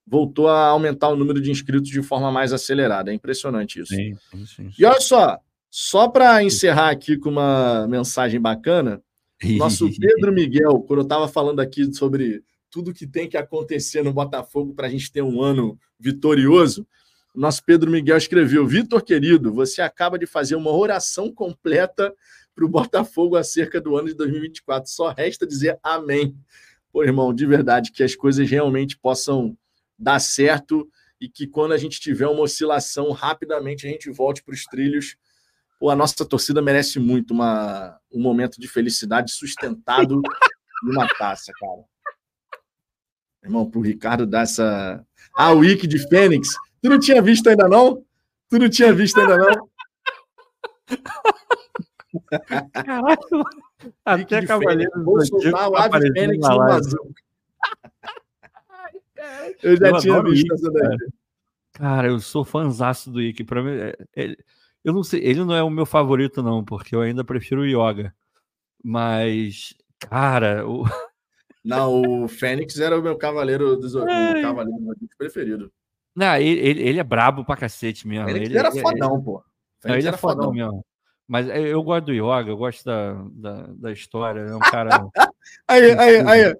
voltou 0.05 0.47
a 0.47 0.67
aumentar 0.67 1.09
o 1.09 1.15
número 1.15 1.41
de 1.41 1.49
inscritos 1.49 1.89
de 1.89 2.03
forma 2.03 2.31
mais 2.31 2.53
acelerada. 2.53 3.09
É 3.09 3.15
impressionante 3.15 3.79
isso. 3.79 3.95
Sim, 3.95 4.15
sim, 4.29 4.45
sim. 4.45 4.69
E 4.77 4.85
olha 4.85 5.01
só, 5.01 5.39
só 5.71 6.07
para 6.07 6.43
encerrar 6.43 6.91
aqui 6.91 7.17
com 7.17 7.29
uma 7.29 7.87
mensagem 7.87 8.39
bacana, 8.39 9.01
nosso 9.57 9.89
Pedro 9.99 10.31
Miguel, 10.31 10.81
quando 10.81 10.99
eu 10.99 11.03
estava 11.03 11.27
falando 11.27 11.61
aqui 11.61 11.91
sobre 11.95 12.43
tudo 12.69 12.93
que 12.93 13.07
tem 13.07 13.27
que 13.27 13.37
acontecer 13.37 14.03
no 14.03 14.13
Botafogo 14.13 14.75
para 14.75 14.85
a 14.85 14.89
gente 14.89 15.11
ter 15.11 15.23
um 15.23 15.41
ano 15.41 15.79
vitorioso. 15.99 16.87
O 17.33 17.39
nosso 17.39 17.63
Pedro 17.63 17.89
Miguel 17.89 18.17
escreveu: 18.17 18.65
Vitor 18.67 19.01
querido, 19.03 19.51
você 19.51 19.81
acaba 19.81 20.19
de 20.19 20.25
fazer 20.25 20.55
uma 20.55 20.71
oração 20.71 21.31
completa 21.33 22.13
para 22.53 22.65
o 22.65 22.69
Botafogo 22.69 23.35
acerca 23.35 23.81
do 23.81 23.97
ano 23.97 24.07
de 24.07 24.13
2024. 24.13 24.89
Só 24.89 25.09
resta 25.09 25.47
dizer 25.47 25.79
amém. 25.81 26.37
Pô, 26.91 27.03
irmão, 27.03 27.33
de 27.33 27.45
verdade, 27.45 27.91
que 27.91 28.03
as 28.03 28.15
coisas 28.15 28.47
realmente 28.47 28.97
possam 28.97 29.57
dar 29.97 30.19
certo 30.19 30.87
e 31.19 31.27
que 31.27 31.47
quando 31.47 31.71
a 31.71 31.77
gente 31.77 31.99
tiver 31.99 32.27
uma 32.27 32.41
oscilação, 32.41 33.11
rapidamente 33.11 33.87
a 33.87 33.89
gente 33.89 34.11
volte 34.11 34.43
para 34.43 34.53
os 34.53 34.65
trilhos. 34.65 35.15
Pô, 35.79 35.89
a 35.89 35.95
nossa 35.95 36.23
torcida 36.23 36.61
merece 36.61 36.99
muito 36.99 37.33
uma, 37.33 37.99
um 38.11 38.21
momento 38.21 38.59
de 38.59 38.67
felicidade 38.67 39.31
sustentado 39.31 40.21
e 40.85 40.91
uma 40.91 41.07
taça, 41.17 41.51
cara. 41.59 41.81
Irmão, 43.43 43.69
pro 43.69 43.81
Ricardo 43.81 44.25
dar 44.27 44.43
essa. 44.43 45.03
Ah, 45.35 45.51
o 45.51 45.59
Wiki 45.59 45.87
de 45.87 45.97
Fênix. 46.07 46.49
Tu 46.83 46.89
não 46.89 46.99
tinha 46.99 47.21
visto 47.21 47.47
ainda, 47.47 47.65
não? 47.69 48.03
Tu 48.49 48.59
não 48.59 48.69
tinha 48.69 48.91
visto 48.93 49.17
ainda, 49.17 49.37
não? 49.37 49.69
Caralho, 52.73 53.17
até 54.03 54.45
Cavaleiro 54.45 54.91
Vou 55.03 55.25
soltar 55.25 55.69
o 55.69 55.77
Ave 55.77 56.11
Fênix 56.11 56.45
no 56.45 56.61
azul. 56.61 57.15
Eu 59.63 59.77
já 59.77 59.87
eu 59.87 59.99
tinha 59.99 60.21
visto 60.23 60.53
essa 60.53 60.69
daí. 60.69 60.97
Cara. 61.71 62.09
eu 62.09 62.19
sou 62.19 62.43
fãzaço 62.43 63.09
do 63.09 63.21
Ikki. 63.21 63.45
Pra 63.45 63.63
mim, 63.63 63.71
é, 63.71 63.95
ele, 64.13 64.37
eu 64.83 64.91
não 64.91 65.03
sei, 65.03 65.21
ele 65.23 65.45
não 65.45 65.55
é 65.55 65.63
o 65.63 65.69
meu 65.69 65.85
favorito, 65.85 66.43
não, 66.43 66.65
porque 66.65 66.93
eu 66.93 66.99
ainda 66.99 67.23
prefiro 67.23 67.61
o 67.61 67.65
Yoga. 67.65 68.13
Mas, 68.83 69.73
cara, 70.01 70.67
o, 70.67 70.83
Não, 71.63 72.23
o 72.23 72.27
Fênix 72.27 72.77
era 72.77 72.99
o 72.99 73.01
meu 73.01 73.17
cavaleiro 73.17 73.77
dos 73.77 73.95
o 73.95 74.05
cavaleiro 74.05 74.77
preferido. 75.17 75.71
Não, 76.15 76.35
ele, 76.35 76.81
ele, 76.81 76.99
é 76.99 77.03
brabo 77.03 77.43
pra 77.43 77.57
cacete 77.57 78.07
mesmo. 78.07 78.29
Ele, 78.29 78.45
ele 78.45 78.57
era 78.57 78.69
ele- 78.69 78.81
fodão, 78.81 79.21
pô. 79.21 79.43
Não, 79.83 79.95
ele 79.95 80.05
é 80.05 80.09
era 80.09 80.17
fodão 80.17 80.51
mesmo. 80.51 80.85
Mas 81.27 81.47
eu 81.49 81.81
gosto 81.81 82.05
do 82.05 82.13
Yoga, 82.13 82.49
eu 82.49 82.57
gosto 82.57 82.85
da, 82.85 83.13
da, 83.31 83.67
da 83.75 83.91
história. 83.91 84.41
É 84.41 84.55
um 84.55 84.59
cara. 84.59 84.89
Aí, 85.67 85.91
aí, 85.97 86.17
aí. 86.25 86.55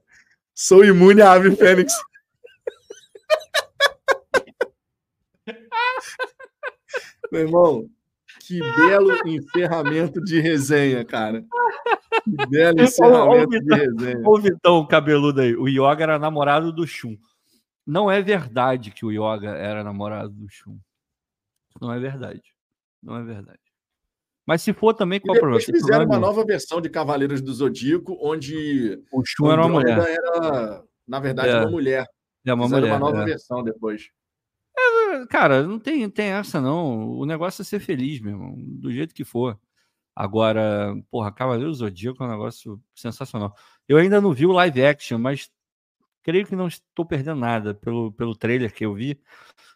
Sou 0.54 0.84
imune 0.84 1.22
à 1.22 1.32
ave 1.32 1.56
fênix. 1.56 1.94
Meu 7.32 7.42
irmão, 7.42 7.86
que 8.42 8.60
belo 8.60 9.28
encerramento 9.28 10.22
de 10.22 10.42
resenha, 10.42 11.06
cara. 11.06 11.44
Que 12.24 12.48
belo 12.48 12.82
encerramento 12.82 13.60
de 13.60 13.74
resenha. 13.74 14.22
Ô, 14.26 14.38
Vitão, 14.38 14.86
cabeludo 14.86 15.42
aí. 15.42 15.56
O 15.56 15.68
Yoga 15.68 16.04
era 16.04 16.20
namorado 16.20 16.72
do 16.72 16.86
Shun. 16.86 17.18
Não 17.86 18.10
é 18.10 18.22
verdade 18.22 18.92
que 18.92 19.06
o 19.06 19.12
Yoga 19.12 19.50
era 19.52 19.84
namorado 19.84 20.30
do 20.30 20.48
Shun. 20.50 20.78
Não 21.82 21.92
é 21.92 22.00
verdade. 22.00 22.42
Não 23.02 23.16
é 23.18 23.24
verdade. 23.24 23.60
Mas 24.46 24.62
se 24.62 24.74
for 24.74 24.94
também, 24.94 25.18
E 25.18 25.20
qual 25.22 25.36
é 25.36 25.38
o 25.38 25.42
problema? 25.42 25.60
depois 25.60 25.82
fizeram 25.82 26.00
problema 26.06 26.14
uma 26.22 26.28
nova 26.28 26.46
versão 26.46 26.80
de 26.82 26.90
Cavaleiros 26.90 27.42
do 27.42 27.54
Zodíaco, 27.54 28.18
onde 28.22 29.02
O 29.12 29.24
Shun 29.26 29.52
era 29.52 29.62
uma 29.66 29.70
mulher. 29.80 29.98
era, 30.00 30.84
na 31.08 31.20
verdade, 31.20 31.50
É. 31.50 31.60
uma 31.62 31.70
mulher. 31.72 32.06
É 32.46 32.54
uma 32.54 32.64
Fizeram 32.66 32.82
mulher. 32.82 32.98
uma 32.98 33.00
nova 33.12 33.22
é. 33.22 33.26
versão 33.26 33.64
depois. 33.64 34.10
Cara, 35.30 35.64
não 35.64 35.80
tem, 35.80 36.10
tem 36.10 36.28
essa, 36.28 36.60
não. 36.60 37.10
O 37.12 37.26
negócio 37.26 37.62
é 37.62 37.66
ser 37.66 37.80
feliz, 37.80 38.20
meu 38.20 38.32
irmão. 38.34 38.56
Do 38.58 38.92
jeito 38.92 39.14
que 39.14 39.24
for. 39.24 39.58
Agora, 40.16 40.94
porra, 41.10 41.32
Cavaleiro 41.32 41.70
do 41.70 41.76
Zodíaco 41.76 42.24
é 42.24 42.28
um 42.28 42.32
negócio 42.32 42.82
sensacional. 42.96 43.56
Eu 43.88 43.98
ainda 43.98 44.20
não 44.20 44.34
vi 44.34 44.46
o 44.46 44.52
live 44.52 44.84
action, 44.86 45.18
mas 45.18 45.50
creio 46.24 46.46
que 46.48 46.56
não 46.56 46.68
estou 46.68 47.06
perdendo 47.06 47.40
nada. 47.40 47.74
Pelo, 47.74 48.12
pelo 48.14 48.36
trailer 48.36 48.74
que 48.74 48.86
eu 48.86 48.94
vi, 48.94 49.20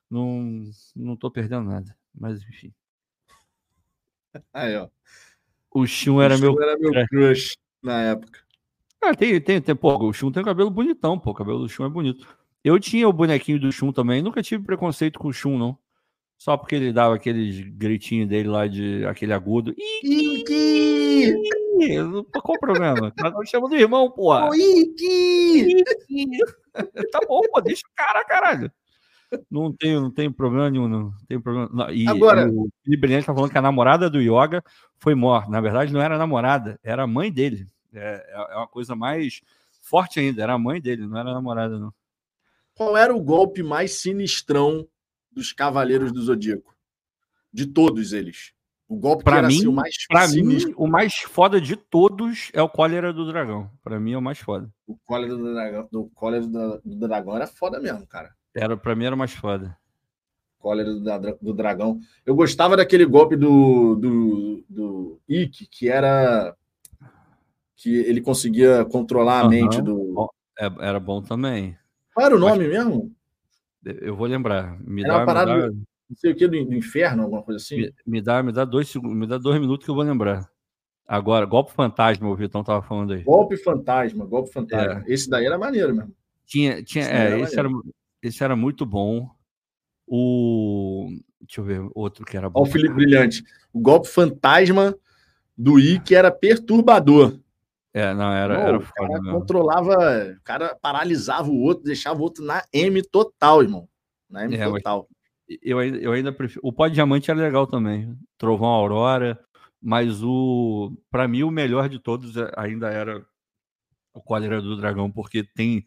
não, 0.10 0.64
não 0.96 1.14
estou 1.14 1.30
perdendo 1.30 1.70
nada. 1.70 1.96
Mas, 2.16 2.42
enfim. 2.44 2.74
Aí, 4.54 4.76
ó. 4.76 4.90
O 5.70 5.86
Shun 5.86 6.22
era 6.22 6.38
meu. 6.38 6.60
Era 6.62 6.78
meu 6.78 6.92
crush. 6.92 7.08
crush 7.10 7.58
na 7.84 8.02
época. 8.02 8.40
Ah, 9.02 9.14
tem, 9.14 9.40
tem, 9.40 9.62
tem. 9.62 9.76
Pô, 9.76 9.96
o 9.98 10.14
Shun 10.14 10.32
tem 10.32 10.44
cabelo 10.44 10.72
bonitão, 10.72 11.20
pô. 11.20 11.32
O 11.32 11.34
cabelo 11.34 11.60
do 11.60 11.70
Shun 11.70 11.86
é 11.86 11.90
bonito. 11.90 12.28
Eu 12.64 12.80
tinha 12.80 13.08
o 13.08 13.14
bonequinho 13.14 13.60
do 13.60 13.72
Shun 13.72 13.92
também. 13.92 14.22
Nunca 14.22 14.42
tive 14.42 14.64
preconceito 14.64 15.20
com 15.20 15.28
o 15.28 15.34
Shun, 15.34 15.58
não. 15.58 15.78
Só 16.38 16.56
porque 16.56 16.76
ele 16.76 16.94
dava 16.94 17.16
aqueles 17.16 17.60
gritinhos 17.76 18.30
dele 18.30 18.48
lá 18.48 18.68
de 18.68 19.04
aquele 19.06 19.34
agudo. 19.34 19.74
Iki! 20.04 21.34
Qual 22.32 22.56
o 22.56 22.60
problema? 22.60 23.12
Cada 23.12 23.38
um 23.40 23.46
chama 23.46 23.68
do 23.68 23.76
irmão, 23.76 24.10
porra. 24.12 24.50
Iki! 24.56 25.84
tá 27.12 27.20
bom, 27.28 27.42
pô, 27.52 27.60
deixa 27.62 27.82
o 27.88 27.92
cara, 27.96 28.24
caralho. 28.24 28.72
Não 29.52 29.74
tenho, 29.74 30.00
não 30.00 30.12
tenho 30.12 30.32
problema 30.32 30.70
nenhum, 30.70 30.88
não. 30.88 31.12
Tem 31.28 31.40
problema. 31.40 31.70
não. 31.74 31.90
E, 31.90 32.08
Agora- 32.08 32.48
o 32.50 32.70
Felipe 32.84 33.02
Brilhante 33.02 33.26
tá 33.26 33.34
falando 33.34 33.52
que 33.52 33.58
a 33.58 33.62
namorada 33.62 34.10
do 34.10 34.22
Yoga 34.22 34.64
foi 35.00 35.16
morta. 35.16 35.50
Na 35.52 35.60
verdade, 35.60 35.92
não 35.92 36.02
era 36.02 36.18
namorada, 36.18 36.80
era 36.84 37.04
a 37.04 37.08
mãe 37.08 37.32
dele. 37.32 37.66
É, 37.94 38.26
é- 38.30 38.54
é 38.54 38.56
uma 38.58 38.68
coisa 38.68 38.96
mais 38.96 39.42
forte 39.82 40.20
ainda, 40.20 40.44
era 40.44 40.54
a 40.54 40.58
mãe 40.60 40.80
dele, 40.80 41.06
não 41.08 41.18
era 41.18 41.32
a 41.32 41.34
namorada, 41.34 41.78
não. 41.80 41.92
Qual 42.76 42.96
era 42.96 43.14
o 43.14 43.20
golpe 43.22 43.64
mais 43.64 43.94
sinistrão 44.00 44.88
dos 45.38 45.54
Cavaleiros 45.54 46.12
do 46.12 46.22
Zodíaco? 46.22 46.76
De 47.54 47.66
todos 47.68 48.12
eles. 48.14 48.54
O 48.90 48.96
golpe 48.98 49.24
Pra 49.24 49.42
mim- 49.42 49.58
assim, 49.58 49.68
o 49.68 49.72
mais 49.72 50.08
Pra 50.08 50.28
sinistro. 50.28 50.70
mim, 50.70 50.76
o 50.78 50.88
mais 50.88 51.16
foda 51.16 51.60
de 51.60 51.76
todos 51.76 52.50
é 52.54 52.62
o 52.62 52.70
Cólera 52.70 53.12
do 53.14 53.26
Dragão. 53.28 53.70
Pra 53.84 54.00
mim 54.00 54.14
é 54.14 54.18
o 54.18 54.22
mais 54.22 54.40
foda. 54.40 54.70
O 54.86 54.96
cólera 55.06 55.36
do 55.36 55.54
dragão, 55.54 55.88
do 55.92 56.10
cólera 56.16 56.48
do, 56.48 56.82
do 56.84 56.96
dragão 57.08 57.36
era 57.36 57.46
foda 57.48 57.80
mesmo, 57.80 58.08
cara. 58.08 58.34
Era, 58.56 58.78
pra 58.78 58.96
mim 58.96 59.06
era 59.06 59.16
o 59.16 59.18
mais 59.18 59.34
foda. 59.34 59.78
Cólera 60.58 60.94
do, 60.94 61.38
do 61.42 61.54
dragão. 61.54 62.00
Eu 62.26 62.34
gostava 62.36 62.78
daquele 62.78 63.06
golpe 63.06 63.36
do, 63.36 63.96
do, 63.96 64.66
do 64.70 65.20
Ikki, 65.28 65.68
que 65.68 65.90
era. 65.90 66.56
que 67.76 67.94
ele 67.94 68.22
conseguia 68.22 68.86
controlar 68.86 69.40
a 69.40 69.42
Aham. 69.42 69.50
mente 69.50 69.82
do. 69.82 70.30
É, 70.60 70.66
era 70.80 71.00
bom 71.00 71.22
também. 71.22 71.78
Qual 72.14 72.26
era 72.26 72.36
o 72.36 72.40
nome 72.40 72.68
mesmo? 72.68 73.14
Eu 74.02 74.16
vou 74.16 74.28
lembrar. 74.28 74.80
Me 74.82 75.04
Era 75.04 75.14
dá, 75.14 75.20
uma 75.20 75.26
parada 75.26 75.54
me 75.56 75.62
dá, 75.62 75.68
Não 76.10 76.16
sei 76.16 76.32
o 76.32 76.36
que, 76.36 76.48
do, 76.48 76.66
do 76.66 76.76
inferno, 76.76 77.24
alguma 77.24 77.42
coisa 77.42 77.64
assim? 77.64 77.78
me, 77.78 77.94
me 78.06 78.22
dá, 78.22 78.44
me 78.44 78.52
dá 78.52 78.66
dois 78.66 78.94
me 78.96 79.28
dá 79.28 79.38
dois 79.38 79.60
minutos 79.60 79.86
que 79.86 79.92
eu 79.92 79.96
vou 79.96 80.04
lembrar. 80.04 80.50
Agora, 81.08 81.46
golpe 81.46 81.72
fantasma, 81.72 82.28
o 82.28 82.36
Vitão 82.36 82.64
tava 82.64 82.82
falando 82.82 83.14
aí. 83.14 83.24
Golpe 83.24 83.56
fantasma, 83.56 84.26
golpe 84.26 84.52
fantasma. 84.52 85.06
É. 85.08 85.14
Esse 85.14 85.30
daí 85.30 85.46
era 85.46 85.58
maneiro 85.58 85.96
mesmo. 85.96 86.14
Tinha, 86.46 86.84
tinha, 86.84 87.06
Sim, 87.06 87.12
é, 87.12 87.16
era 87.16 87.40
esse, 87.40 87.58
era, 87.60 87.70
esse 88.22 88.44
era 88.44 88.56
muito 88.56 88.86
bom. 88.86 89.30
O. 90.06 91.08
Deixa 91.40 91.62
eu 91.62 91.66
ver, 91.66 91.90
outro 91.96 92.26
que 92.26 92.36
era 92.36 92.50
bom. 92.50 92.60
Olha 92.60 92.70
o 92.70 92.72
Felipe 92.72 92.94
Brilhante. 92.94 93.44
O 93.72 93.80
golpe 93.80 94.08
fantasma 94.10 94.98
do 95.58 95.80
Ikki 95.80 96.14
era 96.14 96.30
perturbador. 96.30 97.40
É, 97.98 98.14
não, 98.14 98.32
era, 98.32 98.54
Não, 98.54 98.68
era 98.68 98.78
o 98.78 98.94
cara 98.94 99.22
controlava, 99.32 99.96
o 100.38 100.44
cara 100.44 100.78
paralisava 100.80 101.50
o 101.50 101.60
outro, 101.60 101.84
deixava 101.84 102.20
o 102.20 102.22
outro 102.22 102.46
na 102.46 102.64
M 102.72 103.02
total, 103.02 103.64
irmão. 103.64 103.90
Na 104.30 104.46
M 104.46 104.56
É, 104.56 104.66
total. 104.66 105.08
Eu, 105.64 105.82
eu 105.82 106.12
ainda 106.12 106.32
prefiro. 106.32 106.62
O 106.64 106.72
pó 106.72 106.88
de 106.88 106.94
diamante 106.94 107.32
era 107.32 107.40
legal 107.40 107.66
também. 107.66 108.16
Trovão 108.38 108.70
Aurora. 108.70 109.40
Mas 109.82 110.22
o. 110.22 110.96
Pra 111.10 111.28
mim, 111.28 111.42
o 111.42 111.50
melhor 111.50 111.90
de 111.90 111.98
todos 111.98 112.38
é- 112.38 112.52
ainda 112.56 112.90
era 112.90 113.26
o 114.14 114.22
Cólera 114.22 114.62
do 114.62 114.78
Dragão, 114.78 115.10
porque 115.10 115.44
tem, 115.44 115.86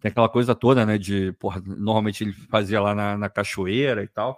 tem 0.00 0.10
aquela 0.10 0.28
coisa 0.28 0.54
toda, 0.56 0.84
né? 0.84 0.98
De. 0.98 1.32
Porra, 1.32 1.62
normalmente 1.64 2.24
ele 2.24 2.32
fazia 2.32 2.80
lá 2.80 2.92
na, 2.94 3.16
na 3.16 3.28
cachoeira 3.28 4.02
e 4.02 4.08
tal. 4.08 4.36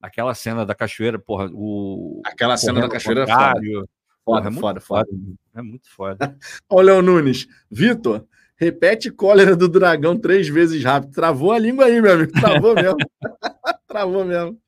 Aquela 0.00 0.34
cena 0.34 0.66
da 0.66 0.74
cachoeira, 0.74 1.18
porra, 1.18 1.48
o. 1.54 2.20
Aquela 2.26 2.56
cena 2.58 2.80
da 2.80 2.88
cachoeira 2.88 3.26
foda. 3.26 3.86
Porra, 4.26 4.42
Foda, 4.42 4.48
é 4.48 4.50
muito 4.50 4.60
foda, 4.60 4.80
foda. 4.80 5.08
É 5.54 5.62
muito 5.62 5.88
foda. 5.88 6.38
Olha 6.68 6.94
o 6.94 7.00
Léo 7.00 7.02
Nunes. 7.02 7.46
Vitor, 7.70 8.26
repete 8.56 9.10
cólera 9.10 9.54
do 9.54 9.68
dragão 9.68 10.18
três 10.18 10.48
vezes 10.48 10.82
rápido. 10.82 11.12
Travou 11.12 11.52
a 11.52 11.58
língua 11.58 11.84
aí, 11.86 12.02
meu 12.02 12.12
amigo. 12.12 12.32
Travou 12.32 12.74
mesmo. 12.76 12.96
Travou 13.86 14.24
mesmo. 14.24 14.60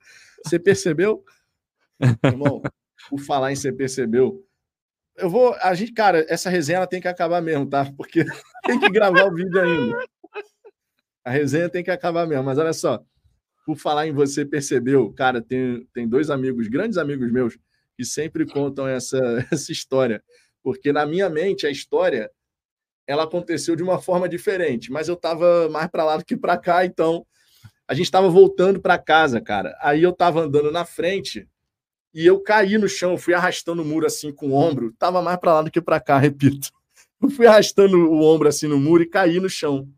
Você 0.45 0.59
percebeu? 0.59 1.25
Irmão, 2.23 2.63
por 3.11 3.19
falar 3.19 3.51
em 3.51 3.57
você 3.57 3.73
percebeu, 3.73 4.47
eu 5.17 5.29
vou. 5.29 5.53
A 5.61 5.75
gente, 5.75 5.93
cara, 5.93 6.25
essa 6.29 6.49
resenha 6.49 6.87
tem 6.87 7.01
que 7.01 7.09
acabar 7.09 7.43
mesmo, 7.43 7.69
tá? 7.69 7.93
Porque 7.97 8.25
tem 8.65 8.79
que 8.79 8.89
gravar 8.89 9.25
o 9.25 9.35
vídeo 9.35 9.61
ainda. 9.61 9.99
A 11.25 11.31
resenha 11.31 11.69
tem 11.69 11.83
que 11.83 11.91
acabar 11.91 12.25
mesmo. 12.25 12.45
Mas 12.45 12.57
olha 12.57 12.73
só, 12.73 13.03
por 13.67 13.77
falar 13.77 14.07
em 14.07 14.13
você 14.13 14.47
percebeu, 14.47 15.13
cara, 15.13 15.43
tem, 15.43 15.85
tem 15.93 16.09
dois 16.09 16.31
amigos, 16.31 16.69
grandes 16.69 16.97
amigos 16.97 17.31
meus, 17.33 17.59
que 17.99 18.05
sempre 18.07 18.47
contam 18.47 18.89
essa, 18.89 19.19
essa 19.53 19.73
história. 19.73 20.23
Porque 20.63 20.93
na 20.93 21.05
minha 21.07 21.29
mente 21.29 21.67
a 21.67 21.71
história 21.73 22.31
ela 23.07 23.25
aconteceu 23.25 23.77
de 23.77 23.83
uma 23.83 24.01
forma 24.01 24.29
diferente, 24.29 24.93
mas 24.93 25.09
eu 25.09 25.17
tava 25.17 25.69
mais 25.71 25.89
para 25.91 26.05
lá 26.05 26.17
do 26.19 26.25
que 26.25 26.37
para 26.37 26.59
cá, 26.59 26.85
então 26.85 27.27
a 27.89 27.95
gente 27.95 28.11
tava 28.11 28.29
voltando 28.31 28.81
para 28.81 28.99
casa, 28.99 29.41
cara. 29.41 29.77
Aí 29.83 30.03
eu 30.03 30.13
tava 30.13 30.41
andando 30.43 30.73
na 30.73 30.85
frente 30.85 31.49
e 32.15 32.27
eu 32.27 32.41
caí 32.41 32.79
no 32.79 32.89
chão, 32.89 33.19
fui 33.19 33.35
arrastando 33.35 33.83
o 33.83 33.85
muro 33.85 34.07
assim 34.07 34.33
com 34.33 34.51
o 34.51 34.55
ombro, 34.55 34.93
tava 34.99 35.23
mais 35.23 35.39
para 35.39 35.55
lá 35.55 35.63
do 35.63 35.71
que 35.71 35.81
para 35.81 36.01
cá, 36.01 36.19
repito. 36.21 36.71
Eu 37.23 37.31
fui 37.31 37.47
arrastando 37.47 37.97
o 37.99 38.23
ombro 38.23 38.49
assim 38.49 38.69
no 38.69 38.79
muro 38.79 39.03
e 39.03 39.07
caí 39.11 39.41
no 39.41 39.51
chão. 39.51 39.89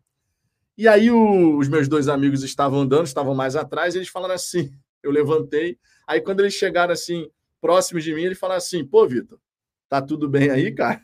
E 0.77 0.87
aí 0.87 1.11
o- 1.11 1.57
os 1.57 1.67
meus 1.67 1.87
dois 1.87 2.07
amigos 2.07 2.43
estavam 2.43 2.81
andando, 2.81 3.05
estavam 3.05 3.35
mais 3.35 3.55
atrás, 3.55 3.93
e 3.95 3.99
eles 3.99 4.09
falaram 4.09 4.35
assim, 4.35 4.71
eu 5.03 5.11
levantei, 5.11 5.77
aí 6.07 6.21
quando 6.21 6.39
eles 6.41 6.53
chegaram 6.53 6.93
assim, 6.93 7.29
próximos 7.61 8.03
de 8.03 8.13
mim, 8.13 8.23
eles 8.23 8.39
falaram 8.39 8.57
assim, 8.57 8.83
pô, 8.83 9.07
Vitor, 9.07 9.39
tá 9.87 10.01
tudo 10.01 10.27
bem 10.27 10.49
aí, 10.49 10.73
cara? 10.73 11.01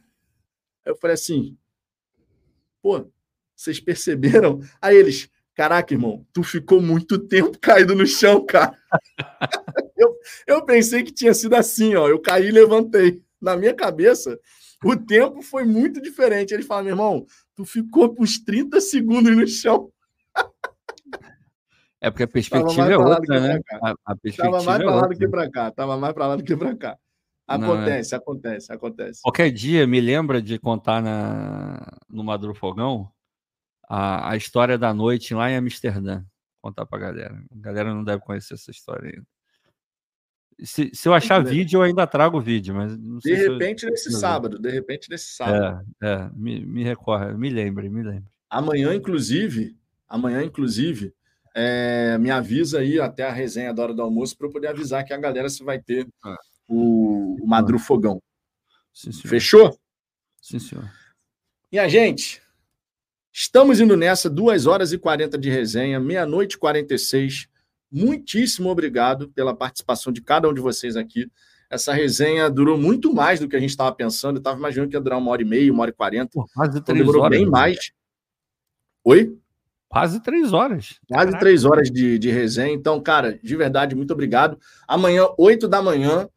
Eu 0.84 0.95
falei 0.98 1.14
assim, 1.14 1.56
pô, 2.82 3.10
vocês 3.56 3.80
perceberam? 3.80 4.60
Aí 4.82 4.98
eles, 4.98 5.30
caraca, 5.53 5.94
irmão, 5.94 6.26
tu 6.34 6.44
ficou 6.44 6.82
muito 6.82 7.19
tempo 7.19 7.58
caído 7.60 7.95
no 7.95 8.06
chão, 8.06 8.45
cara. 8.45 8.77
eu, 9.95 10.18
eu 10.48 10.66
pensei 10.66 11.03
que 11.03 11.11
tinha 11.11 11.34
sido 11.34 11.56
assim, 11.56 11.95
ó, 11.95 12.08
eu 12.08 12.19
caí 12.19 12.48
e 12.48 12.52
levantei. 12.52 13.22
Na 13.40 13.56
minha 13.56 13.74
cabeça, 13.74 14.40
o 14.84 14.95
tempo 14.95 15.42
foi 15.42 15.64
muito 15.64 16.02
diferente. 16.02 16.53
Eles 16.53 16.66
falaram, 16.66 16.86
meu 16.86 16.94
irmão, 16.94 17.26
tu 17.56 17.66
ficou 17.66 18.16
uns 18.19 18.40
30 18.40 18.82
segundos 18.82 19.36
no 19.36 19.48
chão. 19.48 19.92
É 22.00 22.11
porque 22.11 22.24
a 22.24 22.27
Tava 22.27 22.34
perspectiva 22.34 22.76
mais 22.84 22.90
é 22.92 22.98
outra, 22.98 23.40
né? 23.40 23.59
A, 23.72 23.90
a 23.90 23.95
Tava 23.95 24.19
perspectiva 24.22 24.64
mais 24.64 24.80
é 24.80 24.84
pra 24.84 24.95
lá 24.95 25.08
do 25.08 25.16
que 25.17 25.27
pra 25.27 25.50
cá. 25.51 25.72
Tava 25.72 25.98
mais 25.98 26.14
pra 26.14 26.27
lá 26.27 26.35
do 26.35 26.43
que 26.43 26.56
pra 26.56 26.76
cá. 26.76 26.98
Não, 27.50 27.56
é. 27.56 27.58
Acontece, 27.58 28.16
acontece, 28.16 28.74
acontece. 28.74 29.22
Qualquer 29.24 29.50
dia 29.51 29.88
me 29.88 30.00
lembra 30.01 30.42
de 30.42 30.59
contar 30.59 31.01
na, 31.01 31.98
no 32.09 32.24
Maduro 32.24 32.53
Fogão 32.53 33.09
a, 33.90 34.32
a 34.32 34.35
história 34.38 34.77
da 34.77 34.93
noite 34.93 35.34
lá 35.34 35.50
em 35.50 35.56
Amsterdã. 35.56 36.24
Contar 36.61 36.85
pra 36.85 37.00
galera. 37.00 37.42
A 37.51 37.58
galera 37.59 37.93
não 37.93 38.03
deve 38.03 38.22
conhecer 38.22 38.56
essa 38.56 38.69
história 38.69 39.09
ainda. 39.16 39.26
Se, 40.59 40.90
se 40.93 41.08
eu 41.08 41.14
achar 41.14 41.43
vídeo, 41.43 41.77
eu 41.77 41.84
ainda 41.84 42.06
trago 42.08 42.38
o 42.38 42.42
vídeo, 42.42 42.74
mas 42.74 42.98
não 42.98 43.17
De 43.19 43.24
sei 43.30 43.35
se 43.38 43.45
eu- 43.45 43.53
repente, 43.53 43.85
nesse 43.85 44.09
eu- 44.11 44.17
sábado, 44.17 44.58
de 44.59 44.69
repente, 44.72 45.08
nesse 45.09 45.27
sábado. 45.35 45.85
É, 46.01 46.08
é, 46.14 46.30
me, 46.34 46.66
me 46.66 46.84
recorre, 46.84 47.32
me 47.34 47.50
lembre, 47.50 47.90
me 47.90 48.01
lembre. 48.01 48.26
Amanhã, 48.50 48.93
inclusive, 48.93 49.77
amanhã, 50.09 50.43
inclusive, 50.43 51.14
é, 51.60 52.19
me 52.19 52.30
avisa 52.30 52.82
aí 52.82 53.00
até 53.00 53.24
a 53.24 53.32
resenha 53.32 53.74
da 53.74 53.82
hora 53.82 53.94
do 53.94 54.03
almoço 54.03 54.38
para 54.38 54.45
eu 54.45 54.52
poder 54.52 54.68
avisar 54.68 55.03
que 55.03 55.11
a 55.11 55.18
galera 55.18 55.50
se 55.50 55.64
vai 55.64 55.80
ter 55.82 56.08
ah. 56.24 56.38
o, 56.68 57.36
o 57.42 57.48
Madru 57.48 57.80
Fogão. 57.80 58.22
Sim, 58.94 59.11
Fechou? 59.11 59.76
Sim, 60.40 60.60
senhor. 60.60 60.88
E 61.72 61.80
a 61.80 61.88
gente, 61.88 62.44
estamos 63.34 63.80
indo 63.80 63.98
nessa, 63.98 64.30
2 64.30 64.68
horas 64.68 64.94
e 64.94 65.00
40 65.00 65.36
de 65.36 65.50
resenha, 65.50 66.00
meia-noite 66.00 66.53
e 66.53 66.60
46. 66.60 67.48
Muitíssimo 67.92 68.69
obrigado 68.69 69.30
pela 69.30 69.56
participação 69.56 70.14
de 70.14 70.22
cada 70.22 70.48
um 70.48 70.53
de 70.53 70.61
vocês 70.61 70.95
aqui. 70.95 71.27
Essa 71.72 71.92
resenha 71.92 72.52
durou 72.52 72.77
muito 72.77 73.11
mais 73.11 73.40
do 73.40 73.50
que 73.50 73.56
a 73.56 73.60
gente 73.60 73.72
estava 73.72 73.94
pensando. 73.95 74.36
Eu 74.36 74.42
estava 74.42 74.60
imaginando 74.60 74.92
que 74.92 74.95
ia 74.95 75.02
durar 75.02 75.18
uma 75.18 75.32
hora 75.32 75.42
e 75.42 75.45
meia, 75.45 75.74
uma 75.74 75.82
hora 75.82 75.92
e 75.92 75.94
quarenta. 75.94 76.40
Quase 76.53 76.72
então, 76.77 76.84
três 76.84 77.00
demorou 77.00 77.24
horas. 77.24 77.36
bem 77.36 77.45
né? 77.45 77.52
mais. 77.52 77.92
Oi? 79.03 79.36
Quase 79.90 80.22
três 80.22 80.54
horas. 80.54 81.00
Quase 81.08 81.26
Caraca. 81.26 81.40
três 81.40 81.66
horas 81.66 81.90
de, 81.90 82.20
de 82.20 82.30
resenha. 82.30 82.74
Então, 82.74 83.00
cara, 83.02 83.40
de 83.42 83.56
verdade, 83.56 83.96
muito 83.96 84.12
obrigado. 84.12 84.60
Amanhã, 84.88 85.28
oito 85.38 85.68
da 85.68 85.82
manhã, 85.82 86.28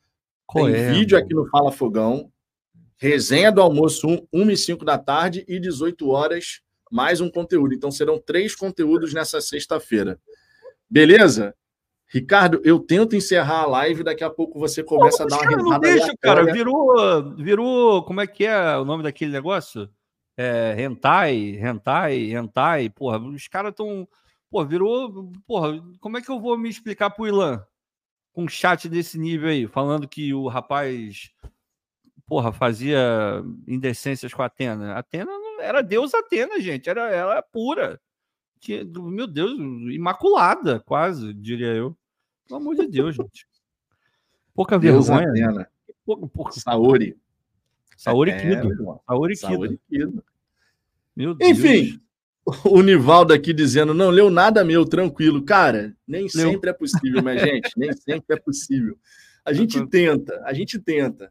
Qual 0.47 0.67
tem 0.67 0.93
vídeo 0.93 1.19
aqui 1.19 1.35
no 1.35 1.49
Fala 1.49 1.73
Fogão. 1.73 2.31
Resenha 2.97 3.51
do 3.51 3.61
almoço, 3.61 4.07
1, 4.07 4.27
1 4.33 4.51
e 4.51 4.57
5 4.57 4.85
da 4.85 4.99
tarde 4.99 5.45
e 5.49 5.59
18 5.59 6.09
horas, 6.11 6.61
mais 6.91 7.21
um 7.21 7.31
conteúdo. 7.31 7.75
Então, 7.75 7.91
serão 7.91 8.19
três 8.19 8.55
conteúdos 8.55 9.15
nessa 9.15 9.41
sexta-feira. 9.41 10.21
Beleza? 10.89 11.55
Ricardo, 12.13 12.61
eu 12.65 12.79
tento 12.81 13.15
encerrar 13.15 13.61
a 13.61 13.67
live, 13.67 14.03
daqui 14.03 14.25
a 14.25 14.29
pouco 14.29 14.59
você 14.59 14.83
começa 14.83 15.19
Pô, 15.19 15.23
a 15.23 15.27
dar 15.29 15.37
uma 15.39 15.49
risada. 15.49 15.63
Não 15.63 15.81
deixa, 15.81 16.13
cara, 16.21 16.53
virou, 16.53 17.37
virou, 17.37 18.03
como 18.05 18.21
é 18.21 18.27
que 18.27 18.45
é 18.45 18.77
o 18.77 18.85
nome 18.85 19.05
daquele 19.05 19.31
negócio? 19.31 19.89
É, 20.43 20.75
hentai, 20.81 21.59
hentai, 21.61 22.33
hentai, 22.33 22.89
porra, 22.89 23.19
os 23.19 23.47
caras 23.47 23.73
estão, 23.73 24.09
porra, 24.51 24.67
virou, 24.67 25.31
porra, 25.47 25.79
como 26.01 26.17
é 26.17 26.23
que 26.23 26.31
eu 26.31 26.41
vou 26.41 26.57
me 26.57 26.71
explicar 26.71 27.11
pro 27.11 27.27
Ilan 27.27 27.63
com 28.33 28.45
um 28.45 28.49
chat 28.49 28.89
desse 28.89 29.19
nível 29.19 29.51
aí, 29.51 29.67
falando 29.67 30.09
que 30.09 30.33
o 30.33 30.49
rapaz, 30.49 31.31
porra, 32.27 32.53
fazia 32.53 32.99
indecências 33.69 34.33
com 34.33 34.41
a 34.41 34.47
Atena. 34.47 34.95
Atena 34.95 35.31
não 35.31 35.61
era 35.61 35.83
Deus 35.83 36.15
Atena, 36.15 36.59
gente, 36.59 36.89
era 36.89 37.11
ela 37.11 37.43
pura. 37.43 38.01
Tinha, 38.59 38.83
meu 38.83 39.27
Deus, 39.27 39.53
imaculada, 39.93 40.81
quase, 40.81 41.35
diria 41.35 41.75
eu. 41.75 41.95
Pelo 42.49 42.61
amor 42.61 42.77
de 42.77 42.87
Deus, 42.87 43.15
gente. 43.15 43.47
Pouca 44.55 44.79
Deus 44.79 45.09
vergonha. 45.09 45.51
Né? 45.51 45.67
Pouca, 46.03 46.27
pouca... 46.29 46.53
Saori. 46.53 47.15
Saori 47.95 48.31
é, 48.31 48.41
Kido. 48.41 49.03
Saori 49.37 49.79
Kido. 49.87 50.25
Meu 51.21 51.35
Deus. 51.35 51.51
Enfim, 51.51 52.01
o 52.65 52.81
Nivaldo 52.81 53.35
aqui 53.35 53.53
dizendo, 53.53 53.93
não 53.93 54.09
leu 54.09 54.31
nada 54.31 54.65
meu, 54.65 54.87
tranquilo. 54.87 55.45
Cara, 55.45 55.95
nem 56.09 56.23
leu. 56.23 56.31
sempre 56.31 56.71
é 56.71 56.73
possível, 56.73 57.23
minha 57.23 57.39
gente. 57.39 57.71
Nem 57.77 57.93
sempre 57.93 58.37
é 58.37 58.41
possível. 58.41 58.97
A 59.45 59.53
gente 59.53 59.87
tenta, 59.87 60.43
a 60.47 60.55
gente 60.55 60.79
tenta. 60.79 61.31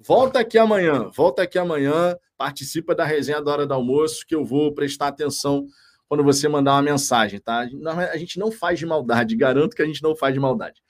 Volta 0.00 0.40
aqui 0.40 0.58
amanhã, 0.58 1.08
volta 1.14 1.42
aqui 1.42 1.56
amanhã, 1.56 2.16
participa 2.36 2.96
da 2.96 3.04
resenha 3.04 3.40
da 3.40 3.52
hora 3.52 3.66
do 3.66 3.74
almoço, 3.74 4.26
que 4.26 4.34
eu 4.34 4.44
vou 4.44 4.72
prestar 4.72 5.08
atenção 5.08 5.66
quando 6.08 6.24
você 6.24 6.48
mandar 6.48 6.72
uma 6.72 6.82
mensagem, 6.82 7.38
tá? 7.38 7.68
A 8.12 8.16
gente 8.16 8.40
não 8.40 8.50
faz 8.50 8.78
de 8.78 8.86
maldade, 8.86 9.36
garanto 9.36 9.76
que 9.76 9.82
a 9.82 9.86
gente 9.86 10.02
não 10.02 10.16
faz 10.16 10.34
de 10.34 10.40
maldade. 10.40 10.80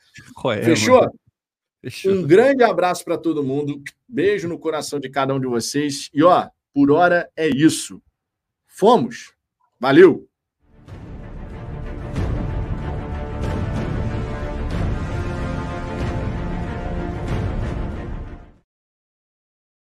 É, 0.56 0.62
Fechou? 0.62 1.06
Fechou? 1.82 2.12
Um 2.12 2.22
grande 2.22 2.62
abraço 2.62 3.04
para 3.04 3.18
todo 3.18 3.42
mundo, 3.42 3.82
beijo 4.08 4.48
no 4.48 4.58
coração 4.58 4.98
de 4.98 5.10
cada 5.10 5.34
um 5.34 5.40
de 5.40 5.46
vocês 5.46 6.08
e 6.14 6.22
ó, 6.22 6.48
por 6.72 6.90
hora 6.90 7.28
é 7.36 7.48
isso. 7.48 8.00
Fomos. 8.78 9.34
Valeu. 9.80 10.27